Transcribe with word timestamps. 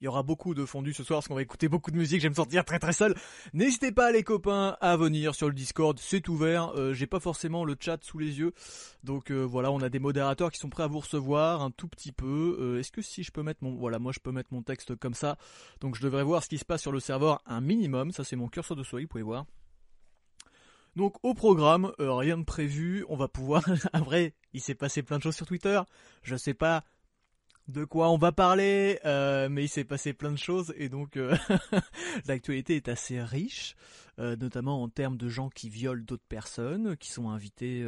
il 0.00 0.06
y 0.06 0.08
aura 0.08 0.22
beaucoup 0.22 0.54
de 0.54 0.64
fondu 0.64 0.94
ce 0.94 1.04
soir 1.04 1.18
parce 1.18 1.28
qu'on 1.28 1.34
va 1.34 1.42
écouter 1.42 1.68
beaucoup 1.68 1.90
de 1.90 1.96
musique, 1.96 2.20
je 2.20 2.26
vais 2.26 2.30
me 2.30 2.34
sentir 2.34 2.64
très 2.64 2.78
très 2.78 2.92
seul. 2.92 3.14
N'hésitez 3.52 3.92
pas 3.92 4.10
les 4.12 4.22
copains 4.22 4.76
à 4.80 4.96
venir 4.96 5.34
sur 5.34 5.46
le 5.46 5.54
Discord, 5.54 5.98
c'est 6.00 6.26
ouvert, 6.28 6.72
euh, 6.76 6.94
j'ai 6.94 7.06
pas 7.06 7.20
forcément 7.20 7.64
le 7.64 7.76
chat 7.78 8.02
sous 8.02 8.18
les 8.18 8.38
yeux. 8.38 8.52
Donc 9.04 9.30
euh, 9.30 9.42
voilà, 9.42 9.70
on 9.70 9.80
a 9.80 9.90
des 9.90 9.98
modérateurs 9.98 10.50
qui 10.50 10.58
sont 10.58 10.70
prêts 10.70 10.84
à 10.84 10.86
vous 10.86 11.00
recevoir 11.00 11.60
un 11.60 11.70
tout 11.70 11.88
petit 11.88 12.12
peu. 12.12 12.56
Euh, 12.60 12.80
est-ce 12.80 12.92
que 12.92 13.02
si 13.02 13.22
je 13.22 13.30
peux 13.30 13.42
mettre 13.42 13.62
mon 13.62 13.74
voilà, 13.74 13.98
moi 13.98 14.12
je 14.12 14.20
peux 14.20 14.32
mettre 14.32 14.52
mon 14.52 14.62
texte 14.62 14.96
comme 14.96 15.14
ça. 15.14 15.36
Donc 15.80 15.96
je 15.96 16.02
devrais 16.02 16.24
voir 16.24 16.42
ce 16.42 16.48
qui 16.48 16.58
se 16.58 16.64
passe 16.64 16.80
sur 16.80 16.92
le 16.92 17.00
serveur 17.00 17.42
un 17.44 17.60
minimum, 17.60 18.10
ça 18.12 18.24
c'est 18.24 18.36
mon 18.36 18.48
curseur 18.48 18.76
de 18.76 18.82
souris, 18.82 19.02
vous 19.02 19.08
pouvez 19.08 19.22
voir. 19.22 19.44
Donc 20.96 21.16
au 21.22 21.34
programme, 21.34 21.92
rien 21.98 22.38
de 22.38 22.44
prévu, 22.44 23.04
on 23.08 23.16
va 23.16 23.28
pouvoir. 23.28 23.62
Vrai, 23.94 24.34
il 24.54 24.60
s'est 24.60 24.74
passé 24.74 25.02
plein 25.02 25.18
de 25.18 25.22
choses 25.22 25.36
sur 25.36 25.46
Twitter. 25.46 25.80
Je 26.22 26.36
sais 26.36 26.54
pas 26.54 26.84
de 27.68 27.84
quoi 27.84 28.10
on 28.10 28.18
va 28.18 28.32
parler, 28.32 28.98
euh, 29.04 29.48
mais 29.48 29.64
il 29.64 29.68
s'est 29.68 29.84
passé 29.84 30.12
plein 30.12 30.32
de 30.32 30.38
choses 30.38 30.74
et 30.76 30.88
donc 30.88 31.16
euh, 31.16 31.36
l'actualité 32.26 32.76
est 32.76 32.88
assez 32.88 33.22
riche, 33.22 33.76
euh, 34.18 34.36
notamment 34.36 34.82
en 34.82 34.88
termes 34.88 35.16
de 35.16 35.28
gens 35.28 35.48
qui 35.50 35.68
violent 35.68 36.02
d'autres 36.04 36.26
personnes, 36.28 36.96
qui 36.96 37.10
sont 37.10 37.30
invités 37.30 37.86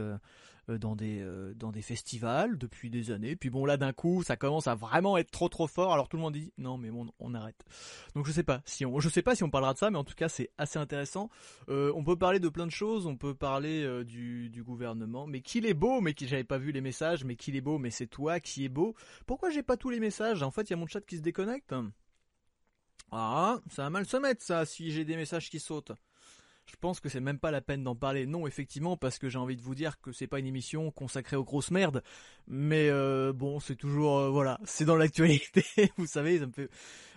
dans 0.69 0.95
des 0.95 1.21
euh, 1.21 1.55
dans 1.55 1.73
des 1.73 1.83
festivals 1.83 2.57
depuis 2.59 2.91
des 2.91 3.11
années. 3.11 3.37
Puis 3.37 3.51
bon 3.51 3.65
là 3.67 3.77
d'un 3.77 3.93
coup 3.93 4.23
ça 4.23 4.37
commence 4.37 4.67
à 4.67 4.75
vraiment 4.75 5.17
être 5.17 5.31
trop 5.31 5.49
trop 5.49 5.67
fort. 5.67 5.93
Alors 5.93 6.09
tout 6.09 6.17
le 6.17 6.23
monde 6.23 6.35
dit 6.35 6.53
non 6.59 6.79
mais 6.79 6.91
bon 6.91 7.09
on 7.19 7.35
arrête. 7.35 7.65
Donc 8.15 8.27
je 8.27 8.33
sais 8.33 8.43
pas 8.43 8.63
si 8.65 8.87
on 8.87 9.01
je 9.01 9.09
sais 9.09 9.23
pas 9.23 9.35
si 9.35 9.43
on 9.43 9.51
parlera 9.51 9.75
de 9.75 9.79
ça, 9.79 9.91
mais 9.91 9.99
en 9.99 10.05
tout 10.05 10.15
cas 10.15 10.29
c'est 10.29 10.51
assez 10.59 10.79
intéressant. 10.79 11.31
Euh, 11.69 11.93
on 11.95 12.05
peut 12.05 12.17
parler 12.17 12.39
de 12.41 12.49
plein 12.49 12.67
de 12.67 12.73
choses. 12.73 13.07
On 13.07 13.17
peut 13.17 13.35
parler 13.35 14.05
du, 14.05 14.51
du 14.51 14.63
gouvernement, 14.63 15.27
mais 15.27 15.41
qu'il 15.41 15.67
est 15.67 15.75
beau, 15.75 16.01
mais 16.01 16.15
qui 16.15 16.29
j'avais 16.29 16.45
pas 16.45 16.59
vu 16.59 16.73
les 16.73 16.81
messages, 16.81 17.25
mais 17.25 17.37
qu'il 17.37 17.57
est 17.57 17.61
beau, 17.61 17.79
mais 17.79 17.91
c'est 17.91 18.07
toi 18.07 18.41
qui 18.41 18.65
est 18.65 18.69
beau. 18.69 18.95
Pourquoi 19.27 19.51
j'ai 19.51 19.63
pas 19.63 19.77
tous 19.77 19.91
les 19.91 20.01
messages? 20.01 20.43
En 20.43 20.51
fait 20.51 20.63
il 20.63 20.71
y 20.71 20.75
a 20.75 20.77
mon 20.77 20.87
chat 20.87 21.01
qui 21.01 21.17
se 21.17 21.23
déconnecte. 21.23 21.75
Ah, 23.11 23.61
ça 23.71 23.83
va 23.83 23.91
mal 23.91 24.07
se 24.07 24.17
mettre 24.17 24.43
ça 24.43 24.65
si 24.65 24.91
j'ai 24.91 25.05
des 25.05 25.17
messages 25.17 25.51
qui 25.51 25.61
sautent 25.61 25.93
je 26.67 26.77
pense 26.81 27.01
que 27.01 27.09
c'est 27.09 27.21
même 27.21 27.39
pas 27.39 27.51
la 27.51 27.61
peine 27.61 27.83
d'en 27.83 27.97
parler. 27.97 28.27
Non, 28.27 28.47
effectivement, 28.47 28.97
parce 28.97 29.19
que 29.19 29.29
j'ai 29.29 29.39
envie 29.39 29.57
de 29.57 29.63
vous 29.63 29.75
dire 29.75 30.01
que 30.01 30.13
c'est 30.13 30.27
pas 30.27 30.39
une 30.39 30.47
émission 30.47 30.91
consacrée 30.91 31.37
aux 31.37 31.45
grosses 31.45 31.71
merdes, 31.71 32.03
mais 32.47 32.89
euh, 32.89 33.33
bon, 33.33 33.61
c'est 33.61 33.77
toujours 33.77 34.19
euh, 34.19 34.31
voilà, 34.31 34.59
c'est 34.65 34.85
dans 34.85 34.97
l'actualité. 34.97 35.65
vous 35.97 36.07
savez, 36.07 36.39
ça 36.39 36.47
me 36.47 36.53
fait 36.53 36.71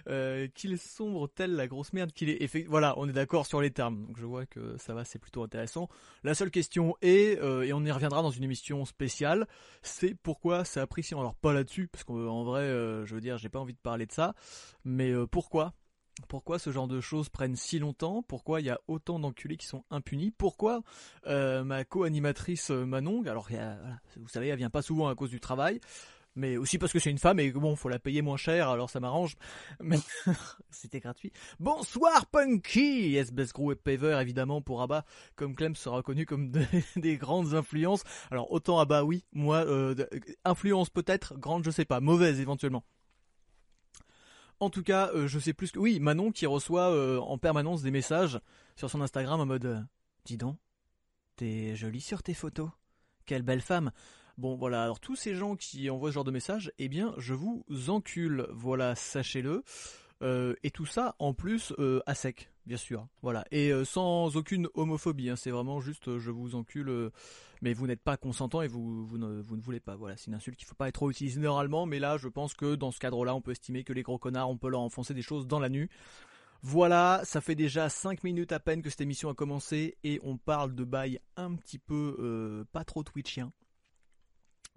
euh, 0.08 0.48
qu'il 0.54 0.74
est 0.74 0.84
sombre 0.84 1.28
telle 1.28 1.56
la 1.56 1.68
grosse 1.68 1.94
merde 1.94 2.12
qu'il 2.12 2.30
est. 2.30 2.68
Voilà, 2.68 2.96
on 2.98 3.08
est 3.08 3.14
d'accord 3.14 3.46
sur 3.46 3.62
les 3.62 3.72
termes, 3.72 4.06
donc 4.06 4.18
je 4.18 4.26
vois 4.26 4.46
que 4.46 4.78
ça 4.78 4.94
va, 4.94 5.06
c'est 5.06 5.20
plutôt 5.20 5.44
intéressant. 5.44 5.90
La 6.24 6.34
seule 6.34 6.52
question 6.52 6.96
est, 7.02 7.40
et 7.40 7.74
on 7.74 7.86
y 7.86 7.92
reviendra 7.92 8.22
dans 8.22 8.32
une 8.32 8.44
émission 8.44 8.84
spéciale, 8.86 9.48
c'est 9.84 10.16
pourquoi 10.16 10.66
ça 10.66 10.82
a 10.82 10.88
pris. 10.88 11.06
Alors 11.12 11.36
pas 11.36 11.54
là-dessus, 11.54 11.88
parce 11.88 12.04
qu'en 12.04 12.44
vrai, 12.44 12.68
je 13.06 13.14
veux 13.14 13.22
dire, 13.22 13.38
j'ai 13.38 13.50
pas 13.50 13.60
envie 13.60 13.74
de 13.74 13.80
parler 13.80 14.06
de 14.08 14.12
ça, 14.12 14.34
mais 14.84 15.14
pourquoi 15.32 15.74
pourquoi 16.28 16.60
ce 16.60 16.72
genre 16.72 16.88
de 16.88 17.02
choses 17.02 17.30
prennent 17.30 17.56
si 17.56 17.80
longtemps? 17.80 18.24
Pourquoi 18.24 18.62
il 18.62 18.68
y 18.68 18.70
a 18.70 18.80
autant 18.88 19.20
d'enculés 19.20 19.58
qui 19.58 19.68
sont 19.68 19.84
impunis? 19.92 20.32
Pourquoi 20.32 20.82
euh, 21.28 21.64
ma 21.64 21.84
co-animatrice 21.84 22.72
euh, 22.72 22.86
Manon, 22.86 23.24
alors 23.26 23.50
vous 24.18 24.28
savez, 24.28 24.48
elle 24.48 24.58
vient 24.58 24.70
pas 24.70 24.82
souvent 24.82 25.08
à 25.08 25.16
cause 25.16 25.30
du 25.30 25.40
travail, 25.40 25.80
mais 26.36 26.58
aussi 26.58 26.78
parce 26.78 26.94
que 26.94 27.00
c'est 27.00 27.10
une 27.10 27.18
femme 27.18 27.40
et 27.40 27.52
bon, 27.52 27.76
faut 27.76 27.90
la 27.90 28.00
payer 28.00 28.22
moins 28.22 28.38
cher, 28.38 28.70
alors 28.70 28.90
ça 28.90 29.00
m'arrange. 29.00 29.36
Mais 29.82 30.00
c'était 30.70 31.00
gratuit. 31.00 31.32
Bonsoir 31.60 32.26
Punky, 32.28 33.16
SBS 33.16 33.52
Gros 33.54 33.72
et 33.74 33.76
Paver 33.76 34.18
évidemment 34.22 34.62
pour 34.62 34.82
Abba, 34.82 35.06
comme 35.36 35.56
Clem 35.56 35.76
sera 35.76 35.98
reconnu 35.98 36.26
comme 36.26 36.52
des 36.96 37.18
grandes 37.18 37.54
influences. 37.54 38.04
Alors 38.32 38.52
autant 38.52 38.80
Abba 38.80 39.04
oui, 39.04 39.26
moi 39.34 39.66
euh, 39.66 39.96
influence 40.46 40.90
peut-être, 40.90 41.38
grande 41.38 41.66
je 41.66 41.72
sais 41.72 41.86
pas, 41.86 42.00
mauvaise 42.00 42.40
éventuellement. 42.40 42.84
En 44.66 44.72
tout 44.72 44.82
cas, 44.82 45.12
euh, 45.14 45.28
je 45.28 45.38
sais 45.38 45.54
plus 45.54 45.72
que... 45.72 45.78
Oui, 45.78 46.00
Manon 46.00 46.32
qui 46.32 46.48
reçoit 46.48 46.90
euh, 46.90 47.20
en 47.20 47.38
permanence 47.38 47.84
des 47.84 47.92
messages 47.92 48.40
sur 48.76 48.90
son 48.90 49.00
Instagram 49.02 49.40
en 49.40 49.46
mode... 49.46 49.66
Euh, 49.66 49.80
dis 50.24 50.38
donc, 50.38 50.58
t'es 51.36 51.76
jolie 51.76 52.02
sur 52.02 52.24
tes 52.24 52.34
photos. 52.34 52.72
Quelle 53.28 53.44
belle 53.44 53.62
femme. 53.62 53.92
Bon 54.40 54.56
voilà, 54.56 54.82
alors 54.82 55.00
tous 55.00 55.16
ces 55.16 55.36
gens 55.36 55.56
qui 55.56 55.88
envoient 55.92 56.10
ce 56.10 56.16
genre 56.16 56.24
de 56.24 56.32
messages, 56.32 56.72
eh 56.80 56.90
bien 56.90 57.14
je 57.20 57.36
vous 57.36 57.64
encule, 57.90 58.48
voilà, 58.54 58.96
sachez-le. 58.96 59.64
Et 60.24 60.72
tout 60.72 60.88
ça 60.88 61.16
en 61.20 61.36
plus 61.36 61.72
à 62.08 62.16
sec, 62.16 62.50
bien 62.66 62.78
sûr. 62.78 63.08
Voilà. 63.22 63.46
Et 63.52 63.72
euh, 63.72 63.86
sans 63.86 64.36
aucune 64.36 64.68
homophobie. 64.74 65.30
Hein. 65.30 65.36
c'est 65.36 65.52
vraiment 65.52 65.80
juste 65.80 66.18
je 66.18 66.32
vous 66.32 66.56
encule, 66.56 67.12
mais 67.62 67.74
vous 67.74 67.88
n'êtes 67.88 68.02
pas 68.02 68.18
consentant 68.18 68.62
et 68.62 68.68
vous, 68.68 69.06
vous, 69.06 69.18
ne, 69.18 69.42
vous 69.42 69.56
ne 69.56 69.62
voulez 69.62 69.80
pas. 69.80 69.96
Voilà, 69.96 70.18
c'est 70.18 70.28
une 70.28 70.36
insulte 70.36 70.58
qu'il 70.58 70.68
faut 70.68 70.76
pas 70.76 70.92
trop 70.92 71.10
utiliser 71.10 71.40
normalement, 71.40 71.86
mais 71.86 72.00
là 72.00 72.18
je 72.18 72.28
pense 72.28 72.54
que 72.54 72.76
dans 72.76 72.92
ce 72.92 73.00
cadre-là, 73.00 73.36
on 73.36 73.42
peut 73.42 73.52
estimer 73.52 73.84
que 73.84 73.94
les 73.94 74.04
gros 74.04 74.18
connards, 74.18 74.50
on 74.50 74.58
peut 74.58 74.70
leur 74.70 74.82
enfoncer 74.82 75.14
des 75.14 75.22
choses 75.22 75.48
dans 75.48 75.60
la 75.60 75.70
nuit. 75.70 75.90
Voilà, 76.62 77.22
ça 77.26 77.42
fait 77.42 77.54
déjà 77.54 77.90
5 77.90 78.24
minutes 78.24 78.52
à 78.52 78.60
peine 78.60 78.82
que 78.82 78.90
cette 78.90 79.02
émission 79.02 79.30
a 79.30 79.36
commencé 79.36 79.98
et 80.04 80.20
on 80.24 80.38
parle 80.38 80.74
de 80.74 80.84
bail 80.84 81.20
un 81.38 81.54
petit 81.54 81.78
peu 81.78 82.66
pas 82.72 82.84
trop 82.84 83.04
twitchien. 83.04 83.52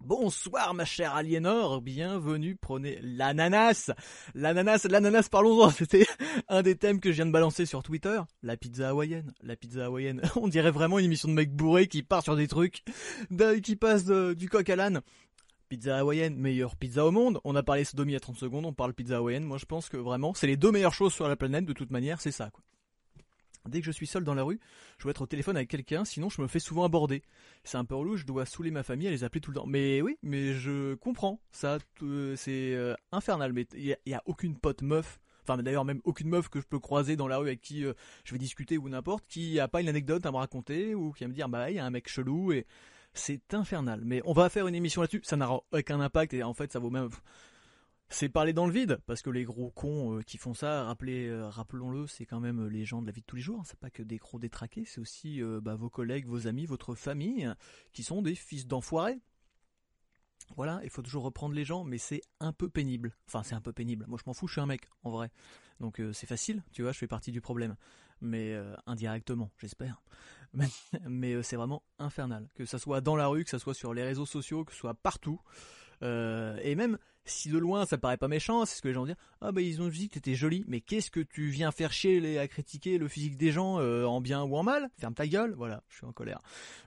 Bonsoir 0.00 0.74
ma 0.74 0.84
chère 0.84 1.14
Aliénor, 1.14 1.82
bienvenue, 1.82 2.56
prenez 2.56 2.98
l'ananas. 3.02 3.90
L'ananas, 4.34 4.86
l'ananas, 4.88 5.28
parlons-en, 5.28 5.70
c'était 5.70 6.06
un 6.48 6.62
des 6.62 6.76
thèmes 6.76 7.00
que 7.00 7.10
je 7.10 7.16
viens 7.16 7.26
de 7.26 7.32
balancer 7.32 7.66
sur 7.66 7.82
Twitter. 7.82 8.20
La 8.42 8.56
pizza 8.56 8.90
hawaïenne, 8.90 9.34
la 9.42 9.56
pizza 9.56 9.86
hawaïenne. 9.86 10.22
On 10.36 10.46
dirait 10.48 10.70
vraiment 10.70 11.00
une 11.00 11.06
émission 11.06 11.28
de 11.28 11.34
mec 11.34 11.52
bourré 11.52 11.88
qui 11.88 12.02
part 12.04 12.22
sur 12.22 12.36
des 12.36 12.46
trucs, 12.46 12.84
qui 13.62 13.76
passe 13.76 14.06
du 14.06 14.48
coq 14.48 14.70
à 14.70 14.76
l'âne. 14.76 15.00
Pizza 15.68 15.98
hawaïenne, 15.98 16.36
meilleure 16.36 16.76
pizza 16.76 17.04
au 17.04 17.10
monde. 17.10 17.40
On 17.44 17.56
a 17.56 17.64
parlé 17.64 17.84
sodomie 17.84 18.14
à 18.14 18.20
30 18.20 18.36
secondes, 18.36 18.66
on 18.66 18.72
parle 18.72 18.94
pizza 18.94 19.16
hawaïenne. 19.16 19.44
Moi 19.44 19.58
je 19.58 19.66
pense 19.66 19.88
que 19.88 19.96
vraiment, 19.96 20.32
c'est 20.32 20.46
les 20.46 20.56
deux 20.56 20.70
meilleures 20.70 20.94
choses 20.94 21.12
sur 21.12 21.28
la 21.28 21.36
planète 21.36 21.66
de 21.66 21.72
toute 21.72 21.90
manière, 21.90 22.20
c'est 22.20 22.30
ça 22.32 22.50
quoi. 22.50 22.62
Dès 23.68 23.80
que 23.80 23.86
je 23.86 23.92
suis 23.92 24.06
seul 24.06 24.24
dans 24.24 24.34
la 24.34 24.42
rue, 24.42 24.60
je 24.98 25.04
dois 25.04 25.10
être 25.10 25.22
au 25.22 25.26
téléphone 25.26 25.56
avec 25.56 25.68
quelqu'un, 25.68 26.04
sinon 26.04 26.28
je 26.28 26.40
me 26.42 26.46
fais 26.46 26.58
souvent 26.58 26.84
aborder. 26.84 27.22
C'est 27.64 27.76
un 27.76 27.84
peu 27.84 27.94
relou, 27.94 28.16
je 28.16 28.24
dois 28.24 28.46
saouler 28.46 28.70
ma 28.70 28.82
famille 28.82 29.08
à 29.08 29.10
les 29.10 29.24
appeler 29.24 29.40
tout 29.40 29.50
le 29.50 29.56
temps. 29.56 29.66
Mais 29.66 30.02
oui, 30.02 30.18
mais 30.22 30.54
je 30.54 30.94
comprends, 30.94 31.40
ça, 31.52 31.78
c'est 32.36 32.74
euh, 32.74 32.94
infernal. 33.12 33.52
Mais 33.52 33.66
il 33.74 33.96
n'y 34.06 34.14
a, 34.14 34.22
aucune 34.26 34.58
pote 34.58 34.82
meuf, 34.82 35.20
enfin 35.42 35.62
d'ailleurs 35.62 35.84
même 35.84 36.00
aucune 36.04 36.28
meuf 36.28 36.48
que 36.48 36.60
je 36.60 36.66
peux 36.66 36.78
croiser 36.78 37.16
dans 37.16 37.28
la 37.28 37.38
rue 37.38 37.48
avec 37.48 37.60
qui 37.60 37.84
euh, 37.84 37.94
je 38.24 38.32
vais 38.32 38.38
discuter 38.38 38.78
ou 38.78 38.88
n'importe, 38.88 39.24
qui 39.28 39.60
a 39.60 39.68
pas 39.68 39.80
une 39.80 39.88
anecdote 39.88 40.24
à 40.26 40.30
me 40.30 40.36
raconter 40.36 40.94
ou 40.94 41.12
qui 41.12 41.24
va 41.24 41.28
me 41.28 41.34
dire 41.34 41.48
bah 41.48 41.70
il 41.70 41.76
y 41.76 41.78
a 41.78 41.84
un 41.84 41.90
mec 41.90 42.08
chelou 42.08 42.52
et 42.52 42.66
c'est 43.14 43.54
infernal. 43.54 44.02
Mais 44.04 44.20
on 44.24 44.32
va 44.32 44.48
faire 44.48 44.66
une 44.66 44.74
émission 44.74 45.00
là-dessus, 45.00 45.22
ça 45.24 45.36
n'a 45.36 45.50
aucun 45.72 46.00
impact 46.00 46.34
et 46.34 46.42
en 46.42 46.54
fait 46.54 46.72
ça 46.72 46.78
vaut 46.78 46.90
même 46.90 47.08
c'est 48.10 48.30
parler 48.30 48.54
dans 48.54 48.66
le 48.66 48.72
vide, 48.72 48.98
parce 49.06 49.20
que 49.20 49.28
les 49.28 49.44
gros 49.44 49.70
cons 49.70 50.16
euh, 50.16 50.22
qui 50.22 50.38
font 50.38 50.54
ça, 50.54 50.96
euh, 51.02 51.48
rappelons-le, 51.48 52.06
c'est 52.06 52.24
quand 52.24 52.40
même 52.40 52.64
euh, 52.64 52.68
les 52.68 52.84
gens 52.84 53.02
de 53.02 53.06
la 53.06 53.12
vie 53.12 53.20
de 53.20 53.26
tous 53.26 53.36
les 53.36 53.42
jours. 53.42 53.62
C'est 53.66 53.78
pas 53.78 53.90
que 53.90 54.02
des 54.02 54.16
gros 54.16 54.38
détraqués, 54.38 54.84
c'est 54.86 55.00
aussi 55.00 55.42
bah, 55.62 55.74
vos 55.74 55.90
collègues, 55.90 56.26
vos 56.26 56.46
amis, 56.46 56.64
votre 56.66 56.94
famille, 56.94 57.52
qui 57.92 58.02
sont 58.02 58.22
des 58.22 58.34
fils 58.34 58.66
d'enfoirés. 58.66 59.20
Voilà, 60.56 60.80
il 60.82 60.88
faut 60.88 61.02
toujours 61.02 61.24
reprendre 61.24 61.54
les 61.54 61.64
gens, 61.64 61.84
mais 61.84 61.98
c'est 61.98 62.22
un 62.40 62.54
peu 62.54 62.70
pénible. 62.70 63.14
Enfin, 63.26 63.42
c'est 63.42 63.54
un 63.54 63.60
peu 63.60 63.72
pénible. 63.72 64.06
Moi, 64.08 64.18
je 64.18 64.24
m'en 64.26 64.32
fous, 64.32 64.46
je 64.46 64.52
suis 64.52 64.60
un 64.62 64.66
mec, 64.66 64.88
en 65.02 65.10
vrai. 65.10 65.30
Donc, 65.78 66.00
c'est 66.14 66.26
facile, 66.26 66.62
tu 66.72 66.82
vois, 66.82 66.92
je 66.92 66.98
fais 66.98 67.06
partie 67.06 67.32
du 67.32 67.42
problème. 67.42 67.76
Mais 68.22 68.56
indirectement, 68.86 69.50
j'espère. 69.58 70.00
Mais, 71.06 71.42
c'est 71.42 71.56
vraiment 71.56 71.82
infernal. 71.98 72.48
Que 72.54 72.64
ça 72.64 72.78
soit 72.78 73.02
dans 73.02 73.16
la 73.16 73.26
rue, 73.26 73.44
que 73.44 73.50
ça 73.50 73.58
soit 73.58 73.74
sur 73.74 73.92
les 73.92 74.02
réseaux 74.02 74.26
sociaux, 74.26 74.64
que 74.64 74.72
ce 74.72 74.78
soit 74.78 74.94
partout. 74.94 75.40
Et 76.02 76.74
même, 76.74 76.98
si 77.30 77.48
de 77.50 77.58
loin 77.58 77.86
ça 77.86 77.98
paraît 77.98 78.16
pas 78.16 78.28
méchant, 78.28 78.64
c'est 78.64 78.76
ce 78.76 78.82
que 78.82 78.88
les 78.88 78.94
gens 78.94 79.06
disent. 79.06 79.16
Ah 79.40 79.52
bah 79.52 79.60
ils 79.60 79.80
ont 79.82 79.88
dit 79.88 80.08
que 80.08 80.14
t'étais 80.14 80.34
jolie, 80.34 80.64
mais 80.66 80.80
qu'est-ce 80.80 81.10
que 81.10 81.20
tu 81.20 81.48
viens 81.48 81.70
faire 81.70 81.92
chier 81.92 82.38
à 82.38 82.48
critiquer 82.48 82.98
le 82.98 83.08
physique 83.08 83.36
des 83.36 83.52
gens 83.52 83.78
euh, 83.80 84.04
en 84.04 84.20
bien 84.20 84.42
ou 84.42 84.56
en 84.56 84.62
mal? 84.62 84.88
Ferme 84.98 85.14
ta 85.14 85.26
gueule, 85.26 85.54
voilà, 85.56 85.82
je 85.88 85.96
suis 85.96 86.06
en 86.06 86.12
colère. 86.12 86.40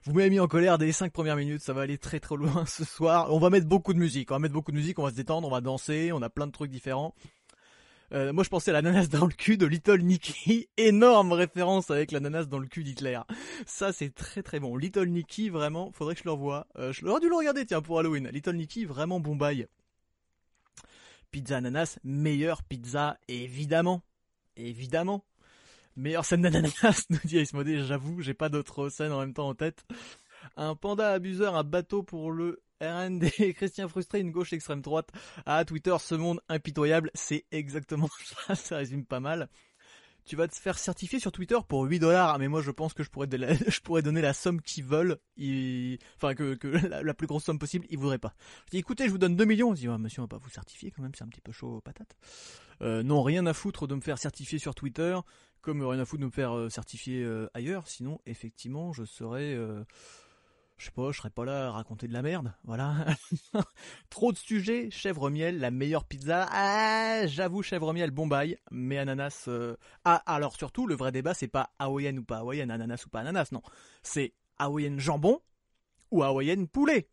Vous 0.04 0.12
m'avez 0.12 0.30
mis 0.30 0.40
en 0.40 0.48
colère 0.48 0.78
dès 0.78 0.86
les 0.86 0.92
5 0.92 1.12
premières 1.12 1.36
minutes, 1.36 1.62
ça 1.62 1.72
va 1.72 1.82
aller 1.82 1.98
très 1.98 2.20
très 2.20 2.36
loin 2.36 2.64
ce 2.66 2.84
soir. 2.84 3.32
On 3.32 3.38
va 3.38 3.50
mettre 3.50 3.66
beaucoup 3.66 3.94
de 3.94 3.98
musique, 3.98 4.30
on 4.30 4.34
va 4.34 4.38
mettre 4.40 4.54
beaucoup 4.54 4.72
de 4.72 4.76
musique, 4.76 4.98
on 4.98 5.04
va 5.04 5.10
se 5.10 5.16
détendre, 5.16 5.46
on 5.46 5.50
va 5.50 5.60
danser, 5.60 6.12
on 6.12 6.22
a 6.22 6.30
plein 6.30 6.46
de 6.46 6.52
trucs 6.52 6.70
différents. 6.70 7.14
Euh, 8.12 8.32
moi 8.32 8.44
je 8.44 8.50
pensais 8.50 8.70
à 8.70 8.74
l'ananas 8.74 9.06
dans 9.06 9.26
le 9.26 9.32
cul 9.32 9.56
de 9.56 9.66
Little 9.66 10.02
Nicky, 10.02 10.68
énorme 10.76 11.32
référence 11.32 11.90
avec 11.90 12.12
l'ananas 12.12 12.44
dans 12.44 12.58
le 12.58 12.66
cul 12.66 12.84
d'Hitler. 12.84 13.20
Ça 13.66 13.92
c'est 13.92 14.14
très 14.14 14.42
très 14.42 14.60
bon. 14.60 14.76
Little 14.76 15.08
Nicky 15.08 15.48
vraiment, 15.48 15.92
faudrait 15.92 16.14
que 16.14 16.20
je 16.20 16.26
le 16.26 16.32
revoie. 16.32 16.66
Euh, 16.76 16.92
je 16.92 17.04
l'aurais 17.04 17.20
dû 17.20 17.28
le 17.28 17.36
regarder 17.36 17.64
tiens 17.64 17.80
pour 17.80 17.98
Halloween. 17.98 18.28
Little 18.32 18.56
Nicky 18.56 18.84
vraiment 18.84 19.20
bon 19.20 19.36
bail 19.36 19.66
pizza 21.32 21.56
ananas, 21.56 21.98
meilleure 22.04 22.62
pizza, 22.62 23.18
évidemment. 23.26 24.02
Évidemment. 24.56 25.24
Meilleure 25.96 26.24
scène 26.24 26.42
d'ananas, 26.42 27.06
nous 27.10 27.18
dit 27.24 27.42
Modé, 27.54 27.82
j'avoue, 27.84 28.20
j'ai 28.20 28.34
pas 28.34 28.48
d'autres 28.48 28.90
scènes 28.90 29.12
en 29.12 29.20
même 29.20 29.34
temps 29.34 29.48
en 29.48 29.54
tête. 29.54 29.84
Un 30.56 30.74
panda 30.74 31.10
abuseur, 31.10 31.56
un 31.56 31.64
bateau 31.64 32.02
pour 32.02 32.30
le 32.30 32.62
RND, 32.82 33.30
Christian 33.54 33.88
frustré, 33.88 34.20
une 34.20 34.32
gauche 34.32 34.52
extrême 34.52 34.82
droite. 34.82 35.10
Ah, 35.46 35.64
Twitter, 35.64 35.94
ce 36.00 36.14
monde 36.14 36.40
impitoyable, 36.48 37.10
c'est 37.14 37.46
exactement 37.52 38.08
ça, 38.46 38.54
ça 38.54 38.76
résume 38.78 39.04
pas 39.06 39.20
mal. 39.20 39.48
tu 40.24 40.36
vas 40.36 40.48
te 40.48 40.56
faire 40.56 40.78
certifier 40.78 41.20
sur 41.20 41.32
Twitter 41.32 41.56
pour 41.68 41.84
8 41.84 42.00
dollars, 42.00 42.38
mais 42.38 42.48
moi 42.48 42.60
je 42.60 42.70
pense 42.70 42.92
que 42.92 43.02
je 43.02 43.10
pourrais, 43.10 43.28
je 43.68 43.80
pourrais 43.80 44.02
donner 44.02 44.20
la 44.20 44.34
somme 44.34 44.60
qu'ils 44.60 44.84
veulent, 44.84 45.18
enfin 46.16 46.34
que, 46.34 46.58
la, 46.88 47.14
plus 47.14 47.26
grosse 47.26 47.44
somme 47.44 47.58
possible, 47.58 47.86
ils 47.88 47.98
voudraient 47.98 48.18
pas. 48.18 48.34
Je 48.66 48.70
dis 48.72 48.78
écoutez, 48.78 49.06
je 49.06 49.10
vous 49.10 49.18
donne 49.18 49.36
2 49.36 49.44
millions, 49.44 49.70
on 49.70 49.74
dit 49.74 49.88
monsieur 49.88 50.20
on 50.20 50.24
va 50.24 50.28
pas 50.28 50.38
vous 50.38 50.50
certifier 50.50 50.90
quand 50.90 51.02
même, 51.02 51.12
c'est 51.14 51.24
un 51.24 51.28
petit 51.28 51.40
peu 51.40 51.52
chaud 51.52 51.80
patate. 51.80 52.16
Euh, 52.82 53.02
non, 53.02 53.22
rien 53.22 53.46
à 53.46 53.54
foutre 53.54 53.86
de 53.86 53.94
me 53.94 54.00
faire 54.00 54.18
certifier 54.18 54.58
sur 54.58 54.74
Twitter, 54.74 55.16
comme 55.60 55.84
rien 55.84 56.00
à 56.00 56.04
foutre 56.04 56.22
de 56.22 56.26
me 56.26 56.32
faire 56.32 56.56
euh, 56.56 56.68
certifier 56.68 57.22
euh, 57.22 57.48
ailleurs, 57.54 57.86
sinon 57.86 58.20
effectivement 58.26 58.92
je 58.92 59.04
serais 59.04 59.56
je 60.82 60.86
sais 60.86 60.92
pas, 60.92 61.12
je 61.12 61.18
serais 61.18 61.30
pas 61.30 61.44
là 61.44 61.68
à 61.68 61.70
raconter 61.70 62.08
de 62.08 62.12
la 62.12 62.22
merde, 62.22 62.52
voilà. 62.64 63.06
Trop 64.10 64.32
de 64.32 64.36
sujets, 64.36 64.90
chèvre 64.90 65.30
miel, 65.30 65.60
la 65.60 65.70
meilleure 65.70 66.04
pizza. 66.04 66.48
Ah, 66.50 67.24
j'avoue 67.28 67.62
chèvre 67.62 67.92
miel, 67.92 68.10
bon 68.10 68.26
bail, 68.26 68.58
mais 68.72 68.98
ananas. 68.98 69.44
Euh, 69.46 69.76
ah, 70.04 70.24
alors 70.26 70.56
surtout 70.56 70.88
le 70.88 70.96
vrai 70.96 71.12
débat 71.12 71.34
c'est 71.34 71.46
pas 71.46 71.70
hawaïenne 71.78 72.18
ou 72.18 72.24
pas 72.24 72.38
hawaïenne, 72.38 72.72
ananas 72.72 73.04
ou 73.06 73.10
pas 73.10 73.20
ananas, 73.20 73.50
non. 73.52 73.62
C'est 74.02 74.34
hawaïenne 74.58 74.98
jambon 74.98 75.40
ou 76.10 76.24
hawaïenne 76.24 76.66
poulet. 76.66 77.08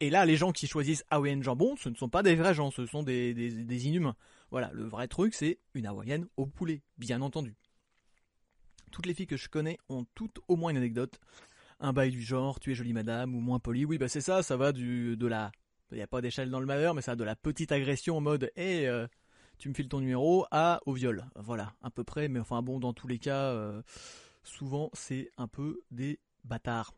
Et 0.00 0.10
là, 0.10 0.26
les 0.26 0.36
gens 0.36 0.50
qui 0.50 0.66
choisissent 0.66 1.04
hawaïenne 1.08 1.44
jambon, 1.44 1.76
ce 1.76 1.88
ne 1.88 1.94
sont 1.94 2.08
pas 2.08 2.24
des 2.24 2.34
vrais 2.34 2.54
gens, 2.54 2.72
ce 2.72 2.86
sont 2.86 3.04
des, 3.04 3.34
des 3.34 3.86
inhumains. 3.86 4.16
Voilà, 4.50 4.72
le 4.72 4.84
vrai 4.84 5.06
truc 5.06 5.32
c'est 5.32 5.60
une 5.74 5.86
hawaïenne 5.86 6.26
au 6.36 6.46
poulet, 6.46 6.82
bien 6.98 7.22
entendu. 7.22 7.54
Toutes 8.90 9.06
les 9.06 9.14
filles 9.14 9.28
que 9.28 9.36
je 9.36 9.48
connais 9.48 9.78
ont 9.88 10.06
toutes 10.16 10.40
au 10.48 10.56
moins 10.56 10.72
une 10.72 10.78
anecdote 10.78 11.20
un 11.80 11.92
bail 11.92 12.10
du 12.10 12.22
genre 12.22 12.60
tu 12.60 12.72
es 12.72 12.74
jolie 12.74 12.92
madame 12.92 13.34
ou 13.34 13.40
moins 13.40 13.58
poli. 13.58 13.84
Oui, 13.84 13.98
bah 13.98 14.08
c'est 14.08 14.20
ça, 14.20 14.42
ça 14.42 14.56
va 14.56 14.72
du 14.72 15.16
de 15.16 15.26
la 15.26 15.50
il 15.92 15.96
n'y 15.96 16.02
a 16.02 16.06
pas 16.06 16.20
d'échelle 16.20 16.50
dans 16.50 16.60
le 16.60 16.66
malheur, 16.66 16.94
mais 16.94 17.02
ça 17.02 17.12
va 17.12 17.16
de 17.16 17.24
la 17.24 17.36
petite 17.36 17.70
agression 17.72 18.16
en 18.16 18.20
mode 18.20 18.50
hé, 18.56 18.80
hey, 18.80 18.86
euh, 18.86 19.06
tu 19.58 19.68
me 19.68 19.74
files 19.74 19.88
ton 19.88 20.00
numéro 20.00 20.46
à 20.50 20.80
au 20.86 20.92
viol. 20.92 21.24
Voilà, 21.36 21.74
à 21.82 21.90
peu 21.90 22.04
près, 22.04 22.28
mais 22.28 22.40
enfin 22.40 22.62
bon, 22.62 22.80
dans 22.80 22.92
tous 22.92 23.06
les 23.06 23.18
cas, 23.18 23.52
euh, 23.52 23.82
souvent 24.42 24.90
c'est 24.94 25.30
un 25.36 25.48
peu 25.48 25.80
des 25.90 26.18
bâtards. 26.44 26.92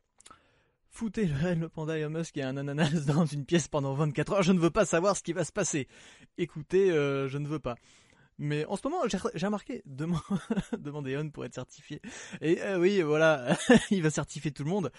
Foutez 0.91 1.27
le, 1.27 1.55
le 1.55 1.69
panda 1.69 1.99
et 1.99 2.09
Musk 2.09 2.37
et 2.39 2.43
un 2.43 2.57
ananas 2.57 2.91
dans 3.07 3.27
une 3.27 3.45
pièce 3.45 3.69
pendant 3.69 3.95
24 3.95 4.33
heures, 4.33 4.43
je 4.43 4.53
ne 4.53 4.59
veux 4.59 4.71
pas 4.71 4.87
savoir 4.87 5.17
ce 5.17 5.23
qui 5.23 5.33
va 5.33 5.45
se 5.45 5.53
passer. 5.53 5.87
Écoutez, 6.39 6.91
euh, 6.91 7.29
je 7.29 7.39
ne 7.39 7.47
veux 7.47 7.61
pas. 7.61 7.77
Mais 8.39 8.65
en 8.67 8.77
ce 8.77 8.87
moment, 8.87 9.03
j'ai 9.09 9.47
remarqué, 9.47 9.83
demandez 9.87 11.17
On 11.17 11.31
pour 11.31 11.45
être 11.45 11.55
certifié. 11.55 12.01
Et 12.41 12.63
euh, 12.63 12.79
oui, 12.79 13.03
voilà, 13.03 13.57
il 13.91 14.03
va 14.03 14.11
certifier 14.11 14.53
tout 14.53 14.63
le 14.63 14.71
monde. 14.71 14.93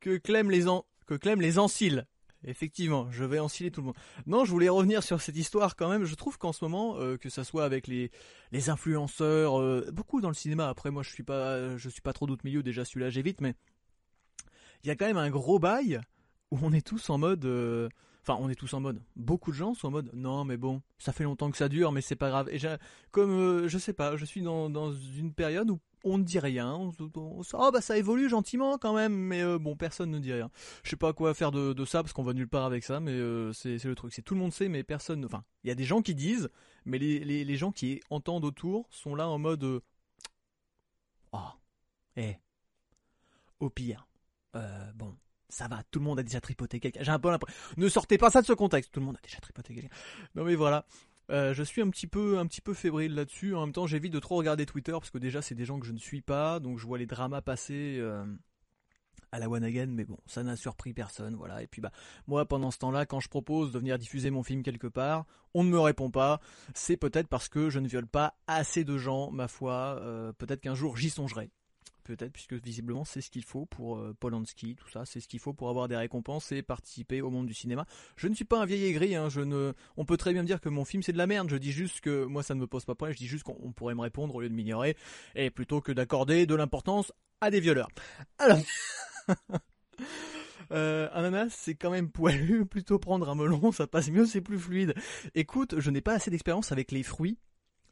Que 0.00 0.16
Clem 0.16 0.50
les 0.50 0.68
en, 0.68 0.84
que 1.06 1.14
Clem 1.14 1.40
les 1.40 1.58
encile. 1.60 2.06
Effectivement, 2.44 3.08
je 3.12 3.22
vais 3.22 3.38
enciler 3.38 3.70
tout 3.70 3.82
le 3.82 3.86
monde. 3.86 3.96
Non, 4.26 4.44
je 4.44 4.50
voulais 4.50 4.68
revenir 4.68 5.04
sur 5.04 5.20
cette 5.20 5.36
histoire 5.36 5.76
quand 5.76 5.88
même. 5.88 6.04
Je 6.04 6.14
trouve 6.16 6.38
qu'en 6.38 6.52
ce 6.52 6.64
moment, 6.64 6.96
euh, 6.98 7.16
que 7.16 7.30
ça 7.30 7.44
soit 7.44 7.64
avec 7.64 7.86
les 7.86 8.10
les 8.50 8.68
influenceurs, 8.68 9.60
euh, 9.60 9.88
beaucoup 9.92 10.20
dans 10.20 10.28
le 10.28 10.34
cinéma. 10.34 10.68
Après, 10.68 10.90
moi, 10.90 11.04
je 11.04 11.10
suis 11.10 11.22
pas, 11.22 11.76
je 11.76 11.88
suis 11.88 12.02
pas 12.02 12.12
trop 12.12 12.26
d'autres 12.26 12.44
milieux. 12.44 12.64
Déjà, 12.64 12.84
celui-là, 12.84 13.10
j'évite. 13.10 13.40
Mais 13.40 13.54
il 14.82 14.88
y 14.88 14.90
a 14.90 14.96
quand 14.96 15.06
même 15.06 15.18
un 15.18 15.30
gros 15.30 15.60
bail 15.60 16.00
où 16.50 16.58
on 16.62 16.72
est 16.72 16.84
tous 16.84 17.10
en 17.10 17.18
mode 17.18 17.46
Enfin, 18.24 18.38
on 18.40 18.48
est 18.48 18.54
tous 18.54 18.72
en 18.74 18.80
mode. 18.80 19.02
Beaucoup 19.16 19.50
de 19.50 19.56
gens 19.56 19.74
sont 19.74 19.88
en 19.88 19.90
mode. 19.90 20.10
Non, 20.14 20.44
mais 20.44 20.56
bon, 20.56 20.80
ça 20.98 21.12
fait 21.12 21.24
longtemps 21.24 21.50
que 21.50 21.56
ça 21.56 21.68
dure, 21.68 21.90
mais 21.90 22.00
c'est 22.00 22.14
pas 22.16 22.30
grave. 22.30 22.48
Et 22.52 22.58
comme 23.10 23.30
euh, 23.30 23.68
je 23.68 23.78
sais 23.78 23.92
pas, 23.92 24.16
je 24.16 24.24
suis 24.24 24.42
dans, 24.42 24.70
dans 24.70 24.92
une 24.92 25.34
période 25.34 25.70
où 25.70 25.80
on 26.04 26.18
ne 26.18 26.22
dit 26.22 26.38
rien. 26.38 26.92
Oh 27.00 27.70
bah 27.72 27.80
ça 27.80 27.98
évolue 27.98 28.28
gentiment 28.28 28.78
quand 28.78 28.94
même, 28.94 29.12
mais 29.12 29.42
euh, 29.42 29.58
bon, 29.58 29.76
personne 29.76 30.10
ne 30.10 30.20
dit 30.20 30.32
rien. 30.32 30.50
Je 30.84 30.90
sais 30.90 30.96
pas 30.96 31.12
quoi 31.12 31.34
faire 31.34 31.50
de, 31.50 31.72
de 31.72 31.84
ça 31.84 32.02
parce 32.02 32.12
qu'on 32.12 32.22
va 32.22 32.32
nulle 32.32 32.48
part 32.48 32.64
avec 32.64 32.84
ça, 32.84 33.00
mais 33.00 33.10
euh, 33.10 33.52
c'est 33.52 33.82
le 33.84 33.94
truc. 33.96 34.12
C'est 34.12 34.22
tout 34.22 34.34
le 34.34 34.40
monde 34.40 34.52
sait, 34.52 34.68
mais 34.68 34.84
personne. 34.84 35.24
Enfin, 35.24 35.42
il 35.64 35.68
y 35.68 35.72
a 35.72 35.76
des 35.76 35.84
gens 35.84 36.00
qui 36.00 36.14
disent, 36.14 36.48
mais 36.84 36.98
les, 36.98 37.18
les, 37.20 37.44
les, 37.44 37.56
gens 37.56 37.72
qui 37.72 38.00
entendent 38.10 38.44
autour 38.44 38.86
sont 38.90 39.16
là 39.16 39.28
en 39.28 39.38
mode. 39.38 39.80
oh, 41.32 41.38
eh, 42.16 42.36
au 43.58 43.68
pire. 43.68 44.06
bon, 44.94 45.16
ça 45.52 45.68
va, 45.68 45.82
tout 45.90 45.98
le 45.98 46.06
monde 46.06 46.18
a 46.18 46.22
déjà 46.22 46.40
tripoté 46.40 46.80
quelqu'un. 46.80 47.02
J'ai 47.02 47.10
un 47.10 47.18
peu 47.18 47.30
l'impression. 47.30 47.60
Ne 47.76 47.88
sortez 47.90 48.16
pas 48.16 48.30
ça 48.30 48.40
de 48.40 48.46
ce 48.46 48.54
contexte. 48.54 48.90
Tout 48.90 49.00
le 49.00 49.06
monde 49.06 49.18
a 49.18 49.20
déjà 49.22 49.38
tripoté 49.38 49.74
quelqu'un. 49.74 49.94
Non 50.34 50.44
mais 50.44 50.54
voilà. 50.54 50.86
Euh, 51.30 51.52
je 51.52 51.62
suis 51.62 51.82
un 51.82 51.90
petit 51.90 52.06
peu, 52.06 52.38
un 52.38 52.46
petit 52.46 52.62
peu 52.62 52.72
fébrile 52.72 53.14
là-dessus. 53.14 53.54
En 53.54 53.66
même 53.66 53.72
temps, 53.72 53.86
j'évite 53.86 54.14
de 54.14 54.18
trop 54.18 54.36
regarder 54.36 54.64
Twitter 54.64 54.92
parce 54.92 55.10
que 55.10 55.18
déjà 55.18 55.42
c'est 55.42 55.54
des 55.54 55.66
gens 55.66 55.78
que 55.78 55.86
je 55.86 55.92
ne 55.92 55.98
suis 55.98 56.22
pas, 56.22 56.58
donc 56.58 56.78
je 56.78 56.86
vois 56.86 56.96
les 56.96 57.04
dramas 57.04 57.42
passer 57.42 57.98
euh, 58.00 58.24
à 59.30 59.38
la 59.38 59.50
one 59.50 59.62
again. 59.62 59.88
Mais 59.88 60.06
bon, 60.06 60.16
ça 60.24 60.42
n'a 60.42 60.56
surpris 60.56 60.94
personne, 60.94 61.34
voilà. 61.34 61.62
Et 61.62 61.66
puis 61.66 61.82
bah 61.82 61.92
moi, 62.26 62.46
pendant 62.46 62.70
ce 62.70 62.78
temps-là, 62.78 63.04
quand 63.04 63.20
je 63.20 63.28
propose 63.28 63.72
de 63.72 63.78
venir 63.78 63.98
diffuser 63.98 64.30
mon 64.30 64.42
film 64.42 64.62
quelque 64.62 64.86
part, 64.86 65.26
on 65.52 65.64
ne 65.64 65.68
me 65.68 65.78
répond 65.78 66.10
pas. 66.10 66.40
C'est 66.74 66.96
peut-être 66.96 67.28
parce 67.28 67.50
que 67.50 67.68
je 67.68 67.78
ne 67.78 67.88
viole 67.88 68.06
pas 68.06 68.38
assez 68.46 68.84
de 68.84 68.96
gens, 68.96 69.30
ma 69.30 69.48
foi. 69.48 69.98
Euh, 70.00 70.32
peut-être 70.32 70.62
qu'un 70.62 70.74
jour 70.74 70.96
j'y 70.96 71.10
songerai 71.10 71.50
peut-être, 72.02 72.32
puisque 72.32 72.54
visiblement 72.54 73.04
c'est 73.04 73.20
ce 73.20 73.30
qu'il 73.30 73.44
faut 73.44 73.66
pour 73.66 73.98
euh, 73.98 74.14
Polanski, 74.18 74.74
tout 74.76 74.88
ça, 74.88 75.04
c'est 75.04 75.20
ce 75.20 75.28
qu'il 75.28 75.40
faut 75.40 75.52
pour 75.52 75.68
avoir 75.68 75.88
des 75.88 75.96
récompenses 75.96 76.52
et 76.52 76.62
participer 76.62 77.20
au 77.20 77.30
monde 77.30 77.46
du 77.46 77.54
cinéma. 77.54 77.86
Je 78.16 78.28
ne 78.28 78.34
suis 78.34 78.44
pas 78.44 78.60
un 78.60 78.66
vieil 78.66 78.84
aigri, 78.84 79.14
hein, 79.14 79.28
je 79.28 79.40
ne, 79.40 79.72
on 79.96 80.04
peut 80.04 80.16
très 80.16 80.32
bien 80.32 80.42
me 80.42 80.46
dire 80.46 80.60
que 80.60 80.68
mon 80.68 80.84
film 80.84 81.02
c'est 81.02 81.12
de 81.12 81.18
la 81.18 81.26
merde. 81.26 81.48
Je 81.50 81.56
dis 81.56 81.72
juste 81.72 82.00
que 82.00 82.24
moi 82.24 82.42
ça 82.42 82.54
ne 82.54 82.60
me 82.60 82.66
pose 82.66 82.84
pas 82.84 82.94
problème. 82.94 83.14
Je 83.14 83.18
dis 83.18 83.28
juste 83.28 83.44
qu'on 83.44 83.72
pourrait 83.72 83.94
me 83.94 84.02
répondre 84.02 84.34
au 84.34 84.40
lieu 84.40 84.48
de 84.48 84.54
m'ignorer, 84.54 84.96
et 85.34 85.50
plutôt 85.50 85.80
que 85.80 85.92
d'accorder 85.92 86.46
de 86.46 86.54
l'importance 86.54 87.12
à 87.40 87.50
des 87.50 87.60
violeurs. 87.60 87.88
Alors. 88.38 88.58
Euh, 90.70 91.08
ananas, 91.12 91.50
c'est 91.50 91.74
quand 91.74 91.90
même 91.90 92.10
poilu. 92.10 92.64
Plutôt 92.70 92.98
prendre 92.98 93.28
un 93.28 93.34
melon, 93.34 93.72
ça 93.72 93.86
passe 93.86 94.08
mieux, 94.10 94.24
c'est 94.24 94.40
plus 94.40 94.58
fluide. 94.58 94.94
Écoute, 95.34 95.74
je 95.78 95.90
n'ai 95.90 96.00
pas 96.00 96.14
assez 96.14 96.30
d'expérience 96.30 96.72
avec 96.72 96.92
les 96.92 97.02
fruits 97.02 97.38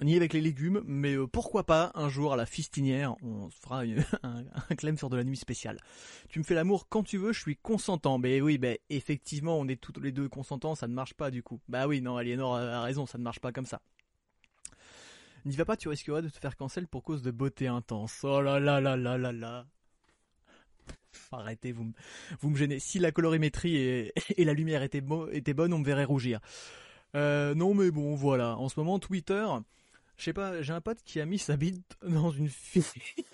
ni 0.02 0.16
avec 0.16 0.32
les 0.32 0.40
légumes, 0.40 0.82
mais 0.86 1.14
euh, 1.14 1.26
pourquoi 1.26 1.64
pas 1.64 1.92
un 1.94 2.08
jour 2.08 2.32
à 2.32 2.36
la 2.36 2.46
fistinière, 2.46 3.14
on 3.22 3.50
fera 3.50 3.82
un, 4.22 4.44
clem 4.76 4.96
sur 4.96 5.10
de 5.10 5.16
la 5.16 5.24
nuit 5.24 5.36
spéciale. 5.36 5.78
Tu 6.28 6.38
me 6.38 6.44
fais 6.44 6.54
l'amour 6.54 6.88
quand 6.88 7.02
tu 7.02 7.18
veux, 7.18 7.32
je 7.32 7.40
suis 7.40 7.56
consentant. 7.56 8.18
Mais 8.18 8.40
oui, 8.40 8.58
ben 8.58 8.76
effectivement, 8.88 9.58
on 9.58 9.68
est 9.68 9.80
tous 9.80 9.98
les 10.00 10.12
deux 10.12 10.28
consentants, 10.28 10.74
ça 10.74 10.88
ne 10.88 10.94
marche 10.94 11.14
pas 11.14 11.30
du 11.30 11.42
coup. 11.42 11.60
Bah 11.68 11.86
oui, 11.86 12.00
non, 12.00 12.16
Aliénor 12.16 12.56
a 12.56 12.82
raison, 12.82 13.06
ça 13.06 13.18
ne 13.18 13.22
marche 13.22 13.40
pas 13.40 13.52
comme 13.52 13.66
ça. 13.66 13.80
N'y 15.44 15.56
va 15.56 15.64
pas, 15.64 15.76
tu 15.76 15.88
risquerais 15.88 16.22
de 16.22 16.28
te 16.28 16.38
faire 16.38 16.56
cancel 16.56 16.86
pour 16.86 17.02
cause 17.02 17.22
de 17.22 17.30
beauté 17.30 17.66
intense. 17.66 18.20
Oh 18.24 18.42
là 18.42 18.60
là 18.60 18.80
là 18.80 18.96
là 18.96 19.16
là 19.16 19.32
là. 19.32 19.66
Arrêtez, 21.32 21.72
vous 21.72 21.84
me, 21.84 21.92
vous 22.40 22.50
me 22.50 22.56
gênez. 22.56 22.78
Si 22.78 22.98
la 22.98 23.10
colorimétrie 23.10 23.76
et, 24.36 24.44
la 24.44 24.52
lumière 24.52 24.82
étaient, 24.82 25.02
étaient 25.32 25.54
bonnes, 25.54 25.72
on 25.72 25.78
me 25.78 25.84
verrait 25.84 26.04
rougir. 26.04 26.40
Euh, 27.14 27.54
non 27.54 27.74
mais 27.74 27.90
bon, 27.90 28.14
voilà. 28.14 28.56
En 28.58 28.68
ce 28.68 28.78
moment, 28.78 28.98
Twitter, 28.98 29.46
je 30.20 30.26
sais 30.26 30.32
pas, 30.34 30.60
j'ai 30.60 30.74
un 30.74 30.82
pote 30.82 31.02
qui 31.02 31.18
a 31.18 31.24
mis 31.24 31.38
sa 31.38 31.56
bite 31.56 31.96
dans 32.02 32.30
une 32.30 32.50
fille. 32.50 32.84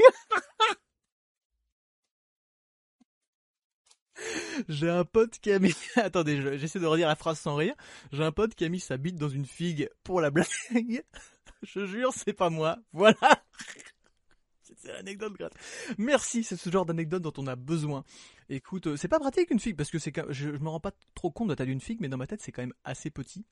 J'ai 4.68 4.88
un 4.88 5.04
pote 5.04 5.38
qui 5.40 5.52
a 5.52 5.58
mis. 5.58 5.74
Attendez, 5.96 6.58
j'essaie 6.58 6.78
de 6.78 6.86
redire 6.86 7.08
la 7.08 7.16
phrase 7.16 7.38
sans 7.38 7.56
rire. 7.56 7.74
J'ai 8.12 8.24
un 8.24 8.32
pote 8.32 8.54
qui 8.54 8.64
a 8.64 8.68
mis 8.68 8.80
sa 8.80 8.96
bite 8.96 9.16
dans 9.16 9.28
une 9.28 9.44
figue 9.44 9.90
pour 10.04 10.20
la 10.20 10.30
blague. 10.30 10.46
Je 11.62 11.84
jure, 11.84 12.12
c'est 12.14 12.32
pas 12.32 12.48
moi. 12.48 12.78
Voilà. 12.92 13.44
C'est 14.62 14.92
l'anecdote. 14.92 15.32
Merci, 15.98 16.44
c'est 16.44 16.56
ce 16.56 16.70
genre 16.70 16.86
d'anecdote 16.86 17.22
dont 17.22 17.32
on 17.36 17.46
a 17.46 17.56
besoin. 17.56 18.04
Écoute, 18.48 18.86
euh, 18.86 18.96
c'est 18.96 19.08
pas 19.08 19.18
pratique 19.18 19.50
une 19.50 19.60
figue 19.60 19.76
parce 19.76 19.90
que 19.90 19.98
c'est 19.98 20.12
je, 20.30 20.56
je 20.56 20.62
me 20.62 20.68
rends 20.68 20.80
pas 20.80 20.92
trop 21.14 21.30
compte 21.30 21.48
de 21.48 21.52
la 21.52 21.56
taille 21.56 21.66
d'une 21.66 21.80
figue, 21.80 22.00
mais 22.00 22.08
dans 22.08 22.16
ma 22.16 22.26
tête 22.26 22.40
c'est 22.40 22.52
quand 22.52 22.62
même 22.62 22.74
assez 22.84 23.10
petit. 23.10 23.44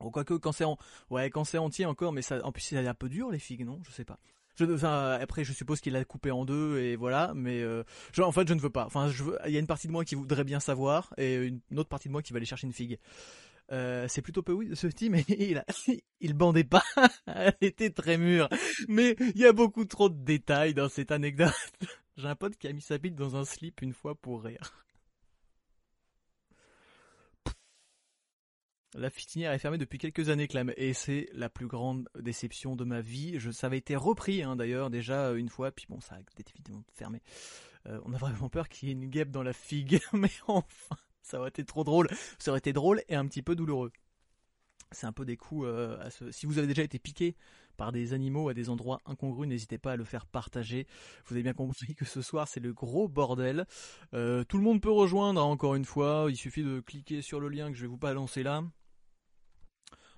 Bon, 0.00 0.10
quoique 0.10 0.34
quand 0.34 0.52
c'est 0.52 0.64
en, 0.64 0.78
ouais, 1.10 1.30
quand 1.30 1.44
c'est 1.44 1.58
entier 1.58 1.86
encore, 1.86 2.12
mais 2.12 2.22
ça, 2.22 2.44
en 2.44 2.52
plus 2.52 2.62
c'est 2.62 2.86
un 2.86 2.94
peu 2.94 3.08
dur 3.08 3.30
les 3.30 3.38
figues, 3.38 3.64
non? 3.64 3.80
Je 3.84 3.90
sais 3.90 4.04
pas. 4.04 4.18
Je, 4.58 4.64
enfin, 4.64 5.18
après, 5.20 5.44
je 5.44 5.52
suppose 5.52 5.80
qu'il 5.80 5.92
l'a 5.92 6.04
coupé 6.04 6.32
en 6.32 6.44
deux 6.44 6.78
et 6.78 6.96
voilà, 6.96 7.32
mais 7.34 7.60
euh, 7.60 7.84
en 8.18 8.32
fait, 8.32 8.48
je 8.48 8.54
ne 8.54 8.60
veux 8.60 8.70
pas. 8.70 8.86
Enfin, 8.86 9.08
je 9.08 9.22
il 9.46 9.52
y 9.52 9.56
a 9.56 9.60
une 9.60 9.68
partie 9.68 9.86
de 9.86 9.92
moi 9.92 10.04
qui 10.04 10.16
voudrait 10.16 10.42
bien 10.42 10.58
savoir 10.58 11.14
et 11.16 11.36
une, 11.36 11.60
autre 11.76 11.88
partie 11.88 12.08
de 12.08 12.12
moi 12.12 12.22
qui 12.22 12.32
va 12.32 12.38
aller 12.38 12.46
chercher 12.46 12.66
une 12.66 12.72
figue. 12.72 12.98
Euh, 13.70 14.06
c'est 14.08 14.22
plutôt 14.22 14.42
peu 14.42 14.52
oui 14.52 14.70
ce 14.74 14.86
petit, 14.88 15.10
mais 15.10 15.24
il, 15.28 15.58
a, 15.58 15.64
il 16.20 16.34
bandait 16.34 16.64
pas. 16.64 16.82
Elle 17.26 17.54
était 17.60 17.90
très 17.90 18.18
mûre. 18.18 18.48
Mais 18.88 19.14
il 19.20 19.40
y 19.40 19.46
a 19.46 19.52
beaucoup 19.52 19.84
trop 19.84 20.08
de 20.08 20.24
détails 20.24 20.74
dans 20.74 20.88
cette 20.88 21.12
anecdote. 21.12 21.52
J'ai 22.16 22.26
un 22.26 22.34
pote 22.34 22.56
qui 22.56 22.66
a 22.66 22.72
mis 22.72 22.80
sa 22.80 22.98
bite 22.98 23.14
dans 23.14 23.36
un 23.36 23.44
slip 23.44 23.80
une 23.80 23.92
fois 23.92 24.16
pour 24.16 24.42
rire. 24.42 24.84
La 28.98 29.10
fitinière 29.10 29.52
est 29.52 29.58
fermée 29.58 29.78
depuis 29.78 29.98
quelques 29.98 30.28
années, 30.28 30.48
Clem, 30.48 30.72
et 30.76 30.92
c'est 30.92 31.28
la 31.32 31.48
plus 31.48 31.68
grande 31.68 32.08
déception 32.18 32.74
de 32.74 32.84
ma 32.84 33.00
vie. 33.00 33.38
Je, 33.38 33.52
ça 33.52 33.68
avait 33.68 33.78
été 33.78 33.94
repris 33.94 34.42
hein, 34.42 34.56
d'ailleurs 34.56 34.90
déjà 34.90 35.32
une 35.32 35.48
fois, 35.48 35.70
puis 35.70 35.86
bon, 35.88 36.00
ça 36.00 36.16
a 36.16 36.18
définitivement 36.36 36.82
fermé. 36.94 37.22
Euh, 37.86 38.00
on 38.04 38.12
a 38.12 38.18
vraiment 38.18 38.48
peur 38.48 38.68
qu'il 38.68 38.88
y 38.88 38.90
ait 38.90 38.94
une 38.94 39.08
guêpe 39.08 39.30
dans 39.30 39.44
la 39.44 39.52
figue, 39.52 40.00
mais 40.12 40.30
enfin, 40.48 40.96
ça 41.22 41.38
aurait 41.38 41.50
été 41.50 41.64
trop 41.64 41.84
drôle. 41.84 42.08
Ça 42.38 42.50
aurait 42.50 42.58
été 42.58 42.72
drôle 42.72 43.02
et 43.08 43.14
un 43.14 43.26
petit 43.26 43.42
peu 43.42 43.54
douloureux. 43.54 43.92
C'est 44.90 45.06
un 45.06 45.12
peu 45.12 45.26
des 45.26 45.36
coups 45.36 45.66
euh. 45.66 45.98
Si 46.30 46.46
vous 46.46 46.58
avez 46.58 46.66
déjà 46.66 46.82
été 46.82 46.98
piqué 46.98 47.36
par 47.76 47.92
des 47.92 48.14
animaux 48.14 48.48
à 48.48 48.54
des 48.54 48.70
endroits 48.70 49.00
incongrus, 49.04 49.46
n'hésitez 49.46 49.78
pas 49.78 49.92
à 49.92 49.96
le 49.96 50.04
faire 50.04 50.26
partager. 50.26 50.86
Vous 51.26 51.34
avez 51.34 51.42
bien 51.42 51.52
compris 51.52 51.94
que 51.94 52.06
ce 52.06 52.22
soir 52.22 52.48
c'est 52.48 52.60
le 52.60 52.72
gros 52.72 53.06
bordel. 53.06 53.66
Euh, 54.14 54.44
tout 54.44 54.56
le 54.56 54.64
monde 54.64 54.80
peut 54.80 54.90
rejoindre 54.90 55.40
hein, 55.40 55.44
encore 55.44 55.74
une 55.74 55.84
fois. 55.84 56.26
Il 56.30 56.36
suffit 56.36 56.64
de 56.64 56.80
cliquer 56.80 57.20
sur 57.22 57.38
le 57.38 57.48
lien 57.48 57.70
que 57.70 57.76
je 57.76 57.82
vais 57.82 57.88
vous 57.88 57.98
balancer 57.98 58.42
là. 58.42 58.64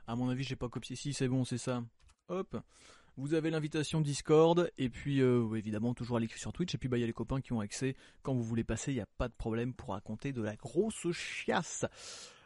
À 0.07 0.17
mon 0.17 0.29
avis, 0.29 0.45
j'ai 0.45 0.57
pas 0.57 0.69
copié. 0.69 0.97
Si, 0.97 1.13
c'est 1.13 1.29
bon, 1.29 1.45
c'est 1.45 1.59
ça. 1.59 1.83
Hop. 2.29 2.57
Vous 3.17 3.35
avez 3.35 3.51
l'invitation 3.51 4.01
Discord 4.01 4.71
et 4.79 4.89
puis 4.89 5.21
euh, 5.21 5.55
évidemment 5.55 5.95
toujours 5.95 6.17
à 6.17 6.21
l'écrit 6.21 6.39
sur 6.39 6.53
Twitch 6.53 6.75
et 6.75 6.79
puis 6.79 6.89
bah 6.89 6.97
il 6.97 7.01
y 7.01 7.05
a 7.05 7.07
les 7.07 7.13
copains 7.13 7.41
qui 7.41 7.53
ont 7.53 7.61
accès 7.61 7.95
quand 8.23 8.33
vous 8.33 8.43
voulez 8.45 8.65
passer, 8.65 8.93
il 8.93 8.95
n'y 8.95 9.01
a 9.01 9.09
pas 9.19 9.29
de 9.29 9.35
problème 9.35 9.75
pour 9.75 9.91
raconter 9.91 10.33
de 10.33 10.41
la 10.41 10.57
grosse 10.57 11.11
chiasse. 11.13 11.85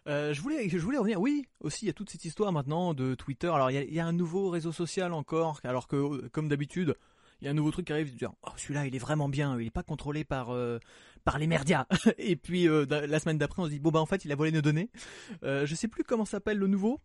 Euh, 0.07 0.35
je 0.35 0.41
voulais, 0.41 0.69
je 0.69 0.79
voulais 0.79 0.99
revenir. 0.99 1.21
Oui, 1.21 1.47
aussi 1.61 1.85
il 1.85 1.89
y 1.89 1.91
a 1.91 1.93
toute 1.93 2.11
cette 2.11 2.25
histoire 2.25 2.51
maintenant 2.51 2.93
de 2.93 3.15
Twitter. 3.15 3.49
Alors 3.49 3.71
il 3.71 3.95
y 3.95 4.01
a, 4.01 4.07
un 4.07 4.13
nouveau 4.13 4.51
réseau 4.51 4.73
social 4.73 5.13
encore, 5.13 5.61
alors 5.65 5.87
que 5.87 6.27
comme 6.29 6.49
d'habitude, 6.49 6.97
il 7.41 7.45
y 7.45 7.49
a 7.49 7.51
un 7.51 7.55
nouveau 7.55 7.71
truc 7.71 7.87
qui 7.87 7.93
arrive, 7.93 8.11
tu 8.11 8.17
dis, 8.17 8.27
oh 8.27 8.49
celui-là 8.57 8.87
il 8.87 8.95
est 8.95 8.99
vraiment 8.99 9.29
bien, 9.29 9.61
il 9.61 9.67
est 9.67 9.71
pas 9.71 9.83
contrôlé 9.83 10.25
par 10.25 10.51
euh, 10.51 10.79
par 11.25 11.39
les 11.39 11.47
merdias. 11.47 11.87
et 12.19 12.37
puis 12.37 12.69
euh, 12.69 12.87
la 12.89 13.21
semaine 13.21 13.39
d'après 13.39 13.63
on 13.63 13.67
se 13.67 13.71
dit 13.71 13.81
bon 13.81 13.91
bah 13.91 14.01
en 14.01 14.07
fait 14.07 14.25
il 14.25 14.33
a 14.33 14.35
volé 14.35 14.51
nos 14.51 14.63
données. 14.63 14.91
Euh, 15.43 15.67
je 15.67 15.75
sais 15.75 15.89
plus 15.89 16.05
comment 16.05 16.25
s'appelle 16.25 16.59
le 16.59 16.67
nouveau. 16.67 17.01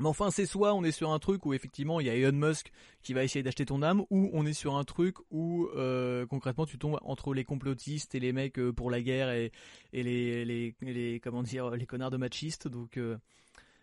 Mais 0.00 0.08
enfin, 0.08 0.30
c'est 0.30 0.46
soit 0.46 0.72
on 0.72 0.82
est 0.82 0.92
sur 0.92 1.10
un 1.10 1.18
truc 1.18 1.44
où 1.44 1.52
effectivement 1.52 2.00
il 2.00 2.06
y 2.06 2.10
a 2.10 2.14
Elon 2.14 2.32
Musk 2.32 2.72
qui 3.02 3.12
va 3.12 3.22
essayer 3.22 3.42
d'acheter 3.42 3.66
ton 3.66 3.82
âme, 3.82 4.00
ou 4.08 4.30
on 4.32 4.46
est 4.46 4.54
sur 4.54 4.76
un 4.76 4.84
truc 4.84 5.16
où 5.30 5.68
euh, 5.76 6.26
concrètement 6.26 6.64
tu 6.64 6.78
tombes 6.78 6.98
entre 7.02 7.34
les 7.34 7.44
complotistes 7.44 8.14
et 8.14 8.20
les 8.20 8.32
mecs 8.32 8.58
euh, 8.58 8.72
pour 8.72 8.90
la 8.90 9.02
guerre 9.02 9.30
et, 9.30 9.52
les, 9.92 11.20
comment 11.22 11.42
connards 11.86 12.10
de 12.10 12.16
machistes. 12.16 12.66
Euh, 12.96 13.18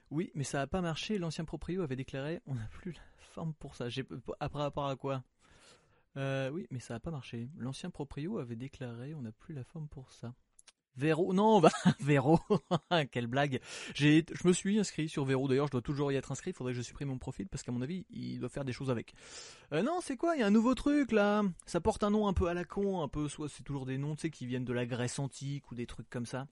oui, 0.09 0.31
mais 0.33 0.43
ça 0.43 0.61
a 0.61 0.65
pas 0.65 0.81
marché. 0.81 1.19
L'ancien 1.19 1.45
proprio 1.45 1.83
avait 1.83 1.95
déclaré 1.95 2.41
on 2.47 2.55
n'a 2.55 2.67
plus 2.71 2.93
la 2.93 3.01
forme 3.19 3.53
pour 3.53 3.75
ça. 3.75 3.85
Après 4.39 4.63
à 4.63 4.95
quoi? 4.99 5.23
Oui, 6.15 6.65
mais 6.71 6.79
ça 6.79 6.95
a 6.95 6.99
pas 6.99 7.11
marché. 7.11 7.47
L'ancien 7.59 7.91
proprio 7.91 8.39
avait 8.39 8.55
déclaré 8.55 9.13
on 9.13 9.21
n'a 9.21 9.31
plus 9.31 9.53
la 9.53 9.63
forme 9.63 9.87
pour 9.87 10.11
ça. 10.11 10.33
Véro, 10.97 11.31
non, 11.31 11.61
bah, 11.61 11.69
Véro, 11.99 12.39
quelle 13.11 13.27
blague. 13.27 13.59
Je 13.93 14.23
me 14.43 14.51
suis 14.51 14.79
inscrit 14.79 15.07
sur 15.07 15.25
Véro. 15.25 15.47
D'ailleurs, 15.47 15.67
je 15.67 15.71
dois 15.71 15.81
toujours 15.81 16.11
y 16.11 16.15
être 16.15 16.31
inscrit. 16.31 16.51
Il 16.51 16.53
faudrait 16.55 16.73
que 16.73 16.77
je 16.77 16.83
supprime 16.83 17.09
mon 17.09 17.19
profil 17.19 17.47
parce 17.47 17.63
qu'à 17.63 17.71
mon 17.71 17.81
avis, 17.81 18.05
il 18.09 18.39
doit 18.39 18.49
faire 18.49 18.65
des 18.65 18.73
choses 18.73 18.89
avec. 18.89 19.13
Euh, 19.73 19.83
non, 19.83 19.99
c'est 20.01 20.17
quoi? 20.17 20.35
Il 20.35 20.39
y 20.39 20.43
a 20.43 20.47
un 20.47 20.51
nouveau 20.51 20.73
truc 20.73 21.11
là. 21.11 21.43
Ça 21.65 21.79
porte 21.79 22.03
un 22.03 22.09
nom 22.09 22.27
un 22.27 22.33
peu 22.33 22.47
à 22.47 22.53
la 22.53 22.63
con, 22.63 23.01
un 23.01 23.07
peu 23.07 23.27
soit 23.27 23.47
c'est 23.47 23.63
toujours 23.63 23.85
des 23.85 23.97
noms, 23.97 24.15
tu 24.15 24.21
sais, 24.21 24.29
qui 24.31 24.47
viennent 24.47 24.65
de 24.65 24.73
la 24.73 24.85
Grèce 24.85 25.19
antique 25.19 25.71
ou 25.71 25.75
des 25.75 25.85
trucs 25.85 26.09
comme 26.09 26.25
ça. 26.25 26.47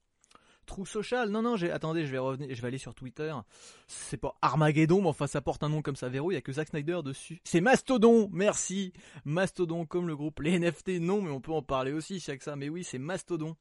Trou 0.66 0.86
social. 0.86 1.30
Non, 1.30 1.42
non, 1.42 1.56
j'ai, 1.56 1.72
attendez, 1.72 2.06
je 2.06 2.12
vais 2.12 2.18
revenir, 2.18 2.54
je 2.54 2.62
vais 2.62 2.68
aller 2.68 2.78
sur 2.78 2.94
Twitter. 2.96 3.34
C'est 3.88 4.18
pas 4.18 4.36
Armageddon, 4.42 5.02
mais 5.02 5.10
enfin, 5.10 5.28
ça 5.28 5.42
porte 5.42 5.64
un 5.64 5.70
nom 5.70 5.82
comme 5.82 5.96
ça, 5.96 6.10
Véro. 6.10 6.32
Il 6.32 6.36
y 6.36 6.38
a 6.38 6.42
que 6.42 6.52
Zack 6.52 6.70
Snyder 6.70 7.02
dessus. 7.04 7.40
C'est 7.44 7.62
Mastodon. 7.62 8.30
Merci. 8.32 8.94
Mastodon, 9.25 9.86
comme 9.86 10.08
le 10.08 10.16
groupe. 10.16 10.40
Les 10.40 10.58
NFT, 10.60 11.00
non, 11.00 11.22
mais 11.22 11.32
on 11.32 11.42
peut 11.42 11.52
en 11.52 11.62
parler 11.62 11.94
aussi, 11.94 12.20
c'est 12.20 12.38
que 12.38 12.44
ça. 12.44 12.56
Mais 12.56 12.70
oui, 12.70 12.84
c'est 12.84 13.00
Mastodon. 13.00 13.56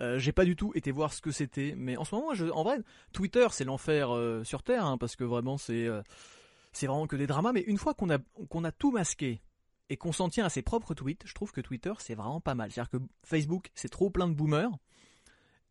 Euh, 0.00 0.18
j'ai 0.18 0.32
pas 0.32 0.44
du 0.44 0.54
tout 0.54 0.72
été 0.74 0.92
voir 0.92 1.12
ce 1.12 1.20
que 1.20 1.30
c'était, 1.30 1.74
mais 1.76 1.96
en 1.96 2.04
ce 2.04 2.14
moment, 2.14 2.28
en 2.28 2.62
vrai, 2.62 2.78
Twitter, 3.12 3.46
c'est 3.50 3.64
l'enfer 3.64 4.14
euh, 4.14 4.44
sur 4.44 4.62
Terre, 4.62 4.84
hein, 4.84 4.96
parce 4.96 5.16
que 5.16 5.24
vraiment, 5.24 5.58
c'est 5.58 5.86
euh, 5.86 6.02
c'est 6.72 6.86
vraiment 6.86 7.06
que 7.06 7.16
des 7.16 7.26
dramas. 7.26 7.52
Mais 7.52 7.62
une 7.62 7.78
fois 7.78 7.94
qu'on 7.94 8.10
a 8.10 8.18
qu'on 8.48 8.64
a 8.64 8.70
tout 8.70 8.92
masqué 8.92 9.42
et 9.88 9.96
qu'on 9.96 10.12
s'en 10.12 10.28
tient 10.28 10.44
à 10.44 10.50
ses 10.50 10.62
propres 10.62 10.94
tweets, 10.94 11.22
je 11.24 11.34
trouve 11.34 11.50
que 11.50 11.60
Twitter, 11.60 11.92
c'est 11.98 12.14
vraiment 12.14 12.40
pas 12.40 12.54
mal. 12.54 12.70
C'est-à-dire 12.70 12.90
que 12.90 12.98
Facebook, 13.24 13.70
c'est 13.74 13.88
trop 13.88 14.10
plein 14.10 14.28
de 14.28 14.34
boomers 14.34 14.70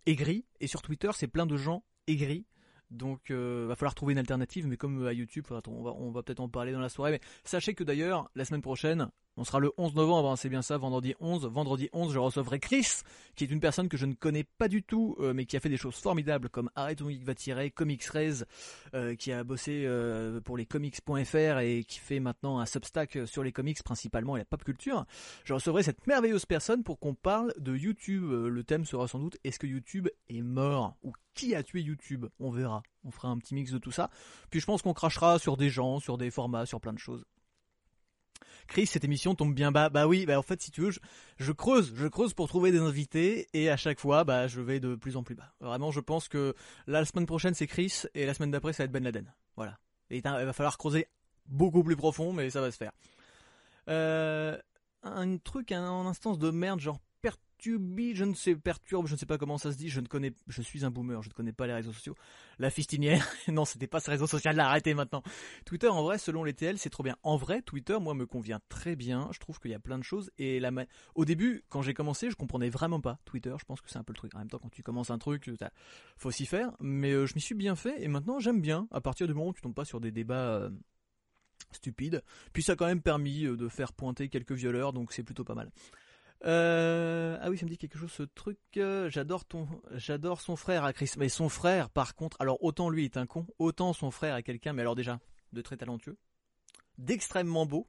aigris, 0.05 0.46
et 0.60 0.67
sur 0.67 0.81
Twitter, 0.81 1.10
c'est 1.13 1.27
plein 1.27 1.46
de 1.46 1.57
gens 1.57 1.84
aigris. 2.07 2.46
Donc, 2.89 3.31
va 3.31 3.75
falloir 3.75 3.96
trouver 3.96 4.13
une 4.13 4.19
alternative, 4.19 4.65
mais 4.65 4.77
comme 4.77 5.05
à 5.05 5.12
YouTube, 5.12 5.46
on 5.67 5.84
va, 5.84 5.91
on 5.91 6.12
va 6.12 6.24
peut-être 6.24 6.39
en 6.39 6.48
parler 6.48 6.72
dans 6.72 6.79
la 6.79 6.88
soirée. 6.88 7.12
Mais 7.12 7.19
sachez 7.43 7.74
que 7.74 7.84
d'ailleurs, 7.84 8.31
la 8.34 8.46
semaine 8.46 8.62
prochaine, 8.62 9.10
on 9.38 9.44
sera 9.44 9.60
le 9.60 9.72
11 9.77 9.94
novembre, 9.94 10.32
hein, 10.32 10.36
c'est 10.36 10.50
bien 10.50 10.63
ça, 10.63 10.77
vendredi 10.77 11.13
11. 11.20 11.46
Vendredi 11.46 11.89
11, 11.94 12.12
je 12.12 12.17
recevrai 12.17 12.60
Chris, 12.60 12.88
qui 13.36 13.44
est 13.44 13.51
une 13.51 13.60
personne 13.60 13.88
que 13.88 13.96
je 13.96 14.08
ne 14.08 14.15
connais 14.15 14.44
pas 14.44 14.67
du 14.67 14.82
tout, 14.82 15.15
euh, 15.20 15.34
mais 15.34 15.46
qui 15.46 15.56
a 15.56 15.60
fait 15.60 15.70
des 15.70 15.77
choses 15.77 15.96
formidables 15.96 16.50
comme 16.50 16.72
Arrête 16.75 16.98
ton 16.98 17.10
va 17.24 17.36
tirer, 17.36 17.70
Comics 17.70 18.03
euh, 18.96 19.15
qui 19.15 19.32
a 19.32 19.44
bossé 19.44 19.84
euh, 19.86 20.41
pour 20.41 20.58
les 20.58 20.65
comics.fr 20.65 21.60
et 21.60 21.84
qui 21.88 22.00
fait 22.00 22.20
maintenant 22.20 22.60
un 22.60 22.65
substack 22.65 23.20
sur 23.27 23.44
les 23.44 23.51
comics 23.51 23.82
principalement 23.84 24.36
et 24.36 24.39
la 24.39 24.46
pop 24.46 24.63
culture. 24.63 25.06
Je 25.44 25.53
recevrai 25.53 25.84
cette 25.84 26.08
merveilleuse 26.08 26.48
personne 26.48 26.84
pour 26.84 27.00
qu'on 27.00 27.13
parle 27.13 27.53
de 27.60 27.75
YouTube. 27.75 28.24
le 28.24 28.63
thème 28.63 28.86
sera 28.86 29.08
sans 29.08 29.20
doute 29.20 29.38
est-ce 29.44 29.60
que 29.60 29.67
YouTube 29.67 30.10
est 30.29 30.41
mort? 30.41 30.98
Ou 31.03 31.13
qui 31.36 31.53
a 31.53 31.62
tué 31.62 31.82
YouTube? 31.82 32.25
On 32.39 32.50
verra. 32.50 32.82
On 33.03 33.12
fera 33.12 33.27
un 33.27 33.38
petit 33.38 33.53
mix 33.53 33.72
de 33.72 33.77
tout 33.77 33.91
ça. 33.91 34.10
Puis 34.50 34.60
je 34.60 34.65
pense 34.65 34.82
qu'on 34.82 34.94
crachera 34.94 35.38
sur 35.38 35.58
des 35.58 35.70
gens, 35.70 36.00
sur 36.00 36.17
des 36.17 36.32
formats, 36.32 36.65
sur 36.65 36.82
plein 36.82 36.94
de 36.94 37.00
choses. 37.00 37.24
Chris, 38.68 38.88
cette 38.88 39.04
émission 39.04 39.36
tombe 39.36 39.54
bien 39.54 39.72
bas. 39.72 39.90
Bah 39.90 40.08
oui, 40.08 40.26
bah 40.26 40.38
en 40.38 40.42
fait, 40.42 40.62
si 40.62 40.72
tu 40.72 40.82
veux, 40.82 40.92
je, 41.38 41.52
creuse, 41.52 41.94
je 41.96 42.08
creuse 42.08 42.34
pour 42.34 42.48
trouver 42.48 42.72
des 42.72 42.80
invités 42.80 43.48
et 43.54 43.70
à 43.70 43.78
chaque 43.78 44.00
fois, 44.00 44.24
bah 44.24 44.48
je 44.48 44.62
vais 44.62 44.80
de 44.80 44.96
plus 44.96 45.18
en 45.18 45.24
plus 45.24 45.36
bas. 45.36 45.54
Vraiment, 45.60 45.92
je 45.92 46.00
pense 46.00 46.28
que 46.28 46.54
la 46.86 47.04
semaine 47.06 47.26
prochaine 47.26 47.54
c'est 47.54 47.68
Chris 47.68 48.04
et 48.14 48.26
la 48.26 48.34
semaine 48.34 48.52
d'après 48.52 48.74
ça 48.74 48.84
va 48.84 48.86
être 48.86 48.92
Ben 48.92 49.04
Laden. 49.04 49.34
Voilà. 49.56 49.78
Il 50.10 50.22
va 50.22 50.54
falloir 50.54 50.78
creuser 50.78 51.08
beaucoup 51.48 51.84
plus 51.84 51.96
profond, 51.96 52.34
mais 52.34 52.50
ça 52.50 52.62
va 52.62 52.72
se 52.72 52.78
faire. 52.78 52.92
Euh, 53.90 54.58
un 55.04 55.38
truc, 55.38 55.72
un, 55.72 56.06
instance 56.06 56.38
de 56.40 56.52
merde, 56.52 56.80
genre 56.80 57.00
Perturbi, 57.58 58.16
je 58.16 58.24
ne 58.24 58.36
sais, 58.36 58.56
perturbe, 58.56 59.08
je 59.08 59.14
ne 59.14 59.18
sais 59.18 59.26
pas 59.26 59.40
comment 59.40 59.58
ça 59.58 59.72
se 59.72 59.78
dit, 59.78 59.90
je 59.90 60.00
ne 60.00 60.06
connais, 60.06 60.32
je 60.48 60.62
suis 60.62 60.86
un 60.86 60.92
boomer, 60.92 61.24
je 61.24 61.30
ne 61.30 61.34
connais 61.34 61.52
pas 61.52 61.66
les 61.66 61.74
réseaux 61.74 61.92
sociaux. 61.92 62.16
La 62.60 62.70
fistinière, 62.70 63.28
non, 63.48 63.66
c'était 63.66 63.88
pas 63.88 64.00
ce 64.00 64.12
réseau 64.12 64.28
social, 64.28 64.56
là, 64.56 64.68
arrêtez 64.68 64.94
maintenant. 64.94 65.24
Twitter, 65.66 65.88
en 65.88 66.04
vrai, 66.04 66.20
selon 66.20 66.44
les 66.44 66.54
TL, 66.54 66.78
c'est 66.78 66.92
trop 66.92 67.04
bien. 67.04 67.16
En 67.24 67.36
vrai, 67.36 67.64
Twitter, 67.64 67.98
moi, 68.00 68.14
me 68.14 68.28
convient 68.28 68.60
très 68.70 68.96
bien, 68.96 69.28
je 69.32 69.40
trouve 69.40 69.60
qu'il 69.60 69.72
y 69.72 69.74
a 69.74 69.80
plein 69.80 69.98
de 69.98 70.04
choses, 70.04 70.32
et 70.38 70.62
au 71.16 71.26
début, 71.26 71.64
quand 71.70 71.82
j'ai 71.82 71.94
commencé, 71.94 72.30
je 72.30 72.36
comprenais 72.36 72.70
vraiment 72.70 73.02
pas 73.02 73.20
Twitter, 73.26 73.56
je 73.60 73.66
pense 73.66 73.82
que 73.82 73.90
c'est 73.90 73.98
un 73.98 74.04
peu 74.04 74.14
le 74.14 74.18
truc. 74.18 74.36
En 74.36 74.40
même 74.40 74.50
temps, 74.50 74.60
quand 74.60 74.70
tu 74.70 74.84
commences 74.84 75.10
un 75.10 75.18
truc, 75.18 75.50
faut 76.18 76.32
s'y 76.32 76.46
faire, 76.46 76.72
mais 76.80 77.12
euh, 77.12 77.26
je 77.26 77.34
m'y 77.36 77.42
suis 77.42 77.56
bien 77.56 77.76
fait, 77.76 78.02
et 78.04 78.08
maintenant, 78.08 78.40
j'aime 78.40 78.62
bien, 78.62 78.88
à 78.92 79.02
partir 79.02 79.28
du 79.28 79.34
moment 79.34 79.50
où 79.50 79.54
tu 79.54 79.62
tombes 79.62 79.74
pas 79.74 79.86
sur 79.86 80.00
des 80.00 80.12
débats, 80.12 80.60
euh, 80.60 80.70
stupides. 81.72 82.24
Puis 82.54 82.64
ça 82.64 82.74
a 82.74 82.76
quand 82.76 82.86
même 82.86 83.02
permis 83.02 83.46
euh, 83.46 83.58
de 83.58 83.68
faire 83.68 83.94
pointer 83.94 84.30
quelques 84.30 84.54
violeurs, 84.54 84.94
donc 84.94 85.12
c'est 85.12 85.24
plutôt 85.24 85.44
pas 85.44 85.56
mal. 85.56 85.72
Euh, 86.46 87.38
ah 87.41 87.50
oui, 87.50 87.58
ça 87.58 87.65
me 87.65 87.70
dit 87.70 87.77
quelque 87.77 87.98
chose 87.98 88.12
ce 88.12 88.24
truc. 88.24 88.60
Euh, 88.77 89.10
j'adore 89.10 89.46
ton, 89.46 89.67
j'adore 89.94 90.41
son 90.41 90.56
frère 90.56 90.84
à 90.84 90.94
Chris. 90.94 91.12
Mais 91.17 91.29
son 91.29 91.50
frère, 91.50 91.89
par 91.89 92.15
contre, 92.15 92.38
alors 92.39 92.63
autant 92.63 92.89
lui 92.89 93.06
est 93.06 93.17
un 93.17 93.25
con, 93.25 93.48
autant 93.60 93.94
son 93.94 94.12
frère 94.12 94.36
est 94.36 94.44
quelqu'un, 94.44 94.74
mais 94.74 94.82
alors 94.82 94.96
déjà 94.96 95.20
de 95.53 95.62
très 95.62 95.77
talentueux, 95.77 96.17
d'extrêmement 96.98 97.65
beau 97.65 97.88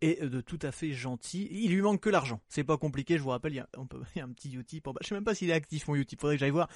et 0.00 0.16
de 0.26 0.40
tout 0.40 0.58
à 0.62 0.72
fait 0.72 0.92
gentil. 0.92 1.48
Il 1.50 1.72
lui 1.72 1.80
manque 1.80 2.00
que 2.00 2.10
l'argent. 2.10 2.40
C'est 2.48 2.64
pas 2.64 2.76
compliqué. 2.76 3.16
Je 3.16 3.22
vous 3.22 3.30
rappelle, 3.30 3.52
il 3.52 3.56
y 3.56 3.60
a, 3.60 3.68
on 3.76 3.86
peut, 3.86 4.02
un 4.16 4.28
petit 4.32 4.52
Utip. 4.54 4.88
Je 5.00 5.08
sais 5.08 5.14
même 5.14 5.24
pas 5.24 5.34
s'il 5.34 5.50
est 5.50 5.54
actif 5.54 5.88
mon 5.88 5.94
Utip. 5.94 6.20
Faudrait 6.20 6.36
que 6.36 6.40
j'aille 6.40 6.50
voir. 6.50 6.68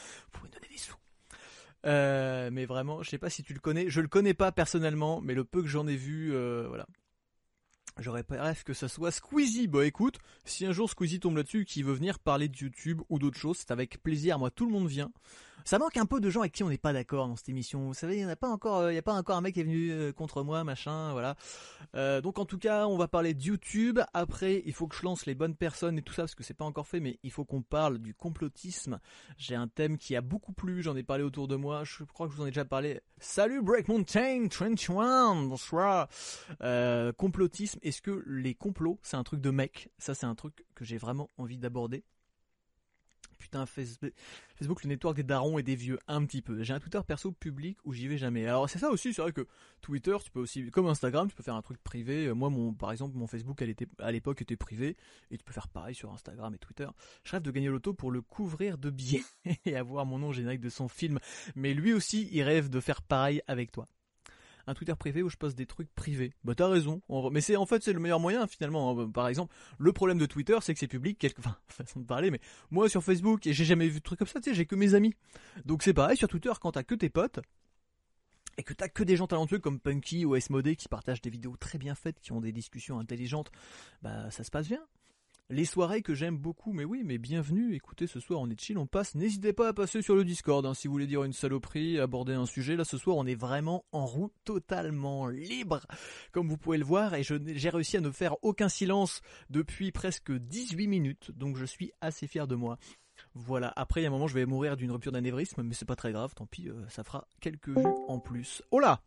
Lui 0.43 0.51
donner 0.51 0.69
des 0.69 0.79
sous. 0.79 0.97
Euh, 1.87 2.51
mais 2.53 2.67
vraiment, 2.67 3.03
je 3.03 3.11
sais 3.11 3.19
pas 3.19 3.31
si 3.31 3.43
tu 3.43 3.55
le 3.55 3.61
connais. 3.61 3.89
Je 3.89 4.01
le 4.01 4.09
connais 4.09 4.35
pas 4.35 4.53
personnellement, 4.53 5.21
mais 5.21 5.35
le 5.35 5.45
peu 5.45 5.63
que 5.63 5.69
j'en 5.69 5.87
ai 5.87 5.97
vu, 5.97 6.35
euh, 6.35 6.67
voilà, 6.69 6.87
J'aurais 8.01 8.25
rêve 8.31 8.65
que 8.65 8.73
ça 8.73 8.89
soit 8.89 9.11
Squeezie. 9.11 9.69
Bah 9.69 9.85
écoute, 9.85 10.19
si 10.45 10.65
un 10.65 10.73
jour 10.73 10.89
Squeezie 10.89 11.21
tombe 11.21 11.37
là-dessus 11.37 11.67
qui 11.67 11.83
veut 11.83 11.93
venir 11.93 12.19
parler 12.19 12.49
de 12.49 12.57
YouTube 12.57 13.03
ou 13.11 13.19
d'autres 13.19 13.39
choses, 13.39 13.59
c'est 13.59 13.71
avec 13.71 14.03
plaisir. 14.03 14.39
Moi, 14.39 14.51
tout 14.51 14.65
le 14.65 14.73
monde 14.73 14.89
vient. 14.89 15.13
Ça 15.65 15.79
manque 15.79 15.97
un 15.97 16.07
peu 16.07 16.21
de 16.21 16.31
gens 16.31 16.41
avec 16.41 16.53
qui 16.53 16.63
on 16.65 16.69
n'est 16.69 16.79
pas 16.79 16.93
d'accord 16.93 17.29
dans 17.29 17.37
cette 17.37 17.49
émission. 17.49 17.89
Vous 17.89 17.95
savez, 17.95 18.19
il 18.19 18.25
n'y 18.25 18.31
a 18.31 18.37
pas 18.37 18.49
encore, 18.49 18.79
euh, 18.79 18.93
il 18.93 18.95
y 18.95 18.99
a 18.99 19.03
pas 19.03 19.15
encore 19.15 19.37
un 19.37 19.41
mec 19.41 19.55
qui 19.55 19.61
est 19.61 19.65
venu 19.65 19.91
euh, 19.91 20.13
contre 20.13 20.43
moi, 20.43 20.65
machin, 20.65 21.13
voilà. 21.13 21.37
Euh, 21.95 22.21
donc 22.21 22.39
en 22.39 22.45
tout 22.45 22.59
cas, 22.59 22.87
on 22.87 22.97
va 22.97 23.09
parler 23.09 23.35
de 23.35 23.43
YouTube. 23.43 24.01
Après, 24.15 24.63
il 24.65 24.73
faut 24.73 24.87
que 24.87 24.97
je 24.97 25.03
lance 25.03 25.27
les 25.27 25.35
bonnes 25.35 25.55
personnes 25.55 25.99
et 25.99 26.03
tout 26.03 26.13
ça 26.13 26.23
parce 26.23 26.35
que 26.35 26.43
c'est 26.43 26.55
pas 26.55 26.65
encore 26.65 26.87
fait, 26.87 27.01
mais 27.01 27.19
il 27.23 27.31
faut 27.31 27.45
qu'on 27.45 27.63
parle 27.63 27.99
du 27.99 28.15
complotisme. 28.15 29.01
J'ai 29.37 29.55
un 29.55 29.69
thème 29.69 29.99
qui 29.99 30.17
a 30.17 30.21
beaucoup 30.21 30.53
plu. 30.53 30.83
J'en 30.83 30.97
ai 30.97 31.03
parlé 31.03 31.25
autour 31.25 31.49
de 31.49 31.57
moi. 31.57 31.85
Je 31.85 32.05
crois 32.05 32.27
que 32.27 32.33
je 32.33 32.37
vous 32.37 32.43
en 32.43 32.47
ai 32.47 32.51
déjà 32.51 32.65
parlé. 32.65 33.01
Salut 33.19 33.63
Break 33.63 33.89
Mountain 33.89 34.49
21, 34.51 35.47
bonsoir. 35.47 36.09
complotisme. 37.17 37.79
Est-ce 37.83 38.03
que 38.03 38.23
les 38.27 38.55
complots, 38.55 38.99
c'est 39.03 39.17
un 39.17 39.25
truc 39.25 39.41
de 39.41 39.51
mec? 39.51 39.91
Ça, 39.99 40.15
c'est 40.15 40.27
un 40.27 40.35
truc 40.35 40.65
que 40.75 40.85
j'ai 40.85 40.99
vraiment 40.99 41.29
envie 41.39 41.59
d'aborder 41.59 42.05
putain, 43.39 43.67
Facebook, 43.67 44.85
le 44.85 44.89
network 44.89 45.17
des 45.17 45.23
darons 45.23 45.59
et 45.59 45.63
des 45.63 45.75
vieux, 45.75 45.99
un 46.07 46.25
petit 46.25 46.43
peu. 46.43 46.63
J'ai 46.63 46.73
un 46.73 46.79
Twitter 46.79 47.01
perso 47.07 47.33
public 47.33 47.79
où 47.85 47.93
j'y 47.93 48.07
vais 48.07 48.19
jamais. 48.19 48.47
Alors 48.47 48.69
c'est 48.71 48.79
ça 48.79 48.91
aussi, 48.91 49.13
c'est 49.13 49.23
vrai 49.23 49.33
que 49.33 49.47
Twitter, 49.81 50.17
tu 50.23 50.31
peux 50.31 50.41
aussi, 50.41 50.71
comme 50.71 50.87
Instagram, 50.87 51.29
tu 51.29 51.35
peux 51.35 51.43
faire 51.43 51.57
un 51.57 51.63
truc 51.63 51.83
privé. 51.83 52.27
Euh, 52.27 52.35
moi, 52.35 52.51
mon, 52.51 52.73
par 52.73 52.93
exemple, 52.93 53.17
mon 53.17 53.27
Facebook, 53.27 53.61
elle 53.63 53.71
était, 53.71 53.89
à 53.99 54.13
l'époque, 54.13 54.43
était 54.43 54.57
privé, 54.57 54.97
et 55.31 55.39
tu 55.39 55.45
peux 55.45 55.53
faire 55.53 55.69
pareil 55.69 55.95
sur 55.95 56.13
Instagram 56.13 56.55
et 56.55 56.59
Twitter. 56.59 56.87
Je 57.25 57.33
rêve 57.33 57.43
de 57.43 57.51
gagner 57.51 57.69
l'auto 57.69 57.93
pour 57.95 58.11
le 58.11 58.23
couvrir 58.23 58.79
de 58.79 58.91
billets 58.91 59.25
et 59.65 59.77
avoir 59.77 60.07
mon 60.07 60.19
nom 60.19 60.33
générique 60.33 60.61
de 60.61 60.69
son 60.69 60.89
film. 60.89 61.19
Mais 61.57 61.75
lui 61.75 61.93
aussi, 61.93 62.29
il 62.31 62.43
rêve 62.43 62.69
de 62.69 62.81
faire 62.81 63.03
pareil 63.03 63.43
avec 63.49 63.73
toi 63.73 63.89
un 64.71 64.75
Twitter 64.75 64.95
privé 64.99 65.23
où 65.23 65.29
je 65.29 65.37
poste 65.37 65.57
des 65.57 65.67
trucs 65.67 65.93
privés. 65.95 66.33
Bah 66.45 66.55
t'as 66.55 66.69
raison. 66.69 67.03
Mais 67.31 67.41
c'est 67.41 67.57
en 67.57 67.67
fait 67.67 67.83
c'est 67.83 67.93
le 67.93 68.01
meilleur 68.01 68.21
moyen 68.21 68.47
finalement. 68.47 68.99
Hein. 68.99 69.11
Par 69.11 69.29
exemple, 69.29 69.55
le 69.79 69.93
problème 69.93 70.19
de 70.19 70.27
Twitter 70.27 70.59
c'est 70.63 70.73
que 70.73 70.81
c'est 70.81 70.89
public. 70.89 71.19
Quelque... 71.19 71.41
Enfin, 71.41 71.57
façon 71.69 72.01
de 72.01 72.05
parler, 72.07 72.31
mais 72.31 72.41
moi 72.71 72.89
sur 72.89 73.03
Facebook 73.03 73.47
et 73.47 73.53
j'ai 73.53 73.65
jamais 73.65 73.89
vu 73.89 73.99
de 73.99 74.05
trucs 74.05 74.19
comme 74.19 74.29
ça. 74.29 74.41
Tu 74.41 74.51
sais, 74.51 74.55
j'ai 74.55 74.67
que 74.67 74.75
mes 74.75 74.95
amis. 74.95 75.15
Donc 75.65 75.83
c'est 75.83 75.95
pareil 75.95 76.17
sur 76.17 76.29
Twitter 76.29 76.53
quand 76.61 76.73
t'as 76.73 76.83
que 76.83 76.95
tes 76.95 77.09
potes 77.09 77.41
et 78.59 78.63
que 78.63 78.75
t'as 78.75 78.89
que 78.89 79.03
des 79.03 79.17
gens 79.17 79.27
talentueux 79.27 79.59
comme 79.59 79.81
Punky 79.81 80.25
ou 80.25 80.37
S-Modé 80.37 80.77
qui 80.77 80.89
partagent 80.89 81.23
des 81.23 81.31
vidéos 81.31 81.57
très 81.57 81.79
bien 81.79 81.95
faites, 81.95 82.21
qui 82.21 82.33
ont 82.33 82.41
des 82.41 82.53
discussions 82.53 82.99
intelligentes, 82.99 83.51
bah 84.03 84.31
ça 84.31 84.45
se 84.45 84.51
passe 84.51 84.69
bien. 84.69 84.85
Les 85.51 85.65
soirées 85.65 86.01
que 86.03 86.15
j'aime 86.15 86.39
beaucoup. 86.39 86.73
Mais 86.73 86.85
oui, 86.85 87.03
mais 87.05 87.19
bienvenue. 87.19 87.75
Écoutez, 87.75 88.07
ce 88.07 88.21
soir 88.21 88.41
on 88.41 88.49
est 88.49 88.59
chill, 88.59 88.79
on 88.79 88.87
passe. 88.87 89.15
N'hésitez 89.15 89.53
pas 89.53 89.69
à 89.69 89.73
passer 89.73 90.01
sur 90.01 90.15
le 90.15 90.25
Discord 90.25 90.65
hein, 90.65 90.75
si 90.75 90.87
vous 90.87 90.93
voulez 90.93 91.07
dire 91.07 91.25
une 91.25 91.33
saloperie, 91.33 91.99
aborder 91.99 92.33
un 92.33 92.47
sujet. 92.47 92.77
Là, 92.77 92.85
ce 92.85 92.97
soir, 92.97 93.17
on 93.17 93.27
est 93.27 93.35
vraiment 93.35 93.85
en 93.93 94.07
route 94.07 94.33
totalement 94.45 95.29
libre, 95.29 95.81
comme 96.33 96.49
vous 96.49 96.57
pouvez 96.57 96.79
le 96.79 96.85
voir. 96.85 97.15
Et 97.15 97.23
j'ai 97.23 97.69
réussi 97.69 97.97
à 97.97 98.01
ne 98.01 98.11
faire 98.11 98.37
aucun 98.43 98.69
silence 98.69 99.21
depuis 99.51 99.93
presque 99.93 100.33
18 100.33 100.87
minutes. 100.87 101.31
Donc 101.33 101.57
je 101.57 101.65
suis 101.65 101.93
assez 102.01 102.27
fier 102.27 102.47
de 102.47 102.55
moi. 102.55 102.79
Voilà, 103.35 103.73
après 103.77 104.01
il 104.01 104.05
y 104.05 104.07
a 104.07 104.09
un 104.09 104.13
moment 104.13 104.29
je 104.29 104.35
vais 104.35 104.47
mourir 104.47 104.77
d'une 104.77 104.91
rupture 104.91 105.13
d'anévrisme, 105.13 105.63
mais 105.63 105.75
c'est 105.75 105.85
pas 105.85 105.95
très 105.95 106.11
grave, 106.11 106.33
tant 106.35 106.47
pis, 106.47 106.69
euh, 106.69 106.89
ça 106.89 107.05
fera 107.05 107.29
quelques 107.41 107.69
vues 107.69 107.85
en 108.09 108.19
plus. 108.19 108.63
Oh 108.71 108.81
là 108.81 109.03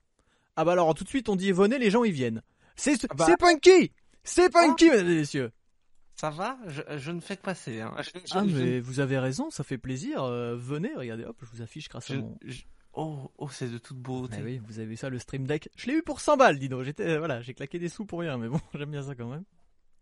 Ah 0.55 0.63
bah 0.63 0.73
alors 0.73 0.93
tout 0.93 1.03
de 1.03 1.09
suite 1.09 1.29
on 1.29 1.35
dit 1.35 1.51
venez, 1.51 1.79
les 1.79 1.89
gens 1.89 2.03
ils 2.03 2.13
viennent. 2.13 2.43
C'est 2.75 3.03
ah 3.09 3.15
bah. 3.15 3.27
Punky 3.39 3.91
C'est 4.23 4.51
Punky, 4.51 4.91
mesdames 4.91 5.09
et 5.09 5.15
messieurs 5.15 5.51
ça 6.15 6.29
va? 6.29 6.57
Je, 6.67 7.11
ne 7.11 7.19
fais 7.19 7.37
que 7.37 7.41
passer. 7.41 7.81
Hein. 7.81 7.93
ah 8.31 8.43
mais 8.43 8.79
vous 8.79 8.99
avez 8.99 9.17
raison, 9.17 9.49
ça 9.49 9.63
fait 9.63 9.77
plaisir. 9.77 10.23
Euh, 10.23 10.55
venez, 10.55 10.91
regardez, 10.95 11.25
hop, 11.25 11.37
je 11.41 11.49
vous 11.49 11.61
affiche 11.61 11.89
grâce 11.89 12.11
à 12.11 12.15
mon... 12.15 12.37
Oh, 12.95 13.31
oh 13.39 13.49
c'est 13.49 13.71
de 13.71 13.79
toute 13.79 13.97
beauté. 13.97 14.37
oui, 14.43 14.61
vous 14.67 14.79
avez 14.79 14.95
ça, 14.95 15.09
le 15.09 15.17
Stream 15.17 15.47
Deck. 15.47 15.69
Je 15.75 15.87
l'ai 15.87 15.93
eu 15.95 16.03
pour 16.03 16.19
100 16.19 16.37
balles, 16.37 16.59
dis 16.59 16.69
donc. 16.69 16.83
J'étais, 16.83 17.07
euh, 17.07 17.17
voilà, 17.17 17.41
j'ai 17.41 17.55
claqué 17.55 17.79
des 17.79 17.89
sous 17.89 18.05
pour 18.05 18.19
rien, 18.19 18.37
mais 18.37 18.47
bon, 18.47 18.59
j'aime 18.75 18.91
bien 18.91 19.01
ça 19.01 19.15
quand 19.15 19.29
même. 19.29 19.43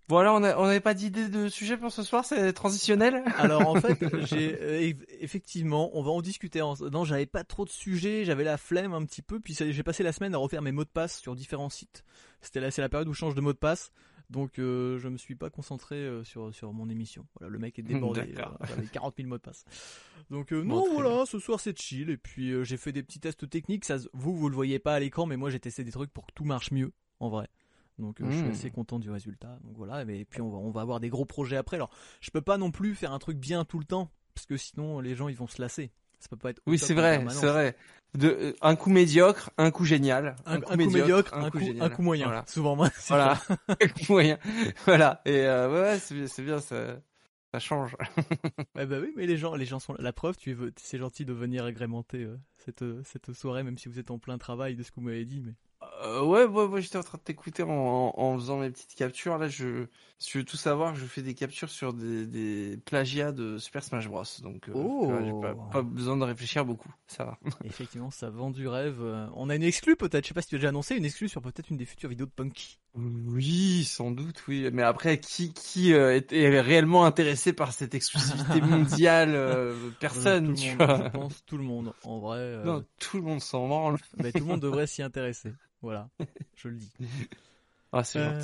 Voilà, 0.10 0.34
on 0.34 0.41
n'avait 0.41 0.82
pas 0.82 0.94
d'idée 0.94 1.30
de 1.30 1.48
sujet 1.48 1.77
pour 1.77 1.89
ce 1.89 2.03
soir, 2.03 2.25
c'est 2.25 2.51
transitionnel? 2.51 3.24
Alors 3.38 3.65
en 3.65 3.80
fait, 3.80 3.98
j'ai 4.25 4.58
euh, 4.60 4.94
effectivement, 5.22 5.89
on 5.94 6.03
va 6.03 6.12
en 6.12 6.22
discuter. 6.22 6.62
En... 6.62 6.75
Non, 6.91 7.06
j'avais 7.06 7.27
pas 7.27 7.46
trop 7.46 7.63
de 7.63 7.70
sujets, 7.70 8.25
j'avais 8.25 8.44
la 8.44 8.58
flemme 8.58 8.94
un 8.94 9.06
petit 9.06 9.22
peu, 9.22 9.39
puis 9.39 9.56
j'ai 9.58 9.84
passé 9.84 10.03
la 10.03 10.12
semaine 10.12 10.36
à 10.36 10.38
refaire 10.38 10.62
mes 10.62 10.74
mots 10.74 10.84
de 10.84 10.89
passe 10.89 11.18
sur 11.22 11.34
différents 11.34 11.70
sites. 11.70 12.03
C'était 12.41 12.60
là, 12.60 12.72
c'est 12.72 12.82
la 12.82 12.89
période 12.89 13.08
où 13.08 13.13
je 13.13 13.20
change 13.20 13.36
de 13.36 13.41
mot 13.41 13.53
de 13.53 13.58
passe. 13.58 13.94
Donc 14.31 14.59
euh, 14.59 14.97
je 14.97 15.09
me 15.09 15.17
suis 15.17 15.35
pas 15.35 15.50
concentré 15.50 15.97
euh, 15.97 16.23
sur 16.23 16.55
sur 16.55 16.71
mon 16.71 16.89
émission. 16.89 17.27
Voilà, 17.38 17.51
le 17.51 17.59
mec 17.59 17.77
est 17.77 17.83
débordé, 17.83 18.33
j'avais 18.67 18.88
40 18.88 19.15
000 19.17 19.27
mots 19.27 19.38
de 19.38 19.41
passe. 19.41 19.65
Donc 20.29 20.51
non, 20.51 20.85
voilà, 20.93 21.25
ce 21.25 21.38
soir 21.38 21.59
c'est 21.59 21.77
chill 21.77 22.09
et 22.09 22.17
puis 22.17 22.53
j'ai 22.63 22.77
fait 22.77 22.93
des 22.93 23.03
petits 23.03 23.19
tests 23.19 23.50
techniques. 23.50 23.85
Ça, 23.85 23.97
vous 24.13 24.35
vous 24.35 24.50
le 24.50 24.55
voyez 24.55 24.79
pas 24.79 24.95
à 24.95 25.00
l'écran, 25.00 25.25
mais 25.25 25.38
moi 25.38 25.50
j'ai 25.50 25.59
testé 25.59 25.83
des 25.83 25.91
trucs 25.91 26.11
pour 26.11 26.25
que 26.25 26.31
tout 26.33 26.45
marche 26.45 26.71
mieux 26.71 26.93
en 27.19 27.29
vrai. 27.29 27.50
Donc 28.00 28.21
euh, 28.21 28.25
je 28.29 28.38
suis 28.38 28.47
hmm. 28.47 28.51
assez 28.51 28.71
content 28.71 29.00
du 29.00 29.11
résultat. 29.11 29.59
Donc 29.63 29.75
voilà, 29.75 30.03
et 30.03 30.25
puis 30.25 30.41
on 30.41 30.50
va, 30.50 30.57
on 30.57 30.71
va 30.71 30.81
avoir 30.81 31.00
des 31.00 31.09
gros 31.09 31.25
projets 31.25 31.57
après. 31.57 31.75
Alors 31.75 31.91
je 32.21 32.31
peux 32.31 32.41
pas 32.41 32.57
non 32.57 32.71
plus 32.71 32.95
faire 32.95 33.11
un 33.11 33.19
truc 33.19 33.38
bien 33.38 33.65
tout 33.65 33.79
le 33.79 33.85
temps 33.85 34.11
parce 34.33 34.45
que 34.45 34.57
sinon 34.57 35.00
les 35.00 35.15
gens 35.15 35.27
ils 35.27 35.35
vont 35.35 35.47
se 35.47 35.61
lasser. 35.61 35.91
Ça 36.21 36.29
peut 36.29 36.37
pas 36.37 36.51
être. 36.51 36.61
Oui, 36.67 36.77
c'est 36.77 36.93
vrai, 36.93 37.25
c'est 37.29 37.47
vrai. 37.47 37.75
De, 38.13 38.27
euh, 38.27 38.53
un 38.61 38.75
coup 38.75 38.89
médiocre, 38.89 39.51
un 39.57 39.71
coup 39.71 39.85
génial. 39.85 40.35
Un, 40.45 40.59
coup, 40.59 40.75
médiocre, 40.75 41.33
un, 41.33 41.49
coup, 41.49 41.59
un 41.79 41.89
coup 41.89 42.01
moyen. 42.01 42.43
Souvent 42.45 42.75
moi. 42.75 42.89
Voilà. 43.07 43.41
un 43.67 43.87
coup 43.87 44.05
moyen. 44.09 44.37
Voilà. 44.85 45.21
Et 45.25 45.45
euh, 45.45 45.71
ouais, 45.71 45.97
c'est 45.99 46.43
bien, 46.43 46.59
ça, 46.59 46.99
ça 47.51 47.59
change. 47.59 47.95
ouais, 48.75 48.85
bah 48.85 48.97
oui, 49.01 49.13
mais 49.15 49.25
les 49.25 49.37
gens, 49.37 49.55
les 49.55 49.65
gens 49.65 49.79
sont 49.79 49.95
la 49.97 50.13
preuve. 50.13 50.37
Tu 50.37 50.51
es, 50.51 50.55
c'est 50.75 50.99
gentil 50.99 51.25
de 51.25 51.33
venir 51.33 51.65
agrémenter 51.65 52.27
cette 52.57 52.85
cette 53.03 53.33
soirée, 53.33 53.63
même 53.63 53.77
si 53.77 53.89
vous 53.89 53.97
êtes 53.97 54.11
en 54.11 54.19
plein 54.19 54.37
travail 54.37 54.75
de 54.75 54.83
ce 54.83 54.91
que 54.91 54.95
vous 54.97 55.07
m'avez 55.07 55.25
dit, 55.25 55.41
mais. 55.41 55.55
Euh, 56.03 56.24
ouais, 56.24 56.46
ouais, 56.46 56.81
j'étais 56.81 56.98
en 56.98 57.03
train 57.03 57.17
de 57.17 57.24
t'écouter 57.24 57.63
en, 57.63 58.13
en, 58.15 58.38
faisant 58.38 58.58
mes 58.58 58.70
petites 58.70 58.96
captures. 58.96 59.38
Là, 59.38 59.48
je, 59.48 59.86
si 60.17 60.29
tu 60.29 60.38
veux 60.39 60.43
tout 60.43 60.58
savoir, 60.58 60.96
je 60.96 61.05
fais 61.05 61.22
des 61.22 61.34
captures 61.34 61.70
sur 61.70 61.93
des, 61.93 62.25
des 62.25 62.77
plagiats 62.86 63.31
de 63.31 63.58
Super 63.58 63.84
Smash 63.84 64.08
Bros. 64.08 64.24
Donc, 64.41 64.70
euh, 64.70 64.74
oh. 64.75 65.12
j'ai 65.24 65.34
pas, 65.72 65.81
besoin 65.81 66.17
de 66.17 66.24
réfléchir 66.24 66.65
beaucoup. 66.65 66.93
Ça 67.08 67.25
va. 67.25 67.39
Effectivement, 67.65 68.10
ça 68.10 68.29
vend 68.29 68.50
du 68.50 68.67
rêve. 68.67 69.00
Euh, 69.01 69.27
on 69.36 69.50
a 69.50 69.55
une 69.55 69.63
exclue 69.63 69.96
peut-être. 69.96 70.24
Je 70.24 70.29
sais 70.29 70.34
pas 70.34 70.41
si 70.41 70.50
tu 70.50 70.55
as 70.55 70.58
déjà 70.58 70.70
annoncé 70.70 70.96
une 70.96 71.05
exclue 71.05 71.29
sur 71.29 71.41
peut-être 71.41 71.70
une 71.70 71.77
des 71.77 71.86
futures 71.86 72.10
vidéos 72.10 72.25
de 72.25 72.31
Punky. 72.31 72.79
Oui, 72.96 73.84
sans 73.84 74.12
doute, 74.12 74.43
oui. 74.48 74.70
Mais 74.74 74.84
après, 74.84 75.20
qui, 75.20 75.53
qui 75.53 75.91
est, 75.91 76.60
réellement 76.62 77.05
intéressé 77.05 77.53
par 77.53 77.74
cette 77.74 77.96
exclusivité 77.96 78.62
mondiale 78.62 79.75
Personne, 80.00 80.55
tu 80.55 80.75
vois. 80.75 81.03
Je 81.05 81.10
pense 81.10 81.46
tout 81.46 81.58
le 81.58 81.63
monde. 81.63 81.93
En 82.03 82.20
vrai. 82.20 82.63
Non, 82.65 82.84
tout 83.00 83.17
le 83.17 83.24
monde 83.24 83.41
s'en 83.41 83.67
branle. 83.67 83.98
Mais 84.17 84.31
tout 84.31 84.39
le 84.39 84.46
monde 84.46 84.62
devrait 84.62 84.88
s'y 84.88 85.03
intéresser. 85.03 85.51
Voilà, 85.81 86.09
je 86.55 86.67
le 86.69 86.75
dis. 86.75 86.91
Ah, 87.93 88.05
c'est 88.05 88.19
euh, 88.19 88.41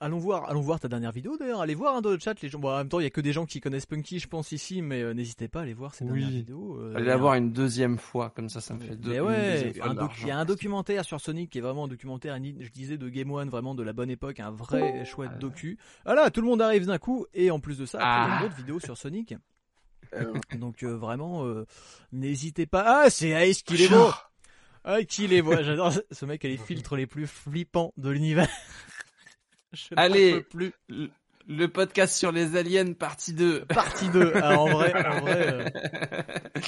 Allons 0.00 0.18
voir, 0.18 0.50
allons 0.50 0.60
voir 0.60 0.80
ta 0.80 0.88
dernière 0.88 1.12
vidéo 1.12 1.36
d'ailleurs. 1.36 1.60
Allez 1.60 1.76
voir 1.76 1.94
hein, 1.94 2.00
dans 2.00 2.10
le 2.10 2.18
chat 2.18 2.40
les 2.42 2.48
gens. 2.48 2.58
Bon, 2.58 2.70
en 2.70 2.78
même 2.78 2.88
temps, 2.88 2.98
il 2.98 3.04
y 3.04 3.06
a 3.06 3.10
que 3.10 3.20
des 3.20 3.32
gens 3.32 3.46
qui 3.46 3.60
connaissent 3.60 3.86
Punky, 3.86 4.18
je 4.18 4.26
pense 4.26 4.50
ici, 4.50 4.82
mais 4.82 5.02
euh, 5.02 5.14
n'hésitez 5.14 5.46
pas 5.46 5.60
à 5.60 5.62
aller 5.62 5.74
voir 5.74 5.94
ces 5.94 6.04
dernières 6.04 6.28
vidéos. 6.28 6.80
Euh, 6.80 6.96
allez 6.96 7.04
la 7.04 7.16
voir 7.16 7.34
une 7.34 7.52
deuxième 7.52 7.96
fois, 7.96 8.30
comme 8.30 8.48
ça, 8.48 8.60
ça 8.60 8.74
me 8.74 8.80
fait 8.80 8.96
deux. 8.96 9.10
Mais 9.10 9.20
ouais, 9.20 9.72
il 9.72 10.26
y 10.26 10.30
a 10.32 10.38
un 10.38 10.44
documentaire 10.44 11.04
sur 11.04 11.20
Sonic 11.20 11.50
qui 11.50 11.58
est 11.58 11.60
vraiment 11.60 11.84
un 11.84 11.88
documentaire, 11.88 12.36
je 12.36 12.70
disais 12.70 12.98
de 12.98 13.08
Game 13.08 13.30
One, 13.30 13.48
vraiment 13.48 13.76
de 13.76 13.84
la 13.84 13.92
bonne 13.92 14.10
époque, 14.10 14.40
un 14.40 14.50
vrai 14.50 15.04
chouette 15.04 15.30
ah 15.34 15.38
docu. 15.38 15.78
Ah 16.04 16.14
là, 16.14 16.30
tout 16.30 16.40
le 16.40 16.48
monde 16.48 16.60
arrive 16.60 16.86
d'un 16.86 16.98
coup, 16.98 17.26
et 17.34 17.52
en 17.52 17.60
plus 17.60 17.78
de 17.78 17.86
ça, 17.86 17.98
il 17.98 18.02
y 18.02 18.36
a 18.36 18.40
d'autres 18.42 18.56
vidéos 18.56 18.80
sur 18.80 18.98
Sonic. 18.98 19.34
Donc 20.58 20.82
vraiment, 20.82 21.46
n'hésitez 22.10 22.66
pas. 22.66 23.04
Ah, 23.04 23.10
c'est 23.10 23.48
Ice 23.48 23.62
qui 23.62 23.80
est 23.84 23.88
beau. 23.88 24.10
Ah, 24.90 25.04
qui 25.04 25.26
les 25.26 25.42
voit 25.42 25.62
J'adore 25.62 25.92
ce 26.10 26.24
mec 26.24 26.46
a 26.46 26.48
les 26.48 26.56
filtres 26.56 26.96
les 26.96 27.06
plus 27.06 27.26
flippants 27.26 27.92
de 27.98 28.08
l'univers. 28.08 28.48
Allez, 29.96 30.40
plus. 30.40 30.72
Le, 31.46 31.66
podcast 31.66 32.16
sur 32.16 32.32
les 32.32 32.56
aliens, 32.56 32.94
partie 32.94 33.34
2. 33.34 33.66
Partie 33.66 34.08
2. 34.08 34.32
Ah, 34.36 34.58
en 34.58 34.70
vrai, 34.70 34.94
en 35.06 35.20
vrai. 35.20 35.46
Euh... 35.52 36.62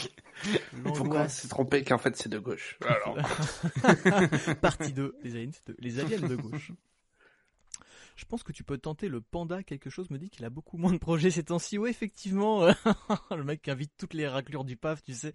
Pourquoi 0.84 1.28
s'est 1.30 1.48
trompé 1.48 1.82
qu'en 1.82 1.96
fait 1.96 2.14
c'est 2.14 2.28
de 2.28 2.38
gauche? 2.38 2.78
Alors. 2.86 3.16
partie 4.60 4.92
2. 4.92 5.16
Les 5.24 5.36
aliens, 5.36 5.50
les 5.78 6.00
aliens 6.00 6.28
de 6.28 6.36
gauche. 6.36 6.72
Je 8.20 8.26
pense 8.26 8.42
que 8.42 8.52
tu 8.52 8.64
peux 8.64 8.76
tenter 8.76 9.08
le 9.08 9.22
panda. 9.22 9.62
Quelque 9.62 9.88
chose 9.88 10.10
me 10.10 10.18
dit 10.18 10.28
qu'il 10.28 10.44
a 10.44 10.50
beaucoup 10.50 10.76
moins 10.76 10.92
de 10.92 10.98
projets 10.98 11.30
ces 11.30 11.44
temps-ci. 11.44 11.78
Oui, 11.78 11.88
effectivement. 11.88 12.66
le 13.34 13.44
mec 13.44 13.62
qui 13.62 13.70
invite 13.70 13.92
toutes 13.96 14.12
les 14.12 14.28
raclures 14.28 14.64
du 14.64 14.76
PAF, 14.76 15.02
tu 15.02 15.14
sais. 15.14 15.32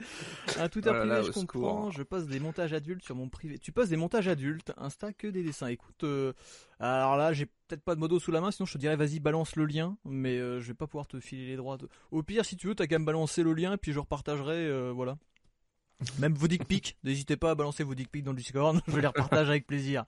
À 0.59 0.69
tout 0.69 0.81
à 0.85 0.91
oh 0.91 1.23
je 1.23 1.31
comprends. 1.31 1.89
Je 1.89 2.03
poste 2.03 2.27
des 2.27 2.39
montages 2.39 2.73
adultes 2.73 3.03
sur 3.03 3.15
mon 3.15 3.27
privé. 3.27 3.57
Tu 3.57 3.71
postes 3.71 3.89
des 3.89 3.97
montages 3.97 4.27
adultes, 4.27 4.71
Insta 4.77 5.13
que 5.13 5.25
des 5.25 5.41
dessins. 5.41 5.65
Écoute, 5.65 6.03
euh, 6.03 6.31
alors 6.79 7.17
là, 7.17 7.33
j'ai 7.33 7.47
peut-être 7.47 7.81
pas 7.81 7.95
de 7.95 7.99
modo 7.99 8.19
sous 8.19 8.31
la 8.31 8.39
main, 8.39 8.51
sinon 8.51 8.67
je 8.67 8.73
te 8.73 8.77
dirais 8.77 8.95
vas-y 8.95 9.19
balance 9.19 9.55
le 9.55 9.65
lien, 9.65 9.97
mais 10.05 10.37
euh, 10.37 10.61
je 10.61 10.67
vais 10.67 10.75
pas 10.75 10.85
pouvoir 10.85 11.07
te 11.07 11.19
filer 11.19 11.47
les 11.47 11.55
droits. 11.55 11.79
Au 12.11 12.21
pire, 12.21 12.45
si 12.45 12.55
tu 12.55 12.67
veux, 12.67 12.75
t'as 12.75 12.85
qu'à 12.85 12.99
me 12.99 13.05
balancer 13.05 13.41
le 13.41 13.53
lien 13.53 13.73
et 13.73 13.77
puis 13.77 13.93
je 13.93 13.99
repartagerai, 13.99 14.67
euh, 14.67 14.91
voilà. 14.91 15.17
Même 16.19 16.35
vos 16.35 16.47
dick 16.47 16.65
pics, 16.67 16.97
n'hésitez 17.03 17.35
pas 17.35 17.49
à 17.49 17.55
balancer 17.55 17.83
vos 17.83 17.95
dick 17.95 18.11
pics 18.11 18.23
dans 18.23 18.31
le 18.31 18.37
Discord, 18.37 18.79
je 18.87 18.99
les 18.99 19.07
repartage 19.07 19.49
avec 19.49 19.65
plaisir. 19.65 20.05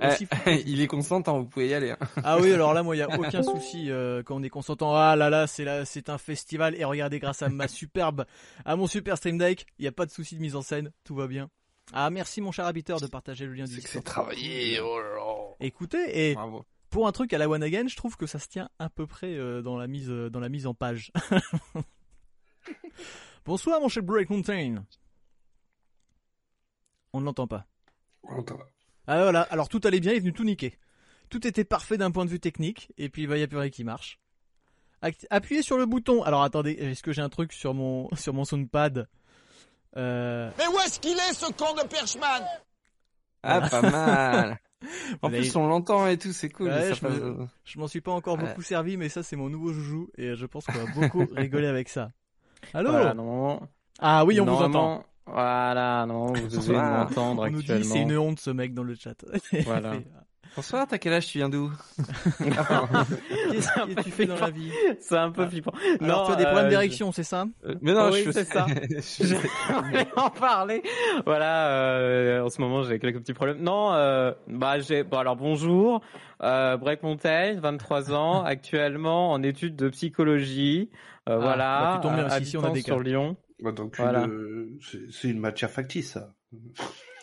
Euh, 0.00 0.16
il 0.66 0.80
est 0.80 0.86
consentant, 0.86 1.40
vous 1.40 1.46
pouvez 1.46 1.68
y 1.68 1.74
aller. 1.74 1.90
Hein. 1.90 1.98
Ah 2.24 2.38
oui, 2.38 2.52
alors 2.52 2.74
là, 2.74 2.82
moi, 2.82 2.96
il 2.96 3.00
y 3.00 3.02
a 3.02 3.08
aucun 3.18 3.42
souci 3.42 3.90
euh, 3.90 4.22
quand 4.22 4.36
on 4.36 4.42
est 4.42 4.48
consentant. 4.48 4.94
Ah 4.94 5.16
là 5.16 5.30
là, 5.30 5.46
c'est 5.46 5.64
là, 5.64 5.84
c'est 5.84 6.08
un 6.08 6.18
festival. 6.18 6.74
Et 6.76 6.84
regardez, 6.84 7.18
grâce 7.18 7.42
à 7.42 7.48
ma 7.48 7.68
superbe, 7.68 8.24
à 8.64 8.76
mon 8.76 8.86
super 8.86 9.16
stream 9.16 9.38
deck, 9.38 9.66
il 9.78 9.82
n'y 9.82 9.88
a 9.88 9.92
pas 9.92 10.06
de 10.06 10.10
souci 10.10 10.36
de 10.36 10.40
mise 10.40 10.56
en 10.56 10.62
scène, 10.62 10.92
tout 11.04 11.14
va 11.14 11.26
bien. 11.26 11.50
Ah 11.92 12.10
merci 12.10 12.40
mon 12.40 12.52
cher 12.52 12.64
habiteur 12.64 13.00
de 13.00 13.06
partager 13.06 13.44
le 13.44 13.54
lien 13.54 13.64
du 13.64 13.80
C'est 13.80 14.02
travaillé. 14.02 14.80
Oh 14.80 15.56
Écoutez, 15.60 16.30
et 16.30 16.36
pour 16.90 17.06
un 17.06 17.12
truc 17.12 17.32
à 17.32 17.38
la 17.38 17.48
one 17.48 17.62
again, 17.62 17.88
je 17.88 17.96
trouve 17.96 18.16
que 18.16 18.26
ça 18.26 18.38
se 18.38 18.48
tient 18.48 18.68
à 18.78 18.88
peu 18.88 19.06
près 19.06 19.34
euh, 19.34 19.62
dans 19.62 19.76
la 19.76 19.88
mise 19.88 20.08
dans 20.08 20.40
la 20.40 20.48
mise 20.48 20.66
en 20.66 20.74
page. 20.74 21.12
Bonsoir 23.44 23.80
mon 23.80 23.88
cher 23.88 24.02
Break 24.02 24.30
Mountain. 24.30 24.84
On 27.12 27.20
ne 27.20 27.26
l'entend 27.26 27.46
pas. 27.46 27.66
On 28.22 28.36
l'entend 28.36 28.56
pas. 28.56 28.70
Ah 29.14 29.24
voilà, 29.24 29.42
alors 29.50 29.68
tout 29.68 29.80
allait 29.84 30.00
bien, 30.00 30.12
il 30.12 30.16
est 30.16 30.20
venu 30.20 30.32
tout 30.32 30.44
niquer. 30.44 30.78
Tout 31.28 31.46
était 31.46 31.64
parfait 31.64 31.98
d'un 31.98 32.10
point 32.10 32.24
de 32.24 32.30
vue 32.30 32.40
technique, 32.40 32.90
et 32.96 33.10
puis 33.10 33.26
bah, 33.26 33.36
il 33.36 33.40
n'y 33.40 33.44
a 33.44 33.46
plus 33.46 33.58
rien 33.58 33.68
qui 33.68 33.84
marche. 33.84 34.18
appuyez 35.28 35.60
sur 35.60 35.76
le 35.76 35.84
bouton. 35.84 36.22
Alors 36.22 36.42
attendez, 36.42 36.72
est-ce 36.72 37.02
que 37.02 37.12
j'ai 37.12 37.20
un 37.20 37.28
truc 37.28 37.52
sur 37.52 37.74
mon 37.74 38.08
sur 38.16 38.32
mon 38.32 38.46
soundpad? 38.46 39.06
Euh... 39.98 40.50
Mais 40.56 40.66
où 40.66 40.78
est-ce 40.78 40.98
qu'il 40.98 41.12
est 41.12 41.34
ce 41.34 41.52
con 41.52 41.74
de 41.74 41.86
Perchman? 41.86 42.42
Ah 43.42 43.68
pas 43.68 43.82
mal. 43.82 44.58
en 45.22 45.28
plus 45.28 45.54
on 45.56 45.66
l'entend 45.66 46.06
et 46.06 46.16
tout, 46.16 46.32
c'est 46.32 46.48
cool. 46.48 46.70
je, 46.70 47.78
m'en 47.78 47.88
suis 47.88 48.00
pas 48.00 48.12
encore 48.12 48.38
beaucoup 48.38 48.62
servi, 48.62 48.96
mais 48.96 49.10
ça 49.10 49.22
c'est 49.22 49.36
mon 49.36 49.50
nouveau 49.50 49.74
joujou 49.74 50.08
et 50.16 50.36
je 50.36 50.46
pense 50.46 50.64
qu'on 50.64 50.72
va 50.72 50.90
beaucoup 50.94 51.26
rigoler 51.36 51.66
avec 51.66 51.90
ça. 51.90 52.12
Allô? 52.72 52.92
Ah 53.98 54.24
oui, 54.24 54.40
on 54.40 54.46
vous 54.46 54.62
entend. 54.62 55.04
Voilà, 55.26 56.04
non, 56.06 56.32
vous 56.32 56.48
devez 56.48 56.74
m'entendre 56.74 57.44
actuellement. 57.44 57.50
Nous 57.76 57.82
dit 57.82 57.84
c'est 57.88 58.00
une 58.02 58.18
honte 58.18 58.40
ce 58.40 58.50
mec 58.50 58.74
dans 58.74 58.82
le 58.82 58.94
chat. 58.94 59.14
Voilà. 59.64 59.94
Bonsoir, 60.54 60.86
t'as 60.86 60.98
quel 60.98 61.14
âge? 61.14 61.26
Tu 61.28 61.38
viens 61.38 61.48
d'où? 61.48 61.72
Qu'est-ce 62.38 63.68
que 63.72 64.02
tu 64.02 64.10
fais 64.10 64.26
dans 64.26 64.36
la 64.36 64.50
vie? 64.50 64.70
C'est 65.00 65.16
un 65.16 65.30
peu 65.30 65.46
flippant. 65.48 65.72
non, 66.02 66.26
tu 66.26 66.32
as 66.32 66.36
des 66.36 66.44
problèmes 66.44 66.66
euh, 66.66 66.68
d'érection, 66.68 67.10
c'est 67.10 67.22
ça? 67.22 67.46
euh, 67.64 67.74
Mais 67.80 67.94
non, 67.94 68.10
oui, 68.12 68.22
je 68.26 68.32
c'est 68.32 68.44
ça. 68.44 68.66
je 68.90 69.34
vais 69.92 70.06
en 70.14 70.28
parler. 70.28 70.82
Voilà, 71.24 71.68
euh, 71.68 72.44
en 72.44 72.50
ce 72.50 72.60
moment 72.60 72.82
j'ai 72.82 72.98
quelques 72.98 73.20
petits 73.20 73.32
problèmes. 73.32 73.62
Non, 73.62 73.94
euh, 73.94 74.32
bah 74.46 74.78
j'ai. 74.78 75.04
Bon 75.04 75.18
alors 75.18 75.36
bonjour. 75.36 76.02
Euh, 76.42 76.76
Break 76.76 77.02
Montaigne, 77.02 77.58
23 77.58 78.12
ans, 78.12 78.42
actuellement 78.44 79.30
en 79.32 79.42
études 79.42 79.76
de 79.76 79.88
psychologie. 79.88 80.90
Euh, 81.28 81.36
ah, 81.36 81.38
voilà. 81.38 81.80
Bah, 81.80 81.92
tu 82.02 82.08
tombes 82.08 82.16
bien 82.16 82.38
ici 82.38 82.56
on 82.58 82.64
a 82.64 82.70
des 82.70 82.82
cas. 82.82 82.92
sur 82.92 83.00
Lyon. 83.00 83.36
Bah, 83.62 83.72
donc 83.72 83.96
voilà. 83.96 84.26
c'est 85.10 85.28
une 85.28 85.38
matière 85.38 85.70
factice, 85.70 86.12
ça. 86.12 86.34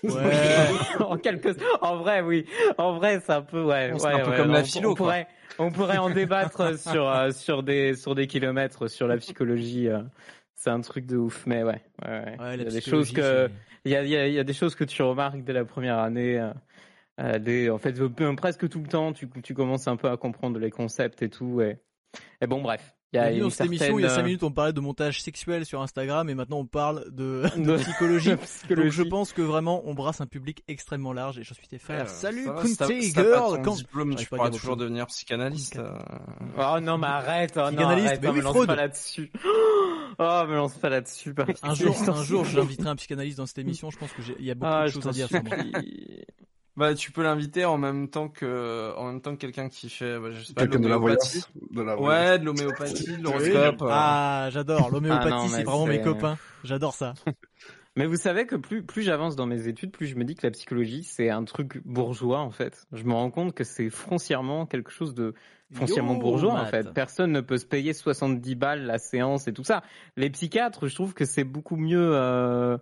Ouais. 0.04 0.10
en 0.99 1.17
quelque, 1.17 1.49
en 1.82 1.97
vrai, 1.97 2.21
oui. 2.21 2.45
En 2.78 2.93
vrai, 2.93 3.19
c'est 3.19 3.34
un 3.34 3.41
peu, 3.41 3.63
ouais. 3.63 3.91
C'est 3.97 4.08
un 4.08 4.19
peu 4.19 4.36
comme 4.38 4.52
la 4.52 4.63
philo. 4.63 4.91
On 4.91 4.95
pourrait, 4.95 5.28
on 5.58 5.71
pourrait 5.71 5.97
en 5.97 6.10
débattre 6.10 6.80
sur 6.89 7.08
euh, 7.10 7.32
sur 7.32 7.63
des 7.63 7.95
sur 7.95 8.15
des 8.15 8.28
kilomètres 8.28 8.88
sur 8.88 9.08
la 9.08 9.17
psychologie. 9.17 9.89
euh, 9.89 10.02
c'est 10.56 10.69
un 10.69 10.82
truc 10.82 11.06
de 11.06 11.17
ouf, 11.17 11.45
mais 11.45 11.63
ouais. 11.63 11.82
ouais, 12.04 12.10
ouais. 12.10 12.38
Ouais, 12.39 12.56
il 12.56 12.63
y 12.63 12.67
a 12.67 12.69
des 12.69 12.82
choses 12.82 13.12
que 13.12 13.49
il 13.86 13.91
y 13.91 13.95
a, 13.95 14.04
il 14.04 14.10
y, 14.10 14.15
a, 14.15 14.28
y 14.28 14.39
a 14.39 14.43
des 14.43 14.54
choses 14.54 14.75
que 14.75 14.84
tu 14.84 15.02
remarques 15.02 15.43
dès 15.43 15.54
la 15.54 15.65
première 15.65 15.99
année. 15.99 16.39
euh, 16.39 16.52
euh, 17.21 17.39
dès, 17.39 17.69
en 17.69 17.78
fait, 17.78 17.93
presque 18.36 18.69
tout 18.69 18.80
le 18.82 18.88
temps, 18.88 19.12
tu, 19.13 19.30
tu 19.43 19.54
commences 19.54 19.88
un 19.88 19.97
peu 19.97 20.10
à 20.10 20.17
comprendre 20.17 20.58
les 20.60 20.69
concepts 20.71 21.21
et 21.21 21.30
tout. 21.30 21.62
Et, 21.62 21.78
et 22.41 22.47
bon, 22.47 22.62
bref. 22.62 22.95
Il 23.11 23.15
y 23.15 23.19
a 23.19 23.31
une 23.31 23.39
dans 23.39 23.49
cette 23.49 23.65
émission, 23.65 23.97
il 23.97 24.03
y 24.03 24.05
a 24.05 24.09
5 24.09 24.13
certaine, 24.13 24.25
minutes, 24.27 24.43
on 24.43 24.51
parlait 24.51 24.71
de 24.71 24.79
montage 24.79 25.23
sexuel 25.23 25.65
sur 25.65 25.81
Instagram 25.81 26.29
et 26.29 26.35
maintenant 26.35 26.59
on 26.59 26.65
parle 26.67 27.05
de, 27.11 27.41
euh, 27.57 27.57
de 27.57 27.77
psychologie. 27.77 28.33
de 28.69 28.75
Donc 28.75 28.91
je 28.91 29.01
pense 29.01 29.33
que 29.33 29.41
vraiment 29.41 29.81
on 29.85 29.95
brasse 29.95 30.21
un 30.21 30.27
public 30.27 30.63
extrêmement 30.67 31.11
large 31.11 31.39
et 31.39 31.43
j'en 31.43 31.55
suis 31.55 31.67
tes 31.67 31.79
frères. 31.79 32.03
Euh, 32.05 32.07
Salut 32.07 32.47
Kunti 32.61 33.11
Girl 33.11 33.61
quand... 33.63 33.77
diplôme, 33.77 34.13
tu 34.15 34.27
pourras 34.27 34.51
toujours 34.51 34.61
chose. 34.73 34.77
devenir 34.77 35.07
psychanalyste. 35.07 35.77
euh. 35.77 35.97
Oh 36.57 36.79
non, 36.79 36.99
mais 36.99 37.07
arrête, 37.07 37.53
oh, 37.55 37.61
non, 37.61 37.67
Psychanalyste, 37.69 38.07
arrête, 38.07 38.21
mais 38.21 38.29
oui, 38.29 38.37
me 38.37 38.41
lance 38.43 38.65
pas 38.67 38.75
là-dessus. 38.75 39.31
Oh, 40.21 40.43
me 40.47 40.55
lance 40.55 40.73
pas 40.73 40.89
là-dessus. 40.89 41.33
Un 41.63 41.73
jour, 41.75 41.95
un 42.09 42.23
jour 42.23 42.43
j'inviterai 42.43 42.89
un 42.89 42.95
psychanalyste 42.97 43.37
dans 43.37 43.45
cette 43.45 43.59
émission, 43.59 43.89
je 43.89 43.97
pense 43.97 44.11
que 44.11 44.21
j'ai- 44.21 44.35
il 44.37 44.45
y 44.45 44.51
a 44.51 44.53
beaucoup 44.55 44.69
Ah, 44.69 44.85
de 44.85 44.91
choses 44.91 45.07
à 45.07 45.11
dire 45.11 45.27
sur 45.29 45.41
moi. 45.41 45.55
Bah, 46.77 46.93
tu 46.93 47.12
peux 47.12 47.23
l'inviter 47.23 47.65
en 47.65 47.77
même 47.77 48.10
temps 48.10 48.29
que, 48.29 48.93
en 48.95 49.08
même 49.08 49.21
temps 49.21 49.36
que 49.36 49.41
quelqu'un 49.41 49.67
qui 49.67 49.89
fait, 49.89 50.17
bah, 50.19 50.32
je 50.32 50.43
sais 50.43 50.53
pas, 50.53 50.62
Quelqu'un 50.62 50.79
de 50.79 50.88
la 50.88 50.97
voyance. 50.97 51.51
De 51.71 51.82
la 51.82 51.95
voyance. 51.95 52.29
Ouais, 52.29 52.39
de 52.39 52.45
l'homéopathie, 52.45 53.17
de 53.17 53.23
l'horoscope. 53.23 53.82
euh. 53.82 53.89
Ah, 53.91 54.47
j'adore, 54.51 54.89
l'homéopathie 54.91 55.27
Ah 55.32 55.36
non, 55.36 55.47
c'est 55.47 55.63
vraiment 55.63 55.86
mes 55.88 56.01
copains, 56.01 56.38
j'adore 56.63 56.93
ça. 56.93 57.13
Mais 57.95 58.05
vous 58.05 58.15
savez 58.15 58.45
que 58.45 58.55
plus, 58.55 58.84
plus 58.84 59.01
j'avance 59.01 59.36
dans 59.36 59.47
mes 59.47 59.67
études, 59.67 59.91
plus 59.91 60.08
je 60.08 60.15
me 60.15 60.23
dis 60.23 60.36
que 60.36 60.45
la 60.47 60.51
psychologie, 60.51 61.03
c'est 61.03 61.29
un 61.29 61.43
truc 61.43 61.82
bourgeois, 61.86 62.39
en 62.39 62.51
fait. 62.51 62.86
Je 62.93 63.03
me 63.03 63.12
rends 63.13 63.32
compte 63.32 63.53
que 63.53 63.65
c'est 63.65 63.89
foncièrement 63.89 64.65
quelque 64.65 64.91
chose 64.91 65.13
de 65.13 65.34
foncièrement 65.73 66.13
Yo, 66.13 66.19
bourgeois, 66.19 66.53
en 66.53 66.65
fait. 66.65 66.93
Personne 66.93 67.32
ne 67.34 67.41
peut 67.41 67.58
se 67.58 67.65
payer 67.65 67.91
70 67.91 68.55
balles 68.55 68.86
la 68.86 68.99
séance 68.99 69.49
et 69.49 69.53
tout 69.53 69.65
ça. 69.65 69.84
Les 70.15 70.29
psychiatres, 70.29 70.88
je 70.88 70.95
trouve 70.95 71.13
que 71.13 71.25
c'est 71.25 71.43
beaucoup 71.43 71.75
mieux, 71.75 72.12
euh... 72.13 72.77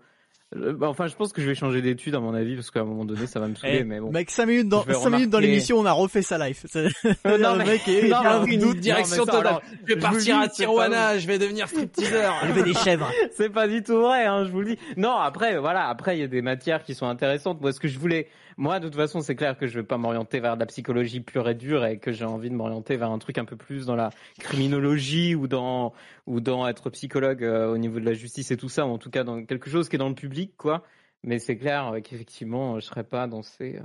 euh, 0.56 0.74
bah, 0.74 0.88
Enfin, 0.90 1.08
je 1.08 1.16
pense 1.16 1.34
que 1.34 1.42
je 1.42 1.48
vais 1.48 1.56
changer 1.56 1.82
d'études, 1.82 2.16
à 2.16 2.20
mon 2.20 2.34
avis, 2.34 2.56
parce 2.56 2.72
qu'à 2.72 2.82
un 2.82 2.86
moment 2.86 3.04
donné, 3.06 3.28
ça 3.28 3.40
va 3.40 3.48
me 3.48 3.56
saouler, 3.56 3.80
Eh, 3.82 3.84
mais 3.84 4.00
bon. 4.00 4.12
Mec, 4.12 4.30
5 4.30 4.46
minutes 4.46 4.70
dans, 4.70 4.82
Je 4.84 4.88
vais 4.88 4.94
cinq 4.94 5.10
minutes 5.10 5.30
dans 5.30 5.38
remarquer- 5.40 5.48
l'émission, 5.52 5.78
on 5.80 5.86
a 5.86 5.92
refait 5.92 6.22
sa 6.22 6.38
life. 6.48 6.66
C'est- 6.72 6.88
Euh, 7.26 7.38
non, 7.38 7.56
mais- 7.58 7.66
mec 7.66 7.88
est, 7.88 8.04
il 8.04 8.10
non, 8.10 8.22
y 8.22 8.26
a 8.26 8.34
un 8.40 8.46
mais- 8.46 8.58
doute. 8.58 8.76
non, 8.76 8.82
Direction 8.82 9.26
mais 9.26 9.32
ça, 9.32 9.38
totale. 9.38 9.48
alors, 9.48 9.62
Je 9.82 9.94
vais 9.94 10.00
je 10.00 10.06
partir 10.06 10.38
à 10.40 10.48
Tijuana, 10.48 11.18
je 11.18 11.28
vais 11.28 11.38
devenir 11.40 11.68
stripteaseur. 11.68 12.34
Élever 12.46 12.64
des 12.64 12.74
chèvres. 12.74 13.12
c'est 13.36 13.50
pas 13.52 13.68
du 13.68 13.84
tout 13.84 14.00
vrai, 14.02 14.26
hein, 14.26 14.46
je 14.46 14.52
vous 14.52 14.62
le 14.62 14.76
dis. 14.76 14.78
Non, 14.96 15.16
après, 15.18 15.58
voilà, 15.60 15.88
après, 15.90 16.18
il 16.18 16.22
y 16.22 16.24
a 16.24 16.28
des 16.28 16.42
matières 16.42 16.84
qui 16.84 16.96
sont 16.96 17.08
intéressantes. 17.08 17.60
Moi, 17.62 17.74
ce 17.74 17.80
que 17.80 17.88
je 17.88 18.00
voulais, 18.00 18.28
moi, 18.58 18.80
de 18.80 18.88
toute 18.88 18.96
façon, 18.98 19.22
c'est 19.22 19.36
clair 19.36 19.58
que 19.58 19.68
je 19.68 19.80
vais 19.80 19.86
pas 19.86 19.98
m'orienter 19.98 20.40
vers 20.40 20.56
de 20.56 20.60
la 20.60 20.66
psychologie 20.66 21.22
pure 21.22 21.48
et 21.48 21.56
dure 21.56 21.86
et 21.86 22.00
que 22.00 22.12
j'ai 22.12 22.26
envie 22.26 22.50
de 22.50 22.56
m'orienter 22.56 22.98
vers 22.98 23.12
un 23.12 23.20
truc 23.20 23.38
un 23.38 23.46
peu 23.46 23.56
plus 23.56 23.86
dans 23.86 23.96
la 23.96 24.10
criminologie 24.40 25.36
ou 25.36 25.48
dans, 25.48 25.94
ou 26.26 26.40
dans 26.42 26.68
être 26.68 26.90
psychologue 26.90 27.44
euh, 27.44 27.72
au 27.72 27.78
niveau 27.78 28.00
de 28.00 28.06
la 28.06 28.14
justice 28.14 28.50
et 28.52 28.58
tout 28.58 28.70
ça, 28.70 28.86
ou 28.88 28.90
en 28.90 28.98
tout 28.98 29.10
cas 29.12 29.24
dans 29.24 29.44
quelque 29.46 29.70
chose 29.70 29.88
qui 29.90 29.96
est 29.96 30.00
dans 30.00 30.10
le 30.10 30.16
public, 30.16 30.54
quoi. 30.58 30.84
Mais 31.24 31.40
c'est 31.40 31.58
clair 31.58 31.88
euh, 31.94 32.00
qu'effectivement, 32.02 32.80
je 32.80 32.86
serais 32.86 33.04
pas 33.04 33.28
dans 33.28 33.42
ces, 33.42 33.78
euh, 33.78 33.82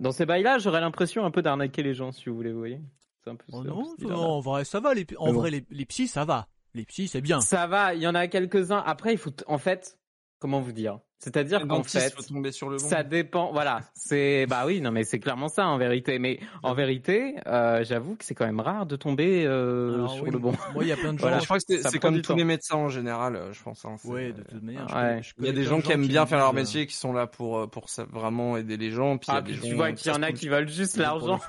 dans 0.00 0.12
ces 0.12 0.26
bails-là. 0.26 0.58
J'aurais 0.58 0.80
l'impression 0.80 1.24
un 1.24 1.30
peu 1.30 1.42
d'arnaquer 1.42 1.82
les 1.82 1.94
gens, 1.94 2.12
si 2.12 2.28
vous 2.28 2.36
voulez, 2.36 2.52
vous 2.52 2.58
voyez. 2.58 2.80
C'est 3.24 3.30
un 3.30 3.36
peu 3.36 3.44
Oh 3.52 3.62
non, 3.64 3.94
non, 4.00 4.16
en 4.16 4.40
vrai, 4.40 4.64
ça 4.64 4.80
va. 4.80 4.94
Les, 4.94 5.06
en 5.18 5.26
Mais 5.26 5.32
bon. 5.32 5.38
vrai, 5.40 5.50
les, 5.50 5.64
les 5.70 5.84
psys, 5.84 6.08
ça 6.08 6.24
va. 6.24 6.46
Les 6.74 6.84
psys, 6.84 7.08
c'est 7.08 7.20
bien. 7.20 7.40
Ça 7.40 7.66
va, 7.66 7.94
il 7.94 8.02
y 8.02 8.06
en 8.06 8.14
a 8.14 8.26
quelques-uns. 8.28 8.82
Après, 8.84 9.12
il 9.12 9.18
faut, 9.18 9.30
t- 9.30 9.44
en 9.48 9.58
fait, 9.58 9.96
comment 10.38 10.60
vous 10.60 10.72
dire? 10.72 10.98
C'est-à-dire 11.18 11.66
qu'en 11.66 11.82
fait, 11.82 12.12
faut 12.14 12.22
tomber 12.22 12.52
sur 12.52 12.68
le 12.68 12.76
bon. 12.76 12.84
ça 12.86 13.02
dépend. 13.02 13.50
Voilà, 13.50 13.80
c'est 13.94 14.44
bah 14.46 14.64
oui, 14.66 14.82
non 14.82 14.90
mais 14.90 15.02
c'est 15.02 15.18
clairement 15.18 15.48
ça 15.48 15.66
en 15.66 15.78
vérité. 15.78 16.18
Mais 16.18 16.38
en 16.62 16.74
vérité, 16.74 17.36
euh, 17.46 17.82
j'avoue 17.84 18.16
que 18.16 18.24
c'est 18.24 18.34
quand 18.34 18.44
même 18.44 18.60
rare 18.60 18.84
de 18.84 18.96
tomber 18.96 19.46
euh, 19.46 19.94
Alors, 19.94 20.10
sur 20.12 20.24
oui, 20.24 20.30
le 20.30 20.38
bon. 20.38 20.52
Moi, 20.74 20.84
il 20.84 20.88
y 20.88 20.92
a 20.92 20.96
plein 20.96 21.14
de 21.14 21.18
gens. 21.18 21.22
Voilà, 21.22 21.38
je 21.38 21.46
crois 21.46 21.58
que 21.58 21.64
c'est 21.66 21.98
comme 21.98 22.16
tous 22.16 22.28
temps. 22.32 22.36
les 22.36 22.44
médecins 22.44 22.76
en 22.76 22.90
général, 22.90 23.34
euh, 23.36 23.52
je 23.54 23.62
pense. 23.62 23.84
hein, 23.86 23.96
Ouais, 24.04 24.32
de 24.34 24.42
toute 24.42 24.62
manière. 24.62 24.94
Ouais. 24.94 25.22
Il 25.38 25.46
y 25.46 25.48
a 25.48 25.52
des 25.52 25.64
gens 25.64 25.80
qui 25.80 25.90
aiment 25.92 26.06
bien 26.06 26.26
faire 26.26 26.38
leur 26.38 26.52
métier, 26.52 26.86
qui 26.86 26.94
sont 26.94 27.14
là 27.14 27.26
pour 27.26 27.68
pour 27.70 27.88
ça, 27.88 28.04
vraiment 28.04 28.58
aider 28.58 28.76
les 28.76 28.90
gens. 28.90 29.16
Puis 29.16 29.28
il 29.30 29.34
y 29.34 29.36
Ah 29.38 29.40
des 29.40 29.52
puis 29.52 29.60
tu 29.62 29.70
gens, 29.70 29.76
vois 29.76 29.92
qu'il 29.92 30.12
y 30.12 30.14
en 30.14 30.22
a 30.22 30.32
qui 30.32 30.48
veulent 30.50 30.68
juste 30.68 30.98
l'argent. 30.98 31.40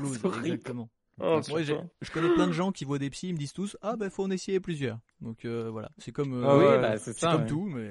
Exactement. 0.45 0.89
Oh, 1.19 1.41
putain. 1.43 1.83
je 2.01 2.11
connais 2.11 2.29
plein 2.35 2.45
de 2.45 2.51
gens 2.51 2.71
qui 2.71 2.85
voient 2.85 2.99
des 2.99 3.09
psys, 3.09 3.29
ils 3.29 3.33
me 3.33 3.39
disent 3.39 3.51
tous, 3.51 3.75
ah 3.81 3.95
ben 3.97 4.07
faut 4.11 4.23
en 4.23 4.29
essayer 4.29 4.59
plusieurs. 4.59 4.99
Donc 5.19 5.45
euh, 5.45 5.67
voilà, 5.71 5.89
c'est 5.97 6.11
comme, 6.11 6.31
euh, 6.35 6.45
Ah 6.47 6.55
oui, 6.57 6.65
ouais, 6.65 6.79
bah 6.79 6.97
c'est 6.99 7.19
comme 7.19 7.41
ouais. 7.41 7.47
tout, 7.47 7.65
mais 7.65 7.89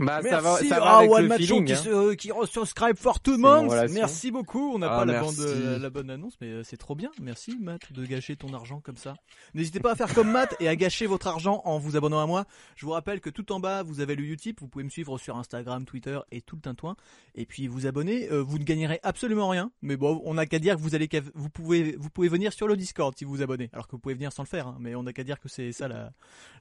euh, 0.00 0.04
Bah 0.04 0.22
ça 0.22 0.40
Merci 0.42 0.42
va, 0.42 0.58
ça 0.76 0.80
va 0.80 0.90
à 0.90 0.98
avec 0.98 1.10
le 1.10 1.36
feeling. 1.36 1.64
qui, 1.66 1.72
hein. 1.72 1.76
se- 1.76 2.14
qui 2.14 2.30
subscribe 2.50 2.96
for 2.96 3.18
une 3.26 3.36
months. 3.38 3.70
relation. 3.70 3.94
Merci 3.94 4.30
beaucoup. 4.30 4.72
On 4.74 4.78
n'a 4.78 4.86
Ah, 4.92 4.98
pas 4.98 5.04
la 5.04 5.12
merci. 5.20 5.36
bonne, 5.38 5.76
la 5.82 5.90
bonne 5.90 6.10
annonce, 6.10 6.34
mais 6.40 6.48
euh, 6.48 6.62
c'est 6.64 6.76
trop 6.76 6.94
bien. 6.94 7.10
Merci 7.20 7.56
Matt 7.60 7.92
de 7.92 8.04
gâcher 8.06 8.36
ton 8.36 8.52
argent 8.54 8.80
comme 8.80 8.96
ça. 8.96 9.14
N'hésitez 9.54 9.80
pas 9.80 9.92
à 9.92 9.94
faire 9.96 10.12
comme 10.14 10.30
Matt 10.30 10.54
et 10.60 10.68
à 10.68 10.76
gâcher 10.76 11.06
votre 11.06 11.26
argent 11.26 11.62
en 11.64 11.78
vous 11.78 11.96
abonnant 11.96 12.20
à 12.20 12.26
moi. 12.26 12.44
Je 12.76 12.84
vous 12.86 12.92
rappelle 12.92 13.20
que 13.20 13.30
tout 13.30 13.52
en 13.52 13.60
bas 13.60 13.82
vous 13.82 14.00
avez 14.00 14.14
le 14.16 14.24
Utip. 14.24 14.60
Vous 14.60 14.68
pouvez 14.68 14.84
me 14.84 14.90
suivre 14.90 15.18
sur 15.18 15.36
Instagram, 15.36 15.84
Twitter 15.84 16.18
et 16.30 16.40
tout 16.42 16.56
le 16.56 16.62
tintouin. 16.62 16.96
Et 17.34 17.46
puis 17.46 17.66
vous 17.66 17.86
abonner. 17.86 18.30
Euh, 18.30 18.42
vous 18.42 18.58
ne 18.58 18.64
gagnerez 18.64 19.00
absolument 19.02 19.48
rien. 19.48 19.70
Mais 19.82 19.96
bon, 19.96 20.20
on 20.24 20.34
n'a 20.34 20.46
qu'à 20.46 20.58
dire 20.58 20.76
que 20.76 20.80
vous 20.80 20.94
allez, 20.94 21.08
vous 21.34 21.48
pouvez, 21.48 21.96
vous 21.98 22.10
pouvez 22.10 22.28
venir 22.28 22.52
sur 22.52 22.68
le 22.68 22.76
Discord 22.76 23.14
si 23.16 23.24
vous 23.24 23.30
vous 23.36 23.42
abonnez. 23.42 23.70
Alors 23.72 23.86
que 23.86 23.92
vous 23.92 23.98
pouvez 24.00 24.14
venir 24.14 24.32
sans 24.32 24.42
le 24.42 24.48
faire. 24.48 24.66
hein, 24.68 24.76
mais 24.80 24.94
on 24.94 25.02
n'a 25.02 25.12
qu'à 25.12 25.24
dire 25.24 25.40
que 25.40 25.48
c'est 25.48 25.72
ça 25.72 25.88
la, 25.88 26.12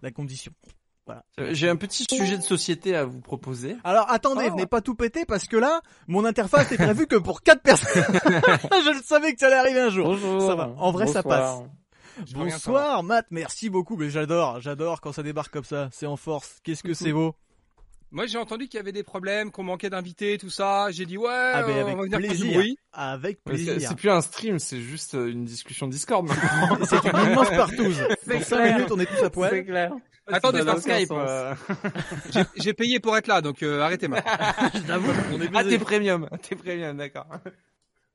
la 0.02 0.12
condition. 0.12 0.52
Euh, 1.39 1.50
J'ai 1.52 1.70
un 1.70 1.76
petit 1.76 2.06
sujet 2.10 2.38
de 2.38 2.44
société 2.44 2.96
à 2.96 3.06
vous 3.06 3.22
proposer. 3.22 3.78
Alors 3.84 4.10
attendez, 4.10 4.46
Oh. 4.48 4.52
venez 4.52 4.65
pas 4.65 4.82
tout 4.82 4.96
péter 4.96 5.26
parce 5.26 5.46
que 5.48 5.58
là, 5.58 5.82
mon 6.08 6.26
interface 6.26 6.72
est 6.72 6.78
prévue 6.78 7.06
que 7.08 7.15
pour 7.15 7.41
4 7.44 7.62
personnes. 7.62 8.04
je 8.13 8.98
le 8.98 9.02
savais 9.04 9.34
que 9.34 9.39
ça 9.39 9.48
allait 9.48 9.56
arriver 9.56 9.80
un 9.82 9.89
jour. 9.89 10.08
Bonjour. 10.08 10.41
Ça 10.48 10.56
va. 10.56 10.72
En 10.78 10.91
vrai, 10.91 11.08
ça 11.08 11.22
Bonsoir. 11.22 11.60
passe. 11.60 11.70
Je 12.26 12.34
veux 12.36 12.44
rien 12.44 12.54
Bonsoir 12.54 13.04
Matt, 13.04 13.28
merci 13.30 13.70
beaucoup. 13.70 13.98
Mais 13.98 14.10
j'adore, 14.10 14.62
j'adore 14.62 15.02
quand 15.02 15.12
ça 15.12 15.22
débarque 15.22 15.52
comme 15.54 15.63
ça. 15.65 15.89
C'est 15.91 16.06
en 16.08 16.15
force. 16.15 16.60
Qu'est-ce 16.63 16.82
que 16.84 16.94
c'est 16.94 17.12
beau. 17.12 17.36
Moi, 18.12 18.28
j'ai 18.28 18.38
entendu 18.38 18.68
qu'il 18.70 18.78
y 18.78 18.80
avait 18.80 18.94
des 18.94 19.04
problèmes, 19.04 19.52
qu'on 19.52 19.63
manquait 19.63 19.89
d'invités, 19.89 20.38
tout 20.38 20.50
ça. 20.50 20.89
J'ai 20.91 21.06
dit 21.06 21.18
ouais, 21.18 21.28
Ah 21.30 21.63
on 21.68 21.70
avec 21.72 21.76
va 21.98 22.04
venir 22.04 22.20
du 22.20 22.28
plaisir. 22.28 22.54
bruit. 22.54 22.78
Avec 22.94 23.39
C'est 23.46 23.52
plaisir. 23.54 23.89
c'est 23.89 23.96
plus 23.96 24.10
un 24.10 24.22
stream, 24.22 24.58
c'est 24.60 24.80
juste 24.80 25.15
euh, 25.15 25.28
une 25.30 25.44
discussion 25.44 25.88
Discord. 25.88 26.26
C'est 26.89 27.04
une 27.04 27.32
immense 27.32 27.50
partouze. 27.50 28.00
Dans 28.28 28.39
5 28.39 28.46
clair. 28.46 28.76
minutes, 28.78 28.91
on 28.91 29.00
est 29.00 29.06
tous 29.06 29.15
à 29.18 29.24
C'est 29.24 29.30
poil. 29.32 29.65
clair. 29.65 29.91
Attendez, 30.28 30.64
par 30.64 30.80
Skype. 30.80 31.12
euh, 31.12 31.54
j'ai- 32.58 32.74
payé 32.74 33.00
pour 33.00 33.16
être 33.16 33.28
là, 33.28 33.42
donc 33.42 33.62
euh, 33.64 33.82
arrêtez 33.82 34.08
moi. 34.08 34.20
J'avoue, 34.88 35.12
on 35.32 35.42
est 35.42 35.50
Ah, 35.54 35.64
t'es 35.64 35.78
premium, 35.78 36.30
t'es 36.42 36.56
premium, 36.56 36.98
d'accord. 36.98 37.28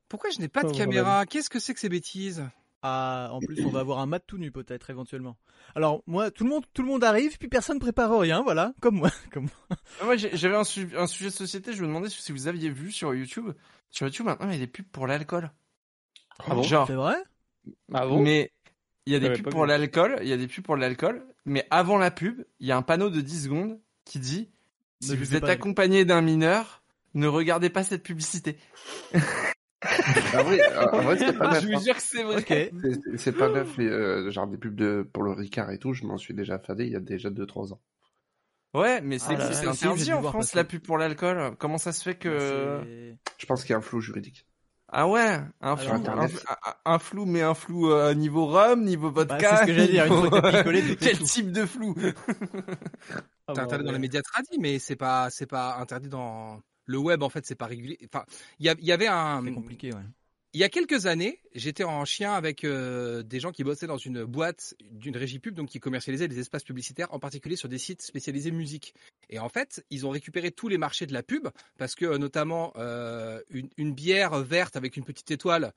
Pourquoi 0.08 0.30
je 0.30 0.40
n'ai 0.40 0.48
pas 0.48 0.62
de 0.64 0.68
Oh, 0.68 0.76
caméra 0.76 1.24
Qu'est-ce 1.26 1.50
que 1.50 1.58
c'est 1.60 1.72
que 1.74 1.80
ces 1.80 1.88
bêtises? 1.88 2.44
Ah, 2.82 3.28
en 3.32 3.40
plus, 3.40 3.64
on 3.64 3.70
va 3.70 3.80
avoir 3.80 3.98
un 3.98 4.06
Matt 4.06 4.24
tout 4.26 4.38
nu 4.38 4.50
peut-être 4.50 4.88
éventuellement. 4.90 5.36
Alors 5.74 6.02
moi, 6.06 6.30
tout 6.30 6.44
le 6.44 6.50
monde, 6.50 6.64
tout 6.72 6.82
le 6.82 6.88
monde 6.88 7.04
arrive, 7.04 7.36
puis 7.38 7.48
personne 7.48 7.78
prépare 7.78 8.18
rien, 8.18 8.42
voilà, 8.42 8.72
comme 8.80 8.96
moi, 8.96 9.10
comme 9.32 9.44
moi. 9.44 9.78
Ah, 10.00 10.04
Moi, 10.04 10.16
j'avais 10.16 10.56
un, 10.56 10.64
su- 10.64 10.96
un 10.96 11.06
sujet 11.06 11.28
de 11.30 11.34
société, 11.34 11.74
je 11.74 11.82
me 11.82 11.86
demandais 11.88 12.08
si 12.08 12.32
vous 12.32 12.48
aviez 12.48 12.70
vu 12.70 12.90
sur 12.90 13.14
YouTube. 13.14 13.52
Sur 13.90 14.06
YouTube, 14.06 14.26
maintenant, 14.26 14.48
il 14.48 14.54
y 14.54 14.56
a 14.56 14.60
des 14.60 14.66
pubs 14.66 14.86
pour 14.86 15.06
l'alcool. 15.06 15.50
Ah 16.38 16.54
bon? 16.54 16.62
Genre, 16.62 16.86
C'est 16.86 16.94
vrai? 16.94 17.16
Ah 17.92 18.06
bon? 18.06 18.22
Mais 18.22 18.50
il 19.06 19.12
y 19.12 19.16
a 19.16 19.18
des 19.20 19.30
pubs 19.30 19.50
pour 19.50 19.66
l'alcool, 19.66 20.18
il 20.22 20.28
y 20.28 20.32
a 20.32 20.36
des 20.38 20.48
pubs 20.48 20.64
pour 20.64 20.76
l'alcool, 20.76 21.22
mais 21.46 21.66
avant 21.70 21.98
la 21.98 22.10
pub, 22.10 22.44
il 22.60 22.66
y 22.68 22.72
a 22.72 22.76
un 22.76 22.82
panneau 22.82 23.10
de 23.10 23.20
10 23.20 23.44
secondes 23.44 23.78
qui 24.04 24.18
dit 24.18 24.50
Ne 25.02 25.06
si 25.08 25.16
vous 25.16 25.34
êtes 25.34 25.42
pas. 25.42 25.50
accompagné 25.50 26.04
d'un 26.04 26.20
mineur, 26.22 26.82
ne 27.14 27.26
regardez 27.26 27.70
pas 27.70 27.82
cette 27.84 28.02
publicité. 28.02 28.58
Ah 29.82 30.44
oui, 30.46 30.60
en 30.92 31.00
vrai, 31.02 31.16
c'est 31.18 31.32
pas 31.38 31.54
je 31.60 31.66
neuf. 31.66 31.72
vous 31.72 31.78
hein. 31.78 31.82
jure 31.84 31.94
que 31.96 32.02
c'est 32.02 32.22
vrai. 32.22 32.36
Ok. 32.38 33.16
C'est- 33.16 33.32
pas 33.32 33.48
neuf, 33.48 33.76
les, 33.78 33.86
euh, 33.88 34.30
genre 34.30 34.46
des 34.46 34.58
pubs 34.58 34.74
de, 34.74 35.08
pour 35.12 35.22
le 35.22 35.32
Ricard 35.32 35.70
et 35.70 35.78
tout, 35.78 35.94
je 35.94 36.04
m'en 36.04 36.18
suis 36.18 36.34
déjà 36.34 36.58
fadé 36.58 36.84
il 36.86 36.92
y 36.92 36.96
a 36.96 37.00
déjà 37.00 37.30
2-3 37.30 37.72
ans. 37.72 37.80
Ouais, 38.74 39.00
mais 39.00 39.18
c'est 39.18 39.34
Ah 39.36 39.52
c'est 39.52 39.62
j'ai 39.62 39.68
interdit 39.68 40.12
en 40.12 40.22
France 40.22 40.46
passer. 40.48 40.56
la 40.58 40.64
pub 40.64 40.82
pour 40.82 40.96
l'alcool. 40.98 41.56
Comment 41.58 41.78
ça 41.78 41.92
se 41.92 42.02
fait 42.04 42.14
que 42.14 42.38
C'est- 42.38 43.18
Je 43.38 43.46
pense 43.46 43.62
qu'il 43.62 43.70
y 43.70 43.74
a 43.74 43.78
un 43.78 43.80
flou 43.80 44.00
juridique. 44.00 44.46
Ah 44.92 45.08
ouais, 45.08 45.40
un 45.60 45.76
flou, 45.76 45.90
un, 45.92 45.94
Internet. 45.96 46.44
un- 46.64 46.92
un 46.94 46.98
flou, 46.98 47.24
mais 47.26 47.42
un 47.42 47.54
flou 47.54 47.90
euh, 47.92 48.14
niveau 48.14 48.46
rhum, 48.46 48.82
niveau 48.84 49.10
vodka. 49.10 49.36
Bah, 49.38 49.48
c'est 49.56 49.62
ce 49.62 49.66
que 49.66 49.74
j'allais 49.74 49.88
dire, 49.92 50.04
niveau- 50.04 50.28
t'as 50.40 50.52
picolé, 50.58 50.96
Quel 50.96 51.16
flou. 51.16 51.26
type 51.26 51.52
de 51.52 51.66
flou 51.66 51.94
Ah, 53.46 53.52
C'est 53.54 53.60
interdit 53.62 53.84
dans 53.84 53.92
les 53.92 53.98
médias 53.98 54.22
tradis, 54.22 54.58
mais 54.60 54.78
c'est 54.78 54.96
pas, 54.96 55.28
c'est 55.30 55.46
pas 55.46 55.76
interdit 55.78 56.08
dans 56.08 56.60
le 56.86 56.98
web. 56.98 57.22
En 57.22 57.28
fait, 57.30 57.44
c'est 57.46 57.54
pas 57.56 57.66
régulé. 57.66 57.98
Enfin, 58.12 58.24
il 58.60 58.66
y, 58.70 58.86
y 58.86 58.92
avait 58.92 59.08
un. 59.08 59.42
C'est 59.44 59.52
compliqué, 59.52 59.92
ouais. 59.92 60.02
Il 60.52 60.58
y 60.58 60.64
a 60.64 60.68
quelques 60.68 61.06
années, 61.06 61.38
j'étais 61.54 61.84
en 61.84 62.04
chien 62.04 62.32
avec 62.32 62.64
euh, 62.64 63.22
des 63.22 63.38
gens 63.38 63.52
qui 63.52 63.62
bossaient 63.62 63.86
dans 63.86 63.98
une 63.98 64.24
boîte 64.24 64.74
d'une 64.90 65.16
régie 65.16 65.38
pub, 65.38 65.54
donc 65.54 65.68
qui 65.68 65.78
commercialisait 65.78 66.26
des 66.26 66.40
espaces 66.40 66.64
publicitaires, 66.64 67.14
en 67.14 67.20
particulier 67.20 67.54
sur 67.54 67.68
des 67.68 67.78
sites 67.78 68.02
spécialisés 68.02 68.50
musique. 68.50 68.92
Et 69.28 69.38
en 69.38 69.48
fait, 69.48 69.86
ils 69.90 70.08
ont 70.08 70.10
récupéré 70.10 70.50
tous 70.50 70.66
les 70.66 70.76
marchés 70.76 71.06
de 71.06 71.12
la 71.12 71.22
pub, 71.22 71.46
parce 71.78 71.94
que 71.94 72.04
euh, 72.04 72.18
notamment 72.18 72.72
euh, 72.74 73.40
une, 73.50 73.94
bière 73.94 74.40
verte 74.42 74.74
avec 74.74 74.96
une 74.96 75.04
petite 75.04 75.30
étoile 75.30 75.72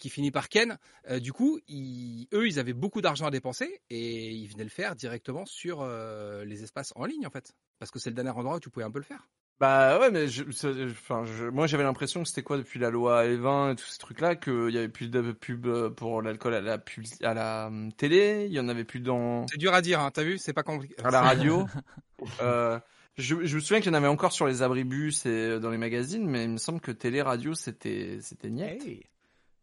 qui 0.00 0.10
finit 0.10 0.32
par 0.32 0.48
Ken, 0.48 0.76
du 1.20 1.32
coup, 1.32 1.60
ils- 1.68 2.26
eux, 2.32 2.48
ils 2.48 2.58
avaient 2.58 2.72
beaucoup 2.72 3.00
d'argent 3.00 3.26
à 3.26 3.30
dépenser 3.30 3.80
et 3.90 4.30
ils 4.30 4.48
venaient 4.48 4.64
le 4.64 4.70
faire 4.70 4.96
directement 4.96 5.46
sur 5.46 5.86
les 5.86 6.62
espaces 6.64 6.92
en 6.96 7.04
ligne, 7.04 7.26
en 7.26 7.30
fait. 7.30 7.52
Parce 7.78 7.92
que 7.92 7.98
c'est 8.00 8.10
le 8.10 8.16
dernier 8.16 8.30
endroit 8.30 8.56
où 8.56 8.60
tu 8.60 8.70
pouvais 8.70 8.84
un 8.84 8.90
peu 8.90 8.98
le 8.98 9.04
faire. 9.04 9.28
Bah 9.60 9.98
ouais, 9.98 10.10
mais 10.12 10.28
je, 10.28 10.44
enfin, 10.90 11.24
je- 11.24 11.46
moi 11.48 11.66
j'avais 11.66 11.82
l'impression 11.82 12.22
que 12.22 12.28
c'était 12.28 12.42
quoi 12.42 12.56
depuis 12.58 12.78
la 12.78 12.90
loi 12.90 13.24
E20 13.26 13.72
et 13.72 13.74
tous 13.76 13.86
ces 13.86 13.98
trucs-là, 13.98 14.36
qu'il 14.36 14.70
y 14.70 14.78
avait 14.78 14.88
plus 14.88 15.08
de 15.08 15.32
pub 15.32 15.66
euh, 15.66 15.90
pour 15.90 16.22
l'alcool 16.22 16.54
à 16.54 16.60
la 16.60 16.78
pub, 16.78 17.04
à 17.22 17.34
la 17.34 17.66
hum, 17.66 17.92
télé, 17.92 18.46
il 18.46 18.52
y 18.52 18.60
en 18.60 18.68
avait 18.68 18.84
plus 18.84 19.00
dans 19.00 19.46
C'est 19.48 19.58
dur 19.58 19.74
à 19.74 19.82
dire, 19.82 19.98
hein, 20.00 20.10
t'as 20.12 20.22
vu 20.22 20.38
C'est 20.38 20.52
pas 20.52 20.62
compliqué. 20.62 20.94
à 21.02 21.10
la 21.10 21.22
radio. 21.22 21.66
euh, 22.40 22.78
je, 23.16 23.34
je 23.44 23.56
me 23.56 23.60
souviens 23.60 23.80
qu'il 23.80 23.90
y 23.90 23.94
en 23.94 23.98
avait 23.98 24.06
encore 24.06 24.32
sur 24.32 24.46
les 24.46 24.62
abribus 24.62 25.26
et 25.26 25.28
euh, 25.28 25.58
dans 25.58 25.70
les 25.70 25.78
magazines, 25.78 26.24
mais 26.28 26.44
il 26.44 26.50
me 26.50 26.56
semble 26.58 26.80
que 26.80 26.92
télé 26.92 27.20
radio 27.20 27.54
c'était 27.54 28.18
c'était. 28.20 28.48
Hey. 28.48 29.06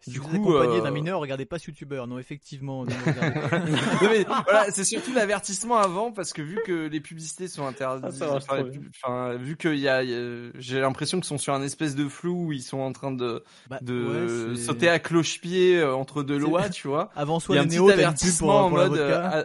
Si 0.06 0.12
Du 0.12 0.20
vous 0.20 0.28
coup, 0.28 0.56
accompagné 0.56 0.78
euh, 0.78 0.84
d'un 0.84 0.92
mineur, 0.92 1.20
regardez 1.20 1.46
pas 1.48 1.58
ce 1.58 1.72
youtubeur. 1.72 2.06
Non, 2.06 2.20
effectivement. 2.20 2.86
non, 2.86 2.92
voilà, 4.46 4.70
c'est 4.70 4.84
surtout 4.84 5.12
l'avertissement 5.14 5.78
avant 5.78 6.12
parce 6.12 6.32
que 6.32 6.44
vu 6.44 6.60
que 6.64 6.88
les 6.88 7.00
publicités 7.02 7.48
sont 7.48 7.66
interdites, 7.66 8.22
Ah, 8.22 8.36
enfin, 8.36 8.64
pub- 8.66 9.42
vu 9.42 9.58
qu'il 9.58 9.80
y 9.80 9.88
a, 9.88 10.04
il 10.04 10.10
y 10.12 10.14
a- 10.14 10.52
j'ai 10.60 10.80
l'impression 10.80 11.18
qu'ils 11.18 11.26
sont 11.26 11.40
sur 11.40 11.56
un 11.56 11.64
espèce 11.64 11.96
de 11.96 12.08
flou 12.08 12.48
où 12.50 12.52
ils 12.52 12.62
sont 12.62 12.78
en 12.82 12.92
train 12.92 13.12
de, 13.12 13.44
Bah, 13.68 13.80
de 13.82 14.52
ouais, 14.52 14.56
sauter 14.58 14.90
à 14.90 15.00
cloche-pied 15.00 15.80
euh, 15.80 15.96
entre 15.96 16.22
deux 16.22 16.38
lois, 16.38 16.70
tu 16.70 16.88
vois. 16.88 17.10
Avant 17.16 17.40
Il 17.40 17.42
soi, 17.42 17.56
y 17.56 17.60
a 17.60 17.62
les 17.64 17.66
un 17.66 17.70
petit 17.70 17.76
néo, 17.78 17.84
pour, 17.86 17.94
avertissement 17.94 18.66
en 18.66 18.70
pour 18.70 18.78
la 18.78 18.90
mode, 18.90 19.00
euh, 19.00 19.44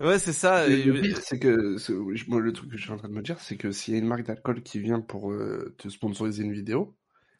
ouais, 0.00 0.18
c'est 0.18 0.34
ça. 0.34 0.66
Le, 0.68 0.74
et- 0.74 0.82
le 0.84 1.00
pire, 1.00 1.18
c'est 1.22 1.38
que 1.38 1.76
moi, 2.28 2.40
le 2.40 2.52
truc 2.52 2.70
que 2.70 2.76
je 2.76 2.82
suis 2.82 2.92
en 2.92 2.98
train 2.98 3.08
de 3.08 3.14
me 3.14 3.22
dire, 3.22 3.40
c'est 3.40 3.56
que 3.56 3.72
s'il 3.72 3.94
y 3.94 3.96
a 3.96 4.00
une 4.00 4.06
marque 4.06 4.24
d'alcool 4.26 4.62
qui 4.62 4.80
vient 4.80 5.00
pour 5.00 5.32
euh, 5.32 5.74
te 5.78 5.88
sponsoriser 5.88 6.42
une 6.44 6.52
vidéo, 6.52 6.94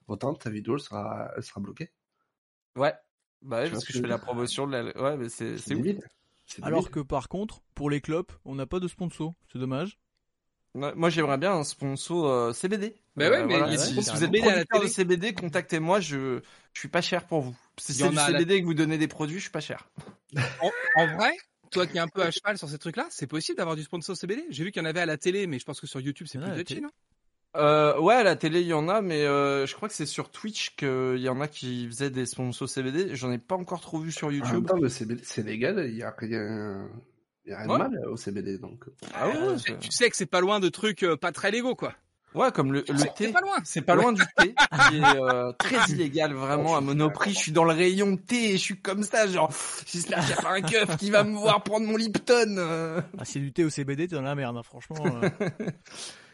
autant 0.08 0.32
ta 0.32 0.48
vidéo 0.48 0.78
sera, 0.78 1.30
elle 1.36 1.42
sera 1.42 1.60
bloquée. 1.60 1.90
Ouais. 2.76 2.92
Bah 3.42 3.60
ouais, 3.62 3.70
parce 3.70 3.84
que 3.84 3.92
je 3.92 4.00
fais 4.00 4.06
la 4.06 4.18
promotion 4.18 4.66
de 4.66 4.72
la, 4.76 4.84
ouais, 5.02 5.16
mais 5.18 5.28
c'est, 5.28 5.58
c'est 5.58 5.74
ouf. 5.74 5.86
Alors 6.62 6.90
que 6.90 7.00
par 7.00 7.28
contre, 7.28 7.60
pour 7.74 7.90
les 7.90 8.00
clopes, 8.00 8.32
on 8.44 8.54
n'a 8.54 8.66
pas 8.66 8.80
de 8.80 8.88
sponsor. 8.88 9.34
C'est 9.52 9.58
dommage. 9.58 9.98
Moi, 10.74 11.08
j'aimerais 11.08 11.38
bien 11.38 11.52
un 11.52 11.62
sponsor 11.62 12.26
euh, 12.26 12.52
CBD. 12.52 12.96
Bah 13.14 13.30
ouais, 13.30 13.44
mais 13.46 13.54
y 13.58 13.62
a 13.62 13.78
si, 13.78 13.94
vous 13.94 14.24
êtes 14.24 14.32
la 14.32 14.40
producteur 14.40 14.80
de 14.80 14.86
télé. 14.86 14.88
CBD, 14.92 15.32
contactez-moi. 15.34 16.00
Je, 16.00 16.40
je 16.72 16.78
suis 16.80 16.88
pas 16.88 17.00
cher 17.00 17.26
pour 17.28 17.42
vous. 17.42 17.56
Si 17.78 17.92
c'est 17.94 18.08
du 18.08 18.14
la- 18.16 18.26
CBD 18.26 18.54
et 18.54 18.60
que 18.60 18.66
vous 18.66 18.74
donnez 18.74 18.98
des 18.98 19.06
produits, 19.06 19.36
je 19.36 19.42
suis 19.42 19.50
pas 19.52 19.60
cher. 19.60 19.88
En, 20.60 20.70
en 20.96 21.14
vrai, 21.16 21.36
toi 21.70 21.86
qui 21.86 21.96
es 21.96 22.00
un 22.00 22.08
peu 22.08 22.22
à 22.22 22.30
cheval 22.32 22.58
sur 22.58 22.68
ces 22.68 22.78
trucs-là, 22.78 23.06
c'est 23.10 23.28
possible 23.28 23.56
d'avoir 23.56 23.76
du 23.76 23.84
sponsor 23.84 24.16
CBD 24.16 24.44
J'ai 24.50 24.64
vu 24.64 24.72
qu'il 24.72 24.82
y 24.82 24.84
en 24.84 24.88
avait 24.88 25.00
à 25.00 25.06
la 25.06 25.16
télé, 25.16 25.46
mais 25.46 25.60
je 25.60 25.64
pense 25.64 25.80
que 25.80 25.86
sur 25.86 26.00
YouTube 26.00 26.26
c'est 26.28 26.38
plus 26.38 26.48
la 26.48 26.64
télé. 26.64 26.80
non? 26.80 26.90
Euh, 27.56 27.98
ouais, 28.00 28.14
à 28.14 28.22
la 28.24 28.34
télé, 28.36 28.60
il 28.62 28.66
y 28.66 28.72
en 28.72 28.88
a, 28.88 29.00
mais 29.00 29.22
euh, 29.24 29.64
je 29.66 29.74
crois 29.76 29.88
que 29.88 29.94
c'est 29.94 30.06
sur 30.06 30.30
Twitch 30.30 30.74
qu'il 30.76 31.18
y 31.18 31.28
en 31.28 31.40
a 31.40 31.46
qui 31.46 31.86
faisaient 31.86 32.10
des 32.10 32.26
sponsors 32.26 32.68
CBD. 32.68 33.14
J'en 33.14 33.30
ai 33.30 33.38
pas 33.38 33.54
encore 33.54 33.80
trop 33.80 33.98
vu 34.00 34.10
sur 34.10 34.28
même 34.28 34.38
YouTube. 34.38 34.66
temps, 34.66 34.76
le 34.76 34.88
CBD, 34.88 35.20
c'est 35.24 35.44
légal, 35.44 35.84
il 35.88 35.96
y 35.96 36.02
a 36.02 36.12
rien, 36.18 36.88
il 37.46 37.50
y 37.50 37.54
a 37.54 37.58
rien 37.58 37.68
Ouais. 37.68 37.78
de 37.78 37.94
mal 37.94 38.08
au 38.08 38.16
CBD, 38.16 38.58
donc. 38.58 38.84
Ah 39.14 39.28
ouais, 39.28 39.34
ouais, 39.38 39.54
Tu- 39.56 39.60
c'est- 39.72 39.78
Tu 39.78 39.92
sais 39.92 40.10
que 40.10 40.16
c'est 40.16 40.26
pas 40.26 40.40
loin 40.40 40.58
de 40.58 40.68
trucs 40.68 41.04
euh, 41.04 41.16
pas 41.16 41.30
très 41.30 41.52
légaux, 41.52 41.76
quoi. 41.76 41.94
ouais, 42.34 42.50
comme 42.50 42.72
le, 42.72 42.82
le 42.88 42.98
C'est 42.98 43.14
thé. 43.14 43.28
pas 43.32 43.40
loin. 43.40 43.56
C'est 43.62 43.82
pas 43.82 43.94
loin 43.94 44.12
du 44.12 44.22
thé, 44.36 44.52
qui 44.90 44.96
est 44.96 45.04
euh, 45.04 45.52
très 45.52 45.92
illégal 45.92 46.32
vraiment 46.32 46.76
à 46.76 46.80
Monoprix. 46.80 47.34
Je 47.34 47.38
suis 47.38 47.52
dans 47.52 47.62
le 47.62 47.72
rayon 47.72 48.16
thé 48.16 48.46
et 48.50 48.52
je 48.54 48.62
suis 48.62 48.80
comme 48.80 49.04
ça, 49.04 49.28
genre 49.28 49.52
j'espère 49.86 50.18
qu'il 50.26 50.30
y 50.30 50.32
a 50.38 50.42
pas 50.42 50.50
un 50.54 50.60
keuf 50.60 50.96
qui 50.96 51.10
va 51.12 51.22
me 51.22 51.36
voir 51.36 51.62
prendre 51.62 51.86
mon 51.86 51.96
Lipton. 51.96 52.56
euh. 52.58 53.00
Ah, 53.16 53.24
si 53.24 53.38
du 53.38 53.52
thé 53.52 53.62
au 53.64 53.70
CBD, 53.70 54.08
t'es 54.08 54.16
dans 54.16 54.22
la 54.22 54.34
merde, 54.34 54.56
hein, 54.56 54.62
franchement. 54.64 54.96
euh. 55.22 55.28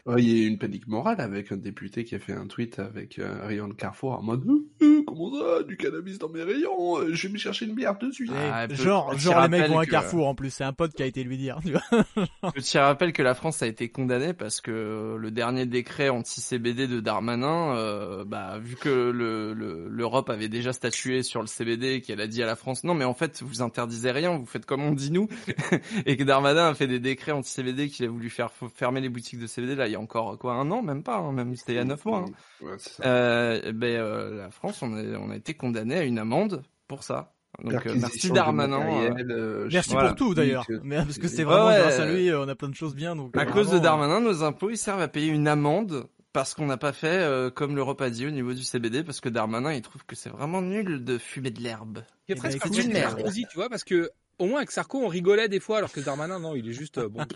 Ouais, 0.05 0.21
il 0.23 0.29
y 0.29 0.41
a 0.41 0.45
eu 0.45 0.47
une 0.47 0.57
panique 0.57 0.87
morale 0.87 1.21
avec 1.21 1.51
un 1.51 1.57
député 1.57 2.03
qui 2.03 2.15
a 2.15 2.19
fait 2.19 2.33
un 2.33 2.47
tweet 2.47 2.79
avec 2.79 3.19
euh, 3.19 3.43
un 3.43 3.47
rayon 3.47 3.67
de 3.67 3.73
Carrefour 3.73 4.13
en 4.13 4.23
mode 4.23 4.43
Euh, 4.47 4.63
euh, 4.81 5.03
comment 5.05 5.31
ça, 5.31 5.63
du 5.63 5.77
cannabis 5.77 6.17
dans 6.17 6.29
mes 6.29 6.41
rayons, 6.43 6.97
euh, 6.99 7.13
je 7.13 7.27
vais 7.27 7.33
me 7.33 7.37
chercher 7.37 7.65
une 7.65 7.75
bière 7.75 7.97
de 7.99 8.11
suite. 8.11 8.31
Ah, 8.35 8.65
Et 8.65 8.67
peu- 8.69 8.75
genre, 8.75 9.17
genre 9.17 9.41
les 9.43 9.47
mecs 9.49 9.69
vont 9.69 9.79
à 9.79 9.85
que- 9.85 9.91
carrefour 9.91 10.27
en 10.27 10.33
plus. 10.35 10.49
C'est 10.51 10.63
un 10.63 10.73
pote 10.73 10.93
qui 10.93 11.03
a 11.03 11.05
été 11.05 11.23
lui 11.23 11.37
dire. 11.37 11.59
Tu 11.63 11.71
vois 11.73 12.51
Petit 12.53 12.77
rappel 12.79 13.13
que 13.13 13.21
la 13.21 13.35
France 13.35 13.61
a 13.61 13.67
été 13.67 13.89
condamnée 13.89 14.33
parce 14.33 14.59
que 14.61 15.15
le 15.19 15.31
dernier 15.31 15.65
décret 15.67 16.09
anti-CBD 16.09 16.87
de 16.87 16.99
Darmanin, 16.99 17.75
euh, 17.75 18.25
bah, 18.25 18.57
vu 18.59 18.75
que 18.77 18.89
le- 18.89 19.53
le- 19.53 19.87
l'Europe 19.87 20.29
avait 20.31 20.49
déjà 20.49 20.73
statué 20.73 21.21
sur 21.23 21.41
le 21.41 21.47
CBD, 21.47 22.01
qu'elle 22.01 22.21
a 22.21 22.27
dit 22.27 22.41
à 22.41 22.45
la 22.47 22.55
France 22.55 22.83
non 22.83 22.93
mais 22.95 23.05
en 23.05 23.13
fait 23.13 23.41
vous 23.43 23.61
interdisez 23.61 24.09
rien, 24.11 24.35
vous 24.37 24.45
faites 24.45 24.65
comme 24.65 24.81
on 24.81 24.93
dit 24.93 25.11
nous, 25.11 25.27
et 26.05 26.17
que 26.17 26.23
Darmanin 26.23 26.69
a 26.69 26.73
fait 26.73 26.87
des 26.87 26.99
décrets 26.99 27.31
anti-CBD 27.31 27.89
qu'il 27.89 28.05
a 28.05 28.09
voulu 28.09 28.29
faire 28.29 28.47
f- 28.47 28.69
fermer 28.73 29.01
les 29.01 29.09
boutiques 29.09 29.39
de 29.39 29.47
CBD 29.47 29.75
là 29.75 29.87
il 29.91 29.93
y 29.93 29.97
a 29.97 29.99
encore 29.99 30.37
quoi 30.39 30.53
un 30.53 30.69
an 30.71 30.81
même 30.81 31.03
pas, 31.03 31.17
hein, 31.17 31.31
même 31.31 31.55
c'était 31.55 31.73
il 31.73 31.75
y 31.75 31.79
a 31.79 31.83
neuf 31.83 32.03
mois. 32.05 32.25
hein. 32.27 32.65
Ouais, 32.65 32.75
c'est 32.77 32.93
ça. 32.93 33.03
Euh, 33.05 33.71
ben 33.73 33.95
euh, 33.99 34.37
la 34.37 34.51
France 34.51 34.81
on 34.81 34.93
a, 34.95 35.03
on 35.19 35.29
a 35.29 35.35
été 35.35 35.53
condamné 35.53 35.95
à 35.97 36.03
une 36.03 36.17
amende 36.19 36.63
pour 36.87 37.03
ça. 37.03 37.33
Donc 37.63 37.85
euh, 37.85 37.95
merci 37.99 38.31
Darmanin. 38.31 38.79
euh, 38.81 39.09
matériel, 39.09 39.67
Merci 39.71 39.91
Voilà. 39.91 40.09
pour 40.09 40.17
tout 40.17 40.33
d'ailleurs. 40.33 40.65
Parce 40.89 41.17
que 41.17 41.27
c'est 41.27 41.43
vraiment 41.43 41.67
ouais, 41.67 41.77
grâce 41.77 41.99
à 41.99 42.05
lui, 42.11 42.33
on 42.33 42.47
a 42.47 42.55
plein 42.55 42.69
de 42.69 42.75
choses 42.75 42.95
bien. 42.95 43.15
Donc 43.15 43.35
À 43.37 43.45
cause 43.45 43.69
de 43.71 43.77
Darmanin, 43.77 44.21
nos 44.21 44.43
impôts 44.43 44.69
ils 44.69 44.77
servent 44.77 45.01
à 45.01 45.07
payer 45.09 45.27
une 45.27 45.47
amende 45.47 46.07
parce 46.33 46.53
qu'on 46.53 46.65
n'a 46.65 46.77
pas 46.77 46.93
fait 46.93 47.07
euh, 47.07 47.49
comme 47.49 47.75
l'Europe 47.75 47.99
a 48.01 48.09
dit 48.09 48.25
au 48.25 48.29
niveau 48.31 48.53
du 48.53 48.63
CBD, 48.63 49.03
parce 49.03 49.19
que 49.19 49.27
Darmanin 49.27 49.73
il 49.73 49.81
trouve 49.81 50.05
que 50.05 50.15
c'est 50.15 50.29
vraiment 50.29 50.61
nul 50.61 51.03
de 51.03 51.17
fumer 51.17 51.51
de 51.51 51.61
l'herbe. 51.61 52.03
C'est 52.25 52.33
Eh 52.33 52.35
presque 52.35 52.59
ben, 52.59 52.63
un 52.63 52.71
écoute, 52.71 52.87
peu 52.87 52.93
merde. 52.93 53.31
Tu 53.33 53.55
vois, 53.57 53.67
parce 53.69 53.83
que 53.83 54.09
au 54.39 54.45
moins 54.45 54.59
avec 54.59 54.71
Sarko 54.71 54.99
on 55.03 55.07
rigolait 55.09 55.49
des 55.49 55.59
fois, 55.59 55.79
alors 55.79 55.91
que 55.91 55.99
Darmanin 55.99 56.39
non, 56.39 56.55
il 56.55 56.69
est 56.69 56.73
juste 56.73 56.99
euh, 56.99 57.09
bon. 57.09 57.19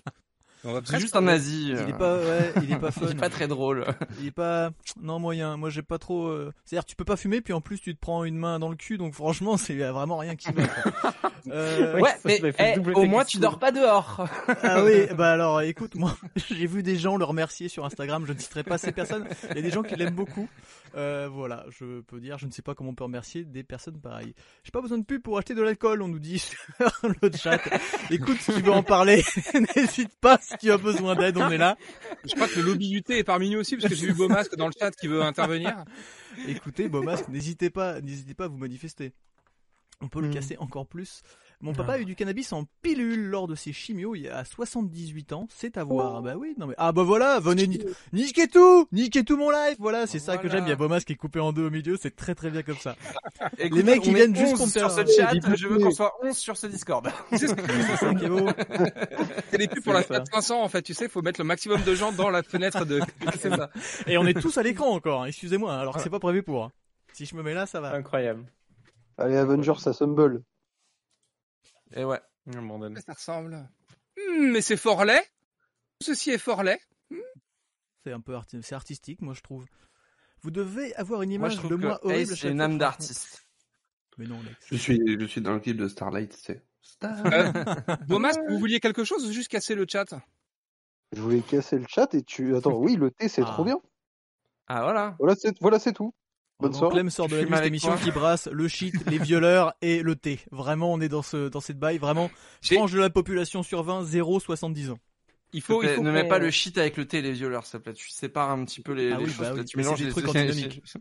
On 0.65 0.73
va 0.73 0.79
C'est 0.79 0.83
presque- 0.85 1.01
juste 1.01 1.15
un 1.15 1.21
nazi. 1.21 1.67
Il 1.69 1.75
euh, 1.75 1.87
est 1.87 1.93
pas, 1.97 2.17
ouais, 2.17 2.53
il 2.63 2.71
est 2.71 2.77
pas 2.79 2.91
fun. 2.91 3.01
il 3.05 3.11
est 3.11 3.19
pas 3.19 3.29
très 3.29 3.47
drôle. 3.47 3.85
Il 4.19 4.27
est 4.27 4.31
pas, 4.31 4.71
non 5.01 5.19
moyen. 5.19 5.57
Moi 5.57 5.69
j'ai 5.69 5.81
pas 5.83 5.97
trop. 5.99 6.27
euh, 6.27 6.51
C'est-à-dire 6.65 6.85
tu 6.85 6.95
peux 6.95 7.05
pas 7.05 7.17
fumer 7.17 7.41
puis 7.41 7.53
en 7.53 7.61
plus 7.61 7.79
tu 7.79 7.93
te 7.95 7.99
prends 7.99 8.23
une 8.23 8.37
main 8.37 8.57
dans 8.59 8.69
le 8.69 8.75
cul 8.75 8.97
donc 8.97 9.13
franchement 9.13 9.57
c'est 9.57 9.75
vraiment 9.75 10.17
rien 10.17 10.35
qui 10.35 10.51
va. 10.51 10.63
Euh, 11.47 11.99
Ouais, 11.99 12.09
mais 12.25 12.41
eh, 12.57 12.79
au 12.95 13.03
moins 13.03 13.23
tu 13.23 13.37
dors 13.37 13.59
pas 13.59 13.71
dehors. 13.71 14.25
Ah 14.63 14.83
oui, 14.83 15.05
bah 15.15 15.31
alors 15.31 15.61
écoute, 15.61 15.93
moi 15.93 16.17
j'ai 16.49 16.65
vu 16.65 16.81
des 16.81 16.95
gens 16.95 17.17
le 17.17 17.23
remercier 17.23 17.69
sur 17.69 17.85
Instagram, 17.85 18.25
je 18.25 18.33
ne 18.33 18.39
citerai 18.39 18.63
pas 18.63 18.79
ces 18.79 18.91
personnes, 18.91 19.25
il 19.51 19.55
y 19.57 19.59
a 19.59 19.61
des 19.61 19.69
gens 19.69 19.83
qui 19.83 19.95
l'aiment 19.95 20.15
beaucoup. 20.15 20.49
Euh, 20.95 21.27
voilà, 21.29 21.65
je 21.69 21.99
peux 22.01 22.19
dire, 22.21 22.37
je 22.37 22.45
ne 22.45 22.51
sais 22.51 22.61
pas 22.61 22.73
comment 22.73 22.91
on 22.91 22.95
peut 22.95 23.03
remercier 23.03 23.43
des 23.43 23.63
personnes 23.63 23.99
pareilles. 23.99 24.33
J'ai 24.63 24.71
pas 24.71 24.81
besoin 24.81 24.97
de 24.97 25.03
pub 25.03 25.21
pour 25.21 25.37
acheter 25.37 25.53
de 25.53 25.61
l'alcool, 25.61 26.01
on 26.01 26.07
nous 26.07 26.19
dit 26.19 26.39
sur 26.39 26.57
le 27.21 27.31
chat. 27.35 27.59
Écoute, 28.09 28.37
si 28.39 28.53
tu 28.53 28.61
veux 28.61 28.71
en 28.71 28.83
parler, 28.83 29.21
n'hésite 29.75 30.15
pas 30.21 30.37
si 30.41 30.57
tu 30.57 30.71
as 30.71 30.77
besoin 30.77 31.15
d'aide, 31.15 31.37
on 31.37 31.49
est 31.49 31.57
là. 31.57 31.75
Je 32.23 32.33
crois 32.33 32.47
que 32.47 32.59
le 32.59 32.65
lobby 32.65 32.89
du 32.89 33.03
thé 33.03 33.17
est 33.19 33.23
parmi 33.25 33.49
nous 33.49 33.59
aussi, 33.59 33.75
parce 33.75 33.89
que 33.89 33.95
j'ai 33.95 34.07
vu 34.07 34.13
Beaumasque 34.13 34.55
dans 34.55 34.67
le 34.67 34.73
chat 34.79 34.91
qui 34.91 35.07
veut 35.07 35.21
intervenir. 35.21 35.83
Écoutez, 36.47 36.87
Beaumasque, 36.87 37.27
n'hésitez 37.27 37.69
pas, 37.69 37.99
n'hésitez 38.01 38.33
pas 38.33 38.45
à 38.45 38.47
vous 38.47 38.57
manifester. 38.57 39.11
On 40.01 40.07
peut 40.07 40.21
le 40.21 40.27
Mm. 40.29 40.33
casser 40.33 40.57
encore 40.57 40.87
plus. 40.87 41.21
Mon 41.61 41.73
papa 41.73 41.93
a 41.93 41.99
eu 41.99 42.05
du 42.05 42.15
cannabis 42.15 42.51
en 42.53 42.65
pilule 42.81 43.27
lors 43.29 43.47
de 43.47 43.55
ses 43.55 43.73
chimios 43.73 44.13
il 44.15 44.23
y 44.23 44.27
a 44.29 44.43
78 44.45 45.33
ans, 45.33 45.47
c'est 45.49 45.77
à 45.77 45.83
voir. 45.83 46.21
Bah 46.21 46.35
oui, 46.37 46.53
non 46.57 46.67
mais 46.67 46.75
ah 46.77 46.91
bah 46.91 47.03
voilà, 47.03 47.39
venez 47.39 47.65
ni- 47.67 47.79
niquer 48.13 48.47
tout, 48.47 48.87
niquer 48.91 49.23
tout 49.23 49.37
mon 49.37 49.49
live. 49.49 49.75
Voilà, 49.79 50.05
c'est 50.07 50.19
ça 50.19 50.37
que 50.37 50.47
j'aime. 50.49 50.65
Il 50.65 50.69
y 50.69 50.73
a 50.73 50.75
Beaumasque 50.75 51.07
qui 51.07 51.13
est 51.13 51.17
coupé 51.17 51.39
en 51.39 51.53
deux 51.53 51.65
au 51.67 51.69
milieu, 51.69 51.97
c'est 51.99 52.15
très 52.15 52.35
très 52.35 52.49
bien 52.51 52.61
comme 52.61 52.77
ça. 52.77 52.95
Les 53.59 53.83
mecs, 53.83 54.05
ils 54.05 54.13
viennent 54.13 54.35
juste 54.35 54.53
11 54.53 54.57
pour 54.57 54.67
me 54.67 54.71
sur 54.71 54.91
ce 54.91 55.05
chat. 55.11 55.55
Je 55.55 55.67
veux 55.67 55.79
qu'on 55.79 55.91
soit 55.91 56.13
11 56.23 56.35
sur 56.37 56.57
ce 56.57 56.67
Discord. 56.67 57.07
C'est 57.31 57.47
ça 57.47 57.55
qui 58.13 58.25
est 58.25 58.29
beau. 58.29 58.47
C'est 59.49 59.57
les 59.57 59.67
pubs 59.67 59.83
pour 59.83 59.93
la. 59.93 60.03
Fiat 60.03 60.23
500 60.31 60.61
en 60.61 60.69
fait, 60.69 60.81
tu 60.81 60.93
sais, 60.93 61.07
faut 61.09 61.21
mettre 61.21 61.39
le 61.39 61.45
maximum 61.45 61.81
de 61.83 61.95
gens 61.95 62.11
dans 62.11 62.29
la 62.29 62.43
fenêtre 62.43 62.85
de. 62.85 62.99
Ça. 63.39 63.69
Et 64.07 64.17
on 64.17 64.25
est 64.25 64.39
tous 64.39 64.57
à 64.57 64.63
l'écran 64.63 64.87
encore. 64.89 65.23
hein, 65.23 65.25
Excusez-moi, 65.27 65.73
alors 65.75 65.95
que 65.95 66.01
c'est 66.01 66.09
pas 66.09 66.19
prévu 66.19 66.43
pour. 66.43 66.65
hein. 66.65 66.71
Si 67.13 67.25
je 67.25 67.35
me 67.35 67.43
mets 67.43 67.53
là, 67.53 67.65
ça 67.65 67.79
va. 67.81 67.93
Incroyable. 67.93 68.43
Allez, 69.17 69.37
Avengers, 69.37 69.79
ça 69.79 69.93
Sumble. 69.93 70.41
Et 71.93 72.03
ouais. 72.03 72.19
Oh. 72.47 72.87
Ça 73.05 73.13
ressemble. 73.13 73.67
Hmm, 74.17 74.51
mais 74.51 74.61
c'est 74.61 74.77
fort 74.77 75.03
laid. 75.05 75.21
Ceci 76.01 76.31
est 76.31 76.37
fort 76.37 76.63
laid. 76.63 76.79
C'est 78.03 78.11
un 78.11 78.19
peu 78.21 78.33
arti- 78.35 78.61
c'est 78.61 78.75
artistique, 78.75 79.21
moi 79.21 79.33
je 79.33 79.41
trouve. 79.41 79.65
Vous 80.41 80.51
devez 80.51 80.93
avoir 80.95 81.23
une 81.23 81.29
Moi 81.29 81.35
image 81.49 81.57
trouve 81.57 81.71
de 81.71 81.75
moi 81.75 81.99
horrible. 82.05 82.35
c'est 82.37 82.49
une 82.49 82.61
âme 82.61 82.77
d'artiste. 82.77 83.47
Mais 84.17 84.27
non, 84.27 84.41
Lex. 84.43 84.55
Je 84.71 84.77
suis, 84.77 85.01
je 85.19 85.25
suis 85.25 85.41
dans 85.41 85.53
le 85.53 85.59
clip 85.59 85.75
de 85.77 85.87
Starlight, 85.87 86.31
sais. 86.33 86.63
Star- 86.81 87.25
Euh, 87.25 87.51
vous 88.47 88.59
vouliez 88.59 88.79
quelque 88.79 89.03
chose 89.03 89.25
ou 89.27 89.31
juste 89.31 89.49
casser 89.49 89.73
le 89.73 89.85
chat? 89.89 90.05
Je 91.11 91.21
voulais 91.21 91.41
casser 91.41 91.79
le 91.79 91.85
chat 91.89 92.13
et 92.13 92.21
tu. 92.21 92.55
Attends, 92.55 92.77
oui, 92.77 92.95
le 92.95 93.09
thé, 93.11 93.27
c'est 93.27 93.41
Ah. 93.41 93.45
trop 93.45 93.63
bien. 93.63 93.79
Ah 94.67 94.83
voilà. 94.83 95.15
Voilà, 95.19 95.35
c'est 95.35 95.59
voilà, 95.61 95.79
c'est 95.79 95.93
tout. 95.93 96.13
Bonne 96.59 96.73
soirée. 96.73 96.95
Clem 96.95 97.09
sort 97.09 97.27
de 97.27 97.35
la 97.35 97.57
avec 97.57 97.67
émission 97.67 97.89
quoi 97.89 97.97
qui 97.97 98.11
brasse 98.11 98.47
le 98.47 98.67
shit, 98.67 98.93
les 99.07 99.17
violeurs 99.17 99.73
et 99.81 100.01
le 100.01 100.15
thé. 100.15 100.39
Vraiment, 100.51 100.93
on 100.93 101.01
est 101.01 101.09
dans 101.09 101.21
ce 101.21 101.49
dans 101.49 101.59
cette 101.59 101.79
baille. 101.79 101.97
Vraiment, 101.97 102.31
frange 102.61 102.93
de 102.93 102.99
la 102.99 103.09
population 103.09 103.61
sur 103.63 103.83
20, 103.83 104.03
0, 104.03 104.39
70 104.39 104.91
ans. 104.91 104.99
Il 105.53 105.61
Faut, 105.61 105.83
il 105.83 105.89
faut 105.89 106.01
ne 106.03 106.11
mets 106.11 106.27
pas 106.27 106.39
le 106.39 106.51
shit 106.51 106.77
avec 106.77 106.97
le 106.97 107.05
thé 107.05 107.19
et 107.19 107.21
les 107.21 107.31
violeurs, 107.31 107.69
te 107.69 107.77
plaît. 107.77 107.93
Tu 107.93 108.09
sépares 108.09 108.51
un 108.51 108.65
petit 108.65 108.81
peu 108.81 108.93
les, 108.93 109.11
Ah 109.11 109.17
les 109.17 109.25
oui, 109.25 109.31
choses. 109.31 109.39
bah 109.39 109.53
oui, 109.55 109.65
tu 109.65 109.77
mélanges 109.77 110.01
les 110.01 110.09
trucs 110.09 110.27
antinomiques. 110.27 110.81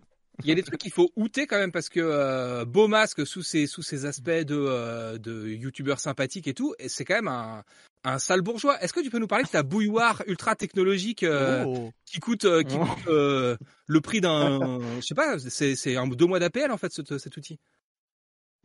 Il 0.42 0.48
y 0.48 0.52
a 0.52 0.54
des 0.56 0.64
trucs 0.64 0.80
qu'il 0.80 0.92
faut 0.92 1.12
outer 1.14 1.46
quand 1.46 1.58
même 1.58 1.70
parce 1.70 1.88
que 1.88 2.00
euh, 2.00 2.64
Beaumasque 2.64 3.24
sous 3.24 3.44
ses 3.44 3.68
sous 3.68 3.82
ses 3.82 4.04
aspects 4.04 4.30
de 4.30 4.56
euh, 4.56 5.16
de 5.16 5.48
youtubeur 5.48 6.00
sympathique 6.00 6.48
et 6.48 6.54
tout, 6.54 6.74
et 6.80 6.88
c'est 6.88 7.04
quand 7.04 7.14
même 7.14 7.28
un 7.28 7.62
un 8.04 8.18
sale 8.18 8.42
bourgeois. 8.42 8.80
Est-ce 8.82 8.92
que 8.92 9.00
tu 9.00 9.10
peux 9.10 9.18
nous 9.18 9.26
parler 9.26 9.44
de 9.44 9.48
ta 9.48 9.62
bouilloire 9.62 10.22
ultra 10.26 10.54
technologique 10.54 11.22
euh, 11.22 11.64
Oh. 11.66 11.90
qui 12.04 12.20
coûte 12.20 12.44
euh, 12.44 12.62
qui 12.62 12.76
Oh. 12.78 12.84
coûte 12.84 13.06
euh, 13.08 13.56
le 13.86 14.00
prix 14.00 14.20
d'un 14.20 14.78
je 15.00 15.06
sais 15.06 15.14
pas, 15.14 15.38
c'est 15.38 15.74
c'est 15.76 15.96
un 15.96 16.06
deux 16.06 16.26
mois 16.26 16.38
d'APL 16.38 16.70
en 16.70 16.76
fait 16.76 16.92
cet, 16.92 17.16
cet 17.18 17.36
outil? 17.36 17.58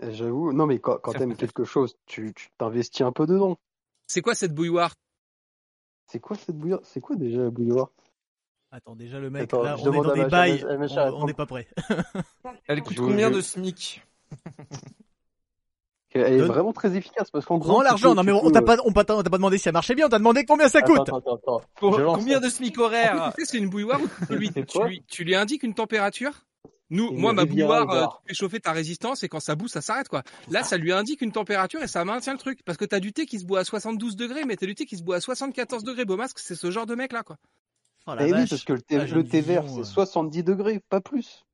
J'avoue. 0.02 0.54
Non, 0.54 0.66
mais 0.66 0.80
quand, 0.80 0.98
quand 1.02 1.12
t'aimes 1.14 1.36
quelque 1.36 1.64
chose, 1.66 1.96
tu 2.06 2.34
tu 2.34 2.50
t'investis 2.58 3.02
un 3.02 3.12
peu 3.12 3.26
dedans. 3.26 3.58
C'est 4.08 4.22
quoi 4.22 4.34
cette 4.36 4.54
bouilloire? 4.54 4.96
C'est 6.08 6.20
quoi 6.20 6.36
cette 6.38 6.56
bouilloire? 6.58 6.80
C'est 6.84 7.02
quoi 7.02 7.16
déjà 7.16 7.40
la 7.44 7.50
bouilloire? 7.50 7.90
Attends, 8.72 8.96
déjà 8.96 9.20
le 9.20 9.30
mec, 9.30 9.44
Attends, 9.44 9.64
là, 9.64 9.76
je 9.78 9.82
on 9.82 9.84
est 9.84 9.86
demande 9.92 10.06
dans 10.06 10.12
à 10.12 10.16
des 10.16 10.22
ma- 10.22 10.28
bails, 10.28 10.66
on- 11.14 11.26
n'est 11.26 11.34
pas 11.34 11.46
prêt. 11.48 11.68
Elle 12.68 12.82
coûte 12.82 12.98
combien 12.98 13.30
de 13.32 13.42
SMIC? 13.42 14.02
Elle 16.14 16.34
est 16.34 16.38
Donne- 16.38 16.48
vraiment 16.48 16.74
très 16.74 16.96
efficace 16.96 17.30
parce 17.32 17.46
qu'en 17.46 17.58
gros. 17.60 17.82
L'argent, 17.84 18.16
non 18.16 18.24
mais 18.24 18.32
on 18.32 18.42
peux- 18.46 18.52
t'a 18.52 18.62
pas, 18.64 18.78
on 18.84 18.92
t'a 18.92 19.16
on 19.16 19.22
t'a 19.24 19.30
pas 19.30 19.38
demandé 19.38 19.58
si 19.58 19.64
ça 19.66 19.72
marchait 19.72 19.94
bien, 19.96 20.08
on 20.08 20.10
t'a 20.10 20.18
demandé 20.18 20.44
combien 20.46 20.68
ça 20.68 20.82
coûte. 20.82 21.00
Attends, 21.02 21.18
attends, 21.18 21.36
attends. 21.36 21.62
Pour- 21.76 21.98
Je 21.98 22.02
lance 22.02 22.18
Combien 22.18 22.36
ça. 22.40 22.46
de 22.46 22.50
SMIC 22.50 22.78
En 22.80 22.84
horaire 22.84 23.34
fait, 23.36 23.46
c'est 23.46 23.58
une 23.60 23.70
bouilloire 23.70 24.00
où 24.02 24.08
tu 24.28 24.36
lui, 24.36 24.50
tu, 24.52 24.84
lui, 24.86 25.04
tu 25.08 25.24
lui 25.24 25.36
indiques 25.36 25.64
une 25.64 25.74
température? 25.76 26.32
Nous, 26.92 27.08
Une 27.12 27.20
moi, 27.20 27.34
ma 27.34 27.46
bouilloire, 27.46 27.88
euh, 27.92 28.06
tu 28.26 28.30
fais 28.30 28.34
chauffer 28.34 28.60
ta 28.60 28.72
résistance 28.72 29.22
et 29.22 29.30
quand 29.30 29.40
ça 29.40 29.54
bouge, 29.54 29.70
ça 29.70 29.82
s'arrête, 29.82 30.10
quoi. 30.10 30.24
Là, 30.50 30.64
ça 30.64 30.76
lui 30.78 30.92
indique 30.92 31.22
une 31.22 31.32
température 31.32 31.84
et 31.84 31.88
ça 31.88 32.04
maintient 32.04 32.34
le 32.34 32.40
truc. 32.40 32.62
Parce 32.66 32.80
que 32.80 32.86
t'as 32.86 33.00
du 33.00 33.14
thé 33.14 33.28
qui 33.28 33.38
se 33.40 33.46
boit 33.46 33.60
à 33.60 33.64
72 33.64 34.16
degrés, 34.16 34.44
mais 34.46 34.56
t'as 34.56 34.66
du 34.66 34.74
thé 34.74 34.88
qui 34.88 34.98
se 34.98 35.04
boit 35.04 35.18
à 35.18 35.22
74 35.22 35.84
degrés. 35.84 36.06
Beaumasque, 36.06 36.40
c'est 36.40 36.56
ce 36.56 36.72
genre 36.72 36.88
de 36.88 36.96
mec, 36.96 37.14
là, 37.14 37.22
quoi. 37.22 37.36
Oh 38.08 38.16
la 38.16 38.24
Eh 38.24 38.26
oui, 38.34 38.40
vache. 38.40 38.50
parce 38.50 38.64
que 38.64 38.74
le 38.74 38.82
thé, 38.82 38.98
Ah, 39.00 39.06
le 39.06 39.24
thé 39.24 39.42
vert, 39.42 39.66
c'est 39.68 39.82
euh. 39.82 39.84
70 39.84 40.42
degrés, 40.44 40.82
pas 40.90 41.00
plus. 41.00 41.46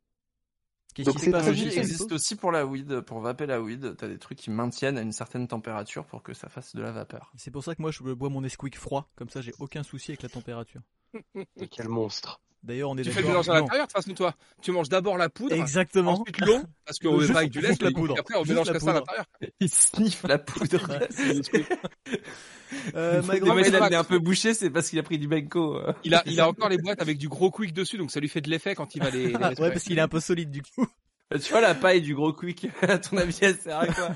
Qu'est-ce 0.96 1.10
donc 1.10 1.18
qui 1.18 1.26
technologie 1.26 1.78
existe 1.78 2.10
aussi 2.14 2.38
pour 2.38 2.54
la 2.54 2.66
weed, 2.66 3.02
pour 3.02 3.20
vaper 3.20 3.46
la 3.46 3.62
weed. 3.62 3.98
T'as 3.98 4.08
des 4.08 4.18
trucs 4.18 4.38
qui 4.38 4.50
maintiennent 4.50 4.98
à 4.98 5.02
une 5.02 5.12
certaine 5.12 5.46
température 5.46 6.06
pour 6.06 6.24
que 6.24 6.34
ça 6.34 6.48
fasse 6.48 6.74
de 6.74 6.82
la 6.82 6.94
vapeur. 6.94 7.34
C'est 7.36 7.52
pour 7.52 7.66
ça 7.66 7.76
que 7.76 7.82
moi 7.82 7.92
je 7.92 8.02
bois 8.02 8.30
mon 8.30 8.40
Nesquik 8.40 8.78
froid, 8.78 9.10
comme 9.18 9.30
ça 9.30 9.42
j'ai 9.42 9.52
aucun 9.60 9.84
souci 9.84 10.12
avec 10.12 10.22
la 10.22 10.30
température. 10.30 10.80
Mais 11.36 11.68
quel 11.70 11.90
monstre. 11.90 12.40
D'ailleurs, 12.66 12.90
on 12.90 12.98
est 12.98 13.04
Tu 13.04 13.12
fais 13.12 13.22
le 13.22 13.28
mélange 13.28 13.48
à 13.48 13.54
l'intérieur, 13.54 13.86
de 13.86 13.92
façon, 13.92 14.14
toi. 14.14 14.34
Tu 14.62 14.72
manges 14.72 14.90
d'abord 14.90 15.18
la 15.18 15.30
poudre. 15.30 15.56
Exactement. 15.56 16.14
Ensuite 16.14 16.42
l'eau, 16.42 16.62
parce 16.86 16.98
qu'on 16.98 17.18
met 17.18 17.28
pas 17.28 17.40
avec 17.40 17.52
du 17.52 17.62
lait, 17.62 17.76
la 17.80 17.92
poudre. 17.92 18.16
après 18.20 18.36
on 18.36 18.44
mélange 18.44 18.66
ça 18.66 18.72
à 18.72 18.94
l'intérieur. 18.94 19.26
Il 19.60 19.70
sniffe 19.70 20.24
la 20.24 20.40
poudre. 20.40 20.88
Euh, 22.96 23.22
ma 23.22 23.38
fois, 23.38 23.62
il 23.62 23.76
a 23.76 24.00
un 24.00 24.04
peu 24.04 24.20
bouché, 24.20 24.54
c'est 24.54 24.72
parce 24.72 24.90
qu'il 24.90 24.98
a 25.00 25.04
pris 25.04 25.20
du 25.20 25.28
Benko. 25.28 25.80
Il 26.04 26.16
a, 26.16 26.24
il 26.26 26.42
a 26.42 26.50
encore 26.50 26.68
les 26.68 26.78
boîtes 26.78 27.00
avec 27.02 27.18
du 27.18 27.30
gros 27.30 27.52
quick 27.52 27.74
dessus, 27.74 27.98
donc 27.98 28.12
ça 28.12 28.20
lui 28.20 28.28
fait 28.28 28.42
de 28.42 28.50
l'effet 28.50 28.76
quand 28.76 28.96
il 28.96 29.04
va 29.04 29.12
les, 29.12 29.28
les 29.28 29.34
ouais, 29.34 29.72
parce 29.72 29.84
qu'il 29.84 29.98
est 29.98 30.02
un 30.02 30.08
peu 30.08 30.20
solide 30.20 30.50
du 30.50 30.62
coup. 30.62 30.88
Tu 31.32 31.52
vois 31.52 31.60
la 31.60 31.74
paille 31.74 32.02
du 32.02 32.14
gros 32.14 32.34
quick, 32.34 32.68
à 32.84 33.00
ton 33.00 33.18
avis, 33.18 33.40
elle 33.42 33.56
sert 33.56 33.80
à 33.80 33.88
quoi 33.88 34.12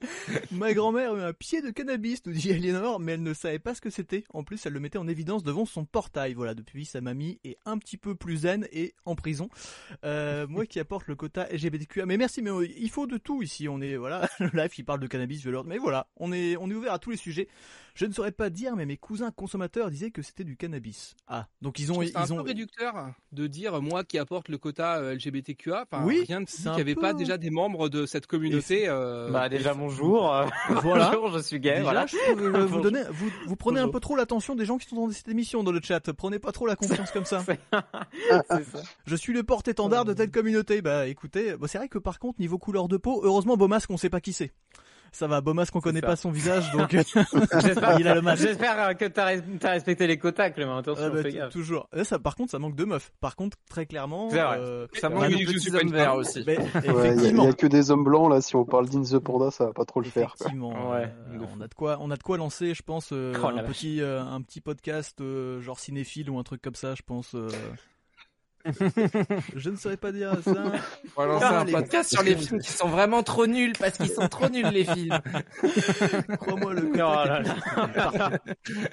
Ma 0.50 0.74
grand-mère 0.74 1.14
a 1.14 1.16
eu 1.16 1.22
un 1.22 1.32
pied 1.32 1.62
de 1.62 1.70
cannabis, 1.70 2.26
nous 2.26 2.34
dit 2.34 2.52
Aliénor, 2.52 3.00
mais 3.00 3.12
elle 3.12 3.22
ne 3.22 3.32
savait 3.32 3.58
pas 3.58 3.74
ce 3.74 3.80
que 3.80 3.88
c'était. 3.88 4.24
En 4.34 4.44
plus, 4.44 4.66
elle 4.66 4.74
le 4.74 4.80
mettait 4.80 4.98
en 4.98 5.08
évidence 5.08 5.42
devant 5.42 5.64
son 5.64 5.86
portail. 5.86 6.34
Voilà, 6.34 6.52
depuis, 6.52 6.84
sa 6.84 7.00
mamie 7.00 7.40
est 7.44 7.56
un 7.64 7.78
petit 7.78 7.96
peu 7.96 8.14
plus 8.14 8.42
zen 8.42 8.68
et 8.72 8.94
en 9.06 9.14
prison. 9.14 9.48
Euh, 10.04 10.46
moi 10.48 10.66
qui 10.66 10.78
apporte 10.78 11.06
le 11.06 11.14
quota 11.14 11.48
LGBTQA. 11.50 12.04
Mais 12.04 12.18
merci, 12.18 12.42
mais 12.42 12.50
euh, 12.50 12.68
il 12.76 12.90
faut 12.90 13.06
de 13.06 13.16
tout 13.16 13.42
ici. 13.42 13.66
On 13.66 13.80
est, 13.80 13.96
voilà, 13.96 14.28
le 14.38 14.50
live 14.52 14.70
qui 14.70 14.82
parle 14.82 15.00
de 15.00 15.06
cannabis, 15.06 15.40
violeur. 15.40 15.64
Mais 15.64 15.78
voilà, 15.78 16.08
on 16.18 16.30
est, 16.30 16.58
on 16.58 16.70
est 16.70 16.74
ouvert 16.74 16.92
à 16.92 16.98
tous 16.98 17.10
les 17.10 17.16
sujets. 17.16 17.48
Je 18.00 18.06
ne 18.06 18.12
saurais 18.14 18.32
pas 18.32 18.48
dire, 18.48 18.76
mais 18.76 18.86
mes 18.86 18.96
cousins 18.96 19.30
consommateurs 19.30 19.90
disaient 19.90 20.10
que 20.10 20.22
c'était 20.22 20.42
du 20.42 20.56
cannabis. 20.56 21.14
Ah, 21.28 21.48
donc 21.60 21.78
ils 21.78 21.92
ont, 21.92 22.00
C'est 22.00 22.16
un 22.16 22.24
ils 22.24 22.32
ont, 22.32 22.36
peu 22.36 22.44
réducteur 22.44 23.10
de 23.32 23.46
dire 23.46 23.82
moi 23.82 24.04
qui 24.04 24.16
apporte 24.16 24.48
le 24.48 24.56
quota 24.56 24.96
euh, 25.00 25.12
LGBTQA. 25.16 25.82
Enfin, 25.82 26.02
Oui, 26.06 26.24
rien 26.26 26.40
ne 26.40 26.46
dit 26.46 26.52
c'est 26.52 26.62
qu'il 26.62 26.72
n'y 26.76 26.80
avait 26.80 26.94
peu- 26.94 27.02
pas 27.02 27.12
déjà 27.12 27.36
des 27.36 27.50
membres 27.50 27.90
de 27.90 28.06
cette 28.06 28.26
communauté. 28.26 28.88
euh, 28.88 29.30
Bah 29.30 29.50
déjà 29.50 29.74
bonjour. 29.74 30.34
euh, 30.34 30.46
Voilà. 30.80 31.10
bonjour, 31.14 31.30
je 31.36 31.42
suis 31.42 31.60
gay. 31.60 31.72
Déjà, 31.72 31.82
voilà. 31.82 32.06
je 32.06 32.16
trouve, 32.16 32.42
euh, 32.42 32.50
vous, 32.52 32.58
Bonjour. 32.68 32.80
donnez, 32.80 33.02
vous, 33.10 33.28
vous 33.46 33.56
prenez 33.56 33.80
un 33.80 33.88
peu 33.90 34.00
trop 34.00 34.16
l'attention 34.16 34.54
des 34.54 34.64
gens 34.64 34.78
qui 34.78 34.88
sont 34.88 34.96
dans 34.96 35.10
cette 35.12 35.28
émission 35.28 35.62
dans 35.62 35.72
le 35.72 35.80
chat. 35.82 36.00
Prenez 36.14 36.38
pas 36.38 36.52
trop 36.52 36.66
la 36.66 36.76
confiance 36.76 37.10
comme 37.10 37.26
ça. 37.26 37.44
C'est 37.44 38.64
ça. 38.64 38.82
Je 39.04 39.14
suis 39.16 39.34
le 39.34 39.42
porte-étendard 39.42 40.06
de 40.06 40.14
telle 40.14 40.30
communauté. 40.30 40.80
Bah 40.80 41.06
écoutez, 41.06 41.54
bah, 41.58 41.66
c'est 41.68 41.76
vrai 41.76 41.88
que 41.88 41.98
par 41.98 42.18
contre, 42.18 42.40
niveau 42.40 42.56
couleur 42.56 42.88
de 42.88 42.96
peau, 42.96 43.20
heureusement 43.24 43.58
Beaumasque, 43.58 43.90
on 43.90 43.98
sait 43.98 44.08
pas 44.08 44.22
qui 44.22 44.32
c'est. 44.32 44.52
Ça 45.12 45.26
va, 45.26 45.40
Beaumasque, 45.40 45.74
on 45.76 45.80
connaît 45.80 46.00
ça. 46.00 46.06
pas 46.06 46.16
son 46.16 46.30
visage, 46.30 46.70
donc 46.76 46.90
J'espère 46.92 47.98
il 48.00 48.06
a 48.08 48.14
le 48.14 48.22
masque. 48.22 48.42
J'espère 48.42 48.80
euh, 48.88 48.92
que 48.94 49.04
t'as 49.06 49.30
res- 49.34 49.42
respecté 49.66 50.06
les 50.06 50.18
quotas, 50.18 50.50
Clément. 50.50 50.76
Attention, 50.78 51.04
Ah 51.06 51.10
bah, 51.10 51.22
fais 51.22 51.32
gaffe. 51.32 51.52
toujours. 51.52 51.88
Là, 51.92 52.04
ça, 52.04 52.18
par 52.18 52.36
contre, 52.36 52.50
ça 52.52 52.58
manque 52.58 52.76
de 52.76 52.84
meufs. 52.84 53.10
Par 53.20 53.36
contre, 53.36 53.56
très 53.68 53.86
clairement, 53.86 54.28
euh, 54.32 54.86
Ça 54.94 55.08
manque 55.08 55.28
de 55.28 55.36
je 55.36 55.58
suis 55.58 55.70
pas 55.70 55.82
une 55.82 55.96
aussi. 56.16 56.44
mais 56.46 56.58
Ouais, 56.58 57.16
il 57.16 57.36
y, 57.36 57.40
a- 57.40 57.48
y 57.50 57.54
que 57.54 57.66
des 57.66 57.90
hommes 57.90 58.04
blancs 58.04 58.30
là. 58.30 58.40
Si 58.40 58.54
on 58.56 58.64
parle 58.64 58.88
d'In 58.88 59.02
the 59.02 59.18
Panda, 59.18 59.50
ça 59.50 59.66
va 59.66 59.72
pas 59.72 59.84
trop 59.84 60.00
le 60.00 60.08
faire. 60.08 60.34
effectivement, 60.38 60.90
Ouais, 60.92 61.12
euh, 61.32 61.38
on 61.56 61.60
a 61.60 61.66
de 61.68 61.74
quoi, 61.74 61.98
on 62.00 62.10
a 62.10 62.16
de 62.16 62.22
quoi 62.22 62.36
lancer, 62.36 62.74
je 62.74 62.82
pense, 62.82 63.10
euh, 63.12 63.32
Oh 63.42 63.46
un 63.46 63.62
petit, 63.64 64.00
euh, 64.00 64.22
un 64.22 64.40
petit 64.42 64.60
podcast 64.60 65.20
euh, 65.20 65.60
genre 65.60 65.78
cinéphile 65.78 66.30
ou 66.30 66.38
un 66.38 66.42
truc 66.42 66.62
comme 66.62 66.74
ça, 66.74 66.94
je 66.94 67.02
pense. 67.02 67.34
Je 69.56 69.70
ne 69.70 69.76
saurais 69.76 69.96
pas 69.96 70.12
dire 70.12 70.36
ça. 70.44 70.72
On 71.16 71.20
va 71.22 71.26
lancer 71.26 71.44
un 71.46 71.64
podcast 71.66 72.10
sur 72.12 72.22
les 72.22 72.36
films 72.36 72.60
qui 72.60 72.70
sont 72.72 72.88
vraiment 72.88 73.22
trop 73.22 73.46
nuls 73.46 73.72
parce 73.78 73.96
qu'ils 73.96 74.10
sont 74.10 74.28
trop 74.28 74.48
nuls 74.48 74.66
les 74.72 74.84
films. 74.84 75.18
Crois-moi, 76.40 76.74
le 76.74 76.82
Oh 76.86 76.92
quota 76.92 77.24
là 77.24 77.40
là. 77.42 78.30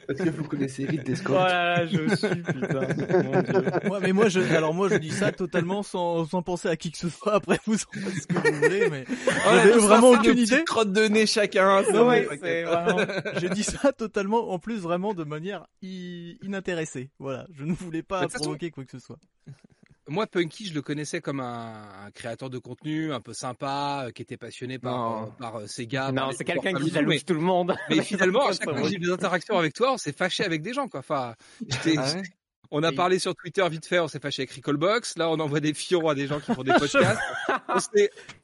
Est-ce 0.09 0.23
que 0.23 0.29
vous 0.29 0.43
connaissez 0.45 0.85
Ridley 0.85 1.13
Oh 1.13 1.15
Scott 1.15 1.35
là 1.35 1.77
là, 1.79 1.85
je 1.85 2.15
suis 2.15 2.41
putain. 2.43 3.21
Mon 3.23 3.41
dieu. 3.41 3.89
Ouais, 3.91 3.99
mais 4.01 4.13
moi, 4.13 4.29
je, 4.29 4.39
alors 4.55 4.73
moi, 4.73 4.89
je 4.89 4.95
dis 4.95 5.11
ça 5.11 5.31
totalement 5.31 5.83
sans, 5.83 6.25
sans 6.25 6.41
penser 6.41 6.69
à 6.69 6.75
qui 6.75 6.91
que 6.91 6.97
ce 6.97 7.09
soit. 7.09 7.35
Après, 7.35 7.59
vous 7.65 7.75
en 7.75 7.99
faites 7.99 8.21
ce 8.21 8.27
que 8.27 8.33
vous 8.35 8.55
voulez, 8.61 8.89
mais 8.89 9.05
J'avais 9.45 9.71
vraiment 9.73 10.13
un 10.13 10.19
aucune 10.19 10.37
idée. 10.37 10.63
Crotte 10.65 10.91
de 10.93 11.07
nez 11.07 11.25
chacun. 11.25 11.83
Ouais, 12.05 12.27
c'est 12.41 12.63
vraiment. 12.63 13.01
j'ai 13.37 13.49
dit 13.49 13.63
ça 13.63 13.91
totalement, 13.91 14.51
en 14.51 14.59
plus, 14.59 14.77
vraiment 14.79 15.13
de 15.13 15.23
manière 15.23 15.65
i- 15.81 16.37
inintéressée. 16.43 17.09
Voilà, 17.19 17.45
je 17.53 17.63
ne 17.63 17.73
voulais 17.73 18.03
pas 18.03 18.27
provoquer 18.27 18.71
quoi 18.71 18.85
que 18.85 18.91
ce 18.91 18.99
soit. 18.99 19.17
Moi, 20.09 20.25
Punky, 20.27 20.67
je 20.67 20.73
le 20.73 20.81
connaissais 20.81 21.19
comme 21.21 21.39
un, 21.39 21.83
un 22.05 22.11
créateur 22.11 22.49
de 22.49 22.57
contenu 22.59 23.11
un 23.11 23.19
peu 23.19 23.33
sympa, 23.33 24.05
euh, 24.07 24.11
qui 24.11 24.21
était 24.21 24.37
passionné 24.37 24.79
par, 24.79 24.93
Non. 24.97 25.23
euh, 25.23 25.25
par 25.39 25.55
euh, 25.59 25.67
Sega. 25.67 26.11
Non, 26.11 26.31
c'est 26.31 26.45
quelqu'un 26.45 26.73
qui 26.73 26.83
mais- 26.85 26.89
jalouse 26.91 27.25
tout 27.25 27.33
le 27.33 27.39
monde. 27.41 27.75
Mais 27.89 28.01
finalement, 28.01 28.47
à 28.47 28.53
chaque 28.53 28.63
fois 28.63 28.73
que 28.81 28.87
j'ai 28.87 28.95
eu 28.95 28.99
des 28.99 29.11
interactions 29.11 29.57
avec 29.57 29.73
toi, 29.73 29.93
on 29.93 29.97
s'est 29.97 30.13
fâché 30.13 30.43
avec 30.45 30.61
des 30.61 30.73
gens, 30.73 30.87
quoi. 30.87 31.01
Enfin, 31.01 31.35
Ah 31.71 31.75
ouais 31.85 32.21
on 32.69 32.83
a 32.83 32.91
parlé 32.91 33.17
sur 33.17 33.33
Twitter 33.33 33.65
vite 33.69 33.85
fait, 33.85 33.99
on 33.99 34.09
s'est 34.09 34.19
fâché 34.19 34.41
avec 34.41 34.51
Recallbox. 34.51 35.17
Là, 35.17 35.29
on 35.29 35.39
envoie 35.39 35.61
des 35.61 35.73
fions 35.73 36.09
à 36.09 36.15
des 36.15 36.27
gens 36.27 36.41
qui 36.41 36.53
font 36.53 36.63
des 36.63 36.73
podcasts. 36.79 37.21
on 37.69 37.79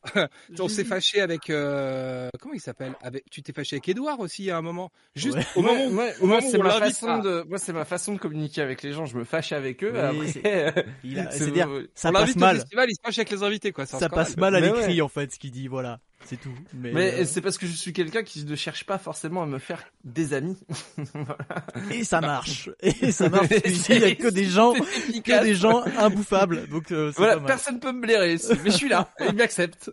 on 0.60 0.68
s'est 0.68 0.84
fâché 0.84 1.22
avec, 1.22 1.50
euh, 1.50 2.30
comment 2.40 2.54
il 2.54 2.60
s'appelle? 2.62 2.94
Avec, 3.02 3.24
tu 3.30 3.42
t'es 3.42 3.54
fâché 3.54 3.76
avec 3.78 3.88
Edouard 3.90 4.20
aussi 4.20 4.50
à 4.52 4.58
un 4.58 4.62
moment. 4.62 4.92
Juste 5.16 5.38
Ouais. 5.38 5.46
au 5.56 5.62
moment 5.62 5.74
Ouais, 5.80 5.88
où, 5.88 5.96
ouais, 5.98 6.16
au 6.22 6.28
moi, 6.28 6.38
moment 6.40 6.52
c'est 6.52 6.58
ma 6.58 6.72
façon 6.80 7.20
de, 7.20 7.46
moi, 7.48 7.58
c'est 7.58 7.74
ma 7.74 7.86
façon 7.86 8.14
de 8.14 8.20
communiquer 8.20 8.62
avec 8.62 8.82
les 8.84 8.92
gens. 8.94 9.06
Je 9.06 9.18
me 9.18 9.24
fâche 9.24 9.52
avec 9.52 9.84
eux. 9.84 9.92
Oui, 9.94 10.00
après, 10.36 10.86
Il 11.04 11.20
a- 11.20 11.32
c'est- 11.32 11.40
C'est-à-dire, 11.40 11.70
ça 11.96 12.10
on 12.10 12.14
passe 12.14 12.36
au 12.36 12.40
mal. 12.40 12.56
festival, 12.58 12.88
il 12.90 12.96
se 12.96 13.02
fâche 13.04 13.18
avec 13.18 13.30
les 13.32 13.44
invités, 13.44 13.72
quoi. 13.72 13.86
Ça 13.86 13.98
scandale. 13.98 14.10
passe 14.12 14.38
mal 14.38 14.56
à 14.56 14.60
l'écrit, 14.60 14.96
ouais. 14.96 15.02
en 15.02 15.08
fait, 15.10 15.32
ce 15.34 15.40
qu'il 15.40 15.52
dit. 15.52 15.68
Voilà, 15.68 16.00
c'est 16.26 16.40
tout. 16.40 16.54
Mais, 16.74 16.92
Mais 16.92 17.14
euh, 17.22 17.26
c'est 17.26 17.42
parce 17.42 17.58
que 17.58 17.66
je 17.68 17.72
suis 17.74 17.94
quelqu'un 17.94 18.24
qui 18.24 18.44
ne 18.46 18.56
cherche 18.56 18.86
pas 18.86 18.98
forcément 18.98 19.44
à 19.44 19.46
me 19.46 19.60
faire 19.60 19.84
des 20.04 20.34
amis. 20.34 20.58
et 21.92 22.04
ça 22.04 22.22
marche. 22.22 22.70
Et 22.82 23.12
ça 23.12 23.30
marche. 23.30 23.48
il 23.90 24.00
y 24.00 24.04
a 24.04 24.16
que 24.16 24.28
des 24.30 24.46
gens, 24.46 24.74
que 24.74 25.44
des 25.44 25.56
gens 25.56 25.84
imbouffables. 25.98 26.68
Donc, 26.68 26.92
euh, 26.92 27.12
c'est 27.12 27.18
Voilà, 27.18 27.34
pas 27.36 27.40
mal. 27.42 27.48
personne 27.48 27.80
peut 27.80 27.92
me 27.92 28.02
blairer 28.02 28.38
mais 28.64 28.72
je 28.72 28.78
suis 28.78 28.90
là, 28.90 29.10
et 29.20 29.26
ils 29.30 29.36
m'acceptent. 29.36 29.92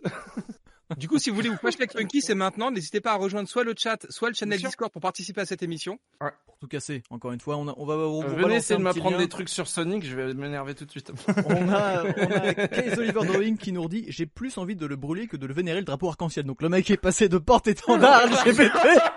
Du 0.97 1.07
coup, 1.07 1.19
si 1.19 1.29
vous 1.29 1.37
voulez 1.37 1.47
vous 1.47 1.55
fâcher 1.61 1.77
avec 1.79 1.93
Punky, 1.93 2.21
c'est 2.21 2.35
maintenant. 2.35 2.69
N'hésitez 2.69 2.99
pas 2.99 3.13
à 3.13 3.15
rejoindre 3.15 3.47
soit 3.47 3.63
le 3.63 3.73
chat, 3.77 4.05
soit 4.09 4.27
le 4.27 4.35
channel. 4.35 4.59
Discord 4.59 4.91
pour 4.91 5.01
participer 5.01 5.39
à 5.39 5.45
cette 5.45 5.63
émission. 5.63 5.97
Pour 6.19 6.57
tout 6.59 6.67
casser, 6.67 7.01
encore 7.09 7.31
une 7.31 7.39
fois, 7.39 7.55
on, 7.55 7.69
a, 7.69 7.73
on 7.77 7.85
va, 7.85 7.95
on 7.95 8.21
va 8.21 8.27
Venez 8.27 8.55
essayer 8.57 8.77
de 8.77 8.83
m'apprendre 8.83 9.17
des 9.17 9.29
trucs 9.29 9.47
sur 9.47 9.67
Sonic, 9.69 10.05
je 10.05 10.13
vais 10.15 10.33
m'énerver 10.33 10.75
tout 10.75 10.83
de 10.85 10.91
suite. 10.91 11.11
On 11.47 11.69
a, 11.71 12.03
on 12.03 12.07
a 12.09 12.53
Case 12.67 12.99
Oliver 12.99 13.21
Drawing 13.25 13.57
qui 13.57 13.71
nous 13.71 13.87
dit 13.87 14.05
j'ai 14.09 14.25
plus 14.25 14.57
envie 14.57 14.75
de 14.75 14.85
le 14.85 14.97
brûler 14.97 15.27
que 15.27 15.37
de 15.37 15.47
le 15.47 15.53
vénérer 15.53 15.79
le 15.79 15.85
drapeau 15.85 16.09
arc-en-ciel. 16.09 16.45
Donc 16.45 16.61
le 16.61 16.67
mec 16.67 16.91
est 16.91 16.97
passé 16.97 17.29
de 17.29 17.37
porte-étendard 17.37 18.25
LGBT 18.27 18.73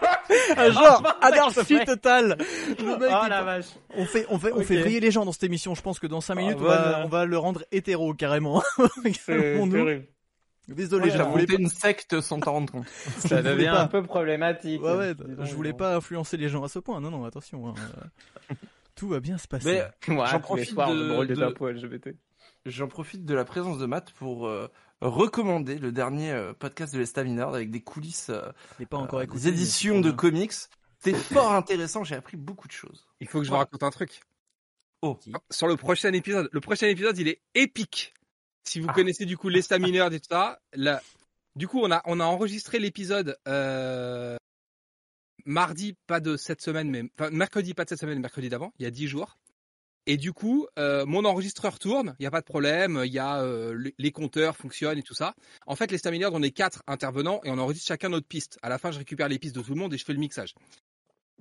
à 0.56 0.70
genre 0.70 1.18
anarchie 1.20 1.84
totale. 1.84 2.38
Le 2.78 2.98
mec 2.98 3.10
Oh 3.10 3.28
la 3.28 3.42
vache. 3.42 3.66
On 3.96 4.06
fait, 4.06 4.26
on 4.30 4.38
fait, 4.38 4.52
on 4.52 4.58
Ok. 4.58 4.64
fait 4.64 4.80
briller 4.80 5.00
les 5.00 5.10
gens 5.10 5.24
dans 5.24 5.32
cette 5.32 5.42
émission. 5.44 5.74
Je 5.74 5.82
pense 5.82 5.98
que 5.98 6.06
dans 6.06 6.20
5 6.20 6.34
Ah, 6.34 6.40
minutes, 6.40 6.58
on, 6.60 6.64
va, 6.64 7.02
on 7.04 7.08
va 7.08 7.24
le 7.26 7.36
rendre 7.36 7.64
hétéro 7.72 8.14
carrément. 8.14 8.62
C'est 9.12 9.36
terrible. 9.68 10.06
Désolé, 10.68 11.10
je 11.10 11.16
J'ai 11.18 11.22
voulais 11.24 11.42
monté 11.42 11.56
pas. 11.56 11.62
une 11.62 11.68
secte 11.68 12.20
sans 12.20 12.40
t'en 12.40 12.52
rendre 12.52 12.72
compte. 12.72 12.86
Ça 13.18 13.42
devient 13.42 13.66
pas- 13.66 13.82
un 13.82 13.86
peu 13.88 14.02
problématique. 14.02 14.82
Ouais, 14.82 14.96
ouais, 14.96 15.14
je 15.42 15.54
voulais 15.54 15.72
pas 15.74 15.96
influencer 15.96 16.36
les 16.36 16.48
gens 16.48 16.64
à 16.64 16.68
ce 16.68 16.78
point. 16.78 17.00
Non, 17.00 17.10
non, 17.10 17.24
attention. 17.24 17.68
hein. 17.68 17.74
Tout 18.94 19.08
va 19.08 19.20
bien 19.20 19.36
se 19.38 19.46
passer. 19.48 19.82
Mais 20.08 20.14
Ouais, 20.16 20.26
J'en 20.30 20.40
profite 20.40 20.74
de- 20.74 22.14
j'en 22.66 22.88
profite 22.88 23.24
de 23.24 23.34
la 23.34 23.44
présence 23.44 23.78
de 23.78 23.86
Matt 23.86 24.12
pour 24.12 24.46
euh, 24.46 24.68
recommander 25.00 25.78
le 25.78 25.92
dernier 25.92 26.32
euh, 26.32 26.52
podcast 26.54 26.94
de 26.94 26.98
l'Estaminard 26.98 27.54
avec 27.54 27.70
des 27.70 27.80
coulisses, 27.82 28.30
euh, 28.30 28.40
pas 28.88 28.96
encore 28.96 29.18
euh, 29.18 29.24
écouté. 29.24 29.42
des 29.42 29.48
éditions 29.48 30.00
de 30.00 30.10
comics. 30.10 30.52
C'était 30.98 31.18
fort 31.18 31.52
intéressant, 31.52 32.04
j'ai 32.04 32.14
appris 32.14 32.38
beaucoup 32.38 32.66
de 32.68 32.72
choses. 32.72 33.06
Il 33.20 33.28
faut 33.28 33.40
que 33.40 33.44
je 33.44 33.50
vous 33.50 33.56
raconte 33.56 33.82
un 33.82 33.90
truc. 33.90 34.20
Oh. 35.02 35.18
Sur 35.50 35.66
le 35.68 35.76
prochain 35.76 36.10
épisode. 36.14 36.48
Le 36.50 36.60
prochain 36.60 36.86
épisode, 36.86 37.18
il 37.18 37.28
est 37.28 37.42
épique. 37.54 38.14
Si 38.64 38.80
vous 38.80 38.88
connaissez 38.88 39.26
du 39.26 39.36
coup 39.36 39.48
les 39.48 39.62
stamineurs 39.62 40.12
et 40.12 40.20
tout 40.20 40.28
ça, 40.30 40.58
du 41.56 41.68
coup, 41.68 41.80
on 41.82 41.90
a, 41.90 42.02
enregistré 42.04 42.78
l'épisode, 42.78 43.38
euh, 43.46 44.36
mardi, 45.44 45.94
pas 46.06 46.20
de 46.20 46.36
cette 46.36 46.62
semaine, 46.62 46.90
mais, 46.90 47.04
mercredi, 47.30 47.74
pas 47.74 47.84
de 47.84 47.90
cette 47.90 48.00
semaine, 48.00 48.18
mercredi 48.20 48.48
d'avant, 48.48 48.72
il 48.78 48.82
y 48.82 48.86
a 48.86 48.90
dix 48.90 49.06
jours. 49.06 49.36
Et 50.06 50.16
du 50.16 50.32
coup, 50.32 50.66
euh, 50.78 51.06
mon 51.06 51.24
enregistreur 51.24 51.78
tourne, 51.78 52.14
il 52.18 52.22
n'y 52.22 52.26
a 52.26 52.30
pas 52.30 52.40
de 52.40 52.46
problème, 52.46 53.02
il 53.06 53.12
y 53.12 53.18
a 53.18 53.40
euh, 53.40 53.90
les- 53.98 54.12
compteurs 54.12 54.56
fonctionnent 54.56 54.98
et 54.98 55.02
tout 55.02 55.14
ça. 55.14 55.34
En 55.66 55.76
fait, 55.76 55.90
les 55.90 56.00
on 56.26 56.42
est 56.42 56.50
quatre 56.50 56.82
intervenants 56.86 57.40
et 57.44 57.50
on 57.50 57.56
enregistre 57.56 57.88
chacun 57.88 58.10
notre 58.10 58.26
piste. 58.26 58.58
À 58.62 58.68
la 58.68 58.78
fin, 58.78 58.90
je 58.90 58.98
récupère 58.98 59.28
les 59.28 59.38
pistes 59.38 59.54
de 59.54 59.62
tout 59.62 59.72
le 59.72 59.80
monde 59.80 59.94
et 59.94 59.98
je 59.98 60.04
fais 60.04 60.12
le 60.12 60.18
mixage. 60.18 60.54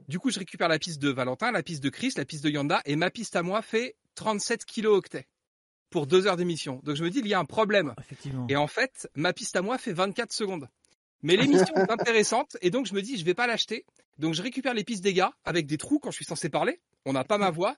Du 0.08 0.18
coup, 0.18 0.30
je 0.30 0.40
récupère 0.40 0.70
la 0.70 0.80
piste 0.80 1.02
de 1.02 1.10
Valentin, 1.10 1.52
la 1.52 1.62
piste 1.62 1.84
de 1.84 1.90
Chris, 1.90 2.14
la 2.16 2.26
piste 2.26 2.44
de 2.44 2.50
Yanda, 2.50 2.82
et 2.86 2.96
ma 2.96 3.12
piste 3.12 3.36
à 3.36 3.44
moi 3.44 3.62
fait 3.62 3.96
37 4.16 4.64
kilo-octets 4.64 5.28
pour 5.94 6.08
deux 6.08 6.26
heures 6.28 6.36
d'émission. 6.38 6.82
Donc 6.84 6.96
je 6.96 7.04
me 7.04 7.10
dis, 7.10 7.20
il 7.20 7.28
y 7.28 7.34
a 7.36 7.40
un 7.40 7.46
problème. 7.46 7.94
Effectivement. 8.00 8.48
Et 8.50 8.56
en 8.58 8.68
fait, 8.68 9.08
ma 9.16 9.32
piste 9.32 9.56
à 9.56 9.62
moi 9.62 9.78
fait 9.78 9.94
24 9.94 10.34
secondes. 10.34 10.68
Mais 11.22 11.38
l'émission 11.38 11.74
est 11.76 11.90
intéressante, 11.92 12.58
et 12.62 12.70
donc 12.72 12.88
je 12.88 12.94
me 12.96 13.02
dis, 13.02 13.16
je 13.18 13.24
vais 13.24 13.36
pas 13.36 13.48
l'acheter. 13.48 13.86
Donc 14.18 14.34
je 14.34 14.42
récupère 14.42 14.74
les 14.74 14.84
pistes 14.84 15.04
des 15.04 15.14
gars 15.14 15.32
avec 15.46 15.68
des 15.68 15.78
trous 15.78 16.00
quand 16.00 16.12
je 16.12 16.16
suis 16.18 16.26
censé 16.26 16.50
parler. 16.50 16.82
On 17.06 17.14
n'a 17.14 17.24
pas 17.24 17.38
ma 17.38 17.52
voix. 17.52 17.78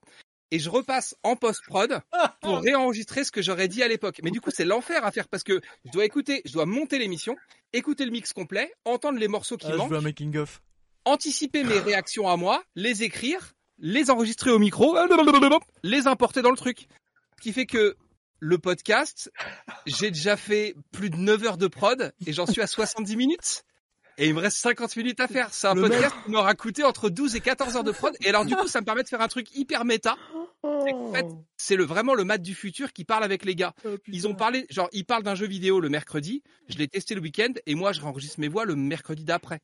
Et 0.51 0.59
je 0.59 0.69
repasse 0.69 1.15
en 1.23 1.35
post-prod 1.35 1.99
pour 2.41 2.59
réenregistrer 2.63 3.23
ce 3.25 3.31
que 3.31 3.41
j'aurais 3.41 3.67
dit 3.67 3.83
à 3.83 3.87
l'époque. 3.87 4.21
Mais 4.23 4.31
du 4.31 4.39
coup, 4.41 4.51
c'est 4.53 4.63
l'enfer 4.63 5.03
à 5.03 5.11
faire 5.11 5.27
parce 5.27 5.43
que 5.43 5.59
je 5.85 5.91
dois 5.91 6.05
écouter, 6.05 6.41
je 6.45 6.53
dois 6.53 6.65
monter 6.65 6.97
l'émission, 6.99 7.35
écouter 7.73 8.05
le 8.05 8.11
mix 8.11 8.31
complet, 8.31 8.71
entendre 8.85 9.19
les 9.19 9.27
morceaux 9.27 9.57
qui 9.57 9.67
Ah, 9.67 9.71
je 9.73 9.77
manquent, 9.77 9.91
veux 9.91 9.97
un 9.97 10.01
making 10.01 10.37
of. 10.37 10.61
anticiper 11.03 11.63
mes 11.63 11.79
réactions 11.79 12.29
à 12.29 12.37
moi, 12.37 12.63
les 12.75 13.03
écrire, 13.03 13.53
les 13.79 14.09
enregistrer 14.11 14.51
au 14.51 14.59
micro, 14.59 14.95
les 15.83 16.07
importer 16.07 16.41
dans 16.41 16.51
le 16.51 16.57
truc. 16.57 16.87
Ce 17.37 17.41
qui 17.41 17.51
fait 17.51 17.65
que 17.65 17.97
le 18.39 18.57
podcast, 18.57 19.31
j'ai 19.85 20.11
déjà 20.11 20.37
fait 20.37 20.75
plus 20.91 21.09
de 21.09 21.17
9 21.17 21.43
heures 21.45 21.57
de 21.57 21.67
prod 21.67 22.13
et 22.25 22.33
j'en 22.33 22.45
suis 22.45 22.61
à 22.61 22.67
70 22.67 23.15
minutes. 23.15 23.63
Et 24.17 24.27
il 24.27 24.33
me 24.33 24.39
reste 24.39 24.57
50 24.57 24.95
minutes 24.95 25.19
à 25.19 25.27
faire. 25.27 25.49
C'est 25.51 25.67
un 25.67 25.75
Le 25.75 25.81
podcast 25.81 26.15
qui 26.23 26.31
m'aura 26.31 26.53
coûté 26.55 26.83
entre 26.83 27.09
12 27.09 27.35
et 27.35 27.41
14 27.41 27.75
heures 27.75 27.83
de 27.83 27.91
prod. 27.91 28.15
Et 28.21 28.29
alors 28.29 28.45
du 28.45 28.55
coup, 28.55 28.67
ça 28.67 28.79
me 28.79 28.85
permet 28.85 29.03
de 29.03 29.09
faire 29.09 29.21
un 29.21 29.27
truc 29.27 29.53
hyper 29.55 29.83
méta. 29.83 30.15
C'est 30.85 30.91
qu'en 30.91 31.13
fait, 31.13 31.25
c'est 31.57 31.75
le, 31.75 31.83
vraiment 31.83 32.13
le 32.13 32.23
mat 32.23 32.37
du 32.37 32.55
futur 32.55 32.93
qui 32.93 33.03
parle 33.03 33.23
avec 33.23 33.43
les 33.43 33.55
gars. 33.55 33.73
Ils 34.07 34.27
ont 34.27 34.33
parlé, 34.33 34.65
genre, 34.69 34.89
ils 34.93 35.05
parlent 35.05 35.23
d'un 35.23 35.35
jeu 35.35 35.47
vidéo 35.47 35.79
le 35.79 35.89
mercredi. 35.89 36.43
Je 36.69 36.77
l'ai 36.77 36.87
testé 36.87 37.13
le 37.13 37.21
week-end 37.21 37.53
et 37.65 37.75
moi, 37.75 37.91
je 37.91 37.99
réenregistre 37.99 38.39
mes 38.39 38.47
voix 38.47 38.65
le 38.65 38.75
mercredi 38.75 39.25
d'après. 39.25 39.59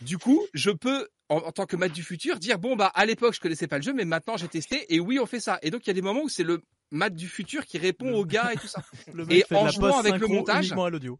Du 0.00 0.18
coup, 0.18 0.44
je 0.54 0.70
peux, 0.70 1.08
en, 1.28 1.36
en 1.38 1.52
tant 1.52 1.66
que 1.66 1.76
mat 1.76 1.88
du 1.88 2.02
futur, 2.02 2.38
dire 2.38 2.58
bon 2.58 2.76
bah 2.76 2.90
à 2.94 3.04
l'époque 3.06 3.34
je 3.34 3.40
connaissais 3.40 3.66
pas 3.68 3.76
le 3.78 3.82
jeu, 3.82 3.92
mais 3.92 4.04
maintenant 4.04 4.36
j'ai 4.36 4.48
testé 4.48 4.92
et 4.94 5.00
oui 5.00 5.18
on 5.18 5.26
fait 5.26 5.40
ça. 5.40 5.58
Et 5.62 5.70
donc 5.70 5.86
il 5.86 5.88
y 5.88 5.90
a 5.90 5.94
des 5.94 6.02
moments 6.02 6.22
où 6.22 6.28
c'est 6.28 6.44
le 6.44 6.62
mat 6.90 7.10
du 7.10 7.28
futur 7.28 7.64
qui 7.66 7.78
répond 7.78 8.10
Le- 8.10 8.16
aux 8.16 8.24
gars 8.24 8.52
et 8.52 8.56
tout 8.56 8.66
ça. 8.68 8.82
Le 9.12 9.30
Et 9.32 9.42
fait 9.42 9.54
en 9.56 9.68
jouant 9.68 9.98
avec 9.98 10.18
le 10.18 10.26
montage- 10.26 10.72
à 10.72 10.90
l'audio. 10.90 11.18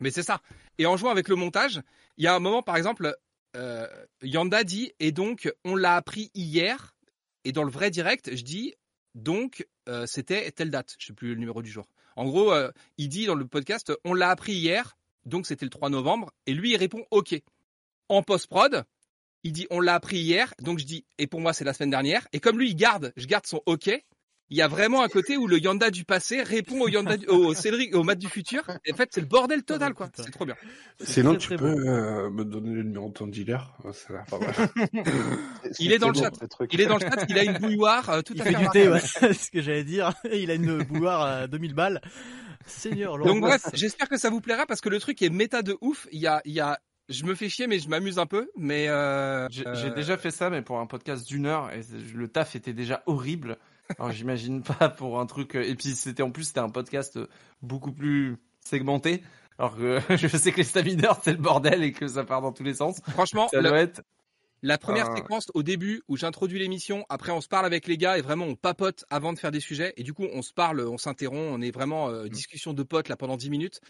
Mais 0.00 0.10
c'est 0.10 0.22
ça. 0.22 0.40
Et 0.78 0.86
en 0.86 0.96
jouant 0.96 1.10
avec 1.10 1.28
le 1.28 1.36
montage, 1.36 1.80
il 2.16 2.24
y 2.24 2.26
a 2.26 2.34
un 2.34 2.40
moment, 2.40 2.62
par 2.62 2.76
exemple, 2.76 3.14
euh, 3.56 3.86
Yanda 4.22 4.64
dit, 4.64 4.92
et 5.00 5.12
donc, 5.12 5.50
on 5.64 5.76
l'a 5.76 5.94
appris 5.96 6.30
hier, 6.34 6.96
et 7.44 7.52
dans 7.52 7.62
le 7.62 7.70
vrai 7.70 7.90
direct, 7.90 8.34
je 8.34 8.42
dis, 8.42 8.74
donc, 9.14 9.66
euh, 9.88 10.04
c'était 10.06 10.50
telle 10.50 10.70
date, 10.70 10.96
je 10.98 11.06
sais 11.06 11.12
plus 11.12 11.28
le 11.34 11.34
numéro 11.36 11.62
du 11.62 11.70
jour. 11.70 11.86
En 12.16 12.24
gros, 12.24 12.52
euh, 12.52 12.70
il 12.98 13.08
dit 13.08 13.26
dans 13.26 13.36
le 13.36 13.46
podcast, 13.46 13.92
on 14.04 14.14
l'a 14.14 14.30
appris 14.30 14.52
hier, 14.54 14.96
donc 15.26 15.46
c'était 15.46 15.64
le 15.64 15.70
3 15.70 15.90
novembre, 15.90 16.32
et 16.46 16.52
lui, 16.54 16.72
il 16.72 16.76
répond, 16.76 17.04
ok. 17.12 17.40
En 18.08 18.22
post-prod, 18.22 18.84
il 19.42 19.52
dit, 19.52 19.66
on 19.70 19.80
l'a 19.80 19.94
appris 19.94 20.18
hier, 20.18 20.54
donc 20.62 20.78
je 20.78 20.84
dis, 20.84 21.04
et 21.18 21.26
pour 21.26 21.40
moi, 21.40 21.52
c'est 21.52 21.64
la 21.64 21.74
semaine 21.74 21.90
dernière, 21.90 22.26
et 22.32 22.40
comme 22.40 22.58
lui, 22.58 22.70
il 22.70 22.76
garde, 22.76 23.12
je 23.16 23.26
garde 23.26 23.46
son 23.46 23.62
ok, 23.66 23.90
il 24.50 24.58
y 24.58 24.62
a 24.62 24.68
vraiment 24.68 25.02
un 25.02 25.08
côté 25.08 25.38
où 25.38 25.46
le 25.46 25.58
Yanda 25.58 25.90
du 25.90 26.04
passé 26.04 26.42
répond 26.42 26.82
au 26.82 26.88
Yanda 26.88 27.16
du, 27.16 27.26
au 27.26 27.54
Cédric, 27.54 27.94
au 27.94 28.02
Matt 28.02 28.18
du 28.18 28.28
futur. 28.28 28.62
Et 28.84 28.92
en 28.92 28.96
fait, 28.96 29.08
c'est 29.12 29.22
le 29.22 29.26
bordel 29.26 29.62
total, 29.62 29.94
quoi. 29.94 30.10
C'est 30.14 30.30
trop 30.30 30.44
bien. 30.44 30.54
Sinon, 31.00 31.36
tu 31.36 31.56
peux 31.56 31.64
euh, 31.64 32.30
me 32.30 32.44
donner 32.44 32.74
le 32.74 32.82
numéro 32.82 33.08
de 33.08 33.14
ton 33.14 33.26
dealer 33.26 33.74
Ça 33.92 34.20
a 34.20 34.24
pas 34.24 34.38
mal. 34.38 34.54
Il 35.78 35.92
est 35.92 35.98
dans 35.98 36.10
le 36.10 36.14
chat. 36.14 36.30
Il 36.70 36.80
est 36.80 36.86
dans 36.86 36.98
le 36.98 37.00
chat, 37.00 37.24
il 37.28 37.38
a 37.38 37.44
une 37.44 37.58
bouilloire, 37.58 38.10
euh, 38.10 38.20
tout 38.20 38.34
Il 38.34 38.42
à 38.42 38.44
fait 38.44 38.52
fait 38.52 38.58
du 38.58 38.68
thé, 38.68 38.88
ouais. 38.88 39.00
c'est 39.04 39.32
ce 39.32 39.50
que 39.50 39.62
j'allais 39.62 39.84
dire. 39.84 40.12
Il 40.30 40.50
a 40.50 40.54
une 40.54 40.82
bouilloire 40.84 41.22
à 41.22 41.46
2000 41.46 41.74
balles. 41.74 42.00
Seigneur, 42.66 43.18
Donc 43.18 43.40
bref, 43.40 43.62
j'espère 43.72 44.08
que 44.08 44.16
ça 44.16 44.30
vous 44.30 44.40
plaira 44.40 44.66
parce 44.66 44.80
que 44.80 44.88
le 44.88 45.00
truc 45.00 45.20
est 45.22 45.30
méta 45.30 45.62
de 45.62 45.76
ouf. 45.80 46.06
Il 46.12 46.20
y 46.20 46.26
a, 46.26 46.40
il 46.44 46.52
y 46.52 46.60
a, 46.60 46.78
je 47.08 47.24
me 47.24 47.34
fais 47.34 47.48
chier, 47.48 47.66
mais 47.66 47.78
je 47.78 47.88
m'amuse 47.88 48.18
un 48.18 48.26
peu. 48.26 48.50
Mais 48.56 48.88
euh, 48.88 49.46
J'ai 49.50 49.66
euh, 49.66 49.74
j'ai 49.74 49.90
déjà 49.90 50.16
fait 50.16 50.30
ça, 50.30 50.50
mais 50.50 50.62
pour 50.62 50.78
un 50.78 50.86
podcast 50.86 51.26
d'une 51.26 51.46
heure, 51.46 51.70
et 51.72 51.80
le 52.14 52.28
taf 52.28 52.56
était 52.56 52.72
déjà 52.72 53.02
horrible. 53.06 53.58
Alors 53.98 54.12
j'imagine 54.12 54.62
pas 54.78 54.88
pour 54.88 55.20
un 55.20 55.26
truc. 55.26 55.54
euh, 55.56 55.62
Et 55.62 55.74
puis 55.74 55.90
c'était 55.90 56.22
en 56.22 56.30
plus 56.30 56.44
c'était 56.44 56.60
un 56.60 56.70
podcast 56.70 57.18
beaucoup 57.62 57.92
plus 57.92 58.36
segmenté. 58.60 59.22
Alors 59.58 59.76
que 59.76 60.00
je 60.16 60.36
sais 60.36 60.50
que 60.52 60.56
les 60.58 60.64
stamineurs 60.64 61.20
c'est 61.22 61.32
le 61.32 61.38
bordel 61.38 61.82
et 61.82 61.92
que 61.92 62.08
ça 62.08 62.24
part 62.24 62.40
dans 62.42 62.52
tous 62.52 62.64
les 62.64 62.74
sens. 62.74 63.00
franchement, 63.10 63.48
Ça 63.48 63.60
la, 63.60 63.68
doit 63.68 63.78
être. 63.80 64.02
la 64.62 64.78
première 64.78 65.10
Ah. 65.10 65.16
séquence 65.16 65.50
au 65.54 65.62
début 65.62 66.02
où 66.08 66.16
j'introduis 66.16 66.58
l'émission, 66.58 67.04
après 67.10 67.30
on 67.32 67.40
se 67.42 67.48
parle 67.48 67.66
avec 67.66 67.86
les 67.86 67.98
gars 67.98 68.16
et 68.18 68.22
vraiment 68.22 68.46
on 68.46 68.56
papote 68.56 69.04
avant 69.10 69.32
de 69.34 69.38
faire 69.38 69.52
des 69.52 69.60
sujets. 69.60 69.92
Et 69.98 70.02
du 70.02 70.12
coup, 70.14 70.26
on 70.32 70.40
se 70.42 70.52
parle, 70.54 70.80
on 70.80 70.96
s'interrompt, 70.98 71.52
on 71.52 71.60
est 71.60 71.70
vraiment 71.70 72.08
euh, 72.08 72.26
discussion 72.28 72.72
de 72.72 72.82
potes 72.82 73.08
là 73.10 73.16
pendant 73.16 73.36
10 73.36 73.50
minutes. 73.50 73.80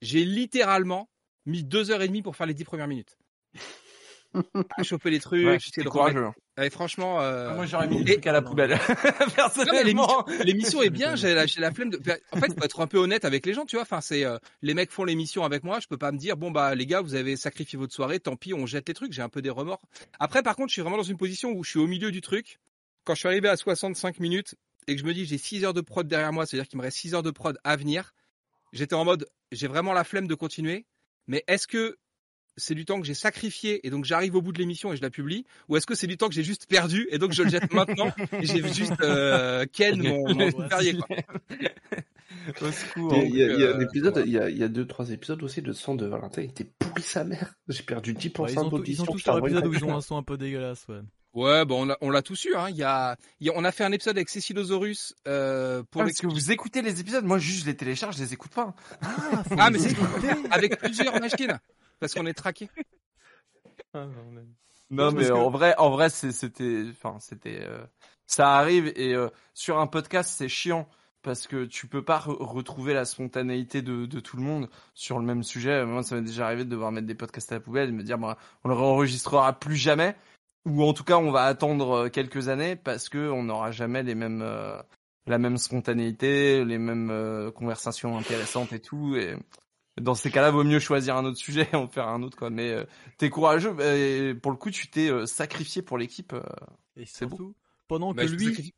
J'ai 0.00 0.24
littéralement 0.24 1.08
mis 1.46 1.64
deux 1.64 1.90
heures 1.90 2.02
et 2.02 2.08
demie 2.08 2.22
pour 2.22 2.36
faire 2.36 2.46
les 2.46 2.54
10 2.54 2.64
premières 2.64 2.88
minutes. 2.88 3.16
à 4.76 4.82
choper 4.82 5.10
les 5.10 5.20
trucs, 5.20 5.46
Ouais, 5.46 5.58
c'est 5.60 5.82
courageux. 5.84 6.26
Et 6.62 6.68
franchement, 6.68 7.20
euh, 7.22 7.54
Moi 7.54 7.64
j'aurais 7.66 7.88
mis 7.88 7.96
et- 7.96 8.04
le 8.04 8.12
truc 8.12 8.26
à 8.26 8.32
la 8.32 8.42
poubelle. 8.42 8.78
Personnellement. 9.34 10.24
l'émission- 10.44 10.82
est 10.82 10.90
bien, 10.90 11.16
j'ai 11.16 11.32
la, 11.34 11.46
j'ai 11.46 11.60
la 11.60 11.72
flemme 11.72 11.90
de. 11.90 11.98
En 12.32 12.38
fait, 12.38 12.52
faut 12.52 12.62
être 12.64 12.80
un 12.80 12.86
peu 12.86 12.98
honnête 12.98 13.24
avec 13.24 13.46
les 13.46 13.54
gens, 13.54 13.64
tu 13.64 13.76
vois. 13.76 13.82
Enfin, 13.82 14.00
c'est 14.00 14.24
euh, 14.24 14.36
les 14.62 14.74
mecs 14.74 14.90
font 14.90 15.04
l'émission 15.04 15.44
avec 15.44 15.64
moi, 15.64 15.80
je 15.80 15.86
peux 15.86 15.96
pas 15.96 16.12
me 16.12 16.18
dire 16.18 16.36
bon 16.36 16.50
bah 16.50 16.74
les 16.74 16.84
gars, 16.86 17.00
vous 17.00 17.14
avez 17.14 17.36
sacrifié 17.36 17.78
votre 17.78 17.94
soirée, 17.94 18.20
tant 18.20 18.36
pis, 18.36 18.52
on 18.52 18.66
jette 18.66 18.88
les 18.88 18.94
trucs. 18.94 19.12
J'ai 19.12 19.22
un 19.22 19.28
peu 19.30 19.40
des 19.40 19.50
remords. 19.50 19.80
Après, 20.20 20.42
par 20.42 20.56
contre, 20.56 20.68
je 20.68 20.74
suis 20.74 20.82
vraiment 20.82 20.98
dans 20.98 21.02
une 21.02 21.16
position 21.16 21.52
où 21.52 21.64
je 21.64 21.70
suis 21.70 21.78
au 21.80 21.86
milieu 21.86 22.10
du 22.10 22.20
truc. 22.20 22.58
Quand 23.04 23.14
je 23.14 23.20
suis 23.20 23.28
arrivé 23.28 23.48
à 23.48 23.56
65 23.56 24.20
minutes 24.20 24.54
et 24.88 24.94
que 24.94 25.00
je 25.00 25.06
me 25.06 25.14
dis 25.14 25.24
j'ai 25.24 25.38
6 25.38 25.64
heures 25.64 25.74
de 25.74 25.80
prod 25.80 26.06
derrière 26.06 26.32
moi, 26.32 26.44
c'est-à-dire 26.44 26.68
qu'il 26.68 26.78
me 26.78 26.82
reste 26.84 26.98
6 26.98 27.14
heures 27.14 27.22
de 27.22 27.30
prod 27.30 27.56
à 27.64 27.76
venir, 27.76 28.12
j'étais 28.72 28.94
en 28.94 29.04
mode 29.06 29.26
j'ai 29.52 29.68
vraiment 29.68 29.94
la 29.94 30.04
flemme 30.04 30.26
de 30.26 30.34
continuer. 30.34 30.84
Mais 31.28 31.44
est-ce 31.46 31.66
que 31.68 31.96
c'est 32.56 32.74
du 32.74 32.84
temps 32.84 33.00
que 33.00 33.06
j'ai 33.06 33.14
sacrifié 33.14 33.86
et 33.86 33.90
donc 33.90 34.04
j'arrive 34.04 34.34
au 34.34 34.42
bout 34.42 34.50
de 34.52 34.58
l'émission 34.58 34.92
et 34.92 34.96
je 34.96 35.02
la 35.02 35.10
publie 35.10 35.44
ou 35.68 35.76
est-ce 35.76 35.86
que 35.86 35.94
c'est 35.94 36.08
du 36.08 36.16
temps 36.16 36.28
que 36.28 36.34
j'ai 36.34 36.42
juste 36.42 36.66
perdu 36.66 37.06
et 37.12 37.18
donc 37.18 37.30
je 37.32 37.44
le 37.44 37.50
jette 37.50 37.72
maintenant 37.72 38.10
et 38.32 38.46
j'ai 38.46 38.66
juste 38.72 39.00
euh, 39.00 39.64
Ken 39.72 40.02
mon, 40.02 40.34
mon 40.34 40.50
Ouais, 40.50 40.68
Perrier, 40.68 40.94
quoi. 40.96 41.16
Au 42.62 42.72
secours. 42.72 43.14
Il 43.14 43.36
y 43.36 43.42
a, 43.44 43.52
il 43.52 43.60
y 43.60 43.64
a 43.64 43.74
un 43.74 43.78
euh, 43.78 43.84
épisode, 43.84 44.14
voilà. 44.14 44.26
il 44.26 44.32
y 44.32 44.38
a, 44.38 44.50
il 44.50 44.56
y 44.58 44.62
a 44.64 44.68
deux, 44.68 44.86
trois 44.86 45.10
épisodes 45.10 45.42
aussi, 45.42 45.60
le 45.60 45.72
son 45.72 45.94
de 45.94 46.06
Valentin 46.06 46.42
il 46.42 46.50
était 46.50 46.64
pourri 46.64 47.02
sa 47.02 47.22
mère. 47.24 47.54
J'ai 47.68 47.82
perdu 47.82 48.14
10% 48.14 48.40
Ouais, 48.42 48.52
ils, 48.52 48.58
ont, 48.58 48.64
ils 48.64 48.70
d'audition. 48.70 49.04
ont 49.04 49.06
tous 49.06 49.24
leur 49.26 49.38
épisode 49.38 49.66
où 49.66 49.74
ils 49.74 49.84
ont 49.84 49.94
un 49.94 50.00
son 50.00 50.16
un 50.16 50.22
peu 50.22 50.36
dégueulasse, 50.36 50.86
ouais. 50.88 51.00
Ouais, 51.34 51.64
bon, 51.64 51.82
on 51.82 51.84
l'a- 51.86 51.98
on 52.00 52.22
tous 52.22 52.44
eu. 52.46 52.54
Hein. 52.56 52.68
Il 52.70 52.76
y 52.76 52.82
a, 52.82 53.16
il 53.40 53.46
y 53.46 53.50
a- 53.50 53.52
on 53.54 53.64
a 53.64 53.70
fait 53.70 53.84
un 53.84 53.92
épisode 53.92 54.16
avec 54.16 54.28
Cécilosaurus 54.28 55.14
euh, 55.28 55.82
pour 55.90 56.00
Ah, 56.02 56.04
parce 56.06 56.18
que 56.18 56.26
vous 56.26 56.50
écoutez 56.50 56.82
les 56.82 57.00
épisodes, 57.00 57.24
moi 57.24 57.38
juste 57.38 57.62
je 57.62 57.66
les 57.66 57.76
télécharge, 57.76 58.16
je 58.16 58.22
les 58.22 58.32
écoute 58.32 58.50
pas. 58.52 58.74
Ah, 59.02 59.42
Ah, 59.58 59.70
mais 59.70 59.78
c'est 59.78 59.94
avec 60.50 60.78
plusieurs 60.78 61.20
machines 61.20 61.58
parce 62.00 62.14
qu'on 62.14 62.26
est 62.26 62.34
traqué. 62.34 62.68
Non, 64.90 65.12
Parce 65.12 65.14
mais 65.14 65.26
que- 65.28 65.32
en 65.32 65.50
vrai, 65.50 65.74
en 65.78 65.90
vrai, 65.90 66.08
c'était, 66.10 66.84
enfin, 66.90 67.18
c'était, 67.20 67.60
euh, 67.62 67.84
ça 68.26 68.56
arrive 68.56 68.90
et 68.96 69.14
euh, 69.14 69.28
sur 69.54 69.78
un 69.78 69.86
podcast, 69.86 70.32
c'est 70.36 70.48
chiant 70.48 70.88
parce 71.22 71.46
que 71.46 71.64
tu 71.66 71.86
peux 71.88 72.02
pas 72.02 72.18
re- 72.18 72.42
retrouver 72.42 72.94
la 72.94 73.04
spontanéité 73.04 73.82
de, 73.82 74.06
de 74.06 74.20
tout 74.20 74.36
le 74.38 74.42
monde 74.42 74.70
sur 74.94 75.18
le 75.18 75.26
même 75.26 75.42
sujet. 75.42 75.84
Moi, 75.84 76.02
ça 76.02 76.14
m'est 76.16 76.22
déjà 76.22 76.46
arrivé 76.46 76.64
de 76.64 76.70
devoir 76.70 76.90
mettre 76.90 77.06
des 77.06 77.14
podcasts 77.14 77.52
à 77.52 77.56
la 77.56 77.60
poubelle 77.60 77.88
et 77.88 77.92
de 77.92 77.96
me 77.96 78.02
dire, 78.02 78.16
bah, 78.18 78.38
on 78.64 78.68
le 78.68 78.74
réenregistrera 78.74 79.58
plus 79.58 79.76
jamais 79.76 80.16
ou 80.66 80.82
en 80.84 80.92
tout 80.92 81.04
cas, 81.04 81.16
on 81.18 81.30
va 81.30 81.44
attendre 81.44 81.90
euh, 81.92 82.08
quelques 82.08 82.48
années 82.48 82.76
parce 82.76 83.08
que 83.08 83.30
on 83.30 83.44
n'aura 83.44 83.70
jamais 83.70 84.02
les 84.02 84.14
mêmes, 84.14 84.42
euh, 84.42 84.80
la 85.26 85.38
même 85.38 85.56
spontanéité, 85.58 86.64
les 86.64 86.78
mêmes 86.78 87.10
euh, 87.10 87.50
conversations 87.50 88.16
intéressantes 88.18 88.72
et 88.72 88.80
tout. 88.80 89.16
Et 89.16 89.36
dans 90.00 90.14
ces 90.14 90.30
cas-là, 90.30 90.50
vaut 90.50 90.64
mieux 90.64 90.78
choisir 90.78 91.16
un 91.16 91.24
autre 91.24 91.38
sujet 91.38 91.68
et 91.72 91.76
en 91.76 91.88
faire 91.88 92.08
un 92.08 92.22
autre, 92.22 92.36
quoi. 92.36 92.50
Mais 92.50 92.70
euh, 92.70 92.84
t'es 93.18 93.30
courageux. 93.30 93.74
et 93.80 94.34
pour 94.34 94.52
le 94.52 94.56
coup, 94.58 94.70
tu 94.70 94.88
t'es 94.88 95.10
euh, 95.10 95.26
sacrifié 95.26 95.82
pour 95.82 95.98
l'équipe. 95.98 96.32
euh. 96.32 96.42
Et 96.96 97.06
C'est 97.06 97.28
surtout, 97.28 97.54
pendant 97.86 98.12
Bah, 98.12 98.24
que 98.24 98.30
lui. 98.30 98.74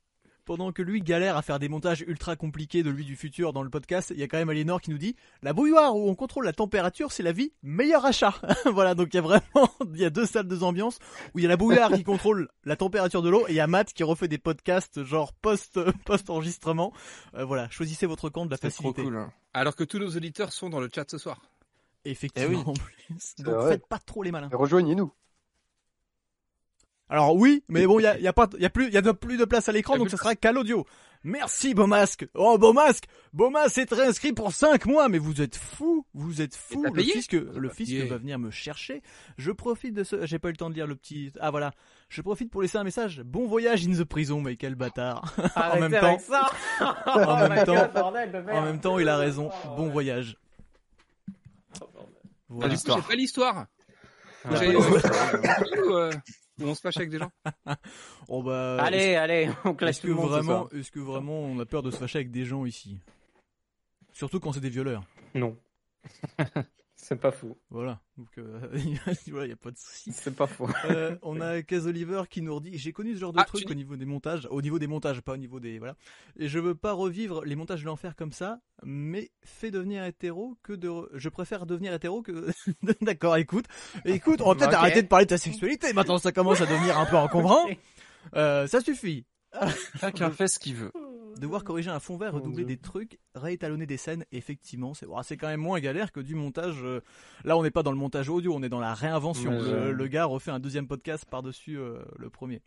Pendant 0.51 0.73
que 0.73 0.83
lui 0.83 1.01
galère 1.01 1.37
à 1.37 1.43
faire 1.43 1.61
des 1.61 1.69
montages 1.69 2.01
ultra 2.09 2.35
compliqués 2.35 2.83
de 2.83 2.91
lui 2.91 3.05
du 3.05 3.15
futur 3.15 3.53
dans 3.53 3.63
le 3.63 3.71
podcast, 3.71 4.11
il 4.13 4.19
y 4.19 4.25
a 4.25 4.27
quand 4.27 4.37
même 4.37 4.49
Aliénor 4.49 4.81
qui 4.81 4.91
nous 4.91 4.99
dit 4.99 5.15
la 5.43 5.53
bouilloire 5.53 5.95
où 5.95 6.11
on 6.11 6.17
contrôle 6.17 6.45
la 6.45 6.53
température, 6.53 7.13
c'est 7.13 7.23
la 7.23 7.31
vie, 7.31 7.53
meilleur 7.63 8.05
achat. 8.05 8.35
voilà, 8.65 8.97
donc 8.97 9.11
il 9.13 9.15
y 9.15 9.19
a 9.21 9.23
vraiment, 9.23 9.45
il 9.95 10.01
y 10.01 10.05
a 10.05 10.11
deux 10.11 10.27
salles, 10.27 10.49
deux 10.49 10.65
ambiances 10.65 10.99
où 11.35 11.39
il 11.39 11.43
y 11.43 11.47
a 11.47 11.49
la 11.49 11.57
bouilloire 11.57 11.93
qui 11.93 12.03
contrôle 12.03 12.49
la 12.65 12.75
température 12.75 13.23
de 13.23 13.31
l'eau 13.31 13.47
et 13.47 13.53
il 13.53 13.55
y 13.55 13.61
a 13.61 13.69
Matt 13.69 13.93
qui 13.93 14.03
refait 14.03 14.27
des 14.27 14.39
podcasts 14.39 15.05
genre 15.05 15.33
post 15.35 15.79
post 16.05 16.29
enregistrement. 16.31 16.93
voilà, 17.33 17.71
choisissez 17.71 18.07
votre 18.07 18.29
camp 18.29 18.45
de 18.45 18.51
la 18.51 18.57
C'est 18.57 18.71
trop 18.71 18.89
facilité. 18.89 19.05
cool. 19.05 19.19
hein. 19.19 19.33
Alors 19.55 19.77
que 19.77 19.85
tous 19.85 20.01
nos 20.01 20.17
auditeurs 20.17 20.53
sont 20.53 20.69
dans 20.69 20.81
le 20.81 20.91
chat 20.93 21.09
ce 21.09 21.19
soir. 21.19 21.41
Effectivement. 22.05 22.65
Eh 22.67 22.69
en 22.71 22.73
plus. 22.73 23.35
Donc 23.39 23.55
vrai. 23.55 23.73
faites 23.75 23.87
pas 23.87 24.01
trop 24.01 24.25
les 24.25 24.33
malins. 24.33 24.49
Rejoignez-nous. 24.53 25.13
Alors 27.13 27.35
oui, 27.35 27.65
mais 27.69 27.87
bon, 27.87 27.99
il 27.99 28.05
y 28.05 28.07
a, 28.07 28.19
y 28.21 28.29
a 28.29 28.33
pas, 28.33 28.49
il 28.57 28.63
y 28.63 28.67
a 28.67 28.71
plus, 28.71 28.87
il 28.87 28.95
y 28.95 28.97
a 28.97 29.03
de- 29.03 29.11
plus 29.13 29.37
de 29.37 29.45
place 29.45 29.69
à 29.69 29.73
l'écran, 29.73 29.99
donc 29.99 30.09
ça 30.11 30.17
sera 30.17 30.35
qu'à 30.37 30.53
l'audio. 30.53 30.87
Merci 31.23 31.75
Beaumasque. 31.75 32.27
Oh 32.35 32.57
Beaumasque, 32.57 33.05
Beaumasque 33.35 33.77
est 33.77 33.93
réinscrit 33.93 34.33
pour 34.33 34.53
5 34.53 34.87
mois, 34.87 35.09
mais 35.11 35.19
vous 35.19 35.43
êtes 35.43 35.55
fou, 35.57 36.07
vous 36.15 36.41
êtes 36.41 36.57
fou. 36.57 36.83
Le 36.83 37.03
fisc, 37.03 37.33
le 37.33 37.69
fisc 37.69 37.91
payé. 37.91 38.05
va 38.07 38.17
venir 38.17 38.39
me 38.39 38.51
chercher. 38.51 39.03
Je 39.37 39.51
profite 39.51 39.93
de 39.93 40.03
ce, 40.03 40.25
j'ai 40.25 40.39
pas 40.39 40.49
eu 40.49 40.53
le 40.53 40.57
temps 40.57 40.71
de 40.71 40.75
lire 40.77 40.87
le 40.87 40.95
petit. 40.97 41.31
Ah 41.41 41.51
voilà, 41.51 41.73
je 42.09 42.23
profite 42.23 42.51
pour 42.51 42.63
laisser 42.63 42.79
un 42.79 42.85
message. 42.85 43.21
Bon 43.23 43.47
voyage 43.47 43.87
in 43.87 43.93
the 43.93 44.05
prison, 44.05 44.41
mais 44.41 44.57
quel 44.57 44.77
bâtard. 44.77 45.35
en 45.57 45.79
même 45.81 45.93
temps, 46.01 46.19
ça 46.21 46.51
en 47.07 47.49
même 47.49 47.65
temps, 47.67 48.03
en 48.55 48.63
même 48.63 48.81
temps, 48.81 48.99
il 48.99 49.09
a 49.09 49.19
raison. 49.19 49.51
Bon 49.77 49.91
voyage. 49.91 50.39
Ah, 51.83 51.85
Voilà. 52.49 52.75
du 52.75 52.81
coup, 52.81 52.93
j'ai 52.97 53.03
pas 53.09 53.15
l'histoire. 53.15 53.67
On 56.65 56.75
se 56.75 56.81
fâche 56.81 56.97
avec 56.97 57.11
des 57.11 57.19
gens? 57.19 57.31
Oh 58.29 58.43
bah, 58.43 58.77
allez, 58.81 59.17
allez, 59.17 59.51
on 59.65 59.71
Est-ce 59.71 59.77
clash 59.77 59.97
que 59.97 60.03
tout 60.03 60.07
le 60.09 60.15
monde 60.15 60.29
vraiment, 60.29 60.69
est-ce 60.71 60.91
que 60.91 61.01
vraiment 61.01 61.41
on 61.41 61.59
a 61.59 61.67
peur 61.67 61.83
de 61.83 61.91
se 61.91 61.97
fâcher 61.97 62.19
avec 62.19 62.31
des 62.31 62.45
gens 62.45 62.65
ici? 62.65 62.99
Surtout 64.13 64.41
quand 64.41 64.53
c'est 64.53 64.61
des 64.61 64.71
violeurs. 64.71 65.03
Non. 65.35 65.57
C'est 67.03 67.17
pas 67.19 67.31
fou. 67.33 67.57
Voilà. 67.71 67.99
Donc 68.19 68.29
euh, 68.37 68.61
voilà, 69.29 69.47
y 69.47 69.53
a 69.53 69.57
pas 69.57 69.71
de 69.71 69.77
souci. 69.79 70.13
C'est 70.13 70.37
pas 70.37 70.47
faux. 70.47 70.69
Euh, 70.91 71.17
on 71.23 71.41
a 71.41 71.63
Kaz 71.63 71.87
Oliver 71.87 72.25
qui 72.29 72.43
nous 72.43 72.55
redit 72.55 72.77
j'ai 72.77 72.93
connu 72.93 73.15
ce 73.15 73.21
genre 73.21 73.33
de 73.33 73.41
Ah, 73.41 73.45
truc 73.45 73.69
au 73.71 73.75
niveau 73.75 73.97
des 73.97 74.05
montages, 74.05 74.47
au 74.51 74.61
niveau 74.61 74.79
des 74.79 74.87
montages, 74.87 75.21
pas 75.23 75.33
au 75.33 75.37
niveau 75.39 75.61
des 75.61 75.79
voilà. 75.79 75.97
Et 76.37 76.47
je 76.49 76.59
veux 76.59 76.75
pas 76.75 76.93
revivre 76.93 77.43
les 77.45 77.57
montages 77.57 77.81
de 77.81 77.87
l'enfer 77.87 78.15
comme 78.17 78.33
ça, 78.33 78.61
mais 78.85 79.31
fait 79.45 79.71
devenir 79.71 80.05
hétéro 80.05 80.59
que 80.63 80.75
de 80.75 80.89
re- 80.89 81.09
je 81.15 81.29
préfère 81.31 81.65
devenir 81.65 81.95
hétéro 81.95 82.21
que 82.23 82.49
d'accord, 83.01 83.37
écoute. 83.39 83.65
Écoute, 84.05 84.43
on 84.43 84.49
va 84.51 84.55
peut-être 84.57 84.75
arrêter 84.75 85.03
de 85.03 85.09
parler 85.09 85.25
de 85.25 85.31
ta 85.31 85.39
sexualité. 85.39 85.93
Maintenant 85.95 86.19
ça 86.19 86.33
commence 86.33 86.61
à 86.61 86.67
devenir 86.67 86.99
un 86.99 87.07
peu 87.07 87.17
encombrant. 87.17 87.67
Euh, 88.37 88.67
ça 88.67 88.83
suffit. 88.83 89.25
Chacun 89.99 90.31
fait 90.31 90.47
ce 90.47 90.59
qu'il 90.59 90.75
veut. 90.75 90.93
Devoir 91.39 91.65
corriger 91.65 91.91
un 91.91 92.01
fond 92.01 92.17
vert, 92.17 92.33
redoubler 92.35 92.65
des 92.65 92.77
trucs, 92.77 93.19
réétalonner 93.35 93.87
des 93.87 93.97
scènes, 93.97 94.25
effectivement, 94.33 94.95
c'est 94.95 95.07
c'est 95.23 95.37
quand 95.37 95.49
même 95.49 95.61
moins 95.61 95.81
galère 95.81 96.13
que 96.13 96.21
du 96.21 96.35
montage. 96.35 96.77
euh, 96.83 97.01
Là, 97.45 97.57
on 97.57 97.63
n'est 97.63 97.71
pas 97.71 97.83
dans 97.83 97.93
le 97.93 97.99
montage 97.99 98.29
audio, 98.29 98.55
on 98.55 98.63
est 98.63 98.69
dans 98.69 98.81
la 98.81 98.95
réinvention. 98.95 99.51
Mais 99.51 99.59
Le, 99.59 99.65
je- 99.65 99.91
le 99.93 100.07
gars 100.09 100.25
refait 100.25 100.51
un 100.51 100.61
deuxième 100.61 100.87
podcast 100.87 101.25
par-dessus 101.31 101.79
euh, 101.79 102.03
le 102.19 102.31
premier. 102.31 102.63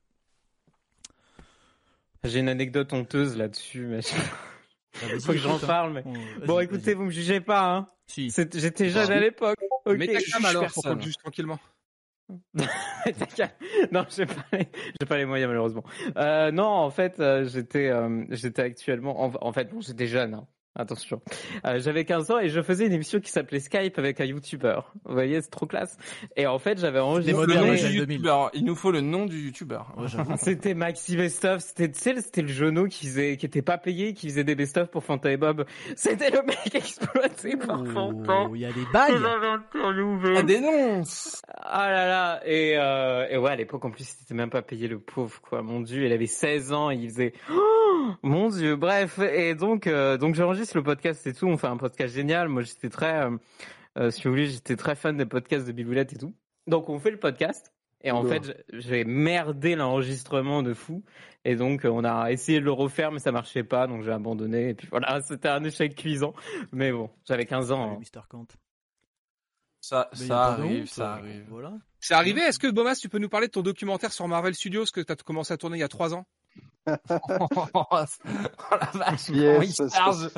J'ai 2.23 2.39
une 2.39 2.49
anecdote 2.49 2.93
honteuse 2.93 3.35
là-dessus, 3.37 3.85
mais 3.85 3.99
Bah, 3.99 4.99
faut 5.21 5.33
que 5.33 5.37
j'en 5.37 5.59
parle. 5.59 5.93
Mais... 5.93 6.03
Bon, 6.45 6.59
écoutez, 6.59 6.93
vous 6.93 7.03
me 7.03 7.11
jugez 7.11 7.41
pas, 7.41 7.69
hein. 7.75 7.89
Si. 8.07 8.29
J'étais 8.53 8.89
jeune 8.89 9.11
à 9.11 9.19
l'époque. 9.19 9.57
Ok. 9.85 9.97
Mais 9.97 10.07
ta 10.07 10.19
je 10.19 10.31
cam 10.31 10.41
juge 10.41 10.49
alors, 10.49 10.71
pour 10.71 10.83
qu'on 10.83 10.99
juge 10.99 11.17
tranquillement. 11.17 11.59
non, 13.91 14.05
j'ai 14.09 14.25
pas, 14.25 14.45
les... 14.53 14.65
pas 15.07 15.17
les 15.17 15.25
moyens 15.25 15.49
malheureusement. 15.49 15.83
Euh, 16.17 16.51
non, 16.51 16.65
en 16.65 16.89
fait, 16.89 17.19
euh, 17.19 17.45
j'étais, 17.47 17.89
euh, 17.89 18.25
j'étais 18.29 18.61
actuellement, 18.61 19.21
en, 19.23 19.33
en 19.41 19.53
fait, 19.53 19.65
bon, 19.73 19.81
j'étais 19.81 20.07
jeune. 20.07 20.33
hein. 20.33 20.47
Attention, 20.75 21.21
Euh, 21.65 21.79
j'avais 21.79 22.03
15 22.03 22.31
ans 22.31 22.39
et 22.39 22.49
je 22.49 22.59
faisais 22.61 22.87
une 22.87 22.93
émission 22.93 23.19
qui 23.19 23.29
s'appelait 23.31 23.59
Skype 23.59 23.99
avec 23.99 24.19
un 24.21 24.25
YouTuber. 24.25 24.79
Vous 25.05 25.13
voyez, 25.13 25.39
c'est 25.41 25.51
trop 25.51 25.67
classe. 25.67 25.97
Et 26.35 26.47
en 26.47 26.57
fait, 26.57 26.79
j'avais 26.79 26.99
enregistré. 26.99 27.33
modèles, 27.39 27.57
Le 27.57 27.61
nom 27.63 27.69
ouais, 27.69 27.75
du 27.77 27.81
j'ai 27.81 27.87
le 27.89 27.99
2000. 28.05 28.15
youtubeur. 28.17 28.49
Il 28.55 28.65
nous 28.65 28.75
faut 28.75 28.91
le 28.91 29.01
nom 29.01 29.25
du 29.27 29.37
youtubeur. 29.45 29.93
Ouais. 29.97 30.07
C'était 30.37 30.73
Maxi 30.73 31.15
Best-of, 31.15 31.61
c'était, 31.61 31.91
tu 31.91 31.99
sais, 31.99 32.19
c'était 32.21 32.41
le 32.41 32.47
genou 32.47 32.87
qui 32.87 33.05
faisait, 33.05 33.37
qui 33.37 33.45
était 33.45 33.61
pas 33.61 33.77
payé, 33.77 34.13
qui 34.13 34.27
faisait 34.29 34.43
des 34.43 34.55
best-of 34.55 34.89
pour 34.89 35.03
Fanta 35.03 35.31
et 35.31 35.37
Bob. 35.37 35.65
C'était 35.95 36.31
le 36.31 36.41
mec 36.41 36.57
exploité 36.73 37.55
par 37.55 37.85
Fanta. 37.85 38.45
Oh, 38.49 38.55
il 38.55 38.61
y 38.61 38.65
a 38.65 38.71
des 38.71 38.81
interviewé. 38.93 40.33
La 40.33 40.43
dénonce 40.43 41.41
Ah 41.61 41.89
là 41.91 42.07
là 42.07 42.41
et, 42.45 42.73
euh, 42.77 43.27
et 43.29 43.37
ouais 43.37 43.51
à 43.51 43.55
l'époque 43.55 43.85
en 43.85 43.91
plus 43.91 44.03
il 44.19 44.23
était 44.23 44.33
même 44.33 44.49
pas 44.49 44.61
payé 44.61 44.87
le 44.87 44.99
pauvre 44.99 45.39
quoi 45.41 45.61
mon 45.61 45.79
dieu 45.81 46.05
il 46.05 46.11
avait 46.11 46.25
16 46.25 46.73
ans 46.73 46.89
il 46.89 47.07
faisait 47.09 47.33
Oh, 47.51 48.07
mon 48.23 48.49
dieu 48.49 48.75
bref 48.75 49.19
et 49.19 49.55
donc 49.55 49.87
euh, 49.87 50.17
donc 50.17 50.35
le 50.73 50.83
podcast 50.83 51.25
et 51.27 51.33
tout. 51.33 51.47
On 51.47 51.57
fait 51.57 51.67
un 51.67 51.77
podcast 51.77 52.13
génial. 52.15 52.47
Moi 52.47 52.61
j'étais 52.63 52.89
très 52.89 53.23
euh, 53.25 53.37
euh, 53.97 54.11
si 54.11 54.23
vous 54.23 54.29
voulez 54.31 54.47
j'étais 54.47 54.75
très 54.75 54.95
fan 54.95 55.17
des 55.17 55.25
podcasts 55.25 55.67
de 55.67 55.71
Biboulette 55.71 56.13
et 56.13 56.17
tout. 56.17 56.33
Donc 56.67 56.89
on 56.89 56.99
fait 56.99 57.11
le 57.11 57.19
podcast. 57.19 57.71
Et 58.05 58.11
en 58.11 58.23
fait 58.25 58.65
j'ai- 58.73 59.05
merdé 59.05 59.75
l'enregistrement 59.75 60.61
de 60.63 60.73
fou. 60.73 61.03
Et 61.45 61.55
donc 61.55 61.85
euh, 61.85 61.89
on 61.89 62.03
a 62.03 62.31
essayé 62.31 62.59
de 62.59 62.65
le 62.65 62.71
refaire 62.71 63.11
mais 63.11 63.19
ça 63.19 63.31
marchait 63.31 63.63
pas. 63.63 63.87
Donc 63.87 64.03
j'ai 64.03 64.11
abandonné. 64.11 64.69
Et 64.69 64.73
puis 64.73 64.87
voilà. 64.89 65.21
C'était 65.27 65.49
un 65.49 65.63
échec 65.63 65.95
cuisant. 65.95 66.33
Mais 66.71 66.91
bon 66.91 67.09
j'avais 67.25 67.45
15 67.45 67.71
ans 67.71 67.91
hein. 67.93 67.99
Mr. 67.99 68.21
Kant. 68.29 68.47
Ça, 69.81 70.09
ça 70.13 70.45
arrive, 70.45 70.83
honte, 70.83 70.87
ça 70.87 71.13
arrive. 71.15 71.45
Voilà. 71.49 71.73
C'est 71.99 72.13
arrivé. 72.13 72.39
Est-ce 72.39 72.57
que 72.57 72.71
Bomas, 72.71 72.95
tu 72.95 73.09
peux 73.09 73.19
nous 73.19 73.27
parler 73.27 73.47
de 73.47 73.51
ton 73.51 73.61
documentaire 73.61 74.13
sur 74.13 74.25
Marvel 74.29 74.55
Studios 74.55 74.85
que 74.93 75.01
tu 75.01 75.11
as 75.11 75.15
commencé 75.17 75.53
à 75.53 75.57
tourner 75.57 75.75
il 75.75 75.81
y 75.81 75.83
a 75.83 75.89
trois 75.89 76.13
ans? 76.13 76.25
Oh 76.87 77.87
la 77.91 78.89
vache, 78.93 79.29
Yes, 79.29 79.79
il 79.79 79.89
charge 79.89 80.29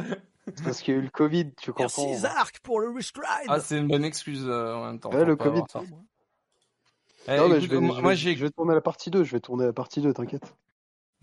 parce 0.63 0.81
qu'il 0.81 0.93
y 0.93 0.97
a 0.97 0.99
eu 0.99 1.03
le 1.03 1.09
Covid, 1.09 1.53
tu 1.55 1.73
comprends. 1.73 2.05
Merci 2.05 2.21
Zark 2.21 2.59
pour 2.59 2.79
le 2.79 2.91
restride. 2.91 3.25
Ah, 3.47 3.59
c'est 3.59 3.79
une 3.79 3.87
bonne 3.87 4.05
excuse 4.05 4.45
euh, 4.47 4.75
en 4.75 4.85
même 4.85 4.99
temps. 4.99 5.09
Ouais, 5.11 5.25
le 5.25 5.35
Covid. 5.35 5.63
Eh, 7.27 7.37
Non, 7.37 7.49
mais 7.49 7.55
écoute, 7.57 7.61
je 7.61 7.67
vais, 7.75 7.79
moi, 7.79 7.95
je 7.95 8.07
vais- 8.07 8.15
j'ai 8.15 8.35
je 8.35 8.45
vais 8.45 8.51
tourner 8.51 8.75
la 8.75 8.81
partie 8.81 9.09
2, 9.09 9.23
je 9.23 9.31
vais 9.31 9.39
tourner 9.39 9.65
la 9.65 9.73
partie 9.73 10.01
2, 10.01 10.13
t'inquiète. 10.13 10.53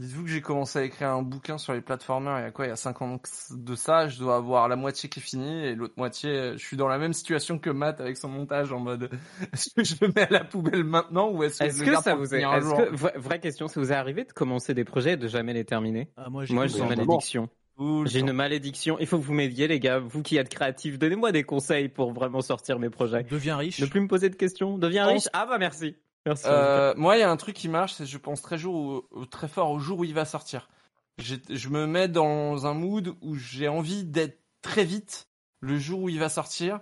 Dites-vous 0.03 0.25
que 0.25 0.31
j'ai 0.31 0.41
commencé 0.41 0.81
à 0.81 0.83
écrire 0.83 1.11
un 1.11 1.23
bouquin 1.23 1.59
sur 1.59 1.73
les 1.75 1.81
plateformers 1.81 2.41
il 2.41 2.43
y 2.43 2.45
a 2.45 2.51
quoi 2.51 2.67
Il 2.67 2.71
y 2.71 2.73
a 2.73 2.77
5 2.77 3.03
ans 3.03 3.21
de 3.51 3.75
ça, 3.77 4.09
je 4.09 4.19
dois 4.19 4.35
avoir 4.35 4.67
la 4.67 4.75
moitié 4.75 5.09
qui 5.09 5.21
est 5.21 5.23
finie 5.23 5.65
et 5.65 5.77
l'autre 5.77 5.95
moitié, 5.97 6.55
je 6.55 6.65
suis 6.67 6.77
dans 6.77 6.89
la 6.89 6.99
même 6.99 7.13
situation 7.13 7.61
que 7.61 7.71
Matt 7.71 8.01
avec 8.01 8.17
son 8.17 8.29
montage 8.29 8.73
en 8.73 8.81
mode 8.81 9.11
est-ce 9.53 9.71
que 9.73 9.85
je 9.85 9.95
le 10.01 10.09
mets 10.09 10.23
à 10.23 10.31
la 10.31 10.43
poubelle 10.45 10.83
maintenant 10.83 11.31
ou 11.31 11.45
est-ce 11.45 11.61
que 11.61 11.65
je 11.67 11.71
Est-ce 11.71 11.85
le 11.85 11.97
que 11.97 12.03
ça 12.03 12.17
vous 12.17 12.35
est, 12.35 12.39
finir 12.39 12.51
un 12.51 12.59
est-ce 12.59 12.67
jour 12.67 12.79
que, 12.79 12.97
vraie, 12.97 13.15
vraie 13.17 13.39
question, 13.39 13.69
ça 13.69 13.79
vous 13.79 13.93
est 13.93 13.95
arrivé 13.95 14.25
de 14.25 14.33
commencer 14.33 14.75
des 14.75 14.85
projets 14.85 15.13
et 15.13 15.17
de 15.17 15.29
jamais 15.29 15.53
les 15.53 15.65
terminer? 15.65 16.09
Ah, 16.17 16.29
moi, 16.31 16.45
j'ai 16.47 16.53
Moi, 16.55 16.65
compris. 16.65 16.79
j'ai 16.79 16.83
une 16.83 16.89
malédiction. 16.89 17.49
J'ai 18.07 18.19
une 18.21 18.33
malédiction. 18.33 18.97
Il 18.99 19.07
faut 19.07 19.19
que 19.19 19.25
vous 19.25 19.35
m'aidiez, 19.35 19.67
les 19.69 19.81
gars. 19.81 19.99
Vous 19.99 20.23
qui 20.23 20.37
êtes 20.37 20.49
créatifs, 20.49 20.99
donnez-moi 20.99 21.33
des 21.33 21.43
conseils 21.45 21.89
pour 21.89 22.13
vraiment 22.13 22.41
sortir 22.41 22.79
mes 22.79 22.91
projets. 22.91 23.25
Deviens 23.25 23.57
riche. 23.57 23.81
Ne 23.81 23.87
plus 23.87 24.01
me 24.01 24.09
poser 24.09 24.29
de 24.31 24.37
questions. 24.37 24.79
Deviens 24.79 25.09
Je 25.09 25.15
riche. 25.15 25.29
Ah 25.33 25.47
bah 25.47 25.59
merci. 25.59 25.97
Merci. 26.27 26.45
Euh, 26.47 26.95
moi, 26.97 27.17
il 27.17 27.21
y 27.21 27.23
a 27.25 27.31
un 27.31 27.37
truc 27.37 27.57
qui 27.57 27.69
marche, 27.69 27.95
c'est 27.95 28.05
que 28.05 28.11
je 28.11 28.19
pense 28.19 28.43
très, 28.43 28.59
jour 28.59 28.75
au- 28.75 29.09
au- 29.11 29.27
très 29.27 29.49
fort 29.49 29.71
au 29.71 29.79
jour 29.79 30.01
où 30.01 30.05
il 30.05 30.15
va 30.15 30.25
sortir. 30.25 30.69
Je 31.19 31.69
me 31.69 31.87
mets 31.87 32.09
dans 32.09 32.67
un 32.67 32.75
mood 32.75 33.15
où 33.21 33.35
j'ai 33.37 33.69
envie 33.69 34.05
d'être 34.05 34.41
très 34.63 34.85
vite 34.85 35.29
le 35.61 35.79
jour 35.79 36.01
où 36.03 36.09
il 36.09 36.19
va 36.19 36.29
sortir 36.29 36.81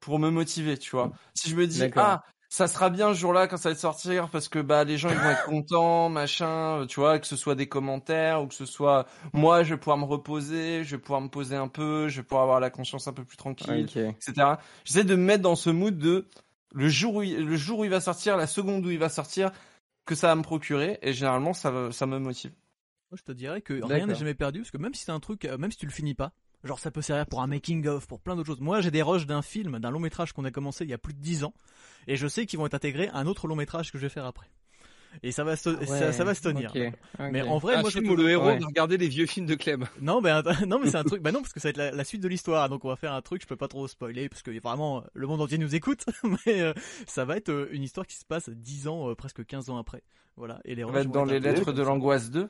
pour 0.00 0.18
me 0.18 0.30
motiver, 0.30 0.78
tu 0.78 0.90
vois. 0.92 1.12
Si 1.34 1.48
je 1.50 1.56
me 1.56 1.66
dis, 1.66 1.78
ah, 2.02 2.22
ça 2.48 2.68
sera 2.68 2.90
bien 2.90 3.14
ce 3.14 3.18
jour-là 3.18 3.46
quand 3.48 3.56
ça 3.56 3.70
va 3.70 3.74
sortir 3.74 4.28
parce 4.30 4.48
que 4.48 4.58
bah 4.58 4.84
les 4.84 4.98
gens 4.98 5.08
ils 5.10 5.16
vont 5.16 5.30
être 5.30 5.44
contents, 5.44 6.08
machin, 6.10 6.86
tu 6.88 7.00
vois, 7.00 7.18
que 7.18 7.26
ce 7.26 7.36
soit 7.36 7.54
des 7.54 7.66
commentaires 7.68 8.42
ou 8.42 8.46
que 8.46 8.54
ce 8.54 8.66
soit 8.66 9.06
moi, 9.32 9.62
je 9.62 9.74
vais 9.74 9.78
pouvoir 9.80 9.96
me 9.98 10.04
reposer, 10.04 10.84
je 10.84 10.96
vais 10.96 11.00
pouvoir 11.02 11.20
me 11.22 11.28
poser 11.28 11.56
un 11.56 11.68
peu, 11.68 12.08
je 12.08 12.18
vais 12.20 12.22
pouvoir 12.26 12.42
avoir 12.44 12.60
la 12.60 12.70
conscience 12.70 13.08
un 13.08 13.12
peu 13.14 13.24
plus 13.24 13.36
tranquille 13.38 13.70
etc. 14.20 14.58
J'essaie 14.84 15.04
de 15.04 15.16
me 15.16 15.24
mettre 15.24 15.42
dans 15.42 15.56
ce 15.56 15.70
mood 15.70 15.96
de 15.98 16.28
le 16.72 16.88
jour 16.88 17.16
où 17.16 17.22
il, 17.22 17.36
le 17.44 17.56
jour 17.56 17.80
où 17.80 17.84
il 17.84 17.90
va 17.90 18.00
sortir, 18.00 18.36
la 18.36 18.46
seconde 18.46 18.84
où 18.86 18.90
il 18.90 18.98
va 18.98 19.08
sortir, 19.08 19.50
que 20.06 20.14
ça 20.14 20.28
va 20.28 20.34
me 20.36 20.42
procurer 20.42 20.98
et 21.02 21.12
généralement 21.12 21.52
ça, 21.52 21.70
va- 21.70 21.92
ça 21.92 22.06
me 22.06 22.18
motive. 22.18 22.52
Moi, 23.10 23.18
je 23.18 23.22
te 23.24 23.32
dirais 23.32 23.60
que 23.60 23.74
rien 23.96 24.06
n'est 24.06 24.12
jamais 24.18 24.34
perdu, 24.34 24.60
parce 24.60 24.70
que 24.70 24.78
même 24.78 24.94
si 24.94 25.04
c'est 25.04 25.12
un 25.12 25.20
truc, 25.20 25.44
euh, 25.44 25.58
même 25.58 25.70
si 25.70 25.76
tu 25.78 25.86
le 25.86 25.92
finis 25.92 26.14
pas, 26.14 26.32
genre 26.64 26.78
ça 26.78 26.90
peut 26.90 27.02
servir 27.02 27.26
pour 27.26 27.42
un 27.42 27.46
making 27.46 27.86
of, 27.86 28.06
pour 28.06 28.20
plein 28.20 28.34
d'autres 28.36 28.46
choses. 28.48 28.60
Moi, 28.60 28.80
j'ai 28.80 28.90
des 28.90 29.02
rushs 29.02 29.26
d'un 29.26 29.42
film, 29.42 29.78
d'un 29.78 29.90
long 29.90 30.00
métrage 30.00 30.32
qu'on 30.32 30.44
a 30.44 30.50
commencé 30.50 30.84
il 30.84 30.90
y 30.90 30.94
a 30.94 30.98
plus 30.98 31.12
de 31.12 31.20
10 31.20 31.44
ans, 31.44 31.52
et 32.06 32.16
je 32.16 32.26
sais 32.26 32.46
qu'ils 32.46 32.58
vont 32.58 32.66
être 32.66 32.74
intégrés 32.74 33.08
à 33.08 33.18
un 33.18 33.26
autre 33.26 33.46
long 33.48 33.56
métrage 33.56 33.92
que 33.92 33.98
je 33.98 34.02
vais 34.04 34.08
faire 34.08 34.24
après. 34.24 34.48
Et 35.22 35.32
ça 35.32 35.44
va 35.44 35.56
se, 35.56 35.84
ça, 35.84 36.12
ça 36.12 36.24
va 36.24 36.34
se 36.34 36.42
tenir. 36.42 36.72
Mais 37.18 37.42
en 37.42 37.58
vrai, 37.58 37.74
Un 37.76 37.80
moi, 37.80 37.90
je 37.90 37.98
film 37.98 38.06
te- 38.08 38.12
où 38.12 38.16
le 38.16 38.30
héros 38.30 38.46
Ouais. 38.46 38.58
regarder 38.58 38.96
les 38.96 39.08
vieux 39.08 39.26
films 39.26 39.46
de 39.46 39.54
Clem. 39.54 39.84
Non, 40.00 40.22
att- 40.24 40.66
non, 40.66 40.78
mais 40.82 40.90
c'est 40.90 40.96
un 40.96 41.04
truc. 41.04 41.22
Bah 41.22 41.32
non, 41.32 41.40
parce 41.40 41.52
que 41.52 41.60
ça 41.60 41.68
va 41.68 41.70
être 41.70 41.76
la, 41.76 41.90
la 41.92 42.04
suite 42.04 42.22
de 42.22 42.28
l'histoire. 42.28 42.68
Donc 42.68 42.84
on 42.84 42.88
va 42.88 42.96
faire 42.96 43.12
un 43.12 43.22
truc. 43.22 43.42
Je 43.42 43.46
peux 43.46 43.56
pas 43.56 43.68
trop 43.68 43.86
spoiler 43.88 44.28
parce 44.28 44.42
que 44.42 44.50
vraiment 44.60 45.04
le 45.14 45.26
monde 45.26 45.40
entier 45.40 45.58
nous 45.58 45.74
écoute. 45.74 46.04
Mais 46.46 46.60
euh, 46.60 46.72
ça 47.06 47.24
va 47.24 47.36
être 47.36 47.50
euh, 47.50 47.68
une 47.72 47.82
histoire 47.82 48.06
qui 48.06 48.16
se 48.16 48.24
passe 48.24 48.48
10 48.48 48.88
ans, 48.88 49.10
euh, 49.10 49.14
presque 49.14 49.44
15 49.44 49.70
ans 49.70 49.78
après. 49.78 50.02
Voilà. 50.36 50.60
Et 50.64 50.74
les 50.74 50.84
On 50.84 50.90
va 50.90 51.00
être 51.00 51.10
dans 51.10 51.24
les 51.24 51.40
lettres 51.40 51.72
de 51.72 51.82
l'angoisse 51.82 52.30
2. 52.30 52.48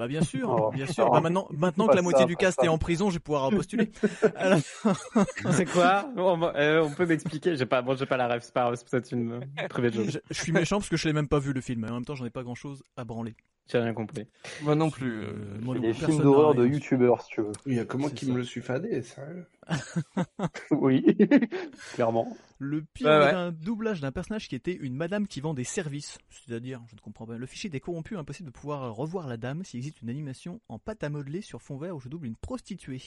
Bah 0.00 0.08
bien 0.08 0.22
sûr, 0.22 0.48
Oh. 0.50 0.70
bien 0.72 0.86
sûr. 0.86 1.10
Bah 1.10 1.20
maintenant, 1.20 1.46
maintenant 1.50 1.86
que 1.86 1.94
la 1.94 2.00
moitié 2.00 2.22
ça, 2.22 2.26
du 2.26 2.34
cast 2.34 2.58
ça. 2.58 2.64
est 2.64 2.68
en 2.70 2.78
prison, 2.78 3.10
je 3.10 3.16
vais 3.16 3.20
pouvoir 3.20 3.50
postuler. 3.50 3.92
Alors, 4.34 4.58
C'est 5.52 5.66
quoi? 5.66 6.08
On, 6.16 6.42
euh, 6.54 6.82
on 6.82 6.90
peut 6.90 7.04
m'expliquer 7.04 7.54
J'ai 7.54 7.66
pas, 7.66 7.82
bon, 7.82 7.94
j'ai 7.98 8.06
pas 8.06 8.16
la 8.16 8.26
rêve. 8.26 8.40
C'est 8.42 8.54
pas 8.54 8.62
grave. 8.62 8.76
C'est 8.76 8.88
peut-être 8.88 9.12
une 9.12 9.42
privée 9.68 9.90
de 9.90 10.04
je, 10.04 10.18
je 10.30 10.40
suis 10.40 10.52
méchant 10.52 10.78
parce 10.78 10.88
que 10.88 10.96
je 10.96 11.06
l'ai 11.06 11.12
même 11.12 11.28
pas 11.28 11.38
vu 11.38 11.52
le 11.52 11.60
film. 11.60 11.84
Et 11.84 11.90
en 11.90 11.94
même 11.94 12.04
temps, 12.06 12.14
j'en 12.14 12.24
ai 12.24 12.30
pas 12.30 12.42
grand 12.42 12.54
chose 12.54 12.82
à 12.96 13.04
branler. 13.04 13.34
J'ai 13.70 13.78
rien 13.78 13.94
compris. 13.94 14.26
Moi 14.62 14.74
non 14.74 14.90
plus. 14.90 15.22
Euh, 15.24 15.32
moi 15.60 15.74
non 15.76 15.80
Les 15.82 15.92
plus, 15.92 16.06
films 16.06 16.22
d'horreur 16.22 16.54
de 16.54 16.66
youtubeurs, 16.66 17.22
si 17.22 17.30
tu 17.30 17.40
veux. 17.42 17.52
Il 17.66 17.74
y 17.74 17.78
a 17.78 17.84
C'est 17.88 18.14
qui 18.14 18.26
ça. 18.26 18.32
me 18.32 18.38
le 18.38 18.44
suis 18.44 18.60
fadé, 18.62 19.02
sérieux. 19.02 19.46
Oui, 20.70 21.04
clairement. 21.94 22.36
Le 22.58 22.82
pire 22.82 23.06
Ouais, 23.08 23.18
ouais. 23.18 23.30
est 23.30 23.34
un 23.34 23.52
doublage 23.52 24.00
d'un 24.00 24.12
personnage 24.12 24.48
qui 24.48 24.54
était 24.54 24.74
une 24.74 24.94
madame 24.94 25.26
qui 25.26 25.40
vend 25.40 25.54
des 25.54 25.64
services. 25.64 26.18
C'est-à-dire, 26.30 26.80
je 26.88 26.94
ne 26.96 27.00
comprends 27.00 27.26
pas. 27.26 27.36
Le 27.36 27.46
fichier 27.46 27.70
des 27.70 27.80
corrompus, 27.80 28.18
impossible 28.18 28.48
de 28.48 28.52
pouvoir 28.52 28.94
revoir 28.94 29.28
la 29.28 29.36
dame 29.36 29.64
s'il 29.64 29.78
existe 29.78 30.02
une 30.02 30.10
animation 30.10 30.60
en 30.68 30.78
pâte 30.78 31.04
à 31.04 31.08
modeler 31.08 31.40
sur 31.40 31.62
fond 31.62 31.76
vert 31.78 31.94
où 31.96 32.00
je 32.00 32.08
double 32.08 32.26
une 32.26 32.36
prostituée. 32.36 33.02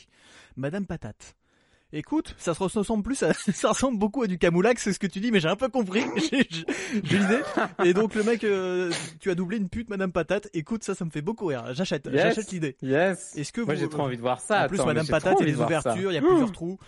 Madame 0.56 0.86
Patate. 0.86 1.36
Écoute, 1.96 2.34
ça 2.40 2.56
se 2.56 2.64
ressemble 2.64 3.04
plus 3.04 3.22
à, 3.22 3.34
ça 3.54 3.70
ressemble 3.70 4.00
beaucoup 4.00 4.24
à 4.24 4.28
du 4.28 4.40
Camoulax, 4.40 4.82
c'est 4.82 4.94
ce 4.94 5.00
que 5.00 5.06
tu 5.06 5.20
dis, 5.20 5.32
mais 5.32 5.40
j'ai 5.40 5.48
un 5.48 5.56
peu 5.56 5.70
compris. 5.70 6.04
J'ai- 6.32 6.48
l'idée. 7.02 7.40
Et 7.86 7.94
donc 7.94 8.16
le 8.16 8.24
mec, 8.24 8.44
euh, 8.44 8.92
tu 9.20 9.30
as 9.30 9.36
doublé 9.36 9.58
une 9.58 9.70
pute, 9.70 9.90
Madame 9.90 10.12
Patate. 10.12 10.50
Écoute, 10.54 10.84
ça, 10.84 10.96
ça 10.96 11.06
me 11.06 11.12
fait 11.12 11.22
beaucoup 11.22 11.46
rire. 11.46 11.66
J'achète, 11.74 12.08
Yes. 12.12 12.24
j'achète 12.36 12.52
l'idée. 12.52 12.76
Yes. 12.82 13.36
Est-ce 13.38 13.54
que 13.54 13.62
Moi, 13.62 13.76
j'ai 13.76 13.88
trop 13.88 14.02
envie 14.02 14.18
de 14.18 14.22
voir 14.22 14.42
ça. 14.42 14.66
En 14.66 14.68
plus, 14.68 14.78
Attends, 14.78 14.88
Madame 14.88 15.08
Patate, 15.08 15.38
il 15.42 15.48
y 15.48 15.50
a 15.50 15.52
des 15.54 15.58
ça. 15.58 15.66
ouvertures, 15.66 16.12
il 16.12 16.16
y 16.16 16.18
a 16.18 16.22
plusieurs 16.22 16.52
trous. 16.52 16.80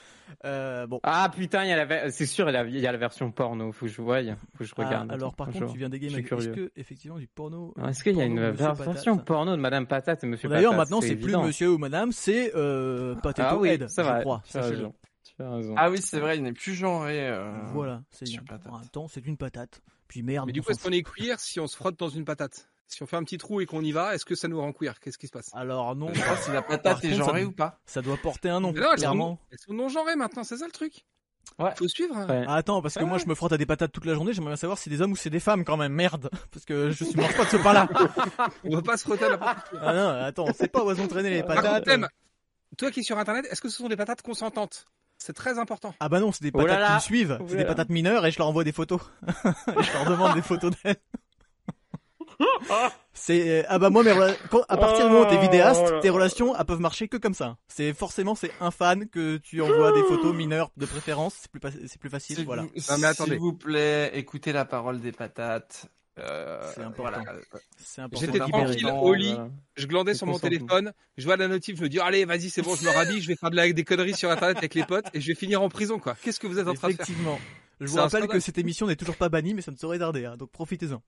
Euh, 0.44 0.88
bon. 0.88 1.00
Ah 1.04 1.32
putain, 1.36 1.64
il 1.64 1.70
y 1.70 1.74
a 1.74 1.86
la, 1.86 2.12
c'est 2.12 2.26
sûr, 2.26 2.50
il 2.50 2.54
y 2.80 2.88
a 2.88 2.92
la, 2.92 2.98
version 2.98 3.32
porno. 3.32 3.72
Faut 3.72 3.86
que 3.86 3.92
je 3.92 4.02
voie, 4.02 4.22
faut 4.24 4.60
que 4.60 4.66
je 4.66 4.74
Ah, 4.78 4.86
regarde. 4.86 5.12
alors 5.12 5.36
par 5.36 5.48
contre, 5.50 5.72
tu 5.72 5.78
viens 5.78 5.88
ma 5.90 5.98
suis 5.98 6.08
Est-ce 6.10 6.50
que 6.50 6.72
effectivement 6.76 7.18
du 7.20 7.28
porno 7.28 7.74
Est-ce 7.88 8.04
qu'il 8.04 8.18
y 8.18 8.22
a 8.22 8.26
une 8.26 8.50
version 8.52 9.18
porno 9.18 9.56
de 9.56 9.62
Madame 9.62 9.86
Patate 9.88 10.24
et 10.24 10.28
Monsieur 10.28 10.50
D'ailleurs, 10.50 10.72
Patate 10.72 10.90
maintenant, 10.90 11.02
c'est 11.02 11.16
plus. 11.16 11.36
Monsieur 11.36 11.74
ou 11.74 11.78
Madame, 11.78 12.12
c'est 12.12 12.54
euh, 12.56 13.16
Potato 13.16 13.50
Ah 13.52 13.58
oui, 13.58 13.70
Head, 13.70 13.88
je 13.88 14.22
crois. 14.22 14.42
Raison. 14.54 14.94
Tu 15.38 15.44
as 15.44 15.50
raison. 15.52 15.76
Ah 15.78 15.90
oui, 15.90 16.02
c'est 16.02 16.20
vrai, 16.20 16.38
il 16.38 16.44
n'est 16.44 16.54
plus 16.54 16.74
genré. 16.76 17.28
euh, 17.30 17.52
Voilà, 17.74 18.02
c'est 18.12 18.26
pour 18.38 18.46
patate. 18.48 18.72
un 18.74 18.86
temps, 18.88 19.08
c'est 19.08 19.26
une 19.26 19.38
patate. 19.38 19.82
Puis 20.08 20.24
merde. 20.24 20.46
Mais 20.48 20.54
du 20.54 20.62
coup, 20.62 20.72
est-ce 20.72 20.82
qu'on 20.84 20.92
est 20.92 21.04
queer 21.04 21.40
si 21.40 21.60
on 21.60 21.68
se 21.68 21.76
frotte 21.76 21.98
dans 22.00 22.10
une 22.10 22.26
patate? 22.26 22.70
Si 22.88 23.02
on 23.02 23.08
fait 23.08 23.16
un 23.18 23.24
petit 23.24 23.40
trou 23.40 23.60
et 23.62 23.66
qu'on 23.66 23.82
y 23.82 23.92
va, 23.92 24.14
est-ce 24.14 24.26
que 24.26 24.36
ça 24.36 24.48
nous 24.48 24.62
rend 24.62 24.72
queer? 24.72 25.00
Qu'est-ce 25.00 25.18
qui 25.18 25.26
se 25.28 25.32
passe? 25.32 25.50
Alors 25.54 25.96
non, 25.96 26.14
Je 26.14 26.20
sais 26.20 26.26
pas 26.26 26.38
si 26.38 26.52
la 26.52 26.62
patate 26.62 27.04
est 27.04 27.14
genrée 27.16 27.44
ou 27.44 27.52
pas. 27.52 27.80
ça 27.86 28.02
doit 28.04 28.18
porter 28.18 28.50
un 28.50 28.60
nom, 28.60 28.72
non, 28.72 28.92
elles 28.92 28.98
clairement. 29.00 29.32
sont, 29.32 29.40
elles 29.52 29.58
sont 29.60 29.74
non 29.74 29.90
genrées 29.90 30.16
maintenant, 30.16 30.44
c'est 30.44 30.58
ça 30.58 30.66
le 30.68 30.72
truc? 30.72 31.04
Ouais. 31.60 31.72
Faut 31.76 31.88
suivre. 31.88 32.16
hein. 32.16 32.28
Ouais. 32.28 32.46
Ah, 32.48 32.56
attends, 32.56 32.82
parce 32.84 32.94
que 32.96 33.04
moi 33.04 33.18
je 33.18 33.26
me 33.28 33.34
frotte 33.36 33.52
à 33.54 33.58
des 33.58 33.66
patates 33.66 33.92
toute 33.92 34.06
la 34.06 34.14
journée, 34.14 34.34
j'aimerais 34.34 34.52
bien 34.52 34.58
savoir 34.58 34.78
si 34.78 34.86
c'est 34.86 34.90
des 34.92 35.02
hommes 35.02 35.12
ou 35.14 35.16
c'est 35.16 35.30
des 35.32 35.40
femmes 35.40 35.64
quand 35.66 35.78
même, 35.78 35.94
merde. 35.94 36.30
Parce 36.52 36.64
que 36.66 36.92
je 36.92 37.04
suis 37.04 37.14
pas 37.16 37.28
de 37.28 37.50
ce 37.50 37.58
pas-là. 37.58 37.88
On 38.64 38.76
va 38.76 38.82
pas 38.84 38.98
se 38.98 39.04
frotter 39.04 39.26
à 39.26 39.30
la 39.30 39.38
patate. 39.40 39.66
Ah 39.82 39.94
non, 39.94 40.08
attends, 40.10 40.46
on 40.48 40.54
sait 40.54 40.68
pas 40.68 40.84
où 40.84 40.92
elles 40.92 41.02
ont 41.02 41.08
traîné 41.08 41.30
les 41.32 41.42
Par 41.44 41.56
contre, 41.56 41.68
patates. 41.68 41.86
Thème, 41.86 42.08
toi 42.78 42.92
qui 42.92 43.00
es 43.00 43.04
sur 43.04 43.18
internet, 43.18 43.46
est-ce 43.50 43.62
que 43.62 43.70
ce 43.70 43.78
sont 43.78 43.90
des 43.90 43.96
patates 43.98 44.22
consentantes? 44.22 44.86
C'est 45.26 45.34
très 45.34 45.58
important. 45.58 45.96
Ah 46.00 46.08
bah 46.08 46.20
non, 46.20 46.32
c'est 46.32 46.44
des 46.44 46.52
Oh 46.54 46.60
là 46.60 46.66
patates 46.66 46.80
là. 46.82 46.88
qui 46.90 46.94
me 46.94 47.00
suivent. 47.00 47.38
Oh 47.42 47.46
C'est 47.50 47.58
des 47.58 47.66
patates 47.66 47.90
mineures 47.90 48.26
et 48.28 48.32
je 48.32 48.38
leur 48.38 48.48
envoie 48.48 48.64
des 48.64 48.72
photos. 48.72 49.02
je 49.28 49.94
leur 49.94 50.06
demande 50.08 50.36
des 50.36 50.44
photos 50.44 50.72
d'elles. 50.84 50.98
C'est 53.14 53.66
ah 53.70 53.80
bah 53.80 53.90
moi 53.90 54.04
quand- 54.52 54.66
à 54.68 54.78
partir 54.78 55.06
du 55.08 55.12
moment 55.14 55.26
où 55.26 55.30
t'es 55.30 55.38
Oh 55.38 55.42
vidéaste, 55.42 56.00
tes 56.02 56.10
relations 56.10 56.56
elles 56.56 56.66
peuvent 56.66 56.82
marcher 56.82 57.08
que 57.08 57.18
comme 57.18 57.34
ça. 57.34 57.58
C'est 57.68 57.94
forcément 57.94 58.36
c'est 58.36 58.52
un 58.60 58.72
fan 58.72 59.08
que 59.08 59.38
tu 59.38 59.62
envoies 59.62 59.94
des 59.94 60.04
photos 60.04 60.36
mineures 60.36 60.70
de 60.78 60.86
préférence, 60.86 61.34
c'est 61.42 61.50
plus 61.52 61.60
pas- 61.62 61.72
c'est 61.72 61.98
plus 62.00 62.10
facile, 62.10 62.44
voilà. 62.46 62.64
vous- 62.64 62.70
Non, 62.90 62.98
mais 63.00 63.08
attendez. 63.08 63.32
S'il 63.32 63.40
vous 63.40 63.54
plaît, 63.54 64.12
écoutez 64.18 64.52
la 64.52 64.66
parole 64.66 65.00
des 65.00 65.12
patates. 65.14 65.88
Euh, 66.18 66.62
C'est 66.74 66.82
important. 66.82 67.02
voilà. 67.04 67.20
Important. 67.20 68.20
J'étais 68.26 68.40
tranquille 68.40 68.88
au 68.88 69.14
lit, 69.14 69.34
Voilà. 69.34 69.50
je 69.76 69.86
glandais 69.86 70.14
sur 70.14 70.28
mon 70.28 70.40
téléphone, 70.40 70.94
je 71.18 71.26
vois 71.26 71.36
la 71.36 71.48
notif, 71.50 71.78
je 71.78 71.84
me 71.84 71.90
dis 71.90 72.00
allez 72.00 72.24
vas-y 72.26 72.50
c'est 72.50 72.62
bon, 72.62 72.74
je 72.76 72.86
me 72.86 72.90
rhabille, 72.90 73.22
je 73.22 73.28
vais 73.28 73.36
faire 73.36 73.50
de 73.52 73.56
la, 73.58 73.72
des 73.72 73.84
conneries 73.84 74.16
sur 74.16 74.32
internet 74.32 74.58
avec 74.58 74.76
les 74.76 74.86
potes 74.86 75.08
et 75.14 75.20
je 75.20 75.28
vais 75.28 75.36
finir 75.36 75.62
en 75.62 75.68
prison 75.70 76.00
quoi. 76.00 76.16
Qu'est-ce 76.22 76.40
que 76.40 76.48
vous 76.48 76.58
êtes 76.60 76.68
en 76.68 76.74
train 76.74 76.88
de 76.90 76.94
faire? 76.94 77.04
Effectivement. 77.06 77.40
Je 77.82 77.88
vous 77.88 77.98
rappelle 77.98 78.28
que 78.28 78.40
cette 78.40 78.58
émission 78.58 78.88
n'est 78.88 78.96
toujours 78.96 79.18
pas 79.18 79.28
bannie, 79.28 79.54
mais 79.54 79.62
ça 79.62 79.72
ne 79.72 79.76
saurait 79.78 80.00
tarder, 80.00 80.24
hein, 80.26 80.38
donc 80.38 80.50
profitez-en. 80.52 81.02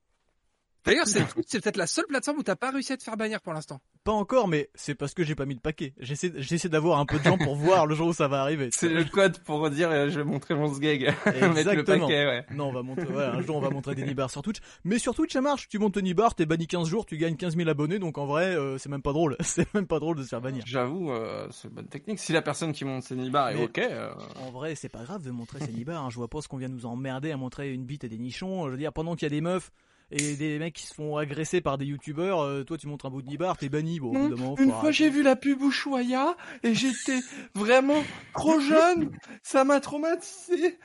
D'ailleurs 0.88 1.06
c'est 1.06 1.24
c'est 1.46 1.62
peut-être 1.62 1.76
la 1.76 1.86
seule 1.86 2.06
plateforme 2.06 2.38
où 2.38 2.42
t'as 2.42 2.56
pas 2.56 2.70
réussi 2.70 2.92
à 2.92 2.96
te 2.96 3.02
faire 3.02 3.16
bannir 3.16 3.40
pour 3.40 3.52
l'instant. 3.52 3.80
Pas 4.04 4.12
encore, 4.12 4.48
mais 4.48 4.70
c'est 4.74 4.94
parce 4.94 5.14
que 5.14 5.22
j'ai 5.22 5.34
pas 5.34 5.44
mis 5.46 5.54
de 5.54 5.60
paquet. 5.60 5.94
J'essaie, 5.98 6.32
j'essaie 6.36 6.68
d'avoir 6.68 6.98
un 6.98 7.06
peu 7.06 7.18
de 7.18 7.24
gens 7.24 7.36
pour 7.38 7.54
voir 7.56 7.86
le 7.86 7.94
jour 7.94 8.08
où 8.08 8.12
ça 8.12 8.26
va 8.28 8.40
arriver. 8.40 8.70
C'est 8.72 8.88
le 8.88 9.04
code 9.04 9.38
pour 9.40 9.68
dire 9.70 9.90
euh, 9.90 10.08
je 10.08 10.18
vais 10.20 10.24
montrer 10.24 10.54
mon 10.54 10.72
sgeg. 10.72 11.02
Mettre 11.26 11.40
le 11.40 11.58
Exactement. 11.58 12.06
paquet, 12.06 12.26
ouais. 12.26 12.46
Non, 12.52 12.68
on 12.68 12.72
va 12.72 12.82
montrer, 12.82 13.04
voilà, 13.06 13.34
un 13.34 13.40
jour 13.42 13.56
on 13.56 13.60
va 13.60 13.70
montrer 13.70 13.94
des 13.94 14.04
nibards 14.04 14.30
sur 14.30 14.42
Twitch. 14.42 14.58
Mais 14.84 14.98
sur 14.98 15.14
Twitch 15.14 15.32
ça 15.32 15.40
marche. 15.40 15.68
Tu 15.68 15.78
montes 15.78 15.94
ton 15.94 16.00
nibar, 16.00 16.34
t'es 16.34 16.46
banni 16.46 16.66
15 16.66 16.88
jours, 16.88 17.04
tu 17.06 17.16
gagnes 17.18 17.36
15 17.36 17.56
000 17.56 17.68
abonnés, 17.68 17.98
donc 17.98 18.16
en 18.18 18.26
vrai, 18.26 18.56
euh, 18.56 18.78
c'est 18.78 18.88
même 18.88 19.02
pas 19.02 19.12
drôle. 19.12 19.36
C'est 19.40 19.72
même 19.74 19.86
pas 19.86 19.98
drôle 19.98 20.16
de 20.16 20.22
se 20.22 20.28
faire 20.28 20.40
bannir. 20.40 20.62
J'avoue, 20.66 21.10
euh, 21.12 21.46
c'est 21.50 21.68
une 21.68 21.74
bonne 21.74 21.88
technique. 21.88 22.18
Si 22.18 22.32
la 22.32 22.42
personne 22.42 22.72
qui 22.72 22.84
monte 22.84 23.02
ses 23.02 23.14
nibards 23.16 23.50
est 23.50 23.54
Mais- 23.56 23.64
ok, 23.64 23.78
euh, 23.78 24.10
En 24.40 24.50
vrai, 24.50 24.74
c'est 24.74 24.88
pas 24.88 25.02
grave 25.02 25.22
de 25.22 25.30
montrer 25.30 25.58
ses 25.60 25.72
nibards. 25.72 26.04
Hein. 26.04 26.10
Je 26.10 26.16
vois 26.16 26.28
pas 26.28 26.40
ce 26.40 26.48
qu'on 26.48 26.56
vient 26.56 26.68
nous 26.68 26.86
emmerder 26.86 27.30
à 27.32 27.36
montrer 27.36 27.72
une 27.72 27.84
bite 27.84 28.04
et 28.04 28.08
des 28.08 28.18
nichons. 28.18 28.66
Je 28.66 28.70
veux 28.70 28.76
dire, 28.78 28.92
pendant 28.92 29.14
qu'il 29.16 29.26
y 29.26 29.26
a 29.26 29.34
des 29.34 29.40
meufs 29.40 29.70
et 30.10 30.36
des 30.36 30.58
mecs 30.58 30.74
qui 30.74 30.86
se 30.86 30.94
font 30.94 31.16
agresser 31.16 31.60
par 31.60 31.76
des 31.78 31.84
youtubeurs, 31.86 32.40
euh, 32.40 32.64
toi 32.64 32.78
tu 32.78 32.86
montres 32.86 33.06
un 33.06 33.10
bout 33.10 33.22
de 33.22 33.28
nibar, 33.28 33.56
t'es 33.58 33.68
banni. 33.68 34.00
Bon, 34.00 34.12
d'un 34.12 34.36
moment, 34.36 34.56
Une 34.58 34.70
fois 34.70 34.78
arrêter. 34.78 34.92
j'ai 34.94 35.10
vu 35.10 35.22
la 35.22 35.36
pub 35.36 35.60
Ushuaïa 35.62 36.36
et 36.62 36.74
j'étais 36.74 37.18
vraiment 37.54 38.02
trop 38.34 38.58
jeune. 38.60 39.10
Ça 39.42 39.64
m'a 39.64 39.80
traumatisé. 39.80 40.78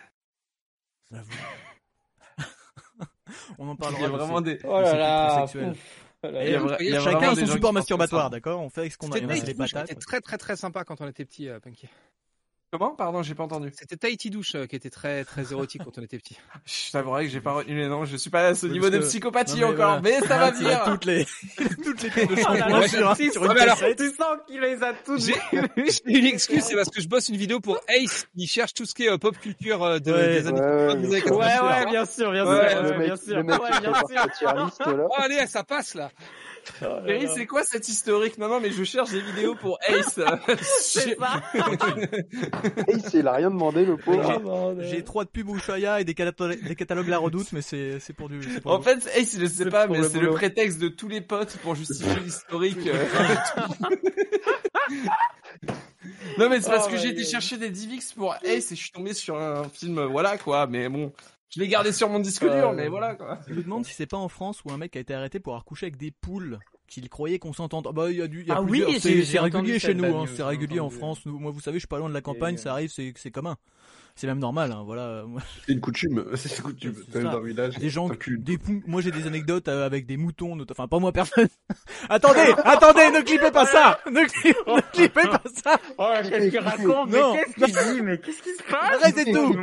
J'avoue. 1.12 1.32
on 3.58 3.68
en 3.70 3.74
Il 3.74 3.78
parlera. 3.78 4.02
y 4.02 4.06
a 4.06 4.08
de 4.10 4.14
vraiment 4.14 4.38
ces- 4.40 4.44
des. 4.44 4.60
Oh 4.64 4.82
là 4.82 4.94
là. 4.96 5.46
Il 6.26 6.32
y 6.32 6.56
a 6.56 6.60
vra- 6.62 6.78
il 6.80 6.88
y 6.88 6.96
a 6.96 7.00
Chacun 7.02 7.18
vraiment 7.20 7.32
a 7.34 7.36
son 7.36 7.48
support 7.48 7.74
masturbatoire, 7.74 8.30
d'accord? 8.30 8.62
On 8.62 8.70
fait 8.70 8.82
avec 8.82 8.94
ce 8.94 8.98
qu'on 8.98 9.12
a. 9.12 9.16
C'était 9.16 9.94
Il 9.94 9.96
très 9.98 10.22
très 10.22 10.38
très 10.38 10.56
sympa 10.56 10.84
quand 10.86 11.02
on 11.02 11.08
était 11.08 11.26
petit, 11.26 11.50
euh, 11.50 11.60
Punky. 11.60 11.88
Comment? 12.74 12.96
Pardon, 12.96 13.22
j'ai 13.22 13.36
pas 13.36 13.44
entendu. 13.44 13.72
C'était 13.78 13.98
Tahiti 13.98 14.32
Douche 14.32 14.56
euh, 14.56 14.66
qui 14.66 14.76
était 14.76 14.90
très 14.90 15.24
très 15.26 15.52
érotique 15.52 15.84
quand 15.86 15.96
on 16.00 16.02
était 16.02 16.18
petit. 16.18 16.36
Je 16.66 16.92
t'avouerai 16.92 17.26
que 17.26 17.32
j'ai 17.32 17.40
pas 17.40 17.52
retenu 17.52 17.76
les 17.76 17.88
noms. 17.88 18.04
Je 18.04 18.18
suis 18.18 18.32
pas 18.32 18.48
à 18.48 18.56
ce 18.56 18.66
niveau 18.66 18.90
de 18.90 18.98
psychopathie 18.98 19.60
Non, 19.60 19.68
mais 19.68 19.74
encore, 19.76 20.00
voilà. 20.02 20.20
mais 20.22 20.28
ça 20.28 20.38
va 20.40 20.50
Il 20.60 20.66
a 20.68 20.70
venir. 20.80 20.84
toutes 20.86 21.06
les, 21.06 21.28
toutes 21.84 22.02
les 22.02 22.10
clés 22.10 22.26
de 22.26 22.36
sur, 22.36 22.50
un- 22.50 23.16
tu 23.16 23.30
sur 23.32 23.42
sens- 23.44 23.46
une 23.46 23.54
mais 23.54 23.60
alors, 23.62 23.78
cassette. 23.80 23.98
Tu 24.00 24.10
sens 24.10 24.38
qu'il 24.48 24.60
les 24.60 24.82
a 24.82 24.94
toutes 24.94 25.22
J'ai 25.24 25.36
une 26.08 26.26
excuse, 26.26 26.64
c'est 26.64 26.74
parce 26.76 26.90
que 26.90 27.00
je 27.00 27.08
bosse 27.08 27.30
une 27.30 27.38
vidéo 27.38 27.60
pour 27.60 27.80
Ace, 27.90 28.26
qui 28.36 28.48
cherche 28.48 28.74
tout 28.74 28.86
ce 28.86 28.96
qui 28.96 29.04
est 29.04 29.12
euh, 29.12 29.20
pop 29.20 29.38
culture 29.40 29.84
euh, 29.84 30.00
de, 30.00 30.12
Ouais. 30.12 30.42
des 30.42 30.48
années 30.48 30.60
Ouais, 30.60 30.88
90, 30.88 31.08
ouais, 31.10 31.14
ouais. 31.14 31.22
80. 31.22 31.38
Ouais, 31.38 31.70
ouais, 31.86 31.92
bien 31.92 32.06
sûr, 32.08 32.32
bien 32.32 32.46
sûr, 32.46 32.54
bien 33.00 33.16
sûr. 33.18 33.38
Ouais, 33.38 33.44
bien 34.56 34.70
sûr. 34.72 35.08
Oh 35.12 35.14
allez, 35.20 35.46
ça 35.46 35.64
passe 35.64 35.94
là. 35.94 36.10
Chérie, 36.80 37.28
c'est 37.34 37.46
quoi 37.46 37.64
cet 37.64 37.88
historique? 37.88 38.38
Non, 38.38 38.48
non, 38.48 38.60
mais 38.60 38.72
je 38.72 38.84
cherche 38.84 39.12
des 39.12 39.22
vidéos 39.22 39.56
pour 39.56 39.78
Ace. 39.88 40.20
C'est 40.82 41.18
ça. 41.18 41.42
Et 42.88 42.96
il 43.14 43.28
a 43.28 43.34
rien 43.34 43.50
demandé, 43.50 43.86
le 43.86 43.98
pauvre. 43.98 44.42
Oh. 44.46 44.74
J'ai 44.82 45.04
trois 45.04 45.26
de 45.26 45.30
pubs 45.30 45.50
Ushuaïa 45.50 46.00
et 46.02 46.04
des 46.04 46.14
catalogues, 46.14 46.64
des 46.64 46.76
catalogues 46.76 47.08
La 47.08 47.18
Redoute, 47.18 47.52
mais 47.54 47.62
c'est, 47.62 48.00
c'est 48.00 48.14
pour 48.14 48.30
du, 48.30 48.40
pour 48.62 48.72
En 48.72 48.78
du- 48.80 48.84
fait, 48.86 49.06
Ace, 49.16 49.38
je 49.40 49.46
sais 49.46 49.66
pas, 49.70 49.88
mais 49.88 50.04
c'est 50.04 50.20
le 50.20 50.32
prétexte 50.32 50.80
de 50.80 50.88
tous 50.88 51.08
les 51.08 51.22
potes 51.22 51.58
pour 51.64 51.76
justifier 51.76 52.20
l'historique. 52.24 52.88
euh. 52.88 53.06
non, 56.38 56.50
mais 56.50 56.62
c'est 56.62 56.70
parce 56.70 56.86
Oh 56.88 56.92
que 56.92 56.98
j'ai 56.98 57.10
été 57.10 57.24
chercher 57.24 57.58
des 57.58 57.70
Divix 57.70 58.14
pour 58.14 58.36
Ace 58.44 58.72
et 58.72 58.76
je 58.76 58.82
suis 58.82 58.92
tombé 58.92 59.14
sur 59.14 59.38
un 59.40 59.64
film, 59.70 60.04
voilà 60.06 60.38
quoi. 60.38 60.68
Mais 60.68 60.90
bon, 60.90 61.12
je 61.54 61.60
l'ai 61.60 61.68
gardé 61.68 61.92
sur 61.92 62.10
mon 62.10 62.20
disque 62.20 62.44
dur, 62.50 62.74
mais 62.74 62.88
voilà 62.88 63.16
quoi. 63.16 63.40
Je 63.48 63.54
me 63.54 63.62
demande 63.64 63.86
si 63.86 63.94
c'est 63.94 64.06
pas 64.08 64.18
en 64.18 64.30
France 64.30 64.62
où 64.66 64.72
un 64.72 64.78
mec 64.78 64.96
a 64.96 65.00
été 65.00 65.14
arrêté 65.14 65.40
pour 65.40 65.54
avoir 65.54 65.66
couché 65.66 65.86
avec 65.86 65.98
des 65.98 66.12
poules 66.12 66.60
qu'il 66.88 67.08
croyait 67.10 67.40
consentantes. 67.40 67.88
Ah 67.90 67.92
bah, 67.92 68.12
il 68.12 68.18
y 68.18 68.22
a 68.22 68.28
du, 68.28 68.42
il 68.42 68.48
y 68.48 68.52
a 68.52 68.56
Ah 68.58 68.62
oui, 68.62 68.84
c'est, 69.00 69.40
régulier 69.40 69.80
chez 69.80 69.94
nous, 69.94 70.06
hein, 70.16 70.26
c'est 70.36 70.44
régulier 70.44 70.80
en. 70.80 70.90
France. 70.90 71.26
Nous, 71.26 71.40
moi, 71.40 71.52
vous 71.52 71.60
savez, 71.62 71.78
je 71.78 71.82
suis 71.82 71.88
pas 71.88 71.98
loin 71.98 72.10
de 72.10 72.14
la 72.14 72.22
campagne, 72.22 72.56
Et, 72.56 72.58
ça 72.58 72.72
arrive, 72.72 72.92
c'est, 72.92 73.32
commun. 73.32 73.58
C'est 74.16 74.28
même 74.28 74.38
normal, 74.38 74.72
hein, 74.72 74.84
voilà. 74.86 75.24
C'est 75.66 75.72
une 75.74 75.80
coutume, 75.82 76.24
c'est 76.36 76.56
une 76.58 76.64
coutume. 76.64 76.94
Dans 77.16 77.40
le 77.40 77.48
village, 77.48 77.80
Des 77.80 77.90
gens, 77.90 78.10
des 78.28 78.60
pou- 78.60 78.84
moi 78.86 79.02
j'ai 79.02 79.10
des 79.10 79.26
anecdotes 79.26 79.68
euh, 79.68 79.88
avec 79.88 80.06
des 80.06 80.18
moutons, 80.18 80.56
not- 80.56 80.66
enfin 80.70 80.88
pas 80.88 81.00
moi 81.00 81.12
personne. 81.12 81.48
attendez, 82.10 82.54
attendez, 82.64 83.10
ne 83.10 83.22
clippez 83.22 83.50
pas 83.50 83.66
ça, 83.66 84.00
ne, 84.06 84.20
cli- 84.20 84.54
ne 84.76 84.82
clippez 84.92 85.28
pas 85.28 85.42
ça. 85.64 85.80
Oh, 85.98 86.14
qu'est-ce 86.30 86.50
qu'il 86.52 86.60
raconte 86.60 87.10
Mais 87.10 87.20
Non. 87.22 87.34
qu'est-ce 87.34 87.56
qu'il 87.56 87.96
dit? 87.96 88.02
Mais 88.04 88.20
qu'est-ce 88.20 88.44
qui 88.44 88.54
se 88.54 88.62
passe? 88.70 89.02
Arrêtez 89.02 89.32
tout. 89.34 89.56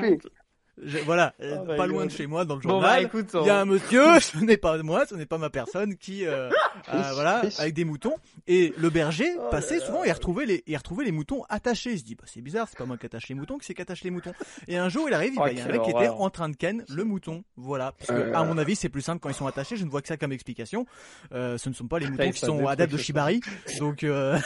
Je- 0.83 0.99
voilà, 0.99 1.35
euh, 1.41 1.57
Oh 1.61 1.65
my 1.71 1.77
pas 1.77 1.87
loin 1.87 2.03
God. 2.03 2.09
de 2.11 2.17
chez 2.17 2.27
moi 2.27 2.45
dans 2.45 2.55
le 2.57 2.61
Bon 2.63 2.81
bah 2.81 3.01
journal. 3.03 3.25
Il 3.43 3.47
y 3.47 3.51
a 3.51 3.61
un 3.61 3.65
monsieur, 3.65 4.05
ce 4.21 4.39
n'est 4.39 4.57
pas 4.57 4.79
moi, 4.83 5.05
ce 5.07 5.15
n'est 5.15 5.27
pas 5.27 5.39
ma 5.39 5.51
personne 5.51 5.97
qui, 5.97 6.25
euh, 6.27 6.49
euh, 6.95 7.03
voilà, 7.15 7.43
avec 7.59 7.75
des 7.75 7.85
moutons. 7.85 8.15
Et 8.47 8.73
le 8.79 8.91
berger 8.91 9.29
Oh 9.39 9.49
passait 9.51 9.79
là 9.79 9.87
souvent 9.87 10.05
et 10.05 10.13
retrouvait 10.13 10.47
les, 10.47 10.63
et 10.67 10.77
retrouvait 10.77 11.05
les 11.05 11.13
moutons 11.13 11.45
attachés. 11.49 11.93
Il 11.93 11.99
se 11.99 12.05
dit, 12.05 12.15
bah 12.15 12.25
c'est 12.27 12.41
bizarre, 12.41 12.67
c'est 12.69 12.79
pas 12.79 12.87
moi 12.87 12.97
qui 12.97 13.07
attache 13.07 13.29
les 13.29 13.35
moutons, 13.35 13.59
qui 13.59 13.67
c'est 13.67 13.75
qui 13.75 13.83
attache 13.83 14.03
les 14.05 14.11
moutons? 14.11 14.33
Et 14.69 14.77
un 14.79 14.89
jour, 14.89 15.07
il 15.09 15.15
arrive, 15.15 15.33
Oh, 15.37 15.41
bah, 15.41 15.53
il 15.53 15.59
y 15.59 15.61
a 15.61 15.65
un 15.65 15.69
mec 15.69 15.83
qui 15.83 15.91
était 15.91 16.09
en 16.09 16.31
train 16.31 16.49
de 16.49 16.57
ken 16.57 16.85
le 16.89 17.05
mouton. 17.05 17.45
Voilà. 17.57 17.93
Parce 17.93 18.09
que, 18.11 18.27
Euh. 18.27 18.35
à 18.35 18.45
mon 18.45 18.57
avis, 18.59 18.75
c'est 18.77 18.89
plus 18.89 19.03
simple 19.03 19.21
quand 19.21 19.29
ils 19.29 19.35
sont 19.35 19.47
attachés. 19.47 19.77
Je 19.77 19.85
ne 19.85 19.91
vois 19.91 20.03
que 20.03 20.09
ça 20.09 20.17
comme 20.17 20.33
explication. 20.33 20.87
Euh, 21.33 21.59
ce 21.59 21.69
ne 21.69 21.75
sont 21.75 21.87
pas 21.89 21.99
les 21.99 22.07
moutons 22.11 22.31
qui 22.31 22.39
sont 22.41 22.67
adeptes 22.67 22.93
de 22.93 22.99
Shibari. 22.99 23.41
Donc, 23.79 24.03
euh, 24.05 24.39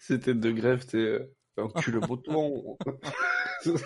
C'était 0.00 0.34
de 0.34 0.50
grève, 0.50 0.84
t'es, 0.86 0.98
euh, 0.98 1.32
encule 1.62 1.94
le 1.94 2.00
bouton. 2.00 2.76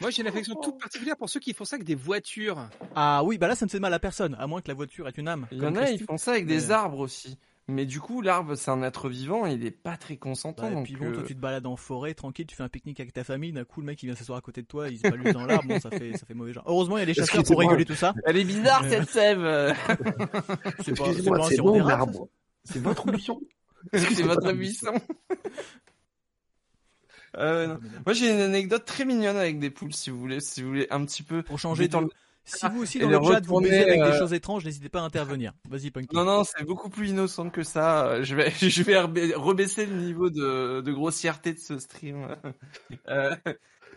Moi 0.00 0.10
j'ai 0.10 0.22
une 0.22 0.28
affection 0.28 0.54
toute 0.56 0.78
particulière 0.80 1.16
pour 1.16 1.28
ceux 1.30 1.40
qui 1.40 1.52
font 1.54 1.64
ça 1.64 1.76
avec 1.76 1.86
des 1.86 1.94
voitures. 1.94 2.58
ah 2.96 3.22
oui, 3.24 3.38
bah 3.38 3.46
là, 3.48 3.54
ça 3.54 3.64
ne 3.64 3.70
fait 3.70 3.78
mal 3.80 3.94
à 3.94 3.98
personne, 3.98 4.34
à 4.38 4.46
moins 4.46 4.60
que 4.60 4.68
la 4.68 4.74
voiture 4.74 5.06
ait 5.08 5.12
une 5.12 5.28
âme. 5.28 5.46
Il 5.52 5.58
y 5.62 5.66
en 5.66 5.76
a, 5.76 5.88
ils 5.90 6.02
font 6.02 6.16
ça 6.18 6.32
avec 6.32 6.46
Mais- 6.46 6.52
des 6.54 6.70
arbres 6.72 6.98
aussi. 6.98 7.38
Mais 7.66 7.86
du 7.86 7.98
coup, 7.98 8.20
l'arbre, 8.20 8.56
c'est 8.56 8.70
un 8.70 8.82
être 8.82 9.08
vivant, 9.08 9.46
il 9.46 9.64
est 9.64 9.70
pas 9.70 9.96
très 9.96 10.18
consentant. 10.18 10.64
Bah, 10.64 10.70
et 10.72 10.74
donc, 10.74 10.84
puis 10.84 10.96
bon, 10.96 11.10
toi 11.12 11.22
euh, 11.22 11.26
tu 11.26 11.34
te 11.34 11.40
balades 11.40 11.64
en 11.66 11.76
forêt, 11.76 12.12
tranquille, 12.12 12.46
tu 12.46 12.54
fais 12.54 12.62
un 12.62 12.68
pique-nique 12.68 13.00
avec 13.00 13.14
ta 13.14 13.24
famille, 13.24 13.52
d'un 13.52 13.64
coup 13.64 13.80
le 13.80 13.86
mec 13.86 14.02
il 14.02 14.06
vient 14.06 14.14
s'asseoir 14.14 14.36
à 14.36 14.42
côté 14.42 14.60
de 14.60 14.66
toi, 14.66 14.90
il 14.90 14.98
se 14.98 15.08
balade 15.08 15.32
dans 15.32 15.46
l'arbre, 15.46 15.66
bon 15.66 15.80
ça 15.80 15.88
fait 15.88 16.12
ça 16.14 16.26
fait 16.26 16.34
mauvais 16.34 16.52
genre. 16.52 16.64
Heureusement 16.66 16.98
il 16.98 17.00
y 17.00 17.02
a 17.04 17.06
les 17.06 17.14
chasseurs 17.14 17.42
pour 17.42 17.58
réguler 17.60 17.86
tout 17.86 17.94
ça. 17.94 18.12
Elle 18.26 18.36
est 18.36 18.44
bizarre 18.44 18.82
Euh. 18.84 18.90
cette 18.90 19.08
sève. 19.08 19.38
C'est 20.84 20.94
pas, 20.94 21.04
c'est 21.14 21.24
pas 21.62 22.02
un 22.02 22.06
c'est 22.64 22.80
votre 22.82 23.06
mission. 23.10 23.40
C'est 23.92 24.22
votre 24.22 24.52
buisson. 24.52 24.94
Euh, 27.36 27.66
non. 27.66 27.78
Moi 28.06 28.12
j'ai 28.14 28.30
une 28.30 28.40
anecdote 28.40 28.84
très 28.84 29.04
mignonne 29.04 29.36
avec 29.36 29.58
des 29.58 29.70
poules 29.70 29.92
si 29.92 30.10
vous 30.10 30.18
voulez, 30.18 30.40
si 30.40 30.62
vous 30.62 30.68
voulez 30.68 30.86
un 30.90 31.04
petit 31.04 31.22
peu. 31.22 31.42
Pour 31.42 31.58
changer 31.58 31.88
de... 31.88 31.98
Si 32.44 32.66
vous 32.68 32.82
aussi 32.82 32.98
Et 32.98 33.00
dans 33.00 33.08
de 33.08 33.16
le 33.16 33.32
chat 33.32 33.40
vous 33.46 33.60
baisez 33.60 33.82
avec 33.82 34.02
des 34.02 34.08
euh, 34.08 34.18
choses 34.18 34.34
étranges, 34.34 34.64
n'hésitez 34.64 34.90
pas 34.90 35.00
à 35.00 35.02
intervenir. 35.02 35.52
Vas-y 35.68 35.90
Punky. 35.90 36.14
Non 36.14 36.24
non, 36.24 36.44
c'est 36.44 36.62
beaucoup 36.64 36.90
plus 36.90 37.10
innocent 37.10 37.48
que 37.48 37.62
ça. 37.62 38.22
Je 38.22 38.34
vais 38.36 38.50
je 38.60 38.82
vais 38.82 38.94
reba- 38.94 39.34
rebaisser 39.34 39.86
le 39.86 39.96
niveau 39.96 40.28
de, 40.28 40.82
de 40.82 40.92
grossièreté 40.92 41.54
de 41.54 41.58
ce 41.58 41.78
stream. 41.78 42.28
Euh, 43.08 43.34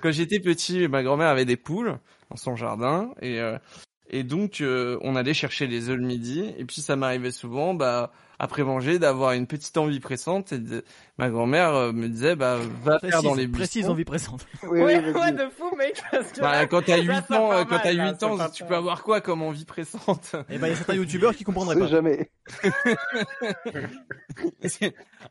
quand 0.02 0.12
j'étais 0.12 0.40
petit, 0.40 0.88
ma 0.88 1.04
grand-mère 1.04 1.28
avait 1.28 1.46
des 1.46 1.58
poules 1.58 2.00
dans 2.30 2.36
son 2.38 2.56
jardin 2.56 3.12
et 3.22 3.40
et 4.10 4.24
donc 4.24 4.64
on 4.64 5.16
allait 5.16 5.34
chercher 5.34 5.68
les 5.68 5.90
œufs 5.90 5.98
le 5.98 6.06
midi 6.06 6.54
et 6.58 6.66
puis 6.66 6.82
ça 6.82 6.96
m'arrivait 6.96 7.32
souvent 7.32 7.74
bah 7.74 8.12
après 8.40 8.64
manger, 8.64 9.00
d'avoir 9.00 9.32
une 9.34 9.48
petite 9.48 9.78
envie 9.78 10.00
pressante. 10.00 10.52
Et 10.54 10.60
de- 10.60 10.84
ma 11.18 11.30
grand-mère 11.30 11.74
euh, 11.74 11.92
me 11.92 12.08
disait, 12.08 12.36
bah, 12.36 12.58
va 12.84 13.00
faire 13.00 13.24
dans 13.24 13.34
les 13.36 13.48
précise 13.48 13.74
buissons. 13.82 13.92
envie 13.92 14.06
pressante. 14.06 14.46
Oui, 14.64 14.82
Ouais, 14.82 15.02
oui, 15.04 15.12
ouais, 15.12 15.32
de 15.32 15.50
fou, 15.50 15.76
mec, 15.76 16.02
parce 16.12 16.32
que 16.32 16.42
Bah, 16.42 16.66
quand 16.68 16.82
t'as 16.84 16.98
là, 16.98 17.04
8 17.20 17.26
ça 17.28 17.42
ans, 17.42 17.52
euh, 17.52 17.64
quand 17.66 17.78
t'as 17.80 17.94
mal, 17.94 17.98
là, 17.98 18.12
8 18.12 18.20
ça 18.20 18.28
ans, 18.28 18.50
tu 18.50 18.64
peux 18.66 18.76
avoir 18.76 19.04
quoi 19.04 19.22
comme 19.22 19.42
envie 19.42 19.66
pressante? 19.66 20.36
Et 20.50 20.58
ben 20.58 20.68
il 20.68 20.70
y 20.70 20.74
a 20.74 20.76
certains 20.76 20.94
youtubeurs 20.96 21.36
qui 21.36 21.44
comprendraient 21.44 21.80
pas. 21.80 21.88
jamais. 21.88 22.30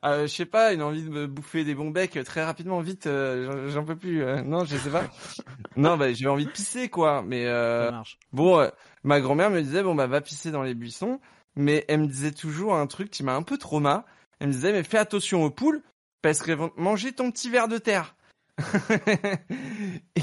euh, 0.04 0.22
Je 0.22 0.26
sais 0.26 0.46
pas, 0.46 0.72
une 0.72 0.82
envie 0.82 1.02
de 1.04 1.10
me 1.10 1.26
bouffer 1.26 1.64
des 1.64 1.74
bons 1.74 1.90
becs 1.90 2.18
très 2.24 2.44
rapidement, 2.44 2.80
vite, 2.80 3.06
euh, 3.06 3.66
j'en- 3.68 3.68
j'en 3.72 3.84
peux 3.84 3.96
plus. 3.96 4.22
euh, 4.22 4.42
non, 4.42 4.64
je 4.64 4.76
sais 4.76 4.90
pas. 4.90 5.04
non, 5.76 5.96
bah 5.96 6.12
j'ai 6.12 6.26
envie 6.28 6.46
de 6.46 6.50
pisser 6.50 6.88
quoi. 6.88 7.22
Mais 7.26 7.46
euh, 7.46 7.86
Ça 7.86 7.90
marche. 7.92 8.18
bon, 8.32 8.58
euh, 8.58 8.68
ma 9.04 9.20
grand-mère 9.20 9.50
me 9.50 9.62
disait 9.62 9.82
bon 9.82 9.94
bah 9.94 10.06
va 10.06 10.20
pisser 10.20 10.50
dans 10.50 10.62
les 10.62 10.74
buissons, 10.74 11.20
mais 11.56 11.84
elle 11.88 12.00
me 12.00 12.06
disait 12.06 12.32
toujours 12.32 12.74
un 12.74 12.86
truc 12.86 13.10
qui 13.10 13.22
m'a 13.22 13.34
un 13.34 13.42
peu 13.42 13.58
trauma. 13.58 14.04
Elle 14.38 14.48
me 14.48 14.52
disait 14.52 14.72
mais 14.72 14.82
fais 14.82 14.98
attention 14.98 15.44
aux 15.44 15.50
poules 15.50 15.82
parce 16.22 16.42
qu'elles 16.42 16.58
vont 16.58 16.72
manger 16.76 17.12
ton 17.12 17.30
petit 17.30 17.50
ver 17.50 17.68
de 17.68 17.78
terre. 17.78 18.14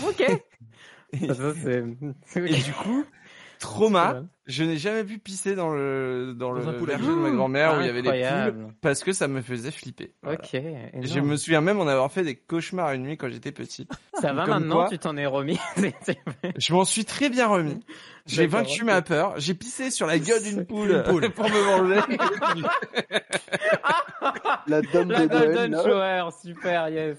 Ok. 0.07 0.23
Ça, 1.27 1.35
ça, 1.35 1.53
c'est. 1.61 1.83
Et 2.37 2.61
du 2.61 2.73
coup, 2.73 3.05
trauma, 3.59 4.23
je 4.45 4.63
n'ai 4.63 4.77
jamais 4.77 5.03
pu 5.03 5.19
pisser 5.19 5.55
dans 5.55 5.69
le 5.69 6.33
dans, 6.35 6.51
le 6.51 6.61
poulailler. 6.77 6.99
verger 6.99 7.07
de 7.07 7.21
ma 7.21 7.31
grand-mère 7.31 7.77
où 7.77 7.81
il 7.81 7.85
y 7.85 7.89
avait 7.89 8.01
des 8.01 8.51
poules 8.51 8.73
parce 8.81 9.03
que 9.03 9.13
ça 9.13 9.27
me 9.27 9.41
faisait 9.41 9.71
flipper. 9.71 10.13
Voilà. 10.21 10.39
Ok. 10.39 10.59
Je 11.01 11.19
me 11.19 11.37
souviens 11.37 11.61
même 11.61 11.79
en 11.79 11.87
avoir 11.87 12.11
fait 12.11 12.23
des 12.23 12.35
cauchemars 12.35 12.91
une 12.93 13.03
nuit 13.03 13.17
quand 13.17 13.29
j'étais 13.29 13.51
petit. 13.51 13.87
Ça 14.19 14.33
va 14.33 14.45
Comme 14.45 14.59
maintenant, 14.59 14.75
quoi. 14.75 14.89
tu 14.89 14.99
t'en 14.99 15.15
es 15.17 15.25
remis. 15.25 15.59
Je 16.57 16.73
m'en 16.73 16.85
suis 16.85 17.05
très 17.05 17.29
bien 17.29 17.47
remis. 17.47 17.79
J'ai 18.25 18.47
vaincu 18.47 18.85
ma 18.85 19.01
peur. 19.01 19.33
J'ai 19.37 19.53
pissé 19.53 19.91
sur 19.91 20.07
la 20.07 20.17
gueule 20.17 20.41
d'une 20.41 20.65
poule, 20.65 21.03
pour 21.35 21.49
me 21.49 21.65
manger. 21.65 22.01
La 24.67 24.81
dame 24.81 25.11
La 25.11 25.27
de 25.27 25.27
Golden 25.27 25.71
là. 25.71 25.83
Shower, 25.83 26.29
super, 26.41 26.89
yes. 26.89 27.17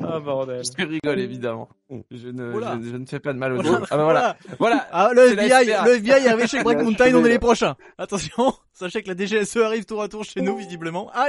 Oh 0.00 0.20
bordel. 0.24 0.62
Je 0.64 0.84
rigole 0.84 1.20
évidemment. 1.20 1.68
Je 2.10 2.28
ne, 2.28 2.52
je, 2.52 2.90
je 2.90 2.96
ne 2.96 3.06
fais 3.06 3.20
pas 3.20 3.32
de 3.32 3.38
mal 3.38 3.52
aux 3.52 3.62
gens. 3.62 3.80
Ah 3.90 3.96
bah 3.96 4.04
voilà. 4.04 4.36
Voilà. 4.58 4.88
Ah, 4.90 5.10
le 5.12 5.28
FBI, 5.32 5.66
le 5.84 5.94
FBI 5.96 6.24
est 6.24 6.28
arrivé 6.28 6.48
chez 6.48 6.62
Break 6.62 6.78
Mountain, 6.82 7.14
on 7.14 7.24
est 7.24 7.28
les 7.28 7.38
prochains. 7.38 7.76
Attention, 7.98 8.52
sachez 8.72 9.02
que 9.02 9.12
la 9.12 9.16
DGSE 9.16 9.58
arrive 9.58 9.84
tour 9.84 10.02
à 10.02 10.08
tour 10.08 10.24
chez 10.24 10.40
nous, 10.40 10.56
visiblement. 10.56 11.08
Ah, 11.14 11.28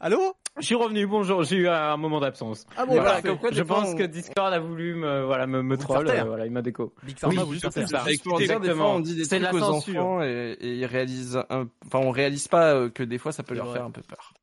allô 0.00 0.34
Je 0.58 0.66
suis 0.66 0.74
revenu, 0.74 1.06
bonjour, 1.06 1.42
j'ai 1.44 1.56
eu 1.56 1.68
un 1.68 1.96
moment 1.96 2.20
d'absence. 2.20 2.66
Ah 2.76 2.84
bon, 2.86 2.94
Voilà, 2.94 3.10
parfait. 3.12 3.28
comme 3.28 3.38
quoi, 3.38 3.50
des 3.50 3.56
Je 3.56 3.62
pense 3.62 3.88
on- 3.90 3.96
que 3.96 4.02
Discord 4.04 4.52
a 4.52 4.58
voulu 4.58 4.94
me, 4.94 5.24
voilà, 5.24 5.46
me, 5.46 5.62
me 5.62 5.76
troll, 5.76 6.08
euh, 6.08 6.24
voilà, 6.24 6.46
il 6.46 6.52
m'a 6.52 6.62
déco. 6.62 6.94
Big 7.04 7.18
Pharma, 7.18 7.44
Oui, 7.44 7.60
faire 7.60 7.72
ça. 7.72 7.80
Exactement. 7.80 8.94
on 8.96 9.00
dit 9.00 9.14
des 9.14 9.24
C'est 9.24 9.38
trucs 9.40 9.52
la 9.52 9.54
aux 9.54 9.60
censure. 9.60 10.00
enfants 10.00 10.22
et, 10.22 10.56
et 10.60 10.74
ils 10.76 10.86
réalisent 10.86 11.36
un, 11.50 11.68
enfin, 11.86 11.98
on 12.00 12.10
réalise 12.10 12.48
pas 12.48 12.74
euh, 12.74 12.90
que 12.90 13.02
des 13.02 13.18
fois 13.18 13.32
ça 13.32 13.42
peut 13.42 13.54
leur 13.54 13.66
vrai. 13.66 13.76
faire 13.78 13.86
un 13.86 13.90
peu 13.90 14.02
peur. 14.02 14.34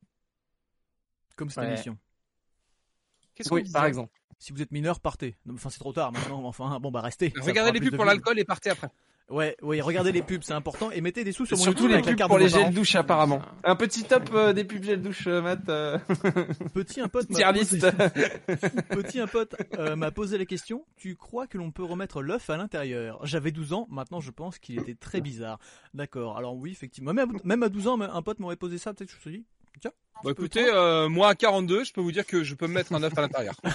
Comme 1.35 1.49
cette 1.49 1.63
Ouais. 1.63 1.69
émission. 1.69 1.97
Qu'est-ce 3.35 3.49
qu'on 3.49 3.55
Oui, 3.55 3.63
disait 3.63 3.73
par 3.73 3.85
exemple. 3.85 4.11
Si 4.37 4.51
vous 4.53 4.61
êtes 4.61 4.71
mineur, 4.71 4.99
partez. 4.99 5.35
Enfin, 5.53 5.69
c'est 5.69 5.79
trop 5.79 5.93
tard 5.93 6.11
maintenant. 6.11 6.43
Enfin, 6.45 6.77
bon, 6.79 6.91
bah 6.91 7.01
restez. 7.01 7.33
Regardez 7.41 7.71
les 7.77 7.79
pubs 7.85 7.95
pour 7.95 8.05
l'alcool 8.05 8.37
et 8.39 8.43
partez 8.45 8.69
après. 8.69 8.89
Ouais, 9.29 9.57
ouais, 9.63 9.81
regardez 9.81 10.11
les 10.11 10.21
pubs, 10.21 10.43
c'est 10.43 10.53
important. 10.53 10.91
Et 10.91 11.01
mettez 11.01 11.23
des 11.23 11.31
sous 11.31 11.47
sur 11.47 11.57
mon 11.57 11.63
Surtout 11.63 11.83
YouTube 11.83 11.89
les 11.89 11.93
avec 11.95 12.05
la 12.05 12.11
pubs 12.11 12.17
carte 12.19 12.29
pour 12.29 12.37
de 12.37 12.43
les 12.43 12.49
gels 12.49 12.71
douche 12.73 12.93
apparemment. 12.95 13.41
Un 13.63 13.75
petit 13.75 14.03
top 14.03 14.29
euh, 14.33 14.53
des 14.53 14.63
pubs 14.63 14.83
gel 14.83 15.01
douche, 15.01 15.25
euh, 15.25 15.41
Matt. 15.41 15.67
euh, 15.69 15.97
Petit 16.75 17.01
un 17.01 17.07
pote 17.07 17.27
tier 17.29 17.51
list. 17.51 17.85
Petit 18.89 19.19
un 19.19 19.27
pote 19.27 19.55
euh, 19.79 19.95
m'a 19.95 20.11
posé 20.11 20.37
la 20.37 20.45
question. 20.45 20.85
Tu 20.95 21.15
crois 21.15 21.47
que 21.47 21.57
l'on 21.57 21.71
peut 21.71 21.83
remettre 21.83 22.21
l'œuf 22.21 22.49
à 22.51 22.57
l'intérieur? 22.57 23.19
J'avais 23.25 23.51
12 23.51 23.73
ans. 23.73 23.87
Maintenant, 23.89 24.19
je 24.19 24.29
pense 24.31 24.59
qu'il 24.59 24.77
était 24.79 24.95
très 24.95 25.21
bizarre. 25.21 25.57
D'accord. 25.95 26.37
Alors 26.37 26.55
oui, 26.55 26.71
effectivement. 26.71 27.13
Même 27.13 27.31
à, 27.31 27.33
même 27.43 27.63
à 27.63 27.69
12 27.69 27.87
ans, 27.87 27.99
un 27.99 28.21
pote 28.21 28.39
m'aurait 28.39 28.55
posé 28.57 28.77
ça. 28.77 28.93
Peut-être 28.93 29.07
que 29.09 29.13
je 29.13 29.17
me 29.17 29.21
suis 29.33 29.39
dit. 29.41 29.45
Tiens. 29.81 29.91
Bah 30.15 30.21
peux 30.23 30.31
écoutez, 30.31 30.65
euh, 30.65 31.09
moi 31.09 31.29
à 31.29 31.35
42, 31.35 31.83
je 31.83 31.91
peux 31.93 32.01
vous 32.01 32.11
dire 32.11 32.25
que 32.25 32.43
je 32.43 32.55
peux 32.55 32.67
me 32.67 32.73
mettre 32.73 32.93
un 32.93 33.03
œuf 33.03 33.17
à 33.17 33.21
l'intérieur. 33.21 33.55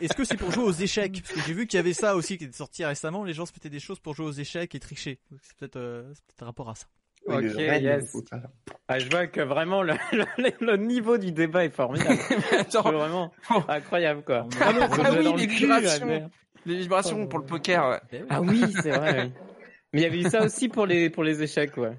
Est-ce 0.00 0.14
que 0.14 0.24
c'est 0.24 0.36
pour 0.36 0.50
jouer 0.50 0.64
aux 0.64 0.72
échecs? 0.72 1.22
Parce 1.22 1.34
que 1.34 1.40
j'ai 1.46 1.54
vu 1.54 1.66
qu'il 1.66 1.76
y 1.78 1.80
avait 1.80 1.92
ça 1.94 2.16
aussi 2.16 2.36
qui 2.38 2.44
était 2.44 2.56
sorti 2.56 2.84
récemment. 2.84 3.24
Les 3.24 3.32
gens 3.34 3.46
se 3.46 3.52
mettaient 3.52 3.70
des 3.70 3.80
choses 3.80 3.98
pour 4.00 4.14
jouer 4.14 4.26
aux 4.26 4.32
échecs 4.32 4.74
et 4.74 4.80
tricher. 4.80 5.18
Donc, 5.30 5.40
C'est 5.42 5.56
peut-être 5.56 5.76
euh, 5.76 6.02
c'est 6.14 6.24
peut-être 6.26 6.42
un 6.42 6.46
rapport 6.46 6.70
à 6.70 6.74
ça. 6.74 6.86
Ok, 7.26 7.42
yes. 7.42 8.14
Ah, 8.88 8.98
je 8.98 9.08
vois 9.08 9.26
que 9.28 9.40
vraiment 9.40 9.82
le, 9.84 9.94
le, 10.12 10.24
le 10.60 10.76
niveau 10.76 11.16
du 11.16 11.32
débat 11.32 11.64
est 11.64 11.70
formidable. 11.70 12.18
Attends, 12.58 12.82
C'est 12.82 12.90
vraiment 12.92 13.32
incroyable, 13.68 14.22
quoi. 14.24 14.46
Ah 14.60 14.72
non, 14.72 14.86
Vous 14.88 15.00
ah 15.02 15.10
oui, 15.12 15.32
les 15.38 15.46
cul, 15.46 15.54
vibrations. 15.66 16.30
les 16.66 16.76
vibrations 16.76 17.26
pour 17.26 17.38
le 17.38 17.46
poker. 17.46 18.00
ouais. 18.12 18.24
Ah 18.28 18.42
oui, 18.42 18.62
c'est 18.82 18.90
vrai. 18.90 19.22
oui. 19.24 19.32
Mais 19.94 20.00
il 20.00 20.02
y 20.02 20.06
avait 20.06 20.18
eu 20.18 20.28
ça 20.28 20.44
aussi 20.44 20.68
pour 20.68 20.84
les, 20.86 21.08
pour 21.08 21.22
les 21.24 21.42
échecs, 21.42 21.76
ouais. 21.78 21.96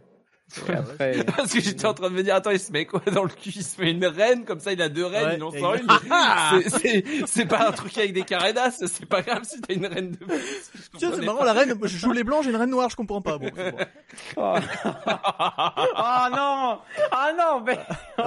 Après, 0.70 1.24
Parce 1.38 1.52
que 1.54 1.60
j'étais 1.60 1.86
en 1.86 1.94
train 1.94 2.10
de 2.10 2.16
me 2.16 2.24
dire, 2.24 2.36
attends, 2.36 2.52
il 2.52 2.60
se 2.60 2.72
met 2.72 2.86
quoi 2.86 3.02
dans 3.12 3.24
le 3.24 3.30
cul? 3.30 3.50
Il 3.56 3.64
se 3.64 3.82
met 3.82 3.92
une 3.92 4.06
reine, 4.06 4.46
comme 4.46 4.60
ça 4.60 4.72
il 4.74 4.82
a 4.82 4.90
deux 4.90 5.06
reines, 5.06 5.26
Ouais, 5.28 5.36
il 5.38 5.44
en 5.44 5.52
sort 5.52 5.74
une. 5.76 5.82
exactement. 5.82 6.62
C'est- 6.80 7.04
C'est 7.26 7.46
pas 7.46 7.68
un 7.68 7.72
truc 7.72 7.98
avec 7.98 8.14
des 8.14 8.24
carénasses, 8.24 8.84
c'est 8.86 9.06
pas 9.08 9.22
grave 9.22 9.44
si 9.44 9.60
t'as 9.62 9.74
une 9.74 9.86
reine 9.88 10.12
de 10.12 10.18
plus. 10.18 10.72
Tiens, 10.98 11.12
c'est 11.14 11.26
marrant, 11.26 11.44
la 11.44 11.54
reine, 11.54 11.76
je 11.82 11.98
joue 11.98 12.12
les 12.12 12.24
blancs, 12.24 12.44
j'ai 12.44 12.52
une 12.52 12.56
reine 12.58 12.70
noire, 12.70 12.90
je 12.90 12.96
comprends 12.96 13.22
pas. 13.22 13.38
Bon. 13.38 13.50
Oh. 14.38 14.56
oh 14.58 16.26
non 16.32 16.80
Ah 17.12 17.32
non, 17.38 17.62
mais... 17.66 17.78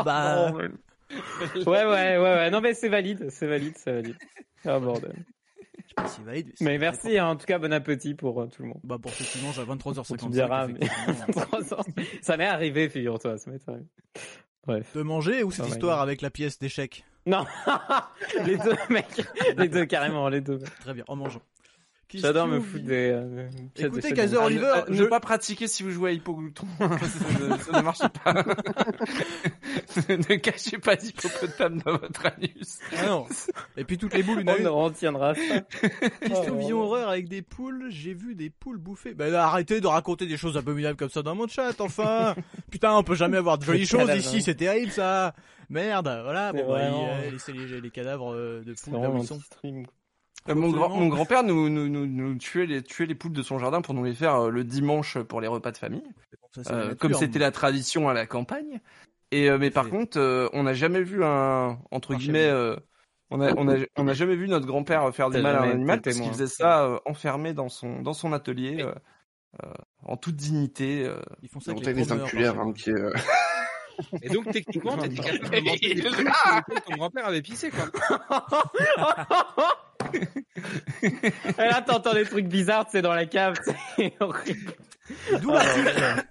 Bah, 0.04 0.52
Ouais, 0.52 1.64
ouais, 1.64 1.84
ouais, 1.84 2.18
ouais. 2.18 2.50
Non, 2.50 2.60
mais 2.60 2.74
c'est 2.74 2.88
valide, 2.88 3.28
c'est 3.30 3.46
valide, 3.46 3.74
c'est 3.76 3.92
valide. 3.92 4.16
Ah, 4.66 4.78
bordel. 4.78 5.14
Valide. 6.24 6.52
Mais 6.60 6.78
merci, 6.78 7.18
hein, 7.18 7.28
en 7.28 7.36
tout 7.36 7.46
cas, 7.46 7.58
bon 7.58 7.72
appétit 7.72 8.14
pour 8.14 8.40
euh, 8.40 8.46
tout 8.46 8.62
le 8.62 8.68
monde. 8.68 8.80
Bah, 8.84 8.98
pour 9.00 9.10
ceux 9.12 9.24
qui 9.24 9.44
mangent 9.44 9.58
à 9.58 9.64
23h55. 9.64 10.18
Tu 10.18 10.26
me 10.26 10.30
diras, 10.32 10.66
mais- 10.68 10.78
effectivement. 10.80 11.26
Trois 11.46 11.74
ans. 11.74 11.84
ça 12.22 12.36
m'est 12.36 12.46
arrivé, 12.46 12.88
figure-toi, 12.88 13.38
ça 13.38 13.50
m'est 13.50 13.68
arrivé. 13.68 13.84
Bref. 14.66 14.92
De 14.94 15.02
manger 15.02 15.42
ou 15.42 15.50
cette 15.50 15.64
Oh 15.66 15.68
histoire 15.68 16.00
avec 16.00 16.20
la 16.20 16.30
pièce 16.30 16.58
d'échec? 16.58 17.04
Non, 17.26 17.44
les 18.44 18.56
deux, 18.56 18.76
mec. 18.90 19.06
Les 19.58 19.68
deux, 19.68 19.84
carrément, 19.84 20.28
les 20.28 20.40
deux. 20.40 20.58
Très 20.80 20.94
bien, 20.94 21.04
en 21.08 21.16
mangeant. 21.16 21.42
J'adore 22.14 22.46
me 22.46 22.60
foutre 22.60 22.84
des... 22.84 23.10
euh, 23.12 23.48
Écoutez, 23.76 24.12
Kaiser 24.12 24.36
Oliver, 24.38 24.70
Ah, 24.74 24.84
ne, 24.88 24.94
je- 24.96 25.02
ne 25.02 25.08
pas 25.08 25.20
pratiquer 25.20 25.68
si 25.68 25.82
vous 25.82 25.90
jouez 25.90 26.10
à 26.10 26.12
Hippoglouton. 26.14 26.66
ça, 26.78 26.86
ne, 26.86 27.56
ça 27.58 27.78
ne 27.78 27.82
marche 27.82 27.98
pas. 28.24 28.32
ne 30.08 30.36
cachez 30.36 30.78
pas 30.78 30.96
d'hippopotame 30.96 31.82
dans 31.84 31.98
votre 31.98 32.26
anus. 32.26 32.78
Ah 32.96 33.06
non. 33.06 33.26
Et 33.76 33.84
puis 33.84 33.98
toutes 33.98 34.14
les 34.14 34.22
boules, 34.22 34.40
une 34.40 34.48
à 34.48 34.54
On 34.58 34.62
ne 34.62 34.68
retiendra 34.68 35.34
ça. 35.34 35.60
Question 36.20 36.58
Oh, 36.72 36.82
horreur 36.82 37.08
avec 37.10 37.28
des 37.28 37.42
poules, 37.42 37.86
j'ai 37.90 38.14
vu 38.14 38.34
des 38.34 38.50
poules 38.50 38.78
bouffer. 38.78 39.14
Bah 39.14 39.28
là, 39.28 39.46
arrêtez 39.46 39.80
de 39.80 39.86
raconter 39.86 40.26
des 40.26 40.36
choses 40.36 40.56
abominables 40.56 40.96
comme 40.96 41.10
ça 41.10 41.22
dans 41.22 41.34
mon 41.34 41.46
chat, 41.48 41.80
enfin 41.80 42.34
Putain, 42.70 42.94
on 42.94 43.02
peut 43.02 43.14
jamais 43.16 43.36
avoir 43.36 43.58
de 43.58 43.64
jolies 43.64 43.86
choses 43.86 44.10
ici, 44.16 44.36
hein. 44.38 44.40
c'est 44.44 44.54
terrible 44.54 44.92
ça 44.92 45.34
Merde, 45.70 46.06
voilà, 46.24 46.52
bon 46.52 46.60
bah, 46.60 46.78
vraiment- 46.78 47.10
il- 47.22 47.26
euh, 47.28 47.30
laissez 47.32 47.52
les, 47.52 47.80
les 47.82 47.90
cadavres 47.90 48.32
euh, 48.34 48.62
de 48.64 48.72
poules 48.72 49.00
là 49.02 49.10
où 49.10 49.18
ils 49.18 49.26
sont. 49.26 49.38
quoi. 49.60 49.70
Euh, 50.48 50.54
Mon, 50.54 50.70
grand, 50.70 50.88
mon 50.90 51.08
grand-père 51.08 51.42
nous, 51.42 51.68
nous, 51.68 51.88
nous, 51.88 52.06
nous 52.06 52.34
tuait, 52.36 52.66
les, 52.66 52.82
tuait 52.82 53.06
les 53.06 53.14
poules 53.14 53.32
de 53.32 53.42
son 53.42 53.58
jardin 53.58 53.80
pour 53.82 53.94
nous 53.94 54.04
les 54.04 54.14
faire 54.14 54.34
euh, 54.36 54.50
le 54.50 54.64
dimanche 54.64 55.18
pour 55.18 55.40
les 55.40 55.48
repas 55.48 55.72
de 55.72 55.76
famille. 55.78 56.04
Ça, 56.54 56.72
Euh, 56.72 56.78
nature. 56.84 56.98
comme 56.98 57.14
c'était 57.14 57.38
la 57.38 57.50
tradition 57.50 58.08
à 58.08 58.14
la 58.14 58.26
campagne. 58.26 58.80
Et 59.30 59.50
euh, 59.50 59.58
mais 59.58 59.70
par 59.70 59.90
contre, 59.90 60.18
euh, 60.18 60.48
on 60.54 60.62
n'a 60.62 60.72
jamais 60.74 61.02
vu 61.02 61.22
un 61.22 61.78
entre 61.90 62.14
Un 62.14 62.16
guillemets, 62.16 62.46
euh, 62.48 62.76
on 63.30 63.40
a 63.42 63.52
on 63.58 63.68
a 63.68 63.76
on 63.96 64.04
n'a 64.04 64.14
jamais 64.14 64.36
vu 64.36 64.48
notre 64.48 64.64
grand-père 64.66 65.14
faire 65.14 65.28
du 65.28 65.40
mal 65.42 65.56
à 65.56 65.62
un 65.62 65.70
animal 65.70 66.00
parce 66.00 66.18
qu'il 66.18 66.30
faisait 66.30 66.46
ça 66.46 66.84
euh, 66.86 66.98
enfermé 67.04 67.52
dans 67.52 67.68
son 67.68 68.00
dans 68.00 68.14
son 68.14 68.32
atelier 68.32 68.78
euh, 68.82 68.94
euh, 69.62 69.72
en 70.04 70.16
toute 70.16 70.36
dignité. 70.36 71.04
euh. 71.04 71.20
Ils 71.42 71.50
font 71.50 71.60
ça 71.60 71.72
avec 71.72 71.84
les 71.84 71.92
qu'il 71.92 72.40
y 72.40 72.42
ait, 72.42 72.48
euh, 72.88 73.12
Et 74.22 74.28
donc 74.28 74.50
techniquement, 74.50 74.96
t'étais 74.96 75.16
capable 75.16 75.40
de 75.50 76.74
des 76.74 76.80
ton 76.86 76.96
grand-père 76.96 77.26
avait 77.26 77.42
pissé, 77.42 77.70
quoi. 77.70 77.84
Et 81.02 81.56
là, 81.58 81.82
t'entends 81.82 82.14
des 82.14 82.24
trucs 82.24 82.46
bizarres, 82.46 82.86
c'est 82.90 83.02
dans 83.02 83.14
la 83.14 83.26
cave, 83.26 83.54
c'est 83.96 84.12
horrible. 84.20 84.72
D'où 85.40 85.50
l'article 85.50 86.26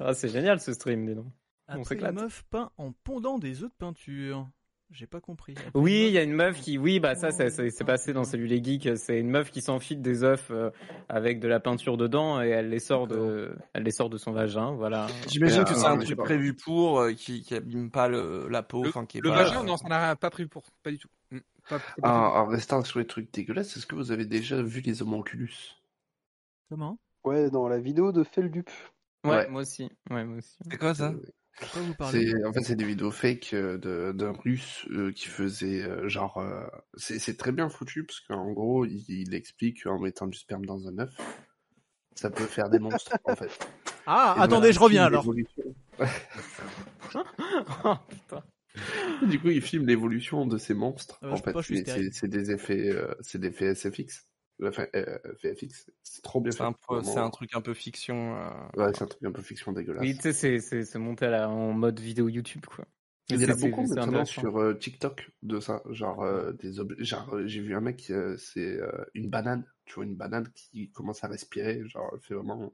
Ah, 0.00 0.14
c'est 0.14 0.28
génial 0.28 0.60
ce 0.60 0.72
stream, 0.72 1.06
dis 1.06 1.14
donc. 1.14 1.26
On 1.68 1.82
Après 1.82 1.96
une 1.96 2.12
meuf 2.12 2.44
peint 2.50 2.70
en 2.78 2.92
pondant 3.04 3.38
des 3.38 3.62
œufs 3.62 3.70
de 3.70 3.74
peinture. 3.76 4.48
J'ai 4.90 5.06
pas 5.06 5.20
compris. 5.20 5.52
Après 5.58 5.70
Oui, 5.78 6.06
il 6.08 6.12
y 6.14 6.18
a 6.18 6.22
une 6.22 6.32
meuf 6.32 6.58
qui, 6.62 6.78
oui, 6.78 6.98
bah 6.98 7.14
ça, 7.14 7.30
ça, 7.30 7.50
ça 7.50 7.68
s'est 7.68 7.84
passé 7.84 8.14
dans 8.14 8.24
Salut 8.24 8.46
les 8.46 8.64
geeks. 8.64 8.96
C'est 8.96 9.18
une 9.20 9.28
meuf 9.28 9.50
qui 9.50 9.60
s'enfile 9.60 10.00
des 10.00 10.24
œufs 10.24 10.46
euh, 10.50 10.70
avec 11.10 11.40
de 11.40 11.48
la 11.48 11.60
peinture 11.60 11.98
dedans 11.98 12.40
et 12.42 12.48
elle 12.48 12.70
les 12.70 12.78
sort 12.78 13.06
de, 13.06 13.54
elle 13.74 13.82
les 13.82 13.90
sort 13.90 14.08
de 14.08 14.16
son 14.16 14.32
vagin, 14.32 14.70
voilà. 14.72 15.06
J'imagine 15.28 15.64
Ah, 15.66 15.70
que 15.70 15.74
c'est 15.78 15.84
un 15.84 15.98
truc 15.98 16.16
prévu 16.16 16.54
pour 16.54 17.00
euh, 17.00 17.12
qui 17.12 17.42
qui 17.42 17.54
abîme 17.54 17.90
pas 17.90 18.08
le, 18.08 18.48
la 18.48 18.62
peau, 18.62 18.82
Le, 18.82 18.88
enfin 18.88 19.04
qui 19.04 19.18
est 19.18 19.20
le 19.20 19.28
pas- 19.28 19.42
vagin, 19.44 19.62
non, 19.62 19.76
ça 19.76 19.88
n'a 19.88 20.16
pas 20.16 20.30
prévu 20.30 20.48
pour. 20.48 20.62
Pas 20.82 20.90
du 20.90 20.96
tout. 20.98 21.08
En, 22.02 22.08
en 22.10 22.46
restant 22.46 22.82
sur 22.82 22.98
les 22.98 23.06
trucs 23.06 23.32
dégueulasses, 23.32 23.76
est-ce 23.76 23.86
que 23.86 23.94
vous 23.94 24.12
avez 24.12 24.24
déjà 24.26 24.62
vu 24.62 24.80
les 24.80 25.02
homonculus 25.02 25.76
Comment? 26.68 26.98
Ouais, 27.24 27.50
dans 27.50 27.68
la 27.68 27.78
vidéo 27.78 28.12
de 28.12 28.24
Feldup. 28.24 28.68
Ouais, 29.24 29.30
Ouais. 29.30 29.48
moi 29.48 29.62
aussi. 29.62 29.90
Ouais, 30.10 30.24
moi 30.24 30.38
aussi. 30.38 30.56
C'est 30.70 30.78
quoi 30.78 30.94
ça? 30.94 31.12
Vous 31.74 31.94
parlez? 31.94 32.30
C'est 32.30 32.44
en 32.46 32.52
fait 32.52 32.62
c'est 32.62 32.76
des 32.76 32.84
vidéos 32.84 33.10
fake 33.10 33.52
euh, 33.52 33.78
de- 33.78 34.12
d'un 34.12 34.30
russe 34.32 34.86
euh, 34.90 35.10
qui 35.10 35.26
faisait 35.26 35.82
euh, 35.82 36.08
genre 36.08 36.38
euh, 36.38 36.64
c'est 36.96 37.18
c'est 37.18 37.36
très 37.36 37.50
bien 37.50 37.68
foutu 37.68 38.04
parce 38.04 38.20
qu'en 38.20 38.52
gros 38.52 38.84
il, 38.84 39.04
il 39.08 39.34
explique 39.34 39.82
qu'en 39.82 39.98
mettant 39.98 40.28
du 40.28 40.38
sperme 40.38 40.64
dans 40.66 40.86
un 40.86 40.96
œuf 41.00 41.10
ça 42.14 42.30
peut 42.30 42.44
faire 42.46 42.70
des 42.70 42.78
monstres 42.78 43.18
en 43.24 43.34
fait. 43.34 43.50
Ah, 44.06 44.34
Et 44.38 44.40
attendez, 44.42 44.56
voilà, 44.58 44.72
je 44.72 44.78
reviens 44.78 45.04
alors. 45.04 45.26
Oh, 47.84 47.94
putain. 48.08 48.42
Du 49.26 49.40
coup, 49.40 49.48
il 49.48 49.62
filme 49.62 49.86
l'évolution 49.86 50.46
de 50.46 50.58
ces 50.58 50.74
monstres. 50.74 51.18
Ah 51.22 51.26
bah, 51.28 51.34
en 51.34 51.36
fait, 51.52 51.82
c'est 52.12 52.28
des 52.28 52.50
effets, 52.50 52.90
euh, 52.90 53.14
c'est 53.20 53.38
des 53.40 53.48
effets 53.48 53.74
SFX. 53.74 54.26
Enfin, 54.62 54.86
euh, 54.96 55.18
VFX. 55.42 55.90
C'est 56.02 56.22
trop 56.22 56.40
bien 56.40 56.50
C'est 56.50 56.58
fait. 56.58 56.64
c'est 57.04 57.18
un 57.18 57.30
truc 57.30 57.54
un 57.54 57.60
peu 57.60 57.74
fiction. 57.74 58.36
euh. 58.36 58.50
Ouais, 58.76 58.92
c'est 58.94 59.02
un 59.02 59.06
truc 59.06 59.22
un 59.24 59.32
peu 59.32 59.42
fiction 59.42 59.72
dégueulasse. 59.72 60.02
Oui, 60.02 60.16
tu 60.16 60.32
sais, 60.32 60.60
c'est- 60.60 60.98
monté 60.98 61.26
à 61.26 61.30
la- 61.30 61.48
en 61.48 61.72
mode 61.72 62.00
vidéo 62.00 62.28
YouTube, 62.28 62.66
quoi. 62.66 62.84
Il 63.30 63.40
y 63.40 63.44
en 63.44 63.50
a 63.50 63.54
beaucoup 63.56 63.82
intéressant. 63.82 64.24
sur 64.40 64.56
euh, 64.58 64.74
TikTok 64.74 65.30
de 65.42 65.60
ça, 65.60 65.82
genre 65.90 66.22
euh, 66.22 66.52
des 66.52 66.80
objets. 66.80 67.04
Genre, 67.04 67.34
euh, 67.34 67.46
j'ai 67.46 67.60
vu 67.60 67.74
un 67.76 67.80
mec, 67.80 68.10
euh, 68.10 68.36
c'est 68.38 68.80
euh, 68.80 68.90
une 69.14 69.28
banane, 69.28 69.64
tu 69.84 69.94
vois, 69.96 70.04
une 70.04 70.16
banane 70.16 70.48
qui 70.54 70.90
commence 70.90 71.22
à 71.24 71.28
respirer, 71.28 71.86
genre, 71.86 72.10
elle 72.14 72.20
fait 72.20 72.34
vraiment, 72.34 72.72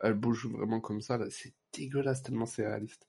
elle 0.00 0.14
bouge 0.14 0.46
vraiment 0.46 0.80
comme 0.80 1.00
ça, 1.02 1.18
là, 1.18 1.26
c'est 1.30 1.52
dégueulasse 1.74 2.22
tellement 2.22 2.46
c'est 2.46 2.66
réaliste. 2.66 3.07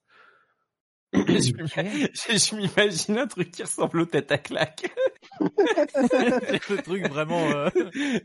Je 1.13 2.55
m'imagine- 2.55 3.17
un 3.17 3.27
truc 3.27 3.51
qui 3.51 3.63
ressemble 3.63 4.01
aux 4.01 4.05
têtes 4.05 4.31
à 4.31 4.37
claque. 4.37 4.91
le 5.39 6.81
truc 6.81 7.07
vraiment. 7.07 7.49
euh, 7.49 7.69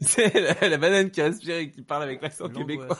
c'est 0.00 0.34
la, 0.60 0.68
la 0.68 0.76
banane 0.76 1.10
qui 1.10 1.22
respire 1.22 1.56
et 1.56 1.70
qui 1.70 1.82
parle 1.82 2.02
avec 2.02 2.20
l'accent 2.22 2.48
québécois. 2.48 2.98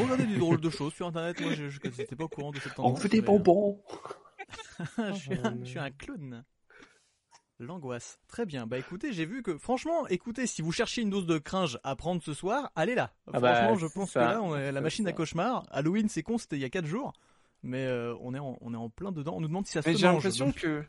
Regardez 0.00 0.26
des 0.26 0.36
drôles 0.36 0.60
de 0.60 0.70
choses 0.70 0.94
sur 0.94 1.06
internet. 1.08 1.40
Moi, 1.40 1.52
je 1.54 1.64
n'étais 1.64 2.16
pas 2.16 2.24
au 2.24 2.28
courant 2.28 2.50
de 2.52 2.60
cette 2.60 2.72
On 2.78 2.82
tendance. 2.84 3.02
fait 3.02 3.08
des 3.08 3.20
mais, 3.20 3.26
bonbons 3.26 3.82
euh, 4.98 5.12
je, 5.14 5.18
suis 5.18 5.34
un, 5.42 5.56
je 5.62 5.68
suis 5.68 5.78
un 5.78 5.90
clown. 5.90 6.44
L'angoisse. 7.60 8.20
Très 8.28 8.46
bien. 8.46 8.68
Bah 8.68 8.78
écoutez, 8.78 9.12
j'ai 9.12 9.24
vu 9.26 9.42
que 9.42 9.58
franchement, 9.58 10.06
écoutez, 10.06 10.46
si 10.46 10.62
vous 10.62 10.70
cherchez 10.70 11.02
une 11.02 11.10
dose 11.10 11.26
de 11.26 11.38
cringe 11.38 11.76
à 11.82 11.96
prendre 11.96 12.22
ce 12.22 12.32
soir, 12.32 12.70
allez 12.76 12.94
là. 12.94 13.12
Ah 13.32 13.40
bah, 13.40 13.54
franchement, 13.56 13.76
je 13.78 13.86
c'est 13.88 13.94
pense 13.94 14.10
ça. 14.12 14.20
que 14.20 14.30
là, 14.34 14.42
on 14.42 14.54
est 14.56 14.70
la 14.70 14.78
C'est 14.78 14.80
machine 14.84 15.08
à 15.08 15.12
cauchemar. 15.12 15.66
Halloween, 15.72 16.08
c'est 16.08 16.22
con, 16.22 16.38
c'était 16.38 16.54
il 16.54 16.62
y 16.62 16.64
a 16.64 16.70
4 16.70 16.86
jours. 16.86 17.12
Mais 17.62 17.84
euh, 17.86 18.14
on, 18.20 18.34
est 18.34 18.38
en, 18.38 18.56
on 18.60 18.72
est 18.72 18.76
en 18.78 18.88
plein 18.88 19.10
dedans. 19.12 19.34
On 19.36 19.40
nous 19.40 19.48
demande 19.48 19.66
si 19.66 19.72
ça 19.72 19.82
se 19.82 19.88
Mais 19.88 19.96
j'ai 19.96 20.06
l'impression 20.06 20.46
donc- 20.46 20.56
que 20.56 20.84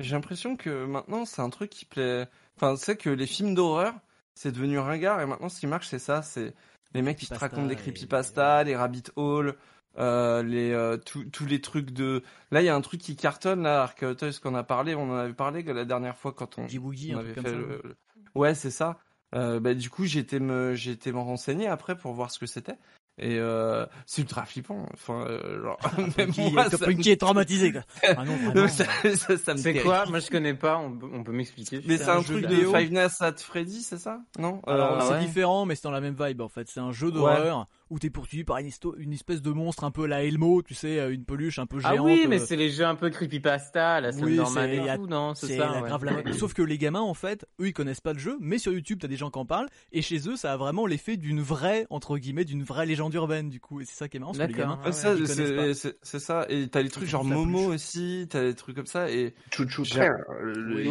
j'ai 0.00 0.14
l'impression 0.14 0.56
que 0.56 0.84
maintenant 0.84 1.24
c'est 1.24 1.42
un 1.42 1.50
truc 1.50 1.70
qui 1.70 1.84
plaît. 1.84 2.26
Enfin, 2.56 2.76
c'est 2.76 2.96
que 2.96 3.10
les 3.10 3.26
films 3.26 3.54
d'horreur, 3.54 3.94
c'est 4.34 4.52
devenu 4.52 4.78
ringard 4.78 5.20
et 5.20 5.26
maintenant 5.26 5.48
ce 5.48 5.60
qui 5.60 5.66
marche 5.66 5.88
c'est 5.88 5.98
ça, 5.98 6.22
c'est 6.22 6.54
les 6.94 7.02
mecs 7.02 7.18
qui 7.18 7.26
te 7.26 7.30
Creepypasta 7.34 7.46
racontent 7.56 7.66
des 7.68 7.74
et- 7.74 7.76
creepypasta, 7.76 8.64
les 8.64 8.76
rabbit 8.76 9.04
hole, 9.16 9.56
euh, 9.98 10.42
les 10.42 10.72
euh, 10.72 10.96
tous 10.96 11.24
tous 11.26 11.46
les 11.46 11.60
trucs 11.60 11.90
de. 11.92 12.22
Là, 12.50 12.62
il 12.62 12.64
y 12.64 12.68
a 12.68 12.74
un 12.74 12.80
truc 12.80 13.00
qui 13.00 13.14
cartonne 13.16 13.62
là, 13.62 13.82
Arc 13.82 14.04
Toys 14.16 14.30
qu'on 14.42 14.54
a 14.54 14.62
parlé, 14.64 14.94
on 14.94 15.10
en 15.10 15.16
avait 15.16 15.34
parlé 15.34 15.62
la 15.62 15.84
dernière 15.84 16.16
fois 16.16 16.32
quand 16.32 16.58
on, 16.58 16.62
on 16.62 17.18
avait 17.18 17.34
fait 17.34 17.52
le- 17.54 17.96
Ouais, 18.34 18.54
c'est 18.54 18.70
ça. 18.70 18.98
Euh, 19.34 19.60
bah, 19.60 19.74
du 19.74 19.90
coup, 19.90 20.04
été 20.20 20.40
me 20.40 20.74
j'ai 20.74 20.92
été 20.92 21.12
me 21.12 21.18
renseigner 21.18 21.66
après 21.66 21.96
pour 21.98 22.12
voir 22.14 22.30
ce 22.30 22.38
que 22.38 22.46
c'était. 22.46 22.76
Et 23.20 23.38
euh, 23.38 23.84
c'est 24.06 24.22
ultra 24.22 24.44
flippant. 24.44 24.86
Enfin, 24.94 25.24
euh, 25.28 25.62
genre, 25.62 25.78
même 25.98 26.12
Punky, 26.12 26.52
moi, 26.52 26.70
Top 26.70 26.80
ça, 26.80 26.86
Punky 26.86 27.10
est 27.10 27.20
traumatisé. 27.20 27.72
Quoi. 27.72 27.82
Ah 28.04 28.24
non, 28.24 28.36
vraiment. 28.36 28.68
ça, 28.68 28.84
ça, 29.16 29.36
ça 29.36 29.54
me 29.54 29.58
C'est 29.58 29.74
quoi 29.80 30.06
Moi, 30.06 30.20
je 30.20 30.30
connais 30.30 30.54
pas. 30.54 30.78
On 30.78 30.92
peut, 30.96 31.08
on 31.12 31.24
peut 31.24 31.32
m'expliquer. 31.32 31.82
Mais 31.86 31.96
C'est 31.96 32.08
un 32.10 32.22
truc 32.22 32.46
de 32.46 32.54
Five 32.56 32.92
Nights 32.92 33.20
at 33.20 33.32
Freddy, 33.38 33.82
c'est 33.82 33.98
ça? 33.98 34.20
Non? 34.38 34.60
Alors, 34.66 34.92
Euh, 34.92 35.00
c'est 35.06 35.14
ouais. 35.14 35.20
différent, 35.20 35.66
mais 35.66 35.74
c'est 35.74 35.82
dans 35.84 35.90
la 35.90 36.00
même 36.00 36.16
vibe 36.18 36.40
en 36.42 36.48
fait. 36.48 36.68
C'est 36.68 36.80
un 36.80 36.92
jeu 36.92 37.10
d'horreur 37.10 37.66
où 37.90 37.98
t'es 37.98 38.10
poursuivi 38.10 38.44
par 38.44 38.58
une, 38.58 38.70
une 38.98 39.12
espèce 39.12 39.42
de 39.42 39.50
monstre 39.50 39.84
un 39.84 39.90
peu 39.90 40.06
la 40.06 40.22
Elmo, 40.24 40.62
tu 40.62 40.74
sais, 40.74 40.98
euh, 41.00 41.12
une 41.12 41.24
peluche 41.24 41.58
un 41.58 41.66
peu 41.66 41.78
Ah 41.84 41.94
géante. 41.94 42.06
oui, 42.06 42.26
mais 42.28 42.40
euh, 42.40 42.44
c'est 42.44 42.56
les 42.56 42.70
jeux 42.70 42.84
un 42.84 42.94
peu 42.94 43.10
creepypasta, 43.10 44.00
la 44.00 44.10
Oui, 44.10 44.38
c'est- 44.46 44.76
et 44.86 44.96
tout, 44.96 45.06
non 45.06 45.34
C'est 45.34 45.56
ça. 45.56 45.70
la 45.72 45.82
ouais. 45.82 45.88
grave 45.88 46.04
la. 46.04 46.32
Sauf 46.32 46.52
que 46.54 46.62
les 46.62 46.78
gamins, 46.78 47.00
en 47.00 47.14
fait, 47.14 47.46
eux, 47.60 47.68
ils 47.68 47.72
connaissent 47.72 48.00
pas 48.00 48.12
le 48.12 48.18
jeu, 48.18 48.36
mais 48.40 48.58
sur 48.58 48.72
YouTube, 48.72 48.98
t'as 49.00 49.08
des 49.08 49.16
gens 49.16 49.30
qui 49.30 49.38
en 49.38 49.46
parlent, 49.46 49.68
et 49.92 50.02
chez 50.02 50.28
eux, 50.28 50.36
ça 50.36 50.52
a 50.52 50.56
vraiment 50.56 50.86
l'effet 50.86 51.16
d'une 51.16 51.40
vraie, 51.40 51.86
entre 51.90 52.18
guillemets, 52.18 52.44
d'une 52.44 52.62
vraie 52.62 52.86
légende 52.86 53.14
urbaine, 53.14 53.48
du 53.48 53.60
coup. 53.60 53.80
Et 53.80 53.84
c'est 53.84 53.94
ça 53.96 54.08
qui 54.08 54.16
est 54.16 54.20
marrant, 54.20 54.32
parce 54.32 54.44
que 54.46 54.52
les 54.52 54.58
D'accord. 54.58 54.70
gamins, 54.76 54.82
Ah 54.84 54.86
Ouais, 54.88 55.74
c'est- 55.74 56.18
ça. 56.18 56.46
Et 56.48 56.68
t'as 56.68 56.82
les 56.82 56.88
trucs 56.90 57.08
genre 57.08 57.24
Momo 57.24 57.72
aussi, 57.72 58.26
t'as 58.28 58.42
des 58.42 58.54
trucs 58.54 58.76
comme 58.76 58.86
ça. 58.86 59.10
Et 59.10 59.34
Chouchou 59.50 59.82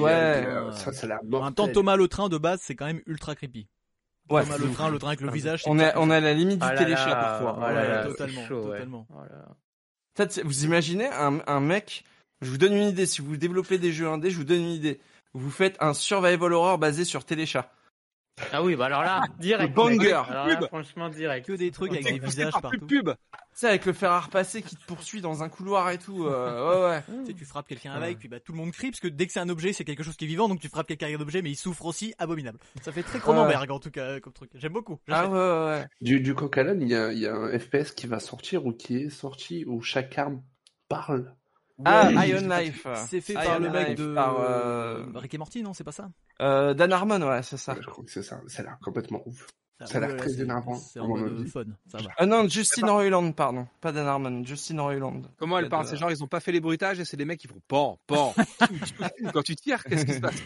ouais. 0.01 0.45
le- 0.45 0.71
ça, 0.71 0.91
ça 0.93 1.05
a 1.05 1.09
l'air. 1.09 1.19
En 1.31 1.43
même 1.45 1.53
temps. 1.53 1.67
Thomas 1.67 1.95
le 1.95 2.07
train 2.07 2.29
de 2.29 2.37
base, 2.37 2.59
c'est 2.63 2.75
quand 2.75 2.85
même 2.85 3.01
ultra 3.05 3.35
creepy. 3.35 3.67
Ouais, 4.29 4.43
Thomas 4.43 4.57
le 4.57 4.71
train, 4.71 4.89
le 4.89 4.99
train 4.99 5.07
avec 5.09 5.21
le 5.21 5.31
visage. 5.31 5.63
c'est 5.63 5.69
on 5.69 5.79
est 5.79 5.93
on 5.95 6.09
est 6.11 6.15
à 6.15 6.19
la 6.19 6.33
limite 6.33 6.59
du 6.59 6.67
Ah 6.67 6.77
téléchat 6.77 7.07
là, 7.07 7.15
parfois. 7.15 7.59
Ouais, 7.59 7.73
là 7.73 7.87
là, 7.87 8.03
totalement, 8.05 8.47
totalement. 8.47 9.07
Oh 9.13 10.23
Vous 10.43 10.65
imaginez 10.65 11.07
un, 11.07 11.39
un 11.47 11.59
mec, 11.59 12.03
je 12.41 12.49
vous 12.49 12.57
donne 12.57 12.73
une 12.73 12.87
idée, 12.89 13.05
si 13.05 13.21
vous 13.21 13.37
développez 13.37 13.77
des 13.77 13.91
jeux 13.91 14.07
indés, 14.07 14.29
je 14.29 14.37
vous 14.37 14.43
donne 14.43 14.61
une 14.61 14.69
idée. 14.69 14.99
Vous 15.33 15.51
faites 15.51 15.77
un 15.79 15.93
survival 15.93 16.53
horror 16.53 16.77
basé 16.77 17.05
sur 17.05 17.25
téléchat. 17.25 17.71
Ah 18.51 18.63
oui, 18.63 18.75
bah 18.75 18.85
alors 18.85 19.01
là, 19.03 19.23
direct. 19.39 19.73
Banger. 19.73 20.11
Alors 20.29 20.47
là, 20.47 20.55
Pub. 20.57 20.67
franchement, 20.67 21.09
direct. 21.09 21.47
Que 21.47 21.53
des 21.53 21.71
trucs 21.71 21.91
avec 21.91 22.05
des 22.05 22.19
visages 22.19 22.53
partout. 22.61 22.85
pub. 22.85 23.09
Tu 23.09 23.61
sais, 23.61 23.67
avec 23.69 23.85
le 23.87 23.93
fer 23.93 24.11
à 24.11 24.19
repasser 24.19 24.61
qui 24.61 24.75
te 24.75 24.85
poursuit 24.85 25.19
dans 25.21 25.41
un 25.41 25.49
couloir 25.49 25.89
et 25.89 25.97
tout. 25.97 26.25
euh, 26.27 26.91
ouais, 26.91 26.95
ouais. 27.09 27.17
Tu 27.25 27.31
sais, 27.31 27.37
tu 27.37 27.45
frappes 27.45 27.67
quelqu'un 27.67 27.93
avec, 27.93 28.19
puis 28.19 28.27
bah, 28.27 28.39
tout 28.39 28.51
le 28.51 28.59
monde 28.59 28.71
crie, 28.71 28.91
parce 28.91 28.99
que 28.99 29.07
dès 29.07 29.25
que 29.25 29.33
c'est 29.33 29.39
un 29.39 29.49
objet, 29.49 29.73
c'est 29.73 29.83
quelque 29.83 30.03
chose 30.03 30.15
qui 30.15 30.25
est 30.25 30.27
vivant, 30.27 30.47
donc 30.47 30.59
tu 30.59 30.69
frappes 30.69 30.85
quelqu'un 30.87 31.07
avec 31.07 31.17
un 31.17 31.21
objet, 31.21 31.41
mais 31.41 31.49
il 31.49 31.55
souffre 31.55 31.85
aussi, 31.85 32.13
abominable. 32.19 32.59
Ça 32.83 32.91
fait 32.91 33.01
très 33.03 33.17
Cronenberg, 33.19 33.71
en 33.71 33.79
tout 33.79 33.89
cas, 33.91 34.19
comme 34.19 34.33
truc. 34.33 34.51
J'aime 34.53 34.73
beaucoup. 34.73 34.99
Ah 35.09 35.27
ouais, 35.27 35.33
ouais, 35.33 35.65
ouais. 35.79 35.85
Du, 36.01 36.19
du 36.19 36.35
coq 36.35 36.55
à 36.59 36.63
l'âne, 36.63 36.81
il 36.83 36.89
y 36.89 36.95
a, 36.95 37.11
il 37.11 37.17
y 37.19 37.25
a 37.25 37.33
un 37.35 37.57
FPS 37.57 37.91
qui 37.91 38.05
va 38.05 38.19
sortir 38.19 38.65
ou 38.67 38.71
qui 38.73 38.97
est 38.97 39.09
sorti 39.09 39.65
où 39.65 39.81
chaque 39.81 40.15
arme 40.19 40.43
parle. 40.87 41.33
Ah, 41.85 42.09
Iron 42.25 42.47
Life. 42.47 42.87
C'est 43.07 43.21
fait 43.21 43.33
Iron 43.33 43.43
par 43.43 43.59
le 43.59 43.69
mec 43.69 43.87
Life, 43.89 43.97
de 43.99 44.13
par, 44.15 44.39
euh, 44.39 45.05
Rick 45.15 45.33
et 45.33 45.37
Morty, 45.37 45.61
non 45.63 45.73
C'est 45.73 45.83
pas 45.83 45.91
ça? 45.91 46.09
Euh, 46.41 46.73
Dan 46.73 46.91
Harmon, 46.91 47.21
ouais, 47.21 47.43
c'est 47.43 47.57
ça. 47.57 47.73
Ouais, 47.73 47.81
je 47.81 47.89
crois 47.89 48.03
que 48.03 48.11
c'est 48.11 48.23
ça. 48.23 48.41
Ça 48.47 48.61
a 48.61 48.65
l'air 48.65 48.77
complètement 48.81 49.21
ouf. 49.25 49.47
Ça 49.85 49.97
a 49.97 49.99
l'air 49.99 50.17
très 50.17 50.29
c'est- 50.29 50.41
énervant, 50.41 50.75
C'est 50.75 50.99
en 50.99 51.07
mode 51.07 51.47
fun, 51.49 51.63
ça 51.87 51.99
va. 51.99 52.09
Ah 52.17 52.25
non, 52.25 52.47
Justin 52.49 52.89
Roiland, 52.89 53.31
pardon. 53.31 53.67
Pas 53.79 53.91
Dan 53.91 54.07
Harmon, 54.07 54.43
Justin 54.43 54.81
Roiland. 54.81 55.21
Comment 55.37 55.59
elle 55.59 55.69
parle 55.69 55.85
C'est 55.87 55.97
genre, 55.97 56.09
ils 56.09 56.23
ont 56.23 56.27
pas 56.27 56.39
fait 56.39 56.51
les 56.51 56.59
bruitages 56.59 56.99
et 56.99 57.05
c'est 57.05 57.15
des 57.17 57.25
mecs 57.25 57.39
qui 57.39 57.47
font 57.47 57.61
pan, 57.67 57.99
pan. 58.07 58.33
Quand 59.33 59.43
tu 59.43 59.55
tires, 59.55 59.83
qu'est-ce 59.83 60.05
qui 60.05 60.13
se 60.13 60.19
passe? 60.19 60.41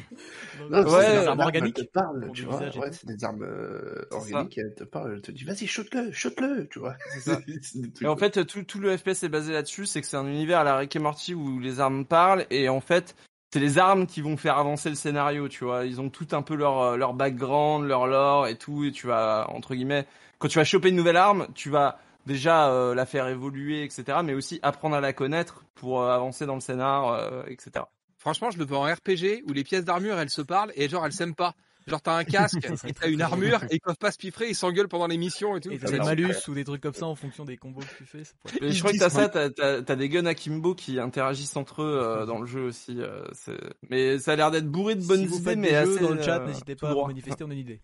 Ouais, 0.70 0.84
c'est 0.84 0.90
des 0.90 1.18
armes 1.18 1.28
armes 1.28 1.40
organiques. 1.42 1.80
Elles 1.80 1.86
te 1.86 1.92
parlent, 1.92 2.26
pour 2.26 2.36
tu 2.36 2.44
vois. 2.44 2.60
Ouais, 2.60 2.92
c'est 2.92 3.06
des 3.06 3.24
armes 3.24 3.44
euh, 3.44 4.04
organiques 4.12 4.58
et 4.58 4.62
elles 4.62 4.76
te 4.76 4.84
parlent. 4.84 5.14
Elles 5.14 5.22
te 5.22 5.32
disent, 5.32 5.48
vas-y, 5.48 5.66
shoot-le, 5.66 6.12
shoot-le, 6.12 6.68
tu 6.68 6.80
vois. 6.80 6.96
Et 8.02 8.08
en 8.08 8.18
fait, 8.18 8.46
tout, 8.46 8.64
tout 8.64 8.80
le 8.80 8.98
FPS 8.98 9.24
est 9.24 9.30
basé 9.30 9.54
là-dessus, 9.54 9.86
c'est 9.86 10.02
que 10.02 10.08
c'est 10.08 10.18
un 10.18 10.28
univers 10.28 10.60
à 10.60 10.64
la 10.64 10.76
Rick 10.78 10.96
et 10.96 11.00
Morty 11.00 11.34
où 11.34 11.60
les 11.60 11.80
armes 11.80 12.06
parlent, 12.06 12.46
et 12.50 12.68
en 12.70 12.82
fait, 12.82 13.16
c'est 13.54 13.60
les 13.60 13.78
armes 13.78 14.08
qui 14.08 14.22
vont 14.22 14.38
faire 14.38 14.58
avancer 14.58 14.89
le 14.89 14.95
scénario, 14.95 15.49
tu 15.49 15.66
vois. 15.66 15.86
Ils 15.86 15.99
ont 15.99 16.10
tout 16.10 16.28
un 16.32 16.41
peu 16.41 16.56
leur, 16.56 16.80
euh, 16.80 16.97
leur 16.97 17.14
background, 17.14 17.86
leur 17.86 18.08
lore 18.08 18.47
et 18.47 18.56
tout, 18.56 18.86
et 18.86 18.91
tu 18.91 19.08
vas, 19.08 19.45
entre 19.49 19.76
guillemets, 19.76 20.08
quand 20.39 20.47
tu 20.47 20.58
vas 20.58 20.64
choper 20.64 20.89
une 20.89 20.95
nouvelle 20.95 21.18
arme, 21.18 21.47
tu 21.54 21.70
vas 21.70 21.99
déjà 22.26 22.70
euh, 22.70 22.95
la 22.95 23.06
faire 23.06 23.28
évoluer, 23.28 23.84
etc., 23.84 24.20
mais 24.24 24.34
aussi 24.34 24.60
apprendre 24.64 24.95
à 24.95 25.02
la 25.02 25.12
connaître 25.12 25.66
pour 25.76 26.02
euh, 26.02 26.16
avancer 26.16 26.45
dans 26.45 26.56
le 26.56 26.62
scénar, 26.62 27.45
etc. 27.47 27.86
Franchement, 28.18 28.52
je 28.52 28.58
le 28.58 28.66
veux 28.66 28.78
en 28.78 28.84
RPG 28.84 29.43
où 29.49 29.54
les 29.54 29.64
pièces 29.64 29.84
d'armure 29.84 30.18
elles 30.18 30.30
se 30.30 30.41
parlent 30.41 30.72
et 30.76 30.88
genre 30.88 31.06
elles 31.06 31.12
s'aiment 31.12 31.36
pas. 31.36 31.56
Genre 31.88 32.02
t'as 32.02 32.16
un 32.18 32.24
casque 32.24 32.60
et 32.88 32.94
t'as 32.94 33.10
une 33.10 33.22
armure 33.22 33.64
et 33.70 33.76
ils 33.76 33.80
peuvent 33.82 33.98
pas 33.98 34.12
se 34.12 34.18
piffrer, 34.18 34.50
ils 34.50 34.56
s'engueulent 34.56 34.88
pendant 34.88 35.08
les 35.08 35.18
missions 35.18 35.56
et 35.58 35.62
tout. 35.62 35.72
Et 35.72 35.80
t'as 35.80 35.90
des 35.92 35.98
malus 35.98 36.36
ou 36.48 36.54
des 36.54 36.64
trucs 36.64 36.82
comme 36.82 36.94
ça 36.94 37.06
en 37.08 37.16
fonction 37.16 37.44
des 37.44 37.58
combos 37.58 37.82
que 37.82 37.96
tu 37.98 38.06
fais. 38.06 38.24
ça 38.24 38.34
pourrait- 38.42 38.58
Et 38.68 38.72
je 38.72 38.80
crois 38.80 38.92
que 38.94 38.98
t'as 39.00 39.10
ça, 39.10 39.30
t'as, 39.30 39.50
t'as, 39.50 39.82
t'as 39.82 39.96
des 39.96 40.08
guns 40.10 40.26
akimbo 40.26 40.76
qui 40.76 41.00
interagissent 41.00 41.56
entre 41.58 41.82
eux 41.82 42.00
euh, 42.02 42.26
dans 42.28 42.40
le 42.40 42.46
jeu 42.46 42.62
aussi. 42.62 42.98
euh, 43.02 43.24
c'est... 43.34 43.58
Mais 43.90 44.20
ça 44.20 44.34
a 44.34 44.36
l'air 44.36 44.52
d'être 44.52 44.70
bourré 44.70 44.96
de 44.96 45.04
bonnes 45.06 45.28
si 45.28 45.36
idées, 45.36 45.56
mais 45.56 45.74
assez, 45.76 45.94
jeux 45.94 46.00
dans 46.02 46.14
le 46.14 46.22
chat, 46.22 46.40
euh, 46.42 46.46
n'hésitez 46.48 46.76
pas 46.76 46.92
à 46.92 47.08
manifester, 47.08 47.44
on 47.44 47.50
a 47.50 47.54
une 47.54 47.60
idée. 47.60 47.82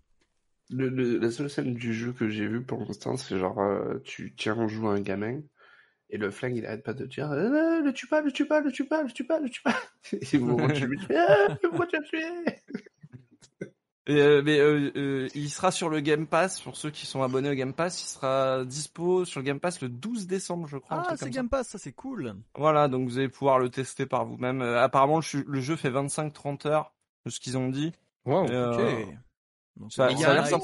Le, 0.70 0.90
le- 0.90 1.18
la 1.18 1.32
seule 1.32 1.50
scène 1.50 1.74
du 1.74 1.94
jeu 1.94 2.12
que 2.14 2.30
j'ai 2.30 2.46
vue 2.48 2.62
pour 2.62 2.80
l'instant, 2.84 3.16
c'est 3.18 3.38
genre, 3.40 3.60
euh, 3.60 4.00
tu 4.04 4.34
tiens 4.36 4.56
en 4.58 4.68
joue 4.68 4.88
un 4.90 5.00
gamin, 5.00 5.40
et 6.10 6.18
le 6.18 6.30
flingue, 6.30 6.58
il 6.58 6.66
arrête 6.66 6.84
pas 6.84 6.94
de 6.94 7.06
dire, 7.06 7.32
euh, 7.32 7.82
le 7.82 7.94
tue 7.94 8.08
pas, 8.08 8.22
le 8.22 8.32
tue 8.32 8.46
pas, 8.46 8.60
le 8.62 8.72
tue 8.72 8.86
pas, 8.86 9.02
le 9.02 9.10
tue 9.10 9.24
pas, 9.26 9.40
le 9.40 9.50
tue 9.50 9.62
pas. 9.62 9.76
Et 10.12 10.38
vous 10.38 10.68
tu 10.72 10.86
lui 10.88 10.98
dis, 11.00 11.16
ah, 11.16 11.58
pourquoi 11.62 11.88
tu 11.88 11.96
as 11.96 12.02
tué? 12.02 12.24
Euh, 14.10 14.42
mais 14.42 14.58
euh, 14.60 14.90
euh, 14.96 15.28
il 15.36 15.50
sera 15.50 15.70
sur 15.72 15.90
le 15.90 16.00
Game 16.00 16.28
Pass, 16.28 16.62
pour 16.62 16.78
ceux 16.78 16.90
qui 16.92 17.06
sont 17.06 17.24
abonnés 17.24 17.50
au 17.50 17.54
Game 17.54 17.74
Pass, 17.74 18.02
il 18.02 18.08
sera 18.08 18.64
dispo 18.64 19.26
sur 19.26 19.42
le 19.42 19.46
Game 19.46 19.60
Pass 19.60 19.82
le 19.82 19.90
12 19.90 20.28
décembre, 20.28 20.66
je 20.68 20.78
crois. 20.78 21.04
Ah, 21.10 21.18
c'est 21.18 21.30
Game 21.30 21.50
Pass, 21.50 21.68
ça 21.68 21.78
c'est 21.78 21.92
cool. 21.92 22.36
Voilà, 22.56 22.88
donc 22.88 23.08
vous 23.10 23.18
allez 23.18 23.28
pouvoir 23.28 23.60
le 23.60 23.70
tester 23.70 24.06
par 24.06 24.26
vous-même. 24.26 24.62
Euh, 24.62 24.82
apparemment, 24.82 25.20
le, 25.46 25.60
jeu 25.62 25.76
fait 25.76 25.90
25-30 25.90 26.68
heures, 26.68 26.94
de 27.26 27.32
ce 27.32 27.40
qu'ils 27.42 27.58
ont 27.58 27.68
dit. 27.70 27.92
Wow. 28.26 28.50
Euh, 28.50 29.02
Ok. 29.04 29.08
Donc, 29.76 29.92
ça- 29.94 29.98
ça 29.98 30.32
a 30.32 30.34
l'air 30.34 30.48
ça. 30.48 30.58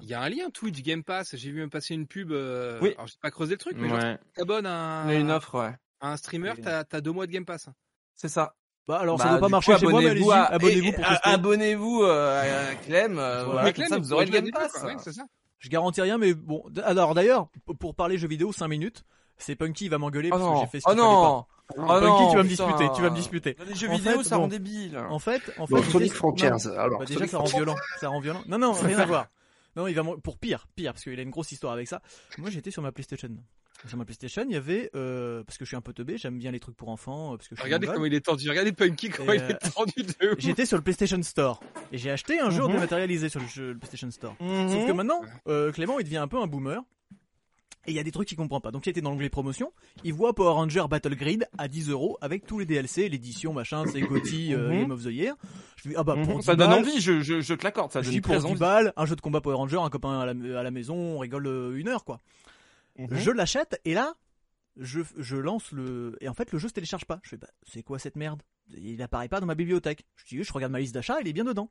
Il 0.00 0.08
y 0.08 0.14
a 0.14 0.22
un 0.22 0.28
lien 0.30 0.48
Twitch 0.50 0.80
Game 0.82 1.02
Pass, 1.04 1.36
j'ai 1.36 1.50
vu 1.50 1.60
me 1.60 1.68
passer 1.68 1.92
une 1.94 2.06
pub. 2.06 2.32
euh, 2.32 2.78
Oui. 2.80 2.92
Alors 2.94 3.06
j'ai 3.06 3.16
pas 3.20 3.30
creusé 3.30 3.54
le 3.54 3.58
truc, 3.58 3.76
mais 3.76 3.88
genre 3.88 3.98
Ouais. 3.98 4.18
t'abonnes 4.34 4.64
à 4.66 5.02
Il 5.06 5.10
y 5.12 5.14
a 5.14 5.18
un, 5.18 5.20
une 5.20 5.30
offre, 5.30 5.58
ouais. 5.58 5.74
à 6.00 6.12
un 6.12 6.16
streamer, 6.16 6.54
t'as 6.62 7.00
deux 7.02 7.12
mois 7.12 7.26
de 7.26 7.32
Game 7.32 7.44
Pass. 7.44 7.68
C'est 8.14 8.28
ça. 8.28 8.54
Bah 8.88 8.98
alors 8.98 9.16
Bah, 9.16 9.24
ça 9.24 9.30
doit 9.30 9.38
pas 9.40 9.46
du 9.46 9.52
marcher 9.52 9.72
coup, 9.74 9.78
chez 9.78 9.86
moi, 9.86 10.00
mais 10.02 10.10
allez-y, 10.10 10.30
à- 10.32 10.44
abonnez-vous 10.46 10.92
pour 10.92 11.04
à- 11.04 11.08
tester. 11.10 11.28
Abonnez-vous 11.30 12.02
euh, 12.02 12.70
à 12.70 12.74
Clem, 12.74 13.18
euh, 13.18 13.44
Voilà. 13.44 13.72
comme 13.72 13.84
ça 13.86 13.98
vous 13.98 14.12
aurez 14.12 14.26
le 14.26 14.32
Game 14.32 14.50
Pass. 14.52 14.72
quoi, 14.72 14.84
ouais, 14.92 14.98
ça. 14.98 15.10
Je 15.58 15.68
garantis 15.68 16.00
rien, 16.00 16.18
mais 16.18 16.34
bon. 16.34 16.64
Alors 16.84 17.14
d'ailleurs, 17.14 17.46
pour 17.78 17.94
parler 17.94 18.18
jeux 18.18 18.26
vidéo 18.28 18.52
5 18.52 18.66
minutes, 18.68 19.04
c'est 19.38 19.54
Punky 19.54 19.84
il 19.84 19.88
va 19.90 19.98
m'engueuler 19.98 20.30
Oh 20.32 20.36
parce 20.36 20.42
que 20.42 20.48
non, 20.48 20.60
j'ai 20.62 20.66
fait 20.66 20.80
ce 20.80 20.84
oh 20.88 20.90
qu'il 20.90 20.98
fallait 20.98 21.10
pas. 21.12 21.12
non, 21.12 21.44
oh 21.70 22.00
Punky, 22.00 22.04
non, 22.22 22.30
tu 22.30 22.36
vas 22.36 22.42
me 22.42 22.48
putain. 22.48 22.66
disputer, 22.66 22.90
tu 22.96 23.02
vas 23.02 23.10
me 23.10 23.16
disputer. 23.16 23.56
Les 23.68 23.74
jeux 23.76 23.88
En 23.88 23.94
vidéo, 23.94 24.18
fait, 24.18 24.24
ça 24.24 24.36
bon. 24.36 24.42
rend 24.42 24.48
débile. 24.48 24.98
En 25.10 25.18
fait, 25.20 25.42
en 25.58 25.66
fait, 25.68 25.82
Sonic 25.84 26.12
Frontiers, 26.12 26.50
non. 26.50 26.56
alors. 26.76 26.98
Bah 26.98 27.04
déjà 27.06 27.18
Sonic 27.20 27.30
ça 27.30 27.38
rend 27.38 27.44
violent, 27.44 27.76
ça 28.00 28.08
rend 28.08 28.18
violent. 28.20 28.42
Non 28.48 28.58
non, 28.58 28.72
rien 28.72 28.98
à 28.98 29.06
voir. 29.06 29.26
Non, 29.76 29.86
il 29.86 29.94
va 29.94 30.02
pour 30.22 30.36
pire, 30.36 30.66
pire, 30.74 30.92
parce 30.92 31.04
qu'il 31.04 31.18
a 31.18 31.22
une 31.22 31.30
grosse 31.30 31.50
histoire 31.52 31.72
avec 31.72 31.86
ça. 31.88 32.02
Moi, 32.38 32.50
j'étais 32.50 32.70
sur 32.70 32.82
ma 32.82 32.92
PlayStation. 32.92 33.28
Sur 33.88 33.98
ma 33.98 34.04
PlayStation, 34.04 34.44
il 34.48 34.52
y 34.52 34.56
avait, 34.56 34.90
euh, 34.94 35.42
parce 35.44 35.58
que 35.58 35.64
je 35.64 35.68
suis 35.70 35.76
un 35.76 35.80
peu 35.80 35.92
teubé, 35.92 36.16
j'aime 36.16 36.38
bien 36.38 36.50
les 36.52 36.60
trucs 36.60 36.76
pour 36.76 36.88
enfants, 36.88 37.32
euh, 37.32 37.36
parce 37.36 37.48
que 37.48 37.56
je 37.56 37.60
suis 37.60 37.64
Regardez 37.64 37.86
comment 37.88 38.04
il 38.06 38.14
est 38.14 38.20
tendu. 38.20 38.48
Regardez 38.48 38.72
Punky 38.72 39.08
comment 39.10 39.32
il 39.32 39.40
euh, 39.40 39.48
est 39.48 39.72
tendu 39.74 39.92
de 39.96 40.28
ouf. 40.32 40.38
J'étais 40.38 40.66
sur 40.66 40.76
le 40.76 40.82
PlayStation 40.84 41.20
Store 41.22 41.60
et 41.90 41.98
j'ai 41.98 42.10
acheté 42.10 42.38
un 42.38 42.50
jeu 42.50 42.62
Mhm. 42.62 42.72
dématérialisé 42.72 43.28
sur 43.28 43.40
le, 43.40 43.46
jeu- 43.48 43.72
le 43.72 43.78
PlayStation 43.78 44.10
Store. 44.10 44.36
Mhm. 44.40 44.68
Sauf 44.68 44.86
que 44.86 44.92
maintenant, 44.92 45.20
euh, 45.48 45.72
Clément, 45.72 45.98
il 45.98 46.04
devient 46.04 46.18
un 46.18 46.28
peu 46.28 46.38
un 46.40 46.46
boomer. 46.46 46.80
Et 47.88 47.90
il 47.90 47.94
y 47.96 47.98
a 47.98 48.04
des 48.04 48.12
trucs 48.12 48.28
qu'il 48.28 48.36
comprend 48.36 48.60
pas. 48.60 48.70
Donc 48.70 48.86
il 48.86 48.90
était 48.90 49.00
dans 49.00 49.10
l'onglet 49.10 49.28
promotion, 49.28 49.72
il 50.04 50.14
voit 50.14 50.32
Power 50.36 50.52
Ranger 50.52 50.84
Battle 50.88 51.16
Grid 51.16 51.48
à 51.58 51.66
10 51.66 51.90
euros 51.90 52.16
avec 52.20 52.46
tous 52.46 52.60
les 52.60 52.64
DLC, 52.66 53.08
l'édition, 53.08 53.52
machin, 53.52 53.82
c'est 53.90 54.00
GOTY, 54.00 54.54
euh, 54.54 54.68
Mhm. 54.70 54.80
Game 54.82 54.90
of 54.92 55.02
the 55.02 55.06
Year. 55.06 55.34
Je 55.74 55.82
lui 55.82 55.90
dis, 55.90 55.96
ah 55.98 56.04
bah 56.04 56.14
pour 56.14 56.34
Mhm. 56.34 56.38
10 56.38 56.46
Ça 56.46 56.54
donne 56.54 56.72
envie, 56.72 57.00
je, 57.00 57.20
je, 57.22 57.40
je 57.40 57.54
te 57.54 57.64
l'accorde, 57.64 57.90
ça 57.90 58.00
je 58.00 58.12
donne 58.12 58.20
pour 58.20 58.30
très 58.34 58.38
10 58.42 58.46
envie. 58.52 58.60
balles, 58.60 58.92
un 58.96 59.04
jeu 59.04 59.16
de 59.16 59.20
combat 59.20 59.40
Power 59.40 59.56
Ranger, 59.56 59.78
un 59.82 59.90
copain 59.90 60.20
à 60.20 60.26
la, 60.32 60.60
à 60.60 60.62
la 60.62 60.70
maison, 60.70 60.94
on 60.94 61.18
rigole 61.18 61.48
une 61.76 61.88
heure 61.88 62.04
quoi. 62.04 62.20
Mhm. 62.98 63.16
Je 63.16 63.30
l'achète 63.30 63.80
et 63.84 63.94
là, 63.94 64.14
je, 64.76 65.00
je 65.16 65.36
lance 65.36 65.72
le. 65.72 66.16
Et 66.20 66.28
en 66.28 66.34
fait, 66.34 66.52
le 66.52 66.58
jeu 66.58 66.68
se 66.68 66.74
télécharge 66.74 67.04
pas. 67.04 67.20
Je 67.22 67.30
fais, 67.30 67.36
bah, 67.36 67.48
c'est 67.62 67.82
quoi 67.82 67.98
cette 67.98 68.16
merde? 68.16 68.42
Il 68.68 69.02
apparaît 69.02 69.28
pas 69.28 69.40
dans 69.40 69.46
ma 69.46 69.54
bibliothèque. 69.54 70.04
Je 70.16 70.24
dis, 70.24 70.42
je 70.42 70.52
regarde 70.52 70.72
ma 70.72 70.80
liste 70.80 70.94
d'achat, 70.94 71.20
il 71.20 71.28
est 71.28 71.32
bien 71.32 71.44
dedans. 71.44 71.70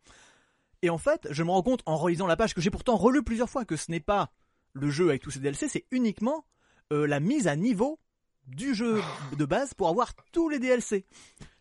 Et 0.81 0.89
en 0.89 0.97
fait, 0.97 1.27
je 1.29 1.43
me 1.43 1.51
rends 1.51 1.61
compte 1.61 1.81
en 1.85 1.95
relisant 1.95 2.27
la 2.27 2.35
page 2.35 2.53
que 2.53 2.61
j'ai 2.61 2.71
pourtant 2.71 2.97
relu 2.97 3.23
plusieurs 3.23 3.49
fois 3.49 3.65
que 3.65 3.75
ce 3.75 3.91
n'est 3.91 3.99
pas 3.99 4.31
le 4.73 4.89
jeu 4.89 5.09
avec 5.09 5.21
tous 5.21 5.31
ses 5.31 5.39
DLC, 5.39 5.67
c'est 5.67 5.85
uniquement 5.91 6.45
euh, 6.91 7.05
la 7.05 7.19
mise 7.19 7.47
à 7.47 7.55
niveau 7.55 7.99
du 8.47 8.73
jeu 8.73 9.01
de 9.37 9.45
base 9.45 9.73
pour 9.73 9.89
avoir 9.89 10.13
tous 10.31 10.49
les 10.49 10.59
DLC. 10.59 11.05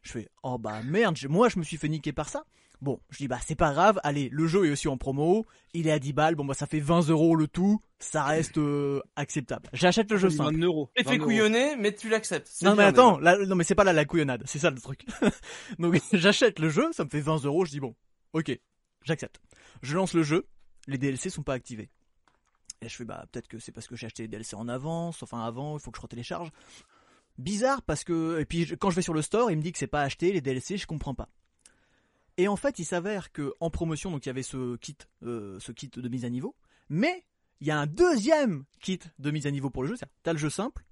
Je 0.02 0.12
fais, 0.12 0.28
oh 0.42 0.58
bah 0.58 0.82
merde, 0.82 1.18
moi 1.28 1.48
je 1.48 1.58
me 1.58 1.64
suis 1.64 1.76
fait 1.76 1.88
niquer 1.88 2.12
par 2.12 2.28
ça. 2.28 2.44
Bon, 2.82 2.98
je 3.10 3.18
dis 3.18 3.28
bah 3.28 3.38
c'est 3.44 3.56
pas 3.56 3.72
grave, 3.74 4.00
allez, 4.04 4.30
le 4.32 4.46
jeu 4.46 4.64
est 4.66 4.70
aussi 4.70 4.88
en 4.88 4.96
promo, 4.96 5.46
il 5.74 5.86
est 5.86 5.90
à 5.92 5.98
10 5.98 6.14
balles, 6.14 6.34
bon 6.34 6.46
bah 6.46 6.54
ça 6.54 6.66
fait 6.66 6.80
20 6.80 7.10
euros 7.10 7.36
le 7.36 7.46
tout, 7.46 7.78
ça 7.98 8.24
reste 8.24 8.56
euh, 8.56 9.02
acceptable. 9.16 9.68
J'achète 9.74 10.10
le 10.10 10.16
jeu 10.16 10.30
simple. 10.30 10.54
20 10.56 10.64
euros. 10.64 10.90
Tu 10.96 11.02
20 11.04 11.10
fait 11.10 11.16
euros. 11.18 11.26
couillonner, 11.26 11.76
mais 11.76 11.94
tu 11.94 12.08
l'acceptes. 12.08 12.50
Non 12.62 12.74
mais 12.74 12.84
attends, 12.84 13.18
non 13.20 13.54
mais 13.54 13.64
c'est 13.64 13.74
pas 13.74 13.84
là 13.84 13.92
la 13.92 14.06
couillonnade, 14.06 14.42
c'est 14.46 14.58
ça 14.58 14.70
le 14.70 14.80
truc. 14.80 15.04
Donc 15.78 15.94
j'achète 16.14 16.58
le 16.58 16.70
jeu, 16.70 16.88
ça 16.92 17.04
me 17.04 17.10
fait 17.10 17.20
20 17.20 17.44
euros, 17.44 17.66
je 17.66 17.70
dis 17.70 17.80
bon, 17.80 17.94
ok, 18.32 18.58
j'accepte. 19.04 19.40
Je 19.82 19.94
lance 19.94 20.14
le 20.14 20.22
jeu, 20.22 20.46
les 20.86 20.96
DLC 20.96 21.28
sont 21.28 21.42
pas 21.42 21.52
activés. 21.54 21.90
Et 22.80 22.88
je 22.88 22.96
fais 22.96 23.04
bah 23.04 23.26
peut-être 23.30 23.48
que 23.48 23.58
c'est 23.58 23.72
parce 23.72 23.88
que 23.88 23.94
j'ai 23.94 24.06
acheté 24.06 24.22
les 24.22 24.28
DLC 24.28 24.56
en 24.56 24.68
avance, 24.68 25.22
enfin 25.22 25.44
avant, 25.44 25.76
il 25.76 25.82
faut 25.82 25.90
que 25.90 25.98
je 25.98 26.02
retélécharge. 26.02 26.48
Bizarre 27.36 27.82
parce 27.82 28.04
que 28.04 28.40
et 28.40 28.46
puis 28.46 28.64
je- 28.64 28.74
quand 28.74 28.88
je 28.88 28.96
vais 28.96 29.02
sur 29.02 29.12
le 29.14 29.20
store, 29.20 29.50
il 29.50 29.58
me 29.58 29.62
dit 29.62 29.72
que 29.72 29.78
c'est 29.78 29.86
pas 29.86 30.00
acheté 30.00 30.32
les 30.32 30.40
DLC, 30.40 30.78
je 30.78 30.86
comprends 30.86 31.14
pas. 31.14 31.28
Et 32.36 32.48
en 32.48 32.56
fait, 32.56 32.78
il 32.78 32.84
s'avère 32.84 33.32
que 33.32 33.52
en 33.60 33.70
promotion, 33.70 34.10
donc 34.10 34.24
il 34.26 34.28
y 34.28 34.30
avait 34.30 34.42
ce 34.42 34.76
kit, 34.76 34.96
euh, 35.22 35.58
ce 35.60 35.72
kit 35.72 35.88
de 35.88 36.08
mise 36.08 36.24
à 36.24 36.30
niveau, 36.30 36.56
mais 36.88 37.24
il 37.60 37.66
y 37.66 37.70
a 37.70 37.78
un 37.78 37.86
deuxième 37.86 38.64
kit 38.80 39.00
de 39.18 39.30
mise 39.30 39.46
à 39.46 39.50
niveau 39.50 39.70
pour 39.70 39.82
le 39.82 39.88
jeu. 39.88 39.96
T'as 40.22 40.32
le 40.32 40.38
jeu 40.38 40.50
simple, 40.50 40.84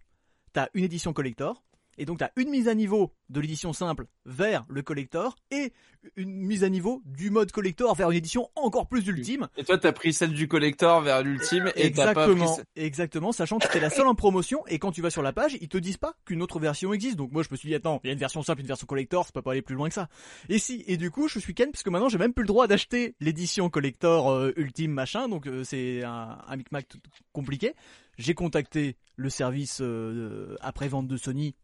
t'as 0.53 0.69
une 0.75 0.85
édition 0.85 1.13
collector, 1.13 1.65
et 1.99 2.05
donc 2.05 2.19
t'as 2.19 2.31
une 2.37 2.49
mise 2.49 2.69
à 2.69 2.75
niveau 2.75 3.13
de 3.29 3.41
l'édition 3.41 3.73
simple 3.73 4.07
vers 4.25 4.65
le 4.69 4.83
collector 4.83 5.37
et 5.51 5.73
une 6.17 6.33
mise 6.33 6.65
à 6.65 6.69
niveau 6.69 7.03
du 7.05 7.31
mode 7.31 7.51
collector 7.53 7.95
vers 7.95 8.11
une 8.11 8.17
édition 8.17 8.49
encore 8.55 8.89
plus 8.89 9.07
ultime. 9.07 9.49
Et 9.57 9.65
toi, 9.65 9.79
t'as 9.79 9.93
pris 9.93 10.13
celle 10.13 10.33
du 10.33 10.49
collector 10.49 11.01
vers 11.01 11.23
l'ultime 11.23 11.71
et 11.77 11.91
t'as 11.93 12.15
pas 12.15 12.29
pris 12.29 12.41
Exactement, 12.77 13.33
sachant 13.33 13.59
que 13.59 13.67
c'était 13.67 13.81
la 13.81 13.91
seule 13.91 14.07
en 14.07 14.15
promotion 14.15 14.65
et 14.69 14.79
quand 14.79 14.93
tu 14.93 15.03
vas 15.03 15.11
sur 15.11 15.23
la 15.23 15.33
page, 15.33 15.59
ils 15.61 15.69
te 15.69 15.79
disent 15.79 15.97
pas 15.97 16.15
qu'une 16.25 16.41
autre 16.43 16.59
version 16.61 16.93
existe. 16.93 17.17
Donc 17.17 17.33
moi 17.33 17.43
je 17.43 17.49
me 17.51 17.57
suis 17.57 17.69
dit 17.69 17.75
attends, 17.75 18.01
il 18.05 18.07
y 18.07 18.11
a 18.11 18.13
une 18.13 18.19
version 18.19 18.43
simple, 18.43 18.61
une 18.61 18.67
version 18.67 18.87
collector, 18.87 19.27
ça 19.27 19.33
peut 19.33 19.43
pas 19.43 19.53
aller 19.53 19.63
plus 19.63 19.75
loin 19.75 19.89
que 19.89 19.95
ça. 19.95 20.09
Et 20.49 20.59
si, 20.59 20.85
et 20.87 20.97
du 20.97 21.11
coup 21.11 21.29
je 21.29 21.39
suis 21.39 21.55
ken 21.55 21.71
parce 21.71 21.83
que 21.83 21.91
maintenant 21.91 22.09
j'ai 22.09 22.19
même 22.19 22.33
plus 22.33 22.45
le 22.45 22.49
droit 22.49 22.67
d'acheter 22.67 23.17
l'édition 23.21 23.69
collector 23.69 24.31
euh, 24.31 24.53
ultime 24.57 24.93
machin, 24.93 25.29
donc 25.29 25.47
euh, 25.47 25.65
c'est 25.65 26.05
un, 26.05 26.39
un 26.47 26.57
micmac 26.57 26.87
compliqué. 27.33 27.75
J'ai 28.19 28.35
contacté 28.35 28.97
le 29.17 29.31
service 29.31 29.81
euh, 29.81 30.57
après 30.61 30.89
vente 30.89 31.09
de 31.09 31.17
Sony. 31.17 31.55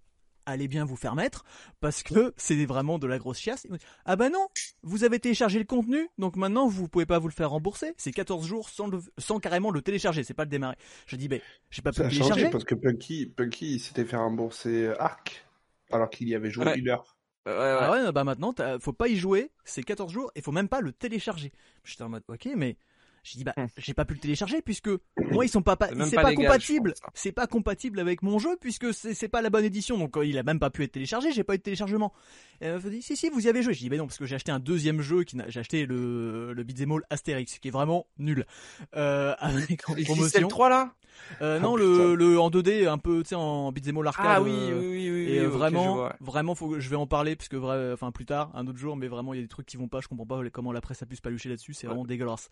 Allez 0.46 0.68
bien 0.68 0.84
vous 0.84 0.96
faire 0.96 1.14
mettre 1.14 1.44
parce 1.80 2.02
que 2.02 2.34
c'est 2.36 2.64
vraiment 2.66 2.98
de 2.98 3.06
la 3.06 3.18
grosse 3.18 3.38
chiasse. 3.38 3.66
Ah 4.04 4.16
bah 4.16 4.28
non, 4.28 4.46
vous 4.82 5.04
avez 5.04 5.18
téléchargé 5.18 5.58
le 5.58 5.64
contenu, 5.64 6.08
donc 6.18 6.36
maintenant 6.36 6.68
vous 6.68 6.88
pouvez 6.88 7.06
pas 7.06 7.18
vous 7.18 7.28
le 7.28 7.32
faire 7.32 7.50
rembourser. 7.50 7.94
C'est 7.96 8.12
14 8.12 8.46
jours 8.46 8.68
sans, 8.68 8.88
le- 8.88 9.00
sans 9.18 9.40
carrément 9.40 9.70
le 9.70 9.80
télécharger, 9.80 10.22
c'est 10.24 10.34
pas 10.34 10.44
le 10.44 10.50
démarrer. 10.50 10.76
Je 11.06 11.16
dis, 11.16 11.28
ben, 11.28 11.40
j'ai 11.70 11.82
pas 11.82 11.90
pu 11.92 11.96
Ça 11.96 12.02
le 12.02 12.06
a 12.08 12.10
télécharger. 12.10 12.40
changé 12.42 12.50
parce 12.50 12.64
que 12.64 12.74
Punky, 12.74 13.26
Punky 13.26 13.78
s'était 13.78 14.04
fait 14.04 14.16
rembourser 14.16 14.88
Arc 14.98 15.46
alors 15.90 16.10
qu'il 16.10 16.28
y 16.28 16.34
avait 16.34 16.50
joué 16.50 16.66
Ouais. 16.66 16.78
une 16.78 16.88
heure. 16.88 17.16
Ouais, 17.46 17.52
ouais. 17.52 17.76
Ah 17.80 17.90
ouais, 17.90 18.12
bah 18.12 18.24
maintenant, 18.24 18.54
faut 18.80 18.92
pas 18.94 19.08
y 19.08 19.16
jouer, 19.16 19.50
c'est 19.64 19.82
14 19.82 20.12
jours 20.12 20.30
et 20.34 20.40
faut 20.42 20.52
même 20.52 20.68
pas 20.68 20.80
le 20.80 20.92
télécharger. 20.92 21.52
J'étais 21.84 22.02
en 22.02 22.08
mode, 22.08 22.22
ok, 22.28 22.48
mais 22.56 22.76
j'ai 23.24 23.38
dit, 23.38 23.44
bah, 23.44 23.54
j'ai 23.78 23.94
pas 23.94 24.04
pu 24.04 24.14
le 24.14 24.20
télécharger 24.20 24.62
puisque 24.62 24.90
moi, 25.32 25.44
ils 25.44 25.48
sont 25.48 25.62
pas, 25.62 25.76
pas 25.76 25.88
C'est 26.06 26.14
pas 26.16 26.30
légal, 26.30 26.46
compatible, 26.46 26.94
c'est 27.14 27.32
pas 27.32 27.46
compatible 27.48 27.98
avec 27.98 28.22
mon 28.22 28.38
jeu 28.38 28.56
puisque 28.60 28.94
c'est 28.94 29.14
c'est 29.14 29.28
pas 29.28 29.42
la 29.42 29.50
bonne 29.50 29.64
édition, 29.64 29.98
donc 29.98 30.16
il 30.22 30.38
a 30.38 30.42
même 30.42 30.60
pas 30.60 30.70
pu 30.70 30.84
être 30.84 30.92
téléchargé, 30.92 31.32
j'ai 31.32 31.42
pas 31.42 31.54
eu 31.54 31.58
de 31.58 31.62
téléchargement. 31.62 32.12
Et 32.60 32.66
elle 32.66 32.74
m'a 32.80 32.88
dit, 32.90 33.02
si, 33.02 33.16
si, 33.16 33.30
vous 33.30 33.46
y 33.46 33.48
avez 33.48 33.62
joué. 33.62 33.74
J'ai 33.74 33.80
dit, 33.80 33.88
bah 33.88 33.96
non, 33.96 34.06
parce 34.06 34.18
que 34.18 34.26
j'ai 34.26 34.36
acheté 34.36 34.52
un 34.52 34.60
deuxième 34.60 35.00
jeu, 35.00 35.24
qui 35.24 35.36
n'a- 35.36 35.48
j'ai 35.48 35.60
acheté 35.60 35.86
le, 35.86 36.52
le 36.52 36.62
Beat'em 36.62 36.92
All 36.92 37.02
Astérix, 37.10 37.58
qui 37.58 37.68
est 37.68 37.70
vraiment 37.72 38.06
nul. 38.18 38.46
Euh, 38.94 39.34
avec 39.40 39.88
en 39.88 39.94
promotion. 39.94 40.40
le 40.42 40.46
3 40.48 40.68
là? 40.68 40.94
Euh, 41.40 41.58
Oh, 41.58 41.62
non, 41.62 41.76
le, 41.76 42.14
le 42.16 42.38
en 42.40 42.50
2D, 42.50 42.86
un 42.88 42.98
peu, 42.98 43.22
tu 43.22 43.30
sais, 43.30 43.34
en 43.36 43.70
Beat'em 43.72 43.96
All 43.98 44.06
arcade. 44.08 44.26
Ah 44.28 44.42
oui, 44.42 44.50
euh, 44.52 44.78
oui, 44.80 44.86
oui, 44.88 45.10
oui. 45.10 45.32
et 45.32 45.40
oui, 45.40 45.46
euh, 45.46 45.48
vraiment, 45.48 45.94
vois. 45.94 46.16
vraiment, 46.20 46.54
faut 46.54 46.68
que 46.68 46.80
je 46.80 46.88
vais 46.90 46.96
en 46.96 47.06
parler 47.06 47.36
puisque 47.36 47.54
vrai, 47.54 47.92
enfin 47.92 48.10
plus 48.10 48.26
tard, 48.26 48.50
un 48.54 48.66
autre 48.66 48.78
jour, 48.78 48.96
mais 48.96 49.08
vraiment 49.08 49.32
il 49.32 49.36
y 49.38 49.40
a 49.40 49.42
des 49.42 49.48
trucs 49.48 49.66
qui 49.66 49.76
vont 49.76 49.88
pas. 49.88 50.00
Je 50.00 50.08
comprends 50.08 50.26
pas 50.26 50.40
comment 50.50 50.72
la 50.72 50.80
presse 50.80 51.02
a 51.02 51.06
pu 51.06 51.16
se 51.16 51.22
palucher 51.22 51.48
là-dessus. 51.48 51.72
C'est 51.74 51.86
vraiment 51.86 52.04
dégueulasse. 52.04 52.50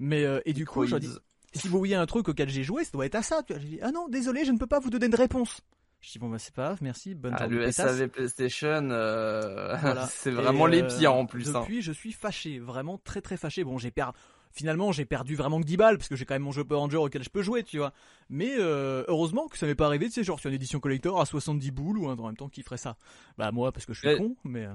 Mais 0.00 0.24
euh, 0.24 0.40
et 0.44 0.52
du 0.52 0.66
coup, 0.66 0.84
je 0.86 0.90
leur 0.90 1.00
dis, 1.00 1.08
si 1.54 1.68
vous 1.68 1.78
voyez 1.78 1.94
un 1.94 2.06
truc 2.06 2.28
auquel 2.28 2.48
j'ai 2.48 2.64
joué, 2.64 2.82
ça 2.84 2.90
doit 2.92 3.06
être 3.06 3.14
à 3.14 3.22
ça. 3.22 3.42
Tu 3.44 3.52
vois, 3.52 3.62
j'ai 3.62 3.68
dit, 3.68 3.78
ah 3.82 3.92
non, 3.92 4.08
désolé, 4.08 4.44
je 4.44 4.50
ne 4.50 4.58
peux 4.58 4.66
pas 4.66 4.80
vous 4.80 4.90
donner 4.90 5.08
de 5.08 5.16
réponse. 5.16 5.60
Je 6.00 6.12
dis 6.12 6.18
bon 6.18 6.30
bah 6.30 6.38
c'est 6.38 6.54
pas 6.54 6.62
grave, 6.64 6.78
merci, 6.80 7.14
bonne 7.14 7.36
Ah, 7.38 7.46
le. 7.46 7.70
SAV 7.70 8.08
PlayStation, 8.08 8.88
euh, 8.90 9.76
Voilà. 9.82 10.06
c'est 10.06 10.30
Et, 10.30 10.32
vraiment 10.32 10.64
les 10.64 10.80
euh, 10.82 10.88
pires 10.88 11.14
en 11.14 11.26
plus. 11.26 11.54
hein. 11.54 11.60
Depuis, 11.60 11.82
je 11.82 11.92
suis 11.92 12.12
fâché, 12.12 12.58
vraiment 12.58 12.96
très 12.96 13.20
très 13.20 13.36
fâché. 13.36 13.62
Bon, 13.64 13.76
j'ai 13.76 13.90
perdu. 13.90 14.18
Finalement, 14.52 14.90
j'ai 14.90 15.04
perdu 15.04 15.36
vraiment 15.36 15.60
que 15.60 15.66
10 15.66 15.76
balles 15.76 15.96
parce 15.98 16.08
que 16.08 16.16
j'ai 16.16 16.24
quand 16.24 16.34
même 16.34 16.42
mon 16.42 16.50
jeu 16.52 16.64
Power 16.64 16.80
Ranger 16.80 16.96
auquel 16.96 17.22
je 17.22 17.28
peux 17.28 17.42
jouer, 17.42 17.62
tu 17.62 17.76
vois. 17.78 17.92
Mais 18.30 18.50
euh, 18.58 19.04
heureusement 19.06 19.46
que 19.46 19.56
ça 19.58 19.66
m'est 19.66 19.74
pas 19.76 19.86
arrivé, 19.86 20.06
tu 20.06 20.12
sais, 20.12 20.24
genre 20.24 20.40
sur 20.40 20.48
une 20.48 20.56
édition 20.56 20.80
collector 20.80 21.20
à 21.20 21.26
70 21.26 21.70
boules 21.70 21.98
ou 21.98 22.08
un 22.08 22.16
en 22.16 22.26
même 22.26 22.36
temps 22.36 22.48
qui 22.48 22.62
ferait 22.62 22.76
ça. 22.78 22.96
Bah 23.38 23.52
moi 23.52 23.70
parce 23.70 23.84
que 23.86 23.92
je 23.92 23.98
suis 24.00 24.08
Mais- 24.08 24.16
con, 24.16 24.34
mais 24.44 24.64
euh, 24.64 24.74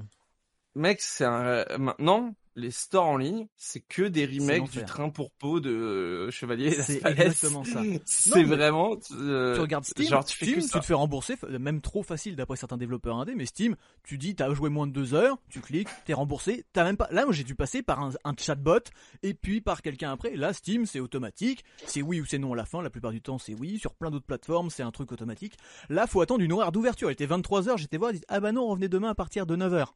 Mec, 0.76 1.01
c'est 1.01 1.26
un... 1.26 1.41
euh, 1.43 1.78
maintenant 1.80 2.36
les 2.55 2.71
stores 2.71 3.05
en 3.05 3.17
ligne, 3.17 3.47
c'est 3.57 3.81
que 3.81 4.03
des 4.03 4.25
remakes 4.25 4.71
du 4.71 4.83
train 4.85 5.09
pour 5.09 5.31
peau 5.31 5.59
de 5.59 5.69
euh, 5.69 6.31
Chevalier. 6.31 6.71
C'est 6.71 7.05
exactement 7.05 7.63
ça. 7.63 7.81
C'est 8.05 8.43
vraiment. 8.43 8.97
euh, 9.11 9.55
tu 9.55 9.61
regardes 9.61 9.85
Steam, 9.85 10.07
genre 10.07 10.23
tu 10.23 10.37
fais 10.37 10.45
Steam, 10.45 10.61
tu 10.61 10.69
te 10.69 10.85
fais 10.85 10.93
rembourser, 10.93 11.35
même 11.59 11.81
trop 11.81 12.01
facile 12.03 12.35
d'après 12.35 12.55
certains 12.55 12.77
développeurs 12.77 13.17
indés, 13.17 13.35
mais 13.35 13.45
Steam, 13.45 13.75
tu 14.03 14.17
dis 14.17 14.35
t'as 14.35 14.53
joué 14.53 14.69
moins 14.69 14.87
de 14.87 14.93
deux 14.93 15.13
heures, 15.13 15.37
tu 15.49 15.59
cliques, 15.59 15.89
t'es 16.05 16.13
remboursé, 16.13 16.65
t'as 16.73 16.83
même 16.83 16.97
pas. 16.97 17.07
Là, 17.11 17.25
moi 17.25 17.33
j'ai 17.33 17.43
dû 17.43 17.55
passer 17.55 17.81
par 17.83 18.01
un, 18.01 18.11
un 18.23 18.33
chatbot 18.37 18.79
et 19.23 19.33
puis 19.33 19.59
par 19.61 19.81
quelqu'un 19.81 20.11
après. 20.11 20.35
Là, 20.35 20.53
Steam, 20.53 20.85
c'est 20.85 20.99
automatique, 20.99 21.63
c'est 21.85 22.01
oui 22.01 22.21
ou 22.21 22.25
c'est 22.25 22.37
non 22.39 22.53
à 22.53 22.55
la 22.55 22.65
fin. 22.65 22.81
La 22.81 22.89
plupart 22.89 23.11
du 23.11 23.21
temps, 23.21 23.37
c'est 23.37 23.53
oui. 23.53 23.79
Sur 23.79 23.93
plein 23.95 24.11
d'autres 24.11 24.25
plateformes, 24.25 24.69
c'est 24.69 24.83
un 24.83 24.91
truc 24.91 25.11
automatique. 25.11 25.57
Là, 25.89 26.07
faut 26.07 26.21
attendre 26.21 26.41
une 26.43 26.53
horaire 26.53 26.71
d'ouverture. 26.71 27.09
Il 27.09 27.13
était 27.13 27.25
23 27.25 27.69
heures, 27.69 27.77
j'étais 27.77 27.97
voir, 27.97 28.13
disent 28.13 28.25
ah 28.29 28.39
bah 28.39 28.51
non, 28.51 28.67
revenez 28.67 28.87
demain 28.87 29.09
à 29.09 29.15
partir 29.15 29.45
de 29.45 29.55
9 29.55 29.73
heures. 29.73 29.93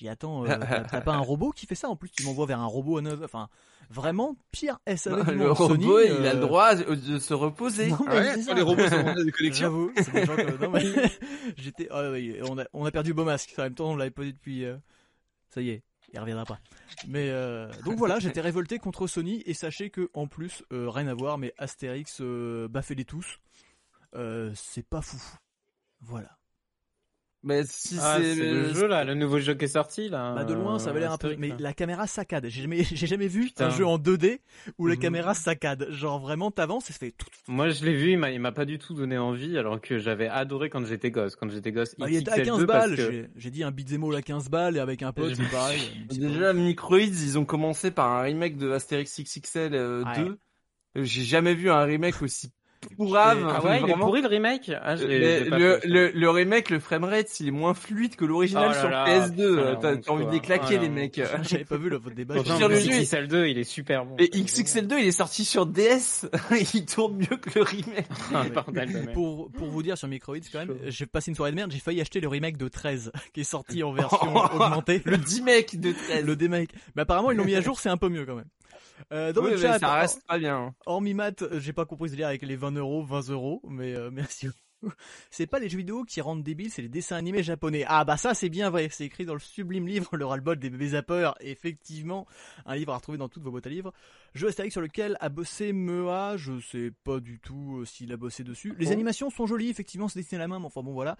Dit 0.00 0.08
attends, 0.08 0.44
euh, 0.46 0.56
t'as 0.90 1.00
pas 1.00 1.14
un 1.14 1.20
robot 1.20 1.50
qui 1.50 1.66
fait 1.66 1.74
ça 1.74 1.88
En 1.88 1.96
plus, 1.96 2.10
tu 2.10 2.24
m'envoies 2.24 2.46
vers 2.46 2.60
un 2.60 2.66
robot 2.66 2.98
à 2.98 3.02
9 3.02 3.20
heures. 3.20 3.24
Enfin, 3.24 3.48
vraiment 3.90 4.36
pire 4.50 4.78
SAV 4.86 5.24
du 5.24 5.32
Le 5.38 5.48
monde. 5.48 5.56
Sony, 5.56 5.84
robot, 5.84 6.00
il 6.00 6.10
a 6.10 6.30
euh, 6.30 6.34
le 6.34 6.40
droit 6.40 6.74
de 6.74 7.18
se 7.18 7.34
reposer. 7.34 7.88
Non, 7.88 7.98
mais 8.06 8.12
Ah 8.12 8.14
ouais, 8.20 8.34
c'est 8.34 8.42
ça. 8.42 8.54
les 8.54 8.62
robots 8.62 8.88
sont 8.88 9.02
vendus 9.02 9.24
des 9.24 9.32
collections. 9.32 9.62
J'avoue, 9.66 9.92
c'est 9.96 10.12
des 10.12 10.24
gens 10.26 10.36
que... 10.36 10.64
non, 10.64 10.70
mais... 10.70 10.82
j'étais, 11.56 11.88
ah 11.90 12.10
oui, 12.10 12.38
on 12.48 12.58
a, 12.58 12.64
on 12.72 12.84
a 12.84 12.90
perdu 12.90 13.12
beau 13.14 13.24
masque. 13.24 13.54
En 13.58 13.62
même 13.62 13.74
temps, 13.74 13.90
on 13.90 13.96
l'avait 13.96 14.10
pas 14.10 14.22
dit 14.24 14.32
depuis. 14.32 14.64
euh, 14.64 14.76
Ça 15.50 15.60
y 15.60 15.70
est, 15.70 15.82
il 16.12 16.18
reviendra 16.20 16.44
pas. 16.46 16.58
Mais 17.06 17.28
euh, 17.30 17.70
donc 17.84 17.96
voilà, 17.98 18.18
j'étais 18.20 18.40
révolté 18.40 18.78
contre 18.78 19.06
Sony 19.06 19.42
et 19.46 19.54
sachez 19.54 19.90
que 19.90 20.10
en 20.14 20.26
plus, 20.26 20.62
euh, 20.72 20.88
rien 20.90 21.06
à 21.08 21.14
voir, 21.14 21.36
mais 21.38 21.52
Astérix, 21.58 22.18
euh, 22.20 22.66
baffez-les 22.68 23.04
tous. 23.04 23.38
Euh, 24.14 24.52
c'est 24.54 24.86
pas 24.86 25.00
fou. 25.02 25.20
Voilà. 26.00 26.30
Mais 27.44 27.62
si 27.66 27.96
Ah, 28.00 28.18
c'est 28.20 28.36
c'est 28.36 28.52
le 28.52 28.72
jeu 28.72 28.86
là, 28.86 29.02
le 29.02 29.14
nouveau 29.14 29.40
jeu 29.40 29.54
qui 29.54 29.64
est 29.64 29.68
sorti 29.68 30.08
là. 30.08 30.32
Bah 30.34 30.44
de 30.44 30.54
loin, 30.54 30.78
ça 30.78 30.90
avait 30.90 31.00
l'air 31.00 31.10
un 31.12 31.18
peu. 31.18 31.34
Mais 31.36 31.48
là. 31.48 31.56
la 31.58 31.72
caméra 31.72 32.06
saccade. 32.06 32.46
J'ai 32.48 32.62
jamais, 32.62 32.84
j'ai 32.84 33.06
jamais 33.08 33.26
vu 33.26 33.46
Putain. 33.46 33.66
un 33.66 33.70
jeu 33.70 33.84
en 33.84 33.98
2D 33.98 34.38
où 34.78 34.86
la 34.86 34.94
Mhm. 34.94 35.00
caméra 35.00 35.34
saccade. 35.34 35.88
Genre 35.90 36.20
vraiment, 36.20 36.52
t'avances 36.52 36.88
et 36.88 36.92
ça 36.92 37.00
fait 37.00 37.10
tout. 37.10 37.26
Moi 37.48 37.70
je 37.70 37.84
l'ai 37.84 37.94
vu, 37.94 38.12
il 38.12 38.18
m'a, 38.18 38.30
il 38.30 38.38
m'a 38.38 38.52
pas 38.52 38.64
du 38.64 38.78
tout 38.78 38.94
donné 38.94 39.18
envie, 39.18 39.58
alors 39.58 39.80
que 39.80 39.98
j'avais 39.98 40.28
adoré 40.28 40.70
quand 40.70 40.86
j'étais 40.86 41.10
gosse. 41.10 41.34
Quand 41.34 41.50
j'étais 41.50 41.72
gosse, 41.72 41.96
Bah, 41.98 42.06
il 42.08 42.16
était 42.18 42.30
à 42.30 42.36
XXL2 42.36 42.44
15 42.44 42.66
parce 42.66 42.86
balles. 42.88 42.96
que- 42.96 43.10
J'ai- 43.10 43.28
J'ai 43.34 43.50
dit 43.50 43.64
un 43.64 43.72
beat'em 43.72 44.04
all 44.04 44.14
à 44.14 44.22
15 44.22 44.48
balles 44.48 44.76
et 44.76 44.80
avec 44.80 45.02
un 45.02 45.12
pote, 45.12 45.34
c'est 45.34 45.50
pareil. 45.50 45.80
C'est 46.10 46.18
Déjà, 46.20 46.52
Microids, 46.52 47.00
ils 47.00 47.38
ont 47.38 47.44
commencé 47.44 47.90
par 47.90 48.06
un 48.12 48.22
remake 48.22 48.56
de 48.56 48.70
Astérix 48.70 49.20
XXL 49.20 49.74
euh, 49.74 50.04
Ouais. 50.04 50.16
2. 50.24 50.38
Euh, 50.98 51.02
J'ai 51.02 51.22
jamais 51.22 51.54
vu 51.54 51.70
un 51.70 51.82
remake 51.82 52.22
aussi 52.22 52.52
pourrave. 52.96 53.46
Ah 53.48 53.64
ouais, 53.64 53.76
il 53.78 53.84
est 53.84 53.88
vraiment. 53.88 54.06
pourri 54.06 54.22
le 54.22 54.28
remake 54.28 54.70
ah, 54.82 54.96
je 54.96 55.02
pas 55.04 55.58
le, 55.58 55.80
fait. 55.80 55.88
le, 55.88 56.10
le 56.10 56.30
remake, 56.30 56.70
le 56.70 56.80
framerate, 56.80 57.40
il 57.40 57.48
est 57.48 57.52
moins 57.52 57.74
fluide 57.74 58.16
que 58.16 58.24
l'original 58.24 58.70
Oh 58.74 58.78
sur 58.80 58.88
là, 58.88 59.06
PS2. 59.28 59.74
putain, 59.74 59.96
T'as 59.96 60.12
envie 60.12 60.26
de 60.26 60.30
les 60.30 60.40
claquer, 60.40 60.76
Oh 60.78 60.82
les 60.82 60.88
mecs. 60.88 61.20
J'avais 61.42 61.64
pas 61.64 61.76
vu 61.76 61.88
le 61.88 61.96
votre 61.98 62.14
débat. 62.14 62.34
Pourtant, 62.34 62.56
sur 62.58 62.68
le 62.68 62.74
le 62.74 62.80
jeu, 62.80 62.90
XXL 62.90 63.28
2, 63.28 63.46
il 63.46 63.58
est 63.58 63.64
super 63.64 64.04
bon. 64.04 64.16
Et 64.18 64.26
XXL2, 64.26 64.98
il 65.00 65.06
est 65.06 65.12
sorti 65.12 65.44
sur 65.44 65.66
DS. 65.66 66.26
il 66.74 66.86
tourne 66.86 67.16
mieux 67.16 67.36
que 67.36 67.58
le 67.58 67.62
remake. 67.64 68.06
Ah, 68.34 68.44
bordel. 68.52 69.10
Pour, 69.12 69.50
pour 69.52 69.68
vous 69.68 69.82
dire 69.82 69.96
sur 69.98 70.08
Microids 70.08 70.36
quand 70.52 70.60
même, 70.60 70.76
j'ai 70.86 71.06
passé 71.06 71.30
une 71.30 71.34
soirée 71.34 71.50
de 71.52 71.56
merde, 71.56 71.70
j'ai 71.72 71.78
failli 71.78 72.00
acheter 72.00 72.20
le 72.20 72.28
remake 72.28 72.56
de 72.56 72.68
13 72.68 73.12
qui 73.32 73.40
est 73.40 73.44
sorti 73.44 73.82
en 73.82 73.92
version 73.94 74.34
augmentée. 74.36 75.02
Le 75.04 75.16
10-make 75.16 75.80
de 75.80 75.92
13. 75.92 76.24
le 76.24 76.36
D-Make. 76.36 76.70
Mais 76.96 77.02
apparemment 77.02 77.30
ils 77.30 77.36
l'ont 77.36 77.44
mis 77.44 77.54
à 77.54 77.60
jour, 77.60 77.78
c'est 77.80 77.88
un 77.88 77.96
peu 77.96 78.08
mieux 78.08 78.24
quand 78.26 78.36
même. 78.36 78.46
Euh, 79.12 79.32
dans 79.32 79.42
Oui, 79.44 79.50
le 79.52 79.56
chat, 79.58 79.78
ça 79.78 79.94
reste 79.94 80.22
pas 80.26 80.38
bien. 80.38 80.74
hormis 80.86 81.14
maths, 81.14 81.42
euh, 81.42 81.60
j'ai 81.60 81.72
pas 81.72 81.84
compris 81.86 82.08
ce 82.08 82.12
délire 82.14 82.28
avec 82.28 82.42
les 82.42 82.56
20 82.56 82.72
euros, 82.76 83.02
20 83.04 83.30
euros, 83.30 83.60
mais 83.68 83.94
euh, 83.94 84.10
merci. 84.12 84.48
C'est 85.30 85.46
pas 85.46 85.60
les 85.60 85.68
jeux 85.68 85.78
vidéo 85.78 86.02
qui 86.02 86.20
rendent 86.20 86.42
débiles, 86.42 86.72
c'est 86.72 86.82
les 86.82 86.88
dessins 86.88 87.14
animés 87.14 87.44
japonais. 87.44 87.84
Ah 87.86 88.04
bah 88.04 88.16
ça 88.16 88.34
c'est 88.34 88.48
bien 88.48 88.68
vrai, 88.68 88.88
c'est 88.90 89.04
écrit 89.04 89.24
dans 89.24 89.34
le 89.34 89.38
sublime 89.38 89.86
livre 89.86 90.08
Le 90.16 90.26
ras-le-bol 90.26 90.58
des 90.58 90.70
bébés 90.70 90.88
zappeurs. 90.88 91.36
Effectivement, 91.40 92.26
un 92.66 92.74
livre 92.74 92.92
à 92.92 92.96
retrouver 92.96 93.16
dans 93.16 93.28
toutes 93.28 93.44
vos 93.44 93.52
boîtes 93.52 93.66
à 93.68 93.70
livres. 93.70 93.92
Jeu 94.34 94.48
Astérix 94.48 94.72
sur 94.72 94.80
lequel 94.80 95.16
a 95.20 95.28
bossé 95.28 95.72
Mea, 95.72 96.36
je 96.36 96.58
sais 96.60 96.90
pas 97.04 97.20
du 97.20 97.38
tout 97.38 97.78
euh, 97.78 97.84
s'il 97.84 98.12
a 98.12 98.16
bossé 98.16 98.42
dessus. 98.42 98.74
Les 98.76 98.88
Oh. 98.88 98.92
animations 98.92 99.30
sont 99.30 99.46
jolies, 99.46 99.68
effectivement, 99.70 100.08
c'est 100.08 100.18
dessiné 100.18 100.38
à 100.38 100.40
la 100.44 100.48
main, 100.48 100.58
mais 100.58 100.66
enfin 100.66 100.82
bon 100.82 100.92
voilà. 100.94 101.16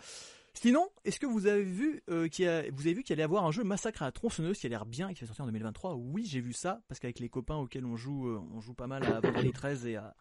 Sinon, 0.55 0.87
est-ce 1.05 1.19
que 1.19 1.27
vous 1.27 1.47
avez 1.47 1.63
vu 1.63 2.03
euh, 2.11 2.29
qu'il 2.29 2.45
y 2.45 2.49
a, 2.49 2.63
vous 2.73 2.83
avez 2.83 2.93
vu 2.95 3.03
qu'il 3.03 3.15
allait 3.15 3.23
y 3.23 3.25
avoir 3.25 3.45
un 3.47 3.51
jeu 3.53 3.65
Massacre 3.65 4.03
à 4.03 4.07
la 4.07 4.13
tronçonneuse 4.13 4.59
qui 4.59 4.67
a 4.67 4.69
l'air 4.69 4.85
bien 4.87 5.09
et 5.09 5.15
qui 5.15 5.23
va 5.23 5.27
sortir 5.27 5.45
en 5.45 5.49
2023 5.49 5.95
Oui, 5.95 6.27
j'ai 6.27 6.41
vu 6.41 6.53
ça 6.53 6.81
parce 6.89 7.01
qu'avec 7.01 7.21
les 7.21 7.29
copains 7.31 7.57
auxquels 7.57 7.87
on 7.87 7.97
joue, 7.97 8.29
euh, 8.29 8.41
on 8.55 8.61
joue 8.61 8.75
pas 8.75 8.87
mal 8.87 9.03
à 9.05 9.21
Vendredi 9.21 9.51
13 9.55 9.87
et 9.87 9.97
à, 9.97 10.15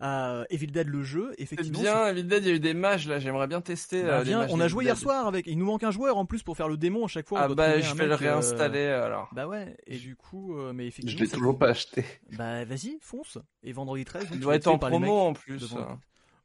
à 0.00 0.44
Evil 0.48 0.68
Dead 0.68 0.88
le 0.88 1.02
jeu. 1.02 1.32
C'est 1.36 1.42
Effectivement, 1.42 1.80
bien, 1.80 2.06
Evil 2.08 2.24
Dead, 2.24 2.42
il 2.44 2.48
y 2.48 2.52
a 2.52 2.54
eu 2.54 2.60
des 2.60 2.72
mages 2.72 3.06
là, 3.06 3.18
j'aimerais 3.18 3.48
bien 3.48 3.60
tester. 3.60 4.02
bah, 4.02 4.08
euh, 4.08 4.18
les 4.20 4.24
viens, 4.24 4.38
mages 4.38 4.50
on 4.54 4.60
a 4.60 4.66
joué 4.68 4.84
hier 4.84 4.94
Dead. 4.94 5.02
soir 5.02 5.26
avec. 5.26 5.46
Il 5.46 5.58
nous 5.58 5.66
manque 5.66 5.82
un 5.84 5.90
joueur 5.90 6.16
en 6.16 6.24
plus 6.24 6.42
pour 6.42 6.56
faire 6.56 6.68
le 6.68 6.78
démon 6.78 7.04
à 7.04 7.08
chaque 7.08 7.28
fois. 7.28 7.40
Ah 7.42 7.48
bah 7.48 7.80
je 7.80 7.94
vais 7.94 8.06
le 8.06 8.12
euh, 8.12 8.16
réinstaller 8.16 8.86
alors. 8.86 9.28
Bah 9.34 9.46
ouais. 9.46 9.76
Et 9.86 9.98
du 9.98 10.16
coup, 10.16 10.56
euh, 10.56 10.72
mais 10.72 10.84
Je 10.84 10.88
effectivement. 10.88 11.20
l'ai 11.20 11.26
ça- 11.26 11.36
toujours 11.36 11.58
pas 11.58 11.68
acheté. 11.68 12.04
Bah 12.32 12.64
vas-y, 12.64 12.96
fonce. 13.02 13.38
Et 13.62 13.72
vendredi 13.72 14.04
13. 14.06 14.24
donc, 14.24 14.32
Il 14.34 14.40
doit 14.40 14.54
être 14.54 14.68
en 14.68 14.78
promo 14.78 15.18
en 15.18 15.32
plus. 15.34 15.60
devant- 15.60 15.98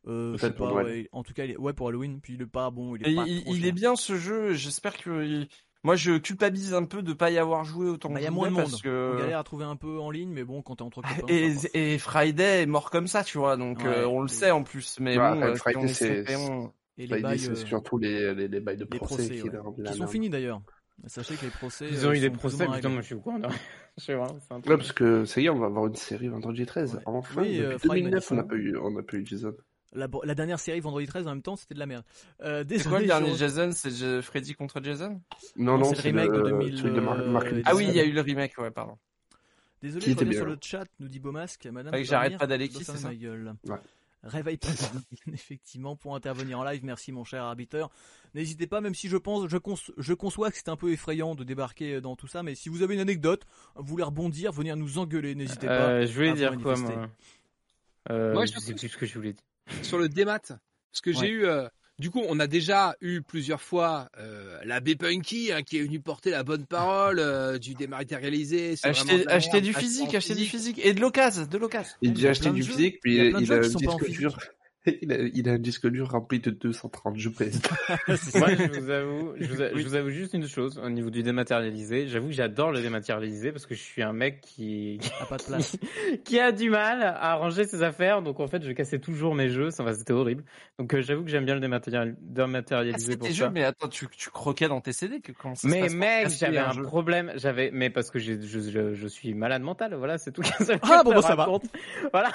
Euh, 0.08 0.34
je 0.34 0.38
sais 0.38 0.48
Peut-être 0.48 0.58
pour 0.58 0.68
pas, 0.68 0.74
Noël. 0.84 0.86
ouais. 0.86 1.10
En 1.12 1.24
tout 1.24 1.34
cas, 1.34 1.46
est- 1.46 1.58
ouais 1.58 1.74
pour 1.74 1.88
Halloween. 1.90 2.20
Puis 2.22 2.34
il 2.34 2.42
est 2.42 2.46
pas 2.46 2.70
bon. 2.72 2.96
Il 2.96 3.08
est 3.08 3.16
pas 3.16 3.24
il, 3.28 3.44
il 3.48 3.66
est 3.66 3.72
bien 3.72 3.96
ce 3.96 4.16
jeu, 4.18 4.54
j'espère 4.54 4.98
que... 4.98 5.46
Moi 5.86 5.98
je 5.98 6.18
culpabilise 6.18 6.74
un 6.74 6.86
peu 6.86 7.02
de 7.04 7.12
pas 7.12 7.30
y 7.30 7.38
avoir 7.38 7.66
joué 7.66 7.88
autant 7.90 8.10
Bah, 8.10 8.20
que 8.20 8.24
y 8.24 8.28
a 8.28 8.32
moins 8.32 8.48
de 8.48 8.54
monde. 8.54 8.64
parce 8.64 8.76
On 8.76 8.80
que... 8.80 9.18
galère 9.20 9.40
à 9.40 9.44
trouver 9.44 9.66
un 9.66 9.76
peu 9.76 10.00
en 10.00 10.12
ligne, 10.12 10.30
mais 10.32 10.46
bon, 10.46 10.62
quand 10.62 10.78
t'es 10.78 10.82
entre 10.82 11.02
copains. 11.02 11.26
Et, 11.28 11.54
et 11.74 11.98
Friday 12.00 12.62
est 12.62 12.66
mort 12.66 12.90
comme 12.90 13.08
ça, 13.08 13.22
tu 13.24 13.38
vois, 13.38 13.58
donc 13.58 13.80
Ouais, 13.80 13.88
euh, 13.88 14.08
on 14.08 14.22
le 14.22 14.30
sait 14.30 14.52
en 14.52 14.64
plus. 14.64 14.98
Mais 15.02 15.18
Ouais, 15.18 15.18
bon, 15.18 15.24
après, 15.42 15.50
euh, 15.50 15.56
Friday, 15.56 15.80
on 15.82 15.84
est 15.84 15.88
c'est- 15.90 16.18
secret, 16.20 16.36
on- 16.38 16.68
Et 16.98 17.02
les 17.02 17.08
Friday, 17.08 17.22
bails, 17.24 17.40
c'est 17.40 17.50
euh, 17.52 17.56
surtout 17.56 17.98
les, 17.98 18.34
les, 18.34 18.48
les 18.48 18.60
bails 18.62 18.78
de 18.78 18.88
les 18.90 18.98
procès, 18.98 19.16
procès, 19.28 19.30
qui 19.42 19.50
ouais. 19.50 19.92
qui 19.92 19.98
sont 19.98 20.08
finis 20.08 20.30
d'ailleurs. 20.30 20.62
Sachez 21.08 21.36
que 21.36 21.44
les 21.46 21.52
procès. 21.52 21.88
Ils 21.90 22.06
ont 22.06 22.12
euh, 22.12 22.14
eu 22.14 22.20
des 22.20 22.30
procès, 22.30 22.66
putain, 22.68 22.88
moi 22.90 23.02
je 23.02 23.06
suis 23.08 23.16
au 23.16 23.20
courant. 23.20 23.40
C'est 23.98 24.14
un 24.14 24.26
truc. 24.26 24.68
Ouais, 24.68 24.78
parce 24.78 24.92
que 24.94 25.26
ça 25.26 25.42
y 25.42 25.46
est, 25.48 25.50
on 25.50 25.60
va 25.60 25.66
avoir 25.66 25.88
une 25.88 25.96
série 25.96 26.28
vendredi 26.30 26.66
13. 26.66 26.94
Ouais. 26.96 27.02
Enfin, 27.08 27.42
Oui, 27.42 27.60
euh, 27.60 27.74
depuis 27.74 27.88
Fry 27.90 27.90
m'a 27.90 27.96
dit 27.96 28.02
2009, 28.22 28.32
on 28.32 28.36
n'a 28.36 28.44
pas 28.44 28.56
eu, 28.56 28.78
on 28.78 28.92
n'a 28.92 29.04
pas 29.04 29.18
eu 29.18 29.26
Jason. 29.26 29.54
La, 29.94 30.08
la 30.24 30.36
dernière 30.36 30.60
série 30.60 30.80
vendredi 30.80 31.06
13 31.08 31.28
en 31.28 31.32
même 31.32 31.42
temps, 31.42 31.56
c'était 31.56 31.74
de 31.76 31.80
la 31.80 31.86
merde. 31.86 32.04
Euh, 32.42 32.64
C'est 32.68 32.84
quoi 32.90 33.00
le 33.00 33.06
désolé, 33.06 33.08
dernier 33.08 33.32
je- 33.32 33.36
Jason? 33.38 33.72
C'est 33.72 34.22
Freddy 34.22 34.54
contre 34.56 34.82
Jason? 34.84 35.22
Non, 35.56 35.74
Non, 35.74 35.78
non, 35.80 35.84
c'est 35.94 36.12
le 36.12 36.20
remake 36.22 36.32
de 36.32 36.42
2000, 36.50 36.78
celui 36.78 36.94
de 36.96 37.00
Mark, 37.00 37.20
euh, 37.48 37.56
euh, 37.58 37.62
Ah 37.66 37.76
oui, 37.76 37.86
il 37.88 37.96
y 37.96 38.00
a 38.00 38.04
eu 38.06 38.12
le 38.12 38.22
remake, 38.22 38.58
ouais, 38.58 38.72
pardon. 38.72 38.98
Désolé, 39.82 40.06
Qui 40.06 40.12
je 40.14 40.18
reviens 40.20 40.32
sur 40.34 40.46
le 40.46 40.58
chat, 40.62 40.86
nous 41.00 41.08
dit 41.10 41.20
Beaumasque. 41.20 41.66
Madame, 41.68 41.94
tu 41.94 42.06
j'arrête 42.06 42.38
pas 42.38 42.48
Je 42.48 42.56
dois 42.72 42.82
c'est 42.84 42.98
ça 42.98 43.08
ma 43.08 43.16
gueule. 43.16 43.54
Ouais. 43.68 43.78
Réveille 44.24 44.56
pas, 44.56 44.70
effectivement, 45.34 45.98
pour 45.98 46.16
intervenir 46.16 46.58
en 46.58 46.64
live. 46.64 46.86
Merci, 46.86 47.12
mon 47.12 47.26
cher 47.26 47.44
arbitre. 47.44 47.90
N'hésitez 48.34 48.66
pas, 48.68 48.80
même 48.80 48.96
si 48.96 49.10
je 49.10 49.18
pense, 49.18 49.48
je, 49.50 50.14
conçois 50.14 50.50
que 50.50 50.56
c'est 50.56 50.70
un 50.70 50.78
peu 50.78 50.94
effrayant 50.94 51.36
de 51.36 51.44
débarquer 51.44 52.00
dans 52.00 52.16
tout 52.16 52.28
ça, 52.28 52.42
mais 52.42 52.56
si 52.56 52.70
vous 52.70 52.82
avez 52.82 52.94
une 52.94 53.02
anecdote, 53.02 53.46
vous 53.76 53.84
voulez 53.86 54.04
rebondir, 54.04 54.54
venir 54.54 54.78
nous 54.78 54.98
engueuler, 54.98 55.36
n'hésitez 55.36 55.68
pas. 55.68 55.90
Euh, 55.90 56.08
je 56.08 56.14
voulais 56.14 56.34
dire 56.34 56.58
quoi, 56.62 56.78
moi? 56.78 57.10
Euh, 58.10 58.34
Moi, 58.34 58.46
je 58.46 58.54
je 58.54 58.60
sais 58.60 58.74
plus 58.74 58.88
ce 58.90 58.98
que 58.98 59.06
je 59.06 59.14
voulais 59.16 59.34
dire. 59.34 59.44
Sur 59.82 59.98
le 59.98 60.10
démat. 60.10 60.40
Parce 60.40 61.02
que 61.02 61.10
Ouais. 61.12 61.16
j'ai 61.20 61.28
eu, 61.30 61.46
euh, 61.46 61.68
du 62.00 62.10
coup, 62.10 62.22
on 62.28 62.40
a 62.40 62.48
déjà 62.48 62.96
eu 63.02 63.22
plusieurs 63.22 63.62
fois 63.62 64.10
euh, 64.20 64.60
l'abbé 64.64 64.96
Punky 64.96 65.52
hein, 65.52 65.64
qui 65.64 65.78
est 65.78 65.84
venu 65.84 66.00
porter 66.00 66.30
la 66.32 66.44
bonne 66.44 66.66
parole 66.66 67.20
euh, 67.20 67.58
du 67.58 67.74
dématérialisé. 67.76 68.76
Acheter, 68.84 69.28
acheter 69.28 69.62
du 69.62 69.70
acheter 69.72 69.82
physique, 69.82 70.16
acheter 70.16 70.36
du 70.36 70.46
physique 70.46 70.80
et 70.84 70.94
de 70.94 71.02
l'occasion, 71.02 71.46
de 71.46 71.58
l'occasion. 71.58 71.96
Il 72.02 72.14
dit 72.14 72.28
a 72.28 72.32
acheter 72.32 72.52
du 72.52 72.64
jeux. 72.64 72.74
physique, 72.74 73.00
puis 73.02 73.16
Il 73.16 73.22
a 73.22 73.40
il, 73.40 73.54
a 73.54 73.60
qui 73.60 73.66
un 73.66 73.70
sont 73.70 73.80
pas 73.80 73.92
en 73.92 73.98
disque 73.98 74.06
physique. 74.06 74.38
Il 75.02 75.12
a, 75.14 75.18
il 75.18 75.48
a 75.50 75.54
un 75.54 75.58
disque 75.60 75.88
dur 75.88 76.10
rempli 76.12 76.40
de 76.40 76.50
230 76.50 77.18
jeux 77.18 77.32
PS. 77.32 77.62
Moi, 78.36 78.48
je 78.56 78.80
vous 78.80 78.90
avoue, 78.90 79.34
je 79.40 79.48
vous, 79.48 79.62
a- 79.62 79.70
je 79.74 79.82
vous 79.84 79.96
avoue 79.96 80.10
juste 80.10 80.34
une 80.34 80.48
chose 80.48 80.78
au 80.84 80.90
niveau 80.90 81.10
du 81.10 81.24
dématérialisé. 81.24 82.08
J'avoue 82.08 82.28
que 82.28 82.34
j'adore 82.34 82.72
le 82.72 82.82
dématérialisé 82.82 83.52
parce 83.54 83.66
que 83.66 83.76
je 83.76 83.82
suis 83.82 84.02
un 84.04 84.12
mec 84.14 84.42
qui 84.42 85.00
Ah, 85.22 85.26
pas 85.26 85.38
de 85.38 85.44
place. 85.44 85.78
qui 86.26 86.40
a 86.40 86.52
du 86.52 86.70
mal 86.70 87.02
à 87.02 87.36
ranger 87.36 87.66
ses 87.66 87.82
affaires. 87.82 88.22
Donc 88.22 88.40
en 88.42 88.48
fait, 88.48 88.62
je 88.64 88.72
cassais 88.74 89.00
toujours 89.00 89.36
mes 89.36 89.50
jeux. 89.50 89.70
Enfin, 89.78 89.94
c'était 89.94 90.12
horrible. 90.14 90.44
Donc 90.78 90.94
euh, 90.94 91.02
j'avoue 91.02 91.24
que 91.24 91.30
j'aime 91.30 91.46
bien 91.46 91.56
le 91.56 91.62
dématérial- 91.62 92.16
Ah, 92.18 92.22
dématérialisé 92.22 93.12
c'est 93.14 93.18
pour 93.18 93.28
tes 93.28 93.34
ça. 93.34 93.46
jeux, 93.46 93.52
mais 93.52 93.64
attends, 93.64 93.88
tu, 93.88 94.08
tu 94.18 94.30
croquais 94.32 94.68
dans 94.68 94.82
tes 94.82 94.92
CD 94.92 95.22
que 95.22 95.32
comment 95.32 95.56
ça 95.56 95.62
se 95.62 95.68
Mais 95.74 95.82
passe 95.82 95.92
pour 95.92 96.00
mec, 96.00 96.30
j'avais 96.30 96.58
un 96.58 96.72
jeu 96.74 96.84
problème. 96.84 97.32
J'avais, 97.36 97.72
mais 97.72 97.90
parce 97.90 98.12
que 98.12 98.20
je, 98.20 98.34
je, 98.42 98.94
je 98.94 99.08
suis 99.08 99.34
malade 99.34 99.62
mental. 99.62 99.94
Voilà, 99.96 100.18
c'est 100.18 100.32
tout. 100.32 100.42
Ah, 100.84 101.04
bon, 101.04 101.14
bah, 101.14 101.22
ça 101.22 101.36
va. 101.36 101.48
Voilà. 102.12 102.32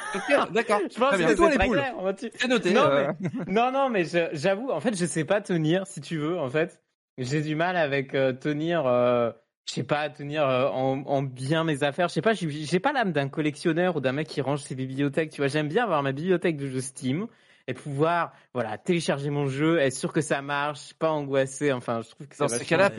D'accord. 0.53 0.81
Je 0.91 0.99
pense 0.99 1.09
Très 1.09 1.13
que 1.13 1.17
bien. 1.19 1.29
c'est 1.29 1.37
Toi, 1.37 1.51
les 1.51 1.59
poules. 1.59 1.77
clair. 1.77 1.95
C'est 2.39 2.49
noté. 2.49 2.73
Non, 2.73 2.83
euh, 2.83 3.13
Non, 3.47 3.71
non, 3.73 3.89
mais 3.91 4.05
j'avoue, 4.33 4.71
en 4.71 4.81
fait, 4.81 4.97
je 4.97 5.07
sais 5.07 5.25
pas 5.25 5.41
tenir, 5.41 5.87
si 5.87 6.01
tu 6.01 6.19
veux, 6.19 6.39
en 6.39 6.49
fait. 6.49 6.81
J'ai 7.19 7.43
du 7.43 7.57
mal 7.57 7.77
avec 7.77 8.15
euh, 8.15 8.33
tenir, 8.33 8.87
euh, 8.87 9.33
je 9.69 9.75
sais 9.75 9.83
pas, 9.83 10.09
tenir 10.09 10.49
euh, 10.49 10.69
en, 10.69 11.03
en 11.05 11.23
bien 11.23 11.65
mes 11.65 11.83
affaires. 11.83 12.09
Je 12.09 12.15
sais 12.15 12.23
pas, 12.23 12.33
j'ai 12.33 12.49
j'ai 12.49 12.79
pas 12.79 12.93
l'âme 12.93 13.11
d'un 13.13 13.29
collectionneur 13.29 13.97
ou 13.97 14.01
d'un 14.01 14.13
mec 14.13 14.29
qui 14.29 14.41
range 14.41 14.61
ses 14.61 14.77
bibliothèques. 14.77 15.31
Tu 15.31 15.41
vois, 15.41 15.49
j'aime 15.49 15.69
bien 15.69 15.83
avoir 15.83 16.03
ma 16.05 16.13
bibliothèque 16.13 16.57
de 16.57 16.69
jeux 16.69 16.81
Steam 16.81 17.27
et 17.67 17.75
pouvoir, 17.75 18.33
voilà, 18.55 18.79
télécharger 18.79 19.31
mon 19.31 19.47
jeu, 19.47 19.79
être 19.79 19.93
sûr 19.93 20.13
que 20.13 20.21
ça 20.21 20.43
marche, 20.43 20.95
pas 20.95 21.11
angoissé. 21.11 21.73
Enfin, 21.73 22.01
je 22.03 22.11
trouve 22.11 22.29
que 22.29 22.37
ça 22.37 22.45
Dans 22.45 22.49
cas-là, 22.65 22.91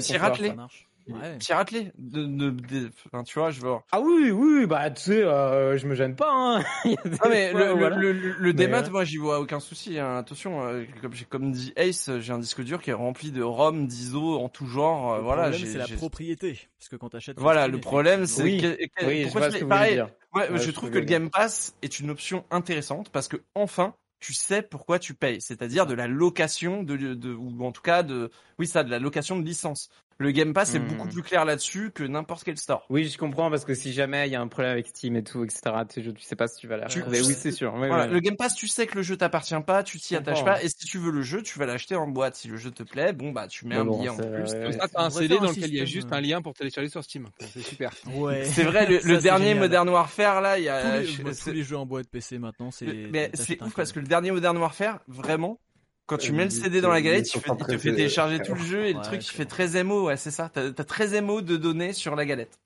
ça 0.50 0.54
marche. 0.54 0.89
Ouais. 1.14 1.38
Pirate-les. 1.40 1.92
De, 1.98 2.24
de, 2.26 2.50
de- 2.52 2.92
enfin, 3.12 3.24
tu 3.24 3.38
vois, 3.40 3.52
je 3.52 3.62
veux. 3.62 3.74
Ah 3.92 4.00
oui, 4.02 4.32
oui, 4.32 4.66
bah 4.66 4.90
tu 4.92 5.02
sais, 5.02 5.24
euh, 5.24 5.78
je 5.78 5.88
me 5.88 5.96
gêne 5.96 6.16
pas. 6.16 6.32
Hein. 6.32 6.64
Il 6.86 6.92
y 6.92 6.98
a 6.98 7.04
des 7.04 7.10
Non 7.10 7.18
mais 7.30 7.52
fois, 7.52 7.60
le, 7.66 7.72
voilà. 7.74 7.96
le, 7.98 8.12
le, 8.12 8.36
le 8.38 8.54
démat, 8.54 8.82
ouais. 8.84 8.90
moi 8.90 9.04
j'y 9.04 9.18
vois 9.18 9.40
aucun 9.40 9.60
souci. 9.60 9.98
hein. 10.00 10.18
Attention, 10.18 10.64
euh, 10.66 10.84
comme 11.02 11.14
j'ai 11.14 11.26
comme 11.26 11.52
dit 11.52 11.74
Ace, 11.76 12.10
j'ai 12.20 12.34
un 12.34 12.40
disque 12.40 12.62
dur 12.64 12.82
qui 12.82 12.90
est 12.90 12.94
rempli 12.94 13.32
de 13.32 13.42
ROM, 13.42 13.88
d'ISO 13.88 14.40
en 14.40 14.50
tout 14.50 14.66
genre. 14.68 15.14
euh, 15.14 15.18
Le 15.18 15.24
voilà, 15.24 15.50
problème, 15.50 15.66
c'est 15.68 15.78
la 15.78 15.88
propriété. 15.88 16.60
Parce 16.78 16.90
que 16.90 16.96
quand 16.96 17.10
t'achètes. 17.10 17.40
Voilà, 17.40 17.68
le 17.68 17.80
problème 17.80 18.26
c'est 18.26 18.44
Oui, 18.44 18.62
que, 18.62 18.76
que- 18.76 19.06
Oui, 19.06 19.18
je 19.20 19.24
pourquoi 19.24 19.42
vois 19.42 19.50
je 19.50 19.54
ce 19.54 19.58
fais 19.58 19.60
que 19.60 19.66
vous 19.66 19.70
voulez 19.70 19.80
pareil. 19.80 19.94
dire. 19.96 20.10
Ouais, 20.36 20.50
Ouais, 20.52 20.58
je 20.60 20.64
je 20.64 20.72
trouve 20.72 20.90
que 20.92 21.00
le. 21.00 21.06
Game 21.06 21.30
Pass 21.30 21.76
est 21.82 22.00
une 22.00 22.10
option 22.12 22.46
intéressante 22.52 23.10
parce 23.10 23.28
que 23.28 23.38
enfin, 23.56 23.96
tu 24.20 24.34
sais 24.34 24.62
pourquoi 24.62 25.00
tu 25.00 25.14
payes, 25.14 25.42
c'est-à-dire 25.42 25.86
de 25.88 25.94
la 25.94 26.08
location 26.08 26.84
de, 26.84 26.98
de 26.98 27.34
ou 27.34 27.64
en 27.66 27.72
tout 27.72 27.82
cas 27.82 28.04
de 28.04 28.30
oui 28.60 28.68
ça 28.68 28.84
de 28.84 28.92
la 28.92 29.00
location 29.00 29.40
de 29.40 29.46
licence. 29.46 29.90
Le 30.22 30.32
Game 30.32 30.54
Pass 30.54 30.76
est 30.76 30.80
Hmm. 30.80 30.88
beaucoup 30.88 31.08
plus 31.08 31.22
clair 31.24 31.46
là-dessus 31.46 31.92
que 31.96 32.04
n'importe 32.04 32.44
quel 32.44 32.58
store. 32.58 32.86
Oui, 32.90 33.06
je 33.08 33.18
comprends 33.18 33.50
parce 33.50 33.64
que 33.64 33.74
si 33.74 33.94
jamais 33.94 34.28
il 34.28 34.34
y 34.34 34.36
a 34.36 34.42
un 34.42 34.50
problème 34.50 34.74
avec 34.74 34.88
Steam 34.88 35.16
et 35.16 35.24
tout, 35.24 35.46
etc., 35.46 35.62
tu, 35.90 36.04
sais, 36.04 36.14
tu 36.14 36.22
sais 36.24 36.36
pas 36.36 36.50
si 36.50 36.58
tu 36.60 36.68
vas 36.68 36.76
la 36.76 36.88
Tu- 36.88 37.00
retrouver. 37.00 37.22
Oui, 37.22 37.34
c'est 37.38 37.54
sûr. 37.54 37.74
Oui, 37.78 37.88
Voilà, 37.88 38.06
oui. 38.08 38.12
le 38.12 38.20
Game 38.20 38.36
Pass, 38.36 38.54
tu 38.54 38.68
sais 38.68 38.86
que 38.86 38.98
le 38.98 39.02
jeu 39.02 39.16
t'appartient 39.16 39.56
pas, 39.66 39.82
tu 39.82 39.98
t'y 39.98 40.16
Je 40.16 40.20
attaches 40.20 40.44
pas, 40.44 40.62
et 40.62 40.68
si 40.68 40.86
tu 40.86 40.98
veux 40.98 41.12
le 41.12 41.22
jeu, 41.22 41.42
tu 41.42 41.58
vas 41.58 41.66
l'acheter 41.66 41.96
en 41.96 42.08
boîte. 42.08 42.36
Si 42.36 42.50
le 42.50 42.58
jeu 42.58 42.70
te 42.70 42.84
plaît, 42.84 43.14
bon 43.14 43.32
bah 43.32 43.48
tu 43.48 43.66
mets 43.66 43.76
Mais 43.76 43.82
un 43.82 43.86
bon, 43.86 43.98
billet 43.98 44.10
en 44.10 44.18
plus. 44.18 44.26
ouais, 44.26 44.44
Comme 44.44 44.62
ouais. 44.66 44.72
ça, 44.74 44.88
t'as 44.90 45.04
un 45.06 45.10
CD 45.10 45.38
dans 45.38 45.44
lequel 45.52 45.70
il 45.70 45.76
y 45.76 45.80
a 45.82 45.86
juste 45.86 46.12
euh. 46.12 46.16
un 46.16 46.22
lien 46.22 46.42
pour 46.42 46.54
télécharger 46.54 46.90
sur 46.90 47.02
Steam. 47.02 47.28
C'est 47.40 47.62
super. 47.64 47.92
Ouais. 48.14 48.44
C'est 48.44 48.64
vrai, 48.66 48.88
le, 48.88 49.00
Ça, 49.02 49.08
le 49.08 49.16
c'est 49.16 49.22
dernier 49.24 49.46
génial. 49.46 49.60
Modern 49.64 49.88
Warfare 49.90 50.42
là, 50.42 50.60
il 50.60 50.66
y 50.66 50.70
a. 50.70 50.82
Tous 50.82 51.24
les, 51.24 51.34
je- 51.34 51.44
tous 51.46 51.52
les 51.52 51.64
jeux 51.64 51.78
en 51.78 51.86
boîte 51.86 52.10
PC 52.10 52.40
maintenant, 52.40 52.72
c'est. 52.72 52.88
mais 53.10 53.32
c'est 53.36 53.62
ouf 53.64 53.74
parce 53.74 53.94
que 53.94 54.00
le 54.02 54.08
dernier 54.08 54.32
Modern 54.32 54.58
Warfare, 54.58 55.00
vraiment, 55.08 55.62
quand 56.10 56.18
tu 56.18 56.32
Euh, 56.32 56.36
mets 56.36 56.44
le 56.46 56.50
CD 56.50 56.82
dans 56.82 56.90
la 56.90 57.02
galette, 57.02 57.34
il, 57.34 57.40
fait, 57.40 57.50
il 57.50 57.58
te 57.58 57.64
13, 57.64 57.82
fait 57.82 57.92
télécharger 57.96 58.40
euh, 58.42 58.44
tout 58.44 58.54
le 58.56 58.62
jeu 58.62 58.86
et 58.86 58.94
le 58.94 58.98
ouais, 59.00 59.04
truc 59.06 59.26
il 59.26 59.32
fait 59.32 59.44
bon. 59.46 59.50
13 59.50 59.76
MO, 59.84 60.06
ouais 60.08 60.18
c'est 60.18 60.32
ça. 60.32 60.50
T'as 60.54 60.72
t'as 60.72 60.84
13 60.84 61.22
MO 61.22 61.42
de 61.42 61.56
données 61.56 61.94
sur 61.94 62.16
la 62.16 62.26
galette. 62.26 62.60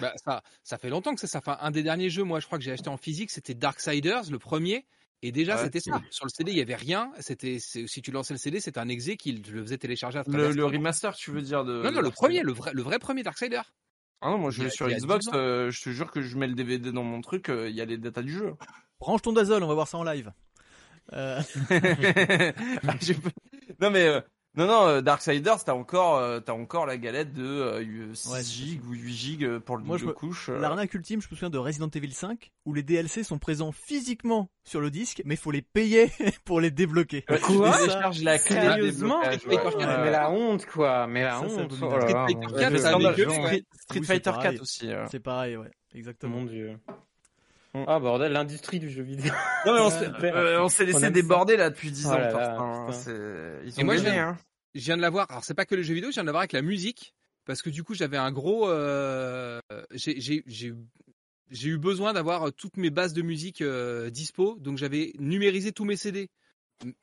Bah, 0.00 0.12
ça, 0.24 0.42
ça 0.64 0.78
fait 0.78 0.88
longtemps 0.88 1.14
que 1.14 1.20
c'est 1.20 1.26
ça. 1.28 1.38
Enfin, 1.38 1.58
un 1.60 1.70
des 1.70 1.82
derniers 1.84 2.10
jeux, 2.10 2.24
moi, 2.24 2.40
je 2.40 2.46
crois 2.46 2.58
que 2.58 2.64
j'ai 2.64 2.72
acheté 2.72 2.88
en 2.88 2.96
physique, 2.96 3.30
c'était 3.30 3.54
Darksiders, 3.54 4.30
le 4.30 4.38
premier. 4.38 4.86
Et 5.22 5.30
déjà, 5.32 5.56
Ouais. 5.56 5.62
c'était 5.64 5.80
ça. 5.80 6.00
Sur 6.10 6.26
le 6.26 6.30
CD, 6.30 6.50
il 6.52 6.58
y 6.58 6.60
avait 6.60 6.74
rien. 6.74 7.12
C'était, 7.20 7.58
si 7.60 8.02
tu 8.02 8.10
lançais 8.10 8.34
le 8.34 8.38
CD, 8.38 8.60
c'était 8.60 8.80
un 8.80 8.88
exé 8.88 9.16
qui 9.16 9.32
le 9.32 9.62
faisait 9.62 9.78
télécharger 9.78 10.18
à 10.18 10.24
Le, 10.26 10.32
travers 10.32 10.52
le 10.52 10.64
remaster, 10.66 11.14
tu 11.14 11.30
veux 11.30 11.40
dire 11.42 11.64
de 11.64 11.82
Non, 11.82 11.92
non, 11.92 12.00
le 12.00 12.10
premier, 12.10 12.42
le 12.42 12.52
vrai, 12.52 12.72
le 12.74 12.82
vrai 12.82 12.98
premier 12.98 13.22
Darksider. 13.22 13.60
Ah 14.22 14.30
non, 14.30 14.38
moi 14.38 14.50
je 14.50 14.62
vais 14.62 14.70
sur 14.70 14.88
Xbox, 14.88 15.26
10 15.26 15.28
ans. 15.28 15.32
euh, 15.36 15.70
je 15.70 15.82
te 15.82 15.90
jure 15.90 16.10
que 16.10 16.20
je 16.22 16.36
mets 16.36 16.46
le 16.46 16.54
DVD 16.54 16.90
dans 16.90 17.04
mon 17.04 17.20
truc, 17.20 17.48
euh, 17.50 17.68
il 17.68 17.76
y 17.76 17.80
a 17.80 17.84
les 17.84 17.98
datas 17.98 18.22
du 18.22 18.32
jeu. 18.32 18.54
Branche 18.98 19.22
ton 19.22 19.32
Dazzle, 19.32 19.62
on 19.62 19.66
va 19.68 19.74
voir 19.74 19.86
ça 19.88 19.98
en 19.98 20.04
live. 20.04 20.32
Euh, 21.12 21.40
Ah, 22.88 22.94
je 23.00 23.12
Non 23.80 23.90
mais 23.90 24.06
euh, 24.08 24.20
Non, 24.56 24.66
non, 24.66 24.86
euh, 24.88 25.00
Darksiders, 25.02 25.62
t'as 25.64 25.74
encore, 25.74 26.16
euh, 26.16 26.40
t'as 26.40 26.54
encore 26.54 26.86
la 26.86 26.96
galette 26.96 27.32
de 27.34 27.44
euh, 27.44 28.14
6 28.14 28.30
Ouais, 28.30 28.38
c'est 28.42 28.52
gigs 28.52 28.84
ou 28.86 28.92
8 28.92 29.12
gigs 29.14 29.58
pour 29.58 29.76
le 29.76 29.84
Moi, 29.84 29.98
je 29.98 30.02
double 30.04 30.14
me- 30.14 30.18
couche. 30.18 30.48
euh. 30.48 30.58
L'arnaque 30.58 30.94
ultime, 30.94 31.20
je 31.20 31.26
me 31.26 31.36
souviens 31.36 31.50
de 31.50 31.58
Resident 31.58 31.88
Evil 31.94 32.12
5, 32.12 32.50
où 32.64 32.72
les 32.72 32.82
DLC 32.82 33.22
sont 33.22 33.38
présents 33.38 33.70
physiquement 33.72 34.48
sur 34.64 34.80
le 34.80 34.90
disque, 34.90 35.20
mais 35.26 35.34
il 35.34 35.38
faut 35.38 35.50
les 35.50 35.60
payer 35.62 36.10
pour 36.44 36.60
les 36.60 36.70
débloquer. 36.70 37.24
Ouais, 37.28 37.38
Quoi 37.38 37.72
télécharges 37.76 38.22
la 38.22 38.38
clé 38.38 38.60
Sérieusement 38.60 39.20
Mais 39.46 39.56
ouais. 39.56 40.10
la 40.10 40.30
honte, 40.30 40.64
quoi. 40.66 41.06
Mais 41.06 41.22
la 41.22 41.38
Ça, 41.38 41.44
honte. 41.46 41.72
Oh 41.82 41.90
là 41.98 42.00
Street 42.00 42.14
Fighter 42.14 42.46
Dieu. 42.46 42.58
4, 42.58 42.72
Le 42.72 42.78
ça 42.78 42.88
scandale, 42.90 43.06
avait 43.08 43.16
gueule, 43.16 43.30
Street, 43.32 43.42
ouais. 43.44 43.48
Street 43.48 43.64
Oui, 44.00 44.00
c'est 44.00 44.04
Fighter 44.06 44.30
pareil. 44.30 44.52
4 44.52 44.62
aussi. 44.62 44.90
euh. 44.90 45.06
C'est 45.10 45.20
pareil, 45.20 45.56
ouais, 45.56 45.70
exactement. 45.94 46.36
Mon 46.38 46.44
dieu. 46.46 46.78
Mm. 47.80 47.84
Ah 47.88 47.98
bordel, 48.00 48.32
l'industrie 48.32 48.78
du 48.78 48.90
jeu 48.90 49.02
vidéo. 49.02 49.32
Non 49.66 49.74
mais 49.74 49.80
on 49.80 49.90
s'est, 49.90 50.08
Ouais. 50.08 50.32
euh, 50.32 50.68
s'est 50.68 50.84
On 50.84 50.86
laissé 50.86 51.10
déborder 51.10 51.56
là 51.56 51.70
depuis 51.70 51.90
10 51.90 52.06
Oh 52.06 52.10
ans. 52.10 52.12
là 52.18 52.20
là, 52.20 52.32
Torsten, 52.32 52.86
putain. 52.86 52.92
c'est... 52.92 53.66
Ils 53.68 53.80
Et 53.80 53.82
ont 53.82 53.86
moi, 53.86 53.96
je 53.96 54.02
viens- 54.02 54.28
hein. 54.28 54.38
Je 54.74 54.80
viens 54.80 54.96
de 54.96 55.02
l'avoir. 55.02 55.30
Alors 55.30 55.42
c'est 55.44 55.54
pas 55.54 55.64
que 55.64 55.74
le 55.74 55.82
jeu 55.82 55.94
vidéo, 55.94 56.10
je 56.10 56.14
viens 56.14 56.22
de 56.22 56.26
l'avoir 56.26 56.42
avec 56.42 56.52
la 56.52 56.62
musique 56.62 57.14
parce 57.46 57.62
que 57.62 57.70
du 57.70 57.82
coup 57.82 57.94
j'avais 57.94 58.16
un 58.18 58.30
gros. 58.32 58.68
euh, 58.68 59.60
j'ai 59.94 61.68
eu 61.68 61.78
besoin 61.78 62.12
d'avoir 62.12 62.52
toutes 62.52 62.76
mes 62.76 62.90
bases 62.90 63.12
de 63.12 63.22
musique 63.22 63.62
euh, 63.62 64.10
dispo, 64.10 64.56
donc 64.60 64.78
j'avais 64.78 65.12
numérisé 65.18 65.72
tous 65.72 65.84
mes 65.84 65.96
CD, 65.96 66.28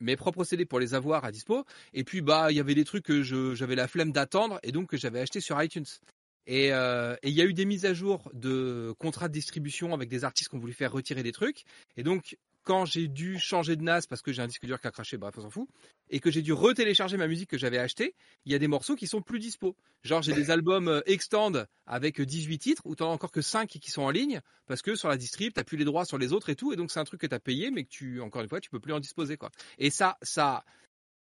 mes 0.00 0.16
propres 0.16 0.44
CD 0.44 0.66
pour 0.66 0.78
les 0.80 0.94
avoir 0.94 1.24
à 1.24 1.32
dispo. 1.32 1.64
Et 1.94 2.04
puis 2.04 2.20
bah 2.20 2.50
il 2.52 2.56
y 2.56 2.60
avait 2.60 2.74
des 2.74 2.84
trucs 2.84 3.04
que 3.04 3.22
j'avais 3.22 3.74
la 3.74 3.88
flemme 3.88 4.12
d'attendre 4.12 4.60
et 4.62 4.70
donc 4.70 4.88
que 4.90 4.96
j'avais 4.96 5.20
acheté 5.20 5.40
sur 5.40 5.60
iTunes. 5.62 5.86
Et 6.46 6.72
euh, 6.72 7.16
et 7.22 7.30
il 7.30 7.34
y 7.34 7.40
a 7.40 7.44
eu 7.44 7.54
des 7.54 7.64
mises 7.64 7.86
à 7.86 7.94
jour 7.94 8.30
de 8.34 8.94
contrats 8.98 9.28
de 9.28 9.32
distribution 9.32 9.94
avec 9.94 10.08
des 10.08 10.24
artistes 10.24 10.50
qui 10.50 10.56
ont 10.56 10.58
voulu 10.58 10.74
faire 10.74 10.92
retirer 10.92 11.22
des 11.22 11.32
trucs. 11.32 11.64
Et 11.96 12.02
donc 12.02 12.36
quand 12.64 12.86
j'ai 12.86 13.08
dû 13.08 13.38
changer 13.38 13.76
de 13.76 13.82
NAS 13.82 14.06
parce 14.08 14.22
que 14.22 14.32
j'ai 14.32 14.42
un 14.42 14.46
disque 14.46 14.64
dur 14.64 14.80
qui 14.80 14.86
a 14.86 14.90
craché, 14.90 15.18
bref 15.18 15.34
on 15.36 15.42
s'en 15.42 15.50
fout, 15.50 15.68
et 16.10 16.18
que 16.18 16.30
j'ai 16.30 16.42
dû 16.42 16.52
retélécharger 16.52 17.16
ma 17.18 17.28
musique 17.28 17.50
que 17.50 17.58
j'avais 17.58 17.78
achetée, 17.78 18.14
il 18.46 18.52
y 18.52 18.54
a 18.54 18.58
des 18.58 18.68
morceaux 18.68 18.96
qui 18.96 19.06
sont 19.06 19.20
plus 19.20 19.38
dispo. 19.38 19.76
Genre 20.02 20.22
j'ai 20.22 20.32
des 20.32 20.50
albums 20.50 20.88
euh, 20.88 21.00
extend 21.06 21.52
avec 21.86 22.20
18 22.20 22.58
titres 22.58 22.82
où 22.84 22.94
t'en 22.94 23.10
as 23.10 23.12
encore 23.12 23.30
que 23.30 23.42
5 23.42 23.68
qui 23.68 23.90
sont 23.90 24.02
en 24.02 24.10
ligne 24.10 24.40
parce 24.66 24.82
que 24.82 24.96
sur 24.96 25.08
la 25.08 25.16
distrib 25.16 25.52
t'as 25.52 25.64
plus 25.64 25.76
les 25.76 25.84
droits 25.84 26.04
sur 26.04 26.18
les 26.18 26.32
autres 26.32 26.50
et 26.50 26.56
tout 26.56 26.72
et 26.72 26.76
donc 26.76 26.90
c'est 26.90 27.00
un 27.00 27.04
truc 27.04 27.20
que 27.20 27.26
t'as 27.26 27.38
payé 27.38 27.70
mais 27.70 27.84
que 27.84 27.90
tu 27.90 28.20
encore 28.20 28.42
une 28.42 28.48
fois 28.48 28.60
tu 28.60 28.70
peux 28.70 28.80
plus 28.80 28.92
en 28.92 29.00
disposer. 29.00 29.38
Et 29.78 29.90
ça 29.90 30.18
ça 30.22 30.64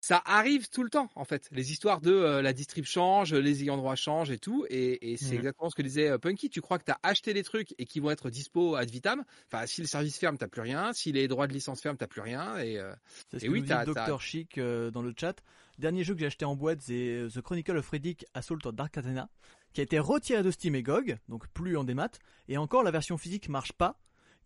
ça 0.00 0.22
arrive 0.24 0.68
tout 0.68 0.82
le 0.82 0.90
temps 0.90 1.08
en 1.16 1.24
fait. 1.24 1.48
Les 1.52 1.72
histoires 1.72 2.00
de 2.00 2.12
euh, 2.12 2.40
la 2.42 2.52
distrib 2.52 2.84
change, 2.84 3.34
les 3.34 3.62
ayants 3.62 3.76
droit 3.76 3.94
changent 3.96 4.30
et 4.30 4.38
tout 4.38 4.64
et, 4.70 5.12
et 5.12 5.16
c'est 5.16 5.32
Mhm. 5.32 5.38
exactement 5.38 5.70
ce 5.70 5.74
que 5.74 5.82
disait 5.82 6.08
euh, 6.08 6.18
Punky. 6.18 6.50
Tu 6.50 6.60
crois 6.60 6.78
que 6.78 6.84
t'as 6.84 6.98
acheté 7.02 7.32
les 7.32 7.42
trucs 7.42 7.74
et 7.78 7.84
qui 7.84 8.00
vont 8.00 8.10
être 8.10 8.30
dispo 8.30 8.76
ad 8.76 8.88
vitam? 8.90 9.24
Enfin 9.52 9.66
si 9.66 9.80
le 9.80 9.86
service 9.86 10.16
ferme 10.18 10.38
t'as 10.38 10.46
plus 10.48 10.62
rien, 10.62 10.92
si 10.92 11.10
les 11.12 11.26
droits 11.28 11.46
de 11.46 11.52
licence 11.52 11.80
ferment 11.80 11.96
t'as 11.98 12.06
plus 12.06 12.20
rien 12.20 12.58
et 12.58 12.78
euh, 12.78 12.92
C'est 13.30 13.40
ce 13.40 13.44
Et 13.44 13.48
que 13.48 13.52
oui, 13.52 13.64
t'as- 13.64 13.84
Dr 13.84 14.20
Chic 14.20 14.58
dans 14.58 15.02
le 15.02 15.12
chat. 15.18 15.34
Dernier 15.78 16.02
jeu 16.04 16.14
que 16.14 16.20
j'ai 16.20 16.26
acheté 16.26 16.44
en 16.44 16.56
boîte, 16.56 16.80
c'est 16.82 17.26
The 17.32 17.40
Chronicle 17.40 17.76
of 17.76 17.88
Riddick 17.88 18.26
Assault 18.34 18.58
on 18.64 18.72
Dark 18.72 18.96
Athena, 18.98 19.28
qui 19.72 19.80
a 19.80 19.84
été 19.84 19.98
retiré 20.00 20.42
de 20.42 20.50
Steam 20.50 20.74
et 20.74 20.82
GOG, 20.82 21.18
donc 21.28 21.46
plus 21.48 21.76
en 21.76 21.84
démat. 21.84 22.10
Et 22.48 22.56
encore, 22.56 22.82
la 22.82 22.90
version 22.90 23.16
physique 23.16 23.48
marche 23.48 23.72
pas, 23.72 23.96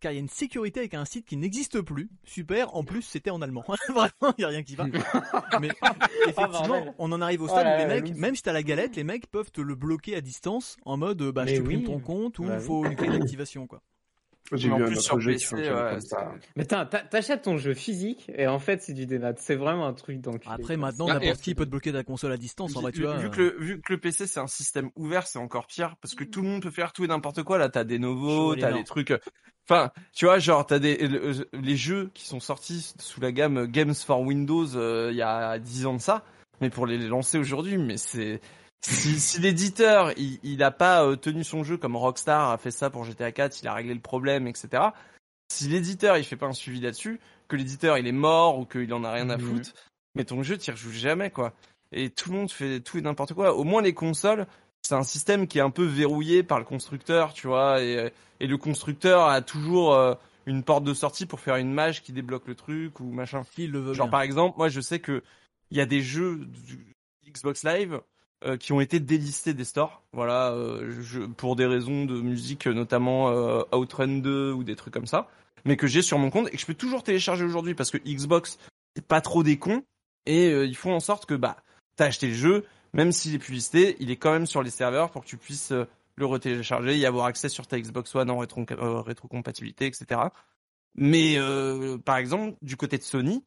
car 0.03 0.13
il 0.13 0.17
y 0.17 0.19
a 0.19 0.21
une 0.21 0.29
sécurité 0.29 0.81
avec 0.81 0.93
un 0.95 1.05
site 1.07 1.25
qui 1.25 1.37
n'existe 1.39 1.81
plus. 1.81 2.11
Super, 2.25 2.75
en 2.77 2.85
plus 2.85 3.01
c'était 3.03 3.31
en 3.31 3.41
allemand. 3.41 3.65
Vraiment, 3.89 4.35
il 4.37 4.43
y 4.43 4.45
a 4.45 4.49
rien 4.49 4.63
qui 4.63 4.77
va. 4.77 4.85
Mais 5.61 5.69
effectivement, 6.29 6.69
bordel. 6.69 6.95
on 6.99 7.13
en 7.13 7.21
arrive 7.23 7.43
au 7.43 7.47
Oh 7.47 7.49
stade 7.49 7.67
où 7.67 7.79
les 7.79 7.87
mecs, 7.87 8.15
même 8.17 8.35
si 8.37 8.43
t'as 8.43 8.53
la 8.53 8.63
galette, 8.63 8.97
les 8.97 9.05
mecs 9.05 9.27
peuvent 9.29 9.51
te 9.51 9.61
le 9.61 9.75
bloquer 9.75 10.15
à 10.17 10.21
distance 10.21 10.77
en 10.85 10.97
mode 10.97 11.23
bah 11.31 11.47
je 11.47 11.61
oui. 11.63 11.85
ton 11.85 12.01
compte 12.01 12.39
ou 12.39 12.45
Bah 12.45 12.55
il 12.55 12.59
oui. 12.61 12.67
faut 12.67 12.85
une 12.85 12.97
clé 12.97 13.09
d'activation 13.09 13.67
quoi. 13.67 13.81
J'ai 14.55 14.71
en 14.71 14.77
vu 14.77 14.83
un 14.83 14.87
plus, 14.87 14.95
autre 14.97 15.03
sur 15.05 15.21
jeu 15.21 15.33
PC, 15.33 15.45
qui 15.45 15.47
fonctionne 15.51 15.75
ouais, 15.77 15.91
comme 15.91 16.01
c'est- 16.01 16.09
ça. 16.09 16.33
Mais 16.57 16.65
t'achètes 16.67 17.43
ton 17.43 17.57
jeu 17.57 17.73
physique 17.75 18.31
et 18.35 18.47
en 18.47 18.59
fait 18.59 18.83
c'est 18.83 18.93
du 18.93 19.07
démat. 19.07 19.33
C'est 19.37 19.55
vraiment 19.55 19.87
un 19.87 19.95
truc 19.95 20.21
d'enculé. 20.21 20.53
Après 20.53 20.77
maintenant 20.77 21.07
Ah, 21.09 21.15
n'importe 21.15 21.41
qui 21.41 21.55
peut 21.55 21.65
te 21.65 21.71
bloquer 21.71 21.93
ta 21.93 22.03
console 22.05 22.33
à 22.33 22.37
distance 22.37 22.77
en 22.77 22.81
vrai 22.83 22.93
tu 22.93 22.99
vu, 22.99 23.05
vois. 23.07 23.17
vu 23.17 23.31
que 23.31 23.41
le, 23.41 23.57
vu 23.59 23.81
que 23.81 23.93
le 23.95 23.99
PC 24.01 24.27
c'est 24.27 24.41
un 24.41 24.47
système 24.47 24.91
ouvert, 24.97 25.27
c'est 25.27 25.39
encore 25.39 25.67
pire 25.67 25.97
parce 26.03 26.15
que 26.15 26.25
tout 26.25 26.43
le 26.43 26.49
monde 26.49 26.63
peut 26.63 26.71
faire 26.71 26.93
tout 26.93 27.05
et 27.05 27.09
n'importe 27.09 27.43
quoi. 27.45 27.57
Là, 27.57 27.69
t'as 27.69 27.85
des 27.85 27.99
novos, 27.99 28.55
Chevalier 28.55 28.61
t'as 28.61 28.73
des 28.79 28.85
trucs. 28.85 29.11
euh, 29.13 29.19
Enfin, 29.71 29.91
tu 30.13 30.25
vois, 30.27 30.39
genre 30.41 30.67
t'as 30.67 30.81
des 30.81 30.97
le- 31.07 31.49
les 31.53 31.77
jeux 31.77 32.11
qui 32.15 32.27
sont 32.27 32.41
sortis 32.41 32.93
sous 32.99 33.21
la 33.21 33.31
gamme 33.31 33.67
Games 33.69 33.95
for 33.95 34.21
Windows 34.21 34.77
euh, 34.77 35.09
il 35.13 35.17
y 35.17 35.23
a 35.23 35.59
10 35.61 35.87
ans 35.87 35.95
de 35.95 36.01
ça, 36.01 36.25
mais 36.61 36.69
pour 36.69 36.85
les 36.85 36.99
lancer 36.99 37.39
aujourd'hui, 37.39 37.79
mais 37.79 37.97
c'est 37.97 38.41
si, 38.85 39.21
si 39.21 39.41
l'éditeur 39.41 40.13
il, 40.19 40.39
il 40.43 40.63
a 40.63 40.71
pas 40.71 41.05
euh, 41.05 41.17
tenu 41.17 41.45
son 41.45 41.63
jeu 41.65 41.77
comme 41.77 41.97
Rockstar 41.97 42.51
a 42.51 42.59
fait 42.59 42.71
ça 42.71 42.91
pour 42.91 43.05
GTA 43.05 43.33
4, 43.33 43.61
il 43.63 43.69
a 43.69 43.75
réglé 43.75 43.95
le 43.95 44.01
problème, 44.01 44.47
etc. 44.47 44.83
Si 45.53 45.69
l'éditeur 45.69 46.17
il 46.19 46.25
fait 46.25 46.37
pas 46.37 46.47
un 46.47 46.53
suivi 46.53 46.81
là-dessus, 46.81 47.21
que 47.49 47.57
l'éditeur 47.57 47.99
il 47.99 48.07
est 48.07 48.13
mort 48.13 48.59
ou 48.59 48.65
qu'il 48.65 48.93
en 48.95 49.05
a 49.05 49.13
rien 49.13 49.31
à 49.31 49.37
Mhm. 49.37 49.43
foutre, 49.45 49.71
mais 50.15 50.25
ton 50.25 50.43
jeu 50.43 50.57
t'y 50.59 50.71
rejoues 50.71 50.93
jamais 50.93 51.31
quoi. 51.31 51.53
Et 51.93 52.11
tout 52.11 52.31
le 52.33 52.39
monde 52.39 52.51
fait 52.51 52.81
tout 52.81 52.99
et 52.99 53.03
n'importe 53.03 53.35
quoi. 53.35 53.55
Au 53.55 53.65
moins 53.65 53.83
les 53.83 53.93
consoles, 53.95 54.47
c'est 54.83 54.95
un 54.95 55.03
système 55.05 55.47
qui 55.47 55.59
est 55.59 55.63
un 55.63 55.71
peu 55.71 55.85
verrouillé 55.85 56.43
par 56.43 56.59
le 56.59 56.65
constructeur, 56.65 57.35
tu 57.35 57.47
vois, 57.47 57.83
et, 57.83 58.11
et 58.41 58.47
le 58.47 58.57
constructeur 58.57 59.29
a 59.29 59.43
toujours 59.43 59.95
euh, 59.95 60.15
une 60.47 60.65
porte 60.65 60.83
de 60.85 60.95
sortie 60.95 61.27
pour 61.27 61.39
faire 61.39 61.57
une 61.57 61.73
mage 61.73 62.03
qui 62.03 62.13
débloque 62.13 62.47
le 62.49 62.55
truc 62.57 62.99
ou 62.99 63.05
machin. 63.13 63.43
S'il 63.55 63.71
le 63.71 63.79
veut 63.81 63.95
Genre 63.95 64.07
bien. 64.07 64.11
par 64.11 64.23
exemple, 64.23 64.57
moi 64.59 64.69
je 64.69 64.81
sais 64.81 64.99
que 64.99 65.23
il 65.71 65.77
y 65.77 65.81
a 65.81 65.87
des 65.87 66.01
jeux 66.03 66.37
du 66.67 66.85
Xbox 67.31 67.63
Live 67.65 68.01
euh, 68.45 68.57
qui 68.57 68.73
ont 68.73 68.81
été 68.81 69.01
délistés 69.01 69.55
des 69.55 69.65
stores, 69.65 70.03
voilà, 70.13 70.51
euh, 70.53 71.01
je- 71.01 71.21
pour 71.21 71.57
des 71.57 71.67
raisons 71.67 72.05
de 72.05 72.21
musique, 72.21 72.67
notamment 72.67 73.31
euh, 73.31 73.63
Outrun 73.73 74.19
2 74.19 74.53
ou 74.53 74.65
des 74.65 74.77
trucs 74.77 74.93
comme 74.95 75.07
ça, 75.07 75.29
mais 75.65 75.77
que 75.77 75.87
j'ai 75.87 76.03
sur 76.03 76.19
mon 76.19 76.31
compte 76.31 76.49
et 76.49 76.53
que 76.53 76.59
je 76.59 76.67
peux 76.67 76.75
toujours 76.75 77.03
télécharger 77.03 77.45
aujourd'hui 77.45 77.75
parce 77.75 77.91
que 77.91 77.99
Xbox 77.99 78.59
c'est 78.97 79.07
pas 79.07 79.21
trop 79.21 79.43
des 79.43 79.59
cons 79.59 79.83
et 80.27 80.49
euh, 80.51 80.67
ils 80.67 80.77
font 80.77 80.93
en 80.93 81.01
sorte 81.01 81.27
que 81.27 81.35
bah 81.35 81.57
t'as 81.97 82.07
acheté 82.07 82.29
le 82.29 82.35
jeu, 82.35 82.65
même 82.93 83.13
s'il 83.13 83.35
est 83.35 83.39
publicité, 83.39 83.97
il 84.01 84.11
est 84.11 84.17
quand 84.17 84.33
même 84.33 84.47
sur 84.47 84.63
les 84.63 84.71
serveurs 84.71 85.11
pour 85.11 85.23
que 85.23 85.29
tu 85.29 85.37
puisses 85.37 85.73
euh, 85.73 85.87
le 86.17 86.27
retélécharger, 86.27 86.97
y 86.99 87.07
avoir 87.07 87.27
accès 87.27 87.49
sur 87.49 87.67
ta 87.67 87.79
Xbox 87.81 88.15
One 88.15 88.31
en 88.31 88.39
rétro 88.39 88.65
euh, 88.71 89.01
rétrocompatibilité, 89.01 89.87
etc. 89.87 90.21
Mais 90.95 91.39
par 92.05 92.19
exemple, 92.19 92.55
du 92.61 92.77
côté 92.77 92.99
de 92.99 93.03
Sony, 93.03 93.43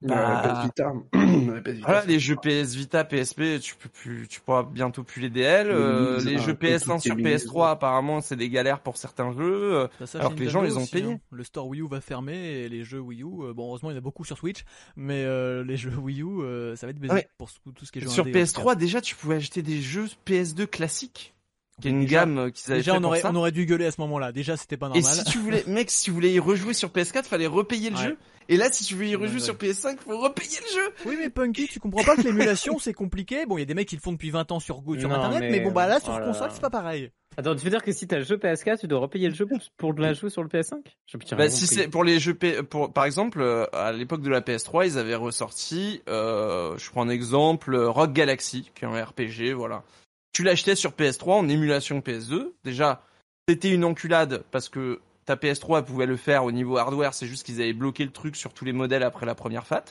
Bah. 0.00 0.42
PS 0.44 0.64
Vita. 0.64 0.92
La 1.54 1.60
PS 1.60 1.70
Vita, 1.72 1.86
voilà, 1.86 2.04
les 2.04 2.20
jeux 2.20 2.36
PS 2.36 2.74
Vita, 2.74 3.04
PSP, 3.04 3.58
tu 3.60 3.74
peux 3.74 3.88
plus, 3.88 4.28
tu 4.28 4.40
pourras 4.40 4.62
bientôt 4.62 5.02
plus 5.02 5.20
les 5.20 5.30
DL. 5.30 5.68
euh, 5.70 6.20
les 6.20 6.38
jeux 6.38 6.52
un 6.52 6.54
peu 6.54 6.66
PS1 6.68 6.92
toutes 6.94 7.00
sur 7.02 7.14
les 7.16 7.22
mises. 7.24 7.46
PS3, 7.46 7.70
apparemment, 7.72 8.20
c'est 8.20 8.36
des 8.36 8.48
galères 8.48 8.80
pour 8.80 8.96
certains 8.96 9.32
jeux. 9.32 9.74
euh, 9.74 10.06
ça 10.06 10.20
Alors 10.20 10.34
que 10.36 10.40
les 10.40 10.48
gens, 10.48 10.62
les 10.62 10.76
ont 10.76 10.82
aussi, 10.82 10.92
payés. 10.92 11.12
hein. 11.14 11.20
Le 11.32 11.42
store 11.42 11.66
Wii 11.66 11.82
U 11.82 11.88
va 11.88 12.00
fermer 12.00 12.36
et 12.36 12.68
les 12.68 12.84
jeux 12.84 13.00
Wii 13.00 13.22
U, 13.22 13.26
euh, 13.42 13.52
bon 13.52 13.66
heureusement 13.68 13.90
il 13.90 13.94
y 13.94 13.96
en 13.96 13.98
a 13.98 14.02
beaucoup 14.02 14.24
sur 14.24 14.38
Switch, 14.38 14.64
mais 14.96 15.24
euh, 15.24 15.64
les 15.64 15.76
jeux 15.76 15.90
Wii 15.98 16.22
U, 16.22 16.42
euh, 16.42 16.76
ça 16.76 16.86
va 16.86 16.90
être 16.90 16.98
baisé 17.00 17.14
Ouais. 17.14 17.28
pour 17.36 17.50
tout 17.74 17.84
ce 17.84 17.90
qui 17.90 17.98
est 17.98 18.02
jeux 18.02 18.08
Sur 18.08 18.24
cas. 18.24 18.30
PS3, 18.30 18.76
déjà, 18.76 19.00
tu 19.00 19.16
pouvais 19.16 19.36
acheter 19.36 19.62
des 19.62 19.80
jeux 19.80 20.06
PS2 20.26 20.66
classiques, 20.66 21.34
qui 21.80 21.88
est 21.88 21.90
une 21.90 22.00
Déjà- 22.02 22.20
gamme 22.20 22.38
euh, 22.38 22.50
qu'ils 22.50 22.70
avaient 22.72 22.80
Déjà 22.80 22.92
fait 22.92 22.98
on 22.98 23.00
pour 23.02 23.10
aurait, 23.10 23.20
ça. 23.20 23.30
on 23.32 23.36
aurait 23.36 23.52
dû 23.52 23.66
gueuler 23.66 23.86
à 23.86 23.90
ce 23.90 24.00
moment-là. 24.00 24.32
Déjà 24.32 24.56
c'était 24.56 24.76
pas 24.76 24.86
Et 24.94 25.00
normal. 25.00 25.04
si 25.04 25.24
tu 25.24 25.38
voulais, 25.38 25.64
mec, 25.66 25.90
si 25.90 26.04
tu 26.04 26.10
voulais 26.10 26.32
y 26.32 26.38
rejouer 26.38 26.74
sur 26.74 26.88
PS4, 26.90 27.24
fallait 27.24 27.46
repayer 27.46 27.90
le 27.90 27.96
Ouais. 27.96 28.02
jeu. 28.04 28.16
Et 28.50 28.56
là, 28.56 28.70
si 28.72 28.82
tu 28.82 28.94
veux 28.94 29.06
y 29.06 29.14
rejouer 29.14 29.34
ouais. 29.40 29.44
sur 29.44 29.56
PS5, 29.56 29.98
faut 30.00 30.18
repayer 30.18 30.56
le 30.66 30.74
jeu. 30.74 30.88
Oui 31.06 31.16
mais 31.18 31.28
Punky, 31.28 31.68
tu 31.68 31.80
comprends 31.80 32.02
pas 32.02 32.16
que 32.16 32.22
l'émulation 32.22 32.78
c'est 32.78 32.94
compliqué. 32.94 33.44
Bon 33.46 33.56
il 33.58 33.60
y 33.60 33.62
a 33.62 33.66
des 33.66 33.74
mecs 33.74 33.88
qui 33.88 33.96
le 33.96 34.00
font 34.00 34.12
depuis 34.12 34.30
20 34.30 34.50
ans 34.52 34.58
sur, 34.60 34.80
Go- 34.80 34.98
sur 34.98 35.08
Non, 35.08 35.16
internet, 35.16 35.40
mais, 35.40 35.50
mais- 35.58 35.60
bon 35.60 35.70
bah 35.72 35.86
là 35.86 36.00
sur 36.00 36.14
oh 36.14 36.18
là 36.18 36.26
console 36.26 36.50
c'est 36.52 36.60
pas 36.62 36.70
pareil. 36.70 37.10
Attends, 37.36 37.54
tu 37.54 37.62
veux 37.62 37.70
dire 37.70 37.84
que 37.84 37.92
si 37.92 38.08
t'as 38.08 38.16
le 38.18 38.24
jeu 38.24 38.36
PS4, 38.36 38.80
tu 38.80 38.88
dois 38.88 38.98
repayer 38.98 39.28
le 39.28 39.34
jeu 39.34 39.46
pour- 39.76 39.94
de 39.94 40.00
la 40.02 40.12
jouer 40.12 40.28
sur 40.28 40.42
le 40.42 40.48
PS5 40.48 40.78
Je 41.06 41.16
putain, 41.18 41.36
Bah, 41.36 41.48
si 41.48 41.68
c'est 41.68 41.86
pour 41.86 42.02
les 42.02 42.18
jeux, 42.18 42.34
P- 42.34 42.64
pour, 42.64 42.92
par 42.92 43.04
exemple, 43.04 43.40
euh, 43.40 43.64
à 43.72 43.92
l'époque 43.92 44.22
de 44.22 44.28
la 44.30 44.40
PS3, 44.40 44.86
ils 44.86 44.98
avaient 44.98 45.14
ressorti, 45.14 46.02
euh, 46.08 46.76
je 46.78 46.90
prends 46.90 47.02
un 47.02 47.08
exemple, 47.10 47.74
euh, 47.74 47.88
Rock 47.90 48.12
Galaxy, 48.12 48.68
qui 48.74 48.84
est 48.84 48.88
un 48.88 49.04
RPG, 49.04 49.52
voilà. 49.52 49.84
Tu 50.32 50.42
l'achetais 50.42 50.76
sur 50.76 50.92
PS3 50.92 51.32
en 51.32 51.48
émulation 51.48 52.00
PS2. 52.00 52.52
Déjà, 52.64 53.02
c'était 53.48 53.70
une 53.72 53.84
enculade 53.84 54.44
parce 54.50 54.68
que 54.68 55.00
ta 55.24 55.36
PS3 55.36 55.84
pouvait 55.84 56.06
le 56.06 56.16
faire 56.16 56.44
au 56.44 56.52
niveau 56.52 56.76
hardware, 56.78 57.12
c'est 57.14 57.26
juste 57.26 57.44
qu'ils 57.44 57.60
avaient 57.60 57.72
bloqué 57.72 58.04
le 58.04 58.12
truc 58.12 58.36
sur 58.36 58.52
tous 58.54 58.64
les 58.64 58.72
modèles 58.72 59.02
après 59.02 59.26
la 59.26 59.34
première 59.34 59.66
FAT. 59.66 59.84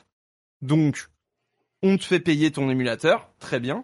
Donc, 0.62 1.10
on 1.84 1.98
te 1.98 2.04
fait 2.04 2.20
payer 2.20 2.52
ton 2.52 2.70
émulateur, 2.70 3.30
très 3.40 3.60
bien. 3.60 3.84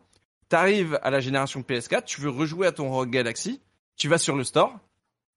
T'arrives 0.49 0.99
à 1.03 1.09
la 1.11 1.19
génération 1.19 1.61
PS4, 1.61 2.05
tu 2.05 2.21
veux 2.21 2.30
rejouer 2.30 2.67
à 2.67 2.71
ton 2.71 2.89
Rock 2.89 3.09
Galaxy, 3.09 3.61
tu 3.97 4.07
vas 4.07 4.17
sur 4.17 4.35
le 4.35 4.43
store, 4.43 4.80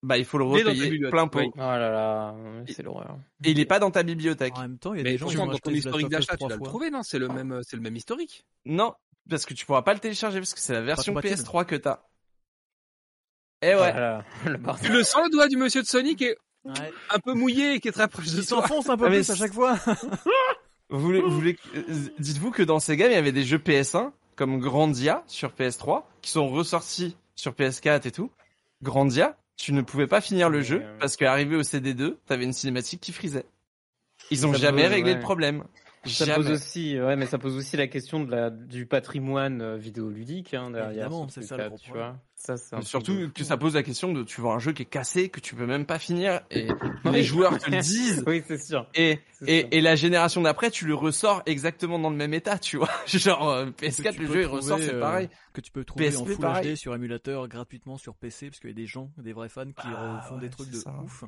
bah 0.03 0.17
il 0.19 0.25
faut 0.25 0.39
le 0.39 0.45
Il 0.53 0.59
est 0.59 0.65
dans 0.65 0.71
ta 0.71 0.71
repayer 0.71 0.91
bibliothèque, 0.91 1.11
plein 1.11 1.29
pot. 1.29 1.39
oui. 1.41 1.51
Oh 1.55 1.59
là 1.59 1.91
là, 1.91 2.35
c'est 2.67 2.83
l'horreur. 2.83 3.19
Et 3.45 3.51
il 3.51 3.61
est 3.61 3.65
pas 3.67 3.79
dans 3.79 3.91
ta 3.91 4.03
bibliothèque. 4.03 4.57
En 4.57 4.63
même 4.63 4.79
temps 4.79 4.95
il 4.95 4.99
y 4.99 5.01
a 5.01 5.05
Mais 5.05 5.13
des 5.13 5.19
gens 5.19 5.27
qui 5.27 5.35
franchement, 5.35 5.51
ont 5.51 5.53
dans 5.53 5.59
ton 5.59 5.71
historique 5.73 6.09
d'achat, 6.09 6.37
tu 6.37 6.49
le 6.49 6.57
fois. 6.57 6.69
trouver, 6.69 6.91
non? 6.91 7.03
C'est 7.03 7.19
le 7.19 7.29
même, 7.29 7.53
euh, 7.53 7.61
c'est 7.63 7.77
le 7.77 7.83
même 7.83 7.97
historique. 7.97 8.45
Non, 8.65 8.95
parce 9.29 9.47
que 9.47 9.55
tu 9.55 9.67
pourras 9.67 9.83
pas 9.83 9.95
le 9.95 10.01
télécharger 10.01 10.39
parce 10.41 10.55
que 10.55 10.61
c'est 10.61 10.73
la 10.73 10.81
version 10.83 11.15
compatible. 11.15 11.41
PS3 11.41 11.65
que 11.65 11.77
t'as. 11.77 12.01
Eh 13.63 13.69
ouais. 13.69 13.75
là 13.75 14.01
là, 14.01 14.25
le 14.45 14.89
le 14.93 15.03
sens 15.03 15.25
le 15.25 15.31
doigt 15.31 15.49
du 15.49 15.57
monsieur 15.57 15.83
de 15.83 15.87
Sony 15.87 16.17
qui 16.17 16.25
est 16.25 16.37
Ouais. 16.65 16.93
un 17.11 17.21
peu 17.21 17.33
mouillé 17.33 17.75
et 17.75 17.81
qui 17.81 17.87
est 17.87 17.93
très 17.93 18.09
proche 18.09 18.27
de 18.27 18.39
Il 18.39 18.45
s'enfonce 18.45 18.89
un 18.89 18.97
peu 18.97 19.05
Ah, 19.07 19.11
plus 19.11 19.31
à 19.31 19.37
chaque 19.37 19.53
fois. 19.53 19.79
Vous 20.89 21.01
voulez, 21.01 21.21
vous 21.21 21.31
voulez, 21.31 21.59
euh, 21.75 21.83
dites-vous 22.21 22.51
que 22.53 22.63
dans 22.63 22.79
ces 22.81 22.97
gammes, 22.97 23.11
il 23.11 23.15
y 23.15 23.17
avait 23.17 23.33
des 23.33 23.45
jeux 23.45 23.59
PS1 23.59 24.13
comme 24.37 24.59
Grandia 24.61 25.25
sur 25.27 25.51
PS3 25.51 26.05
qui 26.23 26.31
sont 26.31 26.49
ressortis 26.49 27.17
sur 27.35 27.53
PS4 27.55 28.07
et 28.07 28.13
tout. 28.13 28.31
Grandia, 28.83 29.37
tu 29.57 29.73
ne 29.73 29.83
pouvais 29.83 30.07
pas 30.07 30.21
finir 30.21 30.49
le 30.49 30.61
jeu 30.63 30.83
euh, 30.85 30.99
parce 31.01 31.17
qu'arrivé 31.17 31.57
au 31.57 31.63
CD2, 31.63 32.17
t'avais 32.27 32.45
une 32.45 32.53
cinématique 32.53 33.01
qui 33.01 33.13
frisait. 33.13 33.47
Ils 34.31 34.47
ont 34.47 34.53
Ça 34.53 34.59
jamais 34.59 34.87
réglé 34.87 35.11
ouais. 35.11 35.17
le 35.17 35.23
problème. 35.23 35.65
Ça 36.09 36.35
pose 36.35 36.51
aussi, 36.51 37.01
ouais, 37.01 37.17
mais 37.17 37.27
ça 37.27 37.39
pose 37.39 37.57
aussi 37.57 37.77
la 37.77 37.87
question 37.87 38.23
de 38.25 38.31
la, 38.31 38.51
du 38.51 38.87
patrimoine 38.87 39.61
euh, 39.63 39.77
vidéoludique 39.77 40.55
hein, 40.55 40.71
derrière. 40.71 40.91
Évidemment, 40.91 41.29
ce 41.29 41.41
c'est 41.41 41.47
ça 41.47 41.57
le 41.57 41.71
tu 41.81 41.91
vois. 41.91 42.17
Ça, 42.35 42.57
c'est 42.57 42.83
Surtout 42.83 43.31
que 43.35 43.45
ça 43.45 43.57
pose 43.57 43.75
la 43.75 43.83
question 43.83 44.13
de 44.13 44.23
tu 44.23 44.41
vois 44.41 44.55
un 44.55 44.59
jeu 44.59 44.73
qui 44.73 44.83
est 44.83 44.87
cassé, 44.87 45.31
que 45.31 45.41
tu 45.41 45.55
peux 45.55 45.65
même 45.67 45.87
pas 45.87 45.99
finir, 45.99 46.43
et 46.51 46.69
Oui. 47.05 47.13
les 47.13 47.23
joueurs 47.23 47.59
te 47.59 47.71
le 47.71 47.81
disent. 47.81 48.23
Oui, 48.27 48.43
c'est 48.47 48.59
sûr. 48.59 48.87
Et, 48.95 49.21
c'est 49.33 49.49
et, 49.51 49.61
sûr. 49.61 49.69
et 49.73 49.81
la 49.81 49.97
génération 49.97 50.43
d'après, 50.43 50.71
tu 50.71 50.87
le 50.87 50.95
ressors 50.95 51.43
exactement 51.47 51.99
dans 51.99 52.11
le 52.11 52.17
même 52.17 52.35
état, 52.35 52.59
tu 52.59 52.77
vois. 52.77 52.91
Genre 53.07 53.49
euh, 53.49 53.67
Que 53.71 53.87
PS4, 53.87 54.13
tu 54.15 54.21
le 54.21 54.27
jeu 54.27 54.41
il 54.43 54.47
ressort, 54.47 54.79
c'est 54.79 54.95
euh, 54.95 55.01
pareil. 55.01 55.29
Que 55.55 55.61
tu 55.63 55.71
peux 55.73 55.85
trouver 55.85 56.09
en 56.09 56.23
PSP, 56.25 56.35
Full 56.35 56.41
pareil. 56.43 56.73
HD 56.75 56.77
sur 56.77 56.95
émulateur 56.95 57.49
gratuitement 57.49 57.97
sur 57.97 58.15
PC, 58.15 58.51
parce 58.51 58.61
qu'il 58.61 58.71
y 58.71 58.73
a 58.73 58.77
des 58.77 58.87
gens, 58.87 59.11
des 59.19 59.33
vrais 59.33 59.49
fans 59.49 59.65
qui 59.67 59.87
Ah, 59.97 60.21
font 60.29 60.35
ouais, 60.35 60.41
des 60.43 60.51
trucs 60.51 60.71
de 60.71 60.77
ça. 60.77 60.95
ouf. 61.03 61.25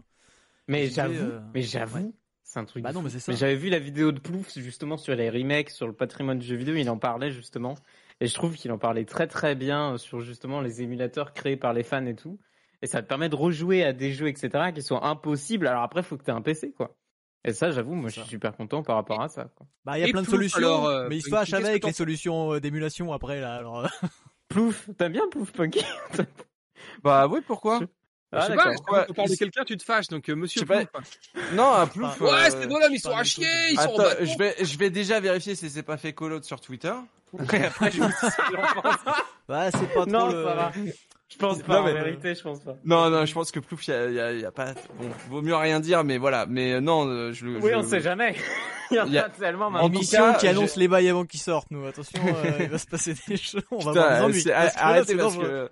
Mais 0.68 0.88
j'avoue, 0.88 1.14
euh, 1.14 1.40
mais 1.54 1.62
j'avoue, 1.62 1.98
ouais. 1.98 2.10
C'est 2.48 2.58
un 2.58 2.64
truc. 2.64 2.82
Bah 2.82 2.92
non, 2.92 3.02
mais 3.02 3.10
c'est 3.10 3.20
ça. 3.20 3.32
j'avais 3.32 3.56
vu 3.56 3.68
la 3.68 3.78
vidéo 3.78 4.10
de 4.10 4.18
Plouf 4.18 4.58
justement 4.58 4.96
sur 4.96 5.14
les 5.14 5.28
remakes, 5.28 5.68
sur 5.68 5.86
le 5.86 5.92
patrimoine 5.92 6.38
du 6.38 6.46
jeu 6.46 6.56
vidéo, 6.56 6.76
il 6.76 6.88
en 6.88 6.96
parlait 6.96 7.30
justement, 7.30 7.74
et 8.20 8.26
je 8.26 8.32
trouve 8.32 8.56
qu'il 8.56 8.72
en 8.72 8.78
parlait 8.78 9.04
très 9.04 9.26
très 9.26 9.54
bien 9.54 9.92
euh, 9.92 9.98
sur 9.98 10.22
justement 10.22 10.62
les 10.62 10.80
émulateurs 10.80 11.34
créés 11.34 11.58
par 11.58 11.74
les 11.74 11.82
fans 11.82 12.06
et 12.06 12.14
tout, 12.14 12.38
et 12.80 12.86
ça 12.86 13.02
te 13.02 13.06
permet 13.06 13.28
de 13.28 13.36
rejouer 13.36 13.84
à 13.84 13.92
des 13.92 14.12
jeux 14.12 14.28
etc 14.28 14.72
qui 14.74 14.80
sont 14.80 15.00
impossibles. 15.02 15.66
Alors 15.66 15.82
après, 15.82 16.02
faut 16.02 16.16
que 16.16 16.24
tu 16.24 16.30
aies 16.30 16.34
un 16.34 16.40
PC 16.40 16.72
quoi. 16.72 16.96
Et 17.44 17.52
ça, 17.52 17.70
j'avoue, 17.70 17.94
moi, 17.94 18.10
je 18.10 18.20
suis 18.20 18.30
super 18.30 18.56
content 18.56 18.82
par 18.82 18.96
rapport 18.96 19.22
à 19.22 19.28
ça. 19.28 19.44
Quoi. 19.54 19.66
Bah, 19.84 19.96
il 19.96 20.00
y 20.00 20.04
a 20.04 20.08
Et 20.08 20.12
plein 20.12 20.22
de 20.22 20.26
solutions, 20.26 20.58
alors, 20.58 20.86
euh, 20.86 21.06
mais 21.08 21.18
ils 21.18 21.22
se 21.22 21.30
que 21.30 21.64
avec 21.64 21.84
les 21.84 21.92
solutions 21.92 22.54
euh, 22.54 22.60
d'émulation 22.60 23.12
après, 23.12 23.40
là. 23.40 23.54
Alors, 23.54 23.88
Plouf, 24.48 24.90
t'aimes 24.98 25.12
bien 25.12 25.28
Plouf 25.30 25.52
Punky 25.52 25.84
Bah 27.04 27.28
oui, 27.28 27.40
pourquoi? 27.46 27.80
Ah, 28.30 28.40
je 28.42 28.46
sais 28.48 28.56
pas, 28.56 28.74
quand 28.74 29.04
on 29.08 29.14
parle 29.14 29.28
de 29.30 29.34
quelqu'un, 29.36 29.64
tu 29.64 29.76
te 29.76 29.82
fâches, 29.84 30.08
donc 30.08 30.28
euh, 30.28 30.34
monsieur 30.34 30.64
pas. 30.66 30.82
Non, 31.54 31.72
à 31.72 31.86
Plouf. 31.86 32.20
Ouais, 32.20 32.28
euh, 32.30 32.50
ces 32.50 32.66
deux-là, 32.66 32.88
mais 32.90 32.96
ils 32.96 33.00
sont 33.00 33.16
à 33.16 33.24
chier, 33.24 33.46
ils 33.70 33.80
sont 33.80 33.88
en 33.98 34.24
je 34.24 34.36
vais, 34.38 34.54
je 34.62 34.78
vais 34.78 34.90
déjà 34.90 35.18
vérifier 35.18 35.54
si 35.54 35.70
c'est 35.70 35.82
pas 35.82 35.96
fait 35.96 36.12
call 36.12 36.42
sur 36.44 36.60
Twitter. 36.60 36.92
Et 37.52 37.64
après, 37.64 37.90
je 37.90 38.00
vous 38.02 38.06
dis 38.08 38.12
ce 38.20 38.26
que 38.36 38.80
pense. 38.82 38.94
bah, 39.48 39.70
c'est 39.70 39.86
pas 39.94 40.00
trop 40.02 40.06
Non, 40.06 40.26
le... 40.28 40.44
ça 40.44 40.54
va. 40.54 40.72
Je 41.30 41.36
pense 41.36 41.58
Non, 41.58 41.64
pas, 41.64 41.80
en 41.80 41.84
mais- 41.84 41.92
vérité, 41.92 42.34
je 42.34 42.42
pense 42.42 42.60
pas. 42.60 42.76
Non, 42.84 43.10
non, 43.10 43.24
je 43.26 43.32
pense 43.34 43.50
que 43.50 43.60
Plouf, 43.60 43.86
il 43.86 43.90
y 43.90 43.94
a, 43.94 44.10
y 44.10 44.20
a- 44.20 44.32
y 44.32 44.44
a 44.46 44.50
pas. 44.50 44.72
Bon, 44.98 45.08
vaut 45.28 45.42
mieux 45.42 45.54
rien 45.56 45.78
dire, 45.80 46.04
mais 46.04 46.16
voilà. 46.18 46.46
Mais 46.46 46.72
euh, 46.72 46.80
non, 46.80 47.06
euh, 47.06 47.32
je 47.32 47.44
le. 47.46 47.58
Oui, 47.60 47.70
je- 47.70 47.76
on 47.76 47.82
sait 47.82 48.00
jamais. 48.00 48.34
Il 48.90 48.96
y 48.96 49.00
en 49.00 49.14
a- 49.14 49.28
tellement 49.28 49.66
En 49.66 49.70
maintenant. 49.70 49.88
tout 49.90 49.96
Émission 49.96 50.32
cas, 50.32 50.38
qui 50.38 50.48
annonce 50.48 50.76
les 50.76 50.88
bails 50.88 51.10
avant 51.10 51.26
qu'ils 51.26 51.40
sortent, 51.40 51.70
nous. 51.70 51.86
Attention, 51.86 52.22
euh, 52.26 52.52
il 52.60 52.68
va 52.70 52.78
se 52.78 52.86
passer 52.86 53.14
des 53.28 53.36
choses. 53.36 53.60
On 53.70 53.78
va 53.80 53.92
Putain, 53.92 54.02
avoir 54.04 54.16
des 54.20 54.24
ennuis. 54.24 54.40
c'est- 54.42 54.50
Parce 54.52 54.72
que 54.74 54.78
là, 54.78 54.86
arrêtez 54.86 55.06
c'est 55.08 55.16
parce 55.16 55.36
que 55.36 55.70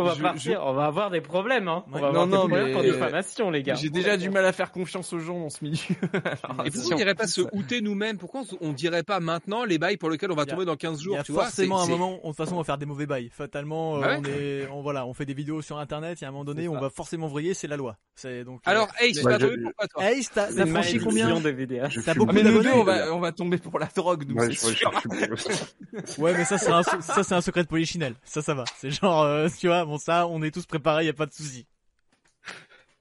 On 0.00 0.04
va 0.04 0.14
je- 0.14 0.22
partir, 0.22 0.60
on 0.64 0.72
va 0.72 0.86
avoir 0.86 1.10
des 1.10 1.20
problèmes, 1.20 1.68
hein. 1.68 1.84
On 1.88 1.98
va 1.98 2.08
avoir 2.08 2.12
Non, 2.12 2.26
des 2.26 2.32
non, 2.32 2.38
problèmes 2.48 2.72
pour 2.72 2.82
mais- 2.82 2.90
diffamation, 2.90 3.50
les 3.50 3.62
gars. 3.62 3.74
j'ai 3.74 3.90
déjà 3.90 4.16
du 4.16 4.30
mal 4.30 4.44
à 4.44 4.52
faire 4.52 4.70
confiance 4.72 5.12
aux 5.12 5.18
gens 5.18 5.38
dans 5.40 5.50
ce 5.50 5.64
milieu. 5.64 5.76
Alors, 6.42 6.66
Et 6.66 6.70
pourquoi 6.70 6.94
on 6.94 6.96
n'irait 6.98 7.14
pas 7.14 7.26
se 7.26 7.40
outer 7.52 7.80
nous-mêmes? 7.80 8.18
Pourquoi 8.18 8.42
on 8.60 8.72
dirait 8.72 9.02
pas 9.02 9.20
maintenant 9.20 9.64
les 9.64 9.78
bails 9.78 9.96
pour 9.96 10.10
lesquels 10.10 10.30
on 10.32 10.36
va 10.36 10.46
tomber 10.46 10.64
dans 10.64 10.76
15 10.76 11.00
Il 11.00 11.04
jours 11.04 11.16
y 11.16 11.18
a 11.18 11.22
tu 11.22 11.32
vois? 11.32 11.44
Forcément 11.44 11.78
c'est- 11.84 11.92
un 11.92 11.96
moment, 11.96 12.16
de 12.16 12.22
toute 12.22 12.36
façon, 12.36 12.54
on 12.54 12.58
va 12.58 12.64
faire 12.64 12.78
des 12.78 12.86
mauvais 12.86 13.06
bails. 13.06 13.30
Fatalement, 13.32 13.96
euh, 13.96 14.00
Ah 14.04 14.08
ouais 14.08 14.16
on 14.18 14.24
est, 14.24 14.68
on, 14.72 14.82
voilà, 14.82 15.06
on 15.06 15.14
fait 15.14 15.26
des 15.26 15.34
vidéos 15.34 15.62
sur 15.62 15.78
internet, 15.78 16.20
il 16.20 16.22
y 16.22 16.24
a 16.24 16.28
un 16.28 16.32
moment 16.32 16.44
donné, 16.44 16.68
on 16.68 16.78
va 16.78 16.90
forcément 16.90 17.26
vriller, 17.26 17.54
c'est 17.54 17.66
la 17.68 17.76
loi. 17.76 17.96
C'est 18.14 18.44
donc. 18.44 18.60
euh, 18.66 18.70
Alors, 18.70 18.88
hey, 19.00 19.12
toi? 19.12 19.32
Ace, 19.32 20.30
t'as 20.34 20.48
C'est 20.48 20.56
t'as 20.56 20.64
une 20.66 20.72
franchi 20.72 20.98
combien? 20.98 21.28
T'as 21.40 22.14
beaucoup 22.14 22.30
Ah, 22.30 22.32
mais 22.32 22.42
de 22.42 22.68
on 22.74 22.82
va, 22.84 23.14
on 23.14 23.20
va 23.20 23.32
tomber 23.32 23.58
pour 23.58 23.78
la 23.78 23.86
drogue, 23.94 24.24
nous. 24.28 24.36
Ouais, 26.18 26.34
mais 26.36 26.44
ça, 26.44 26.58
c'est 26.58 26.70
un, 26.70 26.82
ça, 26.82 27.22
c'est 27.22 27.34
un 27.34 27.40
secret 27.40 27.62
de 27.62 27.68
polichinelle. 27.68 28.14
Ça, 28.24 28.42
ça 28.42 28.54
va. 28.54 28.64
C'est 28.76 28.90
genre, 28.90 29.22
euh, 29.22 29.48
tu 29.58 29.68
vois, 29.68 29.84
bon, 29.88 29.98
ça, 29.98 30.26
on 30.28 30.42
est 30.42 30.50
tous 30.50 30.66
préparés, 30.66 31.06
y 31.06 31.08
a 31.08 31.14
pas 31.14 31.26
de 31.26 31.32
souci. 31.32 31.66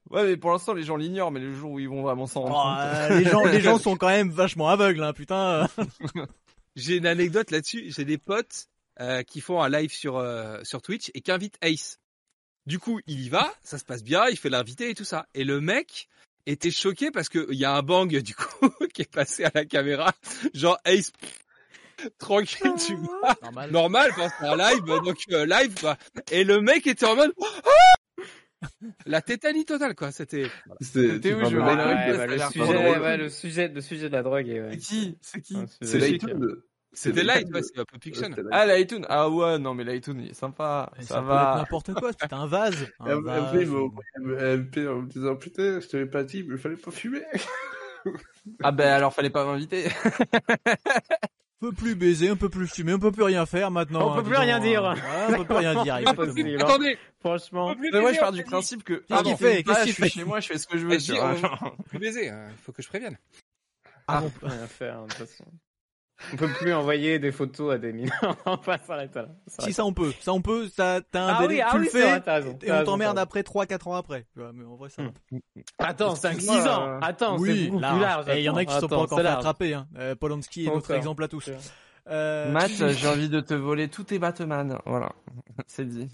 Ouais, 0.09 0.23
mais 0.25 0.37
pour 0.37 0.51
l'instant, 0.51 0.73
les 0.73 0.83
gens 0.83 0.95
l'ignorent, 0.95 1.31
mais 1.31 1.41
le 1.41 1.53
jour 1.53 1.71
où 1.71 1.79
ils 1.79 1.89
vont 1.89 2.01
vraiment 2.01 2.27
s'en 2.27 2.41
rendre 2.43 2.55
Oh, 2.55 2.63
compte. 2.63 3.11
euh, 3.11 3.19
les 3.19 3.29
gens, 3.29 3.43
les 3.43 3.61
gens 3.61 3.77
sont 3.79 3.97
quand 3.97 4.07
même 4.07 4.29
vachement 4.29 4.69
aveugles, 4.69 5.03
hein, 5.03 5.11
putain. 5.13 5.67
J'ai 6.77 6.95
une 6.95 7.05
anecdote 7.07 7.51
là-dessus. 7.51 7.91
J'ai 7.91 8.05
des 8.05 8.17
potes 8.17 8.67
euh, 9.01 9.23
qui 9.23 9.41
font 9.41 9.61
un 9.61 9.67
live 9.69 9.91
sur 9.91 10.15
euh, 10.17 10.59
sur 10.63 10.81
Twitch 10.81 11.11
et 11.13 11.19
qui 11.21 11.31
invitent 11.31 11.57
Ace. 11.61 11.99
Du 12.67 12.79
coup, 12.79 13.01
il 13.07 13.19
y 13.21 13.29
va, 13.29 13.53
ça 13.63 13.77
se 13.77 13.83
passe 13.85 14.03
bien, 14.03 14.27
il 14.29 14.37
fait 14.37 14.49
l'invité 14.49 14.89
et 14.89 14.95
tout 14.95 15.03
ça. 15.05 15.27
Et 15.33 15.43
le 15.43 15.59
mec 15.59 16.07
était 16.45 16.71
choqué 16.71 17.11
parce 17.11 17.27
que 17.29 17.47
il 17.51 17.57
y 17.57 17.65
a 17.65 17.73
un 17.75 17.81
bang 17.81 18.15
du 18.21 18.33
coup 18.35 18.69
qui 18.93 19.01
est 19.01 19.11
passé 19.11 19.43
à 19.43 19.51
la 19.53 19.65
caméra. 19.65 20.13
Genre 20.53 20.77
Ace, 20.85 21.11
pff, 21.11 21.39
tranquille, 22.19 22.73
tu 22.85 22.95
vois, 22.95 23.35
Normal. 23.43 23.71
normal, 23.71 24.11
enfin, 24.11 24.29
c'est 24.39 24.45
un 24.47 24.55
live, 24.57 24.83
donc 24.85 25.17
euh, 25.31 25.45
live 25.45 25.73
quoi. 25.79 25.97
Et 26.31 26.43
le 26.43 26.61
mec 26.61 26.87
était 26.87 27.05
en 27.05 27.15
mode 27.15 27.33
Ah 27.39 28.69
la 29.05 29.21
tétanie 29.21 29.65
totale 29.65 29.95
quoi. 29.95 30.11
C'était 30.11 30.49
C'était 30.81 31.33
où, 31.33 31.45
je 31.49 31.57
bah, 31.57 31.75
ça 31.77 32.23
a 32.23 32.25
le, 32.27 32.39
sujet, 32.49 33.17
le 33.17 33.29
sujet, 33.29 33.67
le 33.67 33.81
sujet 33.81 34.09
de 34.09 34.13
la 34.13 34.23
drogue 34.23 34.47
est, 34.49 34.61
ouais. 34.61 34.71
C'est 34.71 34.77
qui? 34.79 35.17
C'est 35.21 35.41
qui? 35.41 35.57
C'est. 35.81 35.99
Lighton. 35.99 36.39
c'était 36.91 37.23
live, 37.23 37.47
ouais, 37.53 37.61
c'est 37.61 37.79
un 37.79 37.85
peu 37.85 37.97
fiction. 38.01 38.27
C'était 38.29 38.47
Ah, 38.51 38.65
l'iTunes. 38.65 39.05
Ah 39.09 39.29
ouais, 39.29 39.59
non, 39.59 39.73
mais 39.75 39.83
l'iTunes, 39.83 40.19
il 40.21 40.31
est 40.31 40.33
sympa. 40.33 40.91
Mais 40.97 41.03
Ça 41.03 41.19
être 41.19 41.25
va. 41.25 41.55
n'importe 41.57 41.93
quoi, 41.93 42.11
c'est 42.19 42.33
un 42.33 42.47
vase. 42.47 42.87
Un 42.99 43.25
un 43.27 44.57
MP 44.57 44.87
en 44.87 45.01
me 45.01 45.07
disant 45.07 45.35
Putain, 45.35 45.79
je 45.79 45.87
t'avais 45.87 46.07
pas 46.07 46.23
dit, 46.23 46.43
mais 46.43 46.55
il 46.55 46.57
fallait 46.59 46.75
pas 46.75 46.91
fumer. 46.91 47.21
Ah 48.63 48.71
ben 48.71 48.87
alors, 48.87 49.13
fallait 49.13 49.29
pas 49.29 49.45
m'inviter. 49.45 49.87
On 51.59 51.69
peut 51.69 51.75
plus 51.75 51.95
baiser, 51.95 52.29
on 52.29 52.35
peut 52.35 52.49
plus 52.49 52.67
fumer, 52.67 52.93
on 52.93 52.99
peut 52.99 53.11
plus 53.11 53.23
rien 53.23 53.47
faire 53.47 53.71
maintenant. 53.71 54.09
On 54.09 54.11
hein, 54.11 54.15
peut 54.17 54.21
dis 54.23 54.29
plus 54.29 54.37
rien 54.37 54.57
hein. 54.57 54.59
dire. 54.59 54.83
Ouais, 54.83 54.99
on 55.29 55.37
peut 55.37 55.45
plus 55.45 55.55
rien 55.55 55.83
dire. 55.83 55.95
Impossible. 56.05 56.61
Attendez, 56.61 56.97
Franchement. 57.19 57.75
Mais 57.79 57.99
moi, 57.99 58.13
je 58.13 58.19
pars 58.19 58.31
du 58.31 58.43
principe 58.43 58.83
que. 58.83 58.93
Qu'est-ce 58.93 59.23
qu'il 59.23 59.33
Ah, 59.33 59.37
fait 59.37 59.63
Qu'est-ce 59.63 59.77
ah, 59.79 59.83
qu'il 59.83 59.89
je 59.89 59.93
suis 59.95 60.03
fait? 60.03 60.09
chez 60.09 60.23
moi, 60.23 60.39
je 60.39 60.47
fais 60.47 60.57
ce 60.59 60.67
que 60.67 60.77
je 60.77 60.85
veux. 60.85 60.97
Dis, 60.97 61.11
vois, 61.11 61.31
on- 61.31 61.35
genre. 61.35 61.75
plus 61.89 61.97
baiser, 61.99 62.29
hein, 62.29 62.47
faut 62.63 62.71
que 62.71 62.83
je 62.83 62.87
prévienne. 62.87 63.17
Ah 64.07 64.21
bon. 64.21 64.27
On 64.27 64.29
peut 64.29 64.45
rien 64.45 64.67
faire, 64.67 65.01
de 65.01 65.07
toute 65.07 65.13
façon. 65.27 65.45
On 66.33 66.35
peut 66.35 66.47
plus 66.47 66.73
envoyer 66.73 67.19
des 67.19 67.31
photos 67.31 67.75
à 67.75 67.77
des 67.77 67.93
mineurs. 67.93 68.37
on 68.45 68.55
va 68.55 68.77
s'arrêter 68.79 69.19
là. 69.19 69.27
Si 69.59 69.71
ça 69.73 69.85
on 69.85 69.93
peut, 69.93 70.11
ça 70.19 70.33
on 70.33 70.41
peut, 70.41 70.67
ça 70.69 70.99
t'as 71.11 71.21
un 71.23 71.35
Ah 71.35 71.41
délai, 71.41 71.55
oui, 71.55 71.61
ah 71.65 71.69
tu 71.71 71.77
oui, 71.77 71.83
le 71.85 71.89
c'est 71.91 72.01
vrai, 72.01 72.21
fais 72.21 72.31
raison, 72.31 72.59
et 72.63 72.71
on 72.71 72.83
t'emmerde 72.83 73.19
après 73.19 73.41
3-4 73.41 73.89
ans 73.89 73.93
après. 73.95 74.25
Mais 74.35 74.65
en 74.65 74.75
vrai 74.75 74.89
ça. 74.89 75.03
Attends, 75.77 76.13
5-6 76.15 76.27
Excuse-moi, 76.33 76.69
ans. 76.69 76.99
Attends, 77.01 77.37
c'est 77.37 77.43
oui, 77.43 77.67
beaucoup 77.69 77.79
large. 77.81 77.93
plus 77.95 78.01
large. 78.01 78.29
Et 78.29 78.37
il 78.39 78.43
y 78.43 78.49
en 78.49 78.55
a 78.55 78.65
qui 78.65 78.73
sont 78.73 78.87
pas 78.87 78.97
encore 78.97 79.17
c'est 79.19 79.23
fait 79.23 79.29
attraper. 79.29 79.73
Hein. 79.75 79.87
Euh, 79.97 80.15
Polanski 80.15 80.65
est 80.65 80.73
notre 80.73 80.91
exemple 80.91 81.23
à 81.23 81.27
tous. 81.27 81.41
C'est. 81.41 81.57
Euh, 82.09 82.51
Matt, 82.51 82.71
j'ai 82.71 83.07
envie 83.09 83.27
de 83.29 83.41
te 83.41 83.53
voler 83.53 83.89
tous 83.89 84.03
tes 84.05 84.17
Batman. 84.17 84.79
Voilà. 84.85 85.11
C'est 85.67 85.85
dit. 85.87 86.07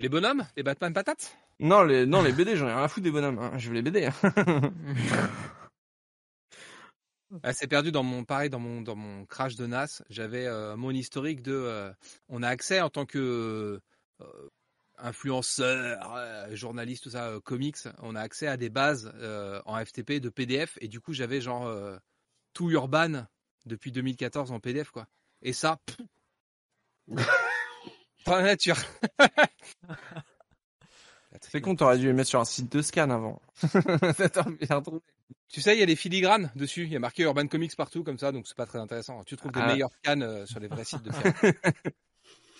Les 0.00 0.08
bonhommes, 0.08 0.42
les 0.56 0.64
Batman 0.64 0.92
patates? 0.92 1.36
Non, 1.60 1.84
les, 1.84 2.04
non, 2.04 2.20
les 2.20 2.32
BD, 2.32 2.56
j'en 2.56 2.66
ai 2.66 2.72
rien 2.74 2.82
à 2.82 2.88
foutre 2.88 3.04
des 3.04 3.12
bonhommes. 3.12 3.38
hein. 3.38 3.52
Je 3.56 3.68
veux 3.68 3.74
les 3.76 3.82
BD. 3.82 4.06
hein. 4.06 4.12
Ah, 7.42 7.52
c'est 7.52 7.66
perdu 7.66 7.90
dans 7.92 8.02
mon 8.02 8.24
pareil 8.24 8.50
dans 8.50 8.58
mon 8.58 8.80
dans 8.82 8.96
mon 8.96 9.24
crash 9.26 9.56
de 9.56 9.66
NAS. 9.66 10.02
J'avais 10.10 10.46
euh, 10.46 10.76
mon 10.76 10.90
historique 10.90 11.42
de. 11.42 11.52
euh, 11.52 11.92
on 12.28 12.42
a 12.42 12.48
accès 12.48 12.80
en 12.80 12.90
tant 12.90 13.06
que 13.06 13.80
euh, 14.20 14.48
influenceur, 14.98 16.14
euh, 16.16 16.54
journaliste, 16.54 17.04
tout 17.04 17.10
ça, 17.10 17.28
euh, 17.30 17.40
comics. 17.40 17.76
On 18.00 18.14
a 18.14 18.20
accès 18.20 18.46
à 18.46 18.56
des 18.56 18.70
bases 18.70 19.12
euh, 19.16 19.60
en 19.66 19.82
FTP 19.84 20.20
de 20.20 20.28
PDF 20.28 20.78
et 20.80 20.88
du 20.88 21.00
coup 21.00 21.12
j'avais 21.12 21.40
genre 21.40 21.70
tout 22.52 22.70
Urban 22.70 23.26
depuis 23.66 23.92
2014 23.92 24.52
en 24.52 24.60
PDF 24.60 24.90
quoi. 24.90 25.06
Et 25.42 25.52
ça. 25.52 25.78
pff. 25.86 26.00
La 28.26 28.42
nature. 28.42 28.76
C'est 31.50 31.60
con, 31.60 31.76
t'aurais 31.76 31.98
dû 31.98 32.06
les 32.06 32.12
mettre 32.12 32.28
sur 32.28 32.40
un 32.40 32.44
site 32.44 32.70
de 32.72 32.82
scan 32.82 33.10
avant. 33.10 33.40
T'as 33.62 34.44
bien 34.50 34.80
trouvé. 34.82 35.00
Tu 35.48 35.60
sais, 35.60 35.76
il 35.76 35.80
y 35.80 35.82
a 35.82 35.86
des 35.86 35.96
filigranes 35.96 36.50
dessus. 36.56 36.84
Il 36.84 36.92
y 36.92 36.96
a 36.96 36.98
marqué 37.00 37.22
Urban 37.22 37.46
Comics 37.46 37.76
partout 37.76 38.02
comme 38.02 38.18
ça, 38.18 38.32
donc 38.32 38.46
c'est 38.46 38.56
pas 38.56 38.66
très 38.66 38.78
intéressant. 38.78 39.22
Tu 39.24 39.36
trouves 39.36 39.52
des 39.52 39.60
Ah. 39.62 39.72
meilleurs 39.72 39.90
scans 40.02 40.20
euh, 40.20 40.46
sur 40.46 40.58
les 40.60 40.68
vrais 40.68 40.84
sites 40.84 41.02
de 41.02 41.12
scan. 41.12 41.32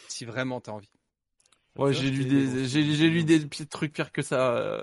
si 0.08 0.24
vraiment 0.24 0.60
t'as 0.60 0.72
envie. 0.72 0.88
Ouais, 1.76 1.92
j'ai 1.92 2.10
lu 2.10 2.24
des, 2.24 2.66
j'ai, 2.66 2.84
j'ai 2.94 3.08
lu 3.08 3.24
des 3.24 3.40
petits 3.40 3.66
trucs 3.66 3.92
pires 3.92 4.12
que 4.12 4.22
ça. 4.22 4.54
euh. 4.56 4.80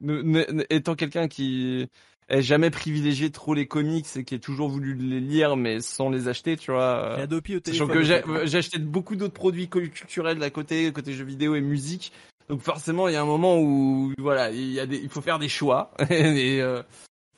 Ne- 0.00 0.20
ne- 0.22 0.52
ne- 0.52 0.64
étant 0.68 0.94
quelqu'un 0.94 1.26
qui 1.26 1.88
est 2.28 2.42
jamais 2.42 2.70
privilégié 2.70 3.30
trop 3.32 3.54
les 3.54 3.66
comics 3.66 4.06
et 4.16 4.24
qui 4.24 4.34
a 4.34 4.38
toujours 4.38 4.68
voulu 4.68 4.94
les 4.94 5.20
lire 5.20 5.56
mais 5.56 5.80
sans 5.80 6.10
les 6.10 6.28
acheter, 6.28 6.56
tu 6.56 6.70
vois. 6.70 7.14
Il 7.14 7.18
y 7.18 7.20
euh, 7.20 7.24
a 7.24 7.26
deux 7.26 7.40
pieds 7.40 7.56
au 7.56 7.60
Sachant 7.64 7.86
téléphone. 7.88 8.38
que 8.40 8.46
j'ai, 8.46 8.58
acheté 8.58 8.78
beaucoup 8.78 9.16
d'autres 9.16 9.32
produits 9.34 9.68
culturels 9.68 10.38
d'à 10.38 10.50
côté, 10.50 10.92
côté 10.92 11.12
jeux 11.14 11.24
vidéo 11.24 11.54
et 11.54 11.60
musique. 11.62 12.12
Donc 12.48 12.60
forcément, 12.62 13.08
il 13.08 13.14
y 13.14 13.16
a 13.16 13.22
un 13.22 13.26
moment 13.26 13.58
où 13.58 14.12
voilà, 14.18 14.50
il 14.50 14.70
y 14.72 14.80
a 14.80 14.86
des, 14.86 14.98
il 14.98 15.08
faut 15.08 15.20
faire 15.20 15.38
des 15.38 15.48
choix. 15.48 15.92
et 16.10 16.60
euh, 16.62 16.82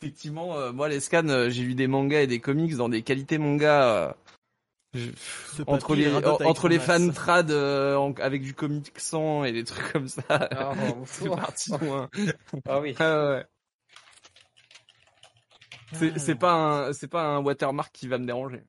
effectivement, 0.01 0.57
euh, 0.57 0.73
moi 0.73 0.89
les 0.89 1.01
scans, 1.01 1.29
euh, 1.29 1.49
j'ai 1.49 1.63
lu 1.63 1.75
des 1.75 1.87
mangas 1.87 2.21
et 2.23 2.27
des 2.27 2.41
comics 2.41 2.75
dans 2.77 2.89
des 2.89 3.03
qualités 3.03 3.39
mangas. 3.39 3.85
euh, 3.95 4.13
je- 4.95 5.11
entre 5.67 5.95
les 5.97 6.15
entre 6.15 6.69
les 6.69 6.77
as. 6.77 6.81
fan 6.81 7.13
trad 7.13 7.51
euh, 7.51 7.97
en- 7.97 8.13
avec 8.15 8.43
du 8.43 8.55
comic 8.55 8.93
sans 8.99 9.45
et 9.45 9.53
des 9.53 9.65
trucs 9.65 9.93
comme 9.93 10.09
ça. 10.09 10.23
Ah, 10.29 10.73
C'est 11.07 11.29
parti 11.29 11.71
loin. 11.81 12.09
Ah 12.67 12.81
oui. 12.81 12.95
Ah 12.99 13.31
ouais. 13.31 13.47
C'est 15.93 16.19
c'est 16.19 16.35
pas 16.35 16.53
un 16.89 16.93
c'est 16.93 17.09
pas 17.09 17.25
un 17.25 17.39
watermark 17.43 17.91
qui 17.93 18.09
va 18.09 18.19
me 18.19 18.27
déranger. 18.27 18.63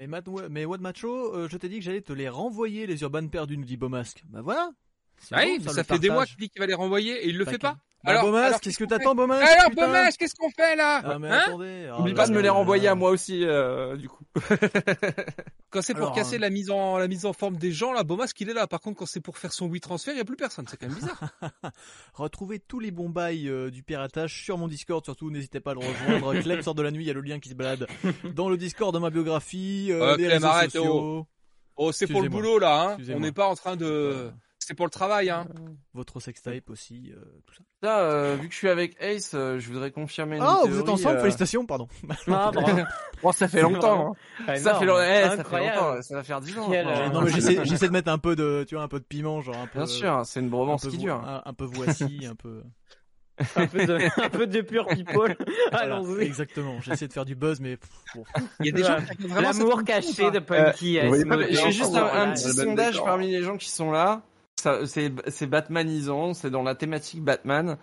Mais, 0.00 0.06
Matt, 0.06 0.28
mais 0.50 0.64
What 0.64 0.78
Macho, 0.78 1.34
euh, 1.34 1.48
je 1.48 1.56
t'ai 1.56 1.68
dit 1.68 1.78
que 1.78 1.84
j'allais 1.84 2.02
te 2.02 2.12
les 2.12 2.28
renvoyer 2.28 2.86
les 2.86 3.00
Urban 3.02 3.26
perdus, 3.26 3.58
nous 3.58 3.64
dit 3.64 3.76
Beaumasque. 3.76 4.22
Bah 4.28 4.42
voilà. 4.42 4.70
Ah 5.32 5.42
oui, 5.44 5.58
bon, 5.58 5.70
ça, 5.70 5.82
ça 5.82 5.84
fait 5.84 5.98
des 5.98 6.10
mois 6.10 6.24
qu'il 6.24 6.36
dit 6.36 6.48
qu'il 6.48 6.60
va 6.60 6.66
les 6.66 6.74
renvoyer 6.74 7.24
et 7.24 7.28
il 7.28 7.36
le 7.36 7.44
fait 7.44 7.58
pas. 7.58 7.78
Bah, 8.04 8.12
Alors- 8.12 8.22
Beaumas, 8.26 8.44
alors, 8.46 8.60
qu'est-ce 8.60 8.78
que 8.78 8.84
t'attends, 8.84 9.14
Beaumas 9.16 9.38
Alors, 9.38 9.70
Beaumas, 9.74 10.12
qu'est-ce 10.12 10.34
qu'on 10.36 10.50
fait 10.50 10.76
là 10.76 11.02
Ah, 11.04 11.18
mais 11.18 11.28
Hein 11.30 11.40
attendez. 11.46 11.90
Oublie 11.98 12.12
oh 12.12 12.16
pas 12.16 12.28
de 12.28 12.32
me 12.32 12.40
les 12.40 12.48
renvoyer 12.48 12.86
à 12.86 12.94
moi 12.94 13.10
aussi, 13.10 13.44
euh, 13.44 13.96
du 13.96 14.08
coup. 14.08 14.22
Quand 15.70 15.82
c'est 15.82 15.94
pour 15.94 16.04
Alors, 16.04 16.14
casser 16.14 16.36
euh, 16.36 16.40
la 16.40 16.50
mise 16.50 16.70
en 16.70 16.96
la 16.96 17.08
mise 17.08 17.26
en 17.26 17.32
forme 17.32 17.56
des 17.56 17.72
gens, 17.72 17.92
là, 17.92 18.04
Beaumas, 18.04 18.28
qu'il 18.28 18.48
est 18.48 18.54
là. 18.54 18.66
Par 18.66 18.80
contre, 18.80 18.98
quand 19.00 19.06
c'est 19.06 19.20
pour 19.20 19.36
faire 19.36 19.52
son 19.52 19.66
oui 19.66 19.80
transfert, 19.80 20.14
il 20.14 20.16
y 20.16 20.20
a 20.20 20.24
plus 20.24 20.36
personne. 20.36 20.64
C'est 20.68 20.78
quand 20.78 20.86
même 20.86 20.96
bizarre. 20.96 21.20
Retrouvez 22.14 22.58
tous 22.58 22.80
les 22.80 22.90
bons 22.90 23.10
bails 23.10 23.48
euh, 23.48 23.70
du 23.70 23.82
piratage 23.82 24.42
sur 24.44 24.56
mon 24.56 24.68
Discord, 24.68 25.04
surtout 25.04 25.30
n'hésitez 25.30 25.60
pas 25.60 25.72
à 25.72 25.74
le 25.74 25.80
rejoindre. 25.80 26.34
Clem 26.42 26.62
sort 26.62 26.74
de 26.74 26.82
la 26.82 26.90
nuit, 26.90 27.04
il 27.04 27.08
y 27.08 27.10
a 27.10 27.14
le 27.14 27.20
lien 27.20 27.38
qui 27.40 27.48
se 27.50 27.54
balade 27.54 27.86
dans 28.34 28.48
le 28.48 28.56
Discord 28.56 28.94
de 28.94 28.98
ma 29.00 29.10
biographie, 29.10 29.88
euh, 29.90 30.12
Euh, 30.12 30.16
les 30.16 30.24
Clem, 30.24 30.32
réseaux 30.34 30.46
arrête, 30.46 30.70
sociaux, 30.70 31.26
Oh, 31.76 31.92
c'est 31.92 32.06
pour 32.06 32.22
le 32.22 32.28
boulot 32.28 32.58
là. 32.58 32.96
Hein. 32.98 33.04
On 33.14 33.20
n'est 33.20 33.32
pas 33.32 33.46
en 33.48 33.54
train 33.54 33.76
de. 33.76 33.84
Euh, 33.84 34.30
C'est 34.68 34.74
pour 34.74 34.84
le 34.84 34.90
travail. 34.90 35.30
Hein. 35.30 35.46
votre 35.94 36.20
sextape 36.20 36.68
aussi, 36.68 37.10
euh, 37.16 37.20
tout 37.46 37.54
ça. 37.54 37.62
Là, 37.80 38.00
euh, 38.00 38.36
vu 38.38 38.48
que 38.48 38.52
je 38.52 38.58
suis 38.58 38.68
avec 38.68 38.96
Ace, 39.00 39.30
euh, 39.34 39.58
je 39.58 39.66
voudrais 39.72 39.90
confirmer 39.90 40.36
une 40.36 40.42
Oh, 40.42 40.56
théorie. 40.64 40.68
vous 40.72 40.80
êtes 40.80 40.88
ensemble, 40.90 41.16
euh, 41.16 41.20
félicitations, 41.20 41.64
pardon. 41.64 41.88
Ah, 42.30 42.50
bravo. 42.52 42.82
Bon, 43.22 43.32
ça 43.32 43.48
fait 43.48 43.62
longtemps. 43.62 44.10
hein. 44.10 44.44
Ah, 44.46 44.56
Ça 44.56 44.74
fait, 44.74 44.84
énorme. 44.84 45.00
long- 45.00 45.06
eh, 45.08 45.36
ça 45.38 45.44
fait 45.44 45.58
longtemps. 45.74 46.02
Ça 46.02 46.14
va 46.16 46.22
faire 46.22 46.40
10 46.42 46.58
ans. 46.58 46.70
Euh, 46.70 47.08
non 47.08 47.22
mais 47.22 47.30
j'essaie, 47.30 47.54
de 47.88 47.92
mettre 47.92 48.10
un 48.10 48.18
peu 48.18 48.36
de, 48.36 48.66
tu 48.68 48.74
vois, 48.74 48.84
un 48.84 48.88
peu 48.88 49.00
de 49.00 49.04
piment, 49.06 49.40
genre 49.40 49.56
un 49.56 49.66
peu. 49.68 49.78
Bien 49.78 49.86
sûr, 49.86 50.20
c'est 50.26 50.40
une 50.40 50.46
un 50.46 50.50
bromance 50.50 50.86
qui 50.86 50.98
dure. 50.98 51.14
Un, 51.14 51.40
un 51.46 51.54
peu 51.54 51.64
voici, 51.64 52.26
un 52.30 52.34
peu. 52.34 52.62
un 53.56 53.66
peu 53.68 53.86
de, 53.86 53.98
un 54.22 54.28
peu 54.28 54.46
de 54.48 54.60
pure 54.60 54.86
people. 54.88 55.36
Voilà, 55.70 55.94
Allons-y. 55.96 56.24
exactement. 56.24 56.80
J'essaie 56.82 57.08
de 57.08 57.12
faire 57.14 57.24
du 57.24 57.36
buzz, 57.36 57.60
mais 57.60 57.76
pff, 57.78 57.90
bon. 58.16 58.24
Il 58.60 58.66
y 58.66 58.68
a 58.68 58.72
des 58.72 58.82
gens 58.84 58.96
qui 59.18 59.26
vraiment 59.28 59.48
L'amour 59.52 59.84
caché 59.84 60.30
de 60.30 60.40
Punky. 60.40 60.98
Euh, 60.98 61.08
oui. 61.08 61.22
J'ai 61.50 61.70
juste 61.72 61.94
un, 61.94 62.32
petit 62.32 62.52
sondage 62.52 63.02
parmi 63.02 63.30
les 63.30 63.42
gens 63.42 63.56
qui 63.56 63.70
sont 63.70 63.90
là. 63.92 64.22
C'est, 64.58 65.46
Batmanisant, 65.46 66.34
c'est 66.34 66.50
dans 66.50 66.62
la 66.62 66.74
thématique 66.74 67.22
Batman. 67.22 67.78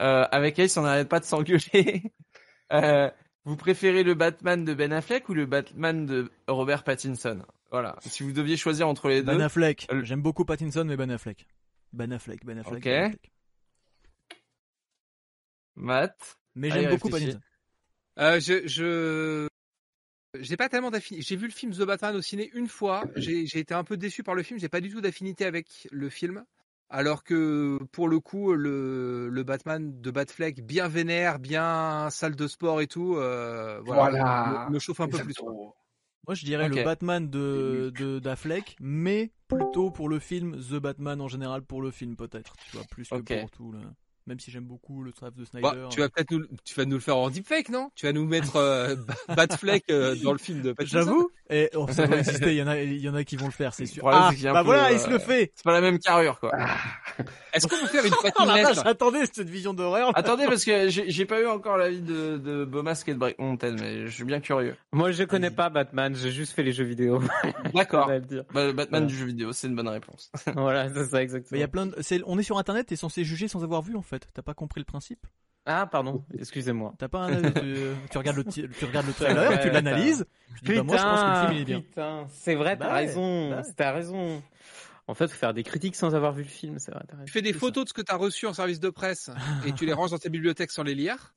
Euh, 0.00 0.26
avec 0.30 0.58
Ace, 0.58 0.76
on 0.76 0.82
n'arrête 0.82 1.08
pas 1.08 1.20
de 1.20 1.24
s'engueuler. 1.24 2.02
Euh, 2.72 3.08
vous 3.44 3.56
préférez 3.56 4.02
le 4.02 4.14
Batman 4.14 4.64
de 4.64 4.74
Ben 4.74 4.92
Affleck 4.92 5.28
ou 5.28 5.34
le 5.34 5.46
Batman 5.46 6.04
de 6.04 6.32
Robert 6.48 6.82
Pattinson? 6.82 7.46
Voilà. 7.70 7.94
Si 8.00 8.24
vous 8.24 8.32
deviez 8.32 8.56
choisir 8.56 8.88
entre 8.88 9.08
les 9.08 9.22
deux. 9.22 9.36
Ben 9.36 9.40
Affleck. 9.40 9.86
Euh, 9.92 10.02
J'aime 10.02 10.20
beaucoup 10.20 10.44
Pattinson, 10.44 10.84
mais 10.84 10.96
Ben 10.96 11.08
Affleck. 11.12 11.46
Ben 11.92 12.12
Affleck, 12.12 12.44
Ben 12.44 12.58
Affleck. 12.58 12.78
Ok. 12.78 12.84
Ben 12.84 13.04
Affleck. 13.04 13.32
Matt? 15.76 16.38
Mais 16.56 16.72
j'aime 16.72 16.90
beaucoup 16.90 17.06
réfléchis. 17.06 17.36
Pattinson. 17.36 17.46
Euh, 18.18 18.40
je, 18.40 18.66
je, 18.66 19.48
j'ai 20.40 20.56
pas 20.56 20.68
tellement 20.68 20.90
d'affinité. 20.90 21.26
J'ai 21.26 21.36
vu 21.36 21.46
le 21.46 21.52
film 21.52 21.72
The 21.72 21.82
Batman 21.82 22.16
au 22.16 22.22
ciné 22.22 22.50
une 22.54 22.68
fois. 22.68 23.04
J'ai, 23.16 23.58
été 23.58 23.74
un 23.74 23.84
peu 23.84 23.96
déçu 23.96 24.22
par 24.22 24.34
le 24.34 24.42
film. 24.42 24.58
J'ai 24.58 24.68
pas 24.68 24.80
du 24.80 24.90
tout 24.90 25.00
d'affinité 25.00 25.44
avec 25.44 25.88
le 25.90 26.08
film. 26.08 26.44
Alors 26.88 27.24
que 27.24 27.78
pour 27.90 28.08
le 28.08 28.20
coup, 28.20 28.52
le, 28.52 29.28
le 29.28 29.42
Batman 29.42 30.00
de 30.00 30.10
Batfleck, 30.10 30.64
bien 30.64 30.86
vénère, 30.86 31.40
bien 31.40 32.08
salle 32.10 32.36
de 32.36 32.46
sport 32.46 32.80
et 32.80 32.86
tout, 32.86 33.16
euh, 33.16 33.80
voilà, 33.84 34.10
Voilà. 34.10 34.66
Me, 34.68 34.74
me 34.74 34.78
chauffe 34.78 35.00
un 35.00 35.08
peu 35.08 35.18
plus. 35.18 35.34
Moi, 36.26 36.34
je 36.34 36.44
dirais 36.44 36.66
Ok. 36.66 36.76
le 36.76 36.84
Batman 36.84 37.28
de, 37.28 37.92
de 37.96 38.18
d'Affleck, 38.18 38.76
mais 38.80 39.32
plutôt 39.48 39.90
pour 39.90 40.08
le 40.08 40.18
film, 40.18 40.56
The 40.60 40.74
Batman 40.74 41.20
en 41.20 41.28
général 41.28 41.62
pour 41.62 41.82
le 41.82 41.90
film 41.90 42.16
peut-être, 42.16 42.54
tu 42.56 42.76
vois, 42.76 42.86
plus 42.90 43.08
que 43.08 43.40
pour 43.40 43.50
tout 43.50 43.72
le... 43.72 43.80
Même 44.26 44.40
si 44.40 44.50
j'aime 44.50 44.64
beaucoup 44.64 45.04
le 45.04 45.12
travail 45.12 45.34
de 45.36 45.44
Snyder. 45.44 45.62
Bah, 45.62 45.88
tu 45.90 46.00
vas 46.00 46.08
peut-être 46.08 46.32
nous, 46.32 46.44
tu 46.64 46.74
vas 46.74 46.84
nous 46.84 46.96
le 46.96 47.00
faire 47.00 47.16
en 47.16 47.30
deepfake, 47.30 47.68
non? 47.68 47.90
Tu 47.94 48.06
vas 48.06 48.12
nous 48.12 48.24
mettre 48.26 48.56
euh, 48.56 48.96
Batfleck 49.36 49.84
euh, 49.90 50.16
dans 50.24 50.32
le 50.32 50.38
film 50.38 50.62
de 50.62 50.72
Pattinson 50.72 50.98
J'avoue 50.98 51.30
Et 51.48 51.70
oh, 51.76 51.86
ça 51.92 52.08
doit 52.08 52.18
exister, 52.18 52.50
il 52.50 52.56
y, 52.56 52.62
en 52.62 52.66
a, 52.66 52.76
il 52.80 52.98
y 52.98 53.08
en 53.08 53.14
a 53.14 53.22
qui 53.22 53.36
vont 53.36 53.46
le 53.46 53.52
faire, 53.52 53.72
c'est 53.72 53.86
sûr. 53.86 54.00
problème, 54.02 54.22
Ah, 54.24 54.30
c'est 54.36 54.44
bah 54.52 54.60
peu, 54.60 54.64
voilà, 54.66 54.86
euh, 54.88 54.92
il 54.94 54.98
se 54.98 55.08
le 55.08 55.20
fait 55.20 55.52
C'est 55.54 55.64
pas 55.64 55.72
la 55.72 55.80
même 55.80 56.00
carrure, 56.00 56.40
quoi. 56.40 56.52
Est-ce 57.52 57.68
qu'on 57.68 57.78
peut 57.78 57.86
faire 57.86 58.04
une 58.04 58.12
Oh 58.18 58.22
patinette 58.22 58.66
vache, 58.66 58.78
attendez, 58.86 59.20
cette 59.32 59.48
vision 59.48 59.74
d'horreur 59.74 60.10
Attendez, 60.18 60.46
parce 60.46 60.64
que 60.64 60.88
j'ai, 60.88 61.08
j'ai 61.08 61.24
pas 61.24 61.40
eu 61.40 61.46
encore 61.46 61.76
l'avis 61.76 62.00
de, 62.00 62.36
de 62.38 62.64
Beaumasque 62.64 63.08
et 63.08 63.14
de 63.14 63.18
Break 63.18 63.38
Mountain, 63.38 63.76
mais 63.78 64.06
je 64.06 64.10
suis 64.10 64.24
bien 64.24 64.40
curieux. 64.40 64.74
Moi, 64.92 65.12
je 65.12 65.22
connais 65.22 65.50
pas 65.52 65.68
Batman. 65.70 66.14
J'ai 66.16 66.32
juste 66.32 66.52
fait 66.52 66.64
les 66.64 66.72
jeux 66.72 66.84
vidéo. 66.84 67.22
D'accord. 67.74 68.06
On 68.06 68.08
va 68.08 68.18
le 68.18 68.24
dire. 68.24 68.44
Bah, 68.52 68.64
le 68.66 68.72
Batman 68.72 69.02
Voilà. 69.02 69.06
du 69.06 69.16
jeu 69.16 69.26
vidéo, 69.26 69.52
c'est 69.52 69.68
une 69.68 69.76
bonne 69.76 69.88
réponse. 69.88 70.32
Voilà, 70.54 70.92
c'est 70.92 71.04
ça 71.04 71.22
exactement. 71.22 71.56
il 71.56 71.60
y 71.60 71.64
a 71.64 71.68
plein 71.68 71.86
de... 71.86 71.94
c'est- 72.00 72.22
On 72.26 72.38
est 72.38 72.42
sur 72.42 72.58
internet, 72.58 72.86
t'es 72.88 72.96
censé 72.96 73.24
juger 73.24 73.46
sans 73.48 73.62
avoir 73.62 73.82
vu 73.82 73.94
en 73.96 74.02
fait. 74.02 74.15
T'as 74.18 74.42
pas 74.42 74.54
compris 74.54 74.80
le 74.80 74.84
principe? 74.84 75.26
Ah, 75.68 75.86
pardon. 75.90 76.24
Excusez-moi. 76.38 76.94
T'as 76.98 77.08
pas 77.08 77.20
un 77.24 77.32
avis, 77.44 77.52
tu, 77.54 77.76
tu 78.10 78.18
regardes 78.18 78.36
le, 78.36 78.44
tu 78.44 78.84
regardes 78.84 79.06
le 79.06 79.12
trailer, 79.14 79.50
Ouais, 79.50 79.60
tu 79.60 79.70
l'analyses, 79.70 80.24
tu 80.64 80.72
dis 80.72 80.74
bah 80.76 80.82
moi 80.84 80.96
je 80.96 81.02
pense 81.02 81.20
que 81.20 81.26
le 81.28 81.34
film 81.48 81.52
il 81.52 81.60
est 81.60 81.64
bien. 81.64 81.80
putain, 81.80 82.26
c'est 82.30 82.54
vrai, 82.54 82.76
t'as 82.78 82.86
Bah 82.88 82.94
raison, 82.94 83.50
bah 83.50 83.62
t'as 83.76 83.92
raison. 83.92 84.42
En 85.08 85.14
fait, 85.14 85.28
faut 85.28 85.36
faire 85.36 85.54
des 85.54 85.62
critiques 85.64 85.96
sans 85.96 86.14
avoir 86.14 86.32
vu 86.32 86.42
le 86.44 86.48
film, 86.48 86.78
c'est 86.78 86.92
vrai, 86.92 87.02
t'as. 87.08 87.16
Tu 87.24 87.32
fais 87.32 87.42
des 87.42 87.52
C'est 87.52 87.58
photos 87.58 87.84
de 87.84 87.88
ce 87.88 87.94
que 87.94 88.02
tu 88.02 88.12
as 88.12 88.16
reçu 88.16 88.46
en 88.46 88.52
service 88.52 88.78
de 88.80 88.90
presse 88.90 89.30
et 89.66 89.72
tu 89.72 89.86
les 89.86 89.92
ranges 89.92 90.10
dans 90.12 90.18
ta 90.18 90.28
bibliothèque 90.28 90.70
sans 90.70 90.82
les 90.84 90.94
lire. 90.94 91.34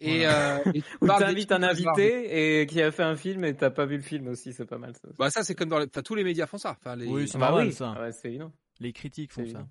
Et, 0.00 0.26
euh, 0.26 0.58
et 0.74 0.82
tu 0.82 0.88
Ou 1.02 1.06
t'invites 1.06 1.52
un 1.52 1.62
invité 1.62 2.60
et 2.62 2.66
qui 2.66 2.82
a 2.82 2.90
fait 2.92 3.02
un 3.02 3.16
film 3.16 3.44
et 3.44 3.54
t'as 3.56 3.70
pas 3.70 3.86
vu 3.86 3.96
le 3.96 4.02
film 4.02 4.28
aussi, 4.28 4.52
c'est 4.52 4.66
pas 4.66 4.76
mal 4.78 4.94
ça. 4.94 5.08
Bah 5.18 5.30
ça 5.30 5.42
c'est 5.42 5.54
comme 5.54 5.68
dans 5.70 5.78
les... 5.78 5.86
enfin, 5.86 6.02
tous 6.02 6.14
les 6.14 6.24
médias 6.24 6.46
font 6.46 6.58
ça. 6.58 6.76
Enfin, 6.80 6.96
les... 6.96 7.06
Oui, 7.06 7.26
c'est 7.28 7.38
Bah 7.38 7.48
normal 7.48 7.68
oui, 7.68 7.72
ça. 7.72 7.94
Ah 7.96 8.00
ouais, 8.02 8.12
c'est 8.12 8.28
évident. 8.28 8.52
Les 8.80 8.92
critiques 8.92 9.32
font 9.32 9.42
C'est 9.46 9.52
ça. 9.52 9.66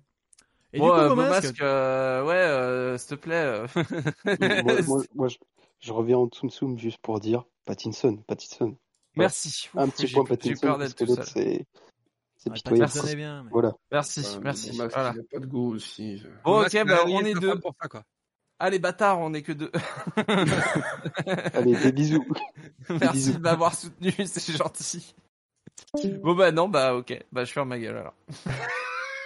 Et 0.76 0.78
Bon, 0.78 0.86
du 0.94 1.00
euh, 1.00 1.02
coup, 1.08 1.14
Beaumasque, 1.14 1.42
Beaumasque, 1.42 1.62
euh, 1.62 2.24
ouais, 2.24 2.34
euh, 2.34 2.98
s'il 2.98 3.08
te 3.08 3.14
plaît. 3.14 3.34
euh, 3.34 3.66
moi, 4.64 4.82
moi, 4.86 5.02
moi, 5.14 5.28
je, 5.28 5.36
je 5.80 5.92
reviens 5.92 6.18
en 6.18 6.28
Tsum 6.28 6.50
Tsum 6.50 6.78
juste 6.78 6.98
pour 6.98 7.18
dire 7.18 7.44
Pattinson, 7.64 8.16
Pattinson. 8.26 8.76
Merci. 9.16 9.68
Un 9.74 9.88
petit 9.88 10.06
point 10.12 10.24
Pattinson 10.24 10.76
parce 10.78 10.92
que 10.92 11.04
l'autre 11.04 11.24
c'est 11.26 11.64
c'est 12.36 12.50
ouais, 12.50 12.56
pitoyable. 12.56 12.92
Pattinson 12.92 13.08
est 13.08 13.16
bien. 13.16 13.42
mais- 13.44 13.50
Voilà. 13.50 13.72
Merci, 13.90 14.20
Euh, 14.26 14.40
merci. 14.42 14.70
Voilà. 14.76 15.12
il 15.14 15.20
a 15.20 15.22
pas 15.32 15.38
de 15.38 15.46
goût 15.46 15.74
aussi. 15.74 16.22
Bon, 16.44 16.60
ok, 16.62 16.84
bah, 16.86 16.98
on 17.06 17.20
est 17.24 17.32
deux. 17.34 17.58
pour 17.58 17.74
ça, 17.80 17.88
quoi. 17.88 18.02
Allez, 18.58 18.78
bâtard, 18.78 19.18
on 19.20 19.32
est 19.34 19.42
que 19.42 19.52
deux. 19.52 19.70
Allez, 21.54 21.76
des 21.76 21.92
bisous. 21.92 22.26
Merci 22.90 23.12
bisous. 23.12 23.32
de 23.34 23.38
m'avoir 23.38 23.74
soutenu, 23.74 24.12
c'est 24.26 24.52
gentil. 24.56 25.14
Bon 26.22 26.34
bah 26.34 26.52
non, 26.52 26.68
bah 26.68 26.94
ok, 26.94 27.22
bah 27.32 27.44
je 27.44 27.52
ferme 27.52 27.68
ma 27.70 27.78
gueule 27.78 27.96
alors. 27.98 28.14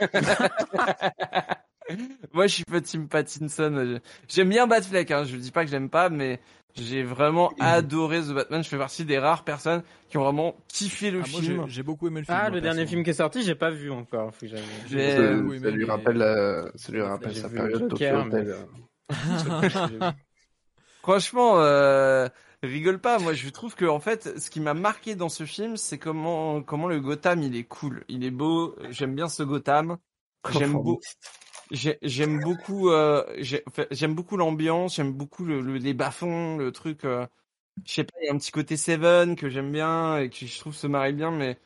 Moi 2.32 2.46
je 2.46 2.54
suis 2.54 2.64
pas 2.64 2.80
Team 2.80 3.08
Pattinson. 3.08 3.98
J'aime 4.28 4.48
bien 4.48 4.66
Batfleck, 4.66 5.10
hein. 5.10 5.24
je 5.24 5.36
dis 5.36 5.50
pas 5.50 5.64
que 5.64 5.70
j'aime 5.70 5.90
pas, 5.90 6.08
mais 6.08 6.40
j'ai 6.76 7.02
vraiment 7.02 7.52
adoré 7.60 8.20
The 8.20 8.32
Batman. 8.32 8.62
Je 8.62 8.68
fais 8.68 8.78
partie 8.78 9.04
des 9.04 9.18
rares 9.18 9.42
personnes 9.44 9.82
qui 10.08 10.16
ont 10.18 10.22
vraiment 10.22 10.54
kiffé 10.68 11.10
le 11.10 11.20
Ah, 11.22 11.26
film. 11.26 11.64
j'ai- 11.66 11.72
j'ai 11.74 11.82
beaucoup 11.82 12.06
aimé 12.06 12.20
le 12.20 12.26
film. 12.26 12.38
Ah, 12.40 12.48
le 12.48 12.60
dernier 12.60 12.86
film 12.86 13.02
qui 13.02 13.10
est 13.10 13.14
sorti, 13.14 13.42
j'ai 13.42 13.56
pas 13.56 13.70
vu 13.70 13.90
encore, 13.90 14.32
faut 14.32 14.46
que 14.46 14.48
j'aille- 14.48 14.62
J'ai- 14.88 15.10
Ça, 15.10 15.18
Euh, 15.18 15.42
oui, 15.42 15.58
ça 15.58 15.64
mais- 15.66 15.70
lui 15.72 15.84
mais- 15.86 15.90
rappelle, 15.92 16.70
ça 16.76 16.92
lui 16.92 17.02
rappelle 17.02 17.34
sa 17.34 17.48
période 17.48 17.90
Joker, 17.90 18.24
Tokyo 18.28 18.38
Hotel. 18.38 18.56
Franchement, 21.02 21.54
euh, 21.60 22.28
rigole 22.62 23.00
pas. 23.00 23.18
Moi, 23.18 23.32
je 23.34 23.48
trouve 23.48 23.74
que 23.74 23.84
en 23.84 24.00
fait, 24.00 24.38
ce 24.38 24.50
qui 24.50 24.60
m'a 24.60 24.74
marqué 24.74 25.14
dans 25.14 25.28
ce 25.28 25.44
film, 25.46 25.76
c'est 25.76 25.98
comment 25.98 26.62
comment 26.62 26.88
le 26.88 27.00
Gotham 27.00 27.42
il 27.42 27.56
est 27.56 27.64
cool, 27.64 28.04
il 28.08 28.24
est 28.24 28.30
beau. 28.30 28.76
J'aime 28.90 29.14
bien 29.14 29.28
ce 29.28 29.42
Gotham. 29.42 29.98
J'aime 30.46 30.78
beau- 30.78 31.00
j'ai- 31.70 31.98
J'aime 32.02 32.40
beaucoup, 32.42 32.90
euh, 32.90 33.24
j'aime 33.92 34.14
beaucoup 34.14 34.36
l'ambiance, 34.36 34.96
j'aime 34.96 35.12
beaucoup 35.12 35.44
le, 35.44 35.60
le- 35.62 35.78
les 35.78 35.94
bas-fonds, 35.94 36.58
le 36.58 36.72
truc. 36.72 37.04
euh, 37.04 37.26
je 37.86 37.92
sais 37.94 38.04
pas, 38.04 38.14
il 38.22 38.26
y 38.26 38.28
a 38.30 38.34
un 38.34 38.38
petit 38.38 38.52
côté 38.52 38.76
Seven 38.76 39.36
que 39.36 39.48
j'aime 39.50 39.72
bien 39.72 40.18
et 40.18 40.30
que 40.30 40.46
je 40.46 40.58
trouve 40.60 40.74
se 40.76 40.86
marie 40.86 41.12
bien, 41.14 41.30
mais 41.30 41.58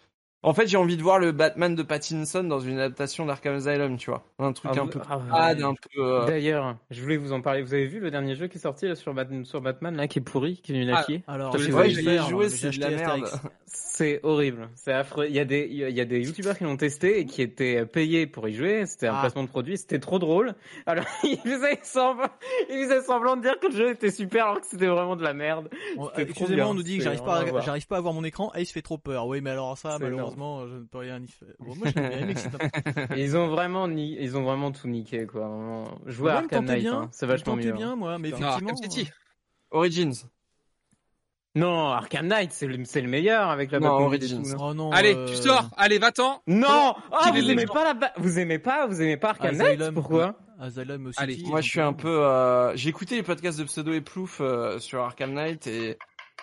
en 0.45 0.55
fait, 0.55 0.67
j'ai 0.69 0.77
envie 0.77 0.97
de 0.97 1.03
voir 1.03 1.19
le 1.19 1.33
Batman 1.33 1.75
de 1.75 1.83
Pattinson 1.83 2.45
dans 2.45 2.61
une 2.61 2.79
adaptation 2.79 3.27
d'Arkham 3.27 3.55
Asylum, 3.57 3.97
tu 3.97 4.11
vois, 4.11 4.25
un 4.39 4.53
truc 4.53 4.71
Ah, 4.75 4.81
un 4.81 4.85
vous- 4.85 4.91
peu 4.91 5.01
ah, 5.09 5.19
ouais. 5.55 5.63
un 5.63 5.75
peu. 5.75 6.01
euh, 6.03 6.27
D'ailleurs, 6.27 6.77
je 6.91 7.01
voulais 7.03 7.17
vous 7.17 7.33
en 7.33 7.41
parler. 7.41 7.63
Vous 7.63 7.75
avez 7.75 7.87
vu 7.87 7.99
le 8.01 8.11
dernier 8.11 8.35
jeu 8.37 8.47
qui 8.47 8.59
est 8.59 8.61
sorti 8.61 8.87
là, 8.87 8.95
sur, 8.95 9.13
Batman, 9.15 9.45
sur 9.45 9.61
Batman, 9.61 9.97
là, 9.97 10.07
qui 10.07 10.19
est 10.21 10.23
pourri, 10.23 10.61
qui 10.63 10.73
est 10.73 10.77
nul 10.77 10.91
à 10.93 11.05
Ah, 11.27 11.33
Alors, 11.33 11.57
j'ai 11.59 11.71
je 11.71 12.01
l'ai 12.01 12.17
le 12.19 12.23
joué, 12.23 12.49
c'est 12.49 12.71
j'ai 12.73 12.81
de 12.81 12.85
la 12.85 12.91
merde. 12.97 13.31
C'est 13.67 14.21
horrible, 14.25 14.69
c'est 14.75 14.93
affreux. 14.93 15.27
Il 15.29 15.35
y 15.35 15.39
a 15.39 15.45
des, 15.45 15.69
il 15.71 15.77
y 15.79 16.01
a 16.01 16.05
des 16.05 16.21
youtubeurs 16.21 16.59
qui 16.59 16.65
l'ont 16.65 16.77
testé 16.77 17.21
et 17.21 17.27
qui 17.27 17.43
étaient 17.43 17.87
payés 17.87 18.27
pour 18.27 18.49
y 18.49 18.53
jouer. 18.55 18.87
C'était 18.87 19.07
un 19.07 19.15
Ah. 19.17 19.21
placement 19.21 19.45
de 19.45 19.49
produit, 19.49 19.79
c'était 19.79 20.01
trop 20.01 20.19
drôle. 20.19 20.55
Alors 20.87 21.05
ils 21.23 21.39
faisaient 21.39 21.79
semblant, 21.83 22.27
ils 22.71 22.85
faisaient 22.85 23.03
semblant 23.03 23.37
de 23.37 23.43
dire 23.43 23.59
que 23.61 23.69
le 23.69 23.73
jeu 23.73 23.91
était 23.91 24.11
super 24.11 24.47
alors 24.47 24.61
que 24.61 24.67
c'était 24.67 24.87
vraiment 24.87 25.15
de 25.17 25.23
la 25.23 25.33
merde. 25.33 25.69
Trop 25.95 26.11
Excusez-moi, 26.17 26.67
on 26.67 26.75
nous 26.75 26.83
dit 26.83 26.99
que 26.99 27.05
j'arrive 27.05 27.23
pas, 27.23 27.41
à 27.43 27.61
j'arrive 27.61 27.87
pas 27.87 27.99
à 27.99 28.01
voir 28.01 28.15
mon 28.15 28.25
écran. 28.25 28.53
Ace 28.55 28.71
fait 28.73 28.83
trop 28.83 28.99
peur. 28.99 29.27
Oui, 29.29 29.41
mais 29.41 29.51
alors 29.51 29.79
ça, 29.79 29.97
C'est 29.99 30.05
malheureusement, 30.37 30.67
je 30.69 30.75
ne 30.81 30.85
peux 30.85 30.99
rien 30.99 31.21
y 31.23 31.29
faire. 31.29 31.49
Bon, 31.59 31.75
moi, 31.77 31.91
bien 31.93 33.07
ils 33.17 33.37
ont 33.37 33.49
vraiment, 33.49 33.89
ni... 33.89 34.17
ils 34.21 34.37
ont 34.37 34.43
vraiment 34.43 34.73
tout 34.73 34.89
niqué 34.89 35.27
quoi. 35.27 35.49
Vraiment. 35.49 35.99
Jouer 36.07 36.33
à 36.33 36.37
Arkham 36.39 36.65
Knight, 36.65 36.87
hein, 36.87 37.09
c'est 37.13 37.27
vachement 37.27 37.57
mieux. 37.57 37.73
hein. 37.73 37.77
bien, 37.77 37.97
moi, 37.97 38.19
mais 38.19 38.31
Non, 38.31 38.37
effectivement. 38.39 38.71
Arkham 38.71 38.77
City. 38.91 39.11
Origins. 39.71 40.13
Non, 41.57 41.89
Arkham 41.93 42.27
Knight, 42.27 42.51
c'est 42.53 42.67
le, 42.67 43.07
meilleur 43.09 43.49
avec 43.49 43.71
la 43.71 43.79
Non, 43.79 43.91
Origins. 44.07 44.43
euh, 44.55 44.57
Oh 44.59 44.75
non. 44.75 44.91
Allez, 44.91 45.15
euh, 45.15 45.27
tu 45.29 45.37
sors. 45.37 45.69
Allez, 45.77 45.99
va-t'en. 45.99 46.43
Non, 46.49 46.95
vous 47.33 47.51
aimez 47.51 47.67
pas 47.67 47.85
la, 47.85 47.95
ba- 47.95 48.13
vous 48.17 48.39
aimez 48.41 48.59
pas, 48.59 48.87
vous 48.89 49.01
aimez 49.01 49.17
pas 49.17 49.31
Arkham 49.31 49.55
Knight 49.57 49.69
Asylum. 49.81 49.95
Pourquoi? 49.95 50.35
Asylum 50.59 51.07
aussi. 51.07 51.21
Allez, 51.21 51.39
Moi, 51.47 51.61
je 51.61 51.69
suis 51.69 51.81
un 51.81 51.93
peu. 51.93 52.25
euh, 52.25 52.75
J'ai 52.77 52.89
écouté 52.89 53.15
les 53.17 53.23
podcasts 53.23 53.59
de 53.59 53.65
Pseudo 53.65 53.93
et 53.93 54.01
Plouf 54.01 54.41
euh, 54.41 54.81
sur 54.81 55.01
Arkham 55.03 55.33
Knight 55.33 55.67
et 55.69 55.97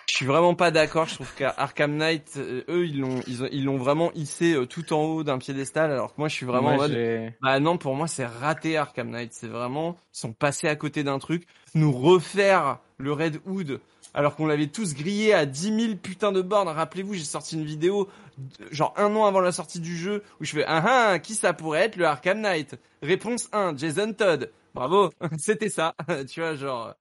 Je 0.08 0.14
suis 0.14 0.26
vraiment 0.26 0.54
pas 0.54 0.70
d'accord. 0.70 1.06
Je 1.06 1.14
trouve 1.14 1.32
qu'Arkham 1.34 1.96
Knight, 1.96 2.34
euh, 2.36 2.62
eux, 2.68 2.86
ils 2.86 3.00
l'ont, 3.00 3.20
ils 3.26 3.42
ont, 3.44 3.48
ils 3.50 3.64
l'ont 3.64 3.78
vraiment 3.78 4.12
hissé 4.12 4.54
euh, 4.54 4.66
tout 4.66 4.92
en 4.92 5.02
haut 5.04 5.22
d'un 5.24 5.38
piédestal, 5.38 5.90
alors 5.90 6.14
que 6.14 6.20
moi, 6.20 6.28
je 6.28 6.34
suis 6.34 6.46
vraiment 6.46 6.68
en 6.68 6.72
Moi, 6.74 6.88
mode, 6.88 6.92
j'ai- 6.92 7.34
bah 7.40 7.60
non, 7.60 7.78
pour 7.78 7.94
moi, 7.94 8.06
c'est 8.06 8.26
raté 8.26 8.76
Arkham 8.76 9.10
Knight. 9.10 9.32
C'est 9.32 9.46
vraiment, 9.48 9.96
ils 10.14 10.18
sont 10.18 10.32
passés 10.32 10.68
à 10.68 10.76
côté 10.76 11.02
d'un 11.02 11.18
truc. 11.18 11.46
Nous 11.74 11.92
refaire 11.92 12.78
le 12.98 13.12
Red 13.12 13.40
Hood, 13.46 13.80
alors 14.12 14.36
qu'on 14.36 14.46
l'avait 14.46 14.66
tous 14.66 14.94
grillé 14.94 15.32
à 15.32 15.46
10 15.46 15.74
000 15.86 15.96
putains 15.96 16.32
de 16.32 16.42
bornes. 16.42 16.68
Rappelez-vous, 16.68 17.14
j'ai 17.14 17.24
sorti 17.24 17.56
une 17.56 17.64
vidéo, 17.64 18.08
de- 18.36 18.66
genre 18.70 18.92
un 18.98 19.14
an 19.16 19.24
avant 19.24 19.40
la 19.40 19.52
sortie 19.52 19.80
du 19.80 19.96
jeu, 19.96 20.22
où 20.40 20.44
je 20.44 20.52
fais, 20.52 20.64
ah 20.66 21.12
ah, 21.12 21.18
qui 21.20 21.34
ça 21.34 21.54
pourrait 21.54 21.80
être 21.84 21.96
le 21.96 22.04
Arkham 22.06 22.40
Knight? 22.40 22.74
Réponse 23.02 23.48
1, 23.52 23.76
Jason 23.78 24.12
Todd. 24.12 24.52
Bravo. 24.74 25.10
C'était 25.38 25.70
ça. 25.70 25.94
tu 26.28 26.40
vois, 26.40 26.54
genre. 26.54 26.94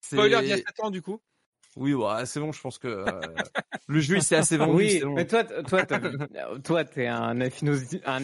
Spoiler 0.00 0.36
d'il 0.42 0.48
y 0.48 0.52
a 0.52 0.56
7 0.58 0.80
ans, 0.80 0.90
du 0.90 1.02
coup. 1.02 1.20
Oui, 1.76 1.94
ouais, 1.94 2.26
c'est 2.26 2.38
bon, 2.38 2.52
je 2.52 2.60
pense 2.60 2.78
que 2.78 2.86
euh, 2.88 3.04
le 3.86 4.00
jeu 4.00 4.16
il 4.16 4.22
s'est 4.22 4.36
assez 4.36 4.58
vendu. 4.58 4.72
Oui, 4.76 4.90
c'est 4.98 5.04
bon. 5.06 5.14
mais 5.14 5.26
toi, 5.26 5.42
toi, 5.44 5.84
toi, 6.64 6.84
t'es 6.84 7.06
un 7.06 7.40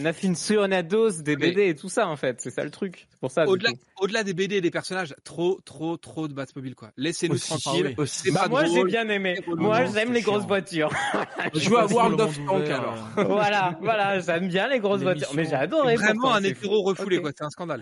aficionados 0.05 1.21
des 1.23 1.35
Mais- 1.35 1.47
BD 1.51 1.67
et 1.69 1.75
tout 1.75 1.89
ça 1.89 2.07
en 2.07 2.15
fait. 2.15 2.39
C'est 2.41 2.51
ça 2.51 2.63
le 2.63 2.69
truc. 2.69 3.07
C'est 3.09 3.19
pour 3.19 3.31
ça. 3.31 3.45
Au-delà, 3.47 4.23
des 4.23 4.33
BD 4.33 4.57
et 4.57 4.61
des 4.61 4.71
personnages, 4.71 5.15
trop, 5.23 5.59
trop, 5.65 5.97
trop 5.97 6.27
de 6.27 6.33
Batmobile, 6.33 6.75
quoi. 6.75 6.91
Laissez-nous 6.95 7.35
Aussi, 7.35 7.47
tranquilles. 7.59 7.95
ah. 7.97 8.03
C'est 8.05 8.31
Bah, 8.31 8.41
pas 8.43 8.47
moi, 8.49 8.65
j'ai 8.65 8.83
bien 8.83 9.09
aimé. 9.09 9.35
c'est. 9.43 9.47
Moi, 9.55 9.85
j'aime 9.85 9.93
c'est 10.09 10.13
les 10.13 10.21
grosses 10.21 10.39
chiant. 10.41 10.47
voitures. 10.47 10.89
Joue 11.55 11.77
à 11.77 11.81
Facile, 11.81 11.95
World 11.97 12.17
le 12.19 12.23
of 12.25 12.37
ouvert, 12.39 12.79
alors. 12.81 13.09
voilà, 13.27 13.77
voilà, 13.81 14.19
j'aime 14.19 14.47
bien 14.47 14.67
les 14.69 14.79
grosses 14.79 15.01
voitures. 15.01 15.31
Mais 15.33 15.45
j'ai 15.45 15.55
adoré. 15.55 15.95
Vraiment 15.95 16.33
un 16.35 16.41
c'est 16.41 16.49
hétéro 16.49 16.83
refoulé, 16.83 17.19
quoi. 17.19 17.31
C'est 17.35 17.43
un 17.43 17.49
scandale. 17.49 17.81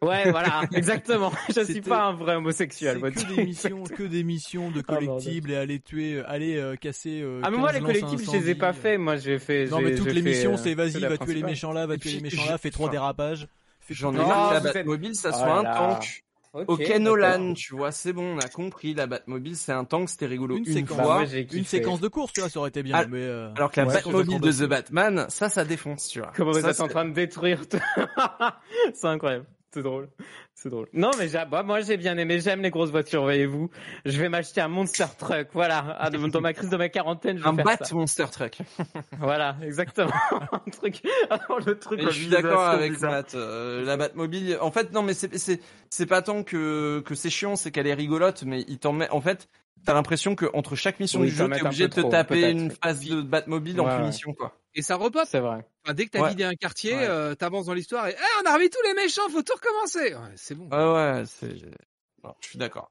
Ouais, 0.00 0.30
voilà, 0.30 0.62
exactement. 0.74 1.32
Je 1.54 1.60
suis 1.64 1.80
pas 1.80 2.04
un 2.04 2.12
vrai 2.12 2.36
homosexuel. 2.36 3.00
C'est 3.02 3.24
que 3.24 3.34
des 3.34 3.44
missions, 3.44 3.82
que 3.82 4.02
des 4.04 4.22
missions 4.22 4.70
de 4.70 4.80
Ah, 4.86 4.94
collectibles 4.94 5.50
et 5.50 5.56
aller 5.56 5.80
tuer, 5.80 6.18
euh, 6.18 6.30
aller 6.30 6.56
euh, 6.56 6.76
casser. 6.76 7.20
euh, 7.20 7.40
Ah 7.42 7.50
mais 7.50 7.56
moi 7.58 7.72
15 7.72 7.80
les 7.80 7.86
collectifs 7.86 8.24
je 8.30 8.36
les 8.36 8.50
ai 8.50 8.54
pas 8.54 8.72
fait. 8.72 8.96
Moi 8.96 9.16
j'ai 9.16 9.38
fait. 9.40 9.66
Non 9.66 9.80
mais 9.80 9.94
toutes 9.96 10.12
les 10.12 10.22
missions 10.22 10.52
euh, 10.54 10.56
c'est 10.56 10.74
vas-y 10.74 11.00
va 11.00 11.18
tuer 11.18 11.34
les 11.34 11.42
méchants 11.42 11.72
là, 11.72 11.86
va 11.86 11.96
tuer 11.96 12.12
les 12.12 12.20
méchants 12.20 12.46
là, 12.48 12.58
fais 12.58 12.70
trois 12.70 12.88
dérapages. 12.90 13.48
J'en 13.90 14.12
ai 14.14 14.18
marre 14.18 14.50
que 14.50 14.54
la 14.54 14.72
Batmobile 14.72 15.14
ça 15.16 15.30
Oh 15.32 15.36
soit 15.36 15.62
là 15.62 15.74
un 15.90 15.94
tank. 15.94 16.22
Ok. 16.66 16.88
Nolan, 16.98 17.52
tu 17.54 17.74
vois, 17.76 17.92
c'est 17.92 18.12
bon, 18.12 18.36
on 18.36 18.38
a 18.38 18.48
compris, 18.48 18.94
la 18.94 19.06
Batmobile 19.06 19.54
c'est 19.56 19.72
un 19.72 19.84
tank, 19.84 20.08
c'était 20.08 20.26
rigolo 20.26 20.56
Une 20.56 20.64
séquence. 20.64 20.96
Bah, 20.96 21.24
Une 21.52 21.64
séquence 21.64 22.00
de 22.00 22.08
course 22.08 22.32
tu 22.32 22.40
vois 22.40 22.48
ça 22.48 22.58
aurait 22.60 22.68
été 22.70 22.82
bien 22.82 23.04
mais 23.06 23.18
euh, 23.22 23.52
alors 23.56 23.70
que 23.72 23.80
la. 23.80 23.86
Batmobile 23.86 24.40
de 24.40 24.52
The 24.52 24.68
Batman, 24.68 25.26
ça, 25.28 25.48
ça 25.48 25.64
défonce, 25.64 26.08
tu 26.08 26.20
vois. 26.20 26.32
Comment 26.36 26.52
vous 26.52 26.60
Ça, 26.60 26.70
êtes 26.70 26.80
en 26.80 26.88
train 26.88 27.04
de 27.04 27.12
détruire 27.12 27.68
tout 27.68 27.78
C'est 28.94 29.06
incroyable. 29.08 29.46
C'est 29.74 29.82
drôle. 29.82 30.08
C'est 30.54 30.70
drôle. 30.70 30.88
Non, 30.94 31.10
mais 31.18 31.28
j'ai- 31.28 31.44
bah, 31.50 31.62
moi 31.62 31.82
j'ai 31.82 31.98
bien 31.98 32.16
aimé. 32.16 32.40
J'aime 32.40 32.62
les 32.62 32.70
grosses 32.70 32.90
voitures, 32.90 33.22
voyez-vous. 33.22 33.68
Je 34.06 34.18
vais 34.18 34.28
m'acheter 34.30 34.62
un 34.62 34.68
Monster 34.68 35.04
Truck. 35.18 35.48
Voilà. 35.52 35.96
Ah, 36.00 36.08
Dans 36.10 36.40
ma 36.40 36.54
crise 36.54 36.70
de 36.70 36.76
ma 36.78 36.88
quarantaine, 36.88 37.36
je 37.36 37.42
vais 37.42 37.48
Un 37.50 37.54
faire 37.54 37.64
Bat 37.64 37.76
ça. 37.84 37.94
Monster 37.94 38.24
Truck. 38.32 38.58
Voilà, 39.18 39.56
exactement. 39.62 40.10
un 40.52 40.70
truc. 40.70 41.02
Le 41.66 41.74
truc. 41.78 42.00
Je 42.00 42.08
suis 42.10 42.28
d'accord 42.28 42.64
avec. 42.64 42.98
Matt. 43.00 43.34
euh, 43.34 43.84
la 43.84 43.96
Batmobile, 43.98 44.56
en 44.60 44.70
fait, 44.70 44.92
non, 44.92 45.02
mais 45.02 45.12
c'est 45.14 45.36
c'est 45.36 45.60
c'est 45.90 46.06
pas 46.06 46.22
tant 46.22 46.42
que 46.44 47.00
que 47.00 47.14
c'est 47.14 47.30
chiant, 47.30 47.54
c'est 47.56 47.70
qu'elle 47.70 47.86
est 47.86 47.94
rigolote, 47.94 48.42
mais 48.44 48.64
il 48.68 48.78
t'en 48.78 48.92
met. 48.92 49.10
En 49.10 49.20
fait, 49.20 49.48
t'as 49.84 49.92
l'impression 49.94 50.34
que 50.34 50.46
entre 50.54 50.76
chaque 50.76 50.98
mission 50.98 51.20
Oui, 51.20 51.28
du 51.28 51.34
jeu, 51.34 51.48
t'es 51.48 51.62
obligé 51.62 51.88
de 51.88 51.94
te 51.94 52.00
taper 52.08 52.50
une 52.50 52.70
phase 52.70 53.00
de 53.04 53.20
Batmobile 53.22 53.80
en 53.80 53.84
Ouais, 53.84 53.90
ouais. 53.92 53.98
punition, 53.98 54.32
quoi. 54.32 54.54
Et 54.74 54.82
ça 54.82 54.96
repop. 54.96 55.24
C'est 55.28 55.40
vrai. 55.40 55.66
Enfin, 55.84 55.94
dès 55.94 56.04
que 56.06 56.10
t'as 56.10 56.22
Ouais. 56.22 56.30
vidé 56.30 56.44
un 56.44 56.54
quartier, 56.54 56.94
Ouais. 56.94 57.06
euh, 57.08 57.34
t'avances 57.34 57.66
dans 57.66 57.74
l'histoire 57.74 58.06
et 58.08 58.14
Eh, 58.16 58.42
on 58.42 58.50
a 58.50 58.54
remis 58.54 58.70
tous 58.70 58.82
les 58.86 58.94
méchants, 58.94 59.28
faut 59.30 59.42
tout 59.42 59.54
recommencer. 59.54 60.14
Ouais, 60.14 60.32
c'est 60.36 60.54
bon. 60.54 60.68
Ouais, 60.68 60.94
ouais, 61.18 61.22
c'est. 61.26 61.56
je 61.58 62.48
suis 62.48 62.58
d'accord. 62.58 62.90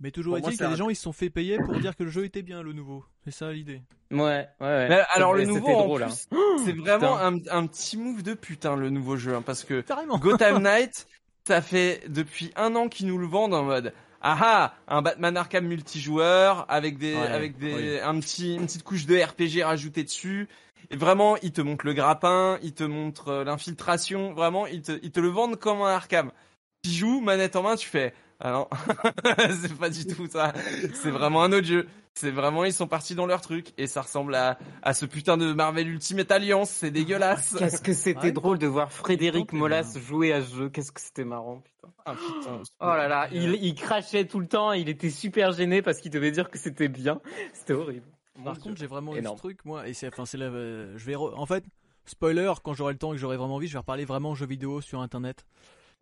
mais 0.00 0.10
toujours 0.10 0.36
est-il 0.36 0.58
que 0.58 0.64
les 0.64 0.76
gens 0.76 0.90
ils 0.90 0.96
se 0.96 1.02
sont 1.02 1.12
fait 1.12 1.30
payer 1.30 1.56
pour 1.58 1.78
dire 1.78 1.96
que 1.96 2.02
le 2.04 2.10
jeu 2.10 2.24
était 2.24 2.42
bien 2.42 2.62
le 2.62 2.72
nouveau. 2.72 3.04
C'est 3.24 3.30
ça 3.30 3.50
l'idée. 3.52 3.80
Ouais, 4.10 4.18
ouais. 4.20 4.46
ouais. 4.60 4.88
Mais 4.88 5.02
alors 5.12 5.32
le 5.34 5.44
nouveau, 5.44 5.68
en 5.68 5.84
drôle, 5.86 6.02
plus, 6.04 6.26
hein. 6.32 6.56
c'est 6.64 6.72
vraiment 6.76 7.18
un, 7.18 7.36
un 7.50 7.66
petit 7.66 7.96
move 7.96 8.22
de 8.22 8.34
putain 8.34 8.76
le 8.76 8.90
nouveau 8.90 9.16
jeu, 9.16 9.34
hein, 9.34 9.42
parce 9.42 9.64
que 9.64 9.80
Carrément. 9.80 10.18
Gotham 10.18 10.58
Knight, 10.62 11.06
ça 11.48 11.62
fait 11.62 12.02
depuis 12.08 12.52
un 12.56 12.76
an 12.76 12.88
qu'ils 12.88 13.06
nous 13.06 13.18
le 13.18 13.26
vendent 13.26 13.54
en 13.54 13.62
mode 13.64 13.92
ah 14.26 14.38
ah 14.40 14.74
un 14.88 15.02
Batman 15.02 15.36
Arkham 15.36 15.66
multijoueur 15.66 16.64
avec 16.70 16.96
des 16.98 17.14
Ouais, 17.14 17.20
avec 17.26 17.58
des 17.58 17.74
oui. 17.74 17.98
un 18.00 18.18
petit 18.20 18.54
une 18.56 18.64
petite 18.66 18.82
couche 18.82 19.04
de 19.06 19.16
RPG 19.20 19.62
rajoutée 19.64 20.02
dessus. 20.04 20.48
Et 20.90 20.96
vraiment, 20.96 21.36
ils 21.38 21.52
te 21.52 21.60
montrent 21.60 21.86
le 21.86 21.94
grappin, 21.94 22.58
ils 22.62 22.74
te 22.74 22.84
montrent 22.84 23.28
euh, 23.28 23.44
l'infiltration, 23.44 24.32
vraiment, 24.32 24.66
ils 24.66 24.82
te, 24.82 24.92
ils 25.02 25.10
te 25.10 25.20
le 25.20 25.28
vendent 25.28 25.56
comme 25.56 25.82
un 25.82 25.94
Arkham. 25.94 26.30
Tu 26.82 26.90
joues, 26.90 27.20
manette 27.20 27.56
en 27.56 27.62
main, 27.62 27.76
tu 27.76 27.88
fais, 27.88 28.12
ah 28.40 28.50
non, 28.52 28.68
c'est 29.62 29.74
pas 29.78 29.88
du 29.90 30.06
tout 30.06 30.26
ça. 30.26 30.52
C'est 30.94 31.10
vraiment 31.10 31.42
un 31.42 31.52
autre 31.52 31.66
jeu. 31.66 31.86
C'est 32.16 32.30
vraiment, 32.30 32.64
ils 32.64 32.72
sont 32.72 32.86
partis 32.86 33.16
dans 33.16 33.26
leur 33.26 33.40
truc. 33.40 33.72
Et 33.76 33.86
ça 33.88 34.02
ressemble 34.02 34.34
à, 34.36 34.56
à 34.82 34.94
ce 34.94 35.04
putain 35.04 35.36
de 35.36 35.52
Marvel 35.52 35.88
Ultimate 35.88 36.30
Alliance. 36.30 36.70
C'est 36.70 36.92
dégueulasse. 36.92 37.56
Qu'est-ce 37.58 37.80
que 37.80 37.92
c'était 37.92 38.26
Ouais. 38.26 38.32
drôle 38.32 38.58
de 38.58 38.68
voir 38.68 38.92
Frédéric 38.92 39.52
Molas 39.52 39.96
jouer 39.98 40.32
à 40.32 40.40
ce 40.42 40.54
jeu. 40.54 40.68
Qu'est-ce 40.68 40.92
que 40.92 41.00
c'était 41.00 41.24
marrant, 41.24 41.60
putain. 41.62 41.88
Ah, 42.04 42.14
putain. 42.14 42.62
Oh 42.80 42.86
là 42.86 43.08
là, 43.08 43.28
il, 43.32 43.54
il 43.54 43.74
crachait 43.74 44.26
tout 44.26 44.38
le 44.38 44.46
temps, 44.46 44.70
il 44.72 44.88
était 44.88 45.10
super 45.10 45.50
gêné 45.52 45.82
parce 45.82 45.98
qu'il 45.98 46.12
devait 46.12 46.30
dire 46.30 46.50
que 46.50 46.58
c'était 46.58 46.88
bien. 46.88 47.20
C'était 47.52 47.72
horrible. 47.72 48.06
Par 48.42 48.58
contre, 48.58 48.76
j'ai 48.76 48.86
vraiment 48.86 49.14
eu 49.16 49.22
ce 49.22 49.36
truc, 49.36 49.64
moi, 49.64 49.86
et 49.88 49.94
c'est, 49.94 50.08
enfin, 50.08 50.26
c'est 50.26 50.38
là, 50.38 50.46
euh, 50.46 50.92
je 50.96 51.04
vais, 51.04 51.14
re- 51.14 51.34
en 51.36 51.46
fait, 51.46 51.64
spoiler, 52.04 52.52
quand 52.64 52.74
j'aurai 52.74 52.92
le 52.92 52.98
temps 52.98 53.12
et 53.12 53.16
que 53.16 53.20
j'aurai 53.20 53.36
vraiment 53.36 53.54
envie, 53.56 53.68
je 53.68 53.72
vais 53.74 53.78
reparler 53.78 54.04
vraiment 54.04 54.34
jeux 54.34 54.46
vidéo 54.46 54.80
sur 54.80 55.00
internet. 55.00 55.46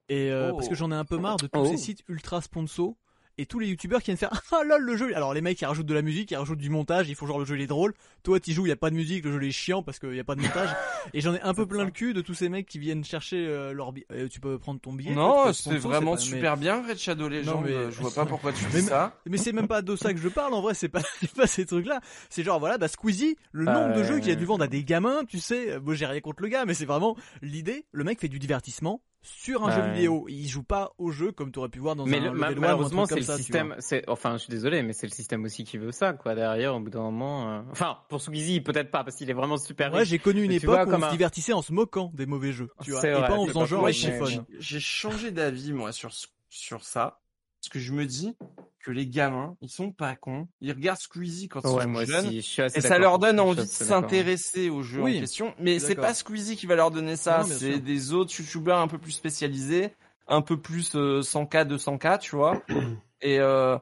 Et 0.09 0.31
euh, 0.33 0.51
Oh. 0.53 0.57
parce 0.57 0.69
que 0.69 0.75
j'en 0.75 0.91
ai 0.91 0.95
un 0.95 1.05
peu 1.05 1.19
marre 1.19 1.37
de 1.37 1.47
tous 1.47 1.61
Oh. 1.61 1.67
ces 1.67 1.77
sites 1.77 2.03
ultra 2.09 2.41
sponsors 2.41 2.95
et 3.39 3.47
tous 3.47 3.59
les 3.59 3.67
youtubeurs 3.69 4.01
qui 4.01 4.07
viennent 4.07 4.17
faire 4.17 4.31
ah 4.53 4.63
lol 4.67 4.83
le 4.83 4.97
jeu. 4.97 5.15
Alors 5.17 5.33
les 5.35 5.41
mecs 5.41 5.61
ils 5.61 5.65
rajoutent 5.67 5.87
de 5.87 5.95
la 5.95 6.03
musique, 6.03 6.31
ils 6.31 6.37
rajoutent 6.37 6.59
du 6.59 6.71
montage, 6.71 7.09
ils 7.09 7.15
font 7.15 7.27
genre 7.27 7.39
le 7.39 7.45
jeu 7.45 7.57
il 7.57 7.63
est 7.63 7.67
drôle. 7.67 7.95
Toi 8.23 8.41
tu 8.41 8.53
joues, 8.53 8.67
il 8.67 8.71
y 8.71 8.73
a 8.73 8.77
pas 8.77 8.91
de 8.91 8.95
musique, 8.95 9.25
le 9.25 9.33
jeu 9.33 9.39
il 9.43 9.49
est 9.49 9.53
chiant 9.53 9.83
parce 9.83 9.99
qu'il 9.99 10.15
y 10.15 10.21
a 10.21 10.25
pas 10.25 10.35
de 10.35 10.43
montage. 10.43 10.69
et 11.15 11.21
j'en 11.21 11.35
ai 11.35 11.41
un 11.41 11.55
peu 11.55 11.67
plein 11.67 11.85
le 11.85 11.91
cul 11.91 12.13
de 12.15 12.21
tous 12.21 12.35
ces 12.35 12.49
mecs 12.49 12.67
qui 12.69 12.79
viennent 12.79 13.05
chercher 13.05 13.47
euh, 13.47 13.73
leur 13.73 13.93
billet. 13.93 14.07
Euh, 14.13 14.29
tu 14.29 14.41
peux 14.41 14.59
prendre 14.59 14.81
ton 14.81 14.93
billet. 14.93 15.15
Non, 15.15 15.53
c'est 15.53 15.77
vraiment 15.79 16.13
pas- 16.13 16.17
mais- 16.19 16.23
super 16.23 16.57
bien, 16.57 16.87
Red 16.87 16.99
Shadow 16.99 17.29
Legends. 17.29 17.63
mais- 17.65 17.71
euh, 17.73 17.91
Je 17.91 18.01
vois 18.01 18.13
pas 18.15 18.27
pourquoi 18.27 18.53
tu 18.53 18.65
Mais- 18.65 18.71
fais 18.71 18.81
ça. 18.83 19.19
Mais 19.27 19.39
c'est 19.39 19.53
même 19.53 19.69
pas 19.69 19.83
de 19.83 19.97
ça 19.97 20.13
que 20.13 20.21
je 20.21 20.29
parle 20.29 20.55
en 20.55 20.61
vrai, 20.61 20.75
c'est 20.75 20.89
pas, 20.89 21.03
c'est 21.21 21.33
pas 21.35 21.47
ces 21.47 21.67
trucs-là. 21.67 22.01
C'est 22.31 22.43
genre 22.43 22.61
voilà, 22.61 22.79
bah 22.79 22.89
Squeezie, 22.89 23.37
le 23.53 23.67
Ah 23.69 23.73
nombre 23.73 23.97
de 23.97 24.03
jeux 24.05 24.21
qu'il 24.21 24.31
a 24.31 24.35
dû 24.35 24.45
vendre 24.45 24.65
à 24.65 24.69
des 24.69 24.85
gamins, 24.85 25.25
tu 25.27 25.39
sais. 25.39 25.79
Moi 25.81 25.95
j'ai 25.95 26.07
rien 26.07 26.21
contre 26.21 26.43
le 26.43 26.49
gars, 26.49 26.65
mais 26.67 26.75
c'est 26.75 26.85
vraiment 26.87 27.17
l'idée. 27.41 27.87
Le 27.93 28.05
mec 28.05 28.21
fait 28.21 28.29
du 28.29 28.39
divertissement 28.39 29.01
sur 29.23 29.65
un 29.65 29.69
Ah 29.69 29.77
jeu 29.77 29.93
vidéo. 29.93 30.27
Il 30.29 30.49
joue 30.49 30.63
pas 30.63 30.93
au 30.99 31.11
jeu 31.11 31.33
comme 31.33 31.53
t'aurais 31.53 31.69
pu 31.69 31.79
voir 31.79 31.97
dans 31.97 32.05
Mais 32.07 32.19
un 32.19 32.25
le- 32.25 32.33
ma- 32.33 32.51
malheureusement, 32.55 33.07
c'est 33.07 33.17
le 33.17 33.23
ça, 33.23 33.37
tu 33.37 33.43
système. 33.43 33.75
C'est 33.79 34.09
enfin, 34.09 34.33
je 34.35 34.43
suis 34.43 34.51
désolé, 34.51 34.83
mais 34.83 34.93
c'est 34.93 35.07
le 35.07 35.13
système 35.13 35.45
aussi 35.45 35.65
qui 35.65 35.79
veut 35.79 35.93
ça, 35.93 36.13
quoi. 36.13 36.35
Derrière, 36.35 36.75
au 36.75 36.81
bout 36.81 36.91
d'un 36.91 37.03
moment. 37.03 37.51
euh, 37.51 37.63
Enfin, 37.71 37.99
pour 38.09 38.21
Squeezie, 38.21 38.61
peut-être 38.61 38.91
pas, 38.91 39.05
parce 39.05 39.17
qu'il 39.17 39.31
est 39.31 39.35
vraiment 39.35 39.59
super. 39.59 39.93
Ouais, 39.93 40.05
j'ai 40.05 40.19
connu 40.19 40.43
une 40.43 40.51
tu 40.51 40.57
époque 40.57 40.87
vois, 40.87 40.87
où 40.87 40.97
on 40.97 41.07
se 41.07 41.11
divertissait 41.11 41.53
en 41.53 41.63
se 41.63 41.73
moquant 41.73 42.11
des 42.15 42.27
mauvais 42.27 42.53
jeux, 42.53 42.69
tu 42.83 42.91
vois, 42.91 43.01
C'est 43.01 43.11
et 43.11 43.13
vrai, 43.13 43.29
pas 43.29 43.37
en 43.39 43.47
faisant 43.47 43.65
genre 43.67 43.85
Ouais, 43.85 43.93
j'ai 43.93 44.81
changé 44.81 45.31
d'avis 45.31 45.73
moi 45.73 45.93
sur 45.93 46.11
sur 46.51 46.85
ça 46.85 47.22
parce 47.63 47.69
que 47.71 47.79
je 47.79 47.93
me 47.93 48.05
dis 48.07 48.35
que 48.81 48.91
les 48.91 49.07
gamins 49.07 49.57
ils 49.63 49.71
sont 49.71 49.93
pas 49.93 50.17
cons. 50.17 50.49
Ils 50.61 50.73
regardent 50.73 50.99
Squeezie 50.99 51.49
quand 51.49 51.61
ils 51.61 51.69
Ouais, 51.69 51.85
sont 51.85 51.91
moi 51.91 52.05
jeunes 52.05 52.25
aussi, 52.25 52.37
je 52.37 52.47
suis 52.47 52.63
assez 52.63 52.79
et 52.79 52.81
ça 52.81 52.99
leur 52.99 53.21
donne 53.21 53.39
envie 53.39 53.55
de 53.55 53.61
d'accord. 53.61 53.87
s'intéresser 53.87 54.69
au 54.69 54.83
jeu 54.83 55.01
Oui, 55.03 55.17
en 55.19 55.21
question. 55.21 55.55
Mais 55.61 55.79
c'est 55.79 55.95
pas 55.95 56.13
Squeezie 56.13 56.57
qui 56.57 56.67
va 56.67 56.75
leur 56.75 56.91
donner 56.91 57.15
ça. 57.15 57.45
C'est 57.45 57.79
des 57.79 58.13
autres 58.13 58.35
youtubeurs 58.37 58.81
un 58.81 58.89
peu 58.89 58.99
plus 58.99 59.13
spécialisés 59.13 59.91
un 60.29 60.41
peu 60.43 60.57
plus 60.61 60.95
euh, 60.97 61.21
100k 61.23 61.65
200k 61.67 62.19
tu 62.19 62.35
vois. 62.37 62.61
Et 63.21 63.39
euh, 63.39 63.79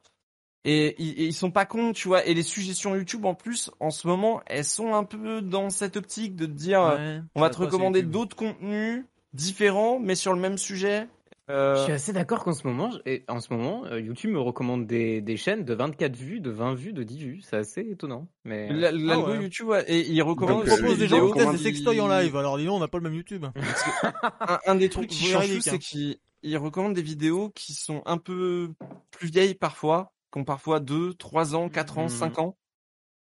et, 0.67 0.95
ils- 1.03 1.19
et 1.21 1.25
ils 1.27 1.33
sont 1.33 1.51
pas 1.51 1.65
cons 1.65 1.93
tu 1.93 2.09
vois. 2.09 2.27
Et 2.27 2.35
les 2.35 2.43
suggestions 2.43 2.95
YouTube 2.95 3.25
en 3.25 3.35
plus 3.35 3.71
en 3.81 3.91
ce 3.91 4.07
moment 4.07 4.43
elles 4.47 4.65
sont 4.67 4.93
un 4.95 5.05
peu 5.05 5.41
dans 5.41 5.71
cette 5.71 5.97
optique 5.97 6.37
de 6.37 6.45
te 6.45 6.51
dire 6.51 6.83
euh, 6.83 6.97
Ouais, 6.97 7.21
on 7.35 7.41
va 7.41 7.49
te 7.49 7.57
recommander 7.57 8.03
d'autres 8.03 8.37
contenus 8.37 9.05
différents 9.33 9.99
mais 9.99 10.15
sur 10.15 10.35
le 10.35 10.41
même 10.41 10.59
sujet 10.59 11.09
Euh, 11.51 11.77
Je 11.77 11.83
suis 11.85 11.93
assez 11.93 12.13
d'accord 12.13 12.45
qu'en 12.45 12.53
ce 12.53 12.67
moment, 12.67 12.91
et 13.07 13.25
en 13.29 13.41
ce 13.41 13.53
moment, 13.53 13.85
euh, 13.87 14.01
YouTube 14.01 14.31
me 14.31 14.39
recommande 14.41 14.87
des, 14.87 15.21
des 15.21 15.37
chaînes 15.37 15.65
de 15.65 15.75
24 15.75 16.15
vues, 16.17 16.41
de 16.41 16.51
20 16.51 16.75
vues, 16.75 16.93
de 16.93 17.03
10 17.03 17.19
vues. 17.19 17.41
C'est 17.43 17.57
assez 17.57 17.81
étonnant. 17.83 18.29
Mais 18.45 18.71
euh, 18.71 18.75
La- 18.75 18.93
L'algo 18.93 19.25
Ah 19.27 19.31
ouais. 19.33 19.43
YouTube, 19.43 19.69
ouais, 19.69 19.85
et 19.89 20.09
il 20.09 20.23
recommande 20.23 20.63
euh, 20.63 20.77
propose 20.77 20.99
des 20.99 21.09
gens 21.09 21.27
qui 21.27 21.35
testent 21.39 21.53
des 21.53 21.59
sextoys 21.59 22.01
en 22.01 22.11
il- 22.21 22.25
live, 22.25 22.37
alors 22.37 22.57
dis 22.59 22.65
donc, 22.65 22.77
on 22.77 22.81
n'a 22.81 22.89
pas 22.89 22.99
le 22.99 23.05
même 23.05 23.15
YouTube. 23.15 23.45
Un, 24.41 24.59
un 24.67 24.75
des 24.77 24.89
trucs 24.89 25.09
qui 25.11 25.25
change 25.25 25.59
c'est 25.61 25.79
qu'il 25.79 26.17
il 26.43 26.57
recommande 26.57 26.95
des 26.95 27.03
vidéos 27.03 27.51
qui 27.51 27.75
sont 27.75 28.03
un 28.07 28.17
peu 28.17 28.71
plus 29.11 29.29
vieilles 29.31 29.55
parfois, 29.55 30.13
qui 30.33 30.39
ont 30.39 30.45
parfois 30.45 30.81
2, 30.81 31.13
3 31.15 31.55
ans, 31.55 31.69
4 31.69 31.99
ans, 31.99 32.05
Mhm. 32.05 32.09
5 32.09 32.39
ans. 32.39 32.57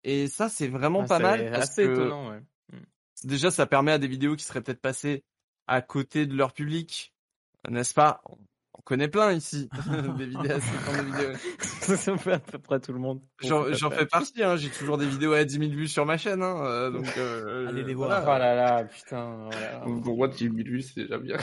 Et 0.04 0.28
ça, 0.28 0.48
c'est 0.50 0.68
vraiment 0.68 1.02
ah, 1.04 1.08
pas 1.08 1.18
c'est 1.18 1.24
mal. 1.24 1.52
Parce 1.52 1.70
assez 1.72 1.84
que 1.86 1.92
étonnant, 1.94 2.30
ouais. 2.30 2.40
déjà, 3.24 3.50
ça 3.52 3.66
permet 3.66 3.92
à 3.92 3.98
des 3.98 4.08
vidéos 4.08 4.36
qui 4.36 4.44
seraient 4.46 4.62
peut-être 4.62 4.80
passées 4.82 5.24
à 5.68 5.82
côté 5.82 6.26
de 6.26 6.36
leur 6.36 6.54
public, 6.54 7.14
n'est-ce 7.68 7.94
pas? 7.94 8.22
On 8.26 8.38
on 8.80 8.82
connaît 8.82 9.10
plein 9.10 9.34
ici, 9.34 9.70
des 10.18 10.26
vidéos, 10.26 10.44
des 10.44 11.04
vidéos. 11.04 11.34
Ça 11.60 12.18
fait 12.18 12.34
à 12.34 12.40
peu 12.40 12.60
près 12.60 12.80
tout 12.80 12.94
le 12.94 13.00
monde. 13.00 13.22
J'en 13.42 13.90
fais 13.92 14.06
partie, 14.06 14.42
hein. 14.42 14.56
j'ai 14.56 14.70
toujours 14.70 14.98
des 14.98 15.06
vidéos 15.06 15.34
à 15.34 15.44
10 15.44 15.60
000 15.60 15.72
vues 15.72 15.88
sur 15.90 16.06
ma 16.06 16.18
chaîne, 16.18 16.42
hein. 16.42 16.64
euh, 16.64 16.90
donc 16.90 17.06
euh, 17.18 17.68
Allez 17.70 17.84
les 17.84 17.94
voilà. 17.94 18.22
voir. 18.22 18.38
Oh 18.38 18.40
là 18.40 18.56
là, 18.56 18.84
putain. 18.86 19.48
oh 19.48 19.50
là 19.52 19.72
là. 19.74 19.80
Pour 19.80 20.16
moi, 20.16 20.30
10 20.30 20.46
000 20.46 20.56
vues, 20.56 20.82
c'est 20.82 21.02
déjà 21.02 21.18
bien. 21.18 21.38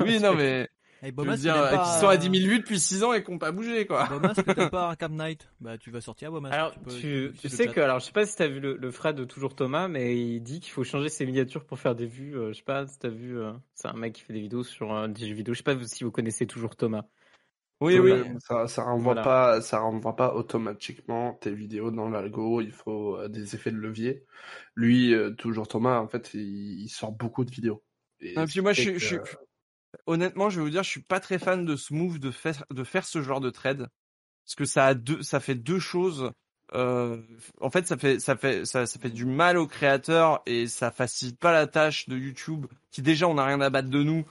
Oui, 0.00 0.18
non 0.18 0.34
mais 0.34 0.68
Et 1.02 1.06
Je 1.06 1.12
Bomas, 1.12 1.32
veux 1.32 1.38
dire, 1.38 1.56
euh, 1.56 1.70
pas- 1.70 1.84
qui 1.84 1.98
sont 2.00 2.08
à 2.08 2.16
10 2.18 2.30
000 2.40 2.50
vues 2.50 2.58
depuis 2.58 2.78
6 2.78 3.02
ans 3.02 3.12
et 3.14 3.24
qui 3.24 3.30
n'ont 3.30 3.38
pas 3.38 3.52
bougé, 3.52 3.86
quoi. 3.86 4.06
Bomas, 4.06 4.34
que 4.34 4.52
t'aimes 4.52 4.68
pas 4.70 4.88
Arkham 4.88 5.14
Knight 5.14 5.48
Bah, 5.60 5.78
tu 5.78 5.90
vas 5.90 6.00
sortir, 6.02 6.30
Bomas. 6.30 6.50
Alors, 6.50 6.72
tu, 7.00 7.30
peux 7.32 7.38
tu 7.40 7.48
sais 7.48 7.68
que, 7.68 7.80
alors, 7.80 8.00
je 8.00 8.04
sais 8.06 8.12
pas 8.12 8.26
si 8.26 8.36
t'as 8.36 8.48
vu 8.48 8.60
le, 8.60 8.76
le 8.76 8.90
Fred 8.90 9.16
de 9.16 9.24
Toujours 9.24 9.54
Thomas, 9.54 9.88
mais 9.88 10.16
il 10.20 10.40
dit 10.40 10.60
qu'il 10.60 10.72
faut 10.72 10.84
changer 10.84 11.08
ses 11.08 11.24
miniatures 11.24 11.64
pour 11.64 11.78
faire 11.78 11.94
des 11.94 12.06
vues. 12.06 12.36
euh, 12.36 12.52
je 12.52 12.58
sais 12.58 12.64
pas 12.64 12.86
si 12.86 12.98
t'as 12.98 13.08
vu, 13.08 13.38
euh, 13.38 13.52
c'est 13.74 13.88
un 13.88 13.94
mec 13.94 14.12
qui 14.12 14.20
fait 14.22 14.34
des 14.34 14.40
vidéos 14.40 14.62
sur 14.62 14.94
euh, 14.94 15.08
des 15.08 15.26
jeux 15.26 15.34
vidéo. 15.34 15.54
Je 15.54 15.58
sais 15.58 15.64
pas 15.64 15.76
si 15.86 16.04
vous 16.04 16.10
connaissez 16.10 16.46
Toujours 16.46 16.76
Thomas. 16.76 17.04
Oui, 17.80 17.98
oui. 17.98 18.12
Ça, 18.46 18.66
ça 18.68 18.82
renvoie 18.82 19.14
Voilà. 19.14 19.22
pas, 19.22 19.60
ça 19.62 19.78
renvoie 19.78 20.14
pas 20.14 20.34
automatiquement 20.34 21.32
tes 21.40 21.50
vidéos 21.50 21.90
dans 21.90 22.10
l'algo. 22.10 22.60
Il 22.60 22.72
faut 22.72 23.16
euh, 23.16 23.28
des 23.28 23.54
effets 23.54 23.70
de 23.70 23.78
levier. 23.78 24.22
Lui, 24.74 25.14
euh, 25.14 25.30
toujours 25.30 25.66
Thomas, 25.66 25.98
en 25.98 26.06
fait, 26.06 26.34
il, 26.34 26.82
il 26.82 26.88
sort 26.90 27.12
beaucoup 27.12 27.42
de 27.46 27.50
vidéos. 27.50 27.82
Et 28.20 28.38
Et 28.38 28.44
puis 28.44 28.60
moi, 28.60 28.74
je, 28.74 28.98
je, 28.98 29.06
suis- 29.06 29.16
honnêtement, 30.06 30.50
je 30.50 30.58
vais 30.58 30.64
vous 30.64 30.70
dire, 30.70 30.82
je 30.82 30.90
suis 30.90 31.02
pas 31.02 31.20
très 31.20 31.38
fan 31.38 31.64
de 31.64 31.76
ce 31.76 31.94
move 31.94 32.18
de 32.18 32.30
faire, 32.30 32.64
de 32.70 32.84
faire 32.84 33.06
ce 33.06 33.22
genre 33.22 33.40
de 33.40 33.50
trade. 33.50 33.88
Parce 34.44 34.54
que 34.56 34.64
ça 34.64 34.86
a 34.86 34.94
deux, 34.94 35.22
ça 35.22 35.40
fait 35.40 35.54
deux 35.54 35.78
choses. 35.78 36.32
Euh, 36.74 37.20
en 37.60 37.70
fait, 37.70 37.86
ça 37.86 37.96
fait, 37.96 38.20
ça 38.20 38.36
fait, 38.36 38.64
ça, 38.64 38.86
ça 38.86 38.98
fait 38.98 39.10
du 39.10 39.24
mal 39.24 39.56
aux 39.58 39.66
créateurs 39.66 40.42
et 40.46 40.66
ça 40.66 40.90
facilite 40.90 41.38
pas 41.38 41.52
la 41.52 41.66
tâche 41.66 42.08
de 42.08 42.16
YouTube, 42.16 42.66
qui 42.90 43.02
déjà 43.02 43.26
on 43.28 43.34
n'a 43.34 43.44
rien 43.44 43.60
à 43.60 43.70
battre 43.70 43.90
de 43.90 44.02
nous. 44.02 44.24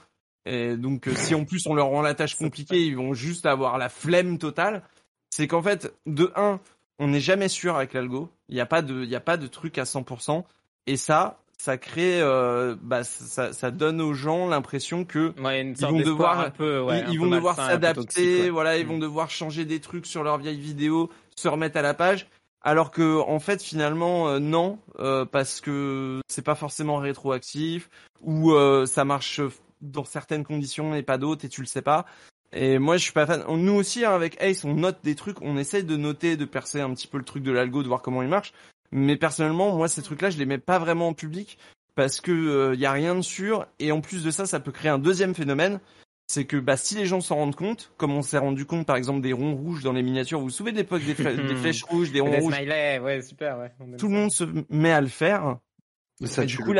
Et 0.46 0.76
donc, 0.76 1.06
euh, 1.06 1.14
si 1.14 1.34
en 1.34 1.44
plus 1.44 1.66
on 1.66 1.74
leur 1.74 1.88
rend 1.88 2.02
la 2.02 2.14
tâche 2.14 2.34
compliquée, 2.36 2.82
ils 2.84 2.96
vont 2.96 3.12
juste 3.12 3.46
avoir 3.46 3.78
la 3.78 3.88
flemme 3.88 4.38
totale. 4.38 4.82
C'est 5.28 5.46
qu'en 5.46 5.62
fait, 5.62 5.94
de 6.06 6.32
un, 6.34 6.60
on 6.98 7.08
n'est 7.08 7.20
jamais 7.20 7.48
sûr 7.48 7.76
avec 7.76 7.92
l'algo. 7.92 8.30
Il 8.48 8.54
n'y 8.54 8.60
a 8.60 8.66
pas 8.66 8.82
de, 8.82 9.04
il 9.04 9.10
y 9.10 9.16
a 9.16 9.20
pas 9.20 9.36
de 9.36 9.46
truc 9.46 9.78
à 9.78 9.84
100%. 9.84 10.44
Et 10.86 10.96
ça, 10.96 11.40
ça 11.62 11.76
crée, 11.76 12.20
euh, 12.22 12.74
bah, 12.80 13.04
ça, 13.04 13.52
ça 13.52 13.70
donne 13.70 14.00
aux 14.00 14.14
gens 14.14 14.48
l'impression 14.48 15.04
que 15.04 15.32
Ouais, 15.40 15.60
une 15.60 15.74
Ils 15.78 15.86
vont 15.86 15.98
devoir- 15.98 16.40
un 16.40 16.50
peu, 16.50 16.80
ouais, 16.80 17.00
ils, 17.00 17.04
un 17.04 17.10
ils 17.10 17.18
peu 17.18 17.24
vont 17.24 17.30
devoir 17.30 17.56
s'adapter, 17.56 18.42
ouais. 18.44 18.50
voilà, 18.50 18.78
ils 18.78 18.86
Mm. 18.86 18.88
vont 18.88 18.98
devoir 18.98 19.30
changer 19.30 19.64
des 19.64 19.80
trucs 19.80 20.06
sur 20.06 20.22
leurs 20.24 20.38
vieilles 20.38 20.58
vidéos, 20.60 21.10
se 21.36 21.48
remettre 21.48 21.76
à 21.76 21.82
la 21.82 21.92
page, 21.94 22.26
alors 22.62 22.90
que 22.90 23.18
en 23.20 23.40
fait 23.40 23.62
finalement 23.62 24.28
euh, 24.28 24.38
non, 24.38 24.78
euh, 24.98 25.24
parce 25.24 25.60
que 25.60 26.20
c'est 26.28 26.44
pas 26.44 26.54
forcément 26.54 26.96
rétroactif 26.96 27.90
ou 28.22 28.52
euh, 28.52 28.86
ça 28.86 29.04
marche 29.04 29.40
dans 29.82 30.04
certaines 30.04 30.44
conditions 30.44 30.94
et 30.94 31.02
pas 31.02 31.18
d'autres 31.18 31.44
et 31.44 31.48
tu 31.48 31.60
le 31.60 31.66
sais 31.66 31.82
pas. 31.82 32.04
Et 32.52 32.78
moi 32.78 32.96
je 32.96 33.02
suis 33.04 33.12
pas 33.12 33.26
fan. 33.26 33.44
Nous 33.48 33.72
aussi 33.74 34.04
hein, 34.04 34.12
avec 34.12 34.36
Ace 34.42 34.64
on 34.64 34.74
note 34.74 34.98
des 35.04 35.14
trucs, 35.14 35.40
on 35.40 35.56
essaye 35.56 35.84
de 35.84 35.96
noter, 35.96 36.36
de 36.36 36.44
percer 36.44 36.80
un 36.80 36.92
petit 36.94 37.06
peu 37.06 37.16
le 37.18 37.24
truc 37.24 37.42
de 37.42 37.52
l'algo, 37.52 37.82
de 37.82 37.88
voir 37.88 38.02
comment 38.02 38.22
il 38.22 38.28
marche. 38.28 38.52
Mais 38.92 39.16
personnellement 39.16 39.76
moi 39.76 39.88
ces 39.88 40.02
trucs-là 40.02 40.30
je 40.30 40.38
les 40.38 40.46
mets 40.46 40.58
pas 40.58 40.78
vraiment 40.78 41.08
en 41.08 41.14
public 41.14 41.58
parce 41.94 42.20
que 42.20 42.32
euh, 42.32 42.74
y 42.74 42.86
a 42.86 42.92
rien 42.92 43.14
de 43.14 43.22
sûr 43.22 43.66
et 43.78 43.92
en 43.92 44.00
plus 44.00 44.24
de 44.24 44.30
ça 44.30 44.46
ça 44.46 44.60
peut 44.60 44.72
créer 44.72 44.90
un 44.90 44.98
deuxième 44.98 45.34
phénomène 45.34 45.80
c'est 46.26 46.44
que 46.44 46.56
bah, 46.56 46.76
si 46.76 46.94
les 46.94 47.06
gens 47.06 47.20
s'en 47.20 47.34
rendent 47.34 47.56
compte, 47.56 47.92
comme 47.96 48.12
on 48.12 48.22
s'est 48.22 48.38
rendu 48.38 48.64
compte 48.64 48.86
par 48.86 48.94
exemple 48.96 49.20
des 49.20 49.32
ronds 49.32 49.56
rouges 49.56 49.82
dans 49.82 49.92
les 49.92 50.02
miniatures, 50.04 50.38
vous 50.38 50.44
vous 50.44 50.50
souvenez 50.50 50.70
de 50.72 50.76
l'époque 50.76 51.02
des, 51.02 51.14
flèches 51.56 51.82
rouges, 51.82 52.12
des 52.12 52.20
ronds 52.20 52.30
Des 52.30 52.38
rouges, 52.38 52.54
smileys, 52.54 53.00
ouais, 53.00 53.20
super, 53.20 53.58
ouais. 53.58 53.72
tout 53.98 54.06
le 54.06 54.14
ça. 54.14 54.20
monde 54.20 54.30
se 54.30 54.44
met 54.70 54.92
à 54.92 55.00
le 55.00 55.08
faire 55.08 55.58
Mais 56.20 56.28
ça 56.28 56.44
et 56.44 56.46
du 56.46 56.56
coup 56.58 56.72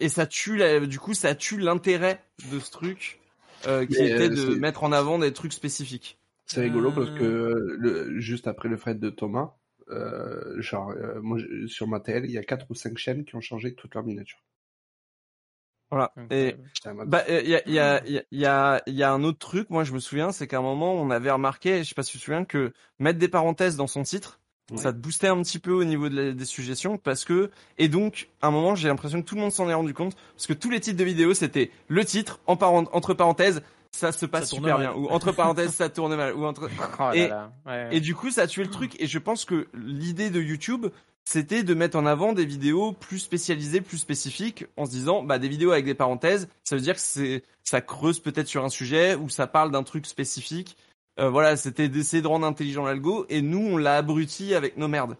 et 0.00 0.08
ça 0.08 0.26
tue 0.26 0.56
la- 0.56 0.80
du 0.80 0.98
coup 0.98 1.14
ça 1.14 1.34
tue 1.36 1.58
l'intérêt 1.58 2.24
de 2.52 2.58
ce 2.58 2.70
truc 2.72 3.20
euh, 3.68 3.86
qui 3.86 3.94
Mais, 4.00 4.10
était 4.10 4.30
euh, 4.30 4.50
de 4.50 4.54
mettre 4.56 4.82
en 4.84 4.90
avant 4.92 5.18
des 5.20 5.32
trucs 5.32 5.52
spécifiques. 5.52 6.18
C'est 6.46 6.60
rigolo 6.62 6.90
parce 6.92 7.08
Euh. 7.10 7.18
que 7.18 7.76
le, 7.78 8.18
juste 8.20 8.48
après 8.48 8.68
le 8.68 8.76
Fred 8.76 8.98
de 8.98 9.10
Thomas, 9.10 9.54
euh, 9.90 10.60
genre, 10.60 10.90
euh, 10.90 11.20
moi, 11.20 11.38
sur 11.66 11.86
ma 11.88 12.00
TL, 12.00 12.24
il 12.24 12.30
y 12.32 12.38
a 12.38 12.44
quatre 12.44 12.66
ou 12.70 12.74
cinq 12.74 12.98
chaînes 12.98 13.24
qui 13.24 13.34
ont 13.36 13.40
changé 13.40 13.74
toute 13.74 13.94
leur 13.94 14.04
miniature. 14.04 14.38
Voilà. 15.90 16.12
Et 16.30 16.54
mode, 16.92 17.08
Bah, 17.08 17.24
il 17.28 17.48
y 17.48 17.54
a, 17.54 17.66
y, 17.66 17.78
a, 17.78 18.04
y, 18.06 18.18
a, 18.18 18.22
y, 18.30 18.44
a, 18.44 18.82
y 18.86 19.02
a 19.02 19.10
un 19.12 19.24
autre 19.24 19.38
truc, 19.38 19.70
moi 19.70 19.84
je 19.84 19.92
me 19.94 20.00
souviens, 20.00 20.32
c'est 20.32 20.46
qu'à 20.46 20.58
un 20.58 20.62
moment 20.62 20.92
on 20.94 21.10
avait 21.10 21.30
remarqué, 21.30 21.78
je 21.82 21.88
sais 21.88 21.94
pas 21.94 22.02
si 22.02 22.12
tu 22.12 22.18
te 22.18 22.24
souviens, 22.24 22.44
que 22.44 22.72
mettre 22.98 23.18
des 23.18 23.28
parenthèses 23.28 23.76
dans 23.76 23.86
son 23.86 24.02
titre, 24.02 24.38
Ouais. 24.70 24.76
ça 24.76 24.92
te 24.92 24.98
boostait 24.98 25.28
un 25.28 25.40
petit 25.42 25.58
peu 25.58 25.72
au 25.72 25.84
niveau 25.84 26.10
de 26.10 26.14
la- 26.20 26.32
des 26.32 26.44
suggestions, 26.44 26.98
parce 26.98 27.24
que, 27.24 27.50
et 27.78 27.88
donc, 27.88 28.28
à 28.42 28.48
un 28.48 28.50
moment 28.50 28.74
j'ai 28.74 28.88
l'impression 28.88 29.22
que 29.22 29.26
tout 29.26 29.34
le 29.34 29.40
monde 29.40 29.50
s'en 29.50 29.66
est 29.70 29.74
rendu 29.74 29.94
compte, 29.94 30.14
parce 30.34 30.46
que 30.46 30.52
tous 30.52 30.68
les 30.68 30.80
titres 30.80 30.98
de 30.98 31.04
vidéos 31.04 31.32
c'était 31.32 31.70
le 31.88 32.04
titre, 32.04 32.38
en 32.46 32.56
parent- 32.58 32.84
entre 32.92 33.14
parenthèses, 33.14 33.62
ça 33.92 34.12
se 34.12 34.26
passe 34.26 34.50
Ça 34.50 34.56
super 34.56 34.78
bien, 34.78 34.92
ou 34.94 35.08
entre 35.08 35.32
parenthèses 35.32 35.74
ça 35.74 35.88
tourne 35.88 36.14
mal, 36.14 36.34
ou 36.34 36.44
entre... 36.44 36.68
Oh 36.98 37.02
là 37.02 37.16
Et- 37.16 37.28
là, 37.28 37.52
ouais. 37.66 37.88
Et 37.92 38.00
du 38.00 38.14
coup, 38.14 38.30
ça 38.30 38.42
a 38.42 38.46
tué 38.46 38.64
le 38.64 38.70
truc. 38.70 39.00
Et 39.00 39.06
je 39.06 39.18
pense 39.18 39.44
que 39.44 39.68
l'idée 39.74 40.30
de 40.30 40.40
YouTube, 40.40 40.86
c'était 41.24 41.62
de 41.62 41.74
mettre 41.74 41.98
en 41.98 42.06
avant 42.06 42.32
des 42.32 42.44
vidéos 42.44 42.92
plus 42.92 43.18
spécialisées, 43.18 43.80
plus 43.80 43.98
spécifiques, 43.98 44.66
en 44.76 44.86
se 44.86 44.90
disant, 44.90 45.22
bah, 45.22 45.38
des 45.38 45.48
vidéos 45.48 45.72
avec 45.72 45.84
des 45.84 45.94
parenthèses, 45.94 46.48
ça 46.64 46.76
veut 46.76 46.82
dire 46.82 46.94
que 46.94 47.00
c'est, 47.00 47.42
ça 47.64 47.80
creuse 47.80 48.20
peut-être 48.20 48.48
sur 48.48 48.64
un 48.64 48.70
sujet 48.70 49.14
ou 49.14 49.28
ça 49.28 49.46
parle 49.46 49.70
d'un 49.70 49.82
truc 49.82 50.06
spécifique. 50.06 50.76
Euh, 51.20 51.28
voilà, 51.28 51.56
c'était 51.56 51.88
d'essayer 51.88 52.22
de 52.22 52.28
rendre 52.28 52.46
intelligent 52.46 52.84
l'algo. 52.84 53.26
Et 53.28 53.42
nous, 53.42 53.58
on 53.58 53.76
l'a 53.76 53.96
abruti 53.96 54.54
avec 54.54 54.76
nos 54.76 54.88
merdes. 54.88 55.16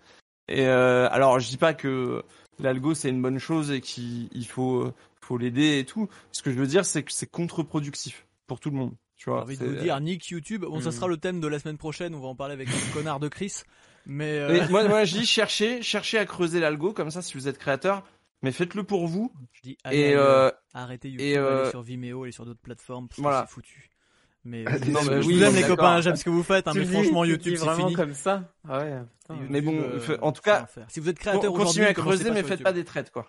Et 0.48 0.66
euh, 0.66 1.08
alors, 1.10 1.40
je 1.40 1.48
dis 1.48 1.56
pas 1.56 1.74
que 1.74 2.22
l'algo 2.58 2.94
c'est 2.94 3.10
une 3.10 3.20
bonne 3.22 3.38
chose 3.38 3.70
et 3.70 3.80
qu'il 3.80 4.28
il 4.32 4.46
faut, 4.46 4.82
euh, 4.84 4.94
faut 5.20 5.36
l'aider 5.36 5.78
et 5.78 5.84
tout. 5.84 6.08
Ce 6.32 6.42
que 6.42 6.50
je 6.50 6.56
veux 6.58 6.66
dire, 6.66 6.84
c'est 6.84 7.02
que 7.02 7.12
c'est 7.12 7.30
contre-productif 7.30 8.24
pour 8.48 8.58
tout 8.58 8.70
le 8.70 8.76
monde. 8.76 8.90
Tu 9.16 9.24
J'ai 9.26 9.30
vois. 9.30 9.42
envie 9.42 9.56
de 9.56 9.64
vous 9.64 9.74
dire, 9.76 10.00
Nick 10.00 10.26
YouTube, 10.28 10.62
bon, 10.62 10.80
ça 10.80 10.88
Hmm. 10.88 10.92
sera 10.92 11.06
le 11.08 11.16
thème 11.16 11.40
de 11.40 11.46
la 11.46 11.58
semaine 11.60 11.78
prochaine, 11.78 12.14
on 12.14 12.20
va 12.20 12.26
en 12.28 12.34
parler 12.34 12.54
avec 12.54 12.68
le 12.68 12.92
connard 12.92 13.20
de 13.20 13.28
Chris. 13.28 13.62
Mais, 14.06 14.38
euh, 14.38 14.66
moi, 14.70 14.88
moi, 14.88 15.04
je 15.04 15.18
dis 15.18 15.26
cherchez, 15.26 15.82
cherchez 15.82 16.18
à 16.18 16.24
creuser 16.24 16.58
l'algo 16.60 16.92
comme 16.92 17.10
ça 17.10 17.20
si 17.22 17.34
vous 17.34 17.46
êtes 17.46 17.58
créateur, 17.58 18.02
mais 18.42 18.52
faites-le 18.52 18.82
pour 18.84 19.06
vous. 19.06 19.32
je 19.52 19.60
dis, 19.62 19.78
allez, 19.84 19.98
Et 19.98 20.04
allez, 20.06 20.14
euh, 20.16 20.50
arrêtez 20.72 21.10
YouTube, 21.10 21.26
et, 21.26 21.36
euh, 21.36 21.62
allez 21.62 21.70
sur 21.70 21.82
Vimeo, 21.82 22.22
allez 22.24 22.32
sur 22.32 22.46
d'autres 22.46 22.60
plateformes, 22.60 23.08
parce 23.08 23.20
voilà. 23.20 23.42
que 23.42 23.48
c'est 23.48 23.54
foutu. 23.54 23.90
Mais, 24.44 24.64
Allez, 24.66 24.92
Non, 24.92 25.00
mais 25.02 25.20
je 25.20 25.26
oui, 25.28 25.34
vous 25.34 25.42
aime 25.42 25.54
les 25.56 25.62
copains, 25.64 26.00
j'aime 26.00 26.16
ce 26.16 26.24
que 26.24 26.30
vous 26.30 26.44
faites, 26.44 26.68
hein, 26.68 26.72
mais 26.74 26.84
dis- 26.84 26.92
franchement 26.92 27.24
YouTube 27.24 27.56
c'est 27.58 27.64
vraiment 27.66 27.78
fini. 27.88 27.94
comme 27.94 28.14
ça. 28.14 28.50
Ah 28.66 28.78
ouais, 28.78 28.98
putain. 29.20 29.34
YouTube, 29.34 29.50
Mais 29.50 29.60
bon, 29.60 29.74
euh, 29.78 30.16
en 30.22 30.32
tout 30.32 30.40
cas, 30.42 30.66
si 30.88 31.00
vous 31.00 31.08
êtes 31.10 31.18
créateur 31.18 31.52
continuez 31.52 31.86
à 31.86 31.92
creuser, 31.92 32.30
mais 32.30 32.42
faites 32.44 32.62
pas 32.62 32.72
des 32.72 32.84
traites 32.84 33.10
quoi. 33.10 33.26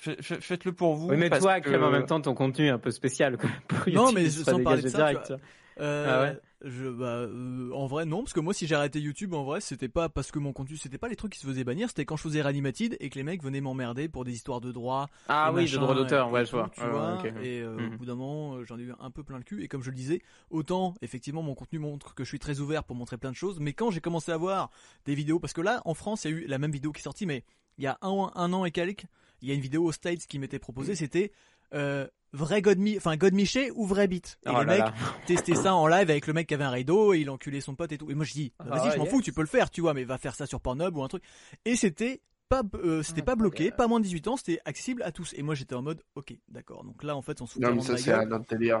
Fait- 0.00 0.22
fait- 0.22 0.40
Faites-le 0.40 0.72
pour 0.72 0.94
vous. 0.94 1.08
Oui, 1.10 1.16
mais 1.18 1.28
parce 1.28 1.42
toi, 1.42 1.60
que- 1.60 1.68
Clem, 1.68 1.82
en 1.82 1.90
même 1.90 2.06
temps, 2.06 2.20
ton 2.20 2.34
contenu 2.34 2.66
est 2.66 2.70
un 2.70 2.78
peu 2.78 2.90
spécial. 2.90 3.36
Quoi. 3.36 3.50
Non, 3.92 4.12
mais 4.12 4.30
sans 4.30 4.58
parler 4.62 4.82
de 4.82 4.88
ça, 4.88 4.96
direct, 4.98 5.22
tu 5.26 5.32
vois. 5.34 5.40
Euh, 5.80 6.06
Ah 6.08 6.20
ouais? 6.22 6.40
je, 6.70 6.88
bah, 6.88 7.04
euh, 7.06 7.70
en 7.74 7.86
vrai, 7.86 8.04
non, 8.06 8.18
parce 8.22 8.32
que 8.32 8.40
moi, 8.40 8.52
si 8.54 8.66
j'ai 8.66 8.74
arrêté 8.74 8.98
YouTube, 9.00 9.32
en 9.34 9.44
vrai, 9.44 9.60
c'était 9.60 9.88
pas 9.88 10.08
parce 10.08 10.30
que 10.30 10.38
mon 10.38 10.52
contenu, 10.52 10.76
c'était 10.76 10.98
pas 10.98 11.08
les 11.08 11.16
trucs 11.16 11.32
qui 11.32 11.38
se 11.38 11.46
faisaient 11.46 11.64
bannir, 11.64 11.88
c'était 11.88 12.04
quand 12.04 12.16
je 12.16 12.22
faisais 12.22 12.40
Reanimated 12.42 12.96
et 13.00 13.08
que 13.10 13.14
les 13.16 13.22
mecs 13.22 13.42
venaient 13.42 13.60
m'emmerder 13.62 14.08
pour 14.08 14.24
des 14.24 14.32
histoires 14.32 14.60
de 14.60 14.72
droit. 14.72 15.08
Ah 15.28 15.52
oui, 15.52 15.62
machin, 15.62 15.76
de 15.76 15.80
droit 15.82 15.94
d'auteur, 15.94 16.28
et 16.28 16.32
ouais, 16.32 16.44
je 16.46 16.50
vois. 16.50 16.70
Tu 16.74 16.80
ouais, 16.82 16.90
vois, 16.90 17.14
ok. 17.14 17.24
et 17.42 17.60
euh, 17.60 17.76
Mhm. 17.78 17.94
au 17.94 17.96
bout 17.98 18.04
d'un 18.06 18.14
moment, 18.14 18.54
euh, 18.56 18.64
j'en 18.64 18.78
ai 18.78 18.82
eu 18.82 18.92
un 18.98 19.10
peu 19.10 19.22
plein 19.22 19.38
le 19.38 19.44
cul. 19.44 19.62
Et 19.62 19.68
comme 19.68 19.82
je 19.82 19.90
le 19.90 19.96
disais, 19.96 20.20
autant, 20.50 20.94
effectivement, 21.02 21.42
mon 21.42 21.54
contenu 21.54 21.78
montre 21.78 22.14
que 22.14 22.24
je 22.24 22.28
suis 22.28 22.38
très 22.38 22.60
ouvert 22.60 22.84
pour 22.84 22.96
montrer 22.96 23.16
plein 23.18 23.30
de 23.30 23.36
choses, 23.36 23.58
mais 23.60 23.72
quand 23.74 23.90
j'ai 23.90 24.00
commencé 24.00 24.32
à 24.32 24.36
voir 24.38 24.70
des 25.06 25.14
vidéos, 25.14 25.38
parce 25.40 25.52
que 25.52 25.60
là, 25.62 25.80
en 25.84 25.94
France, 25.94 26.24
il 26.24 26.30
y 26.30 26.34
a 26.34 26.36
eu 26.38 26.46
la 26.46 26.58
même 26.58 26.72
vidéo 26.72 26.92
qui 26.92 27.00
est 27.00 27.04
sortie, 27.04 27.26
mais 27.26 27.44
il 27.78 27.84
y 27.84 27.86
a 27.86 27.96
un, 28.02 28.30
un 28.34 28.52
an 28.52 28.64
et 28.66 28.70
quelques, 28.70 29.04
il 29.42 29.48
y 29.48 29.52
a 29.52 29.54
une 29.54 29.60
vidéo 29.60 29.84
aux 29.84 29.92
States 29.92 30.26
qui 30.26 30.38
m'était 30.38 30.58
proposée, 30.58 30.94
c'était 30.94 31.32
euh, 31.74 32.06
vrai 32.32 32.62
Godmi, 32.62 32.96
enfin 32.96 33.16
Godmiché 33.16 33.70
ou 33.72 33.86
vrai 33.86 34.08
beat. 34.08 34.38
Et 34.46 34.48
Oh 34.50 34.60
les 34.60 34.66
là 34.66 34.72
mecs 34.72 34.78
là. 34.80 34.94
testaient 35.26 35.54
ça 35.54 35.74
en 35.74 35.86
live 35.86 36.10
avec 36.10 36.26
le 36.26 36.32
mec 36.32 36.46
qui 36.48 36.54
avait 36.54 36.64
un 36.64 36.70
rideau 36.70 37.14
et 37.14 37.18
il 37.20 37.30
enculait 37.30 37.60
son 37.60 37.74
pote 37.74 37.92
et 37.92 37.98
tout. 37.98 38.10
Et 38.10 38.14
moi 38.14 38.24
je 38.24 38.32
dis, 38.32 38.52
Ah 38.58 38.64
vas-y, 38.64 38.92
je 38.92 38.96
m'en 38.98 39.04
yes. 39.04 39.12
fous, 39.12 39.22
tu 39.22 39.32
peux 39.32 39.40
le 39.42 39.46
faire, 39.46 39.70
tu 39.70 39.80
vois, 39.80 39.94
mais 39.94 40.04
va 40.04 40.18
faire 40.18 40.34
ça 40.34 40.46
sur 40.46 40.60
Pornhub 40.60 40.96
ou 40.96 41.02
un 41.02 41.08
truc. 41.08 41.22
Et 41.64 41.76
c'était 41.76 42.20
pas, 42.48 42.62
euh, 42.82 43.04
c'était 43.04 43.20
Ah, 43.22 43.26
pas 43.26 43.36
bloqué, 43.36 43.54
incroyable. 43.68 43.76
pas 43.76 43.86
moins 43.86 44.00
de 44.00 44.04
18 44.04 44.26
ans, 44.26 44.36
c'était 44.36 44.58
accessible 44.64 45.04
à 45.04 45.12
tous. 45.12 45.32
Et 45.36 45.42
moi 45.42 45.54
j'étais 45.54 45.76
en 45.76 45.82
mode, 45.82 46.02
ok, 46.16 46.34
d'accord. 46.48 46.82
Donc 46.82 47.04
là 47.04 47.14
en 47.16 47.22
fait 47.22 47.40
on 47.40 47.46
se 47.46 47.52
fout 47.52 47.62
Non, 47.62 47.72
mais 47.76 47.80
ça, 47.82 47.96
c'est 47.96 48.12
un 48.12 48.28
autre 48.32 48.46
délire. 48.50 48.80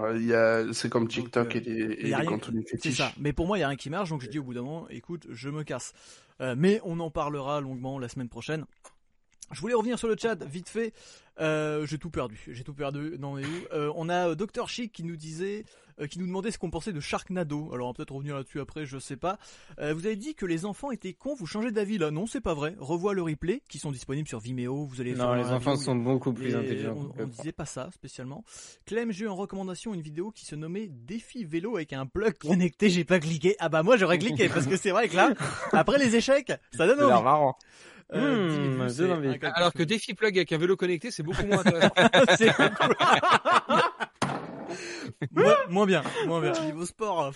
C'est 0.72 0.88
comme 0.90 1.06
TikTok 1.06 1.54
euh, 1.54 1.58
et 1.58 1.60
les, 1.60 1.72
et 1.94 2.08
y 2.08 2.14
a 2.14 2.18
les 2.18 2.26
rien- 2.26 2.30
contenus 2.30 2.64
C'est 2.66 2.76
fétiches. 2.76 2.96
ça. 2.98 3.12
Mais 3.18 3.32
pour 3.32 3.46
moi, 3.46 3.58
il 3.58 3.60
y 3.60 3.64
a 3.64 3.68
rien 3.68 3.76
qui 3.76 3.88
marche, 3.90 4.10
donc 4.10 4.22
je 4.22 4.28
dis 4.28 4.40
au 4.40 4.42
bout 4.42 4.54
d'un 4.54 4.62
moment, 4.62 4.88
écoute, 4.90 5.28
je 5.30 5.48
me 5.48 5.62
casse. 5.62 5.92
Euh, 6.40 6.56
mais 6.58 6.80
on 6.84 6.98
en 6.98 7.10
parlera 7.10 7.60
longuement 7.60 7.98
la 8.00 8.08
semaine 8.08 8.28
prochaine. 8.28 8.64
Je 9.52 9.60
voulais 9.60 9.74
revenir 9.74 9.98
sur 9.98 10.08
le 10.08 10.16
chat 10.16 10.42
vite 10.44 10.68
fait. 10.68 10.92
Euh, 11.40 11.86
j'ai 11.86 11.98
tout 11.98 12.10
perdu. 12.10 12.38
J'ai 12.50 12.64
tout 12.64 12.74
perdu. 12.74 13.16
Non 13.18 13.34
mais 13.34 13.44
où 13.44 13.48
Euh, 13.72 13.90
On 13.96 14.08
a 14.08 14.28
euh, 14.30 14.34
Dr 14.34 14.68
Chic 14.68 14.92
qui 14.92 15.02
nous 15.04 15.16
disait, 15.16 15.64
euh, 16.00 16.06
qui 16.06 16.18
nous 16.18 16.26
demandait 16.26 16.50
ce 16.50 16.58
qu'on 16.58 16.70
pensait 16.70 16.92
de 16.92 17.00
Sharknado. 17.00 17.70
Alors 17.72 17.88
on 17.88 17.90
va 17.92 17.94
peut-être 17.94 18.12
revenir 18.14 18.36
là-dessus 18.36 18.60
après, 18.60 18.84
je 18.84 18.98
sais 18.98 19.16
pas. 19.16 19.38
Euh, 19.80 19.94
vous 19.94 20.04
avez 20.06 20.16
dit 20.16 20.34
que 20.34 20.44
les 20.44 20.66
enfants 20.66 20.90
étaient 20.90 21.14
cons. 21.14 21.34
Vous 21.34 21.46
changez 21.46 21.70
d'avis 21.70 21.96
là 21.96 22.10
Non, 22.10 22.26
c'est 22.26 22.42
pas 22.42 22.52
vrai. 22.52 22.74
Revois 22.78 23.14
le 23.14 23.22
replay 23.22 23.62
qui 23.70 23.78
sont 23.78 23.90
disponibles 23.90 24.28
sur 24.28 24.38
Vimeo. 24.38 24.84
Vous 24.84 25.00
allez 25.00 25.14
Non, 25.14 25.32
les 25.34 25.46
enfants 25.46 25.76
sont 25.76 25.96
beaucoup 25.96 26.32
plus 26.34 26.54
intelligents. 26.54 27.10
On, 27.18 27.22
on 27.22 27.26
disait 27.26 27.52
pas 27.52 27.64
ça 27.64 27.88
spécialement. 27.94 28.44
Clem, 28.84 29.10
j'ai 29.10 29.24
eu 29.24 29.28
en 29.28 29.36
recommandation 29.36 29.94
une 29.94 30.02
vidéo 30.02 30.30
qui 30.32 30.44
se 30.44 30.54
nommait 30.56 30.88
Défi 30.88 31.44
vélo 31.44 31.76
avec 31.76 31.94
un 31.94 32.04
plug 32.06 32.34
connecté. 32.36 32.90
J'ai 32.90 33.04
pas 33.04 33.18
cliqué. 33.18 33.56
Ah 33.60 33.70
bah 33.70 33.82
moi 33.82 33.96
j'aurais 33.96 34.18
cliqué 34.18 34.48
parce 34.50 34.66
que 34.66 34.76
c'est 34.76 34.90
vrai 34.90 35.08
que 35.08 35.16
là, 35.16 35.32
après 35.72 35.98
les 35.98 36.14
échecs, 36.16 36.52
ça 36.76 36.86
donne 36.86 36.98
envie. 37.02 37.14
Euh, 38.12 38.46
Hmm, 38.46 38.48
10 38.48 38.54
000 38.56 38.64
vues, 38.66 38.78
ça 38.78 38.88
c'est 38.88 39.02
donne 39.02 39.12
envie. 39.12 39.28
incalculable. 39.28 39.54
Alors 39.56 39.72
que 39.72 39.82
défi 39.84 40.14
plug 40.14 40.36
avec 40.36 40.50
un 40.52 40.58
vélo 40.58 40.76
connecté, 40.76 41.10
c'est 41.10 41.22
beaucoup 41.22 41.44
moins 41.46 41.60
intéressant. 41.60 41.94
C'est 42.38 42.52
cool. 42.54 42.94
moins, 45.32 45.54
moins 45.68 45.86
bien, 45.86 46.02
moins 46.26 46.40
bien. 46.40 46.52
Niveau 46.64 46.86
sport. 46.86 47.32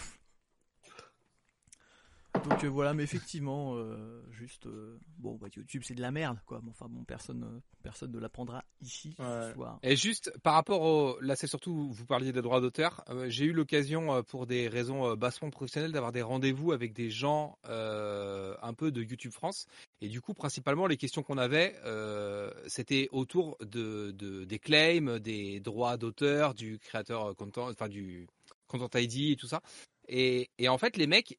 Donc 2.42 2.62
euh, 2.64 2.68
voilà, 2.68 2.92
mais 2.92 3.04
effectivement, 3.04 3.74
euh, 3.76 4.22
juste 4.30 4.66
euh, 4.66 4.98
bon, 5.18 5.36
bah, 5.40 5.46
YouTube 5.56 5.82
c'est 5.84 5.94
de 5.94 6.02
la 6.02 6.10
merde, 6.10 6.38
quoi. 6.44 6.60
Bon, 6.60 6.70
enfin 6.72 6.86
bon, 6.90 7.02
personne, 7.04 7.42
euh, 7.44 7.60
personne 7.82 8.10
ne 8.12 8.18
l'apprendra 8.18 8.64
ici 8.82 9.14
Ouais. 9.18 9.48
ce 9.48 9.54
soir. 9.54 9.78
Et 9.82 9.96
juste 9.96 10.30
par 10.42 10.54
rapport 10.54 10.82
au, 10.82 11.18
là 11.20 11.36
c'est 11.36 11.46
surtout 11.46 11.90
vous 11.90 12.04
parliez 12.04 12.32
des 12.32 12.42
droits 12.42 12.60
d'auteur. 12.60 13.02
Euh, 13.08 13.30
J'ai 13.30 13.46
eu 13.46 13.52
l'occasion 13.52 14.12
euh, 14.14 14.22
pour 14.22 14.46
des 14.46 14.68
raisons 14.68 15.06
euh, 15.10 15.16
bassement 15.16 15.48
professionnelles 15.50 15.92
d'avoir 15.92 16.12
des 16.12 16.20
rendez-vous 16.22 16.72
avec 16.72 16.92
des 16.92 17.08
gens 17.08 17.56
euh, 17.66 18.54
un 18.62 18.74
peu 18.74 18.90
de 18.92 19.02
YouTube 19.02 19.32
France. 19.32 19.66
Et 20.02 20.08
du 20.08 20.20
coup 20.20 20.34
principalement 20.34 20.86
les 20.86 20.96
questions 20.98 21.22
qu'on 21.22 21.38
avait 21.38 21.76
euh, 21.84 22.50
c'était 22.66 23.08
autour 23.12 23.56
de, 23.60 24.10
de 24.10 24.44
des 24.44 24.58
claims, 24.58 25.18
des 25.18 25.60
droits 25.60 25.96
d'auteur, 25.96 26.52
du 26.54 26.78
créateur 26.78 27.34
content, 27.36 27.70
enfin 27.70 27.88
du 27.88 28.26
content 28.66 28.98
ID 28.98 29.30
et 29.32 29.36
tout 29.36 29.46
ça. 29.46 29.62
Et, 30.08 30.50
et 30.58 30.68
en 30.68 30.76
fait 30.76 30.98
les 30.98 31.06
mecs 31.06 31.38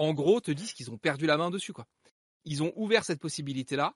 en 0.00 0.14
gros 0.14 0.40
te 0.40 0.50
disent 0.50 0.72
qu'ils 0.72 0.90
ont 0.90 0.96
perdu 0.96 1.26
la 1.26 1.36
main 1.36 1.50
dessus 1.50 1.72
quoi. 1.72 1.86
Ils 2.44 2.62
ont 2.62 2.72
ouvert 2.74 3.04
cette 3.04 3.20
possibilité 3.20 3.76
là. 3.76 3.94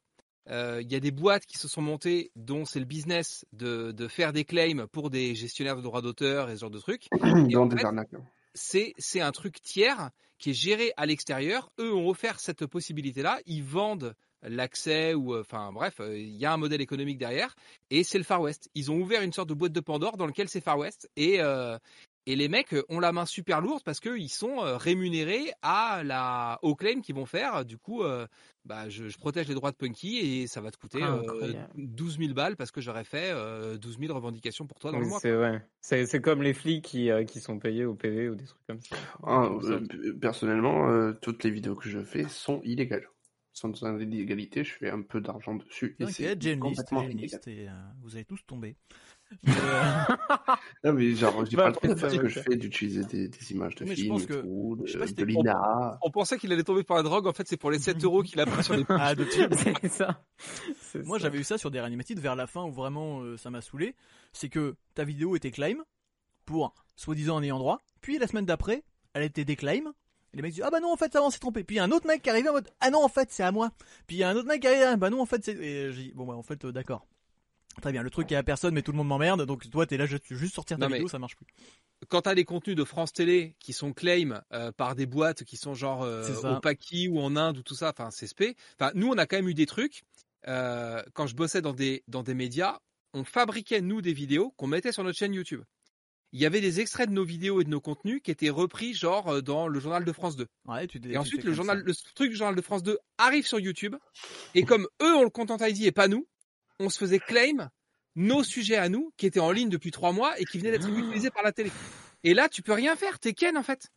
Euh, 0.51 0.83
Il 0.83 0.93
y 0.93 0.95
a 0.95 1.01
des 1.01 1.11
boîtes 1.11 1.47
qui 1.47 1.57
se 1.57 1.67
sont 1.67 1.81
montées 1.81 2.31
dont 2.37 2.67
c'est 2.67 2.79
le 2.79 2.85
business 2.85 3.47
de, 3.53 3.91
de 3.93 4.09
faire 4.09 4.35
des 4.35 4.45
claims 4.45 4.87
pour 4.93 5.09
des 5.09 5.35
gestionnaires 5.35 5.77
de 5.77 5.81
droits 5.81 6.03
d'auteur 6.03 6.51
et 6.51 6.57
ce 6.57 6.61
genre 6.61 6.71
de 6.71 6.79
trucs. 6.79 7.09
C'est 8.57 9.21
un 9.21 9.33
truc 9.33 9.61
tiers 9.63 10.11
qui 10.39 10.51
est 10.51 10.55
géré 10.55 10.93
à 10.97 11.07
l'extérieur. 11.07 11.71
Eux 11.81 11.93
ont 11.93 12.09
offert 12.09 12.39
cette 12.39 12.67
possibilité-là. 12.67 13.41
Ils 13.47 13.65
vendent 13.65 14.15
l'accès 14.43 15.15
ou 15.15 15.35
euh, 15.35 15.41
enfin 15.41 15.73
bref, 15.73 16.01
euh, 16.01 16.17
il 16.17 16.37
y 16.37 16.45
a 16.45 16.53
un 16.53 16.57
modèle 16.57 16.81
économique 16.81 17.19
derrière 17.19 17.57
et 17.91 18.05
c'est 18.05 18.19
le 18.19 18.25
Far 18.25 18.41
West. 18.41 18.69
Ils 18.75 18.91
ont 18.91 19.01
ouvert 19.01 19.23
une 19.23 19.33
sorte 19.33 19.49
de 19.49 19.55
boîte 19.55 19.73
de 19.73 19.81
Pandore 19.81 20.17
dans 20.17 20.27
lequel 20.27 20.49
c'est 20.49 20.61
Far 20.61 20.79
West 20.79 21.09
et 21.17 21.41
euh, 21.41 21.79
et 22.27 22.37
les 22.37 22.49
mecs 22.49 22.75
ont 22.89 23.01
la 23.01 23.13
main 23.13 23.27
super 23.27 23.61
lourde 23.61 23.83
parce 23.85 24.01
qu'ils 24.01 24.31
sont 24.31 24.63
euh, 24.63 24.77
rémunérés 24.77 25.53
à 25.63 26.03
la 26.05 26.59
au 26.63 26.75
claim 26.75 27.01
qu'ils 27.03 27.15
vont 27.15 27.27
faire. 27.27 27.65
Du 27.65 27.79
coup, 27.79 28.03
euh, 28.03 28.27
bah 28.65 28.89
je, 28.89 29.09
je 29.09 29.19
protège 29.19 29.49
les 29.49 29.55
droits 29.55 29.71
de 29.71 29.77
Punky 29.77 30.19
et 30.19 30.47
ça 30.47 30.61
va 30.61 30.71
te 30.71 30.79
coûter 30.79 31.03
euh, 31.03 31.21
Incroyable. 31.21 31.69
12 31.77 32.19
000 32.19 32.35
balles 32.35 32.57
parce 32.57 32.71
que 32.71 32.81
j'aurais 32.81 33.05
fait 33.05 33.31
euh, 33.33 33.77
12 33.77 33.99
000 33.99 34.15
revendications 34.15 34.67
pour 34.67 34.79
toi 34.79 34.91
dans 34.93 35.01
le 35.01 35.07
mois. 35.07 35.21
C'est 35.21 35.37
ouais. 35.37 35.61
C'est 35.81 36.07
c'est 36.07 36.21
comme 36.21 36.43
les 36.43 36.55
flics 36.55 36.85
qui 36.85 37.11
euh, 37.11 37.25
qui 37.25 37.41
sont 37.41 37.59
payés 37.59 37.85
au 37.85 37.95
PV 37.95 38.31
ou 38.31 38.35
des 38.35 38.45
trucs 38.45 38.67
comme 38.67 38.81
ça. 38.81 38.97
Ah, 39.23 39.51
euh, 39.63 40.15
personnellement, 40.21 40.89
euh, 40.89 41.13
toutes 41.21 41.45
les 41.45 41.51
vidéos 41.51 41.75
que 41.75 41.89
je 41.89 42.01
fais 42.01 42.27
sont 42.29 42.61
illégales. 42.65 43.09
Sont 43.53 43.69
dans 43.69 43.93
l'illégalité, 43.93 44.65
je 44.65 44.73
fais 44.73 44.91
un 44.91 45.03
peu 45.03 45.21
d'argent 45.21 45.55
dessus. 45.55 45.95
Et 46.01 46.07
c'est 46.07 46.25
T'inquiète, 46.25 46.43
j'ai 46.43 46.53
une 46.55 46.65
liste, 47.17 47.47
et 47.47 47.69
euh, 47.69 47.73
vous 48.03 48.17
allez 48.17 48.25
tous 48.25 48.45
tomber. 48.45 48.75
Euh, 49.49 49.53
Non, 50.85 50.93
mais 50.93 51.15
genre, 51.15 51.45
j'ai 51.47 51.57
Bah, 51.57 51.73
pas 51.73 51.89
le 51.89 51.97
ça 51.97 52.09
que 52.09 52.17
va, 52.23 52.29
je 52.29 52.41
fais, 52.41 52.57
d'utiliser 52.57 53.05
des, 53.05 53.29
des 53.29 53.53
images 53.53 53.75
de 53.77 53.85
Mais 53.85 53.91
je 53.95 54.03
films, 54.03 54.09
pense 54.15 54.23
et 54.23 54.27
que- 54.27 54.35
tout, 54.43 54.77
de, 54.81 54.87
je 54.87 54.93
sais 54.93 54.99
pas 54.99 55.07
si 55.07 55.15
de 55.15 55.25
t'es- 55.25 55.31
l'INA. 55.33 55.99
On 56.03 56.11
pensait 56.11 56.39
qu'il 56.39 56.53
allait 56.53 56.63
tomber 56.65 56.83
par 56.85 56.97
la 56.99 57.03
drogue, 57.03 57.27
en 57.27 57.33
fait 57.33 57.47
c'est 57.49 57.57
pour 57.57 57.71
les 57.71 57.79
7 57.79 58.03
euros 58.05 58.23
qu'il 58.23 58.39
a 58.41 58.47
pris 58.47 58.63
sur 58.63 58.75
les 58.77 58.85
ah, 58.89 59.15
de 59.15 59.25
c'est 59.81 59.89
ça. 59.89 60.23
Moi 61.05 61.19
j'avais 61.19 61.39
eu 61.39 61.45
ça 61.45 61.59
sur 61.59 61.71
des 61.71 61.81
réanimated 61.81 62.19
vers 62.19 62.37
la 62.37 62.47
fin 62.47 62.65
où 62.65 62.73
vraiment 62.73 63.21
euh, 63.23 63.37
ça 63.37 63.51
m'a 63.51 63.61
saoulé. 63.61 63.95
C'est 64.33 64.49
que 64.49 64.75
ta 64.95 65.05
vidéo 65.05 65.37
était 65.37 65.51
claim 65.51 65.77
pour 66.45 66.75
soi-disant 66.97 67.37
en 67.37 67.43
ayant 67.43 67.59
droit, 67.59 67.81
puis 68.01 68.19
la 68.19 68.27
semaine 68.27 68.45
d'après 68.47 68.85
elle 69.15 69.23
était 69.23 69.45
déclaim. 69.45 69.93
Et 70.33 70.37
les 70.39 70.43
mecs 70.43 70.53
disent 70.53 70.65
ah 70.67 70.71
bah 70.71 70.81
non 70.81 70.93
en 70.93 70.97
fait 70.97 71.13
ça 71.13 71.23
on 71.23 71.31
s'est 71.31 71.39
trompé. 71.39 71.63
Puis 71.65 71.77
il 71.77 71.79
y 71.79 71.81
a 71.81 71.85
un 71.85 71.91
autre 71.93 72.07
mec 72.07 72.21
qui 72.23 72.29
arrivait 72.31 72.49
en 72.49 72.55
mode 72.55 72.69
ah 72.81 72.91
non 72.91 73.05
en 73.05 73.09
fait 73.09 73.29
c'est 73.31 73.43
à 73.45 73.53
moi. 73.53 73.71
Puis 74.07 74.17
il 74.17 74.19
y 74.21 74.23
a 74.25 74.29
un 74.29 74.37
autre 74.37 74.49
mec 74.49 74.61
qui 74.61 74.67
arrive 74.69 74.99
bah 74.99 75.09
non 75.11 75.21
en 75.21 75.27
fait 75.27 75.45
c'est 75.45 75.53
et 75.57 75.93
j'ai 75.93 76.03
dit 76.05 76.13
bon 76.15 76.27
bah 76.27 76.35
en 76.35 76.43
fait 76.43 76.65
euh, 76.65 76.73
d'accord. 76.73 77.07
Très 77.81 77.93
bien, 77.93 78.03
le 78.03 78.11
truc 78.11 78.31
est 78.33 78.37
à 78.37 78.43
personne 78.43 78.75
mais 78.75 78.83
tout 78.83 78.93
le 78.93 78.99
monde 78.99 79.09
m'emmerde 79.09 79.45
donc 79.47 79.69
toi 79.71 79.87
t'es 79.87 79.97
là 79.97 80.07
je 80.07 80.17
juste 80.31 80.55
sortir 80.55 80.77
ta 80.79 80.85
Non, 80.85 80.89
mais- 80.91 80.97
vidéo 80.97 81.09
ça 81.09 81.19
marche 81.19 81.37
plus. 81.37 81.47
quand 82.09 82.23
t'as 82.23 82.35
des 82.35 82.45
contenus 82.45 82.77
de 82.77 82.85
France 82.85 83.13
Télé 83.13 83.57
qui 83.61 83.73
sont 83.73 83.93
claim 83.93 84.43
euh, 84.53 84.73
par 84.73 84.95
des 84.95 85.07
boîtes 85.07 85.45
qui 85.45 85.57
sont 85.57 85.75
genre 85.75 86.03
euh, 86.03 86.57
au 86.57 86.61
Paki 86.61 87.09
ou 87.09 87.21
en 87.21 87.37
Inde 87.37 87.59
ou 87.59 87.63
tout 87.63 87.75
ça, 87.75 87.91
enfin 87.97 88.11
c'est 88.11 88.27
spé. 88.27 88.57
Enfin 88.79 88.91
nous 88.95 89.09
on 89.09 89.19
a 89.19 89.27
quand 89.27 89.37
même 89.37 89.49
eu 89.49 89.55
des 89.55 89.67
trucs. 89.67 90.03
euh, 90.49 91.03
quand 91.15 91.27
je 91.27 91.35
bossais 91.35 91.63
dans 91.63 91.73
des 91.73 92.03
dans 92.09 92.23
des 92.23 92.35
médias, 92.35 92.79
on 93.13 93.25
fabriquait 93.25 93.81
nous 93.81 94.03
des 94.03 94.13
vidéos 94.13 94.51
qu'on 94.57 94.67
mettait 94.67 94.93
sur 94.93 95.03
notre 95.05 95.19
chaîne 95.19 95.33
YouTube. 95.35 95.63
Il 96.33 96.41
y 96.41 96.47
avait 96.47 96.61
des 96.61 96.81
extraits 96.81 97.09
de 97.09 97.15
nos 97.15 97.25
vidéos 97.25 97.61
et 97.61 97.65
de 97.65 97.71
nos 97.71 97.81
contenus 97.81 98.21
qui 98.23 98.33
étaient 98.33 98.51
repris 98.51 98.93
genre 98.93 99.41
dans 99.41 99.69
le 99.69 99.79
journal 99.79 100.05
de 100.05 100.13
France 100.13 100.35
2. 100.37 100.49
Ouais, 100.67 100.87
tu, 100.89 101.01
tu 101.01 101.13
Et 101.13 101.17
ensuite 101.17 101.45
le 101.45 101.53
journal 101.55 101.79
ça. 101.79 101.85
le 101.85 101.95
truc 102.17 102.31
du 102.31 102.37
journal 102.37 102.57
de 102.57 102.61
France 102.61 102.83
2 102.83 102.99
arrive 103.19 103.47
sur 103.47 103.61
YouTube 103.61 103.95
et 104.57 104.65
comme 104.65 104.89
eux 105.01 105.15
ont 105.15 105.23
le 105.23 105.31
content 105.31 105.57
ID 105.65 105.85
et 105.85 105.93
pas 105.93 106.09
nous, 106.09 106.27
on 106.81 106.89
se 106.89 106.99
faisait 106.99 107.19
claim 107.19 107.71
nos 108.17 108.45
sujets 108.45 108.77
à 108.77 108.89
nous 108.89 109.13
qui 109.17 109.27
étaient 109.27 109.41
en 109.41 109.51
ligne 109.51 109.69
depuis 109.69 109.91
trois 109.91 110.13
mois 110.13 110.39
et 110.41 110.45
qui 110.45 110.59
venaient 110.59 110.71
d'être 110.71 110.89
utilisés 110.89 111.31
par 111.31 111.43
la 111.43 111.53
télé. 111.53 111.71
Et 112.23 112.35
là, 112.35 112.49
tu 112.49 112.63
peux 112.63 112.73
rien 112.73 112.97
faire, 112.97 113.19
t'es 113.19 113.33
Ken 113.33 113.57
en 113.57 113.63
fait. 113.63 113.89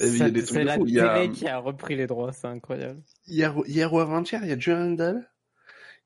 Et 0.00 0.06
il 0.06 0.18
y 0.18 0.22
a 0.22 0.30
des 0.30 0.44
C'est 0.46 0.64
la 0.64 0.76
fou. 0.76 0.86
Il 0.86 0.94
y 0.94 1.00
a- 1.00 1.14
télé 1.14 1.32
qui 1.32 1.48
a 1.48 1.58
repris 1.58 1.96
les 1.96 2.06
droits, 2.06 2.32
c'est 2.32 2.46
incroyable. 2.46 3.02
Hier, 3.26 3.54
hier 3.66 3.92
ou 3.92 3.98
avant-hier, 3.98 4.40
il 4.44 4.48
y 4.48 4.52
a 4.52 4.58
Joe 4.58 4.76
Handel 4.76 5.28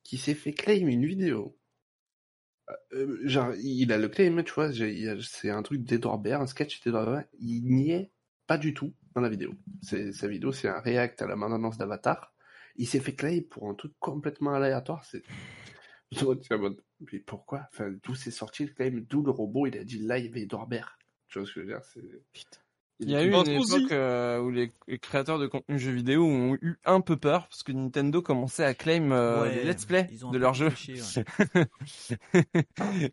qui 0.02 0.18
s'est 0.18 0.34
fait 0.34 0.52
claim 0.52 0.88
une 0.88 1.06
vidéo. 1.06 1.56
Euh, 2.92 3.18
genre, 3.24 3.52
il 3.62 3.92
a 3.92 3.98
le 3.98 4.08
claim, 4.08 4.42
tu 4.44 4.52
vois, 4.52 4.70
c'est 5.20 5.50
un 5.50 5.62
truc 5.62 5.82
d'Edouard 5.84 6.18
Baird, 6.18 6.42
un 6.42 6.46
sketch 6.46 6.82
d'Edouard 6.82 7.06
Baird. 7.06 7.26
Il 7.38 7.64
n'y 7.66 7.90
est 7.92 8.10
pas 8.46 8.56
du 8.58 8.72
tout 8.72 8.94
dans 9.14 9.20
la 9.20 9.28
vidéo. 9.28 9.52
Sa 9.82 10.26
vidéo, 10.28 10.52
c'est 10.52 10.68
un 10.68 10.80
react 10.80 11.20
à 11.22 11.26
la 11.26 11.36
maintenance 11.36 11.76
d'Avatar. 11.76 12.32
Il 12.76 12.86
s'est 12.88 13.00
fait 13.00 13.14
claim 13.14 13.40
pour 13.50 13.68
un 13.68 13.74
truc 13.74 13.92
complètement 13.98 14.54
aléatoire. 14.54 15.04
C'est... 15.04 15.22
Mode, 16.20 16.76
mais 17.12 17.18
pourquoi? 17.20 17.68
Enfin, 17.72 17.92
d'où 18.02 18.14
c'est 18.14 18.30
sorti 18.30 18.64
le 18.64 18.72
claim? 18.72 19.04
D'où 19.08 19.22
le 19.22 19.30
robot, 19.30 19.66
il 19.66 19.78
a 19.78 19.84
dit 19.84 19.98
là, 19.98 20.18
il 20.18 20.26
y 20.26 20.28
avait 20.28 20.42
Edouard 20.42 20.66
Baird. 20.66 20.90
Tu 21.28 21.38
vois 21.38 21.48
ce 21.48 21.54
que 21.54 21.60
je 21.60 21.66
veux 21.66 21.72
dire? 21.72 21.84
C'est... 21.84 22.00
Il 23.00 23.10
y 23.10 23.16
a 23.16 23.24
eu 23.24 23.32
une 23.32 23.48
époque 23.48 23.90
euh, 23.90 24.38
où 24.38 24.50
les 24.50 24.70
créateurs 25.00 25.38
de 25.38 25.46
contenu 25.46 25.78
jeux 25.78 25.92
vidéo 25.92 26.24
ont 26.24 26.54
eu 26.60 26.76
un 26.84 27.00
peu 27.00 27.16
peur 27.16 27.48
parce 27.48 27.62
que 27.62 27.72
Nintendo 27.72 28.22
commençait 28.22 28.64
à 28.64 28.74
claim 28.74 29.10
euh, 29.10 29.42
Ouais, 29.42 29.56
les 29.56 29.64
let's 29.64 29.84
play 29.86 30.04
de 30.04 30.38
leurs 30.38 30.54
jeux. 30.54 30.70
ouais. 30.70 31.24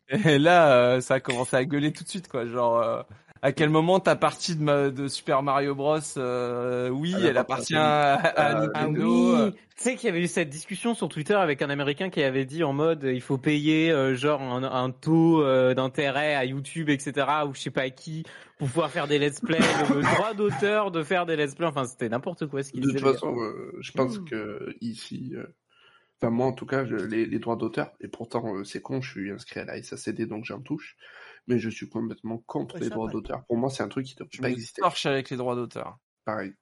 Et 0.26 0.38
là, 0.38 0.74
euh, 0.74 1.02
ça 1.02 1.16
a 1.16 1.20
commencé 1.20 1.56
à 1.56 1.66
gueuler 1.66 1.92
tout 1.92 2.04
de 2.04 2.10
suite, 2.10 2.28
quoi. 2.28 2.46
Genre, 2.46 2.80
euh, 2.80 3.02
à 3.42 3.52
quel 3.52 3.70
moment 3.70 4.00
ta 4.00 4.16
partie 4.16 4.56
de, 4.56 4.62
ma- 4.64 4.90
de 4.90 5.08
Super 5.08 5.44
Mario 5.44 5.76
Bros, 5.76 5.98
euh, 6.18 6.90
oui, 6.90 7.14
Elle 7.18 7.26
elle 7.28 7.38
appartient 7.38 7.76
à, 7.76 8.14
à 8.16 8.28
à 8.46 8.54
Nintendo. 8.66 9.36
euh, 9.36 9.46
oui, 9.48 9.52
tu 9.78 9.84
sais 9.84 9.96
qu'il 9.96 10.08
y 10.08 10.10
avait 10.10 10.22
eu 10.22 10.28
cette 10.28 10.50
discussion 10.50 10.94
sur 10.94 11.08
Twitter 11.08 11.36
avec 11.36 11.62
un 11.62 11.70
Américain 11.70 12.10
qui 12.10 12.22
avait 12.22 12.44
dit 12.46 12.64
en 12.64 12.74
mode 12.74 13.04
il 13.04 13.22
faut 13.22 13.38
payer 13.38 13.92
euh, 13.92 14.14
genre 14.16 14.42
un, 14.42 14.64
un 14.64 14.92
taux 14.92 15.42
euh, 15.42 15.74
d'intérêt 15.74 16.36
à 16.36 16.44
YouTube, 16.46 16.90
etc. 16.90 17.28
ou 17.48 17.54
je 17.56 17.62
sais 17.62 17.70
pas 17.72 17.84
à 17.84 17.90
qui 17.90 18.24
pour 18.58 18.68
pouvoir 18.68 18.90
faire 18.92 19.08
des 19.08 19.20
let's 19.20 19.40
play, 19.40 19.58
le 19.58 20.02
droit 20.16 20.34
d'auteur 20.34 20.92
de 20.92 21.02
faire 21.04 21.26
des 21.26 21.38
let's 21.38 21.56
play. 21.56 21.66
Enfin, 21.68 21.86
c'était 21.86 22.10
n'importe 22.10 22.46
quoi 22.48 22.62
ce 22.62 22.72
qu'il 22.74 22.82
De 22.82 22.88
disait. 22.88 23.00
toute 23.00 23.06
le 23.08 23.14
gars. 23.14 23.20
façon, 23.20 23.40
euh, 23.40 23.72
je 23.80 23.92
pense 23.94 24.20
que 24.20 24.76
ici, 24.82 25.32
euh, 25.36 25.46
enfin 26.22 26.30
moi 26.30 26.48
en 26.48 26.52
tout 26.52 26.66
cas, 26.66 26.84
je- 26.84 26.96
les, 26.98 27.26
les 27.26 27.40
droits 27.40 27.56
d'auteur, 27.56 27.94
et 28.02 28.10
pourtant 28.10 28.54
euh, 28.56 28.66
c'est 28.66 28.82
con, 28.82 29.00
je 29.00 29.10
suis 29.10 29.32
inscrit 29.32 29.62
à 29.62 29.66
la 29.66 29.82
SACD 29.82 30.26
donc 30.26 30.44
j'en 30.44 30.60
touche, 30.60 30.98
mais 31.50 31.60
je 31.60 31.70
suis 31.70 31.90
complètement 31.90 32.38
contre 32.48 32.76
Ouais, 32.76 32.82
les 32.82 32.90
droits 32.90 33.10
d'auteur. 33.10 33.44
Pour 33.48 33.58
moi, 33.58 33.70
c'est 33.70 33.84
un 33.84 33.90
truc 33.90 34.06
qui 34.06 34.16
ne 34.20 34.24
peut 34.26 34.30
pas 34.42 34.50
exister. 34.50 34.82
torche 34.82 35.06
avec 35.06 35.30
les 35.30 35.36
droits 35.38 35.56
d'auteur. 35.56 35.98
Pareil. 36.26 36.54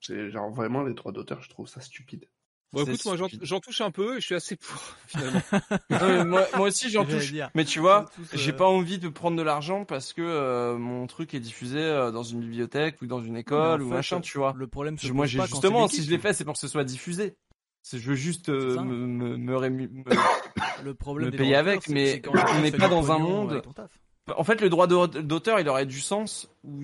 C'est 0.00 0.30
genre 0.30 0.50
vraiment 0.52 0.82
les 0.82 0.94
droits 0.94 1.12
d'auteur, 1.12 1.42
je 1.42 1.50
trouve 1.50 1.68
ça 1.68 1.80
stupide. 1.80 2.28
Bon, 2.72 2.84
C'est 2.84 2.90
écoute, 2.92 3.04
moi 3.06 3.16
j'en, 3.16 3.60
touche 3.60 3.80
un 3.80 3.90
peu 3.90 4.16
et 4.16 4.20
je 4.20 4.26
suis 4.26 4.34
assez 4.34 4.56
pour 4.56 4.76
finalement. 5.06 5.40
Non, 5.90 6.08
mais 6.08 6.24
moi, 6.24 6.46
moi 6.56 6.66
aussi, 6.68 6.90
j'en 6.90 7.04
touche. 7.04 7.30
dire. 7.30 7.50
Mais 7.54 7.64
tu 7.64 7.78
vois, 7.80 8.06
Tous, 8.14 8.22
euh, 8.22 8.26
j'ai 8.36 8.52
pas 8.52 8.66
envie 8.66 8.98
de 8.98 9.08
prendre 9.08 9.36
de 9.36 9.42
l'argent 9.42 9.84
parce 9.84 10.12
que 10.12 10.20
euh, 10.22 10.76
mon 10.76 11.06
truc 11.06 11.32
est 11.34 11.40
diffusé 11.40 11.78
euh, 11.78 12.10
dans 12.10 12.22
une 12.24 12.40
bibliothèque 12.40 13.00
ou 13.02 13.06
dans 13.06 13.22
une 13.22 13.36
école 13.36 13.82
ou 13.82 13.88
fait, 13.88 13.94
machin, 13.94 14.20
tu 14.20 14.36
vois. 14.38 14.52
Le 14.56 14.66
problème 14.66 14.98
Je- 14.98 15.12
moi, 15.12 15.26
j'ai 15.26 15.38
quand 15.38 15.46
justement, 15.46 15.88
c'est 15.88 15.96
si 15.96 16.02
je 16.04 16.10
l'ai 16.10 16.18
fait, 16.18 16.32
c'est 16.34 16.44
pour 16.44 16.54
que 16.54 16.60
ce 16.60 16.68
soit 16.68 16.84
diffusé. 16.84 17.36
C'est- 17.82 17.98
Je 17.98 18.10
veux 18.10 18.16
juste 18.16 18.48
euh, 18.48 18.74
C'est 18.76 18.82
me, 18.82 19.06
me, 19.06 19.36
me, 19.36 19.56
rému- 19.56 19.88
me- 19.88 20.82
Le 20.84 20.94
problème 20.94 21.30
me 21.30 21.36
payer 21.36 21.54
avec, 21.54 21.84
c'est- 21.84 21.92
mais 21.92 22.12
c'est 22.12 22.20
quand 22.20 22.32
on 22.56 22.60
n'est 22.60 22.72
pas 22.72 22.88
dans 22.88 23.10
un 23.12 23.18
monde- 23.18 23.52
avec 23.52 23.62
ton 23.62 23.72
taf. 23.72 23.90
En 24.34 24.44
fait, 24.44 24.60
le 24.60 24.68
droit 24.68 24.86
d'au- 24.86 25.06
d'auteur, 25.06 25.60
il 25.60 25.68
aurait 25.68 25.86
du 25.86 26.00
sens 26.00 26.50
où, 26.64 26.82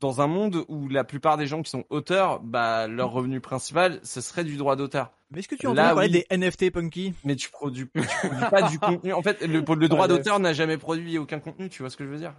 dans 0.00 0.20
un 0.20 0.26
monde 0.26 0.64
où 0.68 0.88
la 0.88 1.04
plupart 1.04 1.36
des 1.36 1.46
gens 1.46 1.62
qui 1.62 1.70
sont 1.70 1.84
auteurs, 1.90 2.40
bah, 2.40 2.86
leur 2.86 3.10
revenu 3.10 3.40
principal, 3.40 3.98
ce 4.04 4.20
serait 4.20 4.44
du 4.44 4.56
droit 4.56 4.76
d'auteur. 4.76 5.12
Mais 5.30 5.40
est-ce 5.40 5.48
que 5.48 5.54
tu 5.56 5.66
entendu 5.66 5.80
parler 5.94 6.06
oui. 6.08 6.24
des 6.30 6.36
NFT 6.36 6.70
punky? 6.70 7.14
Mais 7.24 7.34
tu 7.34 7.50
produis, 7.50 7.88
tu 7.92 8.00
produis 8.28 8.44
pas 8.50 8.62
du 8.70 8.78
contenu. 8.78 9.12
En 9.12 9.22
fait, 9.22 9.40
le, 9.42 9.60
le 9.60 9.88
droit 9.88 10.04
Ah, 10.04 10.08
là, 10.08 10.16
d'auteur 10.16 10.38
n'a 10.38 10.52
jamais 10.52 10.76
produit 10.78 11.18
aucun 11.18 11.40
contenu, 11.40 11.68
tu 11.68 11.82
vois 11.82 11.90
ce 11.90 11.96
que 11.96 12.04
je 12.04 12.10
veux 12.10 12.18
dire? 12.18 12.34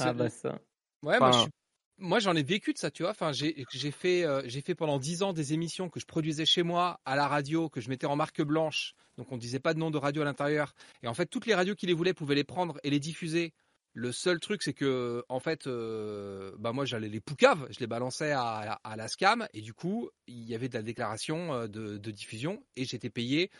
Ah 0.00 0.04
C'est- 0.06 0.12
bah 0.14 0.30
ça. 0.30 0.58
Ouais, 1.02 1.18
moi, 1.18 1.28
Enfin- 1.28 1.32
je 1.32 1.38
suis- 1.42 1.50
moi 1.98 2.18
j'en 2.18 2.34
ai 2.34 2.42
vécu 2.42 2.72
de 2.72 2.78
ça, 2.78 2.90
tu 2.90 3.02
vois. 3.02 3.10
Enfin, 3.10 3.32
j'ai, 3.32 3.54
fait, 3.90 4.24
euh, 4.24 4.42
fait 4.48 4.74
pendant 4.74 4.98
dix 4.98 5.22
ans 5.22 5.32
des 5.32 5.52
émissions 5.52 5.88
que 5.88 6.00
je 6.00 6.06
produisais 6.06 6.46
chez 6.46 6.62
moi 6.62 7.00
à 7.04 7.16
la 7.16 7.28
radio, 7.28 7.68
que 7.68 7.80
je 7.80 7.88
mettais 7.88 8.06
en 8.06 8.16
marque 8.16 8.42
blanche. 8.42 8.94
Donc 9.16 9.32
on 9.32 9.36
disait 9.36 9.58
pas 9.58 9.74
de 9.74 9.78
nom 9.78 9.90
de 9.90 9.98
radio 9.98 10.22
à 10.22 10.24
l'intérieur. 10.24 10.74
Et 11.02 11.08
en 11.08 11.14
fait, 11.14 11.26
toutes 11.26 11.46
les 11.46 11.54
radios 11.54 11.74
qui 11.74 11.86
les 11.86 11.92
voulaient 11.92 12.14
pouvaient 12.14 12.36
les 12.36 12.44
prendre 12.44 12.78
et 12.84 12.90
les 12.90 13.00
diffuser 13.00 13.52
Le 13.94 14.12
seul 14.12 14.38
truc, 14.38 14.62
c'est 14.62 14.74
que, 14.74 15.24
en 15.28 15.40
fait, 15.40 15.66
euh, 15.66 16.52
bah 16.58 16.72
moi, 16.72 16.84
j'allais 16.84 17.08
les 17.08 17.20
poucaves, 17.20 17.66
je 17.70 17.80
les 17.80 17.86
balançais 17.86 18.30
à, 18.32 18.78
à, 18.84 18.96
la 18.96 19.08
SCAM, 19.08 19.48
et 19.54 19.60
du 19.60 19.72
coup, 19.74 20.10
il 20.28 20.48
y 20.48 20.54
avait 20.54 20.68
de 20.68 20.74
la 20.74 20.82
déclaration 20.82 21.52
euh, 21.54 21.66
de, 21.66 22.10
diffusion, 22.10 22.62
et 22.76 22.84
j'étais 22.84 23.10
payé 23.10 23.50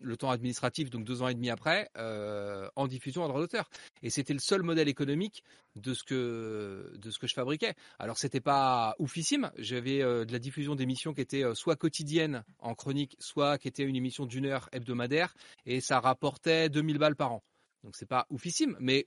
le 0.00 0.16
temps 0.16 0.30
administratif, 0.30 0.90
donc 0.90 1.04
deux 1.04 1.22
ans 1.22 1.28
et 1.28 1.34
demi 1.34 1.50
après, 1.50 1.88
euh, 1.96 2.68
en 2.76 2.86
diffusion 2.86 3.24
en 3.24 3.28
droit 3.28 3.40
d'auteur. 3.40 3.68
Et 4.02 4.10
c'était 4.10 4.32
le 4.32 4.38
seul 4.38 4.62
modèle 4.62 4.88
économique 4.88 5.42
de 5.76 5.94
ce 5.94 6.04
que 6.04 6.92
de 6.96 7.10
ce 7.10 7.18
que 7.18 7.26
je 7.26 7.34
fabriquais. 7.34 7.74
Alors, 7.98 8.18
c'était 8.18 8.40
pas 8.40 8.94
oufissime. 8.98 9.50
J'avais 9.56 10.02
euh, 10.02 10.24
de 10.24 10.32
la 10.32 10.38
diffusion 10.38 10.74
d'émissions 10.74 11.14
qui 11.14 11.20
étaient 11.20 11.44
soit 11.54 11.76
quotidiennes 11.76 12.44
en 12.58 12.74
chronique, 12.74 13.16
soit 13.18 13.58
qui 13.58 13.68
étaient 13.68 13.84
une 13.84 13.96
émission 13.96 14.26
d'une 14.26 14.46
heure 14.46 14.68
hebdomadaire, 14.72 15.34
et 15.66 15.80
ça 15.80 16.00
rapportait 16.00 16.68
2000 16.68 16.98
balles 16.98 17.16
par 17.16 17.32
an. 17.32 17.42
Donc 17.82 17.96
c'est 17.96 18.08
pas 18.08 18.26
oufissime, 18.30 18.76
mais 18.78 19.06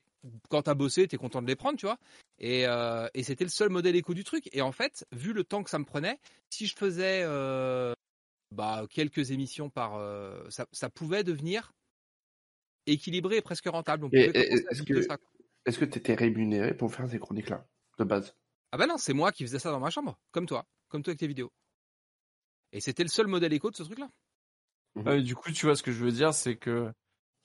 quand 0.49 0.63
t'as 0.63 0.73
bossé, 0.73 1.07
t'es 1.07 1.17
content 1.17 1.41
de 1.41 1.47
les 1.47 1.55
prendre, 1.55 1.77
tu 1.77 1.85
vois. 1.85 1.97
Et, 2.39 2.65
euh, 2.67 3.07
et 3.13 3.23
c'était 3.23 3.43
le 3.43 3.49
seul 3.49 3.69
modèle 3.69 3.95
éco 3.95 4.13
du 4.13 4.23
truc. 4.23 4.49
Et 4.53 4.61
en 4.61 4.71
fait, 4.71 5.05
vu 5.11 5.33
le 5.33 5.43
temps 5.43 5.63
que 5.63 5.69
ça 5.69 5.79
me 5.79 5.85
prenait, 5.85 6.19
si 6.49 6.65
je 6.67 6.75
faisais 6.75 7.21
euh, 7.23 7.93
bah, 8.51 8.85
quelques 8.89 9.31
émissions 9.31 9.69
par, 9.69 9.95
euh, 9.95 10.49
ça, 10.49 10.65
ça, 10.71 10.89
pouvait 10.89 11.23
devenir 11.23 11.73
équilibré 12.85 13.37
et 13.37 13.41
presque 13.41 13.67
rentable. 13.67 14.07
Est-ce 14.13 14.83
que 14.83 15.07
est-ce 15.65 15.79
que 15.79 15.85
t'étais 15.85 16.13
rémunéré 16.13 16.75
pour 16.75 16.93
faire 16.93 17.07
ces 17.07 17.19
chroniques-là 17.19 17.65
de 17.97 18.03
base? 18.03 18.35
Ah 18.73 18.77
bah 18.77 18.85
non, 18.85 18.97
c'est 18.97 19.13
moi 19.13 19.31
qui 19.31 19.43
faisais 19.43 19.59
ça 19.59 19.71
dans 19.71 19.79
ma 19.79 19.89
chambre, 19.89 20.19
comme 20.31 20.45
toi, 20.45 20.65
comme 20.89 21.03
toi 21.03 21.11
avec 21.11 21.19
tes 21.19 21.27
vidéos. 21.27 21.53
Et 22.73 22.81
c'était 22.81 23.03
le 23.03 23.09
seul 23.09 23.27
modèle 23.27 23.53
éco 23.53 23.71
de 23.71 23.75
ce 23.75 23.83
truc-là. 23.83 24.09
Mmh. 24.95 25.21
du 25.21 25.35
coup, 25.35 25.51
tu 25.51 25.65
vois, 25.65 25.75
ce 25.75 25.83
que 25.83 25.91
je 25.91 26.03
veux 26.03 26.11
dire, 26.11 26.33
c'est 26.33 26.57
que 26.57 26.91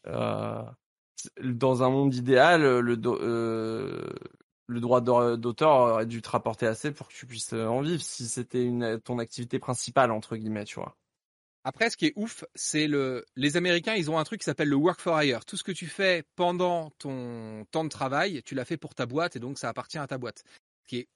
euh, 0.07 0.65
dans 1.43 1.83
un 1.83 1.91
monde 1.91 2.15
idéal, 2.15 2.63
le, 2.63 3.01
euh, 3.07 4.03
le 4.67 4.81
droit 4.81 5.01
d'auteur 5.01 5.71
aurait 5.71 6.07
dû 6.07 6.23
te 6.23 6.29
rapporter 6.29 6.67
assez 6.67 6.93
pour 6.93 7.09
que 7.09 7.15
tu 7.15 7.27
puisses 7.27 7.53
euh, 7.53 7.67
en 7.67 7.81
vivre 7.81 8.03
si 8.03 8.27
c'était 8.29 8.71
ton 9.05 9.19
activité 9.19 9.59
principale 9.59 10.11
entre 10.11 10.37
guillemets, 10.37 10.65
tu 10.65 10.77
vois. 10.77 10.97
Après, 11.65 11.91
ce 11.91 11.97
qui 11.97 12.07
est 12.07 12.13
ouf, 12.17 12.45
c'est 12.55 12.87
le 12.87 13.27
les 13.37 13.57
Américains, 13.57 13.95
ils 13.95 14.11
ont 14.11 14.19
un 14.19 14.25
truc 14.25 14.41
qui 14.41 14.45
s'appelle 14.45 14.69
le 14.69 14.77
work 14.77 15.01
for 15.01 15.21
hire. 15.23 15.45
Tout 15.45 15.57
ce 15.57 15.65
que 15.65 15.73
tu 15.73 15.87
fais 15.87 16.25
pendant 16.37 16.91
ton 16.99 17.67
temps 17.71 17.85
de 17.85 17.89
travail, 17.89 18.43
tu 18.45 18.55
l'as 18.55 18.65
fait 18.65 18.77
pour 18.77 18.95
ta 18.95 19.07
boîte 19.07 19.37
et 19.37 19.41
donc 19.41 19.59
ça 19.59 19.69
appartient 19.69 19.99
à 19.99 20.07
ta 20.07 20.19
boîte. 20.19 20.45
Ce 20.85 20.89
qui 20.89 20.99
est 20.99 21.09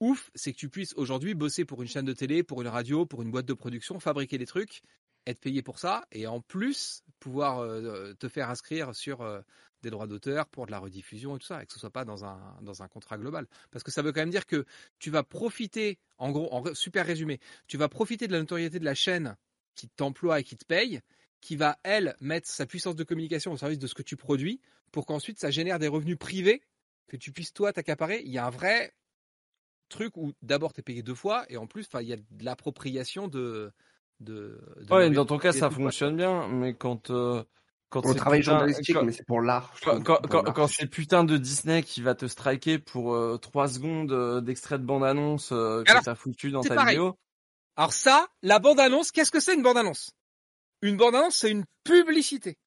ouf, 0.00 0.30
c'est 0.34 0.52
que 0.52 0.58
tu 0.58 0.68
puisses 0.68 0.94
aujourd'hui 0.96 1.34
bosser 1.34 1.64
pour 1.64 1.80
une 1.80 1.88
chaîne 1.88 2.04
de 2.04 2.12
télé, 2.12 2.42
pour 2.42 2.60
une 2.60 2.68
radio, 2.68 3.06
pour 3.06 3.22
une 3.22 3.30
boîte 3.30 3.46
de 3.46 3.54
production, 3.54 4.00
fabriquer 4.00 4.36
des 4.36 4.46
trucs 4.46 4.82
être 5.26 5.40
payé 5.40 5.62
pour 5.62 5.78
ça 5.78 6.06
et 6.12 6.26
en 6.26 6.40
plus 6.40 7.02
pouvoir 7.24 7.60
euh, 7.60 8.12
te 8.18 8.28
faire 8.28 8.50
inscrire 8.50 8.94
sur 8.94 9.22
euh, 9.22 9.40
des 9.82 9.88
droits 9.88 10.06
d'auteur 10.06 10.46
pour 10.46 10.66
de 10.66 10.70
la 10.70 10.78
rediffusion 10.78 11.36
et 11.36 11.38
tout 11.38 11.46
ça 11.46 11.62
et 11.62 11.66
que 11.66 11.72
ce 11.72 11.80
soit 11.80 11.90
pas 11.90 12.04
dans 12.04 12.26
un 12.26 12.38
dans 12.60 12.82
un 12.82 12.88
contrat 12.88 13.16
global. 13.16 13.46
Parce 13.70 13.82
que 13.82 13.90
ça 13.90 14.02
veut 14.02 14.12
quand 14.12 14.20
même 14.20 14.30
dire 14.30 14.44
que 14.44 14.66
tu 14.98 15.10
vas 15.10 15.22
profiter 15.22 15.98
en 16.18 16.30
gros 16.32 16.52
en 16.52 16.74
super 16.74 17.06
résumé 17.06 17.40
tu 17.66 17.78
vas 17.78 17.88
profiter 17.88 18.26
de 18.26 18.32
la 18.32 18.40
notoriété 18.40 18.78
de 18.78 18.84
la 18.84 18.94
chaîne 18.94 19.36
qui 19.74 19.88
t'emploie 19.88 20.40
et 20.40 20.44
qui 20.44 20.56
te 20.56 20.66
paye 20.66 21.00
qui 21.40 21.56
va 21.56 21.78
elle 21.82 22.14
mettre 22.20 22.46
sa 22.46 22.66
puissance 22.66 22.94
de 22.94 23.04
communication 23.04 23.52
au 23.52 23.56
service 23.56 23.78
de 23.78 23.86
ce 23.86 23.94
que 23.94 24.02
tu 24.02 24.16
produis 24.16 24.60
pour 24.92 25.06
qu'ensuite 25.06 25.40
ça 25.40 25.50
génère 25.50 25.78
des 25.78 25.88
revenus 25.88 26.18
privés 26.18 26.60
que 27.08 27.16
tu 27.16 27.32
puisses 27.32 27.54
toi 27.54 27.72
t'accaparer. 27.72 28.20
Il 28.22 28.32
y 28.32 28.38
a 28.38 28.46
un 28.46 28.50
vrai 28.50 28.92
truc 29.88 30.18
où 30.18 30.34
d'abord 30.42 30.74
tu 30.74 30.80
es 30.80 30.82
payé 30.82 31.02
deux 31.02 31.14
fois 31.14 31.46
et 31.48 31.56
en 31.56 31.66
plus 31.66 31.88
il 32.00 32.08
y 32.08 32.12
a 32.12 32.16
de 32.16 32.44
l'appropriation 32.44 33.28
de 33.28 33.72
de, 34.24 34.58
ouais, 34.90 35.10
dans 35.10 35.26
ton 35.26 35.38
cas, 35.38 35.52
ça 35.52 35.70
fonctionne 35.70 36.16
bien, 36.16 36.48
mais 36.48 36.74
quand 36.74 37.10
euh, 37.10 37.42
quand 37.94 38.06
on 38.06 38.14
travaille 38.14 38.42
journalistique, 38.42 38.96
mais 39.04 39.12
c'est 39.12 39.24
pour 39.24 39.40
l'art. 39.40 39.72
Quand, 39.82 40.02
quand, 40.02 40.42
quand, 40.52 40.66
c'est 40.66 40.86
putain 40.86 41.22
de 41.22 41.36
Disney 41.36 41.84
qui 41.84 42.02
va 42.02 42.16
te 42.16 42.26
striker 42.26 42.80
pour 42.80 43.14
euh, 43.14 43.38
3 43.38 43.68
secondes 43.68 44.10
euh, 44.10 44.40
d'extrait 44.40 44.78
de 44.78 44.84
bande-annonce 44.84 45.52
euh, 45.52 45.84
que 45.84 46.02
t'as 46.02 46.14
foutu 46.16 46.50
dans 46.50 46.62
ta 46.62 46.84
vidéo. 46.84 47.16
Alors 47.76 47.92
ça, 47.92 48.26
la 48.42 48.58
bande-annonce, 48.58 49.12
qu'est-ce 49.12 49.30
que 49.30 49.38
c'est 49.38 49.54
une 49.54 49.62
bande-annonce? 49.62 50.10
Une 50.82 50.96
bande-annonce, 50.96 51.36
c'est 51.36 51.50
une 51.50 51.64
publicité. 51.84 52.58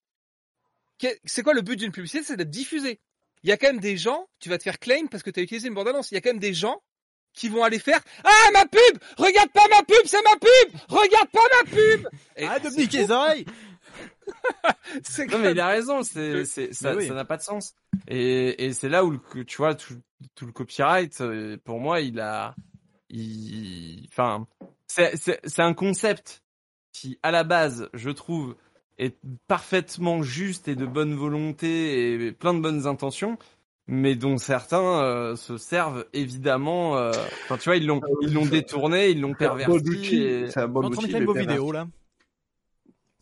C'est 1.26 1.44
quoi 1.44 1.54
le 1.54 1.62
but 1.62 1.76
d'une 1.76 1.92
publicité? 1.92 2.24
C'est 2.24 2.38
d'être 2.38 2.50
diffusée. 2.50 3.02
Il 3.44 3.50
y 3.50 3.52
a 3.52 3.58
quand 3.58 3.68
même 3.68 3.82
des 3.82 3.98
gens, 3.98 4.28
tu 4.40 4.48
vas 4.48 4.58
te 4.58 4.64
faire 4.64 4.80
claim 4.80 5.08
parce 5.12 5.24
que 5.24 5.30
tu 5.30 5.42
as 5.42 5.44
utilisé 5.44 5.68
une 5.68 5.74
bande-annonce. 5.74 6.10
Il 6.12 6.16
y 6.16 6.18
a 6.18 6.22
quand 6.22 6.32
même 6.32 6.40
des 6.40 6.54
gens 6.54 6.82
qui 7.38 7.50
vont 7.50 7.64
aller 7.64 7.80
faire 7.80 8.02
Ah 8.24 8.52
ma 8.52 8.66
pub! 8.66 9.02
Regarde 9.18 9.52
pas 9.52 9.68
ma 9.70 9.84
pub, 9.84 10.06
c'est 10.06 10.22
ma 10.24 10.36
pub! 10.38 10.80
Regarde 10.90 11.30
pas 11.32 11.40
ma 11.64 11.72
pub! 11.72 12.08
Ah 12.42 12.60
de 12.60 12.70
niquer 12.76 13.00
les 13.00 13.12
oreilles. 13.12 13.46
Non 15.32 15.40
mais 15.40 15.52
il 15.52 15.60
a 15.60 15.68
raison, 15.68 16.04
c'est 16.04 16.46
c'est 16.46 16.74
ça 16.74 17.00
ça 17.00 17.14
n'a 17.14 17.26
pas 17.26 17.38
de 17.38 17.42
sens. 17.42 17.76
Et 18.08 18.66
et 18.66 18.74
c'est 18.74 18.90
là 18.90 19.06
où 19.06 19.12
le, 19.12 19.46
tu 19.46 19.58
vois 19.58 19.76
tout, 19.76 19.96
tout, 20.36 20.46
le 20.46 20.52
copyright 20.52 21.22
euh, 21.22 21.58
pour 21.64 21.80
moi 21.80 22.02
il 22.02 22.20
a 22.20 22.56
il 23.10 24.06
enfin 24.12 24.48
c'est 24.88 25.16
c'est 25.16 25.40
c'est 25.46 25.62
un 25.62 25.74
concept 25.74 26.44
qui 26.92 27.20
à 27.24 27.32
la 27.32 27.44
base 27.44 27.90
je 27.94 28.10
trouve 28.10 28.56
est 28.98 29.18
parfaitement 29.48 30.24
juste 30.24 30.68
et 30.68 30.76
de 30.76 30.86
bonne 30.86 31.16
volonté 31.16 32.14
et 32.14 32.32
plein 32.32 32.54
de 32.54 32.60
bonnes 32.60 32.88
intentions 32.88 33.38
mais 33.88 34.16
dont 34.16 34.38
certains 34.38 35.02
euh, 35.02 35.36
se 35.36 35.58
servent 35.58 36.06
évidemment. 36.14 36.98
Euh... 36.98 37.12
Enfin, 37.44 37.58
tu 37.58 37.66
vois, 37.66 37.78
ils 37.78 37.86
l'ont, 37.86 38.02
ils 38.22 38.34
l'ont 38.34 38.46
détourné, 38.46 39.10
ils 39.10 39.22
l'ont 39.22 39.34
perverti. 39.34 40.46
C'est 40.50 40.60
un 40.60 40.68
bon 40.68 40.86
outil. 40.86 41.12
vos 41.24 41.34
vidéos 41.34 41.72
là. 41.72 41.88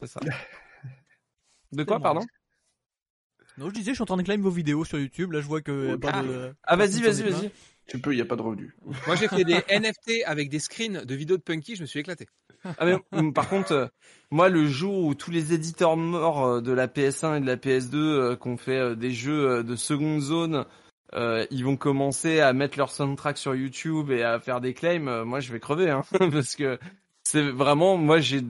C'est 0.01 0.07
ça. 0.07 0.19
De 1.71 1.83
quoi, 1.83 1.99
pardon? 1.99 2.21
Non, 3.57 3.69
je 3.69 3.73
disais, 3.73 3.91
je 3.91 3.95
suis 3.95 4.01
en 4.01 4.05
train 4.05 4.17
de 4.17 4.23
claim 4.23 4.39
vos 4.39 4.49
vidéos 4.49 4.85
sur 4.85 4.99
YouTube. 4.99 5.31
Là, 5.31 5.41
je 5.41 5.47
vois 5.47 5.61
que. 5.61 5.97
Ah, 6.03 6.23
ah 6.63 6.75
vas-y, 6.75 7.01
vas-y, 7.01 7.23
vas-y. 7.23 7.51
Tu 7.87 7.99
peux, 7.99 8.13
il 8.13 8.17
y 8.17 8.21
a 8.21 8.25
pas 8.25 8.35
de 8.35 8.41
revenus. 8.41 8.73
Moi, 9.05 9.15
j'ai 9.15 9.27
fait 9.27 9.43
des 9.43 9.53
NFT 9.69 10.23
avec 10.25 10.49
des 10.49 10.59
screens 10.59 11.05
de 11.05 11.15
vidéos 11.15 11.37
de 11.37 11.41
Punky. 11.41 11.75
Je 11.75 11.81
me 11.81 11.85
suis 11.85 11.99
éclaté. 11.99 12.27
Ah 12.77 12.85
mais, 12.85 12.97
hum, 13.11 13.33
par 13.33 13.49
contre, 13.49 13.71
euh, 13.71 13.87
moi 14.31 14.49
le 14.49 14.65
jour 14.67 15.05
où 15.05 15.15
tous 15.15 15.31
les 15.31 15.53
éditeurs 15.53 15.97
morts 15.97 16.45
euh, 16.45 16.61
de 16.61 16.71
la 16.71 16.87
PS1 16.87 17.37
et 17.37 17.41
de 17.41 17.45
la 17.45 17.57
PS2 17.57 17.95
euh, 17.95 18.35
qui 18.35 18.47
ont 18.47 18.57
fait 18.57 18.95
des 18.95 19.11
jeux 19.11 19.63
de 19.63 19.75
seconde 19.75 20.21
zone, 20.21 20.65
ils 21.13 21.63
vont 21.63 21.77
commencer 21.77 22.41
à 22.41 22.51
mettre 22.51 22.77
leur 22.77 22.91
soundtrack 22.91 23.37
sur 23.37 23.55
YouTube 23.55 24.11
et 24.11 24.23
à 24.23 24.39
faire 24.39 24.59
des 24.59 24.73
claims, 24.73 25.23
moi 25.23 25.39
je 25.39 25.53
vais 25.53 25.61
crever, 25.61 25.89
hein, 25.89 26.03
parce 26.31 26.55
que 26.55 26.77
c'est 27.23 27.49
vraiment, 27.49 27.95
moi 27.95 28.19
j'ai 28.19 28.41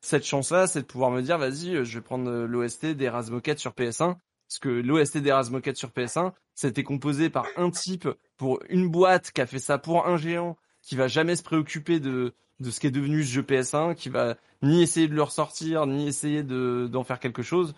cette 0.00 0.24
chance-là, 0.24 0.66
c'est 0.66 0.82
de 0.82 0.86
pouvoir 0.86 1.10
me 1.10 1.20
dire, 1.20 1.36
vas-y, 1.36 1.84
je 1.84 1.98
vais 1.98 2.00
prendre 2.00 2.30
l'OST 2.46 2.86
des 2.86 3.10
sur 3.56 3.72
PS1, 3.72 4.16
parce 4.48 4.58
que 4.60 4.68
l'OST 4.70 5.18
des 5.18 5.30
sur 5.74 5.90
PS1, 5.90 6.32
c'était 6.54 6.84
composé 6.84 7.28
par 7.28 7.46
un 7.58 7.70
type 7.70 8.08
pour 8.38 8.60
une 8.70 8.88
boîte 8.88 9.30
qui 9.32 9.42
a 9.42 9.46
fait 9.46 9.58
ça 9.58 9.76
pour 9.76 10.06
un 10.06 10.16
géant, 10.16 10.56
qui 10.80 10.96
va 10.96 11.08
jamais 11.08 11.36
se 11.36 11.42
préoccuper 11.42 12.00
de 12.00 12.32
de 12.60 12.70
ce 12.70 12.80
qui 12.80 12.86
est 12.86 12.92
devenu 12.92 13.22
ce 13.22 13.32
jeu 13.32 13.42
PS1, 13.42 13.94
qui 13.94 14.08
va 14.08 14.36
ni 14.62 14.82
essayer 14.82 15.08
de 15.08 15.14
le 15.14 15.22
ressortir, 15.22 15.86
ni 15.86 16.06
essayer 16.06 16.42
de 16.42 16.88
d'en 16.90 17.04
faire 17.04 17.20
quelque 17.20 17.42
chose. 17.42 17.74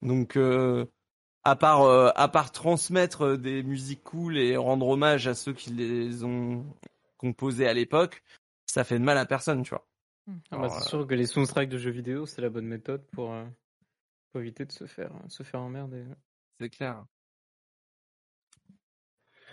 Donc 0.00 0.36
euh, 0.36 0.86
à 1.44 1.56
part 1.56 1.82
euh, 1.82 2.10
à 2.14 2.28
part 2.28 2.52
transmettre 2.52 3.36
des 3.36 3.62
musiques 3.62 4.02
cool 4.02 4.38
et 4.38 4.56
rendre 4.56 4.88
hommage 4.88 5.26
à 5.26 5.34
ceux 5.34 5.52
qui 5.52 5.70
les 5.70 6.24
ont 6.24 6.64
composées 7.18 7.68
à 7.68 7.74
l'époque, 7.74 8.22
ça 8.66 8.84
fait 8.84 8.98
de 8.98 9.04
mal 9.04 9.18
à 9.18 9.26
personne, 9.26 9.62
tu 9.62 9.70
vois. 9.70 9.86
Ah 10.50 10.58
bah, 10.58 10.68
c'est 10.70 10.88
sûr 10.88 11.06
que 11.06 11.14
les 11.14 11.26
soundtracks 11.26 11.68
de 11.68 11.78
jeux 11.78 11.90
vidéo, 11.90 12.26
c'est 12.26 12.42
la 12.42 12.48
bonne 12.48 12.66
méthode 12.66 13.04
pour, 13.12 13.32
euh, 13.32 13.44
pour 14.30 14.40
éviter 14.40 14.64
de 14.64 14.72
se 14.72 14.86
faire 14.86 15.12
se 15.28 15.42
faire 15.42 15.60
emmerder. 15.60 16.04
C'est 16.58 16.70
clair. 16.70 17.04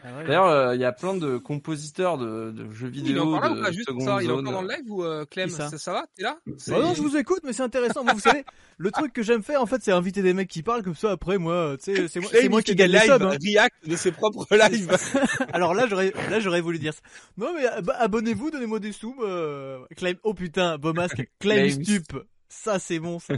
Ah 0.04 0.24
D'ailleurs, 0.26 0.48
euh, 0.48 0.76
il 0.76 0.82
y 0.82 0.86
a 0.86 0.92
plein 0.92 1.16
de 1.16 1.38
compositeurs 1.38 2.18
de, 2.18 2.52
de 2.52 2.72
jeux 2.72 2.88
vidéo. 2.88 3.12
Il 3.12 3.18
est 3.18 3.20
encore 3.20 3.42
là 3.42 3.52
ou 3.52 3.64
pas 3.64 3.72
juste 3.72 3.90
ça 4.00 4.20
Il 4.22 4.30
est 4.30 4.32
encore 4.32 4.54
dans 4.54 4.62
le 4.62 4.70
live 4.70 4.92
ou 4.92 5.04
euh, 5.04 5.26
Clem 5.26 5.50
ça, 5.50 5.70
ça, 5.70 5.94
va 5.94 6.06
T'es 6.16 6.24
là 6.24 6.38
oh 6.46 6.72
Non, 6.72 6.94
je 6.94 7.02
vous 7.02 7.18
écoute, 7.18 7.42
mais 7.44 7.54
c'est 7.54 7.64
intéressant. 7.64 8.04
vous 8.06 8.20
savez, 8.20 8.46
le 8.78 8.92
truc 8.92 9.14
que 9.14 9.24
j'aime 9.24 9.44
faire, 9.44 9.62
en 9.62 9.66
fait, 9.66 9.82
c'est 9.84 9.92
inviter 9.92 10.22
des 10.22 10.34
mecs 10.34 10.48
qui 10.48 10.64
parlent 10.64 10.84
comme 10.84 10.96
ça. 10.96 11.12
Après, 11.12 11.38
moi, 11.38 11.76
tu 11.84 11.96
sais, 11.96 12.08
c'est 12.08 12.20
moi, 12.20 12.30
c'est 12.32 12.50
moi 12.50 12.62
qui 12.62 12.76
gagne 12.76 12.92
les 12.92 13.00
subs. 13.00 13.22
Hein. 13.22 13.38
React 13.44 13.90
de 13.90 13.96
ses 13.96 14.12
propres 14.12 14.48
lives. 14.56 14.96
Alors 15.54 15.74
là, 15.74 15.86
j'aurais, 15.88 16.14
là, 16.30 16.40
j'aurais 16.40 16.62
voulu 16.62 16.80
dire 16.80 16.94
ça. 16.94 17.02
Non, 17.38 17.54
mais 17.54 17.66
bah, 17.82 17.96
abonnez-vous, 18.00 18.52
donnez-moi 18.52 18.80
des 18.80 18.92
sous. 18.92 19.16
Euh, 19.22 19.80
Clem, 19.98 20.16
oh 20.24 20.34
putain, 20.34 20.78
beau 20.78 20.94
masque, 20.94 21.30
Clem 21.40 21.70
Stup. 21.70 22.24
Ça, 22.48 22.80
c'est 22.80 23.00
bon. 23.00 23.20
Ça. 23.20 23.36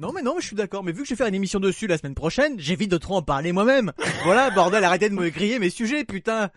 Non 0.00 0.12
mais 0.14 0.22
non 0.22 0.36
je 0.40 0.46
suis 0.46 0.56
d'accord, 0.56 0.82
mais 0.82 0.92
vu 0.92 1.02
que 1.02 1.04
je 1.04 1.10
vais 1.12 1.16
faire 1.16 1.26
une 1.26 1.34
émission 1.34 1.60
dessus 1.60 1.86
la 1.86 1.98
semaine 1.98 2.14
prochaine, 2.14 2.58
j'évite 2.58 2.90
de 2.90 2.96
trop 2.96 3.16
en 3.16 3.22
parler 3.22 3.52
moi-même. 3.52 3.92
Voilà, 4.24 4.48
bordel, 4.48 4.82
arrêtez 4.82 5.10
de 5.10 5.14
me 5.14 5.28
griller 5.28 5.58
mes 5.58 5.68
sujets, 5.68 6.04
putain. 6.04 6.48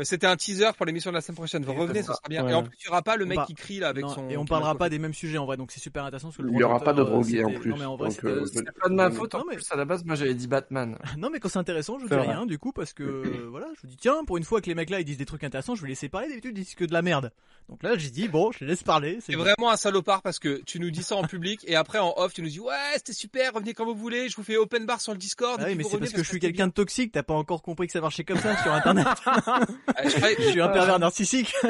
Euh, 0.00 0.04
C'était 0.04 0.26
un 0.26 0.36
teaser 0.36 0.70
pour 0.76 0.86
l'émission 0.86 1.10
de 1.10 1.16
la 1.16 1.20
semaine 1.20 1.36
prochaine. 1.36 1.64
Vous 1.64 1.74
revenez, 1.74 2.00
ce 2.00 2.06
sera 2.14 2.20
bien. 2.28 2.44
Ouais. 2.44 2.52
Et 2.52 2.54
en 2.54 2.62
plus, 2.62 2.76
il 2.80 2.86
n'y 2.86 2.90
aura 2.90 3.02
pas 3.02 3.16
le 3.16 3.26
mec 3.26 3.36
va- 3.38 3.44
qui 3.44 3.54
crie 3.54 3.78
là 3.78 3.88
avec 3.88 4.04
Non, 4.04 4.08
son. 4.14 4.28
et 4.30 4.36
on 4.38 4.46
parlera 4.46 4.74
pas 4.74 4.88
des 4.88 4.98
mêmes 4.98 5.12
sujets 5.12 5.36
en 5.36 5.44
vrai, 5.44 5.58
donc 5.58 5.70
c'est 5.70 5.80
super 5.80 6.04
intéressant 6.04 6.28
parce 6.28 6.38
que 6.38 6.42
le 6.42 6.50
Il 6.52 6.58
y 6.58 6.62
aura 6.62 6.80
pas 6.80 6.94
de 6.94 7.02
euh, 7.02 7.04
drogués 7.04 7.44
en 7.44 7.48
c'était- 7.48 7.60
plus. 7.60 7.70
Non 7.72 7.76
mais 7.76 7.84
en 7.84 7.96
vrai, 7.96 8.08
euh, 8.24 8.46
C'est 8.46 8.64
pas 8.80 8.88
de 8.88 8.94
ma 8.94 9.10
faute. 9.10 9.34
En 9.34 9.40
Non, 9.40 9.44
mais- 9.50 9.56
plus, 9.56 9.70
à 9.70 9.76
la 9.76 9.84
base, 9.84 10.02
moi, 10.04 10.14
j'avais 10.16 10.34
dit 10.34 10.46
Batman. 10.48 10.96
Non 11.18 11.28
mais 11.30 11.40
quand 11.40 11.50
c'est 11.50 11.58
intéressant, 11.58 11.98
je 11.98 12.04
dis 12.04 12.08
vrai. 12.14 12.22
rien 12.22 12.46
du 12.46 12.58
coup 12.58 12.72
parce 12.72 12.94
que 12.94 13.02
euh, 13.02 13.46
voilà, 13.50 13.66
je 13.80 13.86
me 13.86 13.90
dis 13.90 13.96
tiens, 13.98 14.24
pour 14.26 14.38
une 14.38 14.44
fois 14.44 14.60
que 14.62 14.66
les 14.66 14.74
mecs 14.74 14.88
là 14.88 14.98
ils 14.98 15.04
disent 15.04 15.18
des 15.18 15.26
trucs 15.26 15.44
intéressants, 15.44 15.74
je 15.74 15.82
vais 15.82 15.88
laisser 15.88 16.08
parler. 16.08 16.28
D'habitude 16.28 16.56
ils 16.56 16.64
disent 16.64 16.74
que 16.74 16.84
de 16.86 16.92
la 16.94 17.02
merde. 17.02 17.30
Donc 17.68 17.82
là 17.82 17.96
j'ai 17.98 18.10
dit 18.10 18.28
bon, 18.28 18.50
je 18.50 18.60
les 18.60 18.66
laisse 18.68 18.82
parler. 18.82 19.18
C'est 19.20 19.34
vraiment 19.36 19.70
un 19.70 19.76
salopard 19.76 20.22
parce 20.22 20.38
que 20.38 20.62
tu 20.64 20.80
nous 20.80 20.90
dis 20.90 21.02
ça 21.02 21.16
en 21.16 21.24
public 21.24 21.60
et 21.66 21.76
après 21.76 21.98
en 21.98 22.14
off 22.16 22.32
tu 22.32 22.40
nous 22.42 22.48
dis 22.48 22.60
ouais 22.60 22.74
c'était 22.96 23.12
super 23.12 23.52
revenez 23.52 23.74
quand 23.74 23.84
vous 23.84 23.94
voulez 23.94 24.28
je 24.30 24.36
vous 24.36 24.42
fais 24.42 24.56
open 24.56 24.86
bar 24.86 25.00
sur 25.02 25.12
le 25.12 25.18
Discord. 25.18 25.60
Ah 25.62 25.66
mais 25.66 25.74
vous 25.82 25.88
c'est 25.90 25.98
parce 25.98 26.12
que 26.12 26.22
je 26.22 26.28
suis 26.28 26.40
quelqu'un 26.40 26.66
de 26.68 26.72
toxique, 26.72 27.12
t'as 27.12 27.22
pas 27.22 27.34
encore 27.34 27.62
compris 27.62 27.86
que 27.86 27.92
ça 27.92 28.00
marchait 28.00 28.24
comme 28.24 28.38
ça 28.38 28.56
sur 28.62 28.72
internet. 28.72 29.06
Ah, 29.88 30.02
je 30.04 30.42
suis 30.50 30.60
un 30.60 30.68
pervers 30.68 30.98
narcissique. 30.98 31.54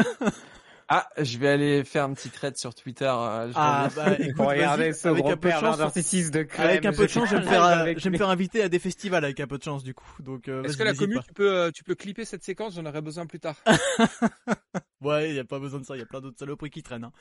Ah, 0.95 1.09
je 1.17 1.39
vais 1.39 1.49
aller 1.49 1.85
faire 1.85 2.05
un 2.05 2.13
petit 2.13 2.29
thread 2.29 2.55
sur 2.59 2.75
Twitter. 2.75 3.07
euh, 3.07 3.49
je 3.49 3.53
Ah 3.57 3.89
bah 3.97 4.13
écoute, 4.19 4.35
Pour 4.37 4.49
regarder 4.51 4.91
vas-y, 4.91 4.95
ce 4.95 5.09
avec 5.09 5.23
gros 5.23 5.31
un 5.33 5.37
peu 5.39 5.49
de 5.49 5.53
père 5.55 5.61
chance, 5.61 5.79
narcissiste 5.79 6.35
de 6.35 6.43
crème. 6.43 6.67
avec 6.69 6.85
un 6.85 6.93
peu 6.93 7.05
de 7.07 7.11
chance, 7.11 7.31
je 7.31 7.37
vais 7.37 7.41
me 7.43 7.47
faire, 7.49 7.63
avec 7.65 7.99
je 7.99 8.05
vais 8.05 8.11
me 8.11 8.19
faire 8.19 8.29
inviter 8.29 8.63
à 8.63 8.69
des 8.69 8.79
festivals 8.79 9.25
avec 9.25 9.41
un 9.41 9.47
peu 9.47 9.57
de 9.57 9.63
chance 9.63 9.85
du 9.85 9.95
coup. 9.95 10.05
Donc 10.21 10.49
euh, 10.49 10.63
Est-ce 10.65 10.77
que 10.77 10.83
la 10.83 10.93
commu 10.93 11.15
pas. 11.15 11.23
tu 11.23 11.33
peux 11.33 11.51
euh, 11.51 11.71
tu 11.71 11.83
peux 11.83 11.95
clipper 11.95 12.27
cette 12.27 12.45
séquence? 12.45 12.75
J'en 12.75 12.85
aurais 12.85 13.01
besoin 13.01 13.25
plus 13.25 13.41
tard. 13.41 13.55
Ouais, 15.01 15.33
y 15.35 15.39
a 15.39 15.45
pas 15.45 15.59
besoin 15.59 15.81
de 15.81 15.85
ça, 15.87 15.97
y 15.97 16.03
a 16.03 16.07
plein 16.07 16.21
d'autres 16.21 16.39
saloperies 16.39 16.71
qui 16.71 16.83
traînent. 16.83 17.05
Hein. 17.05 17.13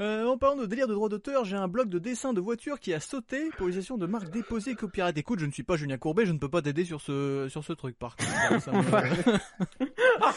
Euh, 0.00 0.24
en 0.26 0.38
parlant 0.38 0.56
de 0.56 0.66
délire 0.66 0.88
de 0.88 0.94
droit 0.94 1.08
d'auteur, 1.08 1.44
j'ai 1.44 1.56
un 1.56 1.68
blog 1.68 1.88
de 1.88 1.98
dessin 1.98 2.32
de 2.32 2.40
voitures 2.40 2.80
qui 2.80 2.94
a 2.94 2.98
sauté 3.00 3.50
pour 3.56 3.66
l'utilisation 3.66 3.98
de 3.98 4.06
marques 4.06 4.30
déposées 4.30 4.74
copyright. 4.74 5.16
Écoute, 5.18 5.38
je 5.38 5.46
ne 5.46 5.52
suis 5.52 5.62
pas 5.62 5.76
Julien 5.76 5.98
Courbet, 5.98 6.24
je 6.26 6.32
ne 6.32 6.38
peux 6.38 6.48
pas 6.48 6.62
t'aider 6.62 6.84
sur 6.84 7.00
ce 7.00 7.46
sur 7.50 7.62
ce 7.62 7.72
truc 7.72 7.98
par 7.98 8.16
contre. 8.16 8.62
Ça 8.62 8.72
me- 8.72 9.38
Ah. 10.20 10.32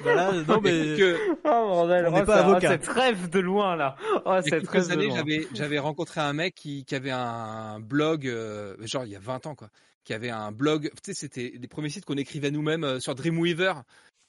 Voilà, 0.00 0.32
non 0.32 0.60
mais 0.60 0.70
que 0.96 1.16
Oh 1.44 1.48
bordel, 1.48 2.06
On 2.06 2.12
n'est 2.12 2.22
oh, 2.22 2.24
pas 2.24 2.46
oh, 2.46 2.50
avocat. 2.50 2.68
cette 2.70 2.86
rêve 2.88 3.28
de 3.30 3.40
loin 3.40 3.76
là. 3.76 3.96
Oh, 4.24 4.30
il 4.30 4.30
y 4.34 4.36
a 4.38 4.42
cette 4.42 4.52
rêve 4.52 4.70
quelques 4.70 4.88
de 4.88 4.92
années 4.92 5.06
loin. 5.06 5.16
j'avais 5.16 5.46
j'avais 5.54 5.78
rencontré 5.78 6.20
un 6.20 6.32
mec 6.32 6.54
qui 6.54 6.84
qui 6.84 6.94
avait 6.94 7.10
un 7.10 7.80
blog 7.80 8.26
euh, 8.26 8.76
genre 8.86 9.04
il 9.04 9.10
y 9.10 9.16
a 9.16 9.20
20 9.20 9.46
ans 9.46 9.54
quoi 9.54 9.70
qui 10.04 10.14
avait 10.14 10.30
un 10.30 10.52
blog 10.52 10.90
tu 11.02 11.12
sais 11.12 11.14
c'était 11.14 11.52
les 11.60 11.68
premiers 11.68 11.90
sites 11.90 12.04
qu'on 12.04 12.16
écrivait 12.16 12.50
nous-mêmes 12.50 12.84
euh, 12.84 13.00
sur 13.00 13.14
Dreamweaver 13.14 13.74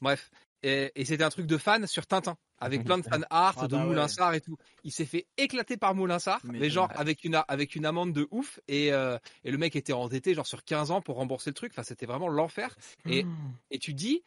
bref 0.01 0.29
et, 0.63 0.91
et 0.95 1.05
c'était 1.05 1.23
un 1.23 1.29
truc 1.29 1.45
de 1.45 1.57
fan 1.57 1.87
sur 1.87 2.05
Tintin 2.05 2.37
avec 2.57 2.83
plein 2.83 2.97
de 2.97 3.03
fan 3.03 3.25
art 3.29 3.55
Ah 3.57 3.67
de 3.67 3.75
bah 3.75 3.81
ouais. 3.81 3.87
Moulinsart 3.87 4.33
et 4.33 4.41
tout. 4.41 4.57
Il 4.83 4.91
s'est 4.91 5.05
fait 5.05 5.27
éclater 5.37 5.77
par 5.77 5.95
Moulinsart 5.95 6.41
Mais 6.43 6.59
mais, 6.59 6.69
genre 6.69 6.89
avec 6.95 7.23
une 7.23 7.41
avec 7.47 7.75
une 7.75 7.85
amende 7.85 8.13
de 8.13 8.27
ouf. 8.31 8.59
Et 8.67 8.91
euh, 8.91 9.17
et 9.43 9.51
le 9.51 9.57
mec 9.57 9.75
était 9.75 9.93
endetté 9.93 10.33
genre 10.33 10.47
sur 10.47 10.63
15 10.63 10.91
ans 10.91 11.01
pour 11.01 11.15
rembourser 11.15 11.49
le 11.49 11.55
truc. 11.55 11.71
Enfin 11.73 11.83
c'était 11.83 12.05
vraiment 12.05 12.27
l'enfer. 12.27 12.75
Et 13.05 13.25
et 13.71 13.79
tu 13.79 13.93
dis 13.93 14.23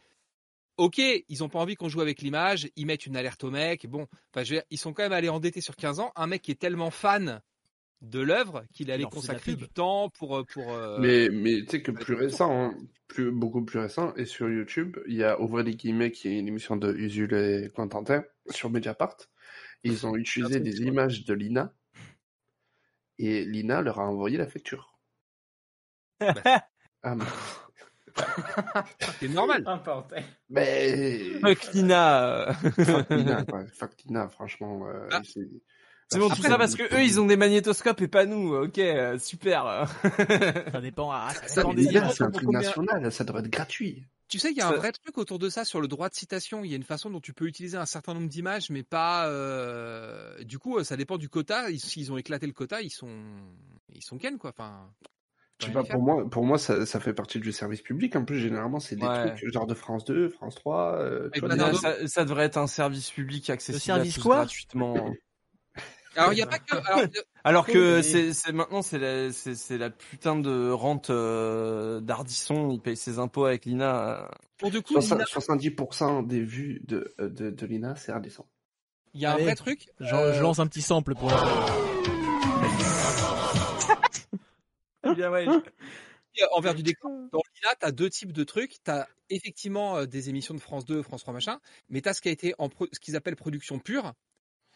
Ok, 0.78 0.98
ils 0.98 1.44
ont 1.44 1.50
pas 1.50 1.58
envie 1.58 1.74
qu'on 1.74 1.90
joue 1.90 2.00
avec 2.00 2.22
l'image, 2.22 2.70
ils 2.76 2.86
mettent 2.86 3.04
une 3.04 3.16
alerte 3.16 3.44
au 3.44 3.50
mec. 3.50 3.86
Bon, 3.86 4.08
enfin, 4.30 4.42
je 4.42 4.54
veux 4.54 4.56
dire, 4.56 4.64
ils 4.70 4.78
sont 4.78 4.94
quand 4.94 5.02
même 5.02 5.12
allés 5.12 5.28
endettés 5.28 5.60
sur 5.60 5.76
15 5.76 6.00
ans. 6.00 6.12
Un 6.16 6.26
mec 6.26 6.40
qui 6.40 6.50
est 6.50 6.58
tellement 6.58 6.90
fan 6.90 7.42
de 8.02 8.20
l'œuvre 8.20 8.64
qu'il 8.72 8.90
allait 8.90 9.04
consacrer 9.04 9.54
du 9.54 9.68
temps 9.68 10.10
pour 10.10 10.36
euh, 10.36 10.44
pour. 10.44 10.72
euh, 10.72 10.98
Mais, 11.00 11.28
mais 11.30 11.60
tu 11.62 11.70
sais 11.70 11.82
que 11.82 11.90
plus 11.92 12.14
récent, 12.14 12.50
hein, 12.66 12.74
plus, 13.08 13.30
beaucoup 13.30 13.64
plus 13.64 13.78
récent, 13.78 14.12
et 14.16 14.24
sur 14.24 14.50
YouTube, 14.50 14.98
il 15.06 15.14
y 15.14 15.24
a 15.24 15.40
Ouvrir 15.40 15.64
les 15.64 15.74
guillemets, 15.74 16.10
qui 16.10 16.28
est 16.28 16.38
une 16.38 16.48
émission 16.48 16.76
de 16.76 16.92
Usul 16.92 17.32
et 17.34 17.68
Constantin, 17.74 18.24
sur 18.50 18.70
Mediapart. 18.70 19.16
Ils 19.84 20.06
ont 20.06 20.14
utilisé 20.16 20.60
des 20.60 20.80
images 20.82 21.24
de 21.24 21.32
Lina, 21.34 21.72
et 23.18 23.44
Lina 23.44 23.80
leur 23.82 24.00
a 24.00 24.06
envoyé 24.08 24.36
la 24.36 24.46
facture. 24.48 24.98
ah, 26.20 27.14
mais... 27.14 27.24
C'est 29.20 29.28
normal. 29.28 29.64
Mais... 30.50 31.18
Fuck 31.40 31.72
Lina. 31.72 32.48
euh. 32.48 32.52
Fuck 32.52 33.10
Lina, 33.10 33.44
quoi. 33.48 33.64
Fuck 33.72 34.02
Lina, 34.04 34.28
franchement. 34.28 34.86
euh, 34.88 35.08
Ah. 35.10 35.22
C'est... 36.12 36.18
Bon, 36.18 36.26
tout 36.28 36.32
Après, 36.34 36.48
ça 36.48 36.58
parce 36.58 36.74
que 36.74 36.82
eux, 36.94 37.02
ils 37.02 37.20
ont 37.20 37.26
des 37.26 37.36
magnétoscopes 37.36 38.00
et 38.00 38.08
pas 38.08 38.26
nous. 38.26 38.54
Ok, 38.54 38.78
euh, 38.78 39.18
super. 39.18 39.86
ça 40.72 40.80
dépend. 40.80 41.10
Ça 41.12 41.32
c'est 41.46 42.22
un 42.24 42.30
truc 42.30 42.48
national, 42.50 43.10
ça 43.12 43.24
devrait 43.24 43.40
être 43.40 43.50
gratuit. 43.50 44.04
Tu 44.28 44.38
sais, 44.38 44.50
il 44.50 44.56
y 44.56 44.62
a 44.62 44.68
un 44.68 44.72
vrai 44.72 44.92
truc 44.92 45.18
autour 45.18 45.38
de 45.38 45.50
ça 45.50 45.64
sur 45.66 45.80
le 45.82 45.88
droit 45.88 46.08
de 46.08 46.14
citation. 46.14 46.64
Il 46.64 46.70
y 46.70 46.72
a 46.72 46.76
une 46.76 46.84
façon 46.84 47.10
dont 47.10 47.20
tu 47.20 47.34
peux 47.34 47.46
utiliser 47.46 47.76
un 47.76 47.84
certain 47.84 48.14
nombre 48.14 48.28
d'images, 48.28 48.70
mais 48.70 48.82
pas. 48.82 49.26
euh, 49.28 50.42
Du 50.44 50.58
coup, 50.58 50.78
euh, 50.78 50.84
ça 50.84 50.96
dépend 50.96 51.18
du 51.18 51.28
quota. 51.28 51.68
Ils- 51.70 51.80
S'ils 51.80 52.10
ont 52.12 52.16
éclaté 52.16 52.46
le 52.46 52.52
quota, 52.54 52.80
ils 52.80 52.88
sont 52.90 53.10
ils 53.94 54.02
sont 54.02 54.16
ken 54.16 54.38
quoi. 54.38 54.50
Enfin. 54.56 54.88
Je 55.60 55.66
sais 55.66 55.72
pas, 55.72 55.84
pour 55.84 56.02
moi, 56.02 56.28
pour 56.28 56.44
moi 56.44 56.58
ça, 56.58 56.86
ça 56.86 56.98
fait 56.98 57.12
partie 57.12 57.38
du 57.38 57.52
service 57.52 57.82
public. 57.82 58.16
En 58.16 58.24
plus, 58.24 58.38
généralement, 58.40 58.80
c'est 58.80 58.96
des 58.96 59.06
Ouais. 59.06 59.34
trucs 59.36 59.52
genre 59.52 59.66
de 59.66 59.74
France 59.74 60.04
2, 60.06 60.28
France 60.30 60.54
3. 60.56 60.96
euh, 60.98 61.28
tu 61.32 61.38
Avec 61.38 61.40
vois, 61.40 61.48
la 61.50 61.54
des- 61.56 61.60
Nano. 61.60 61.78
ça, 61.78 62.06
ça 62.08 62.24
devrait 62.24 62.44
être 62.46 62.56
un 62.56 62.66
service 62.66 63.10
public 63.10 63.48
accessible 63.50 63.80
service 63.80 64.12
à 64.12 64.14
tous 64.16 64.22
quoi 64.22 64.36
gratuitement. 64.36 64.94
Alors 66.16 66.32
il 66.32 66.38
y 66.38 66.42
a 66.42 66.46
pas 66.46 66.58
que. 66.58 66.76
alors, 66.76 67.00
Alors 67.44 67.66
que 67.66 68.02
c'est 68.02 68.32
maintenant 68.52 68.82
c'est 68.82 68.98
la 68.98 69.32
c'est 69.32 69.78
la 69.78 69.90
putain 69.90 70.36
de 70.36 70.70
rente 70.70 71.10
euh, 71.10 72.00
d'Ardisson, 72.00 72.70
il 72.70 72.80
paye 72.80 72.96
ses 72.96 73.18
impôts 73.18 73.44
avec 73.46 73.64
l'INA. 73.64 74.20
euh. 74.22 74.28
pour 74.58 74.70
du 74.70 74.82
coup, 74.82 74.92
Soixante- 74.94 75.18
Lina, 75.18 75.24
70% 75.24 76.26
des 76.26 76.40
vues 76.42 76.80
de, 76.84 77.14
de, 77.18 77.50
de 77.50 77.66
Lina, 77.66 77.96
c'est 77.96 78.12
indécent. 78.12 78.46
il 79.14 79.20
y 79.22 79.26
a 79.26 79.32
un 79.34 79.38
vrai 79.38 79.54
truc. 79.54 79.88
Je, 80.00 80.14
euh, 80.14 80.34
je 80.34 80.42
lance 80.42 80.58
un 80.58 80.66
petit 80.66 80.82
sample 80.82 81.14
pour. 81.14 81.30
Eh 85.04 85.14
bien, 85.14 85.30
ouais. 85.32 85.46
Euh, 85.48 85.60
envers 86.52 86.74
du 86.74 86.82
décor. 86.82 87.10
Dans 87.32 87.40
l'INA, 87.54 87.74
tu 87.80 87.86
as 87.86 87.90
deux 87.92 88.08
types 88.08 88.32
de 88.32 88.44
trucs. 88.44 88.76
Tu 88.84 88.90
as 88.90 89.08
effectivement 89.30 89.96
euh, 89.96 90.06
des 90.06 90.28
émissions 90.28 90.54
de 90.54 90.60
France 90.60 90.84
2, 90.84 91.02
France 91.02 91.22
3, 91.22 91.34
machin, 91.34 91.58
mais 91.88 92.00
tu 92.00 92.08
as 92.08 92.14
ce 92.14 92.20
qui 92.22 92.28
a 92.28 92.32
été 92.32 92.54
en 92.58 92.68
pro- 92.68 92.86
ce 92.92 93.00
qu'ils 93.00 93.16
appellent 93.16 93.36
production 93.36 93.78
pure, 93.80 94.12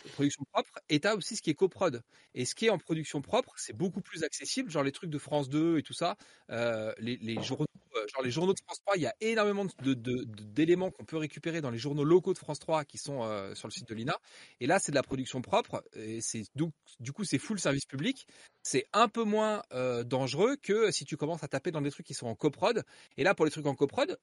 production 0.08 0.44
propre, 0.52 0.78
et 0.88 1.00
tu 1.00 1.08
as 1.08 1.16
aussi 1.16 1.36
ce 1.36 1.42
qui 1.42 1.50
est 1.50 1.54
coprod. 1.54 2.02
Et 2.34 2.44
ce 2.44 2.54
qui 2.54 2.66
est 2.66 2.70
en 2.70 2.78
production 2.78 3.22
propre, 3.22 3.52
c'est 3.56 3.72
beaucoup 3.72 4.00
plus 4.00 4.24
accessible, 4.24 4.70
genre 4.70 4.82
les 4.82 4.92
trucs 4.92 5.10
de 5.10 5.18
France 5.18 5.48
2 5.48 5.78
et 5.78 5.82
tout 5.82 5.92
ça, 5.92 6.16
euh, 6.50 6.92
les, 6.98 7.16
les 7.16 7.42
journaux, 7.42 7.66
euh, 7.96 8.06
genre 8.12 8.22
les 8.22 8.30
journaux 8.30 8.52
de 8.52 8.60
France 8.64 8.80
3, 8.84 8.96
il 8.96 9.02
y 9.02 9.06
a 9.06 9.14
énormément 9.20 9.66
d'éléments 9.82 10.90
qu'on 10.90 11.04
peut 11.04 11.16
récupérer 11.16 11.60
dans 11.60 11.70
les 11.70 11.78
journaux 11.78 12.04
locaux 12.04 12.32
de 12.32 12.38
France 12.38 12.58
3 12.58 12.84
qui 12.84 12.98
sont 12.98 13.22
euh, 13.22 13.54
sur 13.54 13.68
le 13.68 13.72
site 13.72 13.88
de 13.88 13.94
l'INA. 13.94 14.18
Et 14.60 14.66
là, 14.66 14.78
c'est 14.78 14.92
de 14.92 14.96
la 14.96 15.02
production 15.02 15.42
propre, 15.42 15.84
et 15.94 16.20
c'est 16.20 16.44
donc 16.54 16.72
du 17.00 17.12
coup 17.12 17.24
c'est 17.24 17.38
full 17.38 17.58
service 17.58 17.86
public 17.86 18.26
c'est 18.62 18.86
un 18.92 19.08
peu 19.08 19.22
moins 19.22 19.62
dangereux 20.04 20.56
que 20.60 20.90
si 20.90 21.04
tu 21.04 21.16
commences 21.16 21.44
à 21.44 21.48
taper 21.48 21.70
dans 21.70 21.80
des 21.80 21.92
trucs 21.92 22.04
qui 22.04 22.14
sont 22.14 22.26
en 22.26 22.34
coprod. 22.34 22.82
Et 23.16 23.22
là, 23.22 23.32
pour 23.32 23.44
les 23.44 23.52
trucs 23.52 23.66
en 23.66 23.76
coprod, 23.76 24.18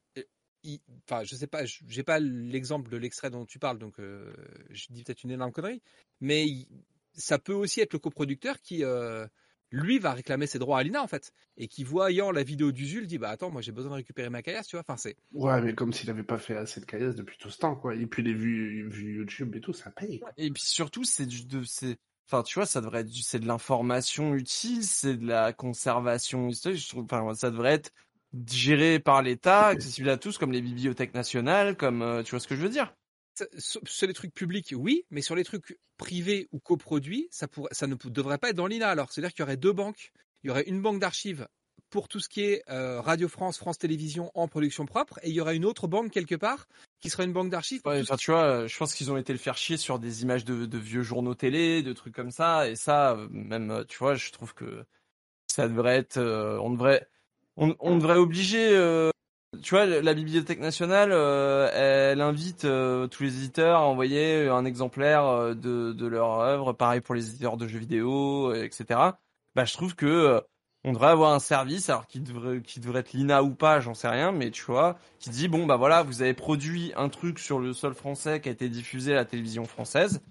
il- 0.64 0.82
enfin, 1.10 1.24
je 1.24 1.36
sais 1.36 1.48
pas, 1.48 1.66
j'ai 1.66 2.04
pas 2.04 2.20
l'exemple 2.20 2.90
de 2.90 2.98
l'extrait 2.98 3.30
dont 3.30 3.46
tu 3.46 3.60
parles, 3.60 3.80
donc 3.80 4.00
euh, 4.00 4.34
je 4.70 4.88
dis 4.90 5.04
peut-être 5.04 5.24
une 5.24 5.32
énorme 5.32 5.52
connerie, 5.52 5.82
mais 6.22 6.48
il- 6.48 6.68
ça 7.14 7.38
peut 7.40 7.54
aussi 7.54 7.82
être 7.82 7.94
le 7.94 8.00
coproducteur 8.00 8.60
qui, 8.62 8.84
euh, 8.84 9.28
lui, 9.72 9.98
va 10.00 10.14
réclamer 10.14 10.46
ses 10.48 10.60
droits 10.60 10.80
à 10.80 10.84
l'INA 10.84 11.02
en 11.02 11.08
fait, 11.08 11.32
et 11.58 11.68
qui 11.68 11.84
voyant 11.84 12.32
la 12.32 12.44
vidéo 12.44 12.72
d'Usul 12.72 13.08
dit 13.08 13.18
bah 13.18 13.30
attends, 13.30 13.50
moi 13.52 13.62
j'ai 13.62 13.72
besoin 13.72 13.92
de 13.92 13.96
récupérer 13.96 14.30
ma 14.30 14.42
caillasse, 14.44 14.68
tu 14.68 14.76
vois. 14.76 14.84
Enfin, 14.88 14.98
c'est 14.98 15.16
Ouais, 15.34 15.62
mais 15.62 15.74
comme 15.74 15.92
s'il 15.94 16.10
avait 16.12 16.24
pas 16.24 16.38
fait 16.38 16.56
assez 16.56 16.80
de 16.80 16.86
caillasse 16.86 17.16
depuis 17.16 17.38
tout 17.40 17.50
ce 17.50 17.58
temps, 17.58 17.76
quoi. 17.76 17.96
Et 17.96 18.06
puis 18.06 18.22
les 18.24 18.34
vues, 18.34 18.88
vues 18.88 19.16
YouTube 19.18 19.56
et 19.56 19.62
tout, 19.62 19.74
ça 19.74 19.90
paye, 19.90 20.20
quoi. 20.20 20.32
Et 20.38 20.52
puis 20.52 20.64
surtout, 20.64 21.04
c'est 21.04 21.26
du 21.26 21.46
de 21.46 21.64
c'est 21.64 21.98
enfin 22.28 22.44
tu 22.44 22.56
vois, 22.56 22.66
ça 22.68 22.82
devrait 22.82 23.02
être 23.02 23.10
du- 23.10 23.22
c'est 23.24 23.40
de 23.40 23.48
l'information 23.48 24.36
utile, 24.36 24.84
c'est 24.84 25.18
de 25.18 25.26
la 25.28 25.54
conservation 25.54 26.48
historique, 26.50 26.80
je 26.80 26.88
trouve 26.90 27.06
enfin 27.06 27.34
ça 27.34 27.50
devrait 27.52 27.74
être 27.74 27.92
géré 28.48 29.00
par 29.00 29.22
l'État, 29.22 29.68
accessible 29.68 30.10
à 30.10 30.18
tous 30.18 30.38
comme 30.38 30.52
les 30.52 30.62
bibliothèques 30.62 31.14
nationales, 31.14 31.78
comme 31.78 32.02
euh, 32.02 32.24
tu 32.24 32.32
vois 32.32 32.40
ce 32.40 32.48
que 32.48 32.56
je 32.56 32.62
veux 32.62 32.70
dire? 32.70 32.94
Sur 33.58 34.08
les 34.08 34.14
trucs 34.14 34.34
publics, 34.34 34.74
oui, 34.78 35.06
mais 35.10 35.22
sur 35.22 35.36
les 35.36 35.44
trucs 35.44 35.80
privés 35.98 36.48
ou 36.52 36.60
coproduits, 36.60 37.28
ça, 37.32 37.48
ne 37.88 37.96
devrait 38.10 38.38
pas 38.38 38.50
être 38.50 38.56
dans 38.56 38.68
l'INA. 38.68 38.90
Alors, 38.90 39.12
c'est-à-dire 39.12 39.32
qu'il 39.32 39.42
y 39.42 39.44
aurait 39.44 39.58
deux 39.58 39.74
banques. 39.74 40.12
Il 40.44 40.48
y 40.48 40.50
aurait 40.52 40.64
une 40.64 40.82
banque 40.82 41.00
d'archives 41.00 41.48
pour 41.90 42.08
tout 42.08 42.20
ce 42.20 42.28
qui 42.28 42.42
est 42.42 42.64
euh, 42.70 43.02
Radio 43.02 43.28
France, 43.28 43.58
France 43.58 43.78
Télévisions 43.78 44.32
en 44.34 44.48
production 44.48 44.86
propre, 44.86 45.20
et 45.22 45.30
il 45.30 45.36
y 45.36 45.42
aurait 45.42 45.56
une 45.56 45.66
autre 45.66 45.88
banque 45.88 46.12
quelque 46.12 46.36
part 46.36 46.68
qui 47.00 47.10
serait 47.10 47.26
une 47.26 47.34
banque 47.34 47.50
d'archives. 47.50 47.82
Ouais, 47.86 48.02
enfin, 48.02 48.16
tu 48.18 48.32
vois, 48.32 48.66
je 48.66 48.78
pense 48.78 48.96
qu'ils 48.96 49.12
ont 49.12 49.18
été 49.18 49.32
le 49.32 49.40
faire 49.40 49.58
chier 49.58 49.78
sur 49.78 50.00
des 50.00 50.24
images 50.24 50.46
de, 50.46 50.66
de 50.66 50.78
vieux 50.78 51.04
journaux 51.04 51.36
télé, 51.36 51.84
de 51.84 51.94
trucs 51.94 52.16
comme 52.16 52.32
ça, 52.32 52.68
et 52.68 52.76
ça, 52.76 53.12
euh, 53.12 53.28
même, 53.30 53.86
tu 53.88 53.98
vois, 54.00 54.16
je 54.16 54.32
trouve 54.32 54.54
que 54.54 54.86
ça 55.46 55.68
devrait 55.68 55.98
être, 55.98 56.18
euh, 56.18 56.58
on 56.60 56.72
devrait, 56.72 57.08
on, 57.58 57.76
on 57.80 57.98
devrait 57.98 58.18
obliger, 58.18 58.70
euh, 58.76 59.12
tu 59.62 59.76
vois, 59.76 59.86
la 59.86 60.14
Bibliothèque 60.14 60.60
nationale, 60.60 61.12
euh, 61.12 61.70
elle 61.74 62.22
invite 62.22 62.66
euh, 62.66 63.08
tous 63.08 63.24
les 63.24 63.38
éditeurs 63.38 63.80
à 63.80 63.86
envoyer 63.86 64.48
un 64.48 64.66
exemplaire 64.66 65.26
euh, 65.26 65.54
de, 65.54 65.94
de 65.94 66.08
leur 66.08 66.40
œuvre, 66.40 66.74
pareil 66.74 67.02
pour 67.02 67.16
les 67.16 67.30
éditeurs 67.30 67.58
de 67.58 67.68
jeux 67.68 67.80
vidéo, 67.80 68.52
euh, 68.52 68.64
etc. 68.64 69.00
Bah, 69.56 69.66
je 69.66 69.74
trouve 69.74 69.96
que 69.96 70.06
euh, 70.06 70.42
on 70.84 70.92
devrait 70.94 71.10
avoir 71.10 71.34
un 71.34 71.40
service, 71.40 71.90
alors 71.90 72.08
qui 72.08 72.20
devrait, 72.20 72.62
qui 72.62 72.80
devrait 72.80 73.02
être 73.02 73.14
l'INA 73.14 73.44
ou 73.44 73.52
pas, 73.52 73.80
j'en 73.80 73.94
sais 73.94 74.10
rien, 74.10 74.32
mais 74.32 74.52
tu 74.52 74.64
vois, 74.64 74.98
qui 75.20 75.30
dit 75.30 75.48
bon 75.48 75.66
bah 75.66 75.78
voilà, 75.78 76.04
vous 76.04 76.22
avez 76.22 76.34
produit 76.34 76.92
un 76.98 77.10
truc 77.10 77.40
sur 77.40 77.60
le 77.60 77.74
sol 77.74 77.94
français 77.94 78.42
qui 78.42 78.50
a 78.50 78.52
été 78.52 78.68
diffusé 78.68 79.14
à 79.14 79.16
la 79.16 79.26
télévision 79.26 79.66
française, 79.66 80.22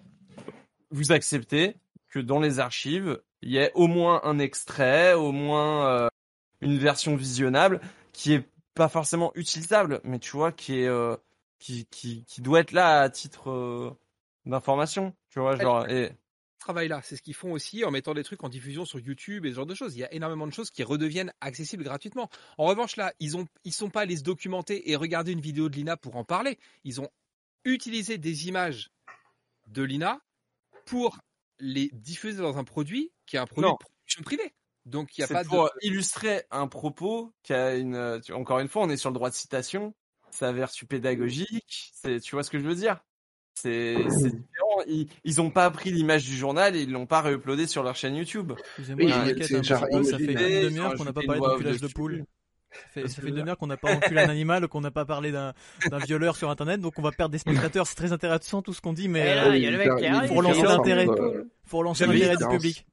vous 0.90 1.12
acceptez 1.12 1.76
que 2.10 2.18
dans 2.18 2.38
les 2.38 2.58
archives, 2.60 3.18
il 3.40 3.50
y 3.50 3.56
ait 3.56 3.72
au 3.74 3.86
moins 3.86 4.20
un 4.24 4.38
extrait, 4.38 5.14
au 5.14 5.32
moins 5.32 5.86
euh, 5.86 6.08
une 6.62 6.78
version 6.78 7.16
visionnable 7.16 7.80
qui 8.12 8.32
est 8.32 8.48
pas 8.74 8.88
forcément 8.88 9.32
utilisable, 9.34 10.00
mais 10.04 10.18
tu 10.18 10.30
vois, 10.30 10.52
qui 10.52 10.80
est 10.80 10.86
euh, 10.86 11.16
qui, 11.58 11.86
qui 11.86 12.24
qui 12.24 12.40
doit 12.40 12.60
être 12.60 12.72
là 12.72 13.00
à 13.00 13.10
titre 13.10 13.50
euh, 13.50 13.90
d'information, 14.46 15.14
tu 15.28 15.40
vois, 15.40 15.56
genre 15.56 15.88
et 15.88 16.12
travail-là. 16.62 17.00
C'est 17.02 17.16
ce 17.16 17.22
qu'ils 17.22 17.34
font 17.34 17.52
aussi 17.52 17.84
en 17.84 17.90
mettant 17.90 18.14
des 18.14 18.24
trucs 18.24 18.42
en 18.44 18.48
diffusion 18.48 18.84
sur 18.84 18.98
YouTube 19.00 19.44
et 19.44 19.50
ce 19.50 19.56
genre 19.56 19.66
de 19.66 19.74
choses. 19.74 19.96
Il 19.96 19.98
y 19.98 20.04
a 20.04 20.12
énormément 20.14 20.46
de 20.46 20.52
choses 20.52 20.70
qui 20.70 20.82
redeviennent 20.82 21.32
accessibles 21.40 21.84
gratuitement. 21.84 22.30
En 22.56 22.64
revanche, 22.64 22.96
là, 22.96 23.12
ils 23.20 23.36
ont, 23.36 23.46
ils 23.64 23.72
sont 23.72 23.90
pas 23.90 24.02
allés 24.02 24.16
se 24.16 24.22
documenter 24.22 24.90
et 24.90 24.96
regarder 24.96 25.32
une 25.32 25.40
vidéo 25.40 25.68
de 25.68 25.74
Lina 25.74 25.96
pour 25.96 26.16
en 26.16 26.24
parler. 26.24 26.58
Ils 26.84 27.00
ont 27.00 27.08
utilisé 27.64 28.16
des 28.16 28.48
images 28.48 28.90
de 29.66 29.82
Lina 29.82 30.20
pour 30.86 31.18
les 31.58 31.90
diffuser 31.92 32.40
dans 32.40 32.58
un 32.58 32.64
produit 32.64 33.12
qui 33.26 33.36
est 33.36 33.40
un 33.40 33.46
produit 33.46 33.68
Non. 33.68 33.74
de 33.74 33.84
production 33.84 34.22
privée. 34.22 34.52
Donc 34.86 35.16
il 35.16 35.20
y 35.20 35.24
a 35.24 35.26
c'est 35.26 35.34
pas 35.34 35.44
pour 35.44 35.64
de. 35.64 35.70
illustrer 35.82 36.42
un 36.50 36.66
propos 36.66 37.32
qui 37.42 37.52
a 37.52 37.74
une 37.76 37.94
euh, 37.94 38.18
tu- 38.20 38.32
encore 38.32 38.58
une 38.58 38.68
fois 38.68 38.82
on 38.82 38.90
est 38.90 38.96
sur 38.96 39.10
le 39.10 39.14
droit 39.14 39.30
de 39.30 39.34
citation 39.34 39.94
sa 40.30 40.50
vertu 40.52 40.86
pédagogique 40.86 41.92
c'est 41.94 42.18
tu 42.20 42.34
vois 42.34 42.42
ce 42.42 42.50
que 42.50 42.58
je 42.58 42.64
veux 42.64 42.74
dire? 42.74 42.98
C'est 43.54 43.96
c'est 44.08 44.30
différent 44.30 44.82
ils 44.88 45.08
ils 45.24 45.40
ont 45.40 45.50
pas 45.50 45.70
pris 45.70 45.90
l'image 45.92 46.24
du 46.24 46.36
journal 46.36 46.74
et 46.74 46.82
ils 46.82 46.90
l'ont 46.90 47.06
pas 47.06 47.20
réuploadé 47.20 47.66
sur 47.66 47.82
leur 47.82 47.94
chaîne 47.96 48.16
YouTube 48.16 48.52
Excusez-moi, 48.78 49.04
Oui, 49.04 49.12
un 49.74 49.80
peu, 49.98 50.02
ça 50.04 50.18
fait 50.18 50.24
une 50.24 50.38
demi-heure 50.64 50.94
qu'on 50.96 51.04
n'a 51.04 51.12
pas 51.12 51.20
parlé 51.26 51.40
d'enculage 51.52 51.80
de 51.80 51.88
poule. 51.88 52.24
Ça 52.72 52.78
fait, 52.88 53.08
ça 53.08 53.20
fait 53.20 53.28
une 53.28 53.34
demi-heure 53.34 53.58
qu'on 53.58 53.66
n'a 53.66 53.76
pas 53.76 53.92
enculé 53.94 54.22
un 54.22 54.30
animal, 54.30 54.66
qu'on 54.68 54.80
n'a 54.80 54.90
pas 54.90 55.04
parlé 55.04 55.30
d'un 55.30 55.52
d'un 55.90 55.98
violeur 55.98 56.36
sur 56.36 56.48
internet, 56.48 56.80
donc 56.80 56.98
on 56.98 57.02
va 57.02 57.12
perdre 57.12 57.30
des 57.30 57.38
spectateurs. 57.38 57.86
C'est 57.86 57.94
très 57.94 58.12
intéressant 58.14 58.62
tout 58.62 58.72
ce 58.72 58.80
qu'on 58.80 58.94
dit, 58.94 59.08
mais 59.08 59.34
là, 59.34 59.48
euh, 59.48 59.56
il 59.58 59.62
y 59.62 59.66
a 59.66 59.70
le 59.70 59.76
mec 59.76 59.88
qui 59.98 60.06
l'intérêt. 60.78 61.06
J'avais 61.94 62.12
l'intérêt 62.14 62.36
du 62.36 62.44
public. 62.56 62.86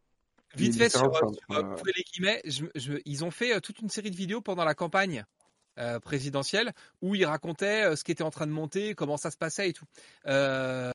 Vite 0.56 0.76
fait 0.78 0.90
sur, 0.90 1.04
euh, 1.16 1.32
sur, 1.34 1.58
euh, 1.58 1.76
les 1.96 2.04
guillemets, 2.04 2.42
je, 2.46 2.66
je- 2.76 3.00
ils 3.06 3.24
ont 3.24 3.32
fait 3.32 3.54
euh, 3.56 3.60
toute 3.60 3.80
une 3.80 3.90
série 3.90 4.10
de 4.12 4.16
vidéos 4.16 4.42
pendant 4.42 4.64
la 4.66 4.74
campagne 4.74 5.24
euh, 5.78 6.00
présidentielle 6.00 6.74
où 7.02 7.14
ils 7.16 7.26
racontaient 7.26 7.84
euh, 7.86 7.96
ce 7.96 8.04
qui 8.04 8.12
était 8.12 8.24
en 8.24 8.32
train 8.32 8.48
de 8.48 8.52
monter, 8.52 8.96
comment 8.96 9.18
ça 9.18 9.30
se 9.32 9.38
passait 9.38 9.70
et 9.70 9.74
tout. 9.74 9.86
Euh, 10.28 10.92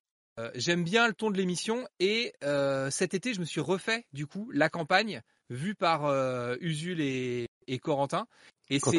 J'aime 0.57 0.83
bien 0.83 1.07
le 1.07 1.15
ton 1.15 1.31
de 1.31 1.37
l'émission 1.37 1.87
et 2.01 2.33
euh, 2.43 2.91
cet 2.91 3.15
été 3.15 3.35
je 3.35 3.39
me 3.41 3.45
suis 3.45 3.61
refait 3.61 4.05
du 4.13 4.27
coup 4.27 4.51
la 4.51 4.69
campagne 4.69 5.23
vue 5.49 5.77
par 5.77 6.07
euh, 6.07 6.57
Usul 6.61 7.01
et, 7.01 7.47
et 7.69 7.79
Corentin. 7.79 8.27
Et 8.69 8.81
c'est 8.81 8.97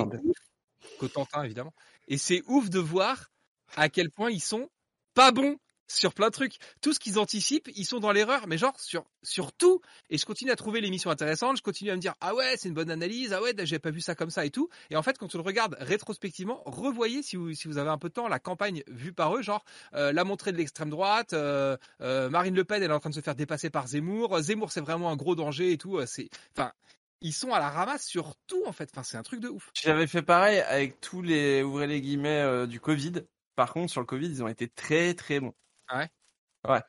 Cotentin 0.97 1.43
évidemment. 1.43 1.73
Et 2.07 2.17
c'est 2.17 2.41
ouf 2.47 2.69
de 2.69 2.79
voir 2.79 3.31
à 3.75 3.89
quel 3.89 4.11
point 4.11 4.31
ils 4.31 4.39
sont 4.39 4.69
pas 5.13 5.31
bons 5.33 5.57
sur 5.87 6.13
plein 6.13 6.27
de 6.27 6.31
trucs. 6.31 6.57
Tout 6.81 6.93
ce 6.93 6.99
qu'ils 6.99 7.19
anticipent, 7.19 7.69
ils 7.75 7.85
sont 7.85 7.99
dans 7.99 8.11
l'erreur, 8.11 8.47
mais 8.47 8.57
genre 8.57 8.79
sur, 8.79 9.05
sur 9.23 9.51
tout. 9.53 9.81
Et 10.09 10.17
je 10.17 10.25
continue 10.25 10.51
à 10.51 10.55
trouver 10.55 10.81
l'émission 10.81 11.09
intéressante, 11.09 11.57
je 11.57 11.61
continue 11.63 11.91
à 11.91 11.95
me 11.95 12.01
dire, 12.01 12.13
ah 12.21 12.33
ouais, 12.35 12.55
c'est 12.57 12.67
une 12.69 12.73
bonne 12.73 12.89
analyse, 12.91 13.33
ah 13.33 13.41
ouais, 13.41 13.53
j'avais 13.57 13.79
pas 13.79 13.91
vu 13.91 14.01
ça 14.01 14.15
comme 14.15 14.29
ça 14.29 14.45
et 14.45 14.49
tout. 14.51 14.69
Et 14.89 14.95
en 14.95 15.03
fait, 15.03 15.17
quand 15.17 15.33
on 15.33 15.37
le 15.37 15.43
regarde 15.43 15.75
rétrospectivement, 15.79 16.61
revoyez, 16.65 17.21
si 17.23 17.35
vous, 17.35 17.53
si 17.53 17.67
vous 17.67 17.77
avez 17.77 17.89
un 17.89 17.97
peu 17.97 18.09
de 18.09 18.13
temps, 18.13 18.27
la 18.27 18.39
campagne 18.39 18.83
vue 18.87 19.13
par 19.13 19.35
eux, 19.35 19.41
genre 19.41 19.63
euh, 19.93 20.11
la 20.11 20.23
montée 20.23 20.51
de 20.51 20.57
l'extrême 20.57 20.89
droite, 20.89 21.33
euh, 21.33 21.77
euh, 22.01 22.29
Marine 22.29 22.55
Le 22.55 22.63
Pen, 22.63 22.81
elle 22.83 22.91
est 22.91 22.93
en 22.93 22.99
train 22.99 23.09
de 23.09 23.15
se 23.15 23.21
faire 23.21 23.35
dépasser 23.35 23.69
par 23.69 23.87
Zemmour, 23.87 24.39
Zemmour, 24.41 24.71
c'est 24.71 24.81
vraiment 24.81 25.09
un 25.11 25.15
gros 25.15 25.35
danger 25.35 25.71
et 25.71 25.77
tout. 25.77 25.97
euh, 25.97 26.05
C'est, 26.05 26.29
enfin, 26.57 26.71
ils 27.21 27.33
sont 27.33 27.53
à 27.53 27.59
la 27.59 27.69
ramasse 27.69 28.05
sur 28.05 28.35
tout, 28.47 28.63
en 28.65 28.73
fait. 28.73 28.89
Enfin, 28.91 29.03
c'est 29.03 29.17
un 29.17 29.23
truc 29.23 29.39
de 29.39 29.47
ouf. 29.49 29.71
j'avais 29.73 30.07
fait 30.07 30.21
pareil 30.21 30.59
avec 30.59 30.99
tous 31.01 31.21
les 31.21 31.63
ouvrez 31.63 31.87
les 31.87 32.01
guillemets 32.01 32.41
euh, 32.41 32.67
du 32.67 32.79
Covid 32.79 33.13
par 33.55 33.71
contre 33.73 33.91
sur 33.91 34.01
le 34.01 34.05
Covid 34.05 34.27
ils 34.27 34.43
ont 34.43 34.47
été 34.47 34.67
très 34.67 35.13
très 35.13 35.39
bons 35.39 35.53
ouais 35.93 36.07
ouais 36.67 36.81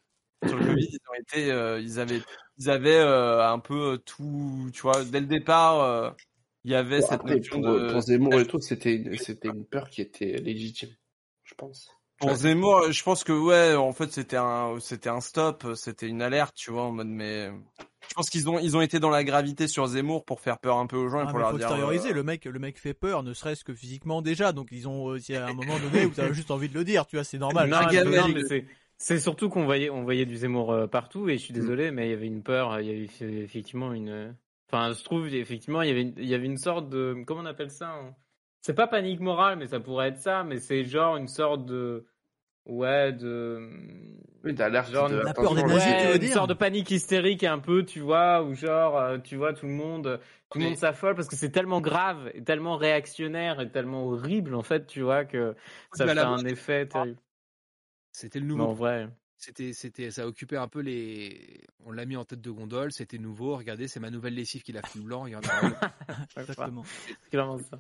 sur 0.46 0.56
le 0.56 0.66
Covid 0.66 0.88
ils 0.90 0.98
ont 1.10 1.14
été 1.20 1.50
euh, 1.50 1.80
ils 1.80 1.98
avaient 2.00 2.20
ils 2.58 2.70
avaient 2.70 2.96
euh, 2.98 3.46
un 3.48 3.58
peu 3.58 3.92
euh, 3.94 3.96
tout 3.98 4.70
tu 4.72 4.82
vois 4.82 5.04
dès 5.04 5.20
le 5.20 5.26
départ 5.26 5.80
euh, 5.80 6.10
il 6.64 6.72
y 6.72 6.74
avait 6.74 7.00
Bon, 7.00 7.06
cette 7.06 7.20
après, 7.20 7.36
notion 7.36 7.60
pour, 7.60 7.74
de 7.74 7.92
pour 7.92 8.00
Zemmour 8.00 8.40
et 8.40 8.46
tout, 8.46 8.60
c'était 8.60 8.94
une, 8.96 9.16
c'était 9.18 9.48
une 9.48 9.64
peur 9.64 9.88
qui 9.88 10.00
était 10.00 10.32
légitime, 10.38 10.88
je 11.44 11.54
pense. 11.54 11.90
Pour 12.18 12.34
Zemmour, 12.34 12.90
je 12.90 13.02
pense 13.04 13.22
que 13.22 13.32
ouais, 13.32 13.76
en 13.76 13.92
fait 13.92 14.10
c'était 14.12 14.36
un 14.36 14.80
c'était 14.80 15.10
un 15.10 15.20
stop, 15.20 15.64
c'était 15.76 16.08
une 16.08 16.22
alerte, 16.22 16.56
tu 16.56 16.72
vois, 16.72 16.82
en 16.84 16.92
mode 16.92 17.06
mais 17.06 17.52
je 18.08 18.14
pense 18.14 18.30
qu'ils 18.30 18.48
ont 18.48 18.58
ils 18.58 18.76
ont 18.76 18.80
été 18.80 18.98
dans 18.98 19.10
la 19.10 19.22
gravité 19.22 19.68
sur 19.68 19.86
Zemmour 19.86 20.24
pour 20.24 20.40
faire 20.40 20.58
peur 20.58 20.78
un 20.78 20.86
peu 20.86 20.96
aux 20.96 21.08
gens 21.08 21.20
et 21.20 21.24
Ah, 21.26 21.30
pour 21.30 21.38
leur 21.38 21.50
faut 21.50 21.58
dire 21.58 21.66
extérioriser. 21.68 22.10
euh, 22.10 22.14
Le 22.14 22.22
mec, 22.24 22.44
le 22.46 22.58
mec 22.58 22.78
fait 22.78 22.94
peur, 22.94 23.22
ne 23.22 23.32
serait-ce 23.34 23.62
que 23.62 23.74
physiquement 23.74 24.22
déjà. 24.22 24.52
Donc 24.52 24.68
ils 24.72 24.88
ont, 24.88 25.10
euh, 25.10 25.18
s'il 25.18 25.34
y 25.34 25.38
a 25.38 25.46
un 25.46 25.52
moment 25.52 25.78
donné 25.78 26.04
où 26.06 26.10
t'as 26.10 26.32
juste 26.32 26.50
envie 26.50 26.68
de 26.68 26.74
le 26.74 26.84
dire, 26.84 27.06
tu 27.06 27.16
vois, 27.16 27.24
c'est 27.24 27.38
normal. 27.38 27.68
Non, 27.68 27.80
mais- 27.86 27.94
il- 27.94 28.34
mais 28.34 28.44
c'est- 28.44 28.64
c'est 28.98 29.18
surtout 29.18 29.48
qu'on 29.48 29.64
voyait, 29.64 29.90
on 29.90 30.02
voyait 30.02 30.26
du 30.26 30.36
Zemmour 30.36 30.72
euh, 30.72 30.86
partout 30.86 31.28
et 31.28 31.36
je 31.38 31.42
suis 31.44 31.52
désolé, 31.54 31.90
mais 31.90 32.06
il 32.08 32.10
y 32.10 32.14
avait 32.14 32.26
une 32.26 32.42
peur, 32.42 32.80
il 32.80 32.86
y 32.86 32.90
avait 33.24 33.42
effectivement 33.42 33.92
une. 33.92 34.34
Enfin, 34.68 34.92
je 34.92 35.04
trouve 35.04 35.26
effectivement 35.32 35.82
il 35.82 35.88
y 35.88 35.92
avait, 35.92 36.02
une- 36.02 36.14
il 36.16 36.28
y 36.28 36.34
avait 36.34 36.46
une 36.46 36.58
sorte 36.58 36.88
de, 36.88 37.16
comment 37.26 37.42
on 37.42 37.46
appelle 37.46 37.70
ça 37.70 37.90
hein? 37.90 38.14
C'est 38.62 38.74
pas 38.74 38.88
panique 38.88 39.20
morale, 39.20 39.58
mais 39.58 39.68
ça 39.68 39.78
pourrait 39.78 40.08
être 40.08 40.18
ça, 40.18 40.42
mais 40.42 40.58
c'est 40.58 40.82
genre 40.84 41.16
une 41.16 41.28
sorte 41.28 41.66
de, 41.66 42.04
ouais, 42.66 43.12
de. 43.12 43.70
Oui, 44.42 44.54
d'alerte. 44.54 44.90
Genre, 44.90 45.08
de, 45.08 45.16
la 45.18 45.34
peur 45.34 45.54
des 45.54 45.62
nazis, 45.62 45.88
là, 45.88 46.00
tu 46.12 46.18
veux 46.18 46.24
une 46.24 46.32
sorte 46.32 46.48
de 46.48 46.54
panique 46.54 46.90
hystérique 46.90 47.44
un 47.44 47.58
peu, 47.60 47.84
tu 47.84 48.00
vois, 48.00 48.42
où 48.42 48.54
genre, 48.54 48.96
euh, 48.98 49.18
tu 49.18 49.36
vois, 49.36 49.52
tout 49.52 49.66
le 49.66 49.72
monde, 49.72 50.20
tout 50.50 50.58
le 50.58 50.64
Mais- 50.64 50.70
monde 50.70 50.78
s'affole 50.78 51.14
parce 51.14 51.28
que 51.28 51.36
c'est 51.36 51.50
tellement 51.50 51.80
grave, 51.80 52.30
et 52.34 52.42
tellement 52.42 52.76
réactionnaire 52.76 53.60
et 53.60 53.70
tellement 53.70 54.04
horrible 54.04 54.54
en 54.56 54.62
fait, 54.62 54.86
tu 54.86 55.02
vois, 55.02 55.24
que 55.24 55.54
ça 55.92 56.06
fait 56.06 56.18
un 56.18 56.44
effet 56.44 56.86
terrible. 56.86 57.18
C'était 58.16 58.40
le 58.40 58.46
nouveau 58.46 58.62
en 58.64 58.72
vrai. 58.72 59.10
C'était, 59.36 59.74
c'était, 59.74 60.10
ça 60.10 60.26
occupait 60.26 60.56
un 60.56 60.68
peu 60.68 60.80
les. 60.80 61.60
On 61.84 61.92
l'a 61.92 62.06
mis 62.06 62.16
en 62.16 62.24
tête 62.24 62.40
de 62.40 62.50
gondole, 62.50 62.90
c'était 62.90 63.18
nouveau. 63.18 63.56
Regardez, 63.58 63.88
c'est 63.88 64.00
ma 64.00 64.08
nouvelle 64.08 64.32
lessive 64.32 64.62
qui 64.62 64.72
l'a 64.72 64.80
fait 64.80 65.00
blanc. 65.00 65.26
Il 65.26 65.32
y 65.32 65.36
en 65.36 65.40
a 65.40 65.66
un 65.66 66.40
Exactement. 66.40 66.82
C'est 66.86 67.30
clairement 67.30 67.58
ça. 67.58 67.78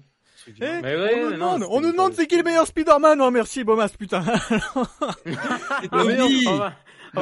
Eh. 0.48 0.52
Mais 0.60 0.94
on 0.94 1.24
nous 1.24 1.30
non, 1.30 1.30
demande, 1.30 1.60
c'est- 1.62 1.68
on 1.70 1.80
nous 1.80 1.92
demande 1.92 2.12
c'est 2.12 2.26
qui 2.26 2.36
le 2.36 2.42
meilleur 2.42 2.66
Spider-Man 2.66 3.18
Oh 3.22 3.30
merci 3.30 3.64
Bomas 3.64 3.88
putain. 3.98 4.22
le 5.24 6.04
meilleur, 6.04 6.72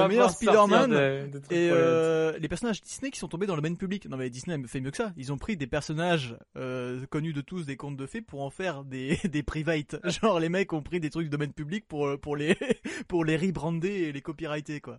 le 0.03 0.09
meilleur 0.09 0.31
Spider-Man 0.31 0.91
de- 0.91 1.33
de 1.33 1.39
trucs 1.39 1.53
et 1.53 1.71
euh, 1.71 2.39
les 2.39 2.49
personnages 2.49 2.81
Disney 2.83 3.11
qui 3.11 3.19
sont 3.19 3.29
tombés 3.29 3.47
dans 3.47 3.55
le 3.55 3.61
domaine 3.63 3.77
public. 3.77 4.09
Non 4.09 4.17
mais 4.17 4.29
Disney 4.31 4.57
fait 4.67 4.81
mieux 4.81 4.91
que 4.91 4.97
ça. 4.97 5.13
Ils 5.17 5.33
ont 5.33 5.39
pris 5.39 5.57
des 5.57 5.67
personnages 5.67 6.37
euh, 6.57 7.05
connus 7.11 7.33
de 7.33 7.41
tous 7.41 7.65
des 7.67 7.77
contes 7.77 7.97
de 7.97 8.07
fées 8.07 8.21
pour 8.23 8.43
en 8.43 8.51
faire 8.51 8.85
des 8.85 9.19
des 9.25 9.43
private. 9.43 9.97
Genre 10.05 10.41
les 10.41 10.49
mecs 10.49 10.73
ont 10.73 10.83
pris 10.83 11.01
des 11.01 11.11
trucs 11.11 11.25
du 11.27 11.31
domaine 11.31 11.53
public 11.53 11.87
pour 11.89 12.07
euh, 12.07 12.17
pour 12.17 12.37
les 12.37 12.57
pour 13.09 13.25
les 13.25 13.37
rebrander 13.37 13.89
et 13.89 14.13
les 14.13 14.21
copyrighter 14.23 14.81
quoi. 14.81 14.99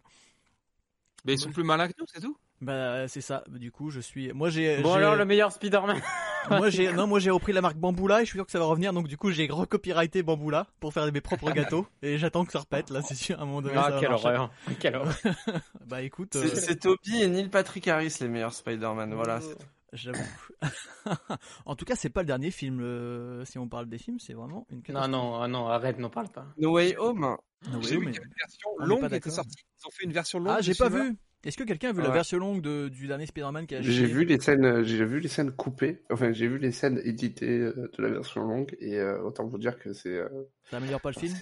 Mais 1.26 1.34
ils 1.34 1.40
sont 1.40 1.52
plus 1.52 1.64
malins 1.64 1.88
que 1.88 1.94
nous, 2.00 2.06
c'est 2.14 2.22
tout. 2.22 2.38
Bah 2.62 3.08
c'est 3.10 3.20
ça. 3.22 3.44
Du 3.50 3.70
coup 3.72 3.90
je 3.90 4.00
suis 4.00 4.32
moi 4.32 4.50
j'ai 4.50 4.82
Bon 4.82 4.92
j'ai- 4.94 5.00
alors 5.00 5.16
le 5.18 5.26
meilleur 5.26 5.52
Spider-Man. 5.52 6.02
moi 6.50 6.70
j'ai 6.70 6.94
non 6.94 7.06
moi 7.06 7.20
j'ai 7.20 7.30
repris 7.32 7.52
la 7.52 7.60
marque 7.60 7.76
Bamboula 7.76 8.22
et 8.22 8.26
je 8.26 8.30
suis 8.30 8.38
sûr 8.38 8.46
que 8.46 8.52
ça 8.52 8.60
va 8.60 8.66
revenir 8.66 8.94
donc 8.94 9.08
du 9.10 9.18
coup 9.18 9.30
j'ai 9.32 9.46
recopyrighté 9.48 10.24
Bamboula 10.24 10.68
pour 10.80 10.94
faire 10.94 11.12
mes 11.12 11.20
propres 11.20 11.52
gâteaux 11.52 11.86
et 12.02 12.18
j'attends 12.18 12.46
que 12.46 12.54
ça 12.54 12.60
repète 12.60 12.92
là 12.92 13.02
c'est 13.02 13.16
sûr 13.16 13.38
à 13.40 13.44
un 13.44 13.46
moment 13.46 13.62
donné 13.62 13.76
ça 13.76 13.84
Ah 13.88 13.92
va 13.92 14.00
quelle 14.00 14.10
marcher. 14.10 14.28
horreur. 14.28 14.52
Quelle 14.80 14.96
horreur. 14.96 15.16
Bah 15.86 16.02
écoute 16.02 16.30
c'est 16.32 16.46
euh, 16.46 16.56
c'est 16.56 16.76
Toby 16.80 17.22
et 17.24 17.28
Neil 17.28 17.50
Patrick 17.50 17.88
Harris 17.90 18.16
les 18.22 18.30
meilleurs 18.30 18.54
Spider-Man, 18.54 19.14
voilà. 19.16 19.42
c'est 19.42 19.56
tout. 19.56 19.66
J'avoue. 19.96 20.20
en 21.66 21.76
tout 21.76 21.86
cas, 21.86 21.96
c'est 21.96 22.10
pas 22.10 22.22
le 22.22 22.28
dernier 22.28 22.52
film. 22.52 22.80
euh, 22.82 23.46
si 23.46 23.58
on 23.58 23.68
parle 23.68 23.88
des 23.88 23.98
films, 23.98 24.20
c'est 24.20 24.34
vraiment 24.34 24.66
une 24.70 24.78
Non 24.78 24.82
catastrophe. 24.84 25.12
non 25.12 25.42
ah 25.42 25.48
non 25.48 25.68
arrête 25.68 26.00
n'en 26.00 26.10
parle 26.10 26.30
pas. 26.30 26.46
No 26.58 26.74
Way 26.74 26.98
Home, 26.98 27.38
No 27.72 27.82
J'ai 27.82 27.90
Way 27.90 27.92
vu 27.92 27.98
Home, 27.98 28.04
une 28.08 28.34
version 28.38 28.70
on 28.80 28.86
longue 28.86 29.10
qui 29.10 29.16
était 29.16 29.30
sortie. 29.30 29.56
Ils 29.84 29.88
ont 29.88 29.92
fait 29.92 30.04
une 30.06 30.14
version 30.14 30.40
longue. 30.40 30.54
Ah, 30.58 30.62
j'ai 30.62 30.74
pas 30.76 30.90
cinéma. 30.90 31.06
vu. 31.10 31.18
Est-ce 31.44 31.58
que 31.58 31.64
quelqu'un 31.64 31.90
a 31.90 31.94
vu 31.94 32.02
la 32.02 32.10
version 32.10 32.40
longue 32.40 32.62
de, 32.62 32.88
du 32.90 33.06
dernier 33.06 33.28
Spider-Man 33.28 33.68
qui 33.68 33.76
a 33.76 33.82
J'ai 33.82 34.08
vu 34.08 34.26
les 34.26 34.40
scènes, 34.40 34.84
j'ai 34.84 35.06
vu 35.06 35.20
les 35.20 35.28
scènes 35.28 35.52
coupées. 35.52 36.02
Enfin, 36.10 36.32
j'ai 36.32 36.48
vu 36.48 36.58
les 36.58 36.72
scènes 36.72 37.00
éditées 37.04 37.60
euh, 37.60 37.92
de 37.96 38.02
la 38.02 38.10
version 38.10 38.42
longue 38.42 38.76
et 38.80 38.98
euh, 39.00 39.22
autant 39.22 39.46
vous 39.46 39.60
dire 39.60 39.78
que 39.78 39.94
c'est. 39.94 40.10
euh, 40.18 40.28
Ça 40.72 40.78
améliore 40.78 41.00
pas 41.02 41.12
le 41.12 41.20
film 41.20 41.36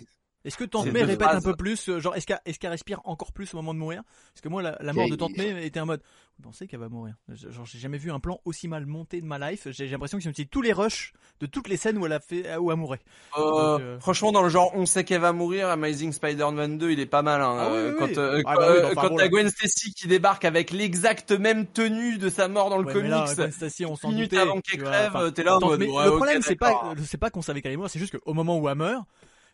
Est-ce 0.45 0.57
que 0.57 0.63
Tante 0.65 0.87
May 0.87 1.03
répète 1.03 1.27
un 1.29 1.41
peu 1.41 1.55
plus 1.55 1.87
euh, 1.89 1.99
Genre, 1.99 2.15
est-ce 2.15 2.25
qu'elle 2.27 2.39
est 2.45 2.67
respire 2.67 2.99
encore 3.05 3.31
plus 3.31 3.53
au 3.53 3.57
moment 3.57 3.73
de 3.73 3.79
mourir? 3.79 4.01
Parce 4.33 4.41
que 4.41 4.49
moi, 4.49 4.61
la, 4.61 4.77
la 4.81 4.91
mort 4.93 5.09
de 5.09 5.15
Tante 5.15 5.37
May 5.37 5.65
était 5.65 5.79
en 5.79 5.85
mode. 5.85 6.01
Vous 6.39 6.43
pensez 6.49 6.65
qu'elle 6.67 6.79
va 6.79 6.89
mourir? 6.89 7.13
Genre, 7.29 7.65
j'ai 7.65 7.77
jamais 7.77 7.99
vu 7.99 8.11
un 8.11 8.19
plan 8.19 8.39
aussi 8.43 8.67
mal 8.67 8.87
monté 8.87 9.21
de 9.21 9.25
ma 9.25 9.37
life. 9.51 9.67
J'ai 9.69 9.87
l'impression 9.87 10.17
qu'ils 10.17 10.27
ont 10.27 10.31
utilisé 10.31 10.49
tous 10.49 10.63
les 10.63 10.73
rushs 10.73 11.13
de 11.39 11.45
toutes 11.45 11.67
les 11.67 11.77
scènes 11.77 11.97
où 11.99 12.05
elle 12.07 12.11
a 12.13 12.19
fait, 12.19 12.57
où 12.57 12.71
elle 12.71 12.77
mourait. 12.77 13.01
Euh, 13.37 13.77
euh, 13.79 13.99
Franchement, 13.99 14.31
dans 14.31 14.41
le 14.41 14.49
genre, 14.49 14.71
on 14.73 14.85
sait 14.87 15.03
qu'elle 15.03 15.21
va 15.21 15.31
mourir. 15.31 15.69
Amazing 15.69 16.11
Spider-Man 16.11 16.77
2, 16.79 16.91
il 16.91 16.99
est 16.99 17.05
pas 17.05 17.21
mal. 17.21 17.39
Hein, 17.41 17.55
Ah 17.59 17.69
oui, 17.71 17.93
quand 17.99 18.05
oui. 18.07 18.13
euh, 18.17 18.41
Ah 18.45 18.55
bah 18.55 18.67
oui, 18.71 18.77
euh, 18.79 18.93
quand. 18.95 19.15
Gwen 19.29 19.47
Stacy 19.49 19.93
qui 19.93 20.07
débarque 20.07 20.43
avec 20.43 20.71
l'exacte 20.71 21.31
même 21.31 21.67
tenue 21.67 22.17
de 22.17 22.29
sa 22.29 22.47
mort 22.47 22.69
dans 22.71 22.79
le 22.79 22.85
Ouais, 22.87 22.95
mais 22.95 23.07
là, 23.09 23.21
comics, 23.25 23.37
Gwen 23.37 23.51
Stacy, 23.51 23.85
on 23.85 23.95
s'en 23.95 24.11
doutait. 24.11 24.39
avant 24.39 24.59
qu'elle 24.59 24.81
crève, 24.83 25.31
t'es 25.33 25.43
là 25.43 25.57
en 25.57 25.59
mode. 25.61 25.81
Ouais, 25.83 26.05
le 26.05 26.11
problème, 26.15 26.41
c'est 26.41 26.55
pas, 26.55 26.95
c'est 27.05 27.17
pas 27.19 27.29
qu'on 27.29 27.43
savait 27.43 27.61
qu'elle 27.61 27.69
allait 27.69 27.77
mourir, 27.77 27.91
c'est 27.91 27.99
juste 27.99 28.17
qu'au 28.17 28.33
moment 28.33 28.57
où 28.57 28.67
elle 28.67 28.75
meurt, 28.75 29.05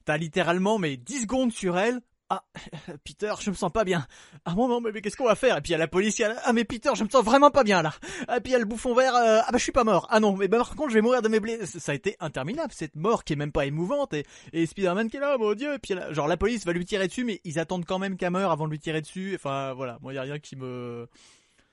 t'as 0.06 0.18
littéralement 0.18 0.78
mais 0.78 0.98
10 0.98 1.22
secondes 1.24 1.52
sur 1.52 1.78
elle. 1.78 2.02
Ah, 2.32 2.44
Peter, 3.04 3.34
je 3.40 3.50
me 3.50 3.56
sens 3.56 3.72
pas 3.72 3.84
bien. 3.84 4.06
Ah 4.46 4.54
bon, 4.54 4.68
non, 4.68 4.82
mais, 4.82 4.92
mais 4.92 5.02
qu'est-ce 5.02 5.18
qu'on 5.18 5.26
va 5.26 5.34
faire? 5.34 5.58
Et 5.58 5.62
puis 5.62 5.70
il 5.70 5.72
y 5.72 5.76
a 5.76 5.80
la 5.80 5.88
police, 5.88 6.20
la- 6.20 6.36
ah 6.44 6.54
mais 6.54 6.64
Peter, 6.64 6.92
je 6.96 7.04
me 7.04 7.10
sens 7.10 7.26
vraiment 7.26 7.50
pas 7.50 7.64
bien 7.64 7.82
là. 7.82 7.92
Et 8.36 8.40
puis 8.40 8.50
il 8.50 8.52
y 8.52 8.56
a 8.56 8.60
le 8.60 8.66
bouffon 8.66 8.94
vert, 8.94 9.16
euh, 9.16 9.40
ah 9.44 9.52
bah 9.52 9.58
je 9.58 9.64
suis 9.64 9.72
pas 9.72 9.84
mort. 9.84 10.06
Ah 10.12 10.20
non, 10.20 10.36
mais 10.38 10.48
bah, 10.48 10.58
par 10.58 10.76
contre 10.76 10.90
je 10.90 10.94
vais 10.94 11.02
mourir 11.02 11.24
de 11.24 11.28
mes 11.28 11.40
blessures. 11.40 11.82
Ça 11.82 11.92
a 11.92 11.96
été 11.96 12.16
interminable 12.20 12.72
cette 12.72 12.96
mort 12.96 13.24
qui 13.24 13.34
est 13.34 13.36
même 13.36 13.52
pas 13.52 13.66
émouvante 13.66 14.14
et, 14.14 14.28
et 14.54 14.68
Spider-Man 14.68 15.10
qui 15.10 15.18
est 15.18 15.22
là, 15.22 15.40
mon 15.40 15.56
dieu. 15.56 15.74
Et 15.74 15.80
puis 15.80 15.96
là, 15.96 16.14
genre 16.14 16.28
la 16.28 16.38
police 16.38 16.66
va 16.68 16.74
lui 16.74 16.86
tirer 16.86 17.08
dessus, 17.08 17.24
mais 17.24 17.42
ils 17.46 17.58
attendent 17.58 17.86
quand 17.86 17.98
même 17.98 18.16
qu'elle 18.16 18.30
meure 18.32 18.52
avant 18.52 18.66
de 18.68 18.72
lui 18.72 18.80
tirer 18.80 19.02
dessus. 19.02 19.32
Enfin 19.34 19.74
voilà, 19.74 19.98
moi 20.04 20.14
il 20.14 20.18
y 20.18 20.20
a 20.20 20.24
rien 20.24 20.38
qui 20.38 20.56
me 20.56 21.08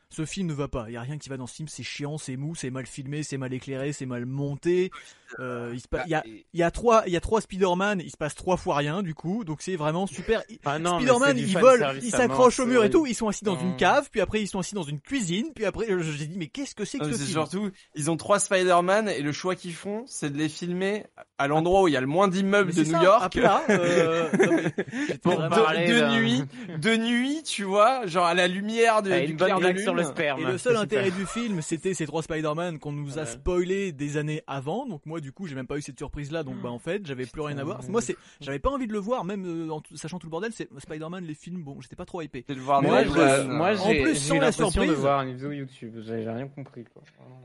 ce 0.08 0.24
film 0.24 0.46
ne 0.46 0.54
va 0.54 0.68
pas. 0.68 0.86
Il 0.88 0.92
y 0.92 0.96
a 0.96 1.00
rien 1.02 1.18
qui 1.18 1.28
va 1.28 1.36
dans 1.36 1.48
ce 1.48 1.56
film. 1.56 1.68
C'est 1.68 1.82
chiant, 1.82 2.16
c'est 2.16 2.36
mou, 2.36 2.54
c'est 2.54 2.70
mal 2.70 2.86
filmé, 2.86 3.22
c'est 3.24 3.36
mal 3.38 3.52
éclairé, 3.52 3.92
c'est 3.92 4.06
mal 4.06 4.24
monté. 4.24 4.90
Euh, 5.38 5.70
il, 5.74 5.80
se 5.80 5.88
pa- 5.88 6.02
il 6.06 6.10
y 6.10 6.14
a, 6.14 6.24
il 6.26 6.58
y 6.58 6.62
a 6.62 6.70
trois, 6.70 7.02
il 7.06 7.12
y 7.12 7.16
a 7.16 7.20
trois 7.20 7.40
Spider-Man, 7.42 8.00
il 8.02 8.10
se 8.10 8.16
passe 8.16 8.34
trois 8.34 8.56
fois 8.56 8.76
rien 8.76 9.02
du 9.02 9.14
coup, 9.14 9.44
donc 9.44 9.60
c'est 9.60 9.76
vraiment 9.76 10.06
super. 10.06 10.42
Ah 10.64 10.78
Spider-Man, 10.78 11.36
ils 11.38 11.58
volent, 11.58 11.92
ils 12.02 12.10
s'accrochent 12.10 12.58
au 12.60 12.66
mur 12.66 12.82
et 12.84 12.90
tout, 12.90 13.06
ils 13.06 13.14
sont 13.14 13.28
assis 13.28 13.44
dans 13.44 13.58
une 13.58 13.72
Mmh. 13.72 13.76
cave, 13.76 14.08
puis 14.10 14.20
après 14.20 14.40
ils 14.40 14.46
sont 14.48 14.60
assis 14.60 14.74
dans 14.74 14.82
une 14.82 15.00
cuisine, 15.00 15.52
puis 15.54 15.64
après 15.66 15.86
j'ai 16.00 16.26
dit 16.26 16.38
mais 16.38 16.46
qu'est-ce 16.46 16.74
que 16.74 16.84
c'est 16.84 16.98
que 16.98 17.04
Ah, 17.04 17.12
ce 17.12 17.18
C'est 17.18 17.24
film? 17.24 17.32
surtout, 17.46 17.70
ils 17.94 18.10
ont 18.10 18.16
trois 18.16 18.38
Spider-Man 18.40 19.08
et 19.08 19.20
le 19.20 19.32
choix 19.32 19.54
qu'ils 19.56 19.74
font, 19.74 20.04
c'est 20.06 20.30
de 20.32 20.38
les 20.38 20.48
filmer 20.48 21.04
à 21.38 21.46
l'endroit 21.48 21.82
où 21.82 21.88
il 21.88 21.94
y 21.94 21.96
a 21.96 22.00
le 22.00 22.06
moins 22.06 22.28
d'immeubles 22.28 22.72
de 22.72 22.82
New 22.84 22.92
ça, 22.92 23.02
York. 23.02 23.22
à 23.24 23.28
plat, 23.28 23.62
euh, 23.70 24.28
vraiment- 25.24 25.48
de, 25.50 26.18
nuit, 26.18 26.42
de 26.78 26.96
nuit, 26.96 27.42
tu 27.44 27.64
vois, 27.64 28.06
genre 28.06 28.26
à 28.26 28.34
la 28.34 28.48
lumière 28.48 29.02
de, 29.02 29.10
Ah, 29.12 29.20
du 29.20 29.36
clair 29.36 29.56
de 29.56 29.60
blague 29.60 29.76
lune. 29.76 29.84
sur 29.84 29.94
le 29.94 30.04
sperme. 30.04 30.40
Et 30.40 30.44
le 30.44 30.58
seul 30.58 30.76
intérêt 30.76 31.10
du 31.10 31.26
film, 31.26 31.60
c'était 31.62 31.94
ces 31.94 32.06
trois 32.06 32.22
Spider-Man 32.22 32.78
qu'on 32.78 32.92
nous 32.92 33.18
a 33.18 33.26
spoilé 33.26 33.92
des 33.92 34.16
années 34.16 34.42
avant. 34.46 34.86
Donc 34.86 35.04
moi, 35.06 35.20
du 35.26 35.32
coup, 35.32 35.48
j'ai 35.48 35.56
même 35.56 35.66
pas 35.66 35.76
eu 35.76 35.82
cette 35.82 35.98
surprise-là. 35.98 36.44
Donc 36.44 36.62
bah 36.62 36.70
en 36.70 36.78
fait, 36.78 37.04
j'avais 37.04 37.26
plus 37.26 37.40
rien 37.42 37.58
à 37.58 37.64
voir. 37.64 37.80
Moi, 37.88 38.00
c'est, 38.00 38.16
j'avais 38.40 38.60
pas 38.60 38.70
envie 38.70 38.86
de 38.86 38.92
le 38.92 39.00
voir, 39.00 39.24
même 39.24 39.44
euh, 39.44 39.72
en 39.72 39.82
sachant 39.96 40.20
tout 40.20 40.28
le 40.28 40.30
bordel. 40.30 40.52
C'est 40.54 40.68
Spider-Man, 40.78 41.24
les 41.24 41.34
films. 41.34 41.64
Bon, 41.64 41.80
j'étais 41.80 41.96
pas 41.96 42.04
trop 42.04 42.22
hypé. 42.22 42.44
De 42.48 42.54
voir 42.54 42.80
Moi, 42.80 42.98
euh, 43.00 43.44
moi, 43.48 43.70
En 43.72 43.74
j'ai 43.88 44.02
plus, 44.02 44.12
j'ai 44.14 44.18
sans 44.20 44.34
eu 44.36 44.38
la 44.38 44.44
l'impression 44.46 44.66
de 44.68 44.72
surprise. 44.72 44.92
voir 45.00 45.22
une 45.22 45.34
vidéo 45.34 45.50
YouTube. 45.50 45.96
J'ai 46.06 46.14
rien 46.30 46.46
compris, 46.46 46.84
quoi. 46.84 47.02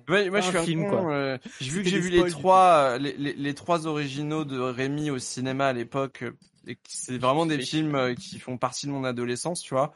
Ouais, 0.08 0.30
moi, 0.30 0.42
je 0.42 0.48
suis 0.50 0.58
un 0.58 0.62
film, 0.64 0.84
con, 0.84 0.90
quoi. 1.02 1.12
euh, 1.12 1.38
j'ai 1.60 1.72
vu 1.72 1.82
que 1.82 1.90
j'ai 1.90 2.00
vu 2.00 2.10
les 2.12 2.30
trois, 2.30 2.92
euh, 2.94 2.98
les, 3.00 3.14
les, 3.18 3.34
les 3.34 3.54
trois 3.56 3.88
originaux 3.88 4.46
de 4.46 4.60
Rémi 4.60 5.10
au 5.10 5.18
cinéma 5.18 5.68
à 5.70 5.74
l'époque. 5.74 6.22
euh, 6.22 6.76
C'est 6.88 7.18
vraiment 7.18 7.48
des 7.48 7.58
films 7.60 7.96
euh, 7.96 8.14
qui 8.14 8.38
font 8.38 8.58
partie 8.60 8.86
de 8.86 8.92
mon 8.92 9.04
adolescence, 9.04 9.62
tu 9.64 9.74
vois. 9.74 9.96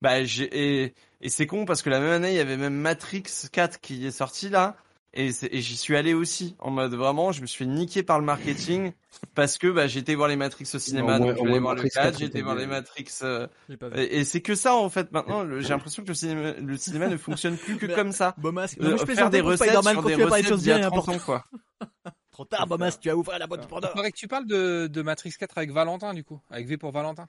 Bah, 0.00 0.24
j'ai 0.24 0.48
et, 0.84 0.94
et 1.20 1.28
c'est 1.28 1.46
con 1.46 1.66
parce 1.66 1.82
que 1.82 1.90
la 1.90 2.00
même 2.00 2.12
année, 2.12 2.30
il 2.30 2.36
y 2.36 2.40
avait 2.40 2.56
même 2.56 2.74
Matrix 2.74 3.24
4 3.52 3.80
qui 3.80 4.06
est 4.06 4.10
sorti 4.10 4.48
là. 4.48 4.76
Et, 5.12 5.32
c'est- 5.32 5.48
et 5.50 5.62
j'y 5.62 5.76
suis 5.78 5.96
allé 5.96 6.12
aussi 6.12 6.56
en 6.58 6.70
mode 6.70 6.92
vraiment, 6.92 7.32
je 7.32 7.40
me 7.40 7.46
suis 7.46 7.66
niquer 7.66 8.02
par 8.02 8.18
le 8.18 8.26
marketing 8.26 8.92
parce 9.34 9.56
que 9.56 9.66
bah, 9.68 9.86
j'ai 9.86 10.00
été 10.00 10.14
voir 10.14 10.28
les 10.28 10.36
Matrix 10.36 10.68
au 10.74 10.78
cinéma, 10.78 11.18
donc 11.18 11.38
moins 11.38 11.58
voir 11.58 11.74
le 11.74 11.82
Matrix 11.82 11.88
4, 11.90 12.02
4, 12.04 12.18
j'ai 12.18 12.24
été 12.26 12.32
c'était 12.32 12.42
voir 12.42 12.54
les 12.54 12.66
Matrix. 12.66 13.06
euh, 13.22 13.46
et 13.94 14.18
et 14.18 14.24
c'est 14.24 14.42
que 14.42 14.54
ça 14.54 14.74
en 14.74 14.90
fait 14.90 15.10
maintenant. 15.12 15.46
J'ai 15.60 15.68
l'impression 15.70 16.02
que 16.02 16.08
le 16.08 16.14
cinéma, 16.14 16.52
le 16.52 16.76
cinéma 16.76 17.08
ne 17.08 17.16
fonctionne 17.16 17.56
plus 17.56 17.78
que 17.78 17.86
Mais- 17.86 17.94
comme 17.94 18.12
ça. 18.12 18.34
Bomas, 18.36 18.74
Euh, 18.78 18.84
non, 18.84 18.90
mais 18.90 18.98
je 18.98 19.04
faire 19.06 19.30
des 19.30 19.40
recettes 19.40 19.70
sur 19.70 20.02
des 20.02 20.14
recettes 20.16 20.48
choses 20.48 20.62
d'il 20.62 20.72
y 20.72 20.74
bien 20.76 20.86
a 20.86 20.90
30 20.90 21.08
ans 21.08 21.12
importantes. 21.12 21.24
quoi. 21.24 21.44
Trop 22.30 22.44
tard, 22.44 22.66
Bomas, 22.66 22.98
tu 23.00 23.08
as 23.08 23.16
ouvert 23.16 23.38
la 23.38 23.46
boîte 23.46 23.60
du 23.60 23.66
Il 23.66 23.70
Pandore. 23.70 23.92
faudrait 23.92 24.12
que 24.12 24.16
tu 24.18 24.28
parles 24.28 24.46
de, 24.46 24.86
de 24.88 25.02
Matrix 25.02 25.32
4 25.38 25.56
avec 25.56 25.70
Valentin, 25.72 26.12
du 26.12 26.24
coup. 26.24 26.38
Avec 26.50 26.66
V 26.66 26.76
pour 26.76 26.92
Valentin. 26.92 27.26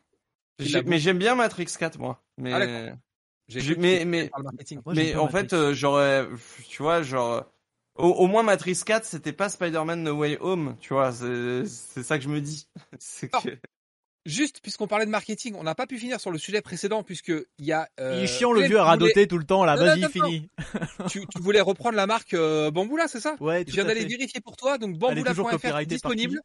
Mais 0.85 0.99
j'aime 0.99 1.17
bien 1.19 1.35
Matrix 1.35 1.67
4 1.79 1.97
moi. 1.99 2.21
Mais 2.37 2.51
Ah, 2.51 2.59
mais- 2.59 4.05
mais- 4.05 4.29
mais 4.93 5.15
en 5.15 5.29
fait 5.29 5.53
euh, 5.53 5.73
j'aurais 5.73 6.27
tu 6.67 6.83
vois 6.83 7.01
genre 7.01 7.45
au, 7.97 8.07
au 8.07 8.27
moins 8.27 8.43
Matrix 8.43 8.79
4 8.85 9.05
c'était 9.05 9.33
pas 9.33 9.49
Spider-Man 9.49 10.03
No 10.03 10.13
Way 10.15 10.37
Home, 10.41 10.75
tu 10.79 10.93
vois, 10.93 11.11
c'est 11.11 11.65
c'est 11.65 12.03
ça 12.03 12.17
que 12.17 12.23
je 12.23 12.29
me 12.29 12.41
dis. 12.41 12.67
C'est 12.99 13.29
que 13.29 13.49
Juste, 14.25 14.59
puisqu'on 14.61 14.87
parlait 14.87 15.05
de 15.05 15.09
marketing, 15.11 15.55
on 15.57 15.63
n'a 15.63 15.73
pas 15.73 15.87
pu 15.87 15.97
finir 15.97 16.19
sur 16.19 16.31
le 16.31 16.37
sujet 16.37 16.61
précédent, 16.61 17.01
puisque 17.01 17.29
il 17.29 17.65
y 17.65 17.71
a. 17.71 17.87
euh, 18.01 18.15
Il 18.17 18.23
est 18.25 18.27
chiant 18.27 18.51
le 18.51 18.59
vieux 18.59 18.65
à 18.65 18.67
tu 18.67 18.73
voulais- 18.73 18.81
radoter 18.89 19.25
tout 19.27 19.37
le 19.37 19.45
temps 19.45 19.63
là. 19.63 19.77
Vas-y, 19.77 20.03
fini. 20.11 20.49
Tu, 21.09 21.25
tu 21.27 21.39
voulais 21.41 21.61
reprendre 21.61 21.95
la 21.95 22.07
marque 22.07 22.33
euh, 22.33 22.69
Bamboula, 22.69 23.07
c'est 23.07 23.21
ça? 23.21 23.37
Ouais, 23.39 23.59
Je 23.61 23.63
tout 23.67 23.71
viens 23.75 23.85
à 23.85 23.87
d'aller 23.87 24.03
vérifier 24.05 24.41
pour 24.41 24.57
toi, 24.57 24.77
donc 24.77 24.97
bamboula.fr 24.97 25.85
disponible. 25.85 26.41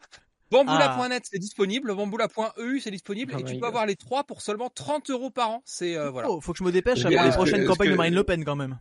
Bamboula.net 0.53 1.25
c'est 1.29 1.39
disponible, 1.41 1.93
bamboula.eu 1.95 2.79
c'est 2.81 2.91
disponible 2.93 3.33
Oh 3.35 3.41
et 3.41 3.43
tu 3.43 3.55
peux 3.55 3.61
God. 3.61 3.69
avoir 3.69 3.87
les 3.87 3.97
trois 3.97 4.23
pour 4.23 4.43
seulement 4.43 4.71
30 4.71 5.11
euros 5.11 5.31
par 5.31 5.51
an. 5.51 5.63
C'est 5.65 5.97
euh, 5.97 6.11
voilà. 6.11 6.31
Oh, 6.31 6.41
faut 6.41 6.53
que 6.53 6.59
je 6.59 6.65
me 6.65 6.71
dépêche 6.71 7.01
avant 7.01 7.09
que- 7.11 7.15
la 7.17 7.23
est-ce 7.23 7.31
que- 7.31 7.37
prochaine 7.37 7.61
est-ce 7.63 7.69
campagne 7.69 7.91
de 7.91 7.97
Marine 7.97 8.15
Le 8.15 8.23
Pen 8.23 8.45
quand 8.45 8.55
même. 8.57 8.79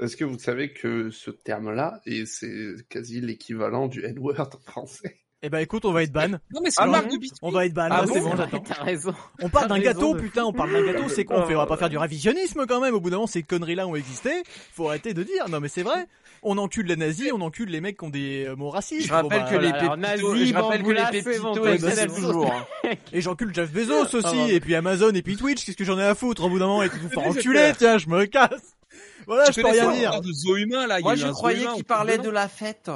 Est-ce 0.00 0.16
que 0.16 0.24
vous 0.24 0.38
savez 0.38 0.72
que 0.72 1.10
ce 1.10 1.30
terme-là, 1.30 2.00
et 2.06 2.24
c'est 2.26 2.74
quasi 2.88 3.20
l'équivalent 3.20 3.86
du 3.86 4.04
N-word 4.04 4.40
en 4.40 4.70
français? 4.70 5.16
Eh 5.42 5.48
ben 5.48 5.58
écoute, 5.60 5.86
on 5.86 5.92
va 5.92 6.02
être 6.02 6.12
ban. 6.12 6.28
Non 6.28 6.60
mais 6.62 6.70
c'est 6.70 6.82
Ah 6.82 6.86
marque 6.86 7.10
de 7.10 7.16
biscuits. 7.16 7.38
On 7.40 7.50
va 7.50 7.64
être 7.64 7.72
ban. 7.72 7.88
Ah 7.90 8.02
bon 8.04 8.12
c'est 8.12 8.20
bon, 8.20 8.36
j'attends. 8.36 8.60
T'as 8.60 8.82
raison. 8.82 9.14
On 9.40 9.48
parle 9.48 9.68
d'un 9.68 9.78
gâteau, 9.78 10.14
de- 10.14 10.20
putain, 10.20 10.44
on 10.44 10.52
parle 10.52 10.70
d'un 10.70 10.84
gâteau, 10.84 11.08
c'est 11.08 11.24
con, 11.24 11.36
on 11.38 11.46
fait, 11.46 11.54
on 11.54 11.58
va 11.58 11.66
pas 11.66 11.78
faire 11.78 11.88
du 11.88 11.96
ravisionnisme 11.96 12.66
quand 12.68 12.78
même, 12.80 12.94
au 12.94 13.00
bout 13.00 13.08
d'un 13.08 13.16
moment, 13.16 13.26
ces 13.26 13.42
conneries-là 13.42 13.86
ont 13.86 13.94
existé, 13.96 14.30
faut 14.74 14.88
arrêter 14.88 15.14
de 15.14 15.22
dire, 15.22 15.48
non 15.48 15.58
mais 15.60 15.68
c'est 15.68 15.82
vrai, 15.82 16.06
on 16.42 16.58
encule 16.58 16.84
les 16.88 16.96
nazis, 16.96 17.30
on 17.32 17.40
encule 17.40 17.70
les 17.70 17.80
mecs 17.80 17.96
qui 17.98 18.04
ont 18.04 18.10
des 18.10 18.44
euh, 18.48 18.54
mots 18.56 18.68
racistes, 18.68 19.06
je 19.08 19.12
rappelle 19.14 19.44
Bon, 19.44 19.48
que 19.48 19.54
bah, 19.54 19.60
les 19.62 19.68
voilà, 19.70 19.80
alors, 19.80 19.96
pépitos, 19.96 20.32
nazi, 20.34 20.46
je 20.48 20.54
rappelle 20.54 20.82
que 20.82 20.90
les 20.90 21.22
pépitos 21.22 21.88
c'est 21.90 22.06
toujours. 22.08 22.52
hein. 22.84 22.90
et 23.14 23.20
j'encule 23.22 23.54
Jeff 23.54 23.72
Bezos 23.72 24.14
aussi, 24.14 24.18
Ah, 24.24 24.32
bon. 24.32 24.46
et 24.48 24.60
puis 24.60 24.74
Amazon, 24.74 25.10
et 25.14 25.22
puis 25.22 25.36
Twitch, 25.38 25.64
qu'est-ce 25.64 25.76
que 25.78 25.84
j'en 25.84 25.98
ai 25.98 26.04
à 26.04 26.14
foutre, 26.14 26.44
au 26.44 26.50
bout 26.50 26.58
d'un 26.58 26.66
moment, 26.66 26.82
et 26.82 26.90
tout 26.90 26.96
Mais 27.16 27.16
enculer, 27.26 27.72
tiens, 27.78 27.96
je 27.96 28.08
me 28.10 28.26
casse. 28.26 28.76
Voilà, 29.26 29.46
Tu 29.46 29.54
je 29.54 29.60
peux 29.62 29.68
rien 29.70 29.92
dire. 29.92 30.20
de 30.20 30.32
zoo 30.32 30.56
humain 30.56 30.86
là 30.86 31.00
Moi 31.00 31.14
je 31.14 31.26
croyais 31.28 31.66
qu'il 31.74 31.84
parlait 31.84 32.18
de 32.18 32.30
la 32.30 32.48
fête. 32.48 32.90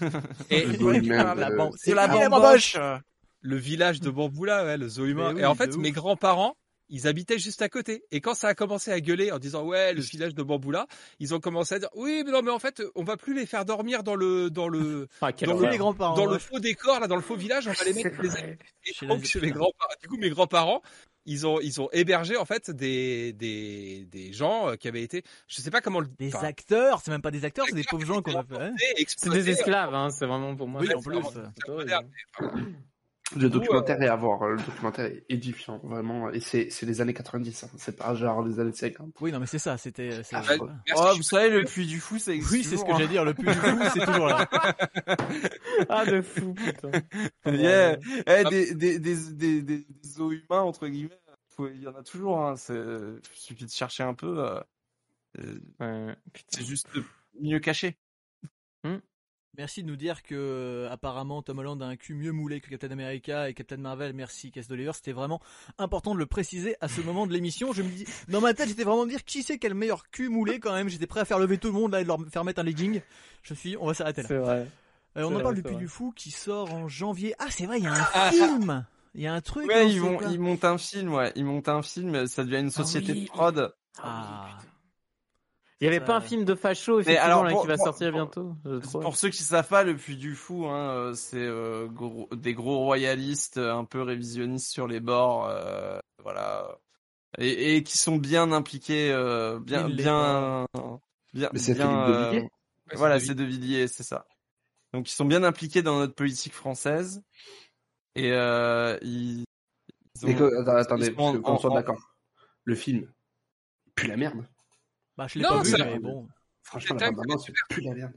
Et 0.50 0.62
humain, 0.64 1.34
la 1.34 1.50
bamboche. 2.28 2.76
le 3.40 3.56
village 3.56 4.00
de 4.00 4.10
Bamboula, 4.10 4.64
ouais, 4.64 4.76
le 4.76 4.88
zoo 4.88 5.04
humain. 5.06 5.36
Et 5.36 5.44
en 5.44 5.52
de 5.52 5.58
fait, 5.58 5.76
mes 5.76 5.92
grands-parents, 5.92 6.56
ils 6.88 7.08
habitaient 7.08 7.38
juste 7.38 7.62
à 7.62 7.68
côté. 7.68 8.04
Et 8.12 8.20
quand 8.20 8.34
ça 8.34 8.48
a 8.48 8.54
commencé 8.54 8.92
à 8.92 9.00
gueuler 9.00 9.32
en 9.32 9.38
disant 9.38 9.64
ouais, 9.64 9.92
le 9.92 10.00
village 10.00 10.34
de 10.34 10.42
Bamboula, 10.42 10.86
ils 11.18 11.34
ont 11.34 11.40
commencé 11.40 11.74
à 11.74 11.78
dire 11.80 11.88
oui, 11.94 12.22
mais 12.24 12.30
non, 12.32 12.42
mais 12.42 12.50
en 12.52 12.58
fait, 12.60 12.82
on 12.94 13.02
va 13.04 13.16
plus 13.16 13.34
les 13.34 13.44
faire 13.46 13.64
dormir 13.64 14.02
dans 14.04 14.14
le 14.14 14.50
dans 14.50 14.68
le 14.68 15.08
Ah, 15.20 15.32
Dans 15.32 15.58
le- 15.58 15.68
les 15.70 15.78
grands-parents. 15.78 16.14
dans 16.16 16.26
le 16.26 16.38
faux 16.38 16.60
décor 16.60 17.00
là, 17.00 17.06
dans 17.08 17.16
le 17.16 17.22
faux 17.22 17.36
village, 17.36 17.66
on 17.68 17.72
va 17.72 17.84
les 17.84 17.92
mettre 17.92 18.20
les. 18.22 18.28
Et 18.28 18.92
Chez 18.94 19.06
donc, 19.06 19.20
les- 19.20 19.26
chez 19.26 19.40
mes 19.40 19.50
grands-parents, 19.50 19.94
du 20.00 20.08
coup, 20.08 20.16
mes 20.16 20.30
grands-parents, 20.30 20.80
ils 21.26 21.46
ont, 21.46 21.60
ils 21.60 21.80
ont 21.80 21.88
hébergé, 21.92 22.36
en 22.36 22.44
fait, 22.44 22.70
des, 22.70 23.32
des, 23.34 24.06
des 24.10 24.32
gens 24.32 24.68
euh, 24.70 24.74
qui 24.76 24.88
avaient 24.88 25.02
été, 25.02 25.22
je 25.48 25.60
sais 25.60 25.70
pas 25.70 25.80
comment 25.80 26.00
le, 26.00 26.06
Des 26.18 26.34
enfin, 26.34 26.46
acteurs, 26.46 27.00
c'est 27.04 27.10
même 27.10 27.22
pas 27.22 27.30
des 27.30 27.44
acteurs, 27.44 27.66
c'est 27.68 27.74
des 27.74 27.84
pauvres 27.84 28.06
gens 28.06 28.22
qu'on 28.22 28.38
a 28.38 28.44
fait. 28.44 28.54
hein. 28.58 28.74
C'est 29.16 29.30
des 29.30 29.50
esclaves, 29.50 29.94
hein, 29.94 30.08
c'est 30.10 30.26
vraiment 30.26 30.54
pour 30.56 30.68
moi. 30.68 30.80
Oui, 30.80 30.88
en 30.94 31.02
plus, 31.02 31.18
vraiment- 31.20 31.50
Le 33.34 33.50
documentaire 33.50 34.00
est 34.00 34.06
à 34.08 34.14
voir, 34.14 34.40
euh, 34.42 34.52
le 34.52 34.62
documentaire 34.62 35.06
est 35.06 35.24
édifiant, 35.28 35.78
vraiment, 35.82 36.30
et 36.30 36.38
c'est 36.38 36.70
c'est 36.70 36.86
les 36.86 37.00
années 37.00 37.12
90, 37.12 37.64
hein. 37.64 37.68
c'est 37.76 37.96
pas 37.96 38.14
genre 38.14 38.40
les 38.46 38.60
années 38.60 38.70
50. 38.72 39.14
Oui, 39.20 39.32
non 39.32 39.40
mais 39.40 39.46
c'est 39.46 39.58
ça, 39.58 39.76
c'était... 39.78 40.22
c'est- 40.22 40.36
Ah, 40.36 40.42
ouais. 40.48 40.58
Oh, 40.94 41.12
vous 41.16 41.22
savez, 41.24 41.50
le 41.50 41.64
puits 41.64 41.86
du 41.88 41.98
fou, 41.98 42.20
ça 42.20 42.32
existe 42.32 42.52
Oui, 42.52 42.62
c'est 42.62 42.76
ce 42.76 42.84
que 42.84 42.92
j'allais 42.92 43.08
dire, 43.08 43.24
le 43.24 43.34
plus 43.34 43.46
du 43.46 43.52
fou, 43.52 43.78
c'est 43.94 44.04
toujours 44.06 44.28
là. 44.28 44.48
Ah, 45.88 46.06
de 46.06 46.22
fou, 46.22 46.54
putain. 46.54 46.90
hein. 46.94 47.20
Yeah. 47.52 47.98
Eh, 48.26 48.44
des, 48.44 48.74
des, 48.74 48.98
des, 49.00 49.16
des, 49.32 49.62
des, 49.62 49.78
des 49.80 49.86
zoos 50.04 50.30
humains, 50.32 50.60
entre 50.62 50.86
guillemets, 50.86 51.18
il 51.58 51.82
y 51.82 51.88
en 51.88 51.94
a 51.96 52.02
toujours. 52.04 52.38
Hein. 52.40 52.54
C'est- 52.56 52.74
Il 52.74 53.20
suffit 53.32 53.64
de 53.64 53.70
chercher 53.70 54.02
un 54.04 54.14
peu. 54.14 54.38
euh, 54.44 54.60
euh, 55.40 55.58
Ouais. 55.80 56.16
C'est 56.48 56.64
juste 56.64 56.86
mieux 57.40 57.58
caché. 57.58 57.96
Merci 59.58 59.82
de 59.82 59.88
nous 59.88 59.96
dire 59.96 60.22
que 60.22 60.34
euh, 60.34 60.90
apparemment 60.90 61.40
Tom 61.40 61.58
Holland 61.58 61.80
a 61.82 61.86
un 61.86 61.96
cul 61.96 62.14
mieux 62.14 62.32
moulé 62.32 62.60
que 62.60 62.68
Captain 62.68 62.90
America 62.90 63.48
et 63.48 63.54
Captain 63.54 63.78
Marvel. 63.78 64.12
Merci 64.12 64.50
Cass 64.50 64.68
Doliver, 64.68 64.92
c'était 64.92 65.12
vraiment 65.12 65.40
important 65.78 66.14
de 66.14 66.18
le 66.18 66.26
préciser 66.26 66.76
à 66.82 66.88
ce 66.88 67.00
moment 67.00 67.26
de 67.26 67.32
l'émission. 67.32 67.72
Je 67.72 67.82
me 67.82 67.88
dis, 67.88 68.04
dans 68.28 68.42
ma 68.42 68.52
tête, 68.52 68.68
j'étais 68.68 68.84
vraiment 68.84 69.04
de 69.04 69.10
dire 69.10 69.24
qui 69.24 69.42
c'est 69.42 69.62
le 69.62 69.74
meilleur 69.74 70.10
cul 70.10 70.28
moulé 70.28 70.60
quand 70.60 70.74
même? 70.74 70.88
J'étais 70.88 71.06
prêt 71.06 71.20
à 71.20 71.24
faire 71.24 71.38
lever 71.38 71.56
tout 71.56 71.68
le 71.68 71.74
monde 71.74 71.92
là 71.92 72.00
et 72.00 72.02
de 72.02 72.08
leur 72.08 72.18
faire 72.30 72.44
mettre 72.44 72.60
un 72.60 72.64
legging. 72.64 73.00
Je 73.42 73.54
suis, 73.54 73.76
on 73.78 73.86
va 73.86 73.94
s'arrêter 73.94 74.22
là. 74.22 74.28
C'est 74.28 74.38
vrai. 74.38 74.68
Euh, 75.16 75.22
on 75.22 75.26
en 75.28 75.30
vrai, 75.30 75.42
parle 75.42 75.54
du 75.54 75.60
c'est 75.62 75.68
Puy 75.68 75.74
vrai. 75.74 75.82
du 75.82 75.88
Fou 75.88 76.12
qui 76.14 76.30
sort 76.30 76.74
en 76.74 76.88
janvier. 76.88 77.34
Ah 77.38 77.46
c'est 77.48 77.64
vrai, 77.64 77.78
il 77.78 77.84
y 77.84 77.86
a 77.86 77.92
un 77.92 78.30
film. 78.30 78.84
Il 79.14 79.22
y 79.22 79.26
a 79.26 79.32
un 79.32 79.40
truc. 79.40 79.66
Ouais, 79.66 79.90
ils 79.90 80.00
vont, 80.00 80.20
montent 80.38 80.64
un 80.66 80.76
film, 80.76 81.14
ouais. 81.14 81.32
Ils 81.34 81.44
montent 81.46 81.70
un 81.70 81.80
film, 81.80 82.26
ça 82.26 82.44
devient 82.44 82.58
une 82.58 82.70
société 82.70 83.12
oui. 83.12 83.24
de 83.24 83.28
prod. 83.28 83.74
Ah. 84.02 84.58
Il 85.80 85.84
y 85.84 85.88
avait 85.88 85.98
Ça- 85.98 86.04
pas 86.06 86.16
un 86.16 86.20
film 86.22 86.44
de 86.44 86.54
facho, 86.54 87.00
effectivement, 87.00 87.24
alors, 87.26 87.44
là, 87.44 87.50
pour- 87.50 87.60
qui 87.62 87.66
va 87.68 87.76
pour- 87.76 87.84
sortir 87.84 88.10
pour- 88.10 88.20
bientôt. 88.20 89.00
Pour 89.00 89.16
ceux 89.16 89.28
qui 89.28 89.42
savent 89.42 89.68
pas, 89.68 89.82
le 89.84 89.94
Puy 89.94 90.16
du 90.16 90.34
Fou, 90.34 90.66
hein, 90.66 90.90
euh, 90.90 91.14
c'est 91.14 91.36
euh, 91.36 91.86
gros- 91.86 92.28
des 92.34 92.54
gros 92.54 92.78
royalistes, 92.78 93.58
euh, 93.58 93.74
un 93.74 93.84
peu 93.84 94.00
révisionnistes 94.00 94.70
sur 94.70 94.86
les 94.86 95.00
bords, 95.00 95.46
euh, 95.50 95.98
voilà, 96.22 96.78
et, 97.38 97.76
et 97.76 97.82
qui 97.82 97.98
sont 97.98 98.16
bien 98.16 98.52
impliqués, 98.52 99.12
euh, 99.12 99.58
bien, 99.60 99.88
bien, 99.90 100.66
bien, 101.34 101.50
Mais 101.52 101.58
c'est 101.58 101.74
bien, 101.74 101.86
Philippe 101.88 102.06
de 102.06 102.30
Villiers. 102.30 102.42
Ouais, 102.42 102.96
voilà, 102.96 103.20
c'est 103.20 103.34
de 103.34 103.44
Villiers, 103.44 103.88
c'est 103.88 104.02
ça. 104.02 104.26
Donc 104.94 105.10
ils 105.10 105.14
sont 105.14 105.26
bien 105.26 105.42
impliqués 105.44 105.82
dans 105.82 105.98
notre 105.98 106.14
politique 106.14 106.54
française 106.54 107.20
et 108.14 108.32
euh, 108.32 108.96
ils, 109.02 109.40
ils 110.14 110.24
ont- 110.24 110.28
Mais 110.28 110.34
que- 110.36 110.70
attendez, 110.78 111.12
qu'on 111.12 111.58
soit 111.58 111.70
en- 111.70 111.74
d'accord. 111.74 111.98
Le 112.64 112.74
film, 112.74 113.12
pue 113.94 114.06
la 114.06 114.16
merde. 114.16 114.46
Bah 115.16 115.26
je 115.28 115.38
l'ai 115.38 115.44
pas 115.44 115.62
vu, 115.62 115.70
ça- 115.70 115.84
mais 115.84 115.98
bon. 115.98 116.28
Franchement, 116.62 116.96
C'est 116.98 117.04
la 117.06 117.10
bande 117.12 117.40
c'est 117.40 117.82
la 117.82 117.94
merde. 117.94 118.12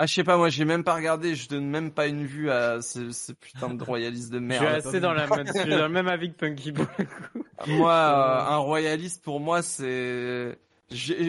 Ah, 0.00 0.06
je 0.06 0.14
sais 0.14 0.22
pas, 0.24 0.36
moi 0.36 0.48
j'ai 0.48 0.64
même 0.64 0.84
pas 0.84 0.94
regardé, 0.94 1.34
je 1.34 1.48
donne 1.48 1.66
même 1.68 1.90
pas 1.90 2.06
une 2.06 2.24
vue 2.24 2.50
à 2.50 2.80
ces, 2.82 3.12
ces 3.12 3.34
putains 3.34 3.74
de 3.74 3.82
royalistes 3.82 4.30
de 4.30 4.36
Je 4.38 4.42
merde. 4.44 4.64
suis 4.64 4.82
pas 4.82 4.88
assez 4.90 5.00
dans, 5.00 5.12
la, 5.12 5.26
même- 5.26 5.46
je 5.46 5.52
suis 5.60 5.70
dans 5.70 5.76
le 5.76 5.88
même 5.88 6.06
avis 6.06 6.30
que 6.32 6.36
Punky 6.36 6.70
pour 6.72 6.86
le 6.98 7.04
coup. 7.04 7.44
Moi, 7.66 7.92
euh, 7.92 8.40
un 8.52 8.56
royaliste 8.58 9.24
pour 9.24 9.40
moi, 9.40 9.60
c'est 9.62 10.56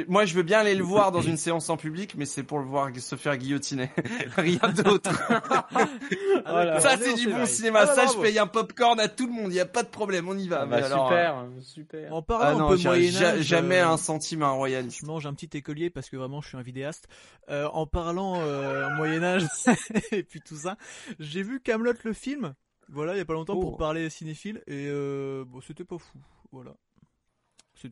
Moi, 0.07 0.23
je 0.23 0.33
veux 0.35 0.43
bien 0.43 0.59
aller 0.59 0.73
le 0.73 0.83
voir 0.85 1.11
dans 1.11 1.21
une 1.21 1.35
séance 1.35 1.69
en 1.69 1.75
public, 1.75 2.15
mais 2.15 2.23
c'est 2.25 2.43
pour 2.43 2.59
le 2.59 2.65
voir 2.65 2.89
se 2.97 3.15
faire 3.17 3.35
guillotiner. 3.37 3.89
Rien 4.37 4.69
d'autre. 4.83 5.11
Voilà. 6.45 6.79
ça, 6.79 6.97
c'est 6.97 7.13
du 7.15 7.27
bon 7.27 7.45
cinéma. 7.45 7.79
Ah, 7.83 7.87
ça, 7.87 8.05
bravo. 8.05 8.13
je 8.13 8.21
paye 8.23 8.39
un 8.39 8.47
popcorn 8.47 8.99
à 8.99 9.07
tout 9.09 9.27
le 9.27 9.33
monde. 9.33 9.51
Il 9.51 9.55
y 9.55 9.59
a 9.59 9.65
pas 9.65 9.83
de 9.83 9.89
problème. 9.89 10.27
On 10.29 10.37
y 10.37 10.47
va. 10.47 10.61
Ah 10.61 10.65
Mais 10.65 10.79
bah, 10.79 10.85
alors, 10.87 11.07
super, 11.09 11.45
super. 11.61 12.13
En 12.13 12.19
Ah 12.19 12.21
parlant 12.21 12.57
non, 12.59 12.65
un 12.65 12.69
peu 12.69 12.77
j'ai- 12.77 12.87
Moyen 12.89 13.11
j'ai- 13.11 13.25
Âge, 13.25 13.41
jamais 13.41 13.79
euh, 13.79 13.89
un 13.89 13.97
centime 13.97 14.41
à 14.43 14.47
un 14.47 14.51
royaliste. 14.51 14.99
Je 15.01 15.05
mange 15.05 15.25
un 15.25 15.33
petit 15.33 15.55
écolier 15.57 15.89
parce 15.89 16.09
que 16.09 16.15
vraiment 16.17 16.41
je 16.41 16.47
suis 16.47 16.57
un 16.57 16.61
vidéaste. 16.61 17.07
Euh, 17.49 17.67
en 17.67 17.85
parlant 17.85 18.39
euh, 18.39 18.89
Moyen 18.95 19.21
Âge 19.23 19.43
et 20.11 20.23
puis 20.23 20.39
tout 20.41 20.55
ça, 20.55 20.77
j'ai 21.19 21.43
vu 21.43 21.59
Camelot 21.59 21.93
le 22.03 22.13
film. 22.13 22.53
Voilà, 22.87 23.13
il 23.13 23.17
y 23.17 23.21
a 23.21 23.25
pas 23.25 23.33
longtemps 23.33 23.53
Oh. 23.57 23.61
pour 23.61 23.77
parler 23.77 24.09
cinéphile 24.09 24.63
et 24.67 24.87
euh, 24.87 25.43
bon, 25.45 25.59
c'était 25.61 25.83
pas 25.85 25.97
fou. 25.97 26.17
Voilà. 26.51 26.71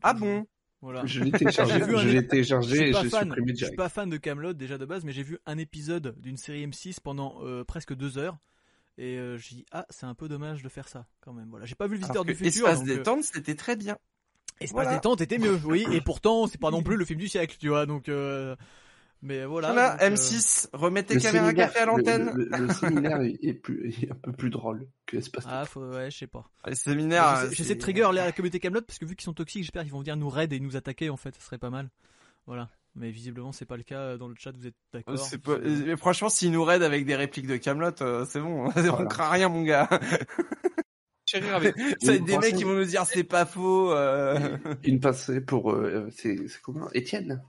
Ah 0.02 0.14
bon 0.14 0.46
Voilà. 0.80 1.04
Je 1.06 1.22
l'ai 1.24 1.32
téléchargé, 1.32 1.74
J'ai 1.78 1.84
vu 1.84 1.96
un 1.96 1.98
je 1.98 2.08
l'ai 2.08 2.26
téléchargé 2.26 2.76
suis 2.76 2.88
et 2.88 2.92
pas 2.92 3.02
j'ai 3.02 3.08
fan. 3.10 3.24
supprimé 3.24 3.48
Je 3.48 3.54
suis 3.56 3.58
direct. 3.64 3.76
pas 3.76 3.88
fan 3.88 4.08
de 4.10 4.16
Camelot 4.16 4.52
déjà 4.52 4.78
de 4.78 4.84
base, 4.84 5.04
mais 5.04 5.12
j'ai 5.12 5.24
vu 5.24 5.38
un 5.46 5.58
épisode 5.58 6.14
d'une 6.18 6.36
série 6.36 6.64
M6 6.66 6.98
pendant 7.02 7.36
euh, 7.42 7.64
presque 7.64 7.94
deux 7.94 8.16
heures. 8.18 8.36
Et 8.96 9.16
euh, 9.16 9.36
j'ai 9.38 9.56
dit 9.56 9.66
ah 9.72 9.86
c'est 9.90 10.06
un 10.06 10.14
peu 10.14 10.28
dommage 10.28 10.62
de 10.62 10.68
faire 10.68 10.88
ça 10.88 11.06
quand 11.20 11.32
même 11.32 11.48
voilà 11.50 11.66
j'ai 11.66 11.76
pas 11.76 11.86
vu 11.86 11.92
le 11.94 11.98
visiteur 12.00 12.24
du 12.24 12.34
futur 12.34 12.66
Espace 12.68 12.80
donc, 12.80 12.88
euh, 12.88 12.96
détente, 12.96 13.22
c'était 13.24 13.54
très 13.54 13.76
bien. 13.76 13.96
Espace 14.60 14.72
Voilà. 14.72 14.94
détente 14.94 15.20
était 15.20 15.38
mieux, 15.38 15.60
oui, 15.64 15.86
et 15.92 16.00
pourtant 16.00 16.48
c'est 16.48 16.58
pas 16.60 16.72
non 16.72 16.82
plus 16.82 16.96
le 16.96 17.04
film 17.04 17.20
du 17.20 17.28
siècle, 17.28 17.56
tu 17.60 17.68
vois, 17.68 17.86
donc 17.86 18.08
euh, 18.08 18.56
mais 19.22 19.44
voilà. 19.44 19.72
Voilà, 19.72 19.90
donc, 19.92 20.02
euh, 20.02 20.10
M6, 20.14 20.68
remets 20.72 21.02
tes 21.02 21.14
Le 21.14 21.20
caméras 21.20 21.46
séminaire- 21.48 21.66
café 21.68 21.80
à 21.80 21.86
l'antenne. 21.86 22.32
Le, 22.34 22.44
le- 22.44 22.66
le 22.66 22.68
séminaire 22.74 23.20
est, 23.22 23.38
est 23.42 23.54
plus, 23.54 23.88
est 24.02 24.10
un 24.10 24.14
peu 24.14 24.32
plus 24.32 24.50
drôle 24.50 24.86
que 25.06 25.16
Espace 25.16 25.44
Ah, 25.48 25.64
faut, 25.64 25.80
ouais, 25.80 26.10
je 26.10 26.18
sais 26.18 26.26
pas. 26.26 26.48
Les 26.66 26.74
séminaires. 26.74 27.36
J'essaie- 27.36 27.46
euh, 27.46 27.54
J'essaie 27.54 27.74
de 27.74 27.80
trigger 27.80 28.08
la 28.12 28.32
communauté 28.32 28.60
Camelot 28.60 28.82
parce 28.82 28.98
que 28.98 29.04
vu 29.04 29.16
qu'ils 29.16 29.24
sont 29.24 29.32
toxiques, 29.34 29.62
j'espère 29.64 29.82
qu'ils 29.82 29.92
vont 29.92 30.00
venir 30.00 30.16
nous 30.16 30.28
raid 30.28 30.52
et 30.52 30.60
nous 30.60 30.76
attaquer 30.76 31.10
en 31.10 31.16
fait, 31.16 31.34
ce 31.34 31.42
serait 31.42 31.58
pas 31.58 31.70
mal. 31.70 31.88
Voilà. 32.46 32.68
Mais 32.94 33.10
visiblement 33.10 33.52
c'est 33.52 33.66
pas 33.66 33.76
le 33.76 33.82
cas 33.84 34.16
dans 34.16 34.26
le 34.28 34.34
chat, 34.36 34.50
vous 34.56 34.66
êtes 34.66 34.74
Euh, 34.94 35.02
d'accord 35.04 35.30
pas- 35.44 35.52
euh, 35.52 35.82
mais 35.86 35.96
franchement, 35.96 36.28
s'ils 36.28 36.50
nous 36.50 36.64
raident 36.64 36.82
avec 36.82 37.04
des 37.04 37.14
répliques 37.16 37.46
de 37.46 37.56
Camelot, 37.56 37.90
c'est 38.26 38.40
bon. 38.40 38.64
On 39.02 39.06
craint 39.06 39.30
rien, 39.30 39.48
mon 39.48 39.62
gars. 39.62 39.88
Chérir 41.26 41.56
avec. 41.56 41.76
Ça 42.00 42.06
va 42.12 42.14
être 42.14 42.24
des 42.24 42.38
mecs 42.38 42.54
qui 42.56 42.64
vont 42.64 42.74
nous 42.74 42.84
dire 42.84 43.04
c'est 43.04 43.22
pas 43.24 43.44
faux. 43.44 43.92
euh. 43.92 44.56
Une 44.84 44.98
passée 45.00 45.40
pour, 45.40 45.70
euh, 45.72 46.08
c'est 46.16 46.48
c'est 46.48 46.60
comment? 46.62 46.90
Étienne? 46.92 47.42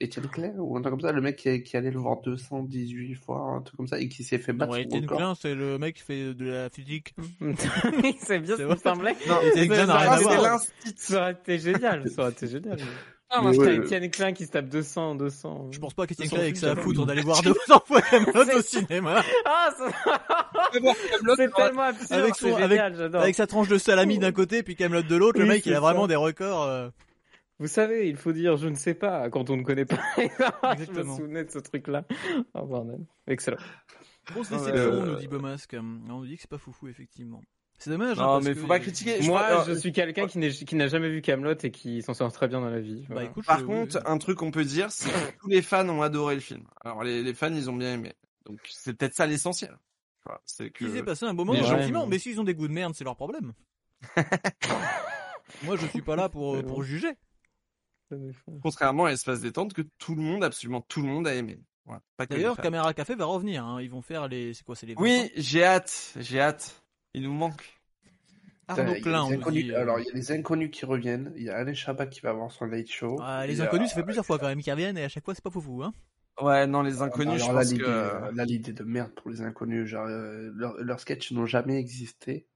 Étienne 0.00 0.26
Claire 0.26 0.54
ou 0.58 0.76
un 0.76 0.80
truc 0.82 0.92
comme 0.92 1.00
ça, 1.00 1.12
le 1.12 1.20
mec 1.20 1.36
qui, 1.36 1.62
qui 1.62 1.76
allait 1.76 1.90
le 1.92 1.98
voir 2.00 2.20
218 2.22 3.14
fois, 3.14 3.40
un 3.56 3.62
truc 3.62 3.76
comme 3.76 3.86
ça, 3.86 3.98
et 4.00 4.08
qui 4.08 4.24
s'est 4.24 4.38
fait 4.38 4.52
battre 4.52 4.72
Ouais, 4.72 4.82
Étienne. 4.82 5.06
Klein, 5.06 5.34
c'est 5.40 5.54
le 5.54 5.78
mec 5.78 5.96
qui 5.96 6.02
fait 6.02 6.34
de 6.34 6.44
la 6.50 6.68
physique. 6.70 7.14
c'est 8.20 8.40
bien, 8.40 8.56
ça 8.56 8.64
vrai. 8.64 8.74
me 8.74 8.80
semblait. 8.80 9.16
Non, 9.28 9.40
Étienne 9.42 9.68
Klein 9.68 9.86
n'a 9.86 9.96
rien 9.96 10.10
à 10.10 10.18
c'est 10.18 10.24
voir. 10.24 10.42
l'instit. 10.42 10.72
Ça 10.96 11.20
aurait 11.20 11.32
été 11.32 11.58
génial, 11.58 12.10
ça 12.10 12.22
aurait 12.22 12.32
été 12.32 12.48
génial. 12.48 12.78
Ah, 13.30 13.40
Mais 13.42 13.52
T'as 13.56 13.62
ouais, 13.64 13.78
Etienne 13.78 14.10
Klein 14.10 14.32
qui 14.32 14.44
se 14.46 14.50
tape 14.52 14.68
200, 14.68 15.14
200. 15.16 15.68
Je 15.72 15.78
pense 15.80 15.94
pas 15.94 16.06
qu'Étienne 16.06 16.28
Klein 16.28 16.42
ait 16.44 16.52
que 16.52 16.58
ça 16.58 16.72
à 16.72 16.76
foutre 16.76 17.00
envie. 17.00 17.08
d'aller 17.08 17.22
voir 17.22 17.42
200 17.42 17.82
fois 17.86 18.00
Camelot 18.02 18.32
au 18.58 18.62
cinéma. 18.62 19.22
Ah, 19.44 19.70
c'est 21.36 21.52
tellement 21.52 21.82
absurde, 21.82 22.12
Avec 22.12 22.34
son- 22.36 22.56
c'est 22.56 22.68
génial, 22.68 22.96
j'adore. 22.96 23.22
Avec 23.22 23.34
sa 23.34 23.46
tranche 23.46 23.68
de 23.68 23.78
salami 23.78 24.18
d'un 24.18 24.32
côté 24.32 24.62
puis 24.62 24.76
Camelot 24.76 25.02
de 25.02 25.16
l'autre, 25.16 25.40
le 25.40 25.46
mec 25.46 25.64
il 25.66 25.74
a 25.74 25.80
vraiment 25.80 26.02
ça. 26.02 26.08
des 26.08 26.16
records. 26.16 26.90
Euh, 27.60 27.62
Vous 27.62 27.68
savez, 27.68 28.08
il 28.08 28.16
faut 28.16 28.32
dire 28.32 28.56
je 28.56 28.68
ne 28.68 28.74
sais 28.74 28.94
pas 28.94 29.28
quand 29.30 29.50
on 29.50 29.56
ne 29.56 29.62
connaît 29.62 29.84
pas. 29.84 30.00
je 30.16 30.22
me 30.22 30.72
Exactement. 30.72 31.16
souvenais 31.16 31.44
de 31.44 31.50
ce 31.50 31.58
truc-là. 31.58 32.04
Oh 32.54 32.66
bordel. 32.66 33.06
Excellent. 33.26 33.58
Grosse 34.32 34.48
déception, 34.50 34.74
euh, 34.74 35.06
nous 35.06 35.16
dit 35.16 35.28
Beaumasque. 35.28 35.76
On 35.78 35.82
nous 35.82 36.26
dit 36.26 36.36
que 36.36 36.42
c'est 36.42 36.50
pas 36.50 36.58
foufou, 36.58 36.88
effectivement. 36.88 37.42
C'est 37.78 37.90
dommage. 37.90 38.18
hein, 38.18 38.22
Non, 38.22 38.28
parce 38.34 38.44
mais 38.46 38.54
que- 38.54 38.60
faut 38.60 38.66
pas 38.68 38.78
critiquer. 38.80 39.20
Je 39.20 39.26
Moi, 39.28 39.64
je 39.66 39.72
suis 39.72 39.92
quelqu'un 39.92 40.26
qui 40.28 40.38
n'a 40.76 40.86
jamais 40.86 41.10
vu 41.10 41.20
Camelot 41.20 41.54
et 41.62 41.70
qui 41.70 42.00
s'en 42.02 42.14
sort 42.14 42.32
très 42.32 42.48
bien 42.48 42.60
dans 42.60 42.70
la 42.70 42.80
vie. 42.80 43.04
Bah 43.10 43.24
écoute, 43.24 43.44
Par 43.44 43.58
je- 43.58 43.64
contre, 43.64 44.00
un 44.06 44.16
truc 44.18 44.38
qu'on 44.38 44.50
peut 44.52 44.64
dire, 44.64 44.90
c'est 44.92 45.10
que 45.10 45.38
tous 45.40 45.48
les 45.48 45.60
fans 45.60 45.86
ont 45.88 46.00
adoré 46.00 46.36
le 46.36 46.40
film. 46.40 46.62
Alors 46.84 47.02
les, 47.02 47.22
les 47.22 47.34
fans, 47.34 47.52
ils 47.52 47.68
ont 47.68 47.76
bien 47.76 47.94
aimé. 47.94 48.12
Donc 48.46 48.60
c'est 48.70 48.94
peut-être 48.96 49.14
ça 49.14 49.26
l'essentiel. 49.26 49.76
C'est 50.46 50.70
que. 50.70 50.84
Qu'ils 50.84 50.96
aient 50.96 51.02
passé 51.02 51.26
un 51.26 51.34
moment, 51.34 51.52
Mais 51.52 51.60
ouais, 51.60 51.66
gentiment, 51.66 52.04
mais- 52.04 52.10
mais 52.12 52.18
s'ils 52.18 52.40
ont 52.40 52.44
des 52.44 52.54
goûts 52.54 52.68
de 52.68 52.72
merde, 52.72 52.94
c'est 52.94 53.04
leur 53.04 53.16
problème. 53.16 53.52
Moi, 55.64 55.76
je 55.76 55.86
suis 55.88 56.02
pas 56.02 56.16
là 56.16 56.28
pour, 56.28 56.56
C'est 56.56 56.62
pour 56.62 56.76
bon. 56.78 56.82
juger. 56.82 57.12
Contrairement 58.62 59.06
à 59.06 59.12
Espace 59.12 59.40
Détente, 59.40 59.72
que 59.72 59.82
tout 59.98 60.14
le 60.14 60.22
monde, 60.22 60.44
absolument 60.44 60.80
tout 60.82 61.02
le 61.02 61.08
monde 61.08 61.26
a 61.26 61.34
aimé. 61.34 61.60
D'ailleurs. 62.30 62.56
Caméra 62.56 62.94
Café 62.94 63.14
va 63.14 63.26
revenir. 63.26 63.64
hein. 63.64 63.80
Ils 63.82 63.90
vont 63.90 64.00
faire 64.02 64.26
les. 64.28 64.54
C'est 64.54 64.64
quoi 64.64 64.74
C'est 64.76 64.86
les. 64.86 64.94
20 64.94 65.02
Oui, 65.02 65.30
j'ai 65.36 65.64
hâte, 65.64 66.14
j'ai 66.18 66.40
hâte. 66.40 66.82
Il 67.12 67.22
nous 67.22 67.32
manque. 67.34 67.78
Arnaud 68.66 68.92
Il 68.92 68.96
y 68.96 68.98
a 68.98 69.00
Klein, 69.02 69.22
on 69.24 69.30
inconnus- 69.32 69.64
dit. 69.64 69.72
euh, 69.72 69.80
Alors, 69.82 70.00
il 70.00 70.06
y 70.06 70.10
a 70.10 70.14
les 70.14 70.32
inconnus 70.32 70.70
qui 70.72 70.86
reviennent. 70.86 71.32
Il 71.36 71.42
y 71.42 71.50
a 71.50 71.56
Alain 71.56 71.74
Chabat 71.74 72.06
qui 72.06 72.20
va 72.20 72.30
avoir 72.30 72.50
son 72.50 72.64
late 72.64 72.86
show. 72.90 73.18
ah, 73.20 73.46
les 73.46 73.60
inconnus, 73.60 73.90
ça 73.90 73.96
fait 73.96 74.02
plusieurs 74.02 74.24
fois 74.24 74.38
quand 74.38 74.46
même 74.46 74.62
qu'ils 74.62 74.72
reviennent 74.72 74.96
et 74.96 75.04
à 75.04 75.08
chaque 75.10 75.24
fois, 75.24 75.34
c'est 75.34 75.44
pas 75.44 75.50
foufou. 75.50 75.82
Hein. 75.82 75.92
Ouais, 76.40 76.66
non, 76.66 76.80
les 76.82 77.02
inconnus, 77.02 77.42
alors 77.42 77.62
je 77.62 77.68
pense 77.68 77.78
que. 77.78 77.84
euh, 77.84 78.32
là, 78.32 78.44
l'idée 78.46 78.72
de 78.72 78.82
merde 78.82 79.10
pour 79.14 79.30
les 79.30 79.42
inconnus, 79.42 79.86
genre, 79.86 80.06
euh, 80.06 80.50
leurs 80.54 80.74
leurs 80.78 80.98
sketchs 81.00 81.30
n'ont 81.32 81.46
jamais 81.46 81.78
existé. 81.78 82.48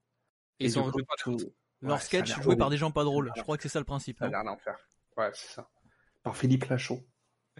Ils 0.58 0.66
Et 0.66 0.70
sont 0.70 0.80
du 0.86 0.90
coup, 0.90 0.98
joués 0.98 1.04
par 1.06 1.16
tout- 1.18 1.52
Leur 1.80 1.92
Ouais, 1.92 1.98
ça 1.98 2.02
a 2.02 2.06
sketch 2.06 2.28
l'air 2.30 2.42
joué 2.42 2.56
par 2.56 2.70
des 2.70 2.76
gens 2.78 2.90
pas 2.90 3.04
drôles. 3.04 3.30
Je 3.36 3.42
crois 3.42 3.56
que 3.56 3.62
c'est 3.62 3.68
ça 3.68 3.78
le 3.78 3.84
principe. 3.84 4.18
Ça 4.18 4.24
a 4.24 4.28
non 4.28 4.32
l'air 4.32 4.44
l'enfer. 4.44 4.74
Ouais, 5.18 5.30
c'est 5.34 5.52
ça. 5.54 5.68
Par 6.22 6.36
Philippe 6.36 6.64
Lachaud. 6.66 7.00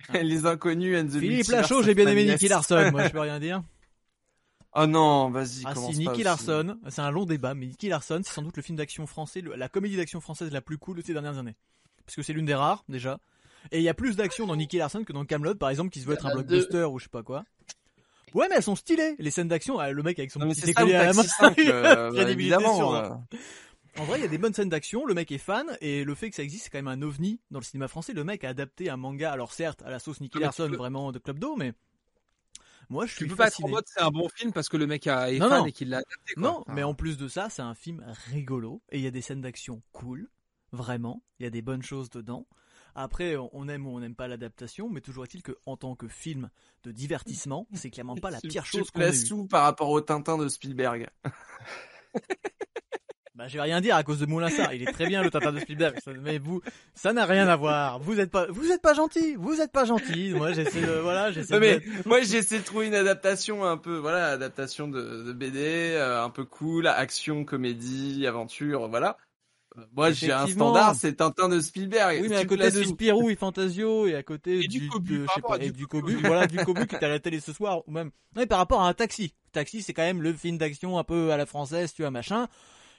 les 0.14 0.46
inconnus 0.46 0.96
and 0.96 1.06
the 1.08 1.18
Philippe 1.20 1.48
Lachaud, 1.48 1.82
j'ai 1.82 1.94
bien 1.94 2.06
aimé. 2.06 2.24
Nicky 2.24 2.48
Larson. 2.48 2.90
Moi, 2.92 3.04
je 3.06 3.10
peux 3.12 3.20
rien 3.20 3.40
dire. 3.40 3.62
Oh 4.74 4.86
non, 4.86 5.30
vas-y, 5.30 5.62
Ah 5.64 5.74
commence 5.74 5.94
si, 5.94 5.98
Nicky. 5.98 6.22
Larson, 6.22 6.78
c'est 6.88 7.00
un 7.00 7.10
long 7.10 7.24
débat, 7.24 7.54
mais 7.54 7.66
Nicky 7.66 7.88
Larson, 7.88 8.20
c'est 8.24 8.32
sans 8.32 8.42
doute 8.42 8.56
le 8.56 8.62
film 8.62 8.76
d'action 8.76 9.06
français, 9.06 9.40
le- 9.40 9.56
la 9.56 9.68
comédie 9.68 9.96
d'action 9.96 10.20
française 10.20 10.52
la 10.52 10.60
plus 10.60 10.78
cool 10.78 10.98
de 10.98 11.02
ces 11.02 11.12
dernières 11.14 11.38
années. 11.38 11.56
Parce 12.06 12.14
que 12.16 12.22
c'est 12.22 12.32
l'une 12.32 12.44
des 12.46 12.54
rares, 12.54 12.84
déjà. 12.88 13.18
Et 13.72 13.78
il 13.78 13.82
y 13.82 13.88
a 13.88 13.94
plus 13.94 14.14
d'action 14.16 14.46
dans 14.46 14.54
Nicky 14.56 14.78
Larson 14.78 15.02
que 15.04 15.12
dans 15.12 15.24
Camelot, 15.24 15.56
par 15.56 15.70
exemple, 15.70 15.90
qui 15.90 16.00
se 16.00 16.06
veut 16.06 16.14
être 16.14 16.26
un 16.26 16.32
blockbuster 16.32 16.84
ou 16.84 16.98
je 16.98 17.04
sais 17.04 17.10
pas 17.10 17.22
quoi. 17.24 17.44
Ouais, 18.34 18.46
mais 18.50 18.56
elles 18.56 18.62
sont 18.62 18.76
stylées, 18.76 19.16
les 19.18 19.30
scènes 19.30 19.48
d'action. 19.48 19.78
ah, 19.78 19.90
Le 19.90 20.02
mec 20.02 20.18
avec 20.18 20.30
son 20.30 20.38
Non, 20.38 20.46
mais 20.46 20.52
petit 20.52 20.60
c'est 20.60 20.72
ça, 20.74 20.82
ou 20.82 20.88
écolier 20.88 20.96
à 20.96 21.04
la 21.06 21.12
main. 21.14 21.22
5, 21.22 21.58
euh, 21.60 21.82
bah, 21.82 22.10
Crédibilité 22.14 22.54
évidemment. 22.54 22.76
sur- 22.76 22.94
euh. 22.94 23.08
En 23.98 24.04
vrai, 24.04 24.18
il 24.18 24.22
y 24.22 24.24
a 24.24 24.28
des 24.28 24.38
bonnes 24.38 24.54
scènes 24.54 24.68
d'action, 24.68 25.04
le 25.06 25.14
mec 25.14 25.32
est 25.32 25.38
fan, 25.38 25.76
et 25.80 26.04
le 26.04 26.14
fait 26.14 26.30
que 26.30 26.36
ça 26.36 26.42
existe, 26.44 26.64
c'est 26.64 26.70
quand 26.70 26.78
même 26.78 26.86
un 26.88 27.02
ovni 27.02 27.40
dans 27.50 27.58
le 27.58 27.64
cinéma 27.64 27.88
français. 27.88 28.12
Le 28.12 28.22
mec 28.24 28.44
a 28.44 28.50
adapté 28.50 28.90
un 28.90 28.96
manga, 28.96 29.32
alors 29.32 29.52
certes, 29.52 29.82
à 29.82 29.90
la 29.90 29.98
sauce 29.98 30.20
Nicky 30.20 30.38
tu 30.38 30.42
Larson, 30.44 30.68
peux- 30.70 30.76
vraiment 30.76 31.10
de 31.10 31.18
Club 31.18 31.38
d'eau, 31.40 31.56
mais 31.56 31.72
moi 32.88 33.06
je 33.06 33.14
suis 33.14 33.24
Tu 33.24 33.28
peux 33.30 33.36
pas 33.36 33.48
être 33.48 33.64
en 33.64 33.68
mode 33.68 33.84
c'est 33.86 34.00
un 34.00 34.10
bon 34.10 34.28
film 34.28 34.52
parce 34.52 34.68
que 34.68 34.76
le 34.76 34.86
mec 34.86 35.06
a, 35.08 35.32
est 35.32 35.38
Non, 35.38 35.48
fan 35.48 35.58
non. 35.60 35.66
et 35.66 35.72
qu'il 35.72 35.88
l'a 35.90 35.98
adapté. 35.98 36.34
Quoi. 36.34 36.42
Non, 36.42 36.64
mais 36.68 36.84
en 36.84 36.94
plus 36.94 37.16
de 37.18 37.26
ça, 37.28 37.50
c'est 37.50 37.62
un 37.62 37.74
film 37.74 38.04
rigolo 38.30 38.82
et 38.90 38.98
il 38.98 39.04
y 39.04 39.06
a 39.08 39.10
des 39.10 39.20
scènes 39.20 39.40
d'action 39.40 39.82
cool, 39.92 40.30
vraiment. 40.72 41.22
Il 41.40 41.44
y 41.44 41.46
a 41.46 41.50
des 41.50 41.62
bonnes 41.62 41.82
choses 41.82 42.08
dedans. 42.08 42.46
Après, 42.94 43.36
on- 43.36 43.68
aime 43.68 43.86
ou 43.86 43.90
on 43.90 44.00
n'aime 44.00 44.14
pas 44.16 44.26
l'adaptation, 44.28 44.88
mais 44.88 45.00
toujours 45.00 45.24
est-il 45.24 45.42
que 45.42 45.56
en 45.66 45.76
tant 45.76 45.94
que 45.96 46.06
film 46.08 46.50
de 46.84 46.92
divertissement, 46.92 47.66
c'est 47.74 47.90
clairement 47.90 48.16
pas 48.16 48.30
la 48.30 48.40
Tu- 48.42 48.48
pire 48.48 48.62
tu 48.64 48.78
chose 48.78 48.90
qu'on 48.92 49.00
eue. 49.02 49.24
tout 49.28 49.46
par 49.46 49.64
rapport 49.64 49.90
au 49.90 50.00
Tintin 50.00 50.38
de 50.38 50.48
Spielberg. 50.48 51.08
Bah, 53.38 53.46
je 53.46 53.54
vais 53.54 53.62
rien 53.62 53.80
dire 53.80 53.94
à 53.94 54.02
cause 54.02 54.18
de 54.18 54.26
Moulin 54.26 54.48
Sarr. 54.50 54.74
Il 54.74 54.82
est 54.82 54.90
très 54.92 55.06
bien 55.06 55.22
le 55.22 55.30
Tintin 55.30 55.52
de 55.52 55.60
Spielberg, 55.60 55.96
mais 56.22 56.38
vous, 56.38 56.60
ça 56.94 57.12
n'a 57.12 57.24
rien 57.24 57.46
à 57.46 57.54
voir. 57.54 58.00
Vous 58.00 58.18
êtes 58.18 58.32
pas, 58.32 58.46
vous 58.50 58.72
êtes 58.72 58.82
pas 58.82 58.94
gentil. 58.94 59.36
Vous 59.36 59.60
êtes 59.60 59.70
pas 59.70 59.84
gentil. 59.84 60.32
Moi, 60.34 60.52
j'essaie 60.52 60.80
de, 60.80 60.90
voilà, 61.00 61.30
j'essaie 61.30 61.54
Non, 61.54 61.60
de. 61.60 61.64
mais 61.64 61.80
moi 62.04 62.20
j'essaie 62.22 62.58
de 62.58 62.64
trouver 62.64 62.88
une 62.88 62.96
adaptation 62.96 63.64
un 63.64 63.76
peu, 63.76 63.96
voilà, 63.96 64.26
adaptation 64.32 64.88
de, 64.88 65.22
de 65.22 65.32
BD, 65.32 65.60
euh, 65.94 66.24
un 66.24 66.30
peu 66.30 66.44
cool, 66.44 66.88
action, 66.88 67.44
comédie, 67.44 68.26
aventure, 68.26 68.88
voilà. 68.88 69.16
Euh, 69.78 69.82
Moi 69.94 70.10
j'ai 70.10 70.32
un 70.32 70.48
standard, 70.48 70.96
c'est 70.96 71.12
Tintin 71.14 71.48
de 71.48 71.60
Spielberg. 71.60 72.18
Oui, 72.20 72.26
mais 72.28 72.36
à 72.38 72.44
côté 72.44 72.72
de 72.72 72.82
Spirou 72.82 73.30
et 73.30 73.36
Fantasio 73.36 74.08
et 74.08 74.16
à 74.16 74.24
côté 74.24 74.64
Et 74.64 74.66
du 74.66 74.88
Cobu, 74.88 75.18
de- 75.18 75.26
je 75.26 75.32
sais 75.34 75.40
pas, 75.42 75.58
et 75.58 75.66
du 75.70 75.72
du 75.72 75.86
Cobu. 75.86 76.14
Cobu, 76.16 76.26
voilà, 76.26 76.48
du 76.48 76.56
Cobu 76.56 76.88
qui 76.88 76.96
est 76.96 77.04
à 77.04 77.08
la 77.08 77.20
télé 77.20 77.38
ce 77.38 77.52
soir 77.52 77.82
ou 77.86 77.92
même, 77.92 78.06
non, 78.34 78.40
mais 78.40 78.46
par 78.46 78.58
rapport 78.58 78.82
à 78.82 78.88
un 78.88 78.94
taxi. 78.94 79.32
Taxi, 79.52 79.82
c'est 79.82 79.92
quand 79.94 80.02
même 80.02 80.22
le 80.22 80.32
film 80.32 80.58
d'action 80.58 80.98
un 80.98 81.04
peu 81.04 81.30
à 81.30 81.36
la 81.36 81.46
française, 81.46 81.92
tu 81.94 82.02
vois, 82.02 82.10
machin. 82.10 82.48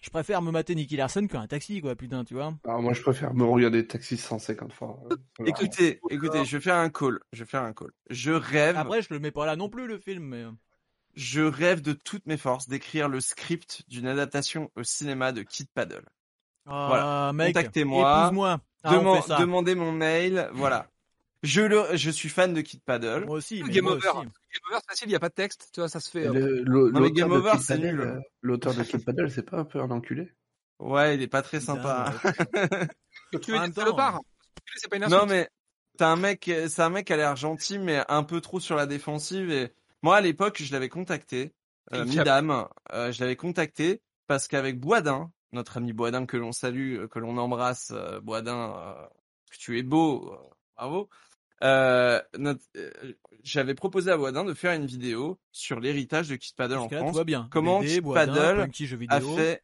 Je 0.02 0.10
préfère 0.10 0.42
me 0.42 0.52
mater 0.52 0.76
Nicky 0.76 0.96
Larson 0.96 1.28
qu'un 1.28 1.46
taxi, 1.48 1.82
quoi, 1.82 1.96
putain, 1.96 2.24
tu 2.24 2.34
vois. 2.34 2.54
Alors, 2.64 2.82
moi, 2.82 2.94
je 2.94 3.02
préfère 3.02 3.34
me 3.34 3.44
regarder 3.44 3.86
Taxi 3.86 4.16
150 4.18 4.72
fois. 4.72 4.98
euh. 5.12 5.46
Écoutez, 5.46 6.00
écoutez, 6.10 6.46
je 6.46 6.58
vais 6.58 6.64
faire 6.64 6.76
un 6.78 6.90
call, 6.90 7.20
je 7.34 7.44
vais 7.44 7.50
faire 7.50 7.64
un 7.64 7.74
call. 7.74 7.92
Je 8.10 8.32
rêve, 8.32 8.78
Après, 8.78 9.02
je 9.02 9.08
le 9.14 9.20
mets 9.20 9.32
pas 9.32 9.46
là 9.46 9.56
non 9.58 9.70
plus, 9.70 9.88
le 9.88 9.98
film, 10.00 10.24
mais. 10.24 10.44
euh, 10.44 10.52
je 11.16 11.42
rêve 11.42 11.82
de 11.82 11.92
toutes 11.94 12.26
mes 12.28 12.38
forces 12.38 12.70
d'écrire 12.70 13.10
le 13.10 13.20
script 13.20 13.84
d'une 13.90 14.08
adaptation 14.08 14.72
au 14.78 14.84
cinéma 14.84 15.32
de 15.34 15.42
Kid 15.42 15.68
Paddle. 15.74 16.06
Ah, 16.66 17.32
Voilà. 17.34 17.48
Contactez-moi. 17.48 18.22
Épouse-moi. 18.28 18.62
Ah, 18.84 18.94
on 18.96 19.02
Deman- 19.04 19.22
fait 19.22 19.28
ça. 19.28 19.38
demandez 19.38 19.76
mon 19.76 19.92
mail, 19.92 20.50
voilà. 20.54 20.88
Je 21.44 21.62
le, 21.62 21.84
je 21.96 22.10
suis 22.10 22.30
fan 22.30 22.54
de 22.54 22.62
Kid 22.62 22.82
Paddle. 22.86 23.26
Moi 23.26 23.36
aussi, 23.38 23.62
mais 23.64 23.74
Game 23.74 23.86
moi 23.86 23.94
over. 23.94 24.08
aussi. 24.20 24.28
Game 24.54 24.62
Over, 24.72 24.80
c'est 24.82 24.90
facile, 24.92 25.08
il 25.08 25.12
n'y 25.12 25.16
a 25.16 25.20
pas 25.20 25.30
de 25.30 25.34
texte, 25.36 25.70
tu 25.74 25.80
vois, 25.80 25.90
ça 25.90 26.00
se 26.00 26.10
fait. 26.10 26.26
Le- 26.26 26.64
le- 26.64 26.92
Non, 26.92 27.02
mais 27.02 27.12
Game 27.12 27.32
Over, 27.32 27.56
c'est 27.60 27.78
nul. 27.78 28.02
euh, 28.02 28.20
L'auteur 28.42 28.74
de 28.74 28.84
Kid 28.84 29.04
Paddle, 29.06 29.30
c'est 29.30 29.44
pas 29.44 29.58
un 29.58 29.66
peu 29.66 29.80
un 29.80 29.92
enculé? 29.92 30.32
Ouais, 30.80 31.16
il 31.16 31.22
est 31.22 31.28
pas 31.28 31.42
très 31.42 31.60
sympa. 31.60 32.14
Tu 33.44 33.52
veux 33.52 33.58
dire 33.60 33.74
C'est 34.76 34.88
pas 34.90 34.96
une 34.98 35.04
insulte. 35.04 35.20
Non 35.20 35.26
mais 35.28 35.50
t'as 35.98 36.08
un 36.08 36.16
mec, 36.16 36.50
c'est 36.68 36.82
un 36.82 36.90
mec 36.90 37.06
qui 37.08 37.14
a 37.14 37.18
l'air 37.18 37.36
gentil 37.36 37.78
mais 37.78 38.02
un 38.08 38.24
peu 38.24 38.42
trop 38.42 38.60
sur 38.60 38.76
la 38.76 38.86
défensive 38.88 39.52
et 39.52 39.72
moi 40.02 40.18
à 40.18 40.22
l'époque 40.22 40.62
je 40.64 40.72
l'avais 40.72 40.90
contacté, 40.90 41.54
euh, 41.94 42.06
Midam, 42.20 42.68
euh, 42.94 43.12
je 43.12 43.20
l'avais 43.22 43.36
contacté 43.36 44.02
parce 44.28 44.48
qu'avec 44.48 44.80
Boisdin, 44.80 45.32
notre 45.52 45.78
ami 45.78 45.94
Boisdin 45.94 46.26
que 46.26 46.38
l'on 46.38 46.52
salue, 46.52 46.98
euh, 47.00 47.08
que 47.08 47.20
l'on 47.20 47.38
embrasse, 47.38 47.92
euh, 47.94 48.20
Boisdin, 48.22 48.74
euh, 48.78 49.08
que 49.52 49.58
tu 49.58 49.78
es 49.78 49.84
beau, 49.84 50.32
euh, 50.34 50.38
bravo. 50.78 51.10
Euh, 51.64 52.22
notre- 52.38 52.62
euh, 52.78 52.90
J'avais 53.44 53.74
proposé 53.74 54.12
à 54.12 54.18
Boisdin 54.18 54.44
de 54.46 54.54
faire 54.54 54.74
une 54.74 54.86
vidéo 54.86 55.40
sur 55.52 55.80
l'héritage 55.80 56.28
de 56.30 56.36
Kid 56.36 56.56
Paddle 56.56 56.78
en 56.78 56.88
France. 57.00 57.26
bien. 57.26 57.48
Comment 57.52 57.80
BD, 57.80 57.96
Kid 57.96 58.04
Boisdin, 58.04 58.34
Paddle 58.34 58.68
a 59.10 59.18
fait 59.38 59.64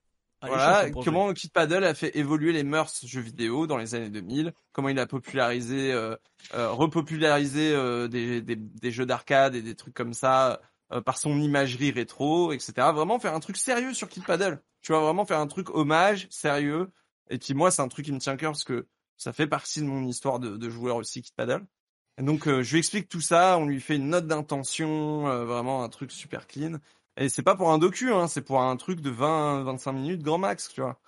voilà, 0.50 0.82
comment 1.06 1.34
Kid 1.34 1.52
Paddle 1.52 1.84
a 1.84 1.94
fait 1.94 2.16
évoluer 2.18 2.52
les 2.52 2.64
mœurs 2.64 2.94
jeux 3.06 3.22
vidéo 3.22 3.66
dans 3.68 3.78
les 3.78 3.96
années 3.96 4.10
2000, 4.10 4.54
comment 4.74 4.90
il 4.90 5.00
a 5.00 5.08
popularisé, 5.08 5.92
euh, 5.92 6.16
euh, 6.54 6.70
repopularisé 6.72 7.74
euh, 7.74 8.08
des, 8.08 8.42
des, 8.42 8.56
des 8.56 8.92
jeux 8.92 9.06
d'arcade 9.06 9.56
et 9.56 9.62
des 9.62 9.76
trucs 9.76 9.94
comme 9.94 10.14
ça 10.14 10.62
euh, 10.92 11.02
par 11.02 11.18
son 11.18 11.40
imagerie 11.40 11.92
rétro, 11.92 12.52
etc. 12.52 12.74
Vraiment 12.94 13.18
faire 13.20 13.34
un 13.34 13.40
truc 13.40 13.58
sérieux 13.58 13.94
sur 13.94 14.08
Kid 14.08 14.24
Paddle. 14.26 14.62
Tu 14.82 14.92
vois, 14.92 15.02
vraiment 15.02 15.26
faire 15.26 15.40
un 15.40 15.48
truc 15.48 15.70
hommage, 15.74 16.28
sérieux. 16.30 16.92
Et 17.30 17.40
puis 17.40 17.54
moi, 17.56 17.72
c'est 17.72 17.82
un 17.82 17.88
truc 17.88 18.06
qui 18.06 18.12
me 18.12 18.20
tient 18.20 18.34
à 18.34 18.38
cœur 18.38 18.52
parce 18.52 18.64
que 18.66 18.86
ça 19.18 19.34
fait 19.34 19.48
partie 19.48 19.82
de 19.82 19.86
mon 19.88 20.06
histoire 20.06 20.40
de, 20.40 20.58
de 20.58 20.70
joueur 20.70 20.98
aussi 20.98 21.22
Kid 21.24 21.34
Paddle. 21.36 21.66
Donc 22.18 22.48
euh, 22.48 22.64
je 22.64 22.72
lui 22.72 22.80
explique 22.80 23.10
tout 23.10 23.20
ça, 23.22 23.58
on 23.60 23.66
lui 23.66 23.82
fait 23.82 23.98
une 23.98 24.10
note 24.10 24.28
d'intention, 24.28 25.28
euh, 25.28 25.46
vraiment 25.46 25.84
un 25.84 25.90
truc 25.90 26.12
super 26.12 26.48
clean. 26.48 26.78
Et 27.18 27.30
c'est 27.30 27.44
pas 27.44 27.56
pour 27.56 27.72
un 27.72 27.78
docu, 27.78 28.12
hein, 28.14 28.28
c'est 28.28 28.42
pour 28.42 28.62
un 28.62 28.76
truc 28.78 29.02
de 29.02 29.10
20-25 29.12 29.92
minutes 29.94 30.22
grand 30.24 30.38
max, 30.38 30.70
tu 30.70 30.82
vois. 30.82 31.00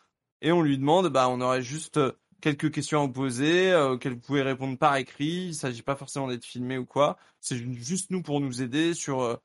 Et 0.41 0.51
on 0.51 0.61
lui 0.61 0.77
demande, 0.77 1.07
bah, 1.09 1.29
on 1.29 1.41
aurait 1.41 1.61
juste 1.61 1.97
euh, 1.97 2.11
quelques 2.41 2.71
questions 2.71 2.99
à 3.03 3.05
vous 3.07 3.11
poser, 3.13 3.71
euh, 3.71 3.91
auxquelles 3.93 4.13
vous 4.13 4.19
pouvez 4.19 4.41
répondre 4.41 4.77
par 4.77 4.95
écrit. 4.97 5.47
Il 5.47 5.55
s'agit 5.55 5.81
pas 5.81 5.95
forcément 5.95 6.27
d'être 6.27 6.45
filmé 6.45 6.77
ou 6.77 6.85
quoi. 6.85 7.17
C'est 7.41 7.57
ju- 7.57 7.73
juste 7.73 8.11
nous 8.11 8.21
pour 8.21 8.41
nous 8.41 8.61
aider 8.61 8.93
sur 8.93 9.21
euh, 9.21 9.35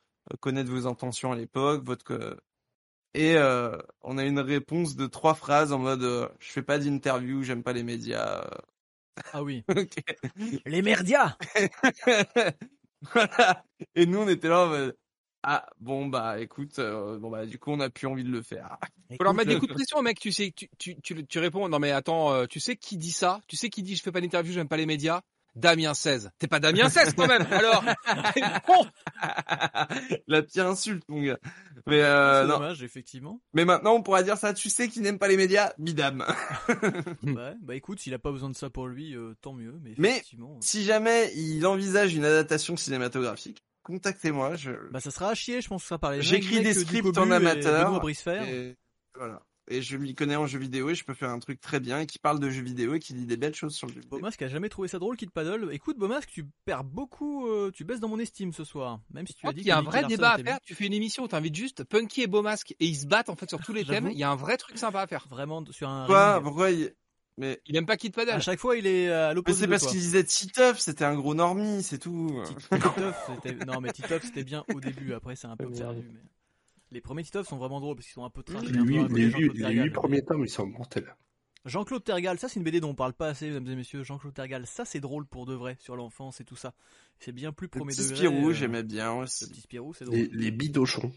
connaître 0.41 0.71
vos 0.71 0.87
intentions 0.89 1.33
à 1.33 1.37
l'époque, 1.37 1.85
votre. 1.85 2.39
Et 3.15 3.37
euh, 3.37 3.77
on 4.03 4.19
a 4.19 4.25
une 4.25 4.41
réponse 4.41 4.97
de 4.97 5.07
trois 5.07 5.35
phrases 5.35 5.73
en 5.73 5.79
mode, 5.79 6.03
je 6.41 6.53
fais 6.53 6.63
pas 6.63 6.79
d'interview, 6.79 7.43
j'aime 7.43 7.63
pas 7.63 7.73
les 7.75 7.83
médias. 7.85 8.45
Ah 9.33 9.43
oui. 9.43 9.65
Les 10.67 10.83
merdias 10.83 11.37
voilà. 13.13 13.65
Et 13.95 14.07
nous, 14.07 14.19
on 14.19 14.29
était 14.29 14.49
là 14.49 14.61
en 14.61 14.69
mode, 14.69 14.97
ah 15.43 15.67
bon 15.81 16.07
bah 16.07 16.41
écoute, 16.41 16.79
euh, 16.79 17.19
bon 17.19 17.31
bah 17.31 17.47
du 17.47 17.59
coup 17.59 17.73
on 17.73 17.81
a 17.81 17.91
plus 17.91 18.07
envie 18.07 18.23
de 18.23 18.31
le 18.31 18.43
faire. 18.43 18.79
Faut 19.19 19.25
leur 19.25 19.35
mettre 19.35 19.49
des 19.49 19.57
Écoute, 19.57 19.71
coups 19.71 19.71
de 19.71 19.85
pression, 19.85 20.03
mec. 20.03 20.21
Tu 20.21 20.31
sais, 20.31 20.53
tu, 20.55 20.69
tu, 20.79 21.01
tu, 21.01 21.27
tu 21.27 21.39
réponds. 21.41 21.69
Non 21.69 21.81
mais 21.81 21.91
attends, 21.91 22.33
euh, 22.33 22.47
tu 22.47 22.61
sais 22.61 22.77
qui 22.77 22.97
dit 22.97 23.11
ça? 23.11 23.41
Tu 23.49 23.57
sais 23.57 23.69
qui 23.69 23.83
dit 23.83 23.97
je 23.97 24.03
fais 24.03 24.13
pas 24.13 24.21
d'interview, 24.21 24.53
j'aime 24.53 24.69
pas 24.69 24.77
les 24.77 24.87
médias? 24.87 25.23
Damien 25.55 25.95
16. 25.95 26.31
T'es 26.39 26.47
pas 26.47 26.61
Damien 26.61 26.89
16 26.89 27.15
quand 27.15 27.27
même. 27.27 27.47
Alors, 27.51 27.85
bon. 28.67 28.87
La 30.27 30.43
pire 30.43 30.67
insulte, 30.67 31.05
mon 31.09 31.23
gars. 31.23 31.39
Mais 31.87 32.01
euh, 32.03 32.43
c'est 32.43 32.49
non. 32.49 32.59
dommage, 32.59 32.83
effectivement. 32.83 33.41
Mais 33.53 33.65
maintenant, 33.65 33.95
on 33.95 34.03
pourra 34.03 34.23
dire 34.23 34.39
ça. 34.39 34.55
Tu 34.55 34.71
sais 34.71 34.89
qui 34.89 35.01
n'aime 35.01 35.19
pas 35.19 35.29
les 35.29 35.37
médias, 35.37 35.73
bidam. 35.79 36.25
Ouais, 37.23 37.55
bah 37.61 37.75
écoute, 37.75 38.01
s'il 38.01 38.15
a 38.15 38.19
pas 38.19 38.33
besoin 38.33 38.51
de 38.51 38.57
ça 38.57 38.71
pour 38.71 38.87
lui, 38.87 39.15
euh, 39.15 39.35
tant 39.41 39.53
mieux. 39.53 39.79
Mais 39.83 39.95
Mais- 39.99 40.11
effectivement, 40.11 40.59
si 40.61 40.85
jamais 40.85 41.33
il 41.35 41.67
envisage 41.67 42.15
une 42.15 42.25
adaptation 42.25 42.77
cinématographique, 42.77 43.63
contactez-moi. 43.83 44.57
Je... 44.57 44.71
bah 44.91 45.01
ça 45.01 45.11
sera 45.11 45.31
à 45.31 45.35
chier, 45.35 45.61
je 45.61 45.69
pense 45.69 45.83
que 45.83 45.89
ça 45.89 45.99
par 45.99 46.13
les 46.13 46.23
J'écris 46.23 46.63
des 46.63 46.73
que 46.75 46.81
scripts 46.81 47.19
en 47.19 47.31
amateur. 47.31 48.03
Et 48.47 48.77
voilà. 49.15 49.43
Et 49.73 49.81
je 49.81 49.97
m'y 49.97 50.15
connais 50.15 50.37
en 50.37 50.47
jeux 50.47 50.59
vidéo 50.59 50.91
et 50.91 50.95
je 50.95 51.03
peux 51.03 51.15
faire 51.15 51.31
un 51.31 51.39
truc 51.39 51.59
très 51.59 51.81
bien 51.81 52.01
et 52.01 52.07
qui 52.07 52.19
parle 52.19 52.39
de 52.39 52.51
jeux 52.51 52.63
vidéo 52.63 52.93
et 52.93 52.99
qui 52.99 53.15
dit 53.15 53.25
des 53.25 53.39
belles 53.39 53.55
choses 53.55 53.75
sur 53.75 53.87
le 53.87 53.95
jeu 53.95 54.01
vidéo. 54.01 54.19
Bomasque 54.19 54.43
a 54.43 54.49
jamais 54.49 54.69
trouvé 54.69 54.87
ça 54.87 54.99
drôle, 54.99 55.17
Kid 55.17 55.31
Paddle. 55.31 55.71
Écoute, 55.73 55.97
Bomasque, 55.97 56.29
tu 56.31 56.47
perds 56.67 56.85
beaucoup, 56.85 57.49
euh, 57.49 57.71
tu 57.73 57.85
baisses 57.85 58.01
dans 58.01 58.09
mon 58.09 58.19
estime 58.19 58.53
ce 58.53 58.65
soir. 58.65 59.01
Même 59.15 59.27
si 59.27 59.33
tu 59.33 59.47
as 59.47 59.53
dit 59.53 59.61
qu'il 59.61 59.69
y 59.69 59.71
a 59.71 59.79
un 59.79 59.83
vrai 59.83 60.05
débat 60.05 60.33
à 60.33 60.39
faire. 60.39 60.59
Tu 60.63 60.75
fais 60.75 60.85
une 60.85 60.93
émission, 60.93 61.27
t'invites 61.27 61.57
juste 61.57 61.85
Punky 61.85 62.21
et 62.21 62.27
Beaumasque 62.27 62.73
et 62.81 62.87
ils 62.87 62.97
se 62.97 63.07
battent 63.07 63.31
en 63.31 63.35
fait 63.35 63.49
sur 63.49 63.63
tous 63.63 63.73
les 63.73 63.85
thèmes. 63.87 64.11
Il 64.13 64.19
y 64.19 64.25
a 64.25 64.31
un 64.31 64.37
vrai 64.37 64.59
truc 64.59 64.77
sympa 64.77 65.01
à 65.01 65.07
faire. 65.07 65.27
Vraiment 65.31 65.65
sur 65.71 65.89
un 65.89 66.05
Pourquoi, 66.05 66.35
ring. 66.35 66.45
pourquoi 66.45 66.71
il... 66.71 66.93
Mais, 67.39 67.59
Il 67.65 67.75
aime 67.77 67.87
pas 67.87 67.97
Kid 67.97 68.15
Paddle. 68.15 68.33
À 68.33 68.41
chaque 68.41 68.59
fois, 68.59 68.77
il 68.77 68.87
est 68.87 69.11
à 69.11 69.29
mais 69.29 69.35
l'opposé 69.37 69.61
c'est 69.61 69.69
parce 69.69 69.87
qu'il 69.87 70.01
disait 70.01 70.23
Titeuf, 70.23 70.81
c'était 70.81 71.07
un 71.07 71.15
gros 71.15 71.35
normie, 71.35 71.83
c'est 71.83 71.97
tout. 71.97 72.43
C'était 72.71 73.65
non 73.65 73.81
mais 73.81 73.91
Titoff 73.91 74.23
c'était 74.23 74.45
bien 74.45 74.65
au 74.75 74.81
début. 74.81 75.15
Après 75.15 75.35
c'est 75.35 75.47
un 75.47 75.57
peu 75.57 75.71
perdu. 75.71 76.03
Mais... 76.13 76.21
Les 76.93 77.01
premiers 77.01 77.23
Titoff 77.25 77.49
sont 77.49 77.57
vraiment 77.57 77.81
drôles 77.81 77.97
parce 77.97 78.07
qu'ils 78.07 78.15
sont 78.15 78.25
un 78.25 78.31
peu 78.31 78.43
trash. 78.43 78.63
Les 78.65 78.81
huit, 78.81 79.09
les 79.09 79.25
huit- 79.25 79.53
les 79.55 79.73
huit 79.75 79.91
premiers 79.91 80.23
tomes, 80.23 80.45
ils 80.45 80.49
sont 80.51 80.67
mortels. 80.67 81.15
Jean-Claude 81.65 82.03
Tergal, 82.03 82.39
ça 82.39 82.49
c'est 82.49 82.57
une 82.59 82.65
BD 82.65 82.81
dont 82.81 82.91
on 82.91 82.95
parle 82.95 83.13
pas 83.13 83.29
assez, 83.29 83.47
mesdames 83.47 83.69
et 83.69 83.77
messieurs. 83.77 84.03
Jean-Claude 84.03 84.35
Tergal, 84.35 84.67
ça 84.67 84.85
c'est 84.85 84.99
drôle 85.01 85.25
pour 85.27 85.47
de 85.47 85.55
vrai 85.55 85.77
sur 85.79 85.95
l'enfance 85.97 86.41
et 86.41 86.45
tout 86.45 86.57
ça. 86.57 86.75
C'est 87.21 87.31
bien 87.33 87.53
plus 87.53 87.67
Le 87.67 87.71
premier 87.79 87.93
petit 87.93 88.03
degré. 88.03 88.17
Spirou, 88.17 88.51
euh, 88.51 88.53
j'aimais 88.53 88.83
bien 88.83 89.15
Le 89.15 89.21
aussi. 89.23 89.49
petit 89.49 89.61
Spirou, 89.61 89.95
c'est 89.95 90.05
drôle. 90.05 90.17
Les, 90.19 90.29
les 90.33 90.51
bidochons. 90.51 91.13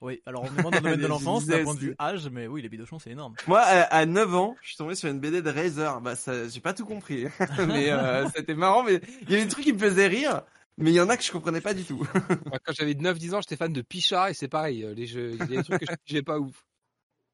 Oui, 0.00 0.22
alors 0.24 0.44
on 0.44 0.50
demande 0.56 0.72
dans 0.72 0.78
le 0.78 0.82
domaine 0.84 1.00
de 1.00 1.06
l'enfance, 1.08 1.44
d'un 1.44 1.64
point 1.64 1.74
de 1.74 1.80
vue 1.80 1.94
âge, 2.00 2.28
mais 2.30 2.46
oui, 2.46 2.62
les 2.62 2.68
bidochons 2.70 2.98
c'est 3.00 3.10
énorme. 3.10 3.34
Moi, 3.48 3.58
à, 3.60 3.80
à 3.82 4.06
9 4.06 4.34
ans, 4.34 4.56
je 4.62 4.68
suis 4.68 4.76
tombé 4.76 4.94
sur 4.94 5.10
une 5.10 5.18
BD 5.20 5.42
de 5.42 5.50
Razer. 5.50 6.00
Bah, 6.00 6.14
ça, 6.16 6.48
j'ai 6.48 6.60
pas 6.60 6.72
tout 6.72 6.86
compris. 6.86 7.26
mais 7.68 7.90
euh, 7.90 8.26
c'était 8.34 8.54
marrant, 8.54 8.82
mais 8.84 9.00
il 9.22 9.30
y 9.30 9.34
avait 9.34 9.42
des 9.44 9.50
trucs 9.50 9.64
qui 9.64 9.72
me 9.74 9.78
faisaient 9.78 10.06
rire. 10.06 10.42
Mais 10.80 10.90
il 10.90 10.94
y 10.94 11.00
en 11.00 11.08
a 11.08 11.16
que 11.16 11.22
je 11.22 11.30
comprenais 11.30 11.60
pas 11.60 11.74
du 11.74 11.84
tout. 11.84 12.04
Quand 12.64 12.72
j'avais 12.72 12.94
9-10 12.94 13.34
ans, 13.34 13.40
j'étais 13.40 13.56
fan 13.56 13.72
de 13.72 13.82
Picha 13.82 14.30
et 14.30 14.34
c'est 14.34 14.48
pareil. 14.48 14.84
euh, 14.84 14.94
Les 14.94 15.06
jeux, 15.06 15.32
il 15.32 15.38
y 15.38 15.42
a 15.42 15.46
des 15.46 15.62
trucs 15.62 15.80
que 15.80 15.86
je 15.88 15.94
j'ai 16.06 16.22
pas 16.22 16.38
ouf. 16.38 16.64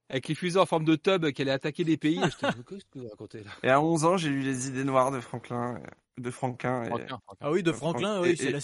Avec 0.09 0.29
les 0.29 0.35
fusées 0.37 0.61
en 0.61 0.67
forme 0.67 0.85
de 0.85 0.95
tub 0.95 1.31
qui 1.33 1.43
allaient 1.43 1.51
attaquer 1.51 1.83
des 1.85 1.97
pays. 1.97 2.19
et 2.19 2.23
J'étais, 2.31 2.47
qu'est-ce 2.69 2.85
que 2.93 2.99
vous 3.01 3.09
racontez 3.09 3.43
là? 3.43 3.51
Et 3.65 3.71
à 3.71 3.81
11 3.81 4.05
ans, 4.05 4.17
j'ai 4.17 4.29
lu 4.29 4.41
les 4.43 4.69
idées 4.69 4.85
noires 4.85 5.11
de 5.11 5.19
Franklin, 5.21 5.81
de 6.19 6.31
Franquin. 6.31 6.85
et- 6.85 6.89
Franklin, 6.89 7.07
Franklin. 7.25 7.37
Ah 7.41 7.51
oui, 7.51 7.63
de 7.65 7.73
Franklin, 7.73 8.21
oui, 8.21 8.37
c'est 8.37 8.51
la 8.53 8.61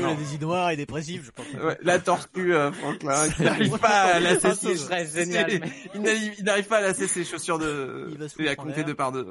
non. 0.00 0.14
des 0.14 0.34
idées 0.34 0.46
noires 0.46 0.70
et 0.70 0.76
dépressif, 0.76 1.24
je 1.26 1.30
pense. 1.32 1.46
Ouais, 1.52 1.76
la 1.82 1.98
tortue 1.98 2.54
euh, 2.54 2.72
Franklin 2.72 3.28
qui 3.30 3.42
n'arrive 3.42 3.78
pas 3.78 4.14
à 4.14 4.20
lasser 4.20 4.54
ses- 4.54 4.88
mais- 4.88 5.66
il 5.94 6.00
n'arrive 6.44 6.64
il 6.64 6.68
pas 6.68 6.78
à 6.78 6.80
lasser 6.80 7.08
ses 7.08 7.24
chaussures 7.24 7.58
de 7.58 8.08
Il 8.10 8.16
va 8.18 8.28
se 8.28 8.40
et 8.40 8.48
à 8.48 8.56
compter 8.56 8.82
deux 8.84 8.94
par 8.94 9.12
deux. 9.12 9.26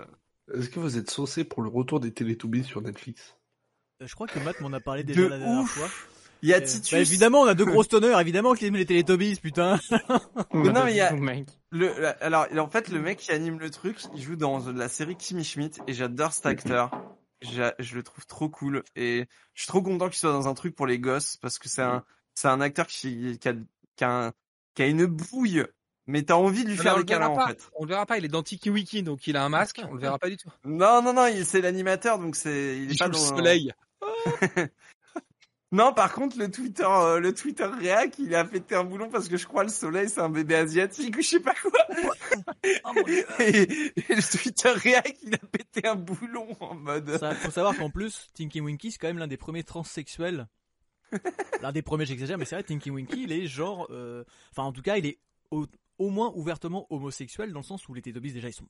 Est-ce 0.54 0.70
que 0.70 0.80
vous 0.80 0.98
êtes 1.00 1.10
saucé 1.10 1.44
pour 1.44 1.64
le 1.64 1.70
retour 1.70 2.00
des 2.00 2.14
Télétoubbies 2.14 2.64
sur 2.64 2.82
Netflix? 2.82 3.36
Je 4.02 4.14
crois 4.14 4.28
que 4.28 4.40
Matt 4.40 4.60
m'en 4.62 4.74
a 4.74 4.80
parlé 4.80 5.04
déjà 5.04 5.22
De 5.22 5.28
la 5.28 5.38
dernière 5.38 5.62
ouf. 5.62 5.72
fois. 5.72 5.88
Il 6.42 6.50
y 6.50 6.54
a 6.54 6.58
Euh, 6.58 6.62
Titus. 6.62 6.92
bah, 6.92 7.00
évidemment, 7.00 7.42
on 7.42 7.46
a 7.48 7.54
deux 7.56 7.66
grosses 7.66 7.88
tonneurs, 7.88 8.20
évidemment 8.20 8.54
qu'ils 8.54 8.68
aiment 8.68 8.76
les 8.76 8.86
Teletubbies, 8.86 9.40
putain. 9.42 9.80
Mais 9.90 10.00
non, 10.74 10.84
mais 10.84 10.92
il 10.92 10.98
y 10.98 11.02
a- 11.02 11.14
Mec. 11.14 11.48
Le, 11.72 11.98
la- 12.00 12.10
alors, 12.22 12.46
en 12.60 12.70
fait, 12.70 12.90
le 12.90 13.00
mec 13.00 13.20
qui 13.20 13.32
anime 13.32 13.58
le 13.60 13.70
truc, 13.70 13.98
il 14.14 14.22
joue 14.22 14.36
dans 14.36 14.60
la 14.72 14.90
série 14.90 15.16
Kimmy 15.16 15.44
Schmidt 15.44 15.80
et 15.88 15.94
j'adore 15.94 16.34
cet 16.34 16.46
acteur. 16.46 16.92
Je 17.42 17.96
le 17.96 18.04
trouve 18.04 18.26
trop 18.26 18.50
cool 18.50 18.84
et 18.96 19.26
je 19.54 19.62
suis 19.62 19.68
trop 19.68 19.82
content 19.82 20.08
qu'il 20.10 20.18
soit 20.18 20.32
dans 20.32 20.48
un 20.48 20.54
truc 20.54 20.76
pour 20.76 20.88
les 20.88 21.00
gosses 21.00 21.38
parce 21.38 21.58
que 21.58 21.70
c'est 21.70 21.82
un, 21.82 22.04
c'est 22.34 22.48
un 22.48 22.60
acteur 22.62 22.88
qui, 22.88 23.38
qui 23.40 23.48
a, 23.50 23.54
qui 23.96 24.04
a, 24.04 24.10
un- 24.28 24.32
qui 24.74 24.84
a 24.84 24.88
une 24.88 25.06
bouille, 25.06 25.64
mais 26.08 26.24
t'as 26.24 26.36
envie 26.36 26.64
de 26.64 26.70
lui 26.70 26.78
Non, 26.78 26.84
faire 26.84 26.98
le 26.98 27.06
verra 27.06 27.20
câlins 27.22 27.34
en 27.34 27.36
pas. 27.38 27.48
fait. 27.48 27.62
On 27.76 27.84
le 27.86 27.90
verra 27.90 28.06
pas. 28.06 28.18
Il 28.18 28.26
est 28.26 28.30
dans 28.30 28.44
Tiki 28.44 28.70
Wiki, 28.70 29.04
donc 29.04 29.26
il 29.28 29.38
a 29.38 29.44
un 29.44 29.50
masque. 29.50 29.82
On 29.90 29.94
le 29.94 30.00
verra 30.02 30.20
pas 30.20 30.30
du 30.30 30.38
tout. 30.38 30.50
Non, 30.66 31.02
non, 31.02 31.14
non, 31.14 31.28
il- 31.28 31.46
c'est 31.46 31.62
l'animateur 31.62 32.20
donc 32.20 32.36
c'est, 32.36 32.78
il 32.78 32.90
est 32.90 32.94
Il 32.94 32.98
pas 32.98 33.06
joue 33.06 33.12
le 33.12 33.18
soleil. 33.18 33.74
Non, 35.72 35.94
par 35.94 36.14
contre, 36.14 36.38
le 36.38 36.50
Twitter, 36.50 36.86
euh, 36.88 37.20
le 37.20 37.34
Twitter 37.34 37.66
réac, 37.66 38.18
il 38.20 38.34
a 38.34 38.46
pété 38.46 38.76
un 38.76 38.86
boulon 38.86 39.10
parce 39.10 39.28
que 39.28 39.36
je 39.36 39.46
crois 39.46 39.64
le 39.64 39.70
soleil, 39.70 40.08
c'est 40.08 40.22
un 40.22 40.30
bébé 40.30 40.56
asiatique 40.56 41.18
ou 41.18 41.22
je 41.22 41.28
sais 41.28 41.40
pas 41.42 41.54
quoi. 41.54 41.80
et, 43.40 43.94
et 43.98 44.16
le 44.16 44.38
Twitter 44.38 44.70
réac, 44.70 45.18
il 45.24 45.34
a 45.34 45.40
pété 45.40 45.86
un 45.86 45.96
boulon 45.96 46.48
en 46.62 46.76
mode. 46.76 47.18
Ça, 47.18 47.36
faut 47.36 47.52
savoir 47.52 47.76
qu'en 47.76 47.90
plus, 47.90 48.28
Tinky 48.36 48.62
Winky, 48.62 48.92
c'est 48.92 49.00
quand 49.00 49.08
même 49.08 49.18
l'un 49.18 49.28
des 49.28 49.36
premiers 49.36 49.64
transsexuels. 49.64 50.48
l'un 51.62 51.72
des 51.74 51.82
premiers, 51.82 52.06
j'exagère, 52.06 52.38
mais 52.38 52.46
c'est 52.46 52.56
vrai, 52.56 52.64
Tinky 52.64 52.92
Winky, 52.92 53.24
il 53.24 53.34
est 53.34 53.48
genre, 53.48 53.88
euh, 53.90 54.24
enfin, 54.52 54.64
en 54.64 54.72
tout 54.72 54.84
cas, 54.84 54.96
il 54.96 55.06
est 55.08 55.18
au, 55.52 55.66
au 55.98 56.10
moins 56.10 56.32
ouvertement 56.36 56.88
homosexuel 56.90 57.52
dans 57.52 57.60
le 57.60 57.66
sens 57.66 57.90
où 57.90 57.94
les 57.94 58.02
Teletubbies 58.02 58.34
déjà 58.34 58.48
ils 58.48 58.54
sont 58.54 58.70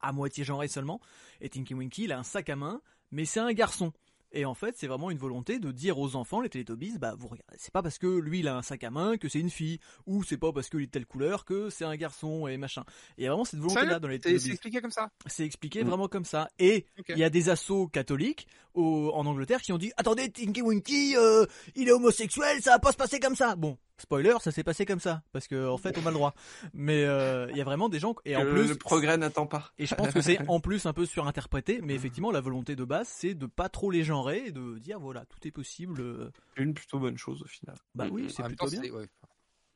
à 0.00 0.12
moitié 0.12 0.44
genrés 0.44 0.68
seulement, 0.68 1.00
et 1.40 1.48
Tinky 1.50 1.74
Winky, 1.74 2.04
il 2.04 2.12
a 2.12 2.18
un 2.18 2.22
sac 2.22 2.48
à 2.48 2.56
main, 2.56 2.80
mais 3.10 3.24
c'est 3.24 3.40
un 3.40 3.52
garçon. 3.52 3.92
Et 4.32 4.44
en 4.44 4.54
fait, 4.54 4.74
c'est 4.76 4.86
vraiment 4.86 5.10
une 5.10 5.18
volonté 5.18 5.58
de 5.58 5.72
dire 5.72 5.98
aux 5.98 6.14
enfants, 6.16 6.40
les 6.40 6.48
Teletubbies, 6.50 6.98
bah 6.98 7.14
vous 7.18 7.28
regardez, 7.28 7.56
c'est 7.58 7.72
pas 7.72 7.82
parce 7.82 7.98
que 7.98 8.06
lui 8.06 8.40
il 8.40 8.48
a 8.48 8.56
un 8.56 8.62
sac 8.62 8.84
à 8.84 8.90
main 8.90 9.16
que 9.16 9.28
c'est 9.28 9.40
une 9.40 9.48
fille, 9.50 9.78
ou 10.06 10.22
c'est 10.22 10.36
pas 10.36 10.52
parce 10.52 10.68
qu'il 10.68 10.80
est 10.82 10.86
de 10.86 10.90
telle 10.90 11.06
couleur 11.06 11.44
que 11.44 11.70
c'est 11.70 11.84
un 11.86 11.96
garçon 11.96 12.46
et 12.46 12.56
machin. 12.58 12.82
Et 13.16 13.22
il 13.22 13.24
y 13.24 13.26
a 13.26 13.30
vraiment 13.30 13.44
cette 13.46 13.60
volonté 13.60 13.86
là 13.86 13.98
dans 13.98 14.08
les 14.08 14.16
C'est 14.16 14.22
c'est 14.22 14.28
Teletubbies. 14.34 14.50
expliqué 14.52 14.80
comme 14.82 14.90
ça. 14.90 15.10
C'est 15.26 15.44
expliqué 15.44 15.82
Mm. 15.82 15.88
vraiment 15.88 16.08
comme 16.08 16.24
ça. 16.24 16.48
Et 16.58 16.86
il 17.08 17.18
y 17.18 17.24
a 17.24 17.30
des 17.30 17.48
assos 17.48 17.88
catholiques 17.88 18.46
au- 18.74 19.10
en 19.14 19.24
Angleterre 19.26 19.62
qui 19.62 19.72
ont 19.72 19.78
dit 19.78 19.92
attendez 19.96 20.30
Tinky 20.30 20.60
Winky, 20.62 21.16
euh, 21.16 21.46
il 21.74 21.88
est 21.88 21.92
homosexuel, 21.92 22.60
ça 22.62 22.72
va 22.72 22.78
pas 22.78 22.92
se 22.92 22.96
passer 22.96 23.18
comme 23.20 23.34
ça. 23.34 23.56
Bon, 23.56 23.76
spoiler, 23.96 24.34
ça 24.40 24.52
s'est 24.52 24.62
passé 24.62 24.84
comme 24.86 25.00
ça 25.00 25.22
parce 25.32 25.48
que 25.48 25.68
en 25.68 25.78
fait 25.78 25.96
on 25.98 26.06
a 26.06 26.10
le 26.10 26.14
droit. 26.14 26.34
Mais 26.74 27.04
euh, 27.04 27.48
il 27.50 27.56
y 27.56 27.60
a 27.60 27.64
vraiment 27.64 27.88
des 27.88 27.98
gens 27.98 28.14
et 28.24 28.36
en 28.36 28.42
plus 28.44 28.68
le 28.68 28.74
progrès 28.76 29.16
n'attend 29.16 29.46
pas. 29.46 29.72
et 29.78 29.86
je 29.86 29.94
pense 29.94 30.12
que 30.12 30.20
c'est 30.20 30.38
en 30.50 30.60
plus 30.60 30.86
un 30.86 30.92
peu 30.92 31.06
surinterprété, 31.06 31.80
mais 31.82 31.94
effectivement 31.94 32.30
la 32.30 32.40
volonté 32.40 32.76
de 32.76 32.84
base 32.84 33.08
c'est 33.10 33.34
de 33.34 33.46
pas 33.46 33.68
trop 33.68 33.90
les 33.90 34.04
genrer 34.18 34.46
et 34.46 34.52
de 34.52 34.78
dire 34.78 34.98
voilà 35.00 35.24
tout 35.26 35.46
est 35.46 35.50
possible. 35.50 36.00
euh, 36.00 36.30
Une 36.56 36.74
plutôt 36.74 36.98
bonne 36.98 37.16
chose 37.18 37.42
au 37.42 37.46
final. 37.46 37.76
Bah 37.94 38.08
oui, 38.10 38.30
c'est 38.30 38.40
En 38.42 38.46
même 38.46 38.56
plutôt 38.56 38.66
temps, 38.66 38.70
bien. 38.70 38.82
c'est 38.82 38.90
ouais, 38.90 39.08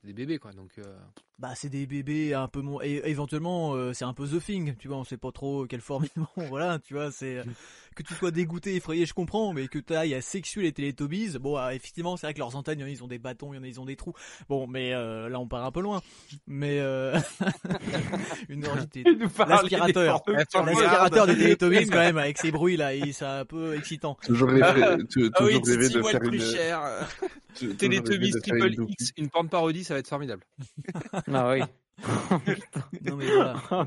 c'est 0.00 0.06
des 0.08 0.12
bébés 0.14 0.38
quoi. 0.38 0.52
Donc 0.52 0.78
euh, 0.78 0.98
bah 1.42 1.54
c'est 1.56 1.68
des 1.68 1.86
bébés 1.86 2.34
un 2.34 2.46
peu 2.46 2.60
mon 2.60 2.80
et 2.80 3.02
éventuellement 3.06 3.74
euh, 3.74 3.92
c'est 3.92 4.04
un 4.04 4.12
peu 4.14 4.28
the 4.28 4.40
thing 4.40 4.76
tu 4.78 4.86
vois 4.86 4.96
on 4.98 5.02
sait 5.04 5.16
pas 5.16 5.32
trop 5.32 5.66
quelle 5.66 5.80
forme 5.80 6.04
ils 6.16 6.22
ont 6.22 6.46
voilà 6.48 6.78
tu 6.78 6.94
vois 6.94 7.10
c'est 7.10 7.38
euh, 7.38 7.42
que 7.96 8.04
tu 8.04 8.14
sois 8.14 8.30
dégoûté 8.30 8.76
effrayé 8.76 9.06
je 9.06 9.12
comprends 9.12 9.52
mais 9.52 9.66
que 9.66 9.80
tu 9.80 9.92
ailles 9.92 10.14
à 10.14 10.20
sexuer 10.22 10.62
les 10.62 10.72
Teletubbies 10.72 11.38
bon 11.40 11.58
euh, 11.58 11.70
effectivement 11.70 12.16
c'est 12.16 12.28
vrai 12.28 12.34
que 12.34 12.38
leurs 12.38 12.54
antennes 12.54 12.78
il 12.78 12.82
y 12.82 12.84
en 12.84 12.86
a, 12.86 12.90
ils 12.90 13.02
ont 13.02 13.08
des 13.08 13.18
bâtons 13.18 13.52
il 13.52 13.56
y 13.56 13.58
en 13.58 13.64
a 13.64 13.66
ils 13.66 13.80
ont 13.80 13.84
des 13.84 13.96
trous 13.96 14.14
bon 14.48 14.68
mais 14.68 14.94
euh, 14.94 15.28
là 15.28 15.40
on 15.40 15.48
part 15.48 15.64
un 15.64 15.72
peu 15.72 15.80
loin 15.80 16.00
mais 16.46 16.78
euh... 16.78 17.18
une 18.48 18.64
orgie 18.64 18.86
l'aspirateur 19.48 20.22
l'aspirateur 20.28 21.26
des. 21.26 21.56
Teletubbies 21.56 21.86
quand 21.88 21.98
même 21.98 22.18
avec 22.18 22.38
ces 22.38 22.52
bruits 22.52 22.76
là 22.76 22.94
et 22.94 23.10
c'est 23.10 23.24
un 23.24 23.44
peu 23.44 23.74
excitant 23.74 24.16
Toujours 24.24 24.48
rêvé, 24.48 25.02
tu- 25.10 25.28
Ah 25.34 25.44
oui, 25.44 25.60
rêvé 25.64 25.88
Titi, 25.88 25.96
de 25.98 26.02
faire 26.02 26.20
le 26.20 26.28
plus 26.28 26.38
une. 26.38 26.56
cher. 26.56 26.80
tu- 27.54 27.74
Teletubbies 27.76 28.30
Triple. 28.30 28.74
X, 28.88 29.12
une 29.16 29.28
porn 29.28 29.48
parodie, 29.48 29.82
ça 29.84 29.94
va 29.94 30.00
être 30.00 30.08
formidable. 30.08 30.42
Ah 31.34 31.50
oui. 31.52 31.62
non 33.04 33.16
mais 33.16 33.26
voilà 33.26 33.54
Oh, 33.70 33.84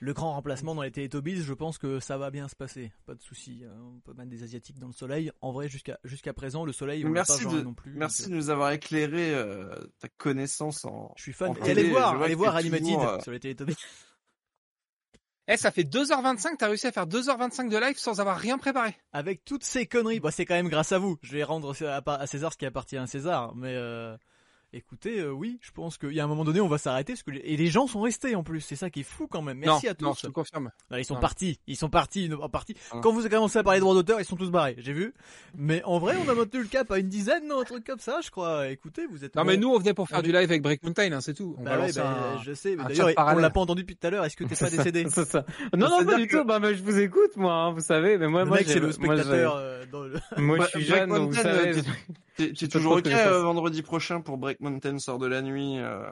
le 0.00 0.12
grand 0.14 0.32
remplacement 0.32 0.74
dans 0.74 0.82
les 0.82 0.90
Teletubbies, 0.90 1.42
je 1.42 1.52
pense 1.54 1.78
que 1.78 2.00
ça 2.00 2.18
va 2.18 2.30
bien 2.32 2.48
se 2.48 2.56
passer. 2.56 2.92
Pas 3.06 3.14
de 3.14 3.22
souci. 3.22 3.62
hein. 3.64 3.72
On 3.94 4.00
peut 4.00 4.12
mettre 4.14 4.30
des 4.30 4.42
asiatiques 4.42 4.80
dans 4.80 4.88
le 4.88 4.92
soleil. 4.92 5.30
En 5.40 5.52
vrai, 5.52 5.68
jusqu'à 5.68 5.96
jusqu'à 6.02 6.32
présent, 6.32 6.64
le 6.64 6.72
soleil, 6.72 7.04
on 7.04 7.08
pas 7.08 7.12
Merci 7.14 7.42
genre 7.42 7.52
de, 7.52 7.60
non 7.62 7.72
plus. 7.74 7.92
merci 7.94 8.22
donc, 8.22 8.30
de 8.32 8.36
nous 8.36 8.50
avoir 8.50 8.72
éclairé 8.72 9.32
euh, 9.32 9.72
ta 10.00 10.08
connaissance 10.08 10.84
en. 10.84 11.04
euh, 11.04 11.12
Je 11.16 11.22
suis 11.22 11.32
fan. 11.32 11.50
en 11.50 11.54
allez 11.54 11.88
voir, 11.88 12.20
allez 12.20 12.34
voir 12.34 12.56
Animated 12.56 12.98
euh, 12.98 13.20
sur 13.20 13.30
les 13.32 13.38
Teletubbies. 13.40 13.76
Eh, 15.48 15.56
ça 15.56 15.72
fait 15.72 15.82
2h25, 15.82 16.56
t'as 16.56 16.68
réussi 16.68 16.86
à 16.86 16.92
faire 16.92 17.06
2h25 17.08 17.68
de 17.68 17.76
live 17.76 17.98
sans 17.98 18.20
avoir 18.20 18.38
rien 18.38 18.58
préparé. 18.58 18.96
Avec 19.12 19.44
toutes 19.44 19.64
ces 19.64 19.86
conneries, 19.86 20.20
bah, 20.20 20.30
c'est 20.30 20.46
quand 20.46 20.54
même 20.54 20.68
grâce 20.68 20.92
à 20.92 20.98
vous. 20.98 21.18
Je 21.20 21.32
vais 21.32 21.42
rendre 21.42 21.74
à 21.84 21.96
à 22.14 22.26
César 22.28 22.52
ce 22.52 22.56
qui 22.58 22.64
appartient 22.64 22.96
à 22.96 23.06
César. 23.08 23.52
Mais 23.56 23.74
euh, 23.74 24.16
écoutez, 24.72 25.20
euh, 25.20 25.30
oui, 25.30 25.58
je 25.62 25.70
pense 25.70 25.98
qu'il 25.98 26.12
y 26.12 26.20
a 26.20 26.24
un 26.24 26.26
moment 26.26 26.44
donné, 26.44 26.60
on 26.60 26.68
va 26.68 26.78
s'arrêter 26.78 27.12
parce 27.12 27.22
que 27.22 27.30
les... 27.30 27.40
et 27.40 27.56
les 27.56 27.66
gens 27.68 27.86
sont 27.86 28.00
restés 28.00 28.34
en 28.34 28.42
plus. 28.42 28.60
C'est 28.60 28.76
ça 28.76 28.90
qui 28.90 29.00
est 29.00 29.04
fou 29.04 29.26
quand 29.26 29.42
même. 29.42 29.58
Merci 29.58 29.86
non, 29.86 29.92
à 29.92 29.94
tous. 29.94 30.04
Non, 30.06 30.12
je 30.14 30.26
te 30.26 30.32
confirme. 30.32 30.70
Non, 30.90 30.96
ils 30.98 31.04
sont 31.04 31.14
Non. 31.14 31.20
partis, 31.20 31.58
ils 31.66 31.76
sont 31.76 31.88
partis, 31.90 32.24
ils 32.24 32.30
sont 32.32 32.48
partis. 32.48 32.74
Ah. 32.90 33.00
Quand 33.02 33.12
vous 33.12 33.20
avez 33.20 33.30
commencé 33.30 33.58
à 33.58 33.62
parler 33.62 33.78
de 33.80 33.82
droits 33.84 33.94
d'auteur, 33.94 34.20
ils 34.20 34.24
sont 34.24 34.36
tous 34.36 34.50
barrés, 34.50 34.76
j'ai 34.78 34.92
vu. 34.92 35.14
Mais 35.56 35.82
en 35.84 35.98
vrai, 35.98 36.16
on 36.24 36.28
a 36.28 36.34
maintenu 36.34 36.60
le 36.62 36.68
cap 36.68 36.90
à 36.90 36.98
une 36.98 37.08
dizaine, 37.08 37.46
non, 37.48 37.60
un 37.60 37.64
truc 37.64 37.84
comme 37.86 37.98
ça, 37.98 38.20
je 38.24 38.30
crois. 38.30 38.68
Écoutez, 38.68 39.06
vous 39.06 39.24
êtes. 39.24 39.34
Non, 39.36 39.44
mais 39.44 39.56
bon. 39.56 39.62
nous, 39.68 39.74
on 39.74 39.78
venait 39.78 39.94
pour 39.94 40.08
faire 40.08 40.18
On 40.20 40.22
du 40.22 40.28
live 40.32 40.38
avec 40.50 40.62
Break 40.62 40.82
Mountain, 40.82 41.12
hein, 41.12 41.20
c'est 41.20 41.34
tout. 41.34 41.54
On 41.58 41.62
Bah 41.64 41.78
ouais, 41.78 41.92
bah, 41.92 42.34
un- 42.38 42.42
je 42.42 42.52
sais. 42.54 42.76
mais 42.76 42.84
D'ailleurs, 42.84 43.10
on 43.16 43.38
l'a 43.38 43.50
pas 43.50 43.60
entendu 43.60 43.82
depuis 43.82 43.96
tout 43.96 44.06
à 44.06 44.10
l'heure. 44.10 44.24
Est-ce 44.24 44.36
que 44.36 44.44
t'es 44.44 44.54
pas 44.56 44.70
décédé 44.70 45.04
C'est 45.10 45.24
ça. 45.26 45.44
Non, 45.76 45.88
non, 45.90 46.04
pas 46.04 46.16
du 46.16 46.26
que- 46.26 46.36
tout. 46.38 46.44
Bah, 46.44 46.58
bah, 46.58 46.72
je 46.74 46.82
vous 46.82 46.98
écoute, 46.98 47.36
moi, 47.36 47.52
hein, 47.52 47.72
vous 47.72 47.80
savez. 47.80 48.16
Mais 48.18 48.28
moi, 48.28 48.42
Le 48.44 48.48
moi, 48.48 48.58
c'est 48.64 48.78
le 48.80 48.90
spectateur. 48.92 49.56
euh. 49.56 49.84
Moi, 50.38 50.58
Bah, 50.58 50.64
je 50.72 50.78
suis 50.80 50.86
Black 50.88 51.00
jeune, 51.00 51.10
donc 51.10 51.30
vous 51.30 51.36
savez. 51.40 51.82
T'es 52.36 52.52
toujours 52.68 52.96
ok 52.96 53.06
euh, 53.08 53.42
vendredi 53.42 53.82
prochain 53.82 54.20
pour 54.20 54.38
Break 54.38 54.60
Mountain 54.60 54.98
sort 54.98 55.18
de 55.18 55.26
la 55.26 55.42
nuit. 55.42 55.78
euh, 55.78 56.02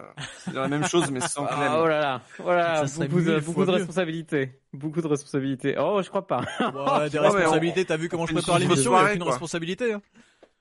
c'est 0.44 0.52
la 0.54 0.68
même 0.68 0.86
chose 0.86 1.10
mais 1.10 1.20
sans 1.20 1.46
Ah, 1.48 1.80
oh 1.82 1.86
là 1.86 2.00
là, 2.00 2.20
voilà, 2.38 2.76
Ça 2.76 2.86
serait 2.88 3.08
beaucoup, 3.08 3.22
de, 3.22 3.40
beaucoup 3.40 3.64
responsabilités. 3.64 4.60
Beaucoup 4.72 5.00
de 5.00 5.06
responsabilités. 5.08 5.76
Oh, 5.78 6.00
je 6.02 6.08
crois 6.08 6.26
pas. 6.26 6.42
Ouais, 6.60 7.08
des 7.10 7.18
responsabilités. 7.18 7.84
T'as 7.86 7.96
vu 7.96 8.08
comment 8.08 8.26
je 8.26 8.34
prépare 8.34 8.58
l'émission 8.58 8.92
Il 8.92 8.94
y 8.94 8.98
a 8.98 9.04
aucune 9.10 9.22
quoi. 9.22 9.30
responsabilité. 9.32 9.92
Hein. 9.94 10.02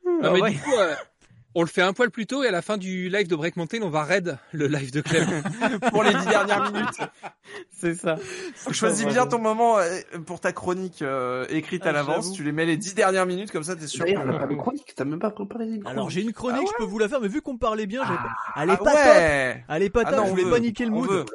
Non, 0.06 0.20
Ah 0.24 0.32
mais 0.34 0.42
ouais. 0.42 0.52
du 0.52 0.60
coup, 0.60 0.74
euh, 0.78 0.96
on 1.60 1.64
le 1.64 1.68
fait 1.68 1.82
un 1.82 1.92
poil 1.92 2.10
plus 2.10 2.26
tôt 2.26 2.42
et 2.44 2.48
à 2.48 2.52
la 2.52 2.62
fin 2.62 2.78
du 2.78 3.10
live 3.10 3.28
de 3.28 3.36
Break 3.36 3.58
Mountain, 3.58 3.80
on 3.82 3.90
va 3.90 4.04
raid 4.06 4.38
le 4.54 4.68
live 4.68 4.92
de 4.94 5.02
Clem. 5.02 5.28
pour 5.92 6.04
les 6.04 6.14
dix 6.14 6.26
dernières 6.26 6.72
minutes. 6.72 7.00
C'est 7.70 7.96
ça. 7.96 8.16
Choisis 8.72 9.06
bien 9.06 9.28
ton 9.28 9.40
moment 9.40 9.78
euh, 9.78 10.00
pour 10.26 10.40
ta 10.40 10.54
chronique 10.54 11.02
euh, 11.02 11.46
écrite 11.50 11.82
Ah, 11.86 11.90
à 11.90 11.92
l'avance. 11.92 12.26
j'avoue. 12.26 12.36
Tu 12.36 12.44
les 12.44 12.54
mets 12.54 12.66
les 12.66 12.78
dix 12.78 12.96
dernières 12.96 13.26
minutes 13.26 13.52
comme 13.52 13.64
ça, 13.64 13.76
t'es 13.76 13.88
sûr. 13.88 14.06
D'ailleurs, 14.06 14.24
on 14.26 14.38
pas 14.40 14.48
de 14.48 14.56
chronique, 14.56 14.94
t'as 14.96 15.04
même 15.04 15.20
pas 15.20 15.32
préparé 15.32 15.66
une 15.66 15.82
Alors 15.86 15.94
chronique. 15.96 16.10
j'ai 16.12 16.22
une 16.22 16.32
chronique, 16.34 16.62
Ah 16.66 16.72
je 16.78 16.84
peux 16.84 16.90
vous 16.90 16.98
la 17.00 17.10
faire, 17.10 17.20
mais 17.20 17.28
vu 17.28 17.42
qu'on 17.42 17.54
me 17.54 17.60
parlait 17.60 17.88
bien, 17.88 18.04
j'avais 18.06 18.16
pas... 18.18 18.36
elle 18.56 18.70
est 18.70 18.74
Ah 18.74 18.78
pas 18.78 18.92
top. 18.92 18.94
ouais. 19.06 19.66
Elle 19.68 19.84
est 19.84 19.90
pas 19.90 20.02
Ah 20.06 20.10
top. 20.12 20.16
non, 20.20 20.24
je 20.26 20.28
on 20.28 20.32
voulais 20.32 20.44
veut. 20.46 20.50
pas 20.52 20.60
niquer 20.60 20.86
le 20.86 20.92
On 20.92 20.96
mood. 20.96 21.26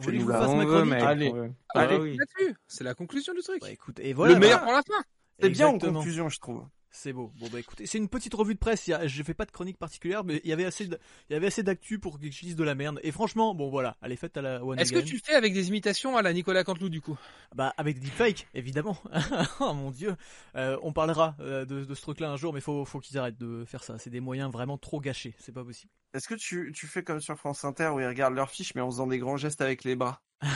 que 0.00 0.12
je 0.12 0.18
vous 0.18 0.32
fasse 0.32 0.48
On 0.48 0.56
ma 0.56 0.64
chronique. 0.66 0.94
Allez. 0.94 1.32
on. 1.32 1.54
Allez, 1.78 1.94
Ah 1.96 2.00
oui. 2.00 2.16
là-dessus. 2.18 2.56
C'est 2.66 2.82
la 2.84 2.94
conclusion 2.94 3.34
du 3.34 3.40
truc. 3.42 3.60
Bah 3.60 3.70
écoute, 3.70 4.00
et 4.00 4.14
voilà. 4.14 4.34
le 4.34 4.40
meilleur 4.40 4.58
bah, 4.58 4.64
pour 4.64 4.72
la 4.72 4.82
fin. 4.82 5.04
C'est 5.40 5.50
bien 5.50 5.68
en 5.68 5.78
conclusion, 5.78 6.28
je 6.28 6.40
trouve. 6.40 6.64
C'est 6.92 7.12
beau. 7.12 7.32
Bon 7.38 7.46
bah 7.52 7.60
écoutez, 7.60 7.86
c'est 7.86 7.98
une 7.98 8.08
petite 8.08 8.34
revue 8.34 8.54
de 8.54 8.58
presse. 8.58 8.88
Il 8.88 8.90
y 8.90 8.94
a- 8.94 9.06
Je 9.06 9.22
fais 9.22 9.32
pas 9.32 9.44
de 9.46 9.52
chronique 9.52 9.78
particulière, 9.78 10.24
mais 10.24 10.40
il 10.42 10.50
y 10.50 10.52
avait 10.52 10.64
assez, 10.64 10.86
de... 10.86 10.98
il 11.28 11.34
y 11.34 11.36
avait 11.36 11.46
assez 11.46 11.62
d'actu 11.62 12.00
pour 12.00 12.18
que 12.18 12.28
je 12.30 12.40
dise 12.40 12.56
de 12.56 12.64
la 12.64 12.74
merde. 12.74 12.98
Et 13.04 13.12
franchement, 13.12 13.54
bon 13.54 13.70
voilà, 13.70 13.96
elle 14.02 14.10
est 14.10 14.16
faite 14.16 14.36
à 14.36 14.42
la 14.42 14.64
One 14.64 14.78
Est-ce 14.78 14.92
que 14.92 14.98
tu 14.98 15.14
le 15.14 15.20
fais 15.24 15.34
avec 15.34 15.54
des 15.54 15.68
imitations 15.68 16.16
à 16.16 16.22
la 16.22 16.32
Nicolas 16.32 16.64
Canteloup 16.64 16.88
du 16.88 17.00
coup? 17.00 17.16
Bah 17.54 17.72
avec 17.76 18.00
des 18.00 18.06
deepfakes, 18.06 18.48
évidemment. 18.54 18.96
oh 19.60 19.72
mon 19.72 19.92
dieu. 19.92 20.16
Euh, 20.56 20.76
on 20.82 20.92
parlera 20.92 21.36
euh, 21.40 21.64
de, 21.64 21.84
de 21.84 21.94
ce 21.94 22.02
truc-là 22.02 22.30
un 22.30 22.36
jour, 22.36 22.52
mais 22.52 22.60
faut, 22.60 22.84
faut 22.84 22.98
qu'ils 22.98 23.18
arrêtent 23.18 23.38
de 23.38 23.64
faire 23.64 23.84
ça. 23.84 23.96
C'est 23.98 24.10
des 24.10 24.20
moyens 24.20 24.50
vraiment 24.50 24.76
trop 24.76 25.00
gâchés. 25.00 25.34
C'est 25.38 25.52
pas 25.52 25.64
possible. 25.64 25.92
Est-ce 26.12 26.26
que 26.26 26.34
tu, 26.34 26.72
tu 26.74 26.88
fais 26.88 27.04
comme 27.04 27.20
sur 27.20 27.36
France 27.38 27.64
Inter 27.64 27.90
où 27.94 28.00
ils 28.00 28.06
regardent 28.06 28.34
leurs 28.34 28.50
fiches 28.50 28.74
mais 28.74 28.80
en 28.80 28.90
faisant 28.90 29.06
des 29.06 29.18
grands 29.18 29.36
gestes 29.36 29.60
avec 29.60 29.84
les 29.84 29.94
bras? 29.94 30.22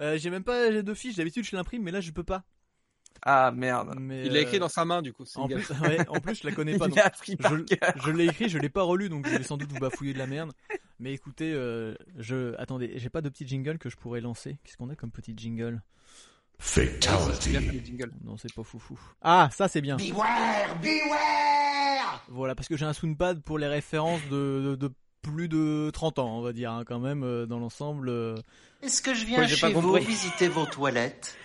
Euh, 0.00 0.16
j'ai 0.18 0.30
même 0.30 0.44
pas 0.44 0.70
de 0.70 0.94
fiche. 0.94 1.16
D'habitude 1.16 1.44
je 1.44 1.54
l'imprime, 1.56 1.82
mais 1.82 1.90
là 1.90 2.00
je 2.00 2.10
peux 2.12 2.22
pas. 2.24 2.44
Ah 3.22 3.50
merde. 3.50 3.94
Mais, 3.98 4.26
Il 4.26 4.32
l'a 4.32 4.40
écrit 4.40 4.56
euh, 4.56 4.60
dans 4.60 4.68
sa 4.68 4.84
main 4.84 5.02
du 5.02 5.12
coup. 5.12 5.24
En 5.36 5.46
plus, 5.48 5.70
ouais, 5.82 6.08
en 6.08 6.20
plus, 6.20 6.40
je 6.42 6.46
la 6.46 6.54
connais 6.54 6.72
pas. 6.78 6.86
Il 6.86 6.90
donc 6.90 6.98
a 6.98 7.06
appris 7.06 7.36
par 7.36 7.52
je, 7.56 8.10
l'ai 8.10 8.26
écrit, 8.26 8.48
je 8.48 8.58
l'ai 8.58 8.68
pas 8.68 8.82
relu, 8.82 9.08
donc 9.08 9.26
je 9.28 9.36
vais 9.36 9.42
sans 9.42 9.56
doute 9.56 9.70
vous 9.72 9.78
bafouiller 9.80 10.12
de 10.12 10.18
la 10.18 10.26
merde. 10.26 10.52
Mais 11.00 11.12
écoutez, 11.12 11.52
euh, 11.52 11.94
je 12.16 12.54
attendez, 12.58 12.92
j'ai 12.96 13.08
pas 13.10 13.20
de 13.20 13.28
petit 13.28 13.46
jingle 13.46 13.78
que 13.78 13.90
je 13.90 13.96
pourrais 13.96 14.20
lancer. 14.20 14.58
Qu'est-ce 14.64 14.76
qu'on 14.76 14.90
a 14.90 14.94
comme 14.96 15.10
petit 15.10 15.34
jingle? 15.36 15.82
Jingles. 16.60 18.12
Non, 18.24 18.36
c'est 18.36 18.52
pas 18.52 18.64
foufou. 18.64 18.98
Ah, 19.22 19.48
ça 19.52 19.68
c'est 19.68 19.80
bien. 19.80 19.96
Beware, 19.96 20.76
beware 20.82 22.24
Voilà, 22.28 22.54
parce 22.54 22.68
que 22.68 22.76
j'ai 22.76 22.84
un 22.84 22.92
soundpad 22.92 23.42
pour 23.42 23.58
les 23.58 23.68
références 23.68 24.20
de, 24.30 24.70
de, 24.70 24.74
de 24.76 24.92
plus 25.22 25.48
de 25.48 25.90
30 25.92 26.18
ans, 26.18 26.38
on 26.38 26.42
va 26.42 26.52
dire, 26.52 26.72
hein, 26.72 26.84
quand 26.86 26.98
même, 26.98 27.22
euh, 27.22 27.46
dans 27.46 27.58
l'ensemble. 27.58 28.08
euh, 28.08 28.34
Est-ce 28.82 29.02
que 29.02 29.14
je 29.14 29.24
viens 29.24 29.40
Ouais, 29.40 29.48
chez 29.48 29.72
vous 29.72 29.94
visiter 29.94 30.48
vos 30.48 30.66
toilettes? 30.66 31.36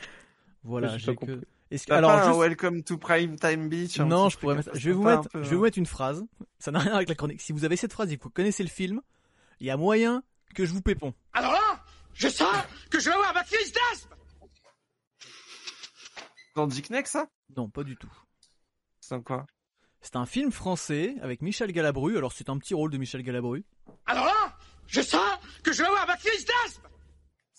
Voilà, 0.64 0.98
J'ai 0.98 1.16
que. 1.16 1.42
Est-ce 1.74 1.88
que- 1.88 1.94
alors, 1.94 2.12
pas 2.12 2.24
un 2.24 2.28
juste- 2.30 2.40
Welcome 2.40 2.84
to 2.84 2.98
Prime 2.98 3.36
Time 3.38 3.68
Beach 3.70 4.00
un 4.00 4.06
non, 4.06 4.30
je 4.30 4.38
pourrais 4.38 4.56
mettre. 4.56 4.70
un 4.70 4.78
Je 4.78 4.90
vais 4.90 4.96
vous 4.96 5.04
mettre. 5.04 5.20
un 5.22 5.24
peu- 5.24 5.44
Je 5.44 5.50
vais 5.50 5.56
vous 5.56 5.64
mettre 5.64 5.78
une 5.78 5.86
phrase. 5.86 6.24
Ça 6.60 6.72
n'a 6.72 6.80
rien 6.80 6.94
avec 6.94 7.10
la 7.10 7.16
chronique. 7.16 7.42
Si 7.42 7.52
vous 7.52 7.66
avez 7.66 7.76
cette 7.78 7.94
phrase 7.94 8.12
et 8.12 8.18
que 8.18 8.24
vous 8.24 8.30
connaissez 8.30 8.64
le 8.64 8.70
film, 8.70 9.02
il 9.60 9.68
y 9.68 9.72
a 9.72 9.78
moyen 9.78 10.24
que 10.56 10.66
je 10.66 10.72
vous 10.74 10.82
pépon. 10.82 11.14
Alors 11.34 11.52
là, 11.52 11.84
je 12.14 12.28
sens 12.30 12.54
que 12.92 13.00
je 13.00 13.06
vais 13.10 13.16
avoir 13.16 13.34
ma 13.34 13.44
crise 13.44 13.72
d'asthme 13.74 14.10
Dans 16.56 16.68
Dick 16.68 16.90
Neck, 16.92 17.08
ça? 17.08 17.28
Non, 17.58 17.70
pas 17.70 17.84
du 17.84 17.98
tout. 17.98 18.12
C'est 19.00 19.22
quoi? 19.24 19.46
C'est 20.02 20.16
un 20.16 20.26
film 20.26 20.52
français 20.52 21.16
avec 21.22 21.42
Michel 21.42 21.72
Galabru. 21.72 22.18
Alors 22.18 22.32
c'est 22.34 22.50
un 22.50 22.58
petit 22.58 22.74
rôle 22.74 22.92
de 22.92 22.98
Michel 22.98 23.24
Galabru. 23.24 23.66
Alors 24.06 24.26
là, 24.26 24.56
je 24.86 25.02
sens 25.02 25.26
que 25.64 25.72
je 25.72 25.82
vais 25.82 25.88
avoir 25.88 26.06
ma 26.06 26.18
crise 26.18 26.46
d'asthme 26.46 26.88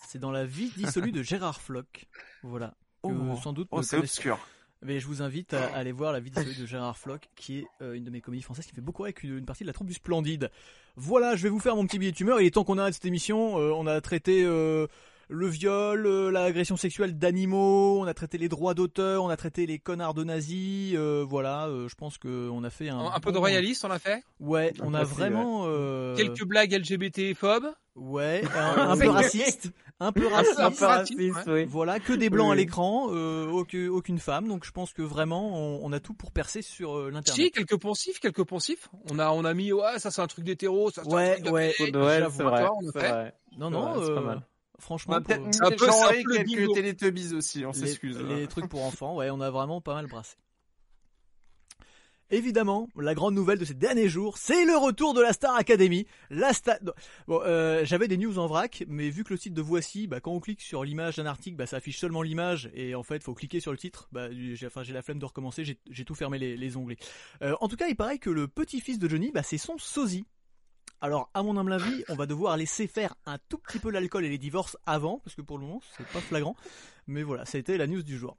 C'est 0.07 0.19
dans 0.19 0.31
la 0.31 0.45
vie 0.45 0.71
dissolue 0.77 1.11
de 1.11 1.21
Gérard 1.23 1.59
Floch. 1.59 2.05
Voilà. 2.43 2.73
Que 3.09 3.13
Oh, 3.33 3.35
sans 3.41 3.53
doute 3.53 3.67
Oh, 3.71 3.81
c'est 3.81 3.97
obscur. 3.97 4.39
Mais 4.81 4.99
je 4.99 5.07
vous 5.07 5.21
invite 5.23 5.53
à 5.53 5.65
aller 5.75 5.91
voir 5.91 6.11
la 6.11 6.19
vie 6.19 6.29
dissolue 6.29 6.53
de 6.53 6.65
Gérard 6.67 6.97
Floch, 6.97 7.21
qui 7.35 7.59
est 7.59 7.65
euh, 7.81 7.93
une 7.93 8.03
de 8.03 8.11
mes 8.11 8.21
comédies 8.21 8.43
françaises 8.43 8.65
qui 8.67 8.75
fait 8.75 8.81
beaucoup 8.81 9.03
avec 9.03 9.23
une, 9.23 9.39
une 9.39 9.45
partie 9.45 9.63
de 9.63 9.67
la 9.67 9.73
troupe 9.73 9.87
du 9.87 9.93
Splendide. 9.93 10.51
Voilà, 10.95 11.35
je 11.35 11.43
vais 11.43 11.49
vous 11.49 11.59
faire 11.59 11.75
mon 11.75 11.87
petit 11.87 11.97
billet 11.97 12.11
d'humeur. 12.11 12.39
Il 12.39 12.45
est 12.45 12.51
temps 12.51 12.63
qu'on 12.63 12.77
arrête 12.77 12.93
cette 12.93 13.05
émission. 13.05 13.59
Euh, 13.59 13.71
on 13.71 13.87
a 13.87 13.99
traité 14.01 14.43
euh, 14.45 14.85
le 15.29 15.47
viol, 15.47 16.05
euh, 16.05 16.29
l'agression 16.31 16.77
sexuelle 16.77 17.17
d'animaux, 17.17 17.99
on 17.99 18.05
a 18.05 18.13
traité 18.13 18.37
les 18.37 18.49
droits 18.49 18.73
d'auteur, 18.73 19.23
on 19.23 19.29
a 19.29 19.37
traité 19.37 19.65
les 19.65 19.79
connards 19.79 20.13
de 20.13 20.23
nazis. 20.23 20.93
euh, 20.95 21.25
voilà, 21.27 21.67
euh, 21.67 21.87
je 21.87 21.95
pense 21.95 22.17
qu'on 22.17 22.63
a 22.63 22.69
fait 22.69 22.89
un. 22.89 22.99
Un, 22.99 23.13
un 23.13 23.19
peu 23.19 23.29
de 23.31 23.35
bon- 23.35 23.39
royaliste, 23.41 23.85
on 23.85 23.91
a 23.91 23.99
fait? 23.99 24.23
Ouais, 24.39 24.73
on 24.81 24.93
a 24.93 25.03
vraiment. 25.03 25.63
euh, 25.65 26.15
Quelques 26.15 26.45
blagues 26.45 26.73
LGBT 26.73 27.33
phobes. 27.35 27.67
Ouais, 27.95 28.43
un, 28.55 28.89
un 28.91 28.97
peu 28.97 29.09
raciste, 29.09 29.71
un 30.01 30.11
peu 30.11 30.27
raciste. 30.27 30.59
Un 30.59 30.71
peu 30.71 30.85
raciste, 30.85 31.47
ouais. 31.47 31.63
Voilà, 31.65 32.01
que 32.01 32.11
des 32.11 32.29
blancs 32.29 32.51
à 32.51 32.55
l'écran, 32.55 33.07
euh, 33.11 33.47
aucune, 33.47 33.87
aucune 33.87 34.19
femme. 34.19 34.49
Donc 34.49 34.65
je 34.65 34.71
pense 34.71 34.91
que 34.91 35.01
vraiment, 35.01 35.57
on, 35.57 35.79
on 35.81 35.93
a 35.93 36.01
tout 36.01 36.13
pour 36.13 36.31
percer 36.31 36.61
sur 36.61 36.97
euh, 36.97 37.09
l'internet. 37.09 37.45
Si, 37.45 37.51
quelques 37.51 37.79
poncifs, 37.79 38.19
quelques 38.19 38.43
poncifs. 38.43 38.89
On 39.09 39.17
a, 39.17 39.29
on 39.31 39.45
a 39.45 39.53
mis, 39.53 39.71
ouais, 39.71 39.97
ça 39.99 40.11
c'est 40.11 40.21
un 40.21 40.27
truc 40.27 40.43
d'hétéro, 40.43 40.91
ça 40.91 41.03
c'est 41.05 41.13
Ouais, 41.13 41.29
un 41.29 41.33
truc 41.35 41.45
de 41.45 41.49
ouais. 41.51 41.67
Ouais, 41.79 42.27
c'est 42.29 42.43
vrai. 42.43 42.61
toi, 42.65 42.71
on 42.75 42.87
a 42.89 42.91
c'est 42.91 42.99
fait. 42.99 43.09
vrai. 43.09 43.33
Non, 43.57 43.69
non, 43.69 43.93
c'est 44.01 44.13
pas 44.13 44.19
euh, 44.19 44.25
mal. 44.25 44.41
On 44.77 44.81
franchement, 44.81 45.13
va 45.13 45.21
pour- 45.21 45.33
un 45.33 45.37
peu- 45.71 45.85
le 45.85 46.23
quelques 46.23 46.45
bingo. 46.45 46.73
Teletubbies 46.73 47.33
aussi, 47.33 47.65
on 47.65 47.71
les, 47.71 47.77
s'excuse. 47.79 48.19
les 48.19 48.47
trucs 48.47 48.67
pour 48.67 48.83
enfants, 48.85 49.15
ouais, 49.15 49.29
on 49.29 49.39
a 49.41 49.49
vraiment 49.49 49.81
pas 49.81 49.93
mal 49.95 50.07
brassé. 50.07 50.35
Évidemment, 52.31 52.89
la 52.95 53.13
grande 53.13 53.35
nouvelle 53.35 53.59
de 53.59 53.65
ces 53.65 53.75
derniers 53.75 54.09
jours, 54.09 54.39
c'est 54.39 54.65
le 54.65 54.75
retour 54.75 55.13
de 55.13 55.21
la 55.21 55.31
Star 55.31 55.55
Academy. 55.55 56.07
La 56.31 56.53
Star... 56.53 56.77
Bon, 57.27 57.39
euh, 57.45 57.85
j'avais 57.85 58.07
des 58.07 58.17
news 58.17 58.39
en 58.39 58.47
vrac, 58.47 58.83
mais 58.87 59.11
vu 59.11 59.23
que 59.23 59.31
le 59.31 59.37
site 59.37 59.53
de 59.53 59.61
Voici, 59.61 60.07
bah, 60.07 60.19
quand 60.19 60.31
on 60.31 60.39
clique 60.39 60.61
sur 60.61 60.83
l'image 60.83 61.17
d'un 61.17 61.27
article, 61.27 61.55
bah, 61.55 61.67
ça 61.67 61.77
affiche 61.77 61.99
seulement 61.99 62.23
l'image, 62.23 62.71
et 62.73 62.95
en 62.95 63.03
fait, 63.03 63.21
faut 63.21 63.35
cliquer 63.35 63.59
sur 63.59 63.71
le 63.71 63.77
titre. 63.77 64.09
Bah, 64.11 64.29
j'ai, 64.31 64.65
enfin, 64.65 64.81
j'ai 64.81 64.93
la 64.93 65.03
flemme 65.03 65.19
de 65.19 65.25
recommencer, 65.25 65.63
j'ai, 65.63 65.77
j'ai 65.91 66.03
tout 66.03 66.15
fermé 66.15 66.39
les, 66.39 66.57
les 66.57 66.77
onglets. 66.77 66.97
Euh, 67.43 67.55
en 67.61 67.67
tout 67.67 67.75
cas, 67.75 67.89
il 67.89 67.95
paraît 67.95 68.17
que 68.17 68.31
le 68.31 68.47
petit-fils 68.47 68.97
de 68.97 69.07
Johnny, 69.07 69.31
bah, 69.31 69.43
c'est 69.43 69.59
son 69.59 69.77
sosie. 69.77 70.25
Alors, 71.01 71.29
à 71.33 71.43
mon 71.43 71.57
humble 71.57 71.73
avis, 71.73 72.03
on 72.09 72.15
va 72.15 72.25
devoir 72.25 72.57
laisser 72.57 72.87
faire 72.87 73.15
un 73.25 73.37
tout 73.49 73.57
petit 73.57 73.79
peu 73.79 73.89
l'alcool 73.91 74.25
et 74.25 74.29
les 74.29 74.37
divorces 74.37 74.77
avant, 74.85 75.19
parce 75.23 75.35
que 75.35 75.41
pour 75.41 75.57
le 75.57 75.65
moment, 75.65 75.81
c'est 75.97 76.07
pas 76.07 76.21
flagrant. 76.21 76.55
Mais 77.07 77.23
voilà, 77.23 77.43
été 77.53 77.77
la 77.77 77.87
news 77.87 78.03
du 78.03 78.17
jour. 78.17 78.37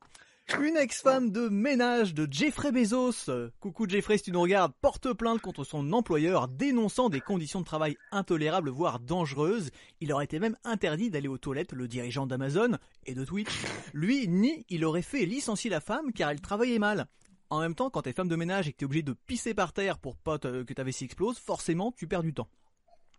Une 0.60 0.76
ex-femme 0.76 1.32
de 1.32 1.48
ménage 1.48 2.14
de 2.14 2.26
Jeffrey 2.30 2.70
Bezos, 2.70 3.30
coucou 3.58 3.88
Jeffrey 3.88 4.16
si 4.16 4.24
tu 4.24 4.32
nous 4.32 4.40
regardes, 4.40 4.72
porte 4.80 5.12
plainte 5.12 5.40
contre 5.40 5.64
son 5.64 5.92
employeur 5.92 6.46
dénonçant 6.46 7.08
des 7.08 7.20
conditions 7.20 7.60
de 7.60 7.64
travail 7.64 7.96
intolérables 8.12 8.70
voire 8.70 9.00
dangereuses. 9.00 9.70
Il 10.00 10.12
aurait 10.12 10.24
été 10.24 10.38
même 10.38 10.56
interdit 10.64 11.10
d'aller 11.10 11.26
aux 11.26 11.36
toilettes, 11.36 11.72
le 11.72 11.88
dirigeant 11.88 12.26
d'Amazon 12.26 12.78
et 13.06 13.14
de 13.14 13.24
Twitch. 13.24 13.50
Lui, 13.92 14.28
ni 14.28 14.64
il 14.68 14.84
aurait 14.84 15.02
fait 15.02 15.26
licencier 15.26 15.68
la 15.68 15.80
femme 15.80 16.12
car 16.12 16.30
elle 16.30 16.40
travaillait 16.40 16.78
mal. 16.78 17.08
En 17.50 17.60
même 17.60 17.74
temps, 17.74 17.90
quand 17.90 18.02
t'es 18.02 18.12
femme 18.12 18.28
de 18.28 18.36
ménage 18.36 18.68
et 18.68 18.72
que 18.72 18.78
t'es 18.78 18.84
obligé 18.84 19.02
de 19.02 19.12
pisser 19.12 19.54
par 19.54 19.72
terre 19.72 19.98
pour 19.98 20.16
pas 20.16 20.38
que 20.38 20.72
ta 20.72 20.84
vessie 20.84 21.04
explose, 21.04 21.38
forcément 21.38 21.92
tu 21.92 22.06
perds 22.06 22.22
du 22.22 22.34
temps. 22.34 22.48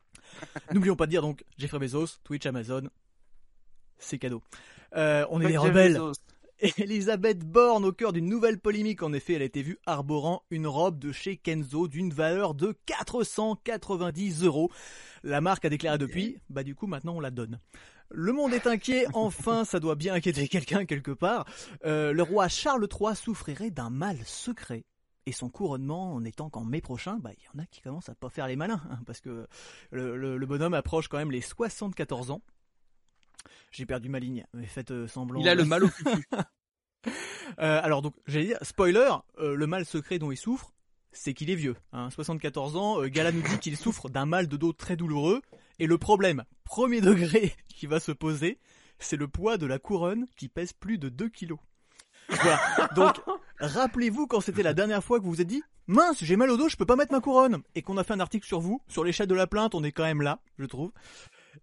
N'oublions 0.73 0.95
pas 0.95 1.05
de 1.05 1.11
dire 1.11 1.21
donc 1.21 1.43
Jeffrey 1.57 1.79
Bezos, 1.79 2.19
Twitch, 2.23 2.45
Amazon, 2.45 2.89
c'est 3.97 4.19
cadeau. 4.19 4.41
Euh, 4.95 5.25
on 5.29 5.41
est 5.41 5.47
des 5.47 5.57
rebelles. 5.57 5.93
Bezos. 5.93 6.13
Elisabeth 6.77 7.39
Borne 7.39 7.85
au 7.85 7.91
cœur 7.91 8.13
d'une 8.13 8.27
nouvelle 8.27 8.59
polémique. 8.59 9.03
En 9.03 9.13
effet, 9.13 9.33
elle 9.33 9.43
a 9.43 9.45
été 9.45 9.61
vue 9.61 9.77
arborant 9.85 10.43
une 10.49 10.65
robe 10.65 10.97
de 10.97 11.11
chez 11.11 11.37
Kenzo 11.37 11.87
d'une 11.87 12.11
valeur 12.11 12.55
de 12.55 12.75
490 12.87 14.43
euros. 14.43 14.71
La 15.23 15.39
marque 15.39 15.65
a 15.65 15.69
déclaré 15.69 15.97
depuis, 15.97 16.39
bah 16.49 16.63
du 16.63 16.73
coup 16.73 16.87
maintenant 16.87 17.15
on 17.15 17.19
la 17.19 17.31
donne. 17.31 17.59
Le 18.11 18.31
monde 18.33 18.53
est 18.53 18.67
inquiet, 18.67 19.05
enfin 19.13 19.65
ça 19.65 19.79
doit 19.79 19.95
bien 19.95 20.13
inquiéter 20.13 20.47
quelqu'un 20.47 20.85
quelque 20.85 21.11
part. 21.11 21.45
Euh, 21.85 22.13
le 22.13 22.23
roi 22.23 22.47
Charles 22.47 22.87
III 22.91 23.15
souffrirait 23.15 23.69
d'un 23.71 23.89
mal 23.89 24.17
secret. 24.25 24.85
Et 25.25 25.33
son 25.33 25.49
couronnement 25.49 26.13
en 26.13 26.23
étant 26.23 26.49
qu'en 26.49 26.63
mai 26.63 26.79
prochain, 26.79 27.17
bah 27.19 27.31
il 27.37 27.43
y 27.43 27.47
en 27.53 27.61
a 27.61 27.65
qui 27.65 27.81
commencent 27.81 28.07
à 28.07 28.15
pas 28.15 28.29
faire 28.29 28.47
les 28.47 28.55
malins, 28.55 28.81
hein, 28.89 28.99
parce 29.05 29.19
que 29.19 29.45
le, 29.91 30.15
le- 30.15 30.37
le 30.37 30.45
bonhomme 30.45 30.73
approche 30.73 31.09
quand 31.09 31.17
même 31.17 31.31
les 31.31 31.41
74 31.41 32.31
ans. 32.31 32.41
J'ai 33.71 33.85
perdu 33.85 34.07
ma 34.07 34.19
ligne, 34.19 34.45
mais 34.53 34.65
faites 34.65 34.91
euh, 34.91 35.05
semblant. 35.05 35.41
Il 35.41 35.49
a 35.49 35.55
le 35.55 35.65
mal 35.65 35.83
au 35.83 35.89
cul. 35.89 36.05
Euh, 37.59 37.79
alors 37.83 38.01
donc, 38.01 38.13
j'allais 38.25 38.45
dire, 38.47 38.57
spoiler, 38.61 39.09
euh, 39.39 39.55
le 39.55 39.67
mal 39.67 39.85
secret 39.85 40.19
dont 40.19 40.31
il 40.31 40.37
souffre, 40.37 40.73
c'est 41.11 41.33
qu'il 41.33 41.49
est 41.49 41.55
vieux. 41.55 41.75
Hein, 41.91 42.09
74 42.09 42.75
ans, 42.77 43.01
euh, 43.01 43.07
Gala 43.07 43.31
nous 43.33 43.41
dit 43.41 43.59
qu'il 43.59 43.75
souffre 43.77 44.09
d'un 44.09 44.25
mal 44.25 44.47
de 44.47 44.57
dos 44.57 44.73
très 44.73 44.95
douloureux. 44.95 45.41
Et 45.79 45.87
le 45.87 45.97
problème, 45.97 46.43
premier 46.63 47.01
degré 47.01 47.55
qui 47.67 47.87
va 47.87 47.99
se 47.99 48.11
poser, 48.11 48.59
c'est 48.99 49.17
le 49.17 49.27
poids 49.27 49.57
de 49.57 49.65
la 49.65 49.79
couronne 49.79 50.27
qui 50.35 50.47
pèse 50.47 50.73
plus 50.73 50.97
de 50.97 51.09
2 51.09 51.29
kilos. 51.29 51.59
Voilà. 52.29 52.59
Donc, 52.95 53.21
rappelez-vous 53.59 54.27
quand 54.27 54.41
c'était 54.41 54.63
la 54.63 54.73
dernière 54.73 55.03
fois 55.03 55.19
que 55.19 55.25
vous 55.25 55.31
vous 55.31 55.41
êtes 55.41 55.47
dit, 55.47 55.63
mince, 55.87 56.23
j'ai 56.23 56.35
mal 56.35 56.49
au 56.49 56.57
dos, 56.57 56.69
je 56.69 56.75
peux 56.75 56.85
pas 56.85 56.95
mettre 56.95 57.13
ma 57.13 57.21
couronne. 57.21 57.61
Et 57.75 57.81
qu'on 57.81 57.97
a 57.97 58.03
fait 58.03 58.13
un 58.13 58.19
article 58.19 58.45
sur 58.45 58.59
vous, 58.59 58.81
sur 58.87 59.03
l'échelle 59.03 59.27
de 59.27 59.35
la 59.35 59.47
plainte, 59.47 59.75
on 59.75 59.83
est 59.83 59.91
quand 59.91 60.03
même 60.03 60.21
là, 60.21 60.39
je 60.57 60.65
trouve. 60.65 60.91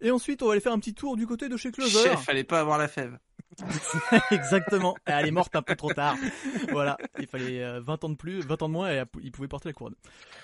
Et 0.01 0.11
ensuite, 0.11 0.43
on 0.43 0.47
va 0.47 0.53
aller 0.53 0.61
faire 0.61 0.73
un 0.73 0.79
petit 0.79 0.95
tour 0.95 1.17
du 1.17 1.27
côté 1.27 1.49
de 1.49 1.57
chez 1.57 1.71
Closer. 1.71 2.03
Chef, 2.03 2.23
fallait 2.23 2.45
pas 2.45 2.61
avoir 2.61 2.79
la 2.79 2.89
fève. 2.89 3.19
Exactement. 4.31 4.97
Elle 5.05 5.27
est 5.27 5.31
morte 5.31 5.55
un 5.55 5.63
peu 5.63 5.77
trop 5.77 5.93
tard. 5.93 6.17
Voilà. 6.71 6.97
Il 7.19 7.27
fallait 7.27 7.63
euh, 7.63 7.81
20 7.81 8.05
ans 8.05 8.09
de 8.11 8.17
plus, 8.17 8.41
20 8.41 8.63
ans 8.63 8.69
de 8.69 8.73
moins 8.73 8.91
et 8.91 9.03
il 9.23 9.31
pouvait 9.33 9.49
porter 9.49 9.69
la 9.69 9.73
couronne. 9.73 9.95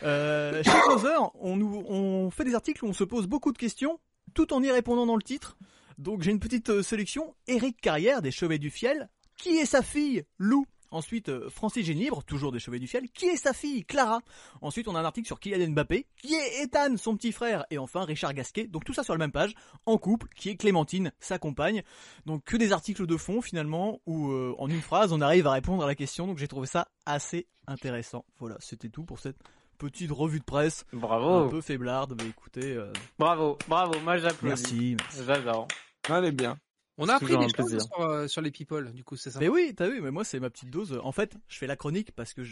Euh, 0.02 0.62
chez 0.62 0.70
Closer, 0.85 1.16
on 1.35 1.56
nous, 1.56 1.85
on 1.89 2.31
fait 2.31 2.44
des 2.44 2.55
articles 2.55 2.85
où 2.85 2.89
on 2.89 2.93
se 2.93 3.05
pose 3.05 3.27
beaucoup 3.27 3.52
de 3.52 3.59
questions, 3.59 3.98
tout 4.35 4.52
en 4.52 4.62
y 4.62 4.70
répondant 4.70 5.06
dans 5.06 5.16
le 5.16 5.22
titre. 5.22 5.56
Donc 5.98 6.22
j'ai 6.22 6.31
une 6.31 6.40
petite 6.40 6.70
euh, 6.70 6.82
sélection. 6.82 7.35
Eric 7.47 7.81
Carrière 7.81 8.22
des 8.22 8.31
Chevets 8.31 8.59
du 8.59 8.70
Fiel. 8.70 9.09
Qui 9.36 9.56
est 9.56 9.66
sa 9.66 9.82
fille? 9.82 10.24
Lou. 10.39 10.66
Ensuite, 10.90 11.28
euh, 11.28 11.48
Francis 11.50 11.86
Génibre, 11.86 12.24
toujours 12.24 12.52
des 12.52 12.58
Chevets 12.58 12.78
du 12.78 12.86
Fiel. 12.86 13.08
Qui 13.10 13.26
est 13.26 13.36
sa 13.36 13.52
fille 13.52 13.84
Clara. 13.84 14.20
Ensuite, 14.60 14.88
on 14.88 14.94
a 14.96 15.00
un 15.00 15.04
article 15.04 15.26
sur 15.26 15.38
Kylian 15.40 15.70
Mbappé. 15.70 16.06
Qui 16.16 16.34
est 16.34 16.62
Ethan, 16.64 16.96
son 16.96 17.16
petit 17.16 17.32
frère. 17.32 17.64
Et 17.70 17.78
enfin, 17.78 18.04
Richard 18.04 18.34
Gasquet. 18.34 18.66
Donc 18.66 18.84
tout 18.84 18.92
ça 18.92 19.02
sur 19.02 19.14
la 19.14 19.18
même 19.18 19.32
page. 19.32 19.54
En 19.86 19.98
couple, 19.98 20.28
qui 20.34 20.48
est 20.50 20.56
Clémentine, 20.56 21.12
sa 21.20 21.38
compagne. 21.38 21.82
Donc 22.26 22.44
que 22.44 22.56
des 22.56 22.72
articles 22.72 23.06
de 23.06 23.16
fond 23.16 23.40
finalement 23.40 24.00
où 24.06 24.30
euh, 24.30 24.54
en 24.58 24.68
une 24.68 24.80
phrase 24.80 25.12
on 25.12 25.20
arrive 25.20 25.46
à 25.46 25.52
répondre 25.52 25.82
à 25.84 25.86
la 25.86 25.94
question. 25.94 26.26
Donc 26.26 26.38
j'ai 26.38 26.48
trouvé 26.48 26.66
ça 26.66 26.88
assez 27.06 27.46
intéressant. 27.66 28.24
Voilà, 28.38 28.56
c'était 28.60 28.88
tout 28.88 29.04
pour 29.04 29.18
cette 29.20 29.36
petite 29.78 30.10
revue 30.10 30.40
de 30.40 30.44
presse 30.44 30.84
un 30.92 30.98
Bravo, 30.98 31.48
peu 31.48 31.60
faiblarde. 31.60 32.14
Mais 32.20 32.28
écoutez, 32.28 32.74
euh, 32.74 32.92
bravo, 33.18 33.56
bravo. 33.68 33.98
Moi 34.00 34.18
j'applaudis. 34.18 34.62
merci. 34.62 34.96
merci. 34.98 35.24
J'adore. 35.24 35.68
Allez 36.08 36.32
bien. 36.32 36.58
On 37.01 37.09
a 37.09 37.14
appris 37.14 37.36
des 37.36 37.48
choses 37.48 37.78
sur, 37.78 38.01
euh, 38.02 38.28
sur 38.28 38.43
les 38.43 38.51
people, 38.51 38.93
du 38.93 39.02
coup, 39.05 39.16
c'est 39.16 39.31
ça? 39.31 39.40
Mais 39.40 39.48
oui, 39.48 39.72
t'as 39.74 39.89
vu, 39.89 40.01
mais 40.02 40.10
moi 40.10 40.22
c'est 40.22 40.39
ma 40.39 40.51
petite 40.51 40.70
dose. 40.70 41.01
En 41.02 41.12
fait, 41.12 41.35
je 41.48 41.56
fais 41.56 41.66
la 41.66 41.77
chronique 41.77 42.12
parce 42.14 42.35
que 42.35 42.43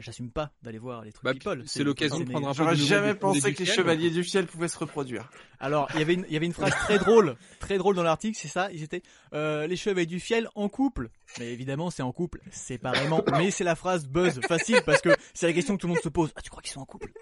j'assume 0.00 0.30
pas 0.30 0.50
d'aller 0.62 0.78
voir 0.78 1.02
les 1.04 1.12
trucs 1.12 1.24
Bah, 1.24 1.32
people. 1.32 1.62
c'est 1.66 1.84
l'occasion 1.84 2.18
de 2.20 2.24
prendre 2.30 2.48
un 2.48 2.50
peu 2.50 2.56
J'aurais 2.58 2.76
de 2.76 2.80
jamais 2.80 3.14
pensé 3.14 3.54
que 3.54 3.60
les 3.60 3.66
chevaliers 3.66 4.10
du 4.10 4.24
fiel 4.24 4.46
pouvaient 4.46 4.68
se 4.68 4.78
reproduire. 4.78 5.30
Alors, 5.60 5.88
il 5.94 5.98
y 6.00 6.02
avait 6.02 6.14
une, 6.14 6.24
il 6.28 6.32
y 6.32 6.36
avait 6.36 6.46
une 6.46 6.52
phrase 6.52 6.72
très 6.72 6.98
drôle, 6.98 7.36
très 7.60 7.78
drôle 7.78 7.94
dans 7.94 8.02
l'article, 8.02 8.36
c'est 8.40 8.48
ça. 8.48 8.70
Ils 8.72 8.82
étaient 8.82 9.02
euh, 9.34 9.66
les 9.66 9.76
cheveux 9.76 10.06
du 10.06 10.18
fiel 10.20 10.48
en 10.54 10.68
couple. 10.68 11.10
Mais 11.38 11.52
évidemment, 11.52 11.90
c'est 11.90 12.02
en 12.02 12.12
couple 12.12 12.40
séparément. 12.50 13.22
mais 13.32 13.50
c'est 13.50 13.64
la 13.64 13.76
phrase 13.76 14.06
buzz 14.08 14.40
facile 14.48 14.80
parce 14.84 15.00
que 15.00 15.10
c'est 15.34 15.46
la 15.46 15.52
question 15.52 15.76
que 15.76 15.80
tout 15.82 15.86
le 15.86 15.92
monde 15.92 16.02
se 16.02 16.08
pose. 16.08 16.32
Ah, 16.34 16.40
tu 16.42 16.50
crois 16.50 16.62
qu'ils 16.62 16.72
sont 16.72 16.80
en 16.80 16.86
couple? 16.86 17.12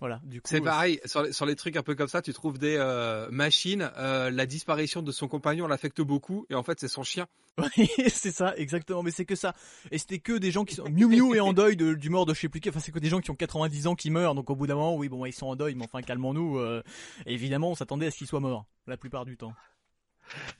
Voilà. 0.00 0.20
Du 0.24 0.40
coup, 0.40 0.48
C'est 0.50 0.60
euh, 0.60 0.64
pareil, 0.64 1.00
sur 1.04 1.22
les, 1.22 1.32
sur 1.32 1.46
les 1.46 1.56
trucs 1.56 1.76
un 1.76 1.82
peu 1.82 1.94
comme 1.94 2.08
ça, 2.08 2.20
tu 2.20 2.32
trouves 2.32 2.58
des 2.58 2.76
euh, 2.78 3.28
machines, 3.30 3.90
euh, 3.96 4.30
la 4.30 4.46
disparition 4.46 4.97
de 5.02 5.12
son 5.12 5.28
compagnon 5.28 5.66
l'affecte 5.66 6.00
beaucoup, 6.00 6.46
et 6.50 6.54
en 6.54 6.62
fait 6.62 6.78
c'est 6.80 6.88
son 6.88 7.02
chien. 7.02 7.26
Oui, 7.76 7.88
c'est 8.08 8.30
ça, 8.30 8.56
exactement. 8.56 9.02
Mais 9.02 9.10
c'est 9.10 9.24
que 9.24 9.34
ça. 9.34 9.52
Et 9.90 9.98
c'était 9.98 10.20
que 10.20 10.38
des 10.38 10.52
gens 10.52 10.64
qui 10.64 10.76
sont 10.76 10.88
Miu 10.88 11.06
Miu 11.06 11.34
est 11.34 11.40
en 11.40 11.52
deuil 11.52 11.76
de- 11.76 11.94
du 11.94 12.08
mort 12.08 12.24
de 12.24 12.32
je 12.32 12.38
sais 12.40 12.48
plus 12.48 12.60
qui. 12.60 12.68
Enfin, 12.68 12.78
c'est 12.78 12.92
que 12.92 13.00
des 13.00 13.08
gens 13.08 13.20
qui 13.20 13.32
ont 13.32 13.34
90 13.34 13.88
ans 13.88 13.96
qui 13.96 14.10
meurent. 14.10 14.36
Donc 14.36 14.48
au 14.50 14.54
bout 14.54 14.68
d'un 14.68 14.76
moment, 14.76 14.94
oui, 14.96 15.08
bon, 15.08 15.24
ils 15.26 15.32
sont 15.32 15.48
en 15.48 15.56
deuil. 15.56 15.74
Mais 15.74 15.84
enfin, 15.84 16.00
calmons-nous. 16.02 16.58
euh, 16.58 16.84
évidemment, 17.26 17.70
on 17.70 17.74
s'attendait 17.74 18.06
à 18.06 18.10
ce 18.12 18.18
qu'ils 18.18 18.28
soient 18.28 18.38
morts 18.38 18.64
la 18.86 18.96
plupart 18.96 19.24
du 19.24 19.36
temps. 19.36 19.52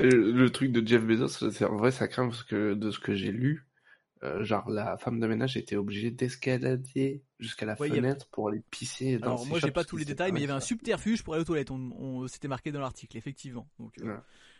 Le, 0.00 0.32
le 0.32 0.50
truc 0.50 0.72
de 0.72 0.84
Jeff 0.86 1.04
Bezos, 1.04 1.50
c'est 1.50 1.64
en 1.64 1.76
vrai, 1.76 1.90
ça 1.92 2.08
craint 2.08 2.26
parce 2.28 2.42
que 2.42 2.74
de 2.74 2.90
ce 2.90 2.98
que 2.98 3.14
j'ai 3.14 3.30
lu, 3.30 3.64
euh, 4.22 4.42
genre 4.44 4.68
la 4.68 4.96
femme 4.96 5.20
de 5.20 5.26
ménage 5.26 5.56
était 5.56 5.76
obligée 5.76 6.10
d'escalader 6.10 7.22
jusqu'à 7.38 7.66
la 7.66 7.74
Ouais, 7.80 7.90
a- 7.90 7.94
fenêtre 7.94 8.26
pour 8.30 8.48
aller 8.48 8.62
pisser 8.70 9.18
dans 9.18 9.26
Alors 9.32 9.46
moi, 9.46 9.58
j'ai 9.60 9.70
pas 9.70 9.84
tous 9.84 9.96
les 9.96 10.04
détails, 10.04 10.32
mais 10.32 10.40
il 10.40 10.42
y 10.42 10.44
avait 10.46 10.52
un 10.54 10.60
subterfuge 10.60 11.22
pour 11.22 11.34
aller 11.34 11.42
aux 11.42 11.46
toilettes. 11.46 11.70
On, 11.70 11.90
on- 11.98 12.28
c'était 12.28 12.48
marqué 12.48 12.72
dans 12.72 12.80
l'article, 12.80 13.16
effectivement. 13.16 13.68
Donc 13.78 13.92
euh, 14.00 14.06
Ouais. 14.14 14.18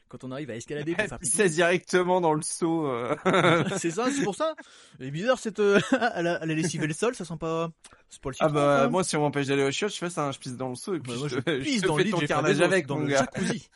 quand 0.09 0.23
on 0.25 0.31
arrive 0.31 0.49
à 0.51 0.57
escalader 0.57 0.95
pour 0.95 1.05
faire 1.07 1.19
sait 1.23 1.49
directement 1.51 2.21
dans 2.21 2.33
le 2.35 2.43
seau. 2.43 2.87
euh. 2.87 3.15
c'est 3.79 3.91
ça, 3.91 4.09
c'est 4.11 4.23
pour 4.23 4.35
ça. 4.37 4.55
Et 5.01 5.11
bizarre 5.11 5.39
cette, 5.39 5.59
euh, 5.59 5.81
elle, 6.15 6.27
a, 6.29 6.39
elle 6.43 6.51
a 6.51 6.55
lessivé 6.55 6.87
le 6.87 6.95
sol, 6.95 7.15
ça 7.15 7.25
sent 7.25 7.37
pas. 7.39 7.71
C'est 8.09 8.23
pas 8.23 8.31
le 8.31 8.37
Ah 8.41 8.49
bah 8.49 8.89
moi 8.89 9.05
si 9.05 9.17
on 9.17 9.21
m'empêche 9.21 9.49
d'aller 9.49 9.65
au 9.65 9.71
chiottes, 9.71 9.93
je 9.93 9.99
fais 9.99 10.09
ça, 10.09 10.27
hein, 10.29 10.33
je 10.33 10.39
pisse 10.39 10.57
dans 10.57 10.69
le 10.71 10.77
seau 10.77 10.95
et 10.95 11.01
puis 11.01 11.13
Bah, 11.13 11.19
moi, 11.19 11.29
je, 11.29 11.35
je 11.37 11.41
te- 11.41 11.61
pisse 11.63 11.83
je 11.83 11.87
dans 11.87 11.97
le 11.97 12.03
fais 12.05 12.05
lit, 12.07 12.11
ton 12.13 12.21
carnage 12.27 12.61
avec 12.61 12.87
dans 12.87 12.99
mon 12.99 13.05
le 13.05 13.11
jacuzzi. 13.11 13.69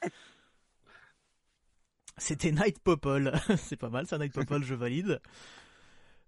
C'était 2.18 2.52
Night 2.52 2.78
Popple. 2.78 3.32
c'est 3.56 3.76
pas 3.76 3.88
mal 3.88 4.06
ça, 4.06 4.18
Night 4.18 4.32
Popple, 4.32 4.62
je 4.62 4.74
valide. 4.74 5.20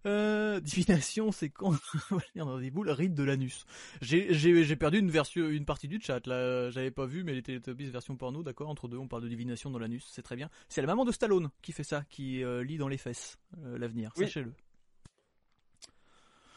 Euh, 0.06 0.60
divination, 0.60 1.32
c'est 1.32 1.48
quand 1.48 1.72
on 2.10 2.16
va 2.16 2.22
lire 2.34 2.46
dans 2.46 2.58
des 2.58 2.70
boules, 2.70 2.90
rite 2.90 3.14
de 3.14 3.22
l'anus. 3.22 3.64
J'ai, 4.02 4.76
perdu 4.76 4.98
une 4.98 5.10
version, 5.10 5.48
une 5.48 5.64
partie 5.64 5.88
du 5.88 6.00
chat 6.00 6.26
là. 6.26 6.70
J'avais 6.70 6.90
pas 6.90 7.06
vu, 7.06 7.24
mais 7.24 7.32
les 7.32 7.42
Teletubbies 7.42 7.90
version 7.90 8.16
porno, 8.16 8.42
d'accord. 8.42 8.68
Entre 8.68 8.88
deux, 8.88 8.98
on 8.98 9.08
parle 9.08 9.22
de 9.22 9.28
divination 9.28 9.70
dans 9.70 9.78
l'anus, 9.78 10.06
c'est 10.10 10.22
très 10.22 10.36
bien. 10.36 10.50
C'est 10.68 10.80
la 10.80 10.86
maman 10.86 11.04
de 11.04 11.12
Stallone 11.12 11.50
qui 11.62 11.72
fait 11.72 11.84
ça, 11.84 12.04
qui 12.10 12.42
euh, 12.42 12.62
lit 12.62 12.76
dans 12.76 12.88
les 12.88 12.98
fesses 12.98 13.38
euh, 13.64 13.78
l'avenir. 13.78 14.12
Oui. 14.16 14.26
Sachez-le. 14.26 14.52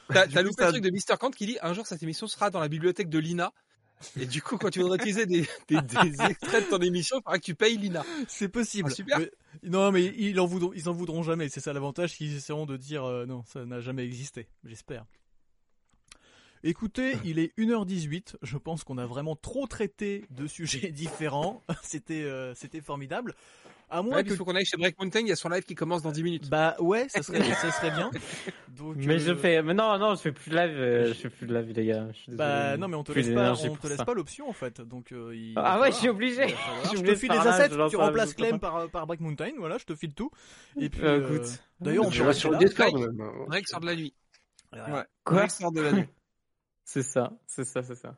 T'as 0.09 0.41
loupé 0.41 0.63
le 0.63 0.71
truc 0.71 0.83
de 0.83 0.89
Mr. 0.89 1.17
Kant 1.19 1.31
qui 1.31 1.45
dit 1.45 1.57
un 1.61 1.73
jour 1.73 1.85
cette 1.85 2.01
émission 2.01 2.27
sera 2.27 2.49
dans 2.49 2.59
la 2.59 2.69
bibliothèque 2.69 3.09
de 3.09 3.19
Lina. 3.19 3.53
Et 4.19 4.25
du 4.25 4.41
coup, 4.41 4.57
quand 4.57 4.69
tu 4.69 4.79
voudrais 4.81 4.97
utiliser 4.97 5.25
des, 5.25 5.41
des, 5.67 5.81
des 5.81 6.21
extraits 6.21 6.65
de 6.65 6.69
ton 6.69 6.79
émission, 6.81 7.17
il 7.17 7.23
faudra 7.23 7.39
que 7.39 7.43
tu 7.43 7.55
payes 7.55 7.77
Lina. 7.77 8.05
C'est 8.27 8.47
possible. 8.49 8.89
Ah, 8.91 8.95
super. 8.95 9.19
Mais- 9.19 9.31
non, 9.63 9.91
mais 9.91 10.05
ils 10.05 10.39
en 10.39 10.45
voudront, 10.45 10.71
ils 10.73 10.87
en 10.87 10.93
voudront 10.93 11.23
jamais. 11.23 11.49
C'est 11.49 11.59
ça 11.61 11.73
l'avantage 11.73 12.15
qu'ils 12.15 12.35
essaieront 12.35 12.65
de 12.67 12.77
dire 12.77 13.03
euh, 13.05 13.25
non, 13.25 13.43
ça 13.45 13.65
n'a 13.65 13.79
jamais 13.79 14.05
existé. 14.05 14.47
J'espère. 14.63 15.05
Écoutez, 16.63 17.17
il 17.23 17.39
est 17.39 17.55
1h18. 17.57 18.35
Je 18.41 18.57
pense 18.57 18.83
qu'on 18.83 18.97
a 18.97 19.05
vraiment 19.05 19.35
trop 19.35 19.67
traité 19.67 20.25
de 20.31 20.47
sujets 20.47 20.91
différents. 20.91 21.63
C'était, 21.83 22.23
euh, 22.23 22.53
c'était 22.55 22.81
formidable. 22.81 23.35
À 23.89 24.01
moins 24.01 24.17
Ouais, 24.17 24.23
que 24.25 24.31
il 24.31 24.35
faut 24.35 24.43
qu'on 24.43 24.55
aille 24.55 24.65
chez 24.65 24.75
Break 24.75 24.99
Mountain, 24.99 25.21
il 25.21 25.27
y 25.27 25.31
a 25.31 25.35
son 25.37 25.47
live 25.47 25.63
qui 25.63 25.73
commence 25.73 26.01
dans 26.01 26.11
10 26.11 26.21
minutes. 26.23 26.49
bah 26.49 26.75
ouais, 26.79 27.07
ça 27.07 27.23
serait, 27.23 27.39
ça 27.53 27.71
serait 27.71 27.91
bien. 27.91 28.11
Donc, 28.69 28.97
Mais 28.97 29.17
je 29.17 29.31
euh, 29.31 29.35
fais, 29.35 29.61
mais 29.61 29.73
non, 29.73 29.97
non, 29.97 30.13
je 30.15 30.21
fais 30.21 30.31
plus 30.33 30.51
de 30.51 30.55
live, 30.57 30.75
euh, 30.77 31.07
je 31.07 31.13
fais 31.13 31.29
plus 31.29 31.47
de 31.47 31.57
live, 31.57 31.71
les 31.73 31.85
gars. 31.85 32.07
Je 32.11 32.17
suis 32.17 32.31
Bah 32.33 32.63
désolé. 32.63 32.81
non, 32.81 32.87
mais 32.89 32.95
on 32.97 33.03
te 33.05 33.11
Plus 33.13 33.21
laisse 33.21 33.33
pas, 33.33 33.53
on 33.53 33.75
te 33.77 33.87
laisse 33.87 33.97
ça. 33.97 34.05
pas 34.05 34.13
l'option 34.13 34.49
en 34.49 34.53
fait. 34.53 34.81
Donc 34.81 35.13
euh, 35.13 35.33
il 35.33 35.53
Ah 35.55 35.79
ouais, 35.79 35.91
je 35.91 35.97
suis 35.97 36.09
obligé. 36.09 36.47
Je 36.93 37.01
te 37.01 37.15
file 37.15 37.31
un 37.31 37.39
assets, 37.39 37.69
tu 37.89 37.95
remplaces 37.95 38.33
Clem 38.33 38.59
par, 38.59 38.89
par 38.89 39.07
Break 39.07 39.21
Mountain. 39.21 39.51
Voilà, 39.57 39.77
je 39.77 39.85
te 39.85 39.95
file 39.95 40.13
tout. 40.13 40.31
Et 40.79 40.89
puis 40.89 41.01
écoute. 41.07 41.47
d'ailleurs, 41.79 42.05
on 42.07 42.25
restes 42.25 42.39
sur 42.41 42.51
le 42.51 42.57
Discord. 42.57 42.93
Drake 43.47 43.67
sort 43.67 43.79
de 43.79 43.85
la 43.85 43.95
nuit. 43.95 44.13
Ouais. 44.73 44.81
Quoi 45.23 45.37
Drake 45.37 45.51
sort 45.51 45.71
de 45.71 45.81
la 45.81 45.91
nuit. 45.93 46.05
C'est 46.83 47.03
ça, 47.03 47.31
c'est 47.45 47.65
ça, 47.65 47.83
c'est 47.83 47.95
ça. 47.95 48.15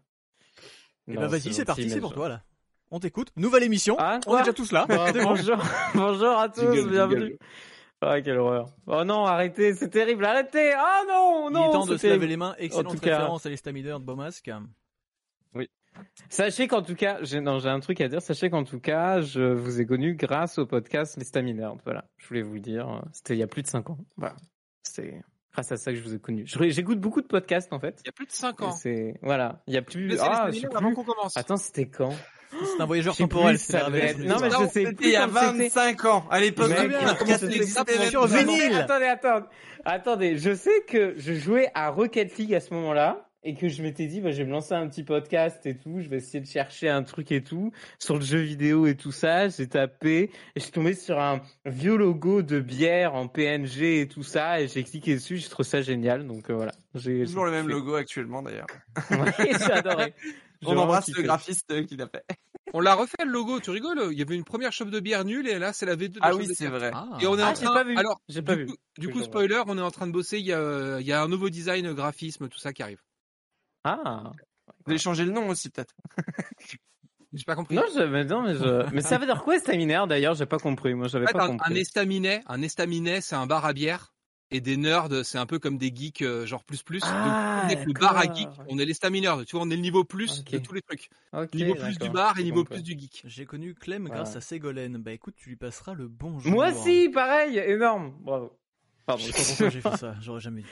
Et 1.08 1.16
bah 1.16 1.26
vas-y, 1.28 1.54
c'est 1.56 1.66
parti, 1.66 1.90
c'est 1.90 2.00
pour 2.00 2.14
toi 2.14 2.30
là. 2.30 2.44
On 2.92 3.00
t'écoute. 3.00 3.30
Nouvelle 3.36 3.64
émission. 3.64 3.96
Ah, 4.00 4.20
on 4.26 4.36
est 4.38 4.40
déjà 4.42 4.54
tous 4.54 4.72
là. 4.72 4.86
Ah, 4.90 5.12
bon. 5.14 5.24
bonjour, 5.24 5.58
bonjour 5.96 6.30
à 6.40 6.50
tous, 6.50 6.62
Jingle, 6.62 6.90
bienvenue. 6.90 7.20
jingle. 7.22 7.38
Ah, 8.02 8.22
quelle 8.22 8.38
horreur. 8.38 8.70
Oh 8.88 9.04
non, 9.04 9.26
arrêtez, 9.26 9.74
c'est 9.76 9.90
terrible, 9.90 10.26
arrêtez. 10.26 10.72
Ah 10.74 11.02
non, 11.08 11.50
Il 11.50 11.54
non, 11.54 11.70
est 11.70 11.74
temps 11.74 11.86
de 11.86 11.98
se 11.98 12.08
laver 12.08 12.28
les 12.28 12.38
mains. 12.38 12.56
Excellente 12.58 12.88
En 12.88 12.96
tout 12.96 13.00
cas- 13.02 13.18
référence 13.18 13.46
à 13.46 13.50
l'estamider 13.50 13.90
de 13.90 13.98
Beaumasque. 13.98 14.50
Sachez 16.30 16.68
qu'en 16.68 16.82
tout 16.82 16.96
cas, 16.96 17.18
j'ai 17.24 17.42
non, 17.42 17.60
j'ai 17.60 17.68
un 17.68 17.80
truc 17.82 18.00
à 18.00 18.08
dire. 18.08 18.22
Sachez 18.22 18.50
qu'en 18.50 18.64
tout 18.64 18.80
cas, 18.80 19.20
je 19.22 19.42
vous 19.42 19.82
ai 19.82 19.86
connu 19.86 20.16
grâce 20.16 20.58
au 20.58 20.66
podcast 20.66 21.18
Les 21.18 21.26
Stamineurs. 21.26 21.76
Voilà, 21.84 22.06
je 22.18 22.28
voulais 22.28 22.42
vous 22.42 22.54
le 22.54 22.60
dire. 22.62 23.02
C'était 23.12 23.34
il 23.36 23.40
y 23.40 23.44
a 23.44 23.48
plus 23.48 23.64
de 23.64 23.68
5 23.68 23.90
ans. 23.90 23.98
Voilà, 24.16 24.36
c'est 24.84 25.22
grâce 25.52 25.72
à 25.74 25.78
ça 25.78 25.92
que 25.92 25.98
je 25.98 26.04
vous 26.04 26.14
ai 26.16 26.20
connu. 26.20 26.46
J'écoute 26.48 27.00
beaucoup 27.02 27.22
de 27.22 27.28
podcasts 27.28 27.74
en 27.74 27.80
fait. 27.80 28.00
Il 28.06 28.08
y 28.08 28.10
a 28.10 28.14
plus 28.14 28.28
de 28.28 28.32
5 28.32 28.62
Et 28.62 28.64
ans. 28.64 28.72
C'est 28.72 29.14
voilà, 29.24 29.62
il 29.68 29.74
y 29.74 29.78
a 29.78 29.82
plus. 29.82 30.18
Ah, 30.22 30.48
je 30.52 30.60
sais 30.60 30.68
avant 30.74 30.88
plus. 30.88 30.96
qu'on 30.96 31.04
commence. 31.04 31.36
Attends, 31.36 31.58
c'était 31.58 31.90
quand? 31.90 32.14
C'est 32.52 32.82
un 32.82 32.86
voyageur 32.86 33.16
temporel. 33.16 33.56
plus, 33.56 33.64
ça 33.64 33.86
devait 33.86 34.00
être- 34.08 34.18
du 34.18 34.26
Non, 34.28 34.38
mais 34.42 34.50
je 34.50 34.68
sais 34.70 34.94
plus 34.94 35.06
il 35.08 35.12
y 35.12 35.16
a 35.16 35.28
quand 35.28 35.52
c'était. 35.54 35.70
25 35.70 36.06
ans. 36.06 36.26
À 36.32 36.40
l'époque, 36.40 36.72
comment 36.76 37.14
podcast 37.16 37.40
ça 37.42 37.48
n'existait 37.48 38.10
sur 38.10 38.26
vinyle 38.28 38.74
Attendez, 38.76 39.06
attendez, 39.06 39.46
attendez. 39.86 40.38
Je 40.38 40.54
sais 40.56 40.84
que 40.88 41.14
je 41.18 41.34
jouais 41.34 41.70
à 41.76 41.90
Rocket 41.90 42.38
League 42.38 42.54
à 42.56 42.60
ce 42.60 42.74
moment-là 42.74 43.26
et 43.44 43.56
que 43.56 43.70
je 43.70 43.82
m'étais 43.84 44.08
dit, 44.08 44.20
bah, 44.20 44.32
je 44.32 44.38
vais 44.40 44.44
me 44.46 44.52
lancer 44.52 44.74
un 44.74 44.86
petit 44.90 45.04
podcast 45.04 45.66
et 45.66 45.78
tout. 45.78 46.02
Je 46.02 46.10
vais 46.10 46.18
essayer 46.18 46.42
de 46.42 46.46
chercher 46.48 46.90
un 46.90 47.04
truc 47.04 47.32
et 47.32 47.42
tout 47.42 47.72
sur 47.98 48.16
le 48.16 48.22
jeu 48.22 48.40
vidéo 48.40 48.86
et 48.86 48.96
tout 48.96 49.14
ça. 49.14 49.48
J'ai 49.48 49.68
tapé 49.68 50.24
et 50.24 50.32
je 50.58 50.62
suis 50.62 50.72
tombé 50.72 50.94
sur 50.94 51.20
un 51.20 51.42
vieux 51.66 51.96
logo 51.96 52.42
de 52.42 52.60
bière 52.60 53.16
en 53.16 53.28
PNG 53.30 54.02
et 54.02 54.08
tout 54.10 54.24
ça 54.24 54.60
et 54.60 54.68
j'ai 54.68 54.84
cliqué 54.84 55.14
dessus. 55.14 55.38
J'ai 55.38 55.48
trouvé 55.48 55.70
ça 55.70 55.82
génial. 55.82 56.28
Donc 56.28 56.50
euh, 56.50 56.56
voilà. 56.56 56.74
J'ai 56.96 57.24
Toujours 57.26 57.46
le 57.46 57.52
même 57.52 57.70
logo 57.70 57.96
actuellement 57.96 58.42
d'ailleurs. 58.42 58.68
Ouais, 59.12 59.32
j'ai 59.58 59.72
adoré. 59.72 60.14
On 60.66 60.78
embrasse 60.78 61.10
le 61.10 61.22
graphiste 61.24 61.86
qui 61.86 61.96
l'a 61.96 62.08
fait. 62.08 62.24
On 62.74 62.82
l'a 62.82 62.94
refait 62.94 63.26
le 63.26 63.32
logo, 63.32 63.60
tu 63.60 63.72
rigoles? 63.72 64.10
Il 64.12 64.20
y 64.20 64.22
avait 64.22 64.36
une 64.36 64.44
première 64.44 64.72
shop 64.72 64.86
de 64.86 65.00
bière 65.00 65.26
nulle 65.26 65.48
et 65.48 65.58
là 65.58 65.74
c'est 65.74 65.88
la 65.88 65.96
V2 65.96 66.10
de 66.10 66.20
la 66.20 66.28
Ah 66.28 66.36
oui, 66.36 66.48
c'est 66.54 66.68
vrai. 66.68 66.92
Ah. 66.94 67.08
Et 67.20 67.26
on 67.26 67.36
est 67.38 67.42
Ah, 67.42 67.50
en 67.50 67.56
j'ai 67.56 67.66
train. 67.66 67.74
pas 67.74 67.84
vu. 67.84 67.98
Alors, 67.98 68.22
J'ai 68.28 68.42
du 68.42 68.46
pas 68.46 68.56
coup, 68.56 68.62
vu. 68.62 68.76
du 69.00 69.10
coup, 69.10 69.24
spoiler, 69.24 69.64
on 69.66 69.78
est 69.78 69.82
en 69.82 69.90
train 69.90 70.06
de 70.06 70.12
bosser. 70.12 70.38
Il 70.38 70.46
y 70.46 70.54
a, 70.54 71.00
il 71.00 71.08
y 71.08 71.12
a 71.12 71.22
un 71.24 71.28
nouveau 71.28 71.50
design, 71.50 71.92
graphisme, 71.94 72.48
tout 72.48 72.60
ça 72.60 72.72
qui 72.72 72.84
arrive. 72.84 73.02
Ah. 73.84 74.32
Vous 74.86 74.92
allez 74.92 75.00
changer 75.00 75.26
le 75.26 75.32
nom 75.32 75.48
aussi 75.50 75.70
peut-être. 75.70 75.96
J'ai 77.34 77.44
pas 77.44 77.56
compris. 77.56 77.76
Non, 77.76 77.84
je, 77.96 78.02
mais 78.02 78.24
non, 78.26 78.42
mais 78.42 78.56
je, 78.56 78.90
mais 78.94 79.02
ça 79.02 79.18
veut 79.18 79.26
dire 79.26 79.44
quoi, 79.44 79.58
staminaire 79.60 80.08
d'ailleurs? 80.08 80.34
J'ai 80.36 80.46
pas 80.46 80.58
compris. 80.58 80.94
Moi, 80.96 81.08
j'avais 81.08 81.26
En 81.26 81.28
fait, 81.28 81.34
pas 81.38 81.64
un, 81.66 81.76
estaminet, 81.76 82.42
un 82.48 82.62
estaminet, 82.62 83.22
c'est 83.22 83.36
un 83.36 83.46
bar 83.48 83.66
à 83.66 83.74
bière. 83.74 84.14
Et 84.52 84.62
des 84.62 84.78
nerds, 84.78 85.10
c'est 85.24 85.38
un 85.38 85.46
peu 85.46 85.60
comme 85.60 85.78
des 85.78 85.94
geeks, 85.96 86.24
euh, 86.24 86.46
genre 86.46 86.64
plus 86.64 86.82
plus. 86.82 87.02
Ah, 87.04 87.24
Donc, 87.24 87.66
on 87.66 87.70
est 87.82 87.86
le 87.86 87.94
bar 87.94 88.18
à 88.18 88.24
geek, 88.24 88.48
on 88.68 88.80
est 88.80 88.86
l'estamineur. 88.86 89.46
Tu 89.46 89.56
vois, 89.56 89.64
on 89.66 89.70
est 89.70 89.76
le 89.76 89.82
niveau 89.82 90.04
plus 90.04 90.40
Ok. 90.40 90.52
de 90.52 90.58
tous 90.58 90.74
les 90.74 90.82
trucs. 90.82 91.10
Ok, 91.34 91.54
niveau 91.54 91.76
plus 91.76 92.00
du 92.00 92.10
bar 92.10 92.40
et 92.40 92.44
niveau 92.44 92.64
plus 92.64 92.82
du 92.82 92.98
geek. 92.98 93.22
J'ai 93.26 93.46
connu 93.46 93.76
Clem 93.76 94.08
Voilà. 94.08 94.24
grâce 94.24 94.36
à 94.36 94.42
Ségolène. 94.42 94.98
Bah 94.98 95.12
écoute, 95.12 95.36
tu 95.38 95.50
lui 95.50 95.56
passeras 95.56 95.94
le 95.94 96.08
bonjour. 96.08 96.52
Moi 96.52 96.70
aussi, 96.72 97.10
pareil, 97.10 97.60
énorme. 97.60 98.16
Bravo. 98.22 98.58
Pardon. 99.06 99.24
Je 99.24 99.32
sais 99.32 99.38
pas 99.38 99.48
pourquoi 99.48 99.70
j'ai 99.70 99.82
fait 99.82 99.98
ça, 99.98 100.16
j'aurais 100.22 100.40
jamais 100.40 100.62
dû. 100.62 100.68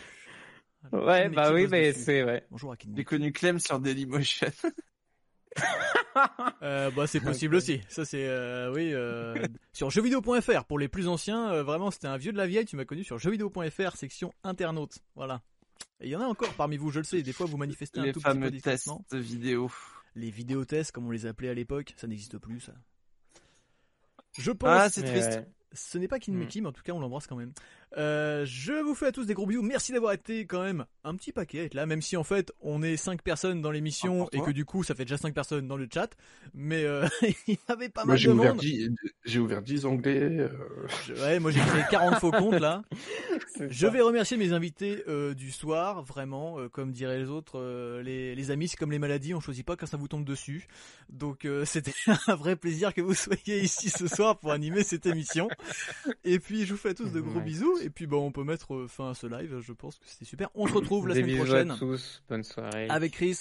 Ouais, 0.92 1.28
bah 1.30 1.52
oui, 1.54 1.68
mais 1.70 1.92
c'est 1.94 2.24
ouais. 2.24 2.46
Bonjour 2.50 2.72
à 2.72 2.78
Kim. 2.78 2.94
J'ai 2.96 3.04
connu 3.04 3.32
Clem 3.32 3.60
sur 3.60 3.80
Dailymotion. 3.80 4.48
Euh, 6.64 6.90
bah 6.90 7.06
c'est 7.06 7.20
possible 7.20 7.56
aussi. 7.56 7.80
Ça 7.90 8.04
c'est 8.04 8.28
euh, 8.28 8.74
oui 8.74 8.92
euh, 8.92 9.36
sur 9.72 9.92
jeuxvideo.fr 9.92 10.66
pour 10.66 10.80
les 10.80 10.88
plus 10.88 11.08
anciens. 11.08 11.52
euh, 11.52 11.64
vraiment 11.64 11.92
c'était 11.92 12.08
un 12.08 12.18
vieux 12.18 12.32
de 12.32 12.38
la 12.38 12.48
vieille. 12.48 12.66
Tu 12.66 12.76
m'as 12.76 12.86
connu 12.86 13.04
sur 13.04 13.20
jeuxvideo.fr 13.20 13.96
section 13.96 14.34
internaute. 14.44 14.98
Voilà. 15.16 15.42
Et 16.00 16.08
il 16.08 16.10
y 16.10 16.16
en 16.16 16.22
a 16.22 16.26
encore 16.26 16.54
parmi 16.56 16.78
vous, 16.78 16.90
je 16.90 17.00
le 17.00 17.04
sais. 17.04 17.22
Des 17.22 17.34
fois 17.34 17.46
vous 17.46 17.58
manifestez 17.58 18.00
un 18.00 18.06
Les 18.06 18.14
tout 18.14 18.20
petit 18.20 18.26
peu 18.26 18.32
fameux 18.32 18.52
tests 18.52 18.90
vidéo. 19.14 19.70
Les 20.16 20.32
vidéotests 20.32 20.92
comme 20.92 21.06
on 21.06 21.12
les 21.12 21.28
appelait 21.28 21.50
à 21.50 21.54
l'époque, 21.54 21.94
ça 21.98 22.08
n'existe 22.08 22.40
plus 22.40 22.62
ça. 22.62 22.74
Je 24.40 24.52
pense. 24.52 24.70
Ah, 24.72 24.90
c'est 24.90 25.04
triste. 25.04 25.42
Ce 25.74 25.98
n'est 25.98 26.08
pas 26.08 26.20
Kin 26.20 26.34
Hmm. 26.34 26.48
Mais 26.62 26.68
en 26.68 26.72
tout 26.72 26.82
cas, 26.82 26.94
on 26.94 27.00
l'embrasse 27.00 27.28
quand 27.28 27.36
même. 27.36 27.52
Euh, 27.96 28.44
je 28.46 28.74
vous 28.74 28.94
fais 28.96 29.08
à 29.08 29.12
tous 29.14 29.26
des 29.26 29.34
gros 29.34 29.46
bisous. 29.46 29.62
Merci 29.62 29.94
d'avoir 29.94 30.12
été 30.14 30.46
quand 30.46 30.62
même 30.62 30.86
un 31.06 31.16
petit 31.16 31.32
paquet 31.32 31.70
là, 31.74 31.86
même 31.86 32.02
si 32.02 32.18
en 32.18 32.24
fait 32.26 32.52
on 32.60 32.84
est 32.84 32.98
5 32.98 33.22
personnes 33.22 33.62
dans 33.62 33.72
l'émission 33.72 34.28
Ah, 34.34 34.36
et 34.38 34.42
que 34.42 34.52
du 34.52 34.66
coup 34.66 34.84
ça 34.84 34.94
fait 34.94 35.06
déjà 35.06 35.18
5 35.18 35.34
personnes 35.34 35.68
dans 35.70 35.78
le 35.78 35.88
chat. 35.92 36.10
Mais 36.54 36.84
euh, 36.84 37.08
il 37.48 37.54
y 37.54 37.60
avait 37.70 37.88
pas 37.88 38.04
Moi, 38.04 38.16
mal 38.16 38.24
de 38.24 38.30
ouvert, 38.30 38.54
monde. 38.56 38.62
10, 38.62 38.90
j'ai 39.26 39.40
ouvert 39.40 39.62
10 39.62 39.86
onglets. 39.86 40.22
euh, 40.22 40.50
Je- 41.08 41.14
ouais, 41.14 41.40
moi 41.40 41.52
j'ai 41.52 41.62
créé 41.62 41.84
40 41.90 42.16
faux 42.20 42.32
comptes 42.32 42.60
là. 42.60 42.84
Je 43.70 43.86
ça. 43.88 43.90
vais 43.90 44.02
remercier 44.02 44.38
mes 44.38 44.52
invités 44.54 45.04
euh, 45.08 45.34
du 45.34 45.52
soir, 45.52 46.04
vraiment, 46.04 46.58
comme 46.72 46.92
diraient 46.92 47.18
les 47.20 47.30
autres, 47.30 47.60
les, 48.04 48.36
les 48.36 48.52
amis, 48.52 48.68
c'est 48.68 48.78
comme 48.78 48.92
les 48.92 49.00
maladies, 49.00 49.34
on 49.34 49.40
choisit 49.40 49.66
pas 49.66 49.76
quand 49.76 49.88
ça 49.88 49.98
vous 49.98 50.08
tombe 50.08 50.26
dessus. 50.26 50.68
Donc 51.10 51.48
c'était 51.66 51.94
un 52.28 52.36
vrai 52.36 52.56
plaisir 52.56 52.94
que 52.94 53.02
vous 53.02 53.16
soyez 53.16 53.62
ici 53.62 53.90
ce 53.90 54.08
soir 54.08 54.38
pour 54.38 54.52
animer 54.52 54.84
cette 54.84 55.06
émission. 55.06 55.48
Et 56.24 56.38
puis 56.40 56.66
je 56.66 56.74
vous 56.74 56.80
fais 56.80 56.90
à 56.90 56.94
tous 56.94 57.12
de 57.12 57.22
gros 57.22 57.40
bisous. 57.40 57.77
Et 57.82 57.90
puis 57.90 58.08
bon, 58.08 58.26
on 58.26 58.32
peut 58.32 58.44
mettre 58.44 58.74
euh, 58.74 58.88
fin 58.88 59.12
à 59.12 59.14
ce 59.14 59.28
live. 59.28 59.60
Je 59.60 59.74
pense 59.74 59.98
que 59.98 60.06
c'était 60.08 60.26
super. 60.26 60.50
On 60.56 60.68
se 60.68 60.74
retrouve 60.74 61.08
la 61.08 61.14
Des 61.14 61.22
semaine 61.22 61.38
prochaine 61.38 61.72
à 61.72 61.78
tous. 61.78 62.22
Bonne 62.30 62.44
soirée. 62.44 62.88
avec 62.90 63.14
Chris. 63.14 63.40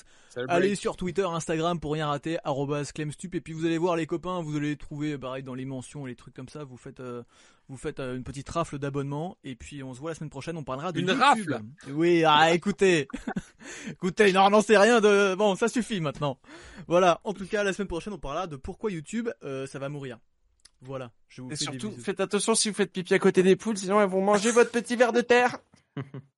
Allez 0.48 0.74
sur 0.74 0.96
Twitter, 0.96 1.22
Instagram 1.22 1.80
pour 1.80 1.92
rien 1.92 2.08
rater, 2.08 2.38
clemstup 2.94 3.34
et 3.34 3.40
puis 3.40 3.52
vous 3.52 3.64
allez 3.64 3.78
voir 3.78 3.96
les 3.96 4.06
copains, 4.06 4.42
vous 4.42 4.56
allez 4.56 4.70
les 4.70 4.76
trouver 4.76 5.16
pareil 5.16 5.42
dans 5.42 5.54
les 5.54 5.64
mentions 5.64 6.06
et 6.06 6.10
les 6.10 6.16
trucs 6.16 6.34
comme 6.34 6.48
ça. 6.48 6.64
Vous 6.64 6.76
faites, 6.76 7.00
euh, 7.00 7.22
vous 7.68 7.76
faites 7.76 8.00
euh, 8.00 8.16
une 8.16 8.24
petite 8.24 8.48
rafle 8.48 8.78
d'abonnements 8.78 9.38
et 9.44 9.54
puis 9.54 9.82
on 9.82 9.94
se 9.94 10.00
voit 10.00 10.10
la 10.10 10.14
semaine 10.14 10.30
prochaine. 10.30 10.56
On 10.56 10.64
parlera 10.64 10.92
de 10.92 11.00
Une 11.00 11.08
YouTube. 11.08 11.22
rafle 11.22 11.60
Oui, 11.90 12.24
ah 12.24 12.52
écoutez, 12.52 13.08
écoutez, 13.90 14.32
non, 14.32 14.50
non, 14.50 14.60
c'est 14.60 14.76
rien 14.76 15.00
de 15.00 15.34
bon, 15.34 15.54
ça 15.54 15.68
suffit 15.68 16.00
maintenant. 16.00 16.38
Voilà, 16.86 17.20
en 17.24 17.32
tout 17.32 17.46
cas 17.46 17.64
la 17.64 17.72
semaine 17.72 17.88
prochaine 17.88 18.12
on 18.12 18.18
parlera 18.18 18.46
de 18.46 18.56
pourquoi 18.56 18.90
YouTube 18.90 19.28
euh, 19.42 19.66
ça 19.66 19.78
va 19.78 19.88
mourir. 19.88 20.18
Voilà, 20.82 21.10
je 21.28 21.42
vous 21.42 21.50
Et 21.50 21.56
fais 21.56 21.64
surtout, 21.64 21.90
faites 21.92 22.20
attention 22.20 22.54
si 22.54 22.68
vous 22.68 22.74
faites 22.74 22.92
pipi 22.92 23.14
à 23.14 23.18
côté 23.18 23.42
des 23.42 23.56
poules, 23.56 23.76
sinon 23.76 24.00
elles 24.00 24.08
vont 24.08 24.22
manger 24.22 24.50
votre 24.50 24.70
petit 24.70 24.96
verre 24.96 25.12
de 25.12 25.22
terre. 25.22 25.58